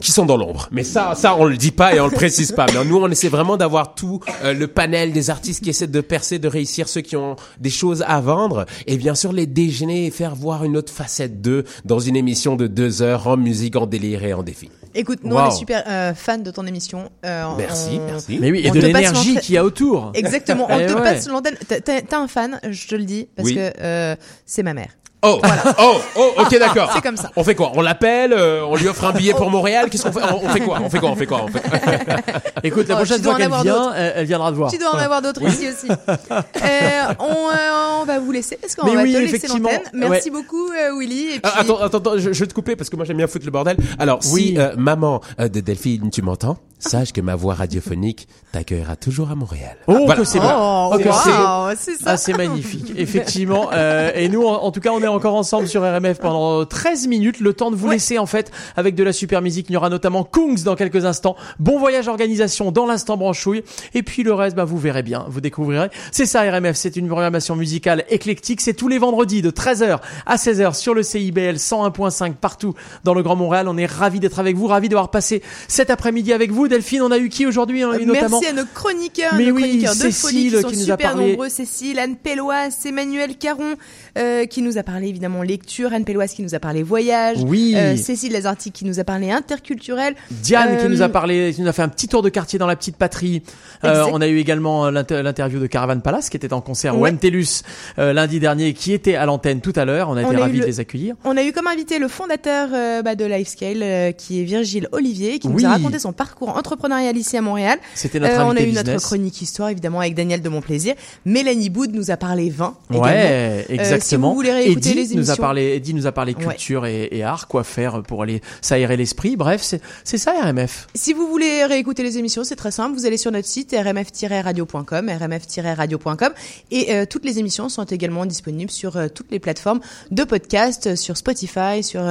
qui 0.00 0.12
sont 0.12 0.26
dans 0.26 0.36
l'ombre. 0.36 0.68
Mais 0.72 0.82
ça, 0.84 1.14
ça, 1.14 1.36
on 1.36 1.44
le 1.44 1.56
dit 1.56 1.70
pas 1.70 1.94
et 1.94 2.00
on 2.00 2.06
le 2.06 2.12
précise 2.12 2.52
pas. 2.52 2.66
Mais 2.72 2.84
nous, 2.84 2.96
on 2.96 3.08
essaie 3.10 3.28
vraiment 3.28 3.56
d'avoir 3.56 3.94
tout 3.94 4.20
euh, 4.44 4.52
le 4.52 4.66
panel 4.66 5.12
des 5.12 5.30
artistes 5.30 5.62
qui 5.62 5.70
essaient 5.70 5.86
de 5.86 6.00
percer, 6.00 6.38
de 6.38 6.48
réussir, 6.48 6.88
ceux 6.88 7.00
qui 7.02 7.16
ont 7.16 7.36
des 7.58 7.70
choses 7.70 8.02
à 8.06 8.20
vendre, 8.20 8.66
et 8.86 8.96
bien 8.96 9.14
sûr 9.14 9.32
les 9.32 9.46
déjeuner 9.46 10.06
et 10.06 10.10
faire 10.10 10.34
voir 10.34 10.64
une 10.64 10.76
autre 10.76 10.92
facette 10.92 11.40
d'eux 11.40 11.64
dans 11.84 11.98
une 11.98 12.16
émission 12.16 12.56
de 12.56 12.66
deux 12.66 13.02
heures 13.02 13.26
en 13.28 13.36
musique, 13.36 13.76
en 13.76 13.86
délire 13.86 14.24
et 14.24 14.32
en 14.32 14.42
défi. 14.42 14.70
Écoute, 14.94 15.20
nous 15.22 15.36
Wow. 15.36 15.42
on 15.42 15.48
est 15.48 15.56
super 15.56 15.84
euh, 15.86 16.14
fans 16.14 16.38
de 16.38 16.50
ton 16.50 16.66
émission. 16.66 17.10
Euh, 17.24 17.44
Merci, 17.56 17.90
on- 18.00 18.06
merci. 18.06 18.38
Mais 18.40 18.50
oui, 18.50 18.62
et 18.64 18.70
on 18.70 18.74
de 18.74 18.80
l'énergie 18.80 19.36
qu'il 19.36 19.54
y 19.54 19.58
a 19.58 19.64
autour. 19.64 20.10
Exactement, 20.14 20.66
on 20.70 20.78
Eh 20.80 20.86
te 20.86 20.92
ouais. 20.94 21.02
passe 21.02 21.28
l'antenne. 21.28 21.54
T'as- 21.68 21.80
T'as 21.80 22.00
t'as 22.02 22.18
un 22.18 22.26
fan, 22.26 22.58
je 22.68 22.88
te 22.88 22.94
le 22.96 23.04
dis, 23.04 23.28
parce 23.36 23.48
Oui. 23.48 23.54
que 23.54 23.70
euh, 23.80 24.16
c'est 24.46 24.62
ma 24.64 24.74
mère. 24.74 24.88
Oh, 25.22 25.38
oh, 25.78 25.96
oh, 26.16 26.30
ok, 26.38 26.58
d'accord. 26.58 26.90
C'est 26.94 27.02
comme 27.02 27.16
ça. 27.18 27.30
On 27.36 27.44
fait 27.44 27.54
quoi? 27.54 27.72
On 27.74 27.82
l'appelle, 27.82 28.32
euh, 28.32 28.64
on 28.64 28.76
lui 28.76 28.88
offre 28.88 29.04
un 29.04 29.12
billet 29.12 29.34
pour 29.34 29.50
Montréal? 29.50 29.88
Qu'est-ce 29.90 30.04
qu'on 30.04 30.12
fait? 30.12 30.20
On, 30.32 30.44
on 30.44 30.48
fait 30.48 30.60
quoi? 30.60 30.78
On 30.82 30.88
fait 30.88 30.98
quoi? 30.98 31.10
On 31.10 31.16
fait 31.16 31.26
quoi? 31.26 31.42
On 31.44 31.48
fait 31.48 31.62
Écoute, 32.62 32.88
la 32.88 32.94
Oh, 32.94 32.98
prochaine 32.98 33.16
tu 33.18 33.22
dois 33.22 33.32
fois 33.32 33.34
en 33.34 33.36
qu'elle 33.36 33.44
avoir 33.46 33.62
vient, 33.62 33.74
d'autres. 33.74 33.94
elle, 33.96 34.12
elle 34.16 34.26
viendra 34.26 34.50
te 34.50 34.56
voir. 34.56 34.70
Tu 34.70 34.78
dois 34.78 34.94
en 34.94 34.98
avoir 34.98 35.20
d'autres 35.22 35.42
ici 35.46 35.68
aussi. 35.68 35.88
Euh, 35.90 37.14
on, 37.18 37.24
euh, 37.50 38.00
on 38.00 38.04
va 38.06 38.18
vous 38.18 38.32
laisser 38.32 38.56
parce 38.60 38.74
qu'on 38.74 38.86
va 38.86 39.02
oui, 39.02 39.12
te 39.12 39.18
laisser 39.18 39.46
l'antenne. 39.48 39.80
Merci 39.92 40.30
Ouais. 40.30 40.36
beaucoup 40.40 40.68
euh, 40.72 40.98
Willy. 40.98 41.26
Et 41.26 41.30
puis... 41.32 41.40
Ah, 41.44 41.60
attends, 41.60 41.80
attends, 41.80 41.98
attends, 41.98 42.18
je, 42.18 42.32
je 42.32 42.40
vais 42.40 42.46
te 42.46 42.54
couper 42.54 42.76
parce 42.76 42.88
que 42.88 42.96
moi 42.96 43.04
j'aime 43.04 43.18
bien 43.18 43.26
foutre 43.26 43.44
le 43.44 43.50
bordel. 43.50 43.76
Alors, 43.98 44.20
Oui. 44.32 44.52
si 44.54 44.58
euh, 44.58 44.72
maman 44.76 45.20
euh, 45.38 45.48
de 45.48 45.60
Delphine, 45.60 46.10
tu 46.10 46.22
m'entends? 46.22 46.56
Sache 46.80 47.12
que 47.12 47.20
ma 47.20 47.36
voix 47.36 47.54
radiophonique 47.54 48.26
t'accueillera 48.52 48.96
toujours 48.96 49.30
à 49.30 49.34
Montréal. 49.34 49.76
Oh, 49.86 49.92
Voilà. 50.06 50.16
que 50.16 50.24
c'est 50.24 50.40
Oh, 50.42 50.90
wow, 50.92 51.70
c'est 51.76 51.92
ça. 51.96 52.04
Ah, 52.06 52.16
c'est 52.16 52.32
magnifique, 52.32 52.92
effectivement. 52.96 53.68
Euh, 53.72 54.10
et 54.14 54.28
nous, 54.28 54.44
en, 54.44 54.54
en 54.62 54.72
tout 54.72 54.80
cas, 54.80 54.90
on 54.90 55.00
est 55.02 55.06
encore 55.06 55.34
ensemble 55.34 55.68
sur 55.68 55.82
RMF 55.82 56.18
pendant 56.18 56.64
13 56.64 57.06
minutes, 57.06 57.40
le 57.40 57.52
temps 57.52 57.70
de 57.70 57.76
vous 57.76 57.88
laisser 57.90 58.18
en 58.18 58.26
fait 58.26 58.50
avec 58.76 58.94
de 58.94 59.04
la 59.04 59.12
super 59.12 59.42
musique. 59.42 59.66
Il 59.68 59.74
y 59.74 59.76
aura 59.76 59.88
notamment 59.90 60.24
Kungs 60.24 60.62
dans 60.64 60.74
quelques 60.74 61.04
instants. 61.04 61.36
Bon 61.58 61.78
voyage 61.78 62.08
organisation 62.08 62.72
dans 62.72 62.86
l'instant 62.86 63.16
branchouille. 63.16 63.62
Et 63.94 64.02
puis 64.02 64.22
le 64.22 64.32
reste, 64.32 64.56
bah, 64.56 64.64
vous 64.64 64.78
verrez 64.78 65.02
bien, 65.02 65.26
vous 65.28 65.40
découvrirez. 65.40 65.88
C'est 66.12 66.26
ça 66.26 66.42
RMF, 66.50 66.76
c'est 66.76 66.96
une 66.96 67.06
programmation 67.08 67.56
musicale 67.56 68.04
éclectique. 68.08 68.60
C'est 68.62 68.74
tous 68.74 68.88
les 68.88 68.98
vendredis 68.98 69.42
de 69.42 69.50
13h 69.50 69.98
à 70.26 70.36
16h 70.36 70.74
sur 70.74 70.94
le 70.94 71.02
CIBL 71.02 71.56
101.5 71.56 72.34
partout 72.34 72.74
dans 73.04 73.14
le 73.14 73.22
Grand 73.22 73.36
Montréal. 73.36 73.68
On 73.68 73.76
est 73.76 73.86
ravis 73.86 74.18
d'être 74.18 74.38
avec 74.38 74.56
vous, 74.56 74.66
ravis 74.66 74.88
d'avoir 74.88 75.10
passé 75.10 75.42
cet 75.68 75.90
après-midi 75.90 76.32
avec 76.32 76.50
vous. 76.50 76.68
Delphine, 76.70 77.02
on 77.02 77.10
a 77.10 77.18
eu 77.18 77.28
qui 77.28 77.44
aujourd'hui 77.46 77.82
hein, 77.82 77.90
notamment 78.06 78.40
Merci 78.40 78.46
à 78.46 78.52
nos 78.54 78.66
chroniqueurs, 78.74 79.34
Mais 79.36 79.46
nos 79.46 79.54
oui, 79.56 79.62
chroniqueurs 79.62 79.94
de 79.94 79.98
Cécile 79.98 80.20
folie 80.20 80.50
qui 80.50 80.50
sont 80.62 80.68
qui 80.68 80.76
nous 80.76 80.82
a 80.82 80.96
super 80.96 81.12
parlé. 81.12 81.28
nombreux. 81.32 81.48
Cécile, 81.50 81.98
Anne 81.98 82.16
Pelloise, 82.16 82.76
Emmanuel 82.86 83.36
Caron 83.36 83.74
euh, 84.18 84.46
qui 84.46 84.62
nous 84.62 84.78
a 84.78 84.82
parlé 84.82 85.08
évidemment 85.08 85.42
lecture, 85.42 85.92
Anne 85.92 86.04
Pelloise 86.04 86.32
qui 86.32 86.42
nous 86.42 86.54
a 86.54 86.58
parlé 86.60 86.82
voyage, 86.82 87.38
Oui. 87.46 87.74
euh, 87.76 87.96
Cécile 87.96 88.32
Lazarti 88.32 88.72
qui 88.72 88.84
nous 88.86 88.98
a 89.00 89.04
parlé 89.04 89.30
interculturel, 89.30 90.14
Diane 90.30 90.78
qui 90.78 90.86
Euh, 90.86 90.88
nous 90.88 91.02
a 91.02 91.08
parlé, 91.08 91.52
qui 91.54 91.60
nous 91.60 91.68
a 91.68 91.72
fait 91.72 91.82
un 91.82 91.88
petit 91.88 92.08
tour 92.08 92.22
de 92.22 92.28
quartier 92.28 92.58
dans 92.58 92.66
la 92.66 92.76
petite 92.76 92.96
patrie. 92.96 93.42
Euh, 93.84 94.04
on 94.12 94.20
a 94.20 94.28
eu 94.28 94.38
également 94.38 94.86
euh, 94.86 94.90
l'inter- 94.90 95.22
l'interview 95.22 95.58
de 95.60 95.66
Caravan 95.66 96.00
Palace 96.00 96.30
qui 96.30 96.36
était 96.36 96.52
en 96.52 96.60
concert 96.60 96.96
au 96.96 97.00
Ouais. 97.02 97.10
MTLUS 97.12 97.62
euh, 97.98 98.12
lundi 98.12 98.40
dernier, 98.40 98.72
qui 98.74 98.92
était 98.92 99.14
à 99.16 99.26
l'antenne 99.26 99.60
tout 99.60 99.72
à 99.76 99.84
l'heure. 99.84 100.08
On 100.08 100.16
a 100.16 100.22
On 100.22 100.26
été 100.30 100.36
a 100.36 100.40
ravis 100.40 100.58
le- 100.58 100.62
de 100.62 100.66
les 100.66 100.80
accueillir. 100.80 101.14
On 101.24 101.36
a 101.36 101.42
eu 101.42 101.52
comme 101.52 101.66
invité 101.66 101.98
le 101.98 102.08
fondateur 102.08 102.68
euh, 102.72 103.02
bah, 103.02 103.14
de 103.14 103.24
Lifescale, 103.24 103.82
euh, 103.82 104.12
qui 104.12 104.40
est 104.40 104.44
Virgile 104.44 104.88
Olivier, 104.92 105.38
qui 105.38 105.48
Oui. 105.48 105.62
nous 105.62 105.66
a 105.68 105.72
raconté 105.72 105.98
son 105.98 106.12
parcours 106.12 106.56
entrepreneurial 106.60 107.16
ici 107.16 107.36
à 107.36 107.40
Montréal. 107.42 107.78
C'était 107.94 108.20
notre 108.20 108.34
Euh, 108.34 108.44
on 108.44 108.56
a 108.56 108.60
eu 108.62 108.72
notre 108.72 108.96
chronique 108.96 109.42
histoire 109.42 109.68
évidemment 109.70 109.98
avec 110.00 110.14
Daniel 110.14 110.40
de 110.40 110.48
Mon 110.48 110.60
Plaisir. 110.60 110.94
Mélanie 111.24 111.70
Boud 111.70 111.92
nous 111.94 112.10
a 112.12 112.16
parlé 112.16 112.48
vin. 112.50 112.76
également. 112.90 113.04
Ouais, 113.04 113.10
Euh, 113.16 113.62
si 113.66 113.72
exactement. 113.74 114.28
vous 114.30 114.34
voulez 114.36 114.52
réécouter 114.52 114.90
Eddie 114.90 114.94
les 114.94 115.12
émissions, 115.12 115.18
nous 115.20 115.30
a 115.30 115.36
parlé, 115.36 115.74
Eddie 115.74 115.94
nous 115.94 116.06
a 116.06 116.12
parlé 116.12 116.34
Ouais. 116.34 116.44
culture 116.46 116.86
et, 116.86 117.08
et 117.10 117.22
art, 117.24 117.48
quoi 117.48 117.64
faire 117.64 118.02
pour 118.02 118.22
aller 118.22 118.40
s'aérer 118.60 118.96
l'esprit. 118.96 119.36
Bref, 119.36 119.62
c'est 120.04 120.18
ça 120.18 120.32
RMF. 120.42 120.86
Si 120.94 121.12
vous 121.12 121.26
voulez 121.26 121.64
réécouter 121.64 122.02
les 122.02 122.18
émissions, 122.18 122.44
c'est 122.44 122.56
très 122.56 122.70
simple. 122.70 122.94
Vous 122.94 123.06
allez 123.06 123.16
sur 123.16 123.32
notre 123.32 123.48
site 123.48 123.72
rmf-radio.com, 123.74 125.08
rmf-radio.com, 125.08 126.32
et 126.70 126.92
euh, 126.94 127.04
toutes 127.08 127.24
les 127.24 127.38
émissions 127.38 127.68
sont 127.68 127.84
également 127.84 128.26
disponibles 128.26 128.70
sur 128.70 128.96
euh, 128.96 129.08
toutes 129.08 129.30
les 129.30 129.38
plateformes 129.38 129.80
de 130.10 130.24
podcast, 130.24 130.94
sur 130.96 131.16
Spotify, 131.16 131.82
sur 131.82 132.02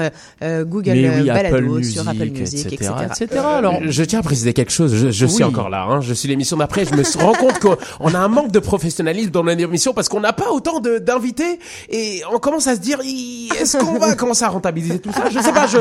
Google 0.42 0.92
oui, 0.92 1.30
Apple 1.30 1.52
Balado, 1.52 1.76
Music, 1.78 1.94
sur 1.94 2.08
Apple 2.08 2.30
Music, 2.30 2.74
etc. 2.74 2.92
etc. 3.06 3.42
Alors, 3.46 3.76
je 3.86 4.04
tiens 4.04 4.20
à 4.20 4.24
préciser 4.24 4.39
quelque 4.54 4.72
chose. 4.72 4.94
Je, 4.96 5.10
je 5.12 5.26
suis 5.26 5.44
encore 5.44 5.70
là. 5.70 5.84
Hein. 5.90 6.02
Je 6.02 6.14
suis 6.14 6.28
l'émission 6.28 6.58
d'après. 6.58 6.86
Je 6.86 6.94
me 6.94 7.04
rends 7.24 7.34
compte 7.34 7.60
qu'on 7.60 7.78
on 8.00 8.14
a 8.14 8.20
un 8.20 8.28
manque 8.28 8.52
de 8.52 8.60
professionnalisme 8.60 9.32
dans 9.32 9.44
notre 9.44 9.62
émission 9.62 9.94
parce 9.94 10.10
qu'on 10.10 10.20
n'a 10.20 10.34
pas 10.34 10.52
autant 10.52 10.80
d'invités 10.80 11.60
et 11.90 12.22
on 12.34 12.40
commence 12.40 12.68
à 12.68 12.76
se 12.76 12.80
dire 12.80 13.00
est-ce 13.02 13.78
qu'on 13.78 13.98
va 14.00 14.16
commencer 14.16 14.44
à 14.44 14.50
rentabiliser 14.50 15.00
tout 15.00 15.12
ça? 15.12 15.30
Je 15.30 15.40
sais 15.40 15.52
pas. 15.54 15.68
Je, 15.68 15.78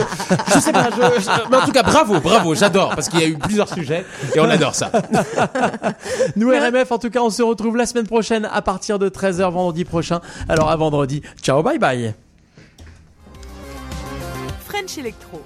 je 0.55 0.59
sais 0.61 0.73
pas. 0.73 0.89
Je, 0.91 1.21
je- 1.21 1.51
mais 1.51 1.57
en 1.57 1.65
tout 1.65 1.73
cas, 1.73 1.83
bravo, 1.83 2.21
bravo. 2.21 2.55
J'adore 2.55 2.91
parce 2.95 3.09
qu'il 3.09 3.21
y 3.21 3.25
a 3.25 3.29
eu 3.29 3.39
plusieurs 3.39 3.73
sujets 3.73 4.05
et 4.35 4.41
on 4.41 4.45
adore 4.51 4.75
ça. 4.75 4.91
Nous 6.37 6.49
RMF, 6.49 6.91
en 6.93 6.99
tout 6.99 7.11
cas, 7.11 7.21
on 7.21 7.31
se 7.31 7.43
retrouve 7.43 7.77
la 7.77 7.87
semaine 7.87 8.07
prochaine 8.07 8.49
à 8.53 8.63
partir 8.63 8.99
de 8.99 9.09
13h 9.09 9.51
vendredi 9.51 9.85
prochain. 9.85 10.21
Alors 10.49 10.71
à 10.71 10.77
vendredi. 10.77 11.23
Ciao, 11.43 11.63
bye 11.63 11.79
bye. 11.79 12.15
French 14.69 14.99
Electro. 14.99 15.41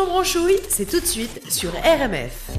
L'instant 0.00 0.14
branchouille, 0.14 0.58
c'est 0.68 0.86
tout 0.86 1.00
de 1.00 1.04
suite 1.04 1.50
sur 1.50 1.70
RMF. 1.72 2.49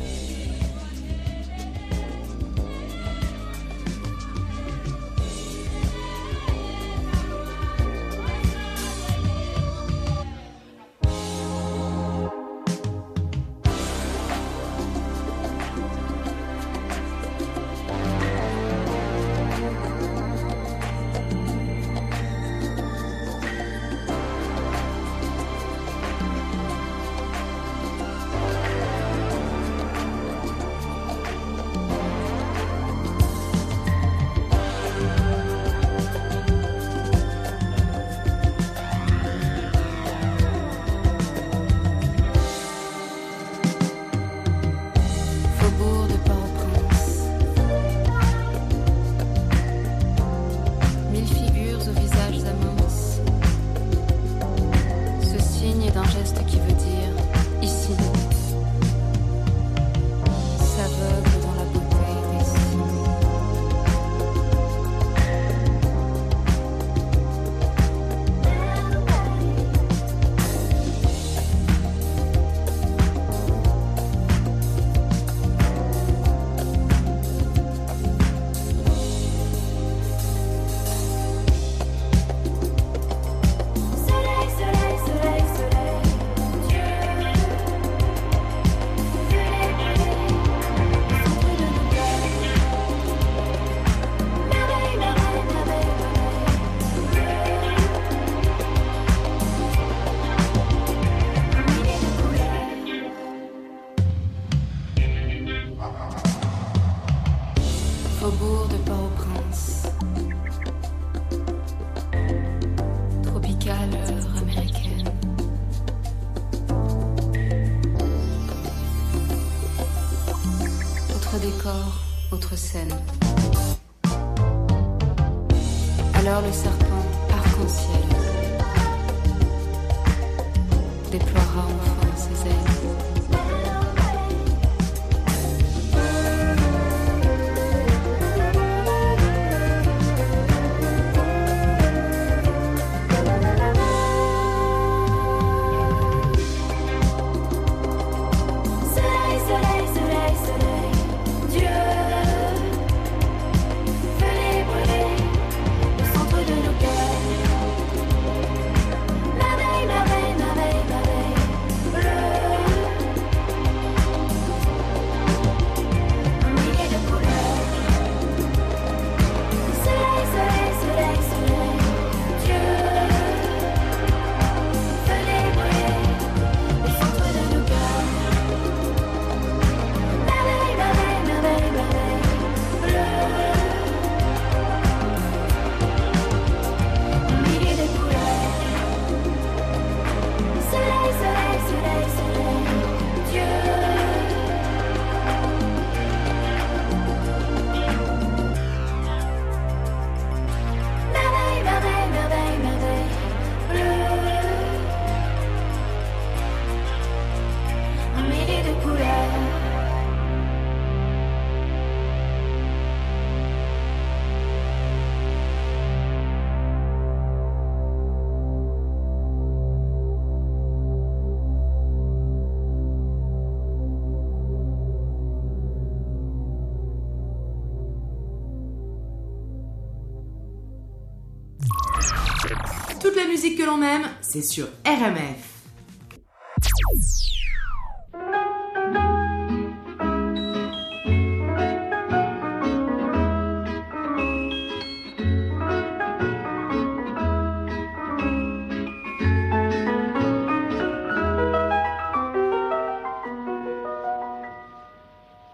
Aime, 233.79 234.09
c'est 234.21 234.41
sur 234.41 234.67
RMF. 234.85 235.51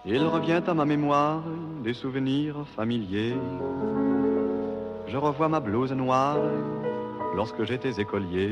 Il 0.05 0.23
revient 0.23 0.61
à 0.65 0.73
ma 0.73 0.85
mémoire 0.85 1.43
des 1.83 1.93
souvenirs 1.93 2.65
familiers. 2.75 3.35
Je 5.07 5.17
revois 5.17 5.49
ma 5.49 5.59
blouse 5.59 5.91
noire 5.91 6.39
lorsque 7.37 7.63
j'étais 7.65 8.01
écolier. 8.01 8.51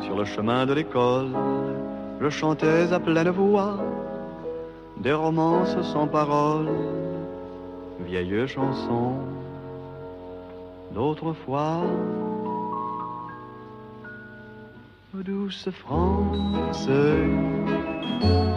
Sur 0.00 0.16
le 0.16 0.24
chemin 0.24 0.64
de 0.64 0.72
l'école, 0.72 1.28
je 2.22 2.28
chantais 2.30 2.90
à 2.90 2.98
pleine 2.98 3.28
voix 3.28 3.76
des 4.96 5.12
romances 5.12 5.76
sans 5.92 6.06
paroles, 6.06 6.70
vieilles 8.00 8.48
chansons 8.48 9.16
d'autrefois. 10.94 11.82
Douce 15.12 15.68
France, 15.82 16.88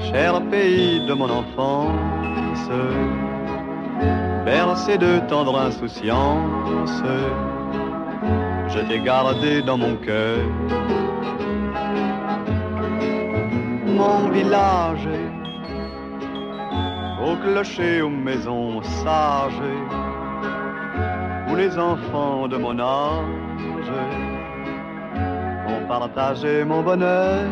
cher 0.09 0.41
pays 0.49 1.05
de 1.05 1.13
mon 1.13 1.29
enfance, 1.29 2.69
bercé 4.45 4.97
de 4.97 5.19
tendre 5.27 5.59
insouciance, 5.59 7.03
je 8.75 8.81
t'ai 8.81 8.99
gardé 8.99 9.61
dans 9.61 9.77
mon 9.77 9.95
cœur. 9.95 10.39
Mon 13.85 14.29
village, 14.29 15.07
au 17.25 17.35
clocher, 17.37 18.01
aux 18.01 18.09
maisons 18.09 18.81
sages, 18.81 19.63
où 21.49 21.55
les 21.55 21.77
enfants 21.77 22.47
de 22.47 22.57
mon 22.57 22.77
âge 22.79 23.91
ont 25.67 25.87
partagé 25.87 26.65
mon 26.65 26.81
bonheur. 26.81 27.43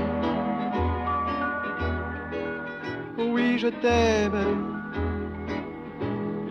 Oui, 3.18 3.58
je 3.58 3.70
t'aime 3.70 4.42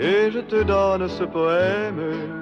et 0.00 0.30
je 0.30 0.40
te 0.40 0.62
donne 0.62 1.08
ce 1.08 1.24
poème. 1.24 2.41